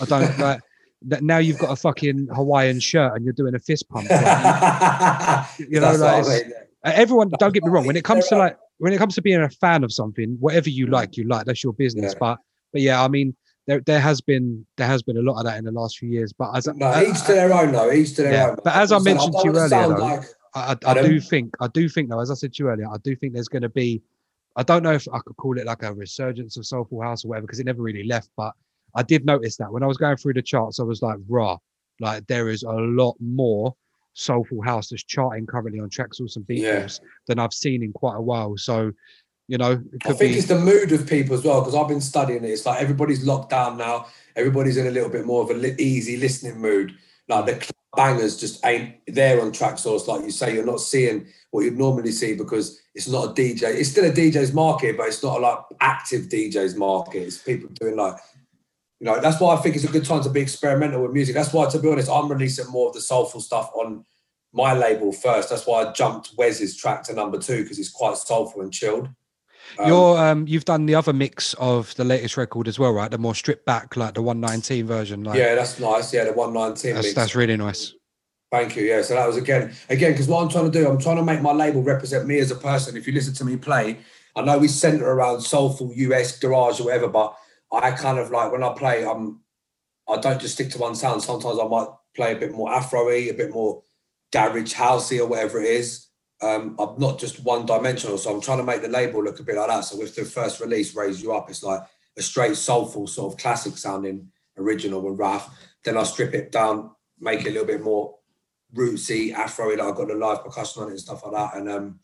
I 0.01 0.05
don't 0.05 0.37
like 0.39 0.59
that 1.03 1.23
now 1.23 1.37
you've 1.37 1.57
got 1.59 1.71
a 1.71 1.75
fucking 1.75 2.27
Hawaiian 2.33 2.79
shirt 2.79 3.15
and 3.15 3.23
you're 3.23 3.33
doing 3.33 3.55
a 3.55 3.59
fist 3.59 3.87
pump. 3.89 4.09
Like, 5.59 5.69
you, 5.69 5.79
know, 5.79 5.93
like 5.95 6.25
uh, 6.85 6.91
everyone. 6.93 7.29
Don't 7.39 7.53
get 7.53 7.63
me 7.63 7.69
wrong. 7.69 7.85
When 7.85 7.95
it 7.95 8.03
comes 8.03 8.27
to 8.27 8.37
like 8.37 8.57
when 8.77 8.93
it 8.93 8.97
comes 8.97 9.15
to 9.15 9.21
being 9.21 9.41
a 9.41 9.49
fan 9.49 9.83
of 9.83 9.91
something, 9.91 10.37
whatever 10.39 10.69
you 10.69 10.87
like, 10.87 11.17
you 11.17 11.25
like. 11.25 11.45
That's 11.45 11.63
your 11.63 11.73
business. 11.73 12.13
Yeah. 12.13 12.19
But 12.19 12.39
but 12.71 12.81
yeah, 12.81 13.03
I 13.03 13.07
mean, 13.07 13.35
there 13.67 13.81
there 13.81 13.99
has 13.99 14.21
been 14.21 14.65
there 14.77 14.87
has 14.87 15.03
been 15.03 15.17
a 15.17 15.21
lot 15.21 15.39
of 15.39 15.45
that 15.45 15.57
in 15.57 15.65
the 15.65 15.71
last 15.71 15.97
few 15.97 16.09
years. 16.09 16.33
But 16.33 16.55
as 16.55 16.67
no, 16.67 16.87
uh, 16.87 17.03
each 17.07 17.21
to 17.25 17.33
their 17.33 17.53
own 17.53 17.71
though. 17.71 17.91
Each 17.91 18.15
to 18.15 18.23
their 18.23 18.33
yeah, 18.33 18.49
own. 18.49 18.57
But 18.63 18.75
as 18.75 18.91
I 18.91 18.99
mentioned 18.99 19.33
to 19.33 19.41
you 19.43 19.51
earlier, 19.51 19.69
though, 19.69 19.87
like, 19.87 20.25
I, 20.55 20.75
I, 20.85 20.91
I 20.91 21.01
do 21.01 21.19
think 21.19 21.55
I 21.59 21.67
do 21.67 21.87
think 21.89 22.09
though, 22.09 22.19
as 22.19 22.31
I 22.31 22.33
said 22.33 22.53
to 22.53 22.63
you 22.63 22.69
earlier, 22.69 22.87
I 22.89 22.97
do 23.03 23.15
think 23.15 23.33
there's 23.33 23.49
going 23.49 23.61
to 23.61 23.69
be. 23.69 24.01
I 24.55 24.63
don't 24.63 24.83
know 24.83 24.93
if 24.93 25.07
I 25.13 25.19
could 25.19 25.37
call 25.37 25.57
it 25.57 25.65
like 25.65 25.83
a 25.83 25.93
resurgence 25.93 26.57
of 26.57 26.65
Soulful 26.65 27.01
House 27.01 27.23
or 27.23 27.29
whatever 27.29 27.47
because 27.47 27.59
it 27.59 27.65
never 27.65 27.81
really 27.81 28.03
left, 28.03 28.29
but 28.35 28.53
I 28.95 29.03
did 29.03 29.25
notice 29.25 29.57
that 29.57 29.71
when 29.71 29.83
I 29.83 29.87
was 29.87 29.97
going 29.97 30.17
through 30.17 30.33
the 30.33 30.41
charts, 30.41 30.79
I 30.79 30.83
was 30.83 31.01
like, 31.01 31.17
raw, 31.27 31.57
like 31.99 32.27
there 32.27 32.49
is 32.49 32.63
a 32.63 32.71
lot 32.71 33.15
more 33.19 33.75
soulful 34.13 34.61
house 34.61 34.89
that's 34.89 35.03
charting 35.03 35.45
currently 35.45 35.79
on 35.79 35.89
Traxsource 35.89 36.35
and 36.35 36.45
Beatport 36.45 36.99
yeah. 36.99 37.07
than 37.27 37.39
I've 37.39 37.53
seen 37.53 37.83
in 37.83 37.93
quite 37.93 38.15
a 38.15 38.21
while. 38.21 38.57
So, 38.57 38.91
you 39.47 39.57
know, 39.57 39.81
I 40.05 40.13
think 40.13 40.33
be... 40.33 40.37
it's 40.37 40.47
the 40.47 40.59
mood 40.59 40.91
of 40.91 41.07
people 41.07 41.35
as 41.35 41.43
well 41.43 41.61
because 41.61 41.75
I've 41.75 41.87
been 41.87 42.01
studying 42.01 42.43
it. 42.43 42.49
It's 42.49 42.65
like 42.65 42.81
everybody's 42.81 43.25
locked 43.25 43.49
down 43.49 43.77
now. 43.77 44.07
Everybody's 44.35 44.77
in 44.77 44.87
a 44.87 44.91
little 44.91 45.09
bit 45.09 45.25
more 45.25 45.43
of 45.43 45.49
an 45.49 45.61
li- 45.61 45.75
easy 45.79 46.17
listening 46.17 46.59
mood. 46.59 46.95
Like 47.27 47.45
the 47.45 47.73
bangers 47.95 48.39
just 48.39 48.65
ain't 48.65 48.95
there 49.07 49.41
on 49.41 49.51
Traxsource, 49.51 50.07
like 50.07 50.23
you 50.23 50.31
say. 50.31 50.53
You're 50.53 50.65
not 50.65 50.81
seeing 50.81 51.27
what 51.51 51.61
you'd 51.61 51.77
normally 51.77 52.11
see 52.11 52.35
because 52.35 52.79
it's 52.93 53.07
not 53.07 53.25
a 53.25 53.33
DJ. 53.33 53.63
It's 53.63 53.89
still 53.89 54.05
a 54.05 54.11
DJ's 54.11 54.53
market, 54.53 54.97
but 54.97 55.07
it's 55.07 55.23
not 55.23 55.37
a 55.37 55.41
like 55.41 55.59
active 55.79 56.23
DJ's 56.27 56.75
market. 56.75 57.23
It's 57.23 57.37
people 57.37 57.69
doing 57.79 57.95
like 57.95 58.15
you 58.99 59.05
know, 59.05 59.19
that's 59.19 59.39
why 59.39 59.55
I 59.55 59.57
think 59.57 59.75
it's 59.75 59.85
a 59.85 59.91
good 59.91 60.05
time 60.05 60.23
to 60.23 60.29
be 60.29 60.41
experimental 60.41 61.01
with 61.01 61.11
music. 61.11 61.33
That's 61.33 61.53
why, 61.53 61.69
to 61.69 61.79
be 61.79 61.89
honest, 61.89 62.09
I'm 62.09 62.29
releasing 62.29 62.67
more 62.67 62.89
of 62.89 62.93
the 62.93 63.01
soulful 63.01 63.39
stuff 63.39 63.71
on 63.73 64.03
my 64.51 64.73
label 64.73 65.13
first. 65.13 65.49
That's 65.49 65.65
why 65.65 65.83
I 65.83 65.93
jumped 65.93 66.31
Wes's 66.37 66.75
track 66.75 67.03
to 67.03 67.13
number 67.13 67.37
two 67.37 67.63
because 67.63 67.79
it's 67.79 67.89
quite 67.89 68.17
soulful 68.17 68.61
and 68.61 68.73
chilled. 68.73 69.09
Um, 69.77 69.87
You're 69.87 70.17
um, 70.17 70.47
you've 70.47 70.65
done 70.65 70.85
the 70.85 70.95
other 70.95 71.13
mix 71.13 71.53
of 71.55 71.93
the 71.95 72.03
latest 72.03 72.37
record 72.37 72.67
as 72.67 72.79
well, 72.79 72.91
right? 72.91 73.09
The 73.09 73.17
more 73.17 73.35
stripped 73.35 73.65
back, 73.65 73.95
like 73.95 74.15
the 74.15 74.21
119 74.21 74.85
version. 74.85 75.23
Like, 75.23 75.37
yeah, 75.37 75.55
that's 75.55 75.79
nice. 75.79 76.13
Yeah, 76.13 76.25
the 76.25 76.33
119. 76.33 76.95
That's, 76.95 77.13
that's 77.13 77.35
really 77.35 77.55
nice. 77.55 77.93
Thank 78.51 78.75
you. 78.75 78.83
Yeah, 78.83 79.03
so 79.03 79.13
that 79.13 79.27
was 79.27 79.37
again, 79.37 79.75
again, 79.89 80.11
because 80.11 80.27
what 80.27 80.41
I'm 80.41 80.49
trying 80.49 80.71
to 80.71 80.77
do, 80.77 80.89
I'm 80.89 80.97
trying 80.97 81.17
to 81.17 81.23
make 81.23 81.41
my 81.41 81.51
label 81.51 81.83
represent 81.83 82.25
me 82.25 82.39
as 82.39 82.49
a 82.49 82.55
person. 82.55 82.97
If 82.97 83.05
you 83.05 83.13
listen 83.13 83.35
to 83.35 83.45
me 83.45 83.57
play, 83.57 83.99
I 84.35 84.41
know 84.41 84.57
we 84.57 84.67
center 84.67 85.07
around 85.07 85.41
soulful 85.41 85.93
US 85.93 86.37
garage 86.39 86.79
or 86.79 86.85
whatever, 86.85 87.07
but 87.07 87.37
I 87.71 87.91
kind 87.91 88.17
of 88.17 88.31
like 88.31 88.51
when 88.51 88.63
I 88.63 88.73
play, 88.73 89.05
I'm 89.05 89.41
I 90.07 90.17
don't 90.17 90.41
just 90.41 90.55
stick 90.55 90.71
to 90.71 90.79
one 90.79 90.95
sound. 90.95 91.21
Sometimes 91.21 91.59
I 91.59 91.67
might 91.67 91.87
play 92.15 92.33
a 92.33 92.39
bit 92.39 92.51
more 92.51 92.73
Afro-y, 92.73 93.29
a 93.29 93.33
bit 93.33 93.51
more 93.51 93.83
garage 94.31 94.73
housey 94.73 95.19
or 95.19 95.27
whatever 95.27 95.61
it 95.61 95.69
is. 95.69 96.07
Um, 96.41 96.75
I'm 96.79 96.97
not 96.97 97.19
just 97.19 97.43
one 97.43 97.65
dimensional, 97.65 98.17
so 98.17 98.33
I'm 98.33 98.41
trying 98.41 98.59
to 98.59 98.63
make 98.63 98.81
the 98.81 98.87
label 98.87 99.23
look 99.23 99.39
a 99.39 99.43
bit 99.43 99.55
like 99.55 99.67
that. 99.67 99.81
So 99.81 99.97
with 99.97 100.15
the 100.15 100.25
first 100.25 100.59
release, 100.59 100.95
Raise 100.95 101.21
You 101.21 101.33
Up, 101.33 101.49
it's 101.49 101.63
like 101.63 101.81
a 102.17 102.21
straight 102.21 102.55
soulful 102.55 103.07
sort 103.07 103.33
of 103.33 103.39
classic 103.39 103.77
sounding 103.77 104.31
original 104.57 105.01
with 105.01 105.19
Raf. 105.19 105.53
Then 105.83 105.97
I 105.97 106.03
strip 106.03 106.33
it 106.33 106.51
down, 106.51 106.91
make 107.19 107.41
it 107.41 107.49
a 107.49 107.51
little 107.51 107.67
bit 107.67 107.83
more 107.83 108.15
rootsy, 108.73 109.33
Afro-y, 109.33 109.75
like 109.75 109.87
I've 109.87 109.95
got 109.95 110.07
the 110.07 110.15
live 110.15 110.43
percussion 110.43 110.83
on 110.83 110.89
it 110.89 110.91
and 110.91 110.99
stuff 110.99 111.23
like 111.25 111.33
that. 111.33 111.57
And 111.57 111.69
um, 111.69 111.99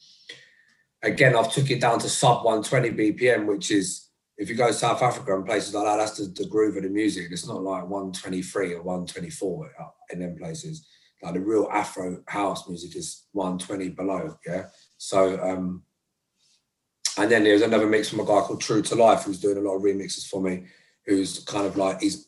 again, 1.01 1.35
I've 1.35 1.51
took 1.51 1.69
it 1.71 1.81
down 1.81 1.99
to 1.99 2.09
sub 2.09 2.43
120 2.43 2.91
BPM, 2.91 3.45
which 3.45 3.71
is 3.71 4.04
if 4.37 4.49
you 4.49 4.55
go 4.55 4.67
to 4.67 4.73
South 4.73 5.01
Africa 5.01 5.35
and 5.35 5.45
places 5.45 5.73
like 5.73 5.85
that, 5.85 5.97
that's 5.97 6.17
the, 6.17 6.25
the 6.25 6.49
groove 6.49 6.75
of 6.75 6.83
the 6.83 6.89
music. 6.89 7.27
It's 7.31 7.47
not 7.47 7.63
like 7.63 7.83
123 7.83 8.73
or 8.73 8.81
124 8.81 9.71
in 10.11 10.19
them 10.19 10.35
places. 10.37 10.87
Like 11.23 11.35
the 11.35 11.39
real 11.39 11.69
Afro 11.71 12.21
house 12.27 12.67
music 12.67 12.95
is 12.95 13.25
120 13.31 13.89
below. 13.89 14.37
Yeah. 14.45 14.65
So, 14.97 15.41
um, 15.41 15.83
and 17.17 17.31
then 17.31 17.45
there's 17.45 17.61
another 17.61 17.87
mix 17.87 18.09
from 18.09 18.19
a 18.19 18.25
guy 18.25 18.41
called 18.41 18.59
True 18.59 18.81
to 18.81 18.95
Life 18.95 19.23
who's 19.23 19.39
doing 19.39 19.57
a 19.57 19.61
lot 19.61 19.75
of 19.75 19.83
remixes 19.83 20.27
for 20.27 20.41
me, 20.41 20.65
who's 21.05 21.39
kind 21.45 21.65
of 21.65 21.77
like, 21.77 22.01
he's 22.01 22.27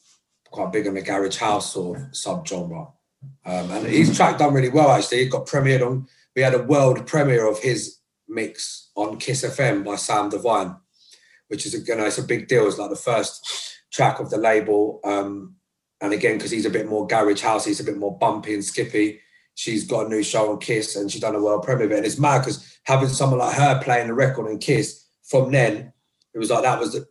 quite 0.49 0.71
big 0.71 0.85
in 0.85 0.93
the 0.93 1.01
garage 1.01 1.35
house 1.35 1.73
sort 1.73 1.97
of 1.97 2.03
subgenre. 2.11 2.93
Um, 3.45 3.71
and 3.71 3.85
his 3.85 4.15
track 4.15 4.37
done 4.37 4.53
really 4.53 4.69
well 4.69 4.91
actually. 4.91 5.23
It 5.23 5.31
got 5.31 5.45
premiered 5.45 5.85
on, 5.85 6.07
we 6.37 6.41
had 6.41 6.53
a 6.53 6.63
world 6.63 7.05
premiere 7.05 7.47
of 7.47 7.59
his 7.59 7.97
mix 8.29 8.91
on 8.95 9.17
Kiss 9.17 9.43
FM 9.43 9.83
by 9.83 9.97
Sam 9.97 10.29
Divine 10.29 10.77
which 11.47 11.65
is 11.65 11.87
you 11.87 11.95
know 11.95 12.05
it's 12.05 12.17
a 12.17 12.23
big 12.23 12.47
deal. 12.47 12.67
It's 12.67 12.77
like 12.77 12.89
the 12.89 12.95
first 12.95 13.75
track 13.91 14.19
of 14.19 14.29
the 14.29 14.37
label. 14.37 14.99
Um, 15.03 15.55
and 16.01 16.13
again, 16.13 16.37
because 16.37 16.51
he's 16.51 16.65
a 16.65 16.69
bit 16.69 16.87
more 16.87 17.07
garage 17.07 17.41
house, 17.41 17.65
he's 17.65 17.79
a 17.79 17.83
bit 17.83 17.97
more 17.97 18.17
bumpy 18.17 18.53
and 18.53 18.63
skippy. 18.63 19.19
She's 19.55 19.87
got 19.87 20.05
a 20.05 20.09
new 20.09 20.21
show 20.21 20.51
on 20.51 20.59
Kiss, 20.59 20.95
and 20.95 21.11
she's 21.11 21.21
done 21.21 21.33
a 21.33 21.41
world 21.41 21.63
premiere. 21.63 21.97
And 21.97 22.05
it's 22.05 22.19
mad 22.19 22.39
because 22.39 22.79
having 22.83 23.09
someone 23.09 23.39
like 23.39 23.55
her 23.55 23.81
playing 23.83 24.07
the 24.07 24.13
record 24.13 24.47
on 24.47 24.59
Kiss 24.59 25.03
from 25.23 25.51
then, 25.51 25.91
it 26.33 26.37
was 26.37 26.51
like 26.51 26.63
that 26.63 26.79
was 26.79 27.03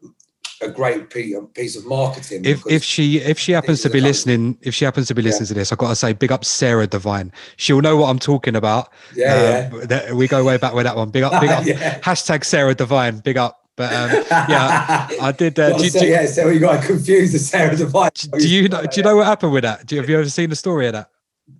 a 0.62 0.70
great 0.70 1.10
piece 1.10 1.76
of 1.76 1.86
marketing. 1.86 2.44
If 2.44 2.62
if 2.66 2.82
she 2.82 3.18
if 3.18 3.38
she 3.38 3.52
happens 3.52 3.82
to 3.82 3.90
be 3.90 4.00
listening, 4.00 4.58
if 4.62 4.74
she 4.74 4.84
happens 4.84 5.08
to 5.08 5.14
be 5.14 5.22
listening 5.22 5.46
yeah. 5.46 5.48
to 5.48 5.54
this, 5.54 5.72
I've 5.72 5.78
got 5.78 5.88
to 5.88 5.96
say, 5.96 6.12
big 6.12 6.32
up 6.32 6.44
Sarah 6.44 6.86
Divine. 6.86 7.32
She'll 7.56 7.80
know 7.80 7.96
what 7.96 8.08
I'm 8.08 8.18
talking 8.18 8.56
about. 8.56 8.92
Yeah, 9.14 9.70
um, 9.72 9.82
yeah. 9.90 10.12
we 10.12 10.28
go 10.28 10.44
way 10.44 10.56
back 10.56 10.74
with 10.74 10.84
that 10.84 10.96
one. 10.96 11.10
Big 11.10 11.22
up, 11.22 11.40
big 11.40 11.50
up. 11.50 11.66
yeah. 11.66 12.00
Hashtag 12.00 12.44
Sarah 12.44 12.74
Divine. 12.74 13.18
Big 13.18 13.36
up. 13.36 13.65
But 13.76 13.92
um, 13.92 14.24
yeah, 14.30 15.08
I 15.20 15.32
did. 15.32 15.58
Uh, 15.58 15.76
do, 15.76 15.90
do, 15.90 16.06
yeah, 16.06 16.26
so 16.26 16.48
you 16.48 16.60
got 16.60 16.82
confused 16.82 17.34
the 17.34 17.38
Sarah 17.38 17.76
Divine. 17.76 18.10
Do 18.38 18.48
you 18.48 18.68
know? 18.68 18.82
Do 18.82 18.96
you 18.96 19.02
know 19.02 19.16
what 19.16 19.26
happened 19.26 19.52
with 19.52 19.64
that? 19.64 19.86
Do 19.86 19.94
you, 19.94 20.00
have 20.00 20.08
you 20.08 20.18
ever 20.18 20.28
seen 20.28 20.50
the 20.50 20.56
story 20.56 20.86
of 20.86 20.94
that? 20.94 21.10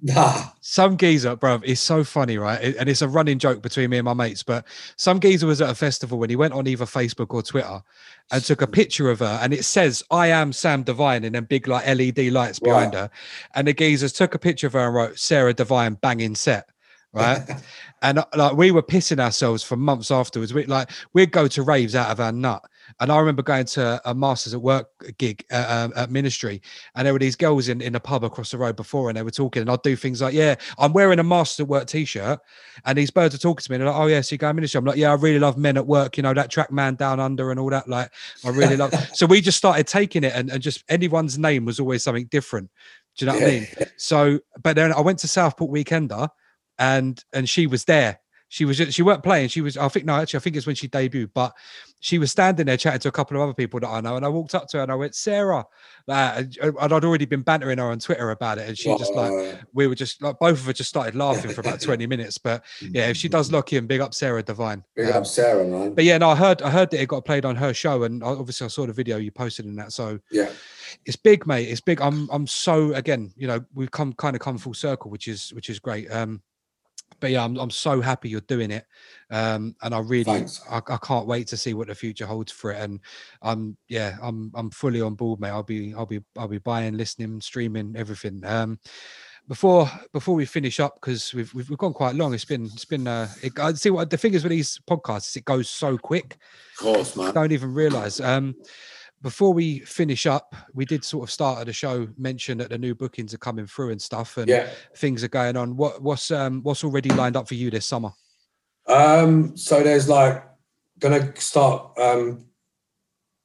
Nah. 0.02 0.47
Some 0.60 0.97
geezer, 0.97 1.36
bro, 1.36 1.60
it's 1.62 1.80
so 1.80 2.02
funny, 2.02 2.38
right? 2.38 2.60
It, 2.60 2.76
and 2.76 2.88
it's 2.88 3.02
a 3.02 3.09
running 3.09 3.38
joke 3.38 3.62
between 3.62 3.90
me 3.90 3.98
and 3.98 4.05
my 4.05 4.14
mates. 4.14 4.43
But 4.43 4.64
some 4.97 5.20
geezer 5.20 5.47
was 5.47 5.60
at 5.60 5.70
a 5.70 5.76
festival 5.76 6.18
when 6.18 6.28
he 6.28 6.34
went 6.34 6.55
on 6.55 6.66
either 6.66 6.86
Facebook 6.86 7.32
or 7.32 7.43
Twitter 7.43 7.82
and 8.32 8.43
took 8.43 8.62
a 8.62 8.66
picture 8.66 9.10
of 9.10 9.20
her, 9.20 9.38
and 9.43 9.52
it 9.52 9.64
says 9.64 10.02
"I 10.10 10.28
am 10.28 10.52
Sam 10.52 10.82
Divine" 10.82 11.22
and 11.22 11.34
then 11.34 11.44
big 11.44 11.68
like 11.68 11.86
LED 11.86 12.32
lights 12.32 12.59
behind 12.59 12.94
wow. 12.94 13.02
her. 13.02 13.10
And 13.55 13.68
the 13.68 13.74
geezers 13.74 14.12
took 14.12 14.34
a 14.34 14.38
picture 14.38 14.66
of 14.66 14.72
her 14.72 14.86
and 14.86 14.94
wrote 14.94 15.18
"Sarah 15.18 15.55
Divine 15.55 15.94
banging 15.94 16.34
set." 16.34 16.70
right? 17.16 17.43
and 18.02 18.18
uh, 18.18 18.24
like 18.35 18.56
we 18.56 18.70
were 18.70 18.82
pissing 18.82 19.20
ourselves 19.20 19.62
for 19.62 19.77
months 19.77 20.10
afterwards. 20.10 20.52
We 20.52 20.64
like 20.66 20.90
we'd 21.12 21.32
go 21.32 21.48
to 21.48 21.62
raves 21.62 21.94
out 21.94 22.10
of 22.10 22.20
our 22.20 22.32
nut. 22.32 22.64
And 23.01 23.10
I 23.10 23.18
remember 23.18 23.43
going 23.43 23.64
to 23.66 24.01
a 24.09 24.14
Masters 24.14 24.55
at 24.55 24.62
Work 24.62 24.89
gig 25.18 25.44
um, 25.51 25.93
at 25.97 26.09
Ministry, 26.09 26.62
and 26.94 27.05
there 27.05 27.12
were 27.12 27.18
these 27.18 27.35
girls 27.35 27.68
in, 27.68 27.81
in 27.81 27.97
a 27.97 28.01
pub 28.01 28.23
across 28.23 28.52
the 28.52 28.59
road 28.59 28.77
before, 28.77 29.09
and 29.09 29.18
they 29.18 29.24
were 29.24 29.32
talking, 29.32 29.62
and 29.62 29.70
I'd 29.70 29.82
do 29.82 29.97
things 29.97 30.23
like, 30.23 30.35
"Yeah, 30.35 30.55
I'm 30.78 30.93
wearing 30.93 31.18
a 31.18 31.24
Masters 31.24 31.64
at 31.64 31.68
Work 31.68 31.89
t-shirt," 31.89 32.39
and 32.85 32.97
these 32.97 33.10
birds 33.10 33.35
are 33.35 33.39
talking 33.39 33.64
to 33.64 33.70
me, 33.73 33.74
and 33.74 33.82
they're 33.82 33.93
like, 33.93 34.01
"Oh 34.01 34.06
yeah, 34.06 34.20
so 34.20 34.35
you 34.35 34.39
go 34.39 34.52
Ministry?" 34.52 34.78
I'm 34.78 34.85
like, 34.85 34.98
"Yeah, 34.98 35.10
I 35.10 35.14
really 35.14 35.40
love 35.40 35.59
Men 35.59 35.77
at 35.77 35.86
Work, 35.86 36.16
you 36.16 36.23
know 36.23 36.32
that 36.32 36.51
track 36.51 36.70
Man 36.70 36.94
Down 36.94 37.18
Under 37.18 37.51
and 37.51 37.59
all 37.59 37.70
that. 37.70 37.89
Like, 37.89 38.12
I 38.44 38.51
really 38.51 38.77
love." 38.77 38.94
so 39.14 39.27
we 39.27 39.40
just 39.40 39.59
started 39.59 39.89
taking 39.89 40.23
it, 40.23 40.32
and, 40.35 40.48
and 40.51 40.62
just 40.62 40.85
anyone's 40.89 41.39
name 41.39 41.64
was 41.64 41.81
always 41.81 42.05
something 42.05 42.27
different. 42.27 42.70
Do 43.16 43.24
you 43.24 43.32
know 43.32 43.39
what 43.39 43.48
I 43.48 43.51
mean? 43.51 43.66
So, 43.97 44.39
but 44.62 44.77
then 44.77 44.93
I 44.93 45.01
went 45.01 45.18
to 45.20 45.28
Southport 45.28 45.73
Weekender 45.73 46.28
and 46.78 47.23
and 47.32 47.48
she 47.48 47.66
was 47.66 47.85
there. 47.85 48.20
She 48.48 48.65
was 48.65 48.78
just, 48.78 48.93
she 48.93 49.03
weren't 49.03 49.24
playing. 49.24 49.48
She 49.48 49.61
was 49.61 49.77
I 49.77 49.89
think 49.89 50.07
no 50.07 50.15
actually 50.15 50.39
I 50.39 50.40
think 50.40 50.57
it's 50.57 50.66
when 50.66 50.77
she 50.77 50.89
debuted, 50.89 51.31
but 51.35 51.53
she 52.01 52.19
was 52.19 52.31
standing 52.31 52.66
there 52.66 52.77
chatting 52.77 53.01
to 53.01 53.09
a 53.09 53.12
couple 53.12 53.36
of 53.36 53.43
other 53.43 53.55
people 53.55 53.81
that 53.81 53.89
I 53.89 54.01
know, 54.01 54.15
and 54.15 54.24
I 54.24 54.28
walked 54.28 54.55
up 54.55 54.69
to 54.69 54.77
her 54.77 54.82
and 54.85 54.93
I 54.93 54.94
went 54.94 55.16
Sarah, 55.16 55.65
uh, 56.07 56.43
and 56.62 56.77
I'd 56.78 57.05
already 57.05 57.24
been 57.24 57.43
bantering 57.43 57.78
her 57.78 57.90
on 57.90 57.98
Twitter 57.98 58.31
about 58.31 58.59
it, 58.59 58.69
and 58.69 58.78
she 58.78 58.97
just 58.97 59.15
like 59.15 59.59
we 59.73 59.89
were 59.89 59.97
just 59.97 60.23
like 60.23 60.39
both 60.39 60.61
of 60.61 60.69
us 60.69 60.77
just 60.77 60.90
started 60.90 61.16
laughing 61.16 61.51
for 61.51 61.61
about 61.61 61.81
twenty 61.81 62.07
minutes. 62.15 62.39
But 62.39 62.65
yeah, 62.81 63.09
if 63.09 63.16
she 63.16 63.28
does 63.28 63.51
lock 63.51 63.73
in, 63.73 63.89
big 63.89 64.01
up 64.01 64.15
Sarah 64.15 64.43
Divine. 64.43 64.85
Big 64.94 65.11
um, 65.11 65.16
up 65.16 65.27
Sarah, 65.27 65.65
man. 65.66 65.94
But 65.94 66.05
yeah, 66.05 66.19
no, 66.19 66.31
I 66.31 66.36
heard 66.36 66.62
I 66.62 66.70
heard 66.70 66.90
that 66.93 67.01
it 67.01 67.09
got 67.09 67.24
played 67.24 67.44
on 67.44 67.57
her 67.57 67.74
show, 67.74 68.05
and 68.05 68.23
obviously 68.23 68.66
I 68.66 68.69
saw 68.69 68.86
the 68.86 68.93
video 68.93 69.16
you 69.16 69.32
posted 69.32 69.65
in 69.65 69.74
that. 69.77 69.93
So 69.93 70.20
yeah, 70.31 70.51
it's 71.05 71.16
big, 71.16 71.47
mate. 71.47 71.69
It's 71.69 71.81
big. 71.81 72.01
I'm 72.01 72.28
I'm 72.31 72.47
so 72.47 72.94
again, 72.94 73.32
you 73.36 73.48
know, 73.48 73.65
we've 73.74 73.90
come 73.90 74.12
kind 74.12 74.36
of 74.36 74.40
come 74.40 74.59
full 74.59 74.74
circle, 74.74 75.11
which 75.11 75.27
is 75.27 75.53
which 75.55 75.70
is 75.70 75.81
great. 75.81 76.09
Um, 76.12 76.43
but 77.20 77.30
yeah, 77.30 77.44
I'm, 77.44 77.56
I'm 77.56 77.70
so 77.70 78.01
happy 78.01 78.28
you're 78.28 78.40
doing 78.43 78.70
it. 78.70 78.86
Um, 79.30 79.74
and 79.82 79.94
I 79.94 79.98
really, 79.98 80.47
I, 80.70 80.78
I, 80.88 80.97
can't 80.98 81.26
wait 81.26 81.48
to 81.48 81.56
see 81.56 81.74
what 81.74 81.88
the 81.88 81.94
future 81.94 82.26
holds 82.26 82.52
for 82.52 82.70
it. 82.72 82.80
And 82.80 83.01
I'm, 83.43 83.76
yeah, 83.88 84.16
I'm, 84.22 84.52
I'm 84.55 84.70
fully 84.70 85.01
on 85.01 85.14
board, 85.14 85.40
mate. 85.40 85.51
I'll 85.51 85.62
be, 85.62 85.94
I'll 85.94 86.06
be, 86.06 86.20
I'll 86.36 86.48
be 86.48 86.59
buying, 86.59 86.97
listening, 86.97 87.40
streaming, 87.40 87.94
everything. 87.97 88.44
Um, 88.44 88.78
before, 89.48 89.90
before 90.12 90.34
we 90.34 90.44
finish 90.44 90.80
up, 90.80 90.97
because 91.01 91.32
we've, 91.34 91.52
we've, 91.55 91.68
we've 91.68 91.78
gone 91.78 91.93
quite 91.93 92.14
long. 92.14 92.34
It's 92.34 92.44
been, 92.44 92.64
it's 92.66 92.84
been, 92.84 93.06
uh, 93.06 93.28
it, 93.43 93.59
I 93.59 93.72
see 93.74 93.90
what 93.90 94.10
the 94.10 94.16
thing 94.16 94.34
is 94.34 94.44
with 94.44 94.51
these 94.51 94.80
podcasts, 94.88 95.36
it 95.36 95.44
goes 95.44 95.68
so 95.68 95.98
quick. 95.98 96.36
Of 96.78 96.84
course, 96.84 97.16
man. 97.16 97.28
I 97.28 97.32
don't 97.32 97.52
even 97.52 97.72
realize. 97.72 98.20
Um, 98.20 98.55
before 99.22 99.52
we 99.52 99.80
finish 99.80 100.26
up, 100.26 100.55
we 100.74 100.84
did 100.84 101.05
sort 101.05 101.24
of 101.24 101.30
start 101.30 101.60
at 101.60 101.66
the 101.66 101.72
show 101.72 102.09
mention 102.16 102.59
that 102.59 102.70
the 102.70 102.78
new 102.78 102.94
bookings 102.94 103.32
are 103.34 103.38
coming 103.38 103.66
through 103.66 103.90
and 103.90 104.01
stuff, 104.01 104.36
and 104.36 104.48
yeah. 104.48 104.68
things 104.97 105.24
are 105.24 105.28
going 105.28 105.56
on. 105.56 105.76
What 105.76 106.02
what's 106.02 106.30
um 106.30 106.62
what's 106.62 106.84
already 106.84 107.10
lined 107.10 107.36
up 107.36 107.48
for 107.48 107.55
you 107.55 107.70
this 107.70 107.86
summer? 107.86 108.10
Um, 108.86 109.56
so 109.56 109.82
there's 109.82 110.09
like 110.09 110.44
gonna 110.98 111.34
start. 111.40 111.98
Um, 111.98 112.44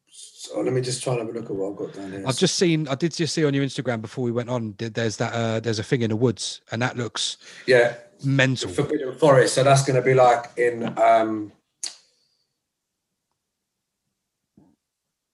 so 0.09 0.59
let 0.61 0.73
me 0.73 0.81
just 0.81 1.03
try 1.03 1.13
and 1.13 1.21
have 1.21 1.35
a 1.35 1.39
look 1.39 1.49
at 1.49 1.55
what 1.55 1.71
I've 1.71 1.77
got 1.77 1.93
down 1.93 2.11
here. 2.11 2.23
I've 2.27 2.37
just 2.37 2.55
seen. 2.55 2.87
I 2.87 2.95
did 2.95 3.13
just 3.13 3.33
see 3.33 3.45
on 3.45 3.53
your 3.53 3.63
Instagram 3.63 4.01
before 4.01 4.23
we 4.23 4.31
went 4.31 4.49
on. 4.49 4.75
There's 4.77 5.17
that. 5.17 5.33
Uh, 5.33 5.59
there's 5.59 5.79
a 5.79 5.83
thing 5.83 6.01
in 6.01 6.09
the 6.09 6.15
woods, 6.15 6.61
and 6.71 6.81
that 6.81 6.97
looks 6.97 7.37
yeah 7.65 7.95
mental. 8.23 8.69
Forbidden 8.69 9.15
Forest. 9.15 9.55
So 9.55 9.63
that's 9.63 9.83
going 9.83 9.95
to 9.95 10.01
be 10.01 10.13
like 10.13 10.51
in 10.57 10.97
um 10.99 11.51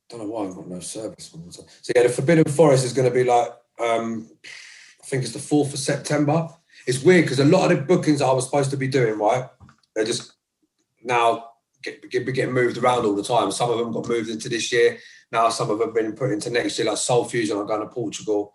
don't 0.09 0.21
know 0.21 0.25
why 0.27 0.45
I've 0.45 0.55
got 0.55 0.67
no 0.67 0.79
service. 0.79 1.35
So 1.49 1.63
yeah, 1.95 2.03
the 2.03 2.09
Forbidden 2.09 2.45
Forest 2.45 2.85
is 2.85 2.93
going 2.93 3.07
to 3.07 3.13
be 3.13 3.23
like 3.23 3.49
um, 3.79 4.29
I 4.41 5.05
think 5.05 5.23
it's 5.23 5.33
the 5.33 5.39
fourth 5.39 5.73
of 5.73 5.79
September. 5.79 6.49
It's 6.85 7.03
weird 7.03 7.25
because 7.25 7.39
a 7.39 7.45
lot 7.45 7.71
of 7.71 7.77
the 7.77 7.83
bookings 7.83 8.21
I 8.21 8.31
was 8.31 8.45
supposed 8.45 8.71
to 8.71 8.77
be 8.77 8.87
doing, 8.87 9.17
right, 9.19 9.47
they're 9.95 10.05
just 10.05 10.33
now 11.03 11.49
get, 11.83 12.09
get, 12.09 12.25
getting 12.25 12.53
moved 12.53 12.77
around 12.77 13.05
all 13.05 13.15
the 13.15 13.23
time. 13.23 13.51
Some 13.51 13.69
of 13.69 13.77
them 13.77 13.91
got 13.91 14.07
moved 14.07 14.29
into 14.29 14.49
this 14.49 14.71
year. 14.71 14.97
Now 15.31 15.49
some 15.49 15.69
of 15.69 15.79
them 15.79 15.89
have 15.89 15.95
been 15.95 16.13
put 16.13 16.31
into 16.31 16.49
next 16.49 16.77
year, 16.79 16.87
like 16.87 16.97
Soul 16.97 17.25
Fusion. 17.25 17.57
I'm 17.57 17.67
going 17.67 17.81
to 17.81 17.87
Portugal 17.87 18.53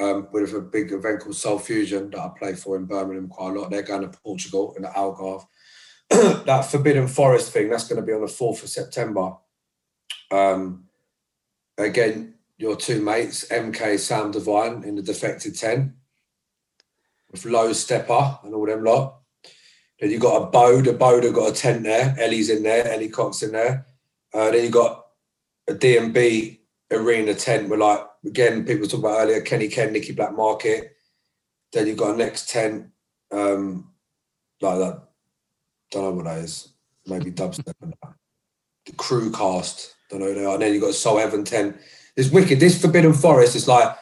um, 0.00 0.28
with 0.32 0.54
a 0.54 0.60
big 0.60 0.92
event 0.92 1.20
called 1.20 1.36
Soul 1.36 1.58
Fusion 1.58 2.10
that 2.10 2.20
I 2.20 2.30
play 2.38 2.54
for 2.54 2.76
in 2.76 2.86
Birmingham 2.86 3.28
quite 3.28 3.56
a 3.56 3.60
lot. 3.60 3.70
They're 3.70 3.82
going 3.82 4.02
to 4.02 4.18
Portugal 4.18 4.74
in 4.76 4.82
the 4.82 4.88
Algarve. 4.88 5.44
that 6.46 6.62
Forbidden 6.62 7.08
Forest 7.08 7.52
thing, 7.52 7.68
that's 7.68 7.86
going 7.86 8.00
to 8.00 8.06
be 8.06 8.12
on 8.12 8.22
the 8.22 8.26
4th 8.26 8.62
of 8.62 8.68
September. 8.68 9.32
Um, 10.30 10.84
again, 11.76 12.34
your 12.58 12.76
two 12.76 13.00
mates, 13.00 13.46
MK 13.48 13.98
Sam 13.98 14.30
Divine 14.30 14.82
in 14.84 14.96
the 14.96 15.02
defected 15.02 15.56
10, 15.56 15.94
with 17.30 17.44
Low 17.44 17.70
Steppa 17.70 18.44
and 18.44 18.54
all 18.54 18.66
them 18.66 18.84
lot. 18.84 19.20
Then 20.00 20.10
you 20.10 20.18
got 20.18 20.42
Abode, 20.42 20.86
a 20.86 20.92
Bode 20.92 21.32
got 21.34 21.50
a 21.50 21.54
tent 21.54 21.82
there, 21.82 22.14
Ellie's 22.18 22.50
in 22.50 22.62
there, 22.62 22.86
Ellie 22.92 23.08
Cox 23.08 23.42
in 23.42 23.52
there. 23.52 23.86
Uh, 24.32 24.50
then 24.50 24.64
you 24.64 24.70
got 24.70 25.06
a 25.68 25.74
D&B 25.74 26.60
arena 26.90 27.34
tent 27.34 27.68
with 27.68 27.80
like, 27.80 28.00
again, 28.24 28.64
people 28.64 28.86
talked 28.86 29.02
about 29.02 29.18
earlier, 29.20 29.40
Kenny 29.40 29.68
Ken, 29.68 29.92
Nicky 29.92 30.12
Black 30.12 30.36
Market. 30.36 30.96
Then 31.72 31.86
you 31.86 31.94
got 31.94 32.14
a 32.14 32.16
next 32.16 32.48
tent, 32.48 32.88
um, 33.32 33.92
like 34.60 34.78
that, 34.78 35.02
don't 35.90 36.02
know 36.04 36.10
what 36.10 36.24
that 36.24 36.38
is, 36.38 36.72
maybe 37.06 37.30
dubstep 37.30 37.74
and 37.82 37.94
that. 38.02 38.14
The 38.88 38.94
crew 38.96 39.30
cast 39.30 39.94
don't 40.10 40.20
know. 40.20 40.54
And 40.54 40.62
then 40.62 40.74
you 40.74 40.80
got 40.80 40.94
Soul 40.94 41.18
Heaven 41.18 41.44
10. 41.44 41.78
It's 42.16 42.30
wicked. 42.30 42.60
This 42.60 42.80
Forbidden 42.80 43.12
Forest 43.12 43.56
is 43.56 43.68
like 43.68 43.94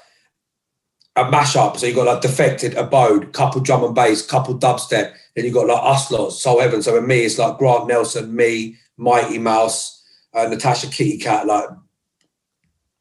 a 1.16 1.24
mashup. 1.24 1.76
So 1.76 1.86
you 1.86 1.94
got 1.94 2.06
like 2.06 2.20
Defected, 2.20 2.74
Abode, 2.74 3.32
couple 3.32 3.60
drum 3.60 3.84
and 3.84 3.94
bass, 3.94 4.24
couple 4.24 4.58
dubstep. 4.58 5.14
Then 5.34 5.44
you 5.44 5.52
got 5.52 5.66
like 5.66 5.82
us 5.82 6.10
lot, 6.10 6.30
Soul 6.30 6.60
Heaven. 6.60 6.82
So 6.82 6.94
with 6.94 7.04
me, 7.04 7.20
it's 7.20 7.38
like 7.38 7.58
Grant 7.58 7.88
Nelson, 7.88 8.34
me, 8.34 8.76
Mighty 8.96 9.38
Mouse, 9.38 10.02
uh, 10.32 10.46
Natasha 10.46 10.88
Kitty 10.88 11.18
Katt, 11.18 11.46
like, 11.46 11.68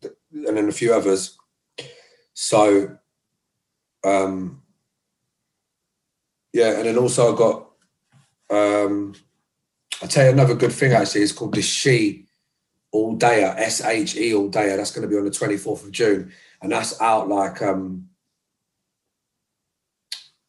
and 0.04 0.58
then 0.58 0.68
a 0.68 0.74
few 0.74 0.94
others. 0.94 1.38
So, 2.34 2.98
um, 4.04 4.62
yeah, 6.52 6.78
and 6.78 6.86
then 6.86 6.98
also 6.98 7.34
I 7.34 7.38
got, 7.38 7.72
um, 8.50 9.14
I'll 10.02 10.08
tell 10.08 10.26
you 10.26 10.32
another 10.32 10.56
good 10.56 10.74
thing 10.74 10.94
actually. 10.94 11.22
It's 11.22 11.32
called 11.32 11.54
the 11.54 11.62
She 11.62 12.26
all 12.92 13.18
dayer, 13.18 13.56
S 13.58 13.84
H 13.84 14.16
E 14.16 14.34
all 14.34 14.50
dayer. 14.50 14.78
That's 14.78 14.92
going 14.92 15.08
to 15.08 15.08
be 15.08 15.18
on 15.18 15.26
the 15.26 15.32
24th 15.32 15.84
of 15.84 15.92
June. 15.92 16.32
And 16.62 16.72
that's 16.72 17.00
out 17.02 17.28
like, 17.28 17.62
um, 17.62 18.10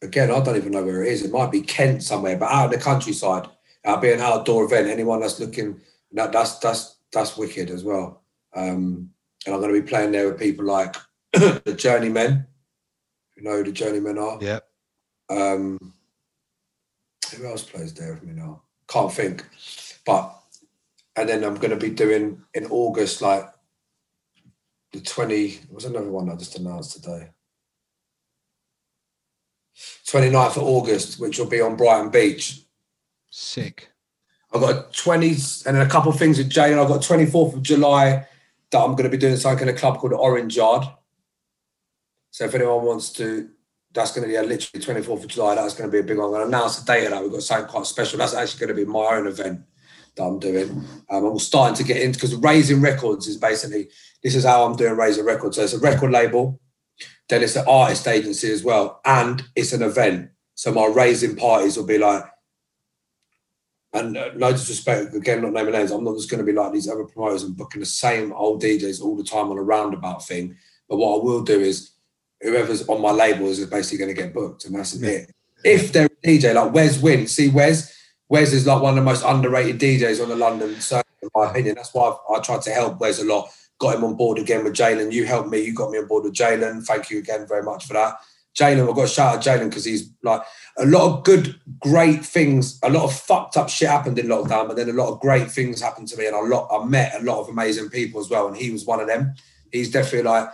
again, 0.03 0.31
I 0.31 0.41
don't 0.41 0.57
even 0.57 0.73
know 0.73 0.85
where 0.85 1.03
it 1.03 1.13
is. 1.13 1.25
It 1.25 1.33
might 1.33 1.51
be 1.51 1.61
Kent 1.61 2.03
somewhere, 2.03 2.37
but 2.37 2.51
out 2.51 2.73
in 2.73 2.79
the 2.79 2.85
countryside. 2.85 3.49
It'll 3.85 3.99
be 3.99 4.13
an 4.13 4.21
outdoor 4.21 4.65
event. 4.65 4.89
Anyone 4.89 5.21
that's 5.21 5.39
looking, 5.39 5.81
that, 6.13 6.33
that's, 6.33 6.59
that's, 6.59 6.97
that's 7.13 7.37
wicked 7.37 7.71
as 7.71 7.85
well. 7.85 8.23
Um, 8.55 9.11
and 9.45 9.55
I'm 9.55 9.61
going 9.61 9.75
to 9.75 9.81
be 9.81 9.87
playing 9.87 10.13
there 10.13 10.29
with 10.29 10.41
people 10.41 10.65
like 10.65 10.97
the 11.33 11.75
Journeymen. 11.77 12.47
You 13.37 13.45
know 13.45 13.59
who 13.59 13.65
the 13.65 13.73
Journeymen 13.73 14.19
are? 14.19 14.39
Yeah. 14.41 14.61
Um, 15.29 15.93
who 17.37 17.47
else 17.47 17.63
plays 17.63 17.93
there 17.93 18.15
with 18.15 18.23
me 18.23 18.33
now? 18.33 18.63
Can't 18.89 19.13
think. 19.13 19.45
But 20.05 20.37
and 21.17 21.29
then 21.29 21.45
I'm 21.45 21.57
going 21.57 21.71
to 21.71 21.77
be 21.77 21.91
doing 21.91 22.43
in 22.55 22.67
August 22.67 23.23
like 23.23 23.47
the 24.93 25.01
20. 25.01 25.61
Was 25.71 25.85
another 25.85 26.11
one 26.11 26.31
I 26.31 26.37
just 26.37 26.59
announced 26.59 26.93
today. 26.93 27.31
29th 30.07 30.57
of 30.57 30.63
August, 30.63 31.21
which 31.21 31.39
will 31.39 31.47
be 31.47 31.61
on 31.61 31.77
Brighton 31.77 32.11
Beach. 32.11 32.63
Sick. 33.31 33.91
I've 34.53 34.61
got 34.61 34.95
20 34.95 35.29
and 35.29 35.77
then 35.77 35.87
a 35.87 35.89
couple 35.89 36.11
of 36.11 36.19
things 36.19 36.39
with 36.39 36.49
Jay, 36.49 36.71
and 36.71 36.81
I've 36.81 36.89
got 36.89 37.03
24th 37.03 37.55
of 37.55 37.63
July 37.63 38.27
that 38.71 38.79
I'm 38.79 38.93
going 38.93 39.05
to 39.05 39.11
be 39.11 39.17
doing 39.17 39.37
something 39.37 39.69
in 39.69 39.75
a 39.75 39.79
club 39.79 39.99
called 39.99 40.13
the 40.13 40.17
Orange 40.17 40.57
Yard. 40.57 40.87
So 42.31 42.45
if 42.45 42.55
anyone 42.55 42.85
wants 42.85 43.13
to, 43.15 43.51
that's 43.97 44.13
going 44.13 44.23
to 44.23 44.29
be 44.29 44.35
yeah, 44.35 44.43
literally 44.43 44.85
24th 44.85 45.25
of 45.25 45.29
July. 45.29 45.55
That's 45.55 45.75
going 45.75 45.91
to 45.91 45.93
be 45.93 46.01
a 46.01 46.03
big 46.03 46.19
one. 46.19 46.27
I'm 46.27 46.33
going 46.33 46.43
to 46.43 46.49
announce 46.49 46.79
the 46.79 46.93
date 46.93 47.07
of 47.07 47.13
that. 47.13 47.23
We've 47.23 47.33
got 47.33 47.43
something 47.43 47.69
quite 47.69 47.87
special. 47.87 48.19
That's 48.19 48.35
actually 48.35 48.67
going 48.67 48.77
to 48.77 48.85
be 48.85 48.91
my 48.91 49.07
own 49.17 49.27
event 49.27 49.63
that 50.17 50.23
I'm 50.23 50.39
doing. 50.39 50.85
Um, 51.11 51.25
I'm 51.25 51.39
starting 51.39 51.75
to 51.77 51.85
get 51.85 52.03
into 52.03 52.19
because 52.19 52.35
Raising 52.37 52.83
Records 52.83 53.27
is 53.27 53.39
basically 53.39 53.89
this 54.23 54.35
is 54.35 54.45
how 54.45 54.65
I'm 54.65 54.77
doing 54.77 54.97
Raising 54.97 55.25
Records. 55.25 55.57
So 55.57 55.63
it's 55.63 55.73
a 55.73 55.79
record 55.79 56.11
label, 56.11 56.61
then 57.31 57.43
it's 57.43 57.57
an 57.57 57.65
artist 57.67 58.07
agency 58.07 58.53
as 58.53 58.63
well, 58.63 59.01
and 59.05 59.43
it's 59.57 59.73
an 59.73 59.83
event. 59.83 60.31
So 60.55 60.73
my 60.73 60.87
raising 60.87 61.37
parties 61.37 61.77
will 61.77 61.87
be 61.87 61.99
like 61.99 62.25
and 63.93 64.17
uh, 64.17 64.31
no 64.35 64.53
disrespect, 64.53 65.15
again, 65.15 65.41
not 65.41 65.53
naming 65.53 65.73
names, 65.73 65.91
I'm 65.91 66.05
not 66.05 66.17
just 66.17 66.31
going 66.31 66.45
to 66.45 66.45
be 66.45 66.53
like 66.53 66.73
these 66.73 66.89
other 66.89 67.05
promoters 67.05 67.45
and 67.45 67.57
booking 67.57 67.81
the 67.81 67.87
same 67.87 68.31
old 68.33 68.63
DJs 68.63 69.01
all 69.01 69.17
the 69.17 69.25
time 69.25 69.51
on 69.51 69.57
a 69.57 69.63
roundabout 69.63 70.23
thing. 70.27 70.57
But 70.87 70.99
what 70.99 71.19
I 71.19 71.25
will 71.25 71.43
do 71.43 71.59
is 71.59 71.93
whoever's 72.41 72.89
on 72.89 73.01
my 73.01 73.11
label 73.11 73.47
is 73.47 73.65
basically 73.67 73.99
going 73.99 74.15
to 74.15 74.23
get 74.23 74.35
booked, 74.35 74.65
and 74.65 74.75
that's 74.75 74.95
yeah. 74.97 75.11
it. 75.11 75.35
If 75.65 75.93
they're 75.93 76.07
a 76.07 76.27
DJ 76.27 76.55
like 76.55 76.73
Wes 76.73 77.01
Win, 77.01 77.27
see 77.27 77.49
Wes, 77.49 77.97
Wes 78.29 78.53
is 78.53 78.67
like 78.67 78.83
one 78.83 78.91
of 78.91 78.97
the 78.97 79.11
most 79.11 79.25
underrated 79.25 79.81
DJs 79.81 80.23
on 80.23 80.29
the 80.29 80.37
London 80.37 80.81
circuit, 80.81 81.07
in 81.23 81.29
my 81.35 81.51
opinion. 81.51 81.77
That's 81.77 81.95
why 81.95 82.09
I've, 82.09 82.37
I 82.37 82.41
tried 82.41 82.63
to 82.63 82.71
help 82.71 83.01
Wes 83.01 83.21
a 83.21 83.25
lot. 83.25 83.51
Got 83.79 83.97
him 83.97 84.05
on 84.05 84.17
board 84.17 84.39
again 84.39 84.65
with 84.65 84.75
Jalen. 84.75 85.13
You 85.13 85.27
helped 85.27 85.51
me. 85.51 85.61
You 85.61 85.75
got 85.75 85.91
me 85.91 85.99
on 85.99 86.07
board 86.07 86.25
with 86.25 86.35
Jalen. 86.35 86.85
Thank 86.85 87.11
you 87.11 87.19
again 87.19 87.47
very 87.47 87.63
much 87.63 87.87
for 87.87 87.93
that. 87.93 88.17
Jalen, 88.57 88.89
I've 88.89 88.97
got 88.97 89.03
to 89.03 89.09
shout 89.09 89.37
out 89.37 89.43
Jalen 89.43 89.69
because 89.69 89.85
he's 89.85 90.11
like 90.23 90.41
a 90.79 90.87
lot 90.87 91.07
of 91.07 91.25
good, 91.25 91.61
great 91.79 92.25
things. 92.25 92.79
A 92.83 92.91
lot 92.91 93.05
of 93.05 93.13
fucked 93.13 93.57
up 93.57 93.69
shit 93.69 93.89
happened 93.89 94.19
in 94.19 94.27
lockdown, 94.27 94.67
but 94.67 94.77
then 94.77 94.89
a 94.89 94.95
lot 94.95 95.13
of 95.13 95.21
great 95.21 95.51
things 95.51 95.81
happened 95.81 96.09
to 96.09 96.17
me, 96.17 96.27
and 96.27 96.35
a 96.35 96.41
lot 96.41 96.69
I 96.73 96.85
met 96.85 97.21
a 97.21 97.25
lot 97.25 97.41
of 97.41 97.49
amazing 97.49 97.91
people 97.91 98.21
as 98.21 98.31
well. 98.31 98.49
And 98.49 98.57
he 98.57 98.71
was 98.71 98.87
one 98.87 99.01
of 99.01 99.09
them. 99.09 99.35
He's 99.71 99.91
definitely 99.91 100.23
like 100.23 100.49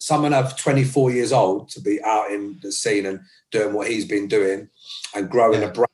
someone 0.00 0.32
of 0.34 0.56
24 0.56 1.12
years 1.12 1.30
old 1.30 1.68
to 1.68 1.80
be 1.80 2.02
out 2.02 2.30
in 2.30 2.58
the 2.62 2.72
scene 2.72 3.06
and 3.06 3.20
doing 3.50 3.72
what 3.72 3.86
he's 3.86 4.06
been 4.06 4.26
doing 4.26 4.68
and 5.14 5.30
growing 5.30 5.60
yeah. 5.60 5.68
a 5.68 5.72
brand 5.72 5.88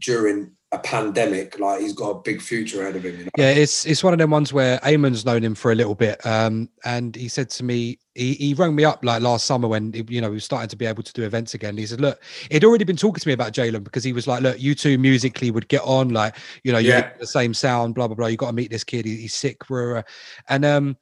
during 0.00 0.52
a 0.72 0.78
pandemic, 0.78 1.58
like 1.58 1.80
he's 1.80 1.92
got 1.92 2.10
a 2.10 2.20
big 2.20 2.40
future 2.40 2.82
ahead 2.82 2.94
of 2.94 3.04
him. 3.04 3.18
You 3.18 3.24
know? 3.24 3.30
Yeah, 3.36 3.50
it's 3.50 3.84
it's 3.84 4.04
one 4.04 4.12
of 4.12 4.20
them 4.20 4.30
ones 4.30 4.52
where 4.52 4.78
Eamon's 4.78 5.24
known 5.24 5.42
him 5.42 5.56
for 5.56 5.72
a 5.72 5.74
little 5.74 5.96
bit, 5.96 6.24
um, 6.24 6.68
and 6.84 7.16
he 7.16 7.26
said 7.26 7.50
to 7.50 7.64
me, 7.64 7.98
he, 8.14 8.34
he 8.34 8.54
rang 8.54 8.76
me 8.76 8.84
up 8.84 9.04
like 9.04 9.20
last 9.20 9.46
summer 9.46 9.66
when 9.66 9.92
you 10.08 10.20
know 10.20 10.28
we 10.28 10.36
were 10.36 10.40
starting 10.40 10.68
to 10.68 10.76
be 10.76 10.86
able 10.86 11.02
to 11.02 11.12
do 11.12 11.24
events 11.24 11.54
again. 11.54 11.76
He 11.76 11.86
said, 11.86 12.00
"Look, 12.00 12.22
he'd 12.52 12.64
already 12.64 12.84
been 12.84 12.96
talking 12.96 13.20
to 13.20 13.28
me 13.28 13.34
about 13.34 13.52
Jalen 13.52 13.82
because 13.82 14.04
he 14.04 14.12
was 14.12 14.28
like, 14.28 14.42
look, 14.42 14.60
you 14.60 14.76
two 14.76 14.96
musically 14.96 15.50
would 15.50 15.66
get 15.66 15.82
on, 15.82 16.10
like 16.10 16.36
you 16.62 16.70
know, 16.72 16.78
you 16.78 16.90
yeah. 16.90 17.10
the 17.18 17.26
same 17.26 17.52
sound, 17.52 17.96
blah 17.96 18.06
blah 18.06 18.14
blah. 18.14 18.28
You 18.28 18.36
got 18.36 18.48
to 18.48 18.52
meet 18.52 18.70
this 18.70 18.84
kid. 18.84 19.06
He, 19.06 19.16
he's 19.16 19.34
sick, 19.34 19.66
blah, 19.66 20.02
and 20.48 20.64
um." 20.64 20.96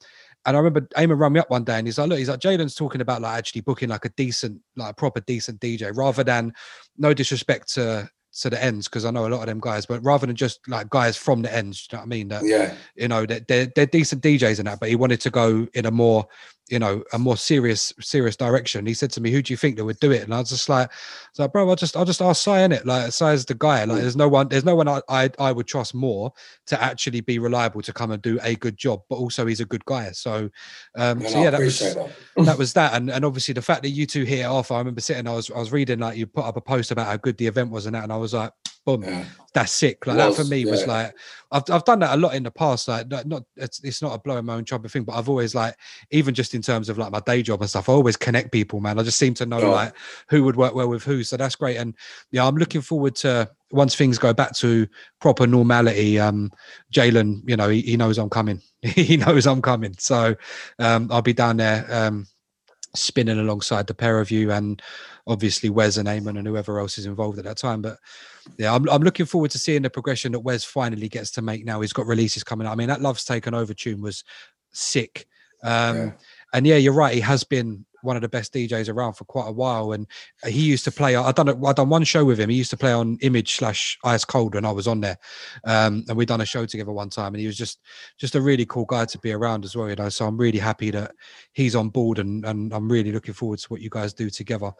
And 0.48 0.56
I 0.56 0.60
remember 0.60 0.80
Eamon 0.96 1.18
rang 1.18 1.34
me 1.34 1.40
up 1.40 1.50
one 1.50 1.62
day 1.62 1.76
and 1.76 1.86
he's 1.86 1.98
like, 1.98 2.08
look, 2.08 2.18
he's 2.18 2.30
like, 2.30 2.40
Jalen's 2.40 2.74
talking 2.74 3.02
about 3.02 3.20
like 3.20 3.36
actually 3.36 3.60
booking 3.60 3.90
like 3.90 4.06
a 4.06 4.08
decent, 4.08 4.62
like 4.76 4.92
a 4.92 4.94
proper 4.94 5.20
decent 5.20 5.60
DJ 5.60 5.94
rather 5.94 6.24
than 6.24 6.54
no 6.96 7.12
disrespect 7.12 7.74
to 7.74 8.08
to 8.40 8.50
the 8.50 8.62
ends 8.62 8.88
because 8.88 9.04
I 9.04 9.10
know 9.10 9.26
a 9.26 9.28
lot 9.28 9.40
of 9.40 9.46
them 9.46 9.60
guys, 9.60 9.84
but 9.84 10.02
rather 10.02 10.26
than 10.26 10.36
just 10.36 10.60
like 10.66 10.88
guys 10.88 11.18
from 11.18 11.42
the 11.42 11.54
ends, 11.54 11.86
you 11.90 11.96
know 11.96 12.00
what 12.00 12.06
I 12.06 12.08
mean? 12.08 12.28
That 12.28 12.46
yeah, 12.46 12.74
you 12.94 13.08
know, 13.08 13.26
they're, 13.26 13.40
they're, 13.46 13.68
they're 13.74 13.86
decent 13.86 14.22
DJs 14.22 14.58
and 14.58 14.68
that, 14.68 14.80
but 14.80 14.88
he 14.88 14.96
wanted 14.96 15.20
to 15.20 15.30
go 15.30 15.66
in 15.74 15.84
a 15.84 15.90
more 15.90 16.26
you 16.68 16.78
know 16.78 17.02
a 17.12 17.18
more 17.18 17.36
serious 17.36 17.92
serious 18.00 18.36
direction. 18.36 18.86
He 18.86 18.94
said 18.94 19.10
to 19.12 19.20
me 19.20 19.30
who 19.30 19.42
do 19.42 19.52
you 19.52 19.56
think 19.56 19.76
that 19.76 19.84
would 19.84 20.00
do 20.00 20.10
it? 20.10 20.22
And 20.22 20.34
i 20.34 20.38
was 20.38 20.50
just 20.50 20.68
like 20.68 20.90
so 21.32 21.44
like, 21.44 21.52
bro 21.52 21.68
i'll 21.68 21.76
just 21.76 21.96
i'll 21.96 22.04
just 22.04 22.22
ask 22.22 22.42
Sy 22.42 22.60
in 22.60 22.72
it 22.72 22.86
like 22.86 23.12
Sy's 23.12 23.44
the 23.44 23.54
guy. 23.54 23.84
Like 23.84 24.00
there's 24.00 24.16
no 24.16 24.28
one 24.28 24.48
there's 24.48 24.64
no 24.64 24.76
one 24.76 24.88
I, 24.88 25.00
I, 25.08 25.30
I 25.38 25.52
would 25.52 25.66
trust 25.66 25.94
more 25.94 26.32
to 26.66 26.82
actually 26.82 27.20
be 27.20 27.38
reliable 27.38 27.82
to 27.82 27.92
come 27.92 28.10
and 28.10 28.22
do 28.22 28.38
a 28.42 28.54
good 28.56 28.76
job 28.76 29.02
but 29.08 29.16
also 29.16 29.46
he's 29.46 29.60
a 29.60 29.64
good 29.64 29.84
guy. 29.84 30.10
So 30.12 30.50
um 30.96 31.26
so 31.26 31.42
yeah 31.42 31.50
that 31.50 31.60
was 31.60 31.78
that. 31.80 32.10
that. 32.36 32.58
was 32.58 32.72
that. 32.74 32.94
And 32.94 33.10
and 33.10 33.24
obviously 33.24 33.54
the 33.54 33.62
fact 33.62 33.82
that 33.82 33.90
you 33.90 34.06
two 34.06 34.24
hit 34.24 34.40
it 34.40 34.44
off 34.44 34.70
i 34.70 34.78
remember 34.78 35.00
sitting 35.00 35.26
i 35.26 35.32
was 35.32 35.50
i 35.50 35.58
was 35.58 35.72
reading 35.72 35.98
like 35.98 36.16
you 36.16 36.26
put 36.26 36.44
up 36.44 36.56
a 36.56 36.60
post 36.60 36.90
about 36.90 37.06
how 37.06 37.16
good 37.16 37.36
the 37.38 37.46
event 37.46 37.70
was 37.70 37.86
and 37.86 37.94
that 37.94 38.04
and 38.04 38.12
i 38.12 38.16
was 38.16 38.34
like 38.34 38.52
boom 38.96 39.02
yeah. 39.02 39.24
that's 39.52 39.72
sick 39.72 40.06
like 40.06 40.16
was, 40.16 40.36
that 40.36 40.42
for 40.42 40.48
me 40.48 40.58
yeah. 40.58 40.70
was 40.70 40.86
like 40.86 41.14
I've, 41.50 41.64
I've 41.70 41.84
done 41.84 41.98
that 42.00 42.14
a 42.14 42.20
lot 42.20 42.34
in 42.34 42.42
the 42.42 42.50
past 42.50 42.88
like 42.88 43.06
not 43.26 43.44
it's, 43.56 43.82
it's 43.84 44.00
not 44.00 44.14
a 44.14 44.18
blowing 44.18 44.46
my 44.46 44.54
own 44.54 44.64
trumpet 44.64 44.90
thing 44.90 45.04
but 45.04 45.14
i've 45.14 45.28
always 45.28 45.54
like 45.54 45.76
even 46.10 46.34
just 46.34 46.54
in 46.54 46.62
terms 46.62 46.88
of 46.88 46.96
like 46.96 47.12
my 47.12 47.20
day 47.20 47.42
job 47.42 47.60
and 47.60 47.68
stuff 47.68 47.88
i 47.88 47.92
always 47.92 48.16
connect 48.16 48.50
people 48.50 48.80
man 48.80 48.98
i 48.98 49.02
just 49.02 49.18
seem 49.18 49.34
to 49.34 49.44
know 49.44 49.60
oh. 49.60 49.70
like 49.72 49.94
who 50.30 50.42
would 50.42 50.56
work 50.56 50.74
well 50.74 50.88
with 50.88 51.02
who 51.02 51.22
so 51.22 51.36
that's 51.36 51.54
great 51.54 51.76
and 51.76 51.94
yeah 52.30 52.46
i'm 52.46 52.56
looking 52.56 52.80
forward 52.80 53.14
to 53.16 53.48
once 53.70 53.94
things 53.94 54.18
go 54.18 54.32
back 54.32 54.54
to 54.54 54.86
proper 55.20 55.46
normality 55.46 56.18
um 56.18 56.50
jalen 56.90 57.42
you 57.46 57.56
know 57.56 57.68
he, 57.68 57.82
he 57.82 57.96
knows 57.96 58.18
i'm 58.18 58.30
coming 58.30 58.60
he 58.82 59.18
knows 59.18 59.46
i'm 59.46 59.60
coming 59.60 59.94
so 59.98 60.34
um 60.78 61.08
i'll 61.10 61.20
be 61.20 61.34
down 61.34 61.58
there 61.58 61.86
um 61.90 62.26
spinning 62.94 63.38
alongside 63.38 63.86
the 63.86 63.94
pair 63.94 64.18
of 64.18 64.30
you 64.30 64.50
and 64.50 64.82
obviously 65.28 65.68
Wes 65.68 65.98
and 65.98 66.08
Eamon 66.08 66.38
and 66.38 66.46
whoever 66.46 66.80
else 66.80 66.98
is 66.98 67.06
involved 67.06 67.38
at 67.38 67.44
that 67.44 67.58
time. 67.58 67.82
But 67.82 67.98
yeah, 68.56 68.74
I'm, 68.74 68.88
I'm 68.88 69.02
looking 69.02 69.26
forward 69.26 69.50
to 69.52 69.58
seeing 69.58 69.82
the 69.82 69.90
progression 69.90 70.32
that 70.32 70.40
Wes 70.40 70.64
finally 70.64 71.08
gets 71.08 71.30
to 71.32 71.42
make 71.42 71.64
now. 71.64 71.80
He's 71.80 71.92
got 71.92 72.06
releases 72.06 72.44
coming 72.44 72.66
out. 72.66 72.72
I 72.72 72.76
mean, 72.76 72.88
that 72.88 73.02
Love's 73.02 73.24
Taken 73.24 73.54
Over 73.54 73.74
tune 73.74 74.00
was 74.00 74.24
sick. 74.72 75.26
Um, 75.62 75.96
yeah. 75.96 76.10
And 76.54 76.66
yeah, 76.66 76.76
you're 76.76 76.94
right. 76.94 77.14
He 77.14 77.20
has 77.20 77.44
been 77.44 77.84
one 78.02 78.16
of 78.16 78.22
the 78.22 78.28
best 78.28 78.54
DJs 78.54 78.88
around 78.88 79.14
for 79.14 79.24
quite 79.24 79.48
a 79.48 79.52
while. 79.52 79.92
And 79.92 80.06
he 80.46 80.62
used 80.62 80.84
to 80.84 80.92
play. 80.92 81.16
I 81.16 81.32
done 81.32 81.48
I 81.48 81.72
done 81.72 81.88
one 81.88 82.04
show 82.04 82.24
with 82.24 82.38
him. 82.40 82.50
He 82.50 82.56
used 82.56 82.70
to 82.70 82.76
play 82.76 82.92
on 82.92 83.18
Image 83.20 83.56
slash 83.56 83.98
Ice 84.04 84.24
Cold 84.24 84.54
when 84.54 84.64
I 84.64 84.70
was 84.70 84.86
on 84.86 85.00
there, 85.00 85.18
um, 85.64 86.04
and 86.08 86.16
we 86.16 86.26
done 86.26 86.40
a 86.40 86.46
show 86.46 86.66
together 86.66 86.92
one 86.92 87.10
time. 87.10 87.34
And 87.34 87.40
he 87.40 87.46
was 87.46 87.56
just 87.56 87.80
just 88.16 88.34
a 88.34 88.40
really 88.40 88.66
cool 88.66 88.84
guy 88.84 89.04
to 89.06 89.18
be 89.18 89.32
around 89.32 89.64
as 89.64 89.76
well. 89.76 89.88
You 89.88 89.96
know, 89.96 90.08
so 90.08 90.26
I'm 90.26 90.36
really 90.36 90.58
happy 90.58 90.90
that 90.92 91.12
he's 91.52 91.76
on 91.76 91.90
board, 91.90 92.18
and 92.18 92.44
and 92.44 92.72
I'm 92.72 92.90
really 92.90 93.12
looking 93.12 93.34
forward 93.34 93.58
to 93.60 93.68
what 93.68 93.80
you 93.80 93.90
guys 93.90 94.14
do 94.14 94.30
together. 94.30 94.72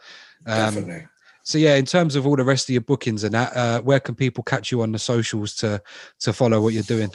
Um, 0.46 0.74
Definitely. 0.74 1.06
So 1.48 1.56
yeah, 1.56 1.76
in 1.76 1.86
terms 1.86 2.14
of 2.14 2.26
all 2.26 2.36
the 2.36 2.44
rest 2.44 2.68
of 2.68 2.74
your 2.74 2.82
bookings 2.82 3.24
and 3.24 3.32
that, 3.32 3.56
uh, 3.56 3.80
where 3.80 4.00
can 4.00 4.14
people 4.14 4.44
catch 4.44 4.70
you 4.70 4.82
on 4.82 4.92
the 4.92 4.98
socials 4.98 5.54
to 5.56 5.82
to 6.20 6.34
follow 6.34 6.60
what 6.60 6.74
you're 6.74 6.82
doing? 6.82 7.10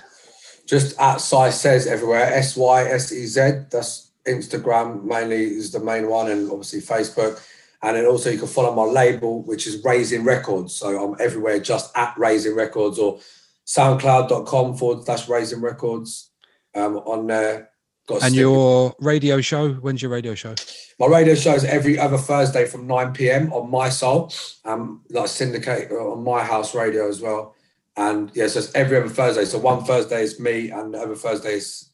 Just 0.65 0.99
at 0.99 1.17
Sy 1.17 1.51
Sez 1.51 1.85
everywhere. 1.85 2.33
S 2.33 2.57
Y 2.57 2.81
S 2.81 3.11
E 3.11 3.27
Z. 3.27 3.41
That's 3.69 4.09
Instagram 4.25 5.03
mainly 5.03 5.43
is 5.43 5.71
the 5.71 5.79
main 5.79 6.09
one, 6.09 6.31
and 6.31 6.49
obviously 6.49 6.81
Facebook. 6.81 7.39
And 7.83 7.95
then 7.95 8.07
also 8.07 8.31
you 8.31 8.39
can 8.39 8.47
follow 8.47 8.73
my 8.73 8.91
label, 8.91 9.43
which 9.43 9.67
is 9.67 9.83
Raising 9.83 10.23
Records. 10.23 10.73
So 10.73 10.87
I'm 11.03 11.15
everywhere 11.19 11.59
just 11.59 11.95
at 11.95 12.17
Raising 12.17 12.55
Records 12.55 12.97
or 12.97 13.19
soundcloud.com 13.67 14.77
forward 14.77 15.05
slash 15.05 15.29
Raising 15.29 15.61
Records 15.61 16.31
um, 16.73 16.97
on 16.97 17.27
there. 17.27 17.69
And 18.09 18.35
your 18.35 18.93
radio 18.99 19.39
show, 19.39 19.73
when's 19.73 20.01
your 20.01 20.11
radio 20.11 20.35
show? 20.35 20.55
My 20.99 21.07
radio 21.07 21.35
show 21.35 21.53
is 21.53 21.63
every 21.63 21.97
other 21.97 22.17
Thursday 22.17 22.65
from 22.65 22.85
9 22.85 23.13
p.m. 23.13 23.53
on 23.53 23.71
Mi-Soul, 23.71 24.31
um, 24.65 25.01
like 25.09 25.29
syndicate 25.29 25.89
on 25.91 26.23
My 26.23 26.43
House 26.43 26.75
Radio 26.75 27.07
as 27.07 27.21
well. 27.21 27.55
And 27.95 28.29
yeah, 28.33 28.47
so 28.47 28.59
it's 28.59 28.73
every 28.75 28.97
other 28.97 29.07
Thursday. 29.07 29.45
So 29.45 29.57
one 29.57 29.85
Thursday 29.85 30.21
is 30.21 30.39
me, 30.39 30.69
and 30.69 30.93
the 30.93 30.99
other 30.99 31.15
Thursday 31.15 31.53
is 31.53 31.91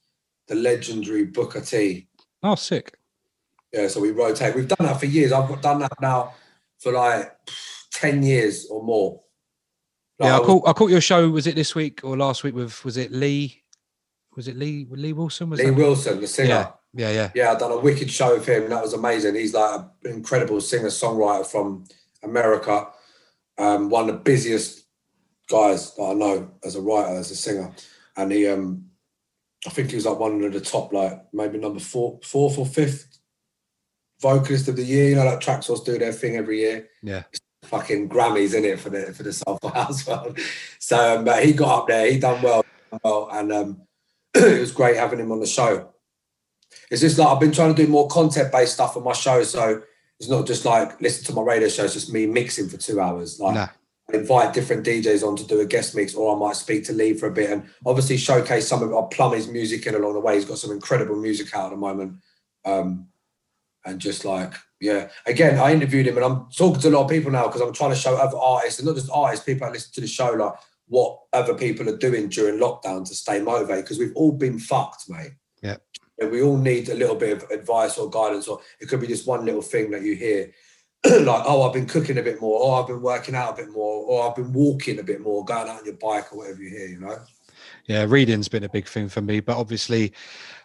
the 0.47 0.55
legendary 0.55 1.25
Booker 1.25 1.61
T. 1.61 2.07
Oh, 2.41 2.55
sick. 2.55 2.97
Yeah, 3.71 3.87
so 3.87 3.99
we 3.99 4.11
rotate. 4.11 4.55
We've 4.55 4.67
done 4.67 4.87
that 4.87 4.99
for 4.99 5.05
years. 5.05 5.31
I've 5.31 5.61
done 5.61 5.79
that 5.79 5.93
now 6.01 6.33
for 6.79 6.91
like 6.91 7.37
10 7.93 8.23
years 8.23 8.67
or 8.69 8.81
more. 8.81 9.21
Like 10.17 10.27
yeah, 10.27 10.37
I, 10.37 10.39
caught, 10.39 10.67
I 10.67 10.73
caught 10.73 10.89
your 10.89 11.01
show. 11.01 11.29
Was 11.29 11.45
it 11.45 11.55
this 11.55 11.75
week 11.75 12.01
or 12.03 12.17
last 12.17 12.43
week 12.43 12.55
with, 12.55 12.83
was 12.83 12.97
it 12.97 13.11
Lee? 13.11 13.58
Was 14.35 14.47
it 14.47 14.57
Lee 14.57 14.87
Lee 14.89 15.13
Wilson? 15.13 15.49
Was 15.49 15.59
Lee 15.59 15.71
Wilson, 15.71 16.21
the 16.21 16.27
singer. 16.27 16.49
Yeah. 16.49 16.71
Yeah, 16.91 17.11
yeah. 17.11 17.31
Yeah, 17.35 17.51
I've 17.51 17.59
done 17.59 17.71
a 17.71 17.79
wicked 17.79 18.09
show 18.09 18.33
with 18.33 18.47
him. 18.47 18.69
That 18.69 18.81
was 18.81 18.93
amazing. 18.93 19.35
He's 19.35 19.53
like 19.53 19.81
an 20.05 20.11
incredible 20.11 20.59
singer 20.59 20.87
songwriter 20.87 21.45
from 21.45 21.85
America. 22.23 22.87
Um, 23.59 23.89
one 23.89 24.09
of 24.09 24.15
the 24.15 24.21
busiest 24.21 24.85
guys 25.49 25.93
that 25.95 26.03
I 26.03 26.13
know 26.13 26.51
as 26.63 26.75
a 26.75 26.81
writer, 26.81 27.17
as 27.17 27.31
a 27.31 27.35
singer. 27.35 27.73
And 28.17 28.31
he 28.31 28.47
um 28.47 28.85
I 29.67 29.71
think 29.71 29.89
he 29.89 29.95
was 29.95 30.05
like 30.05 30.17
one 30.17 30.41
of 30.43 30.53
the 30.53 30.61
top, 30.61 30.93
like 30.93 31.21
maybe 31.33 31.57
number 31.57 31.79
four, 31.79 32.19
fourth 32.23 32.57
or 32.57 32.65
fifth 32.65 33.19
vocalist 34.21 34.67
of 34.69 34.77
the 34.77 34.83
year. 34.83 35.09
You 35.09 35.15
know, 35.15 35.25
like 35.25 35.41
Traxsource 35.41 35.83
do 35.83 35.97
their 35.97 36.13
thing 36.13 36.37
every 36.37 36.59
year. 36.59 36.87
Yeah. 37.03 37.23
It's 37.31 37.41
fucking 37.63 38.09
Grammys 38.09 38.55
in 38.55 38.63
it 38.63 38.79
for 38.79 38.89
the 38.89 39.13
for 39.13 39.23
the 39.23 39.33
Soulful 39.33 39.69
House 39.69 40.07
world. 40.07 40.39
So, 40.79 41.17
um, 41.17 41.25
but 41.25 41.43
he 41.43 41.53
got 41.53 41.79
up 41.79 41.87
there. 41.87 42.09
He 42.09 42.19
done 42.19 42.41
well, 42.41 42.65
well, 43.03 43.29
and 43.31 43.51
um, 43.51 43.81
it 44.35 44.59
was 44.59 44.71
great 44.71 44.97
having 44.97 45.19
him 45.19 45.31
on 45.31 45.39
the 45.39 45.47
show. 45.47 45.89
It's 46.91 47.01
just 47.01 47.17
like 47.17 47.27
I've 47.27 47.39
been 47.39 47.51
trying 47.51 47.73
to 47.73 47.85
do 47.85 47.89
more 47.89 48.07
content 48.07 48.51
based 48.51 48.73
stuff 48.73 48.97
on 48.97 49.03
my 49.03 49.13
show, 49.13 49.43
so 49.43 49.81
it's 50.19 50.29
not 50.29 50.45
just 50.45 50.65
like 50.65 50.99
listen 51.01 51.25
to 51.25 51.33
my 51.33 51.41
radio 51.41 51.69
show. 51.69 51.85
It's 51.85 51.93
just 51.93 52.13
me 52.13 52.25
mixing 52.25 52.67
for 52.67 52.77
two 52.77 52.99
hours. 52.99 53.39
Like 53.39 53.55
nah. 53.55 53.67
I 54.11 54.17
invite 54.17 54.53
different 54.53 54.85
DJs 54.85 55.27
on 55.27 55.35
to 55.37 55.45
do 55.45 55.59
a 55.59 55.65
guest 55.65 55.95
mix, 55.95 56.15
or 56.15 56.35
I 56.35 56.39
might 56.39 56.55
speak 56.55 56.83
to 56.85 56.93
Lee 56.93 57.13
for 57.13 57.27
a 57.27 57.31
bit 57.31 57.49
and 57.49 57.69
obviously 57.85 58.17
showcase 58.17 58.67
some 58.67 58.83
of. 58.83 58.93
I 58.93 59.07
plumb 59.11 59.33
his 59.33 59.47
music 59.47 59.85
in 59.85 59.95
along 59.95 60.13
the 60.13 60.19
way. 60.19 60.35
He's 60.35 60.45
got 60.45 60.57
some 60.57 60.71
incredible 60.71 61.15
music 61.15 61.55
out 61.55 61.65
at 61.65 61.71
the 61.71 61.77
moment, 61.77 62.17
um, 62.65 63.07
and 63.85 63.99
just 63.99 64.25
like 64.25 64.53
yeah. 64.81 65.09
Again, 65.25 65.59
I 65.59 65.73
interviewed 65.73 66.07
him, 66.07 66.17
and 66.17 66.25
I'm 66.25 66.47
talking 66.55 66.81
to 66.81 66.89
a 66.89 66.91
lot 66.91 67.03
of 67.03 67.09
people 67.09 67.31
now 67.31 67.47
because 67.47 67.61
I'm 67.61 67.73
trying 67.73 67.91
to 67.91 67.95
show 67.95 68.15
other 68.15 68.37
artists, 68.37 68.79
and 68.79 68.87
not 68.87 68.95
just 68.95 69.09
artists, 69.11 69.45
people 69.45 69.67
that 69.67 69.73
listen 69.73 69.93
to 69.93 70.01
the 70.01 70.07
show, 70.07 70.31
like 70.31 70.53
what 70.89 71.19
other 71.33 71.53
people 71.53 71.87
are 71.87 71.97
doing 71.97 72.27
during 72.27 72.59
lockdown 72.59 73.07
to 73.07 73.15
stay 73.15 73.39
motivated 73.39 73.85
because 73.85 73.99
we've 73.99 74.15
all 74.15 74.31
been 74.31 74.59
fucked, 74.59 75.09
mate. 75.09 75.31
Yeah. 75.61 75.77
And 76.19 76.31
we 76.31 76.41
all 76.41 76.57
need 76.57 76.89
a 76.89 76.95
little 76.95 77.15
bit 77.15 77.37
of 77.37 77.49
advice 77.51 77.97
or 77.97 78.09
guidance, 78.09 78.47
or 78.47 78.59
it 78.81 78.89
could 78.89 78.99
be 78.99 79.07
just 79.07 79.27
one 79.27 79.45
little 79.45 79.61
thing 79.61 79.91
that 79.91 80.01
you 80.01 80.15
hear, 80.15 80.51
like, 81.05 81.43
oh, 81.45 81.63
I've 81.63 81.73
been 81.73 81.85
cooking 81.85 82.17
a 82.17 82.23
bit 82.23 82.41
more, 82.41 82.59
or 82.59 82.81
I've 82.81 82.87
been 82.87 83.01
working 83.01 83.35
out 83.35 83.53
a 83.53 83.63
bit 83.63 83.71
more, 83.71 84.05
or 84.05 84.27
I've 84.27 84.35
been 84.35 84.51
walking 84.51 84.99
a 84.99 85.03
bit 85.03 85.21
more, 85.21 85.45
going 85.45 85.69
out 85.69 85.79
on 85.79 85.85
your 85.85 85.95
bike 85.95 86.33
or 86.33 86.39
whatever 86.39 86.61
you 86.61 86.69
hear, 86.69 86.87
you 86.87 86.99
know. 86.99 87.17
Yeah, 87.85 88.05
reading's 88.07 88.47
been 88.47 88.63
a 88.63 88.69
big 88.69 88.87
thing 88.87 89.09
for 89.09 89.21
me, 89.21 89.39
but 89.39 89.57
obviously, 89.57 90.11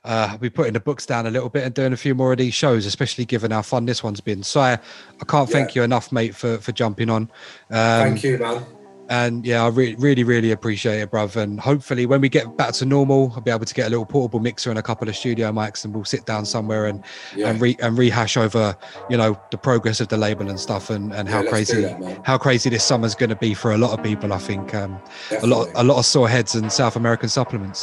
uh, 0.04 0.28
I'll 0.30 0.38
be 0.38 0.50
putting 0.50 0.72
the 0.72 0.80
books 0.80 1.06
down 1.06 1.26
a 1.26 1.30
little 1.30 1.48
bit 1.48 1.64
and 1.64 1.74
doing 1.74 1.92
a 1.92 1.96
few 1.96 2.14
more 2.14 2.32
of 2.32 2.38
these 2.38 2.54
shows, 2.54 2.84
especially 2.86 3.24
given 3.24 3.50
how 3.50 3.62
fun 3.62 3.86
this 3.86 4.02
one's 4.02 4.20
been. 4.20 4.42
So 4.42 4.60
I, 4.60 4.72
I 4.72 5.24
can't 5.26 5.48
yeah. 5.48 5.52
thank 5.52 5.74
you 5.74 5.82
enough, 5.82 6.12
mate, 6.12 6.34
for 6.34 6.58
for 6.58 6.72
jumping 6.72 7.08
on. 7.08 7.22
Um, 7.70 8.02
thank 8.02 8.24
you, 8.24 8.38
man 8.38 8.64
and 9.08 9.44
yeah, 9.44 9.64
I 9.64 9.68
re- 9.68 9.94
really, 9.98 10.24
really 10.24 10.50
appreciate 10.50 11.00
it, 11.00 11.10
bruv. 11.10 11.36
And 11.36 11.60
hopefully, 11.60 12.06
when 12.06 12.20
we 12.20 12.28
get 12.28 12.56
back 12.56 12.72
to 12.74 12.86
normal, 12.86 13.32
I'll 13.34 13.40
be 13.40 13.50
able 13.50 13.64
to 13.64 13.74
get 13.74 13.86
a 13.86 13.90
little 13.90 14.06
portable 14.06 14.40
mixer 14.40 14.70
and 14.70 14.78
a 14.78 14.82
couple 14.82 15.08
of 15.08 15.16
studio 15.16 15.52
mics, 15.52 15.84
and 15.84 15.94
we'll 15.94 16.04
sit 16.04 16.26
down 16.26 16.46
somewhere 16.46 16.86
and 16.86 17.04
yeah. 17.36 17.50
and, 17.50 17.60
re- 17.60 17.76
and 17.80 17.98
rehash 17.98 18.36
over, 18.36 18.76
you 19.10 19.16
know, 19.16 19.38
the 19.50 19.58
progress 19.58 20.00
of 20.00 20.08
the 20.08 20.16
label 20.16 20.48
and 20.48 20.58
stuff, 20.58 20.90
and, 20.90 21.12
and 21.12 21.28
how 21.28 21.42
yeah, 21.42 21.50
crazy 21.50 21.82
that, 21.82 22.20
how 22.24 22.38
crazy 22.38 22.70
this 22.70 22.84
summer's 22.84 23.14
going 23.14 23.30
to 23.30 23.36
be 23.36 23.54
for 23.54 23.72
a 23.72 23.78
lot 23.78 23.96
of 23.96 24.04
people. 24.04 24.32
I 24.32 24.38
think 24.38 24.74
um, 24.74 25.00
a 25.42 25.46
lot 25.46 25.68
a 25.74 25.84
lot 25.84 25.98
of 25.98 26.06
sore 26.06 26.28
heads 26.28 26.54
and 26.54 26.72
South 26.72 26.96
American 26.96 27.28
supplements. 27.28 27.80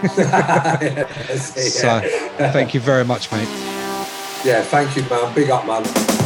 so, 1.36 2.00
thank 2.52 2.74
you 2.74 2.80
very 2.80 3.04
much, 3.04 3.30
mate. 3.32 3.48
Yeah, 4.44 4.62
thank 4.62 4.96
you, 4.96 5.02
man. 5.10 5.34
Big 5.34 5.50
up, 5.50 5.66
man. 5.66 6.19